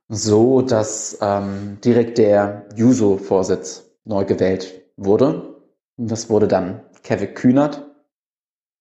so, 0.07 0.61
dass 0.61 1.17
ähm, 1.21 1.79
direkt 1.83 2.17
der 2.17 2.67
Juso-Vorsitz 2.75 3.83
neu 4.05 4.23
gewählt 4.25 4.81
wurde. 4.95 5.55
Das 5.97 6.29
wurde 6.29 6.47
dann 6.47 6.81
Kevin 7.03 7.33
Kühnert. 7.33 7.83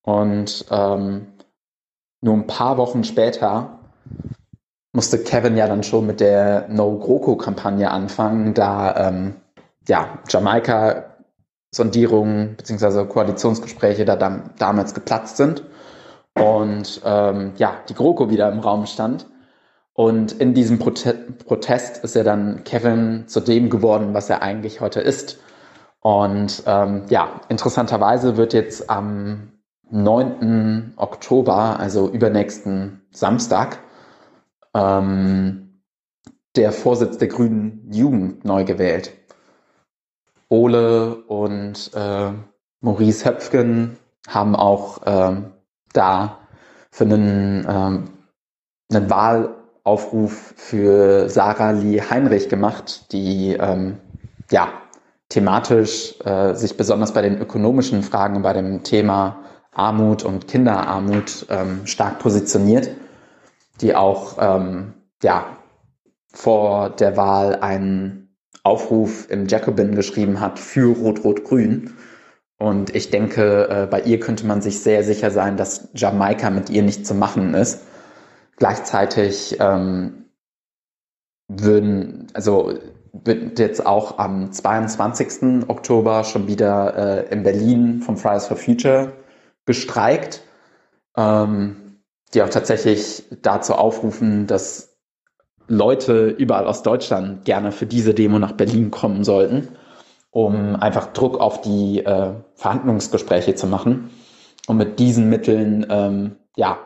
Und 0.03 0.67
ähm, 0.71 1.27
nur 2.21 2.35
ein 2.35 2.47
paar 2.47 2.77
Wochen 2.77 3.05
später 3.05 3.81
musste 4.95 5.19
Kevin 5.19 5.59
ja 5.59 5.67
dann 5.67 5.83
schon 5.83 6.07
mit 6.07 6.21
der 6.21 6.69
No-GroKo-Kampagne 6.69 7.91
anfangen, 7.91 8.55
da 8.55 9.09
ähm, 9.09 9.35
ja, 9.87 10.19
Jamaika-Sondierungen 10.29 12.57
bzw. 12.57 13.05
Koalitionsgespräche 13.07 14.05
da 14.05 14.17
dam 14.17 14.51
damals 14.57 14.95
geplatzt 14.95 15.37
sind 15.37 15.65
und 16.39 17.01
ähm, 17.05 17.53
ja, 17.57 17.77
die 17.89 17.95
GroKo 17.95 18.31
wieder 18.31 18.51
im 18.51 18.61
Raum 18.61 18.87
stand. 18.87 19.27
Und 19.93 20.33
in 20.33 20.55
diesem 20.55 20.81
Prote 20.81 21.15
Protest 21.47 22.03
ist 22.03 22.17
er 22.17 22.25
dann 22.25 22.65
Kevin 22.65 23.29
zu 23.29 23.39
dem 23.41 23.71
geworden, 23.71 24.13
was 24.13 24.29
er 24.31 24.43
eigentlich 24.43 24.81
heute 24.81 25.01
ist. 25.01 25.39
Und 26.01 26.65
ähm, 26.67 27.05
ja, 27.09 27.41
interessanterweise 27.49 28.37
wird 28.37 28.53
jetzt 28.53 28.91
am 28.91 29.53
9. 29.91 30.95
Oktober, 30.97 31.79
also 31.79 32.09
übernächsten 32.09 33.03
Samstag, 33.13 33.79
ähm, 34.75 35.81
der 36.57 36.73
Vorsitz 36.73 37.19
der 37.19 37.29
Grünen 37.29 37.89
Jugend 37.93 38.45
neu 38.45 38.65
gewählt. 38.65 39.13
Ole 40.49 41.17
und 41.25 41.91
äh, 41.95 42.33
Maurice 42.81 43.25
Höpfgen 43.25 43.97
haben 44.29 44.55
auch 44.55 45.01
ähm, 45.07 45.53
da 45.93 46.39
für 46.91 47.05
einen, 47.05 47.67
ähm, 47.69 48.05
einen 48.93 49.11
Wahlaufruf 49.11 50.55
für 50.57 51.29
Sarah 51.29 51.73
Lee 51.73 52.01
Heinrich 52.01 52.49
gemacht, 52.49 53.13
die 53.13 53.57
ähm, 53.59 53.99
ja 54.51 54.69
thematisch 55.29 56.15
äh, 56.25 56.55
sich 56.55 56.77
besonders 56.77 57.13
bei 57.13 57.23
den 57.23 57.39
ökonomischen 57.41 58.03
Fragen, 58.03 58.43
bei 58.43 58.53
dem 58.53 58.85
Thema 58.85 59.45
Armut 59.73 60.23
und 60.23 60.47
Kinderarmut 60.47 61.47
ähm, 61.51 61.87
stark 61.87 62.21
positioniert, 62.21 62.91
die 63.81 63.95
auch 63.95 64.37
ähm, 64.41 64.95
ja, 65.23 65.57
vor 66.33 66.91
der 66.91 67.17
Wahl 67.17 67.57
einen 67.57 68.37
Aufruf 68.63 69.31
im 69.31 69.47
Jacobin 69.47 69.95
geschrieben 69.95 70.41
hat 70.41 70.59
für 70.59 70.97
Rot-Rot-Grün. 70.97 71.95
Und 72.59 72.95
ich 72.95 73.11
denke, 73.11 73.69
äh, 73.69 73.87
bei 73.87 74.01
ihr 74.03 74.21
könnte 74.21 74.47
man 74.47 74.63
sich 74.63 74.81
sehr 74.81 75.03
sicher 75.03 75.31
sein, 75.31 75.57
dass 75.57 75.89
Jamaika 75.95 76.51
mit 76.51 76.71
ihr 76.71 76.83
nicht 76.83 77.07
zu 77.07 77.15
machen 77.15 77.55
ist. 77.55 77.83
Gleichzeitig 78.57 79.57
ähm, 79.61 80.27
würden, 81.49 82.29
also 82.33 82.73
wird 83.13 83.59
jetzt 83.59 83.85
auch 83.85 84.19
am 84.19 84.51
22. 84.53 85.69
Oktober 85.69 86.25
schon 86.25 86.47
wieder 86.47 87.27
äh, 87.29 87.33
in 87.33 87.43
Berlin 87.43 88.01
vom 88.01 88.17
Fridays 88.17 88.47
for 88.47 88.57
Future 88.57 89.13
gestreikt, 89.67 90.43
ähm, 91.17 91.84
die 92.35 92.43
auch 92.43 92.51
tatsächlich 92.51 93.23
dazu 93.43 93.75
aufrufen, 93.75 94.47
dass 94.47 94.97
Leute 95.69 96.29
überall 96.29 96.67
aus 96.67 96.83
Deutschland 96.83 97.45
gerne 97.45 97.73
für 97.73 97.87
diese 97.87 98.13
Demo 98.13 98.39
nach 98.39 98.53
Berlin 98.53 98.91
kommen 98.91 99.25
sollten, 99.25 99.69
um 100.31 100.77
einfach 100.77 101.13
Druck 101.13 101.39
auf 101.39 101.61
die 101.61 102.05
äh, 102.05 102.33
Verhandlungsgespräche 102.55 103.55
zu 103.55 103.67
machen. 103.67 104.11
Und 104.67 104.77
mit 104.77 104.99
diesen 104.99 105.29
Mitteln, 105.31 105.87
ähm, 105.89 106.37
ja, 106.57 106.79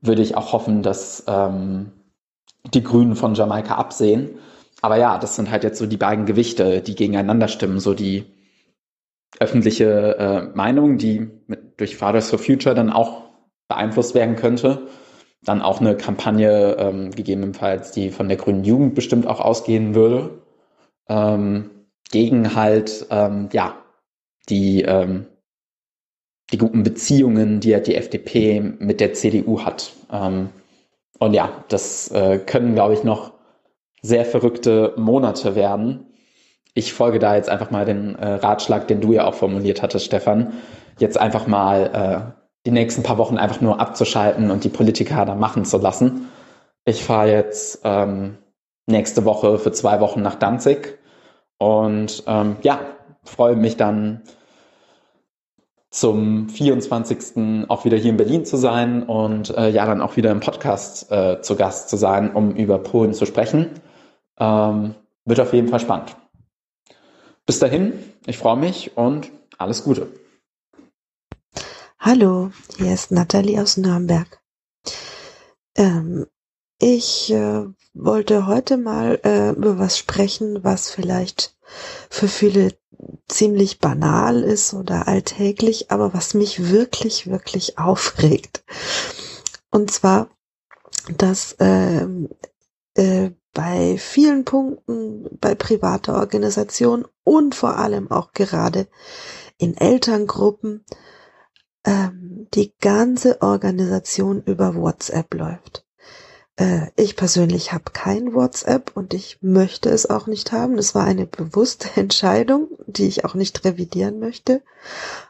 würde 0.00 0.22
ich 0.22 0.36
auch 0.36 0.52
hoffen, 0.52 0.82
dass 0.82 1.24
ähm, 1.26 1.92
die 2.72 2.82
Grünen 2.82 3.16
von 3.16 3.34
Jamaika 3.34 3.76
absehen. 3.76 4.38
Aber 4.82 4.96
ja, 4.96 5.18
das 5.18 5.36
sind 5.36 5.50
halt 5.50 5.64
jetzt 5.64 5.78
so 5.78 5.86
die 5.86 5.96
beiden 5.96 6.26
Gewichte, 6.26 6.82
die 6.82 6.94
gegeneinander 6.94 7.48
stimmen, 7.48 7.80
so 7.80 7.94
die 7.94 8.26
öffentliche 9.40 10.16
äh, 10.18 10.56
Meinung, 10.56 10.98
die 10.98 11.30
mit, 11.46 11.80
durch 11.80 11.96
Fathers 11.96 12.30
for 12.30 12.38
Future 12.38 12.74
dann 12.74 12.90
auch 12.90 13.23
beeinflusst 13.68 14.14
werden 14.14 14.36
könnte. 14.36 14.86
Dann 15.42 15.62
auch 15.62 15.80
eine 15.80 15.96
Kampagne 15.96 16.76
ähm, 16.78 17.10
gegebenenfalls, 17.10 17.92
die 17.92 18.10
von 18.10 18.28
der 18.28 18.36
Grünen 18.36 18.64
Jugend 18.64 18.94
bestimmt 18.94 19.26
auch 19.26 19.40
ausgehen 19.40 19.94
würde, 19.94 20.42
ähm, 21.08 21.70
gegen 22.10 22.54
halt 22.54 23.06
ähm, 23.10 23.48
ja 23.52 23.76
die 24.48 24.82
ähm, 24.82 25.26
die 26.52 26.58
guten 26.58 26.82
Beziehungen, 26.82 27.60
die 27.60 27.80
die 27.82 27.94
FDP 27.94 28.60
mit 28.60 29.00
der 29.00 29.14
CDU 29.14 29.62
hat. 29.62 29.92
Ähm, 30.12 30.50
und 31.18 31.34
ja, 31.34 31.64
das 31.68 32.10
äh, 32.10 32.38
können, 32.38 32.74
glaube 32.74 32.94
ich, 32.94 33.04
noch 33.04 33.32
sehr 34.02 34.24
verrückte 34.24 34.92
Monate 34.96 35.54
werden 35.54 36.06
ich 36.74 36.92
folge 36.92 37.20
da 37.20 37.36
jetzt 37.36 37.48
einfach 37.48 37.70
mal 37.70 37.84
den 37.84 38.16
äh, 38.16 38.34
Ratschlag, 38.34 38.88
den 38.88 39.00
du 39.00 39.12
ja 39.12 39.24
auch 39.24 39.34
formuliert 39.34 39.80
hattest, 39.80 40.06
Stefan, 40.06 40.52
jetzt 40.98 41.18
einfach 41.18 41.46
mal 41.46 42.34
äh, 42.36 42.43
die 42.66 42.70
nächsten 42.70 43.02
paar 43.02 43.18
Wochen 43.18 43.38
einfach 43.38 43.60
nur 43.60 43.80
abzuschalten 43.80 44.50
und 44.50 44.64
die 44.64 44.68
Politiker 44.68 45.24
da 45.24 45.34
machen 45.34 45.64
zu 45.64 45.78
lassen. 45.78 46.28
Ich 46.84 47.04
fahre 47.04 47.30
jetzt 47.30 47.80
ähm, 47.84 48.38
nächste 48.86 49.24
Woche 49.24 49.58
für 49.58 49.72
zwei 49.72 50.00
Wochen 50.00 50.22
nach 50.22 50.34
Danzig 50.36 50.98
und 51.58 52.22
ähm, 52.26 52.56
ja, 52.62 52.80
freue 53.22 53.56
mich 53.56 53.76
dann 53.76 54.22
zum 55.90 56.48
24. 56.48 57.68
auch 57.68 57.84
wieder 57.84 57.96
hier 57.96 58.10
in 58.10 58.16
Berlin 58.16 58.44
zu 58.44 58.56
sein 58.56 59.04
und 59.04 59.56
äh, 59.56 59.70
ja, 59.70 59.86
dann 59.86 60.00
auch 60.00 60.16
wieder 60.16 60.32
im 60.32 60.40
Podcast 60.40 61.10
äh, 61.12 61.40
zu 61.40 61.54
Gast 61.54 61.88
zu 61.88 61.96
sein, 61.96 62.32
um 62.32 62.50
über 62.56 62.78
Polen 62.78 63.14
zu 63.14 63.26
sprechen. 63.26 63.70
Ähm, 64.38 64.96
wird 65.24 65.40
auf 65.40 65.52
jeden 65.52 65.68
Fall 65.68 65.80
spannend. 65.80 66.16
Bis 67.46 67.60
dahin, 67.60 67.92
ich 68.26 68.38
freue 68.38 68.56
mich 68.56 68.96
und 68.96 69.30
alles 69.56 69.84
Gute. 69.84 70.08
Hallo, 72.06 72.50
hier 72.76 72.92
ist 72.92 73.12
Nathalie 73.12 73.62
aus 73.62 73.78
Nürnberg. 73.78 74.38
Ähm, 75.74 76.26
ich 76.78 77.32
äh, 77.32 77.64
wollte 77.94 78.46
heute 78.46 78.76
mal 78.76 79.18
äh, 79.24 79.52
über 79.52 79.78
was 79.78 79.96
sprechen, 79.96 80.62
was 80.62 80.90
vielleicht 80.90 81.56
für 82.10 82.28
viele 82.28 82.76
ziemlich 83.26 83.78
banal 83.78 84.42
ist 84.42 84.74
oder 84.74 85.08
alltäglich, 85.08 85.90
aber 85.90 86.12
was 86.12 86.34
mich 86.34 86.70
wirklich, 86.70 87.30
wirklich 87.30 87.78
aufregt. 87.78 88.64
Und 89.70 89.90
zwar, 89.90 90.28
dass 91.16 91.56
ähm, 91.58 92.28
äh, 92.96 93.30
bei 93.54 93.96
vielen 93.96 94.44
Punkten, 94.44 95.38
bei 95.40 95.54
privater 95.54 96.16
Organisation 96.16 97.06
und 97.24 97.54
vor 97.54 97.78
allem 97.78 98.10
auch 98.10 98.32
gerade 98.32 98.88
in 99.56 99.74
Elterngruppen 99.74 100.84
ähm, 101.84 102.46
die 102.54 102.72
ganze 102.80 103.42
Organisation 103.42 104.42
über 104.44 104.74
WhatsApp 104.74 105.34
läuft. 105.34 105.84
Äh, 106.56 106.88
ich 106.96 107.16
persönlich 107.16 107.72
habe 107.72 107.90
kein 107.92 108.34
WhatsApp 108.34 108.92
und 108.94 109.12
ich 109.14 109.38
möchte 109.40 109.90
es 109.90 110.08
auch 110.08 110.26
nicht 110.26 110.52
haben. 110.52 110.76
Das 110.76 110.94
war 110.94 111.04
eine 111.04 111.26
bewusste 111.26 111.88
Entscheidung, 112.00 112.68
die 112.86 113.06
ich 113.06 113.24
auch 113.24 113.34
nicht 113.34 113.64
revidieren 113.64 114.20
möchte. 114.20 114.62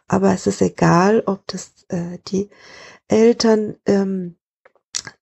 Aber 0.07 0.33
es 0.33 0.47
ist 0.47 0.61
egal, 0.61 1.23
ob 1.27 1.47
das 1.47 1.73
äh, 1.89 2.19
die 2.29 2.51
Eltern 3.09 3.77
ähm, 3.87 4.37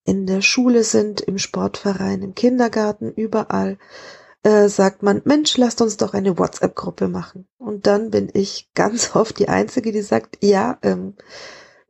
in 0.05 0.27
der 0.27 0.43
Schule 0.43 0.85
sind, 0.85 1.21
im 1.21 1.39
Sportverein, 1.39 2.23
im 2.23 2.35
Kindergarten, 2.35 3.13
überall, 3.13 3.79
äh, 4.43 4.69
sagt 4.69 5.03
man, 5.03 5.23
Mensch, 5.25 5.57
lasst 5.57 5.81
uns 5.81 5.97
doch 5.97 6.15
eine 6.15 6.39
WhatsApp-Gruppe 6.39 7.09
machen. 7.09 7.47
Und 7.59 7.87
dann 7.87 8.11
bin 8.11 8.29
ich 8.33 8.71
ganz 8.75 9.15
oft 9.15 9.39
die 9.39 9.49
Einzige, 9.49 9.93
die 9.93 10.03
sagt, 10.03 10.39
ja, 10.43 10.79
ähm, 10.83 11.15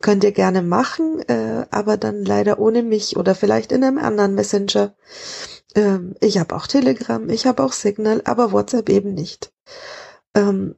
könnt 0.01 0.25
ihr 0.25 0.33
gerne 0.33 0.63
machen, 0.63 1.21
äh, 1.29 1.67
aber 1.71 1.97
dann 1.97 2.25
leider 2.25 2.59
ohne 2.59 2.83
mich 2.83 3.17
oder 3.17 3.35
vielleicht 3.35 3.73
in 3.73 3.85
einem 3.85 3.99
anderen 3.99 4.35
Messenger. 4.35 4.95
Ähm, 5.75 6.17
ich 6.21 6.39
habe 6.39 6.55
auch 6.57 6.67
Telegram, 6.67 7.29
ich 7.31 7.47
habe 7.47 7.63
auch 7.63 7.73
Signal, 7.73 8.21
aber 8.25 8.53
WhatsApp 8.53 8.89
eben 8.89 9.15
nicht. 9.15 9.53
Ähm, 10.35 10.75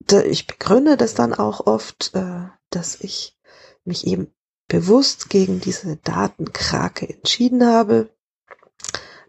da, 0.00 0.20
ich 0.22 0.46
begründe 0.46 0.96
das 0.96 1.14
dann 1.14 1.34
auch 1.34 1.66
oft, 1.66 2.14
äh, 2.14 2.48
dass 2.70 3.00
ich 3.00 3.38
mich 3.84 4.06
eben 4.06 4.28
bewusst 4.68 5.30
gegen 5.30 5.60
diese 5.60 5.96
Datenkrake 5.96 7.08
entschieden 7.08 7.66
habe, 7.66 8.10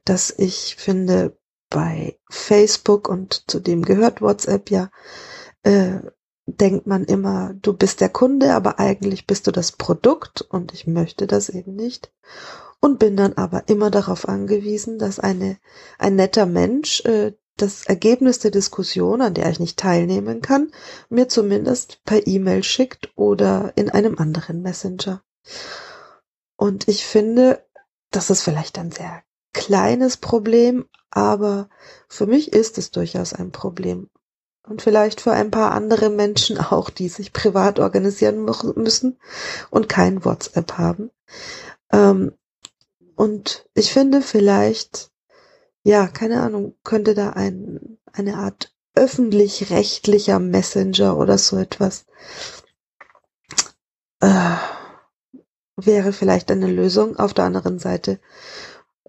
dass 0.09 0.33
ich 0.37 0.75
finde, 0.77 1.37
bei 1.69 2.17
Facebook 2.29 3.09
und 3.09 3.43
zu 3.49 3.59
dem 3.59 3.83
gehört 3.83 4.21
WhatsApp 4.21 4.71
ja, 4.71 4.89
äh, 5.63 5.99
denkt 6.45 6.87
man 6.87 7.03
immer, 7.03 7.53
du 7.61 7.73
bist 7.73 7.99
der 7.99 8.09
Kunde, 8.09 8.53
aber 8.53 8.79
eigentlich 8.79 9.27
bist 9.27 9.47
du 9.47 9.51
das 9.51 9.73
Produkt 9.73 10.41
und 10.41 10.73
ich 10.73 10.87
möchte 10.87 11.27
das 11.27 11.49
eben 11.49 11.75
nicht. 11.75 12.13
Und 12.79 12.99
bin 12.99 13.17
dann 13.17 13.33
aber 13.33 13.67
immer 13.67 13.91
darauf 13.91 14.29
angewiesen, 14.29 14.97
dass 14.97 15.19
eine, 15.19 15.57
ein 15.97 16.15
netter 16.15 16.45
Mensch 16.45 17.01
äh, 17.01 17.33
das 17.57 17.85
Ergebnis 17.85 18.39
der 18.39 18.51
Diskussion, 18.51 19.19
an 19.21 19.33
der 19.33 19.49
ich 19.49 19.59
nicht 19.59 19.79
teilnehmen 19.79 20.41
kann, 20.41 20.71
mir 21.09 21.27
zumindest 21.27 22.03
per 22.05 22.27
E-Mail 22.27 22.63
schickt 22.63 23.11
oder 23.15 23.73
in 23.75 23.89
einem 23.89 24.17
anderen 24.19 24.61
Messenger. 24.61 25.23
Und 26.55 26.87
ich 26.87 27.05
finde, 27.05 27.65
das 28.11 28.29
ist 28.29 28.43
vielleicht 28.43 28.77
ein 28.77 28.91
sehr 28.91 29.23
kleines 29.57 30.17
Problem, 30.17 30.85
aber 31.09 31.67
für 32.07 32.27
mich 32.27 32.53
ist 32.53 32.77
es 32.77 32.91
durchaus 32.91 33.33
ein 33.33 33.51
Problem. 33.51 34.07
Und 34.67 34.83
vielleicht 34.83 35.19
für 35.19 35.31
ein 35.31 35.49
paar 35.49 35.71
andere 35.71 36.09
Menschen 36.09 36.57
auch, 36.71 36.91
die 36.91 37.09
sich 37.09 37.33
privat 37.33 37.79
organisieren 37.79 38.45
müssen 38.45 39.19
und 39.71 39.89
kein 39.89 40.23
WhatsApp 40.23 40.73
haben. 40.73 41.09
Ähm, 41.91 42.33
und 43.15 43.67
ich 43.73 43.91
finde 43.91 44.21
vielleicht, 44.21 45.09
ja, 45.83 46.07
keine 46.07 46.41
Ahnung, 46.41 46.75
könnte 46.83 47.15
da 47.15 47.31
ein, 47.31 47.97
eine 48.13 48.35
Art 48.37 48.75
öffentlich-rechtlicher 48.93 50.37
Messenger 50.39 51.17
oder 51.17 51.39
so 51.39 51.57
etwas 51.57 52.05
äh, 54.19 54.55
wäre 55.77 56.13
vielleicht 56.13 56.51
eine 56.51 56.67
Lösung. 56.67 57.17
Auf 57.17 57.33
der 57.33 57.45
anderen 57.45 57.79
Seite 57.79 58.19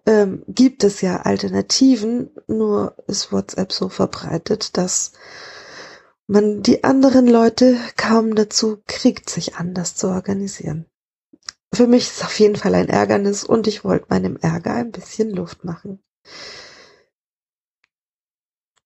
ähm, 0.09 0.43
gibt 0.49 0.85
es 0.85 1.03
ja 1.03 1.19
Alternativen, 1.19 2.31
nur 2.47 2.97
ist 3.07 3.31
WhatsApp 3.31 3.73
so 3.73 3.91
verbreitet, 3.91 4.79
dass 4.79 5.13
man 6.27 6.63
die 6.63 6.83
anderen 6.83 7.27
Leute 7.27 7.77
kaum 7.99 8.35
dazu 8.35 8.79
kriegt, 8.87 9.29
sich 9.29 9.57
anders 9.57 9.97
zu 9.97 10.09
organisieren. 10.09 10.87
Für 11.75 11.87
mich 11.87 12.05
ist 12.05 12.17
es 12.17 12.23
auf 12.25 12.39
jeden 12.41 12.57
Fall 12.57 12.75
ein 12.75 12.89
Ärgernis 12.89 13.45
und 13.45 13.67
ich 13.67 13.85
wollte 13.85 14.07
meinem 14.09 14.39
Ärger 14.39 14.73
ein 14.73 14.93
bisschen 14.93 15.29
Luft 15.31 15.65
machen. 15.65 16.01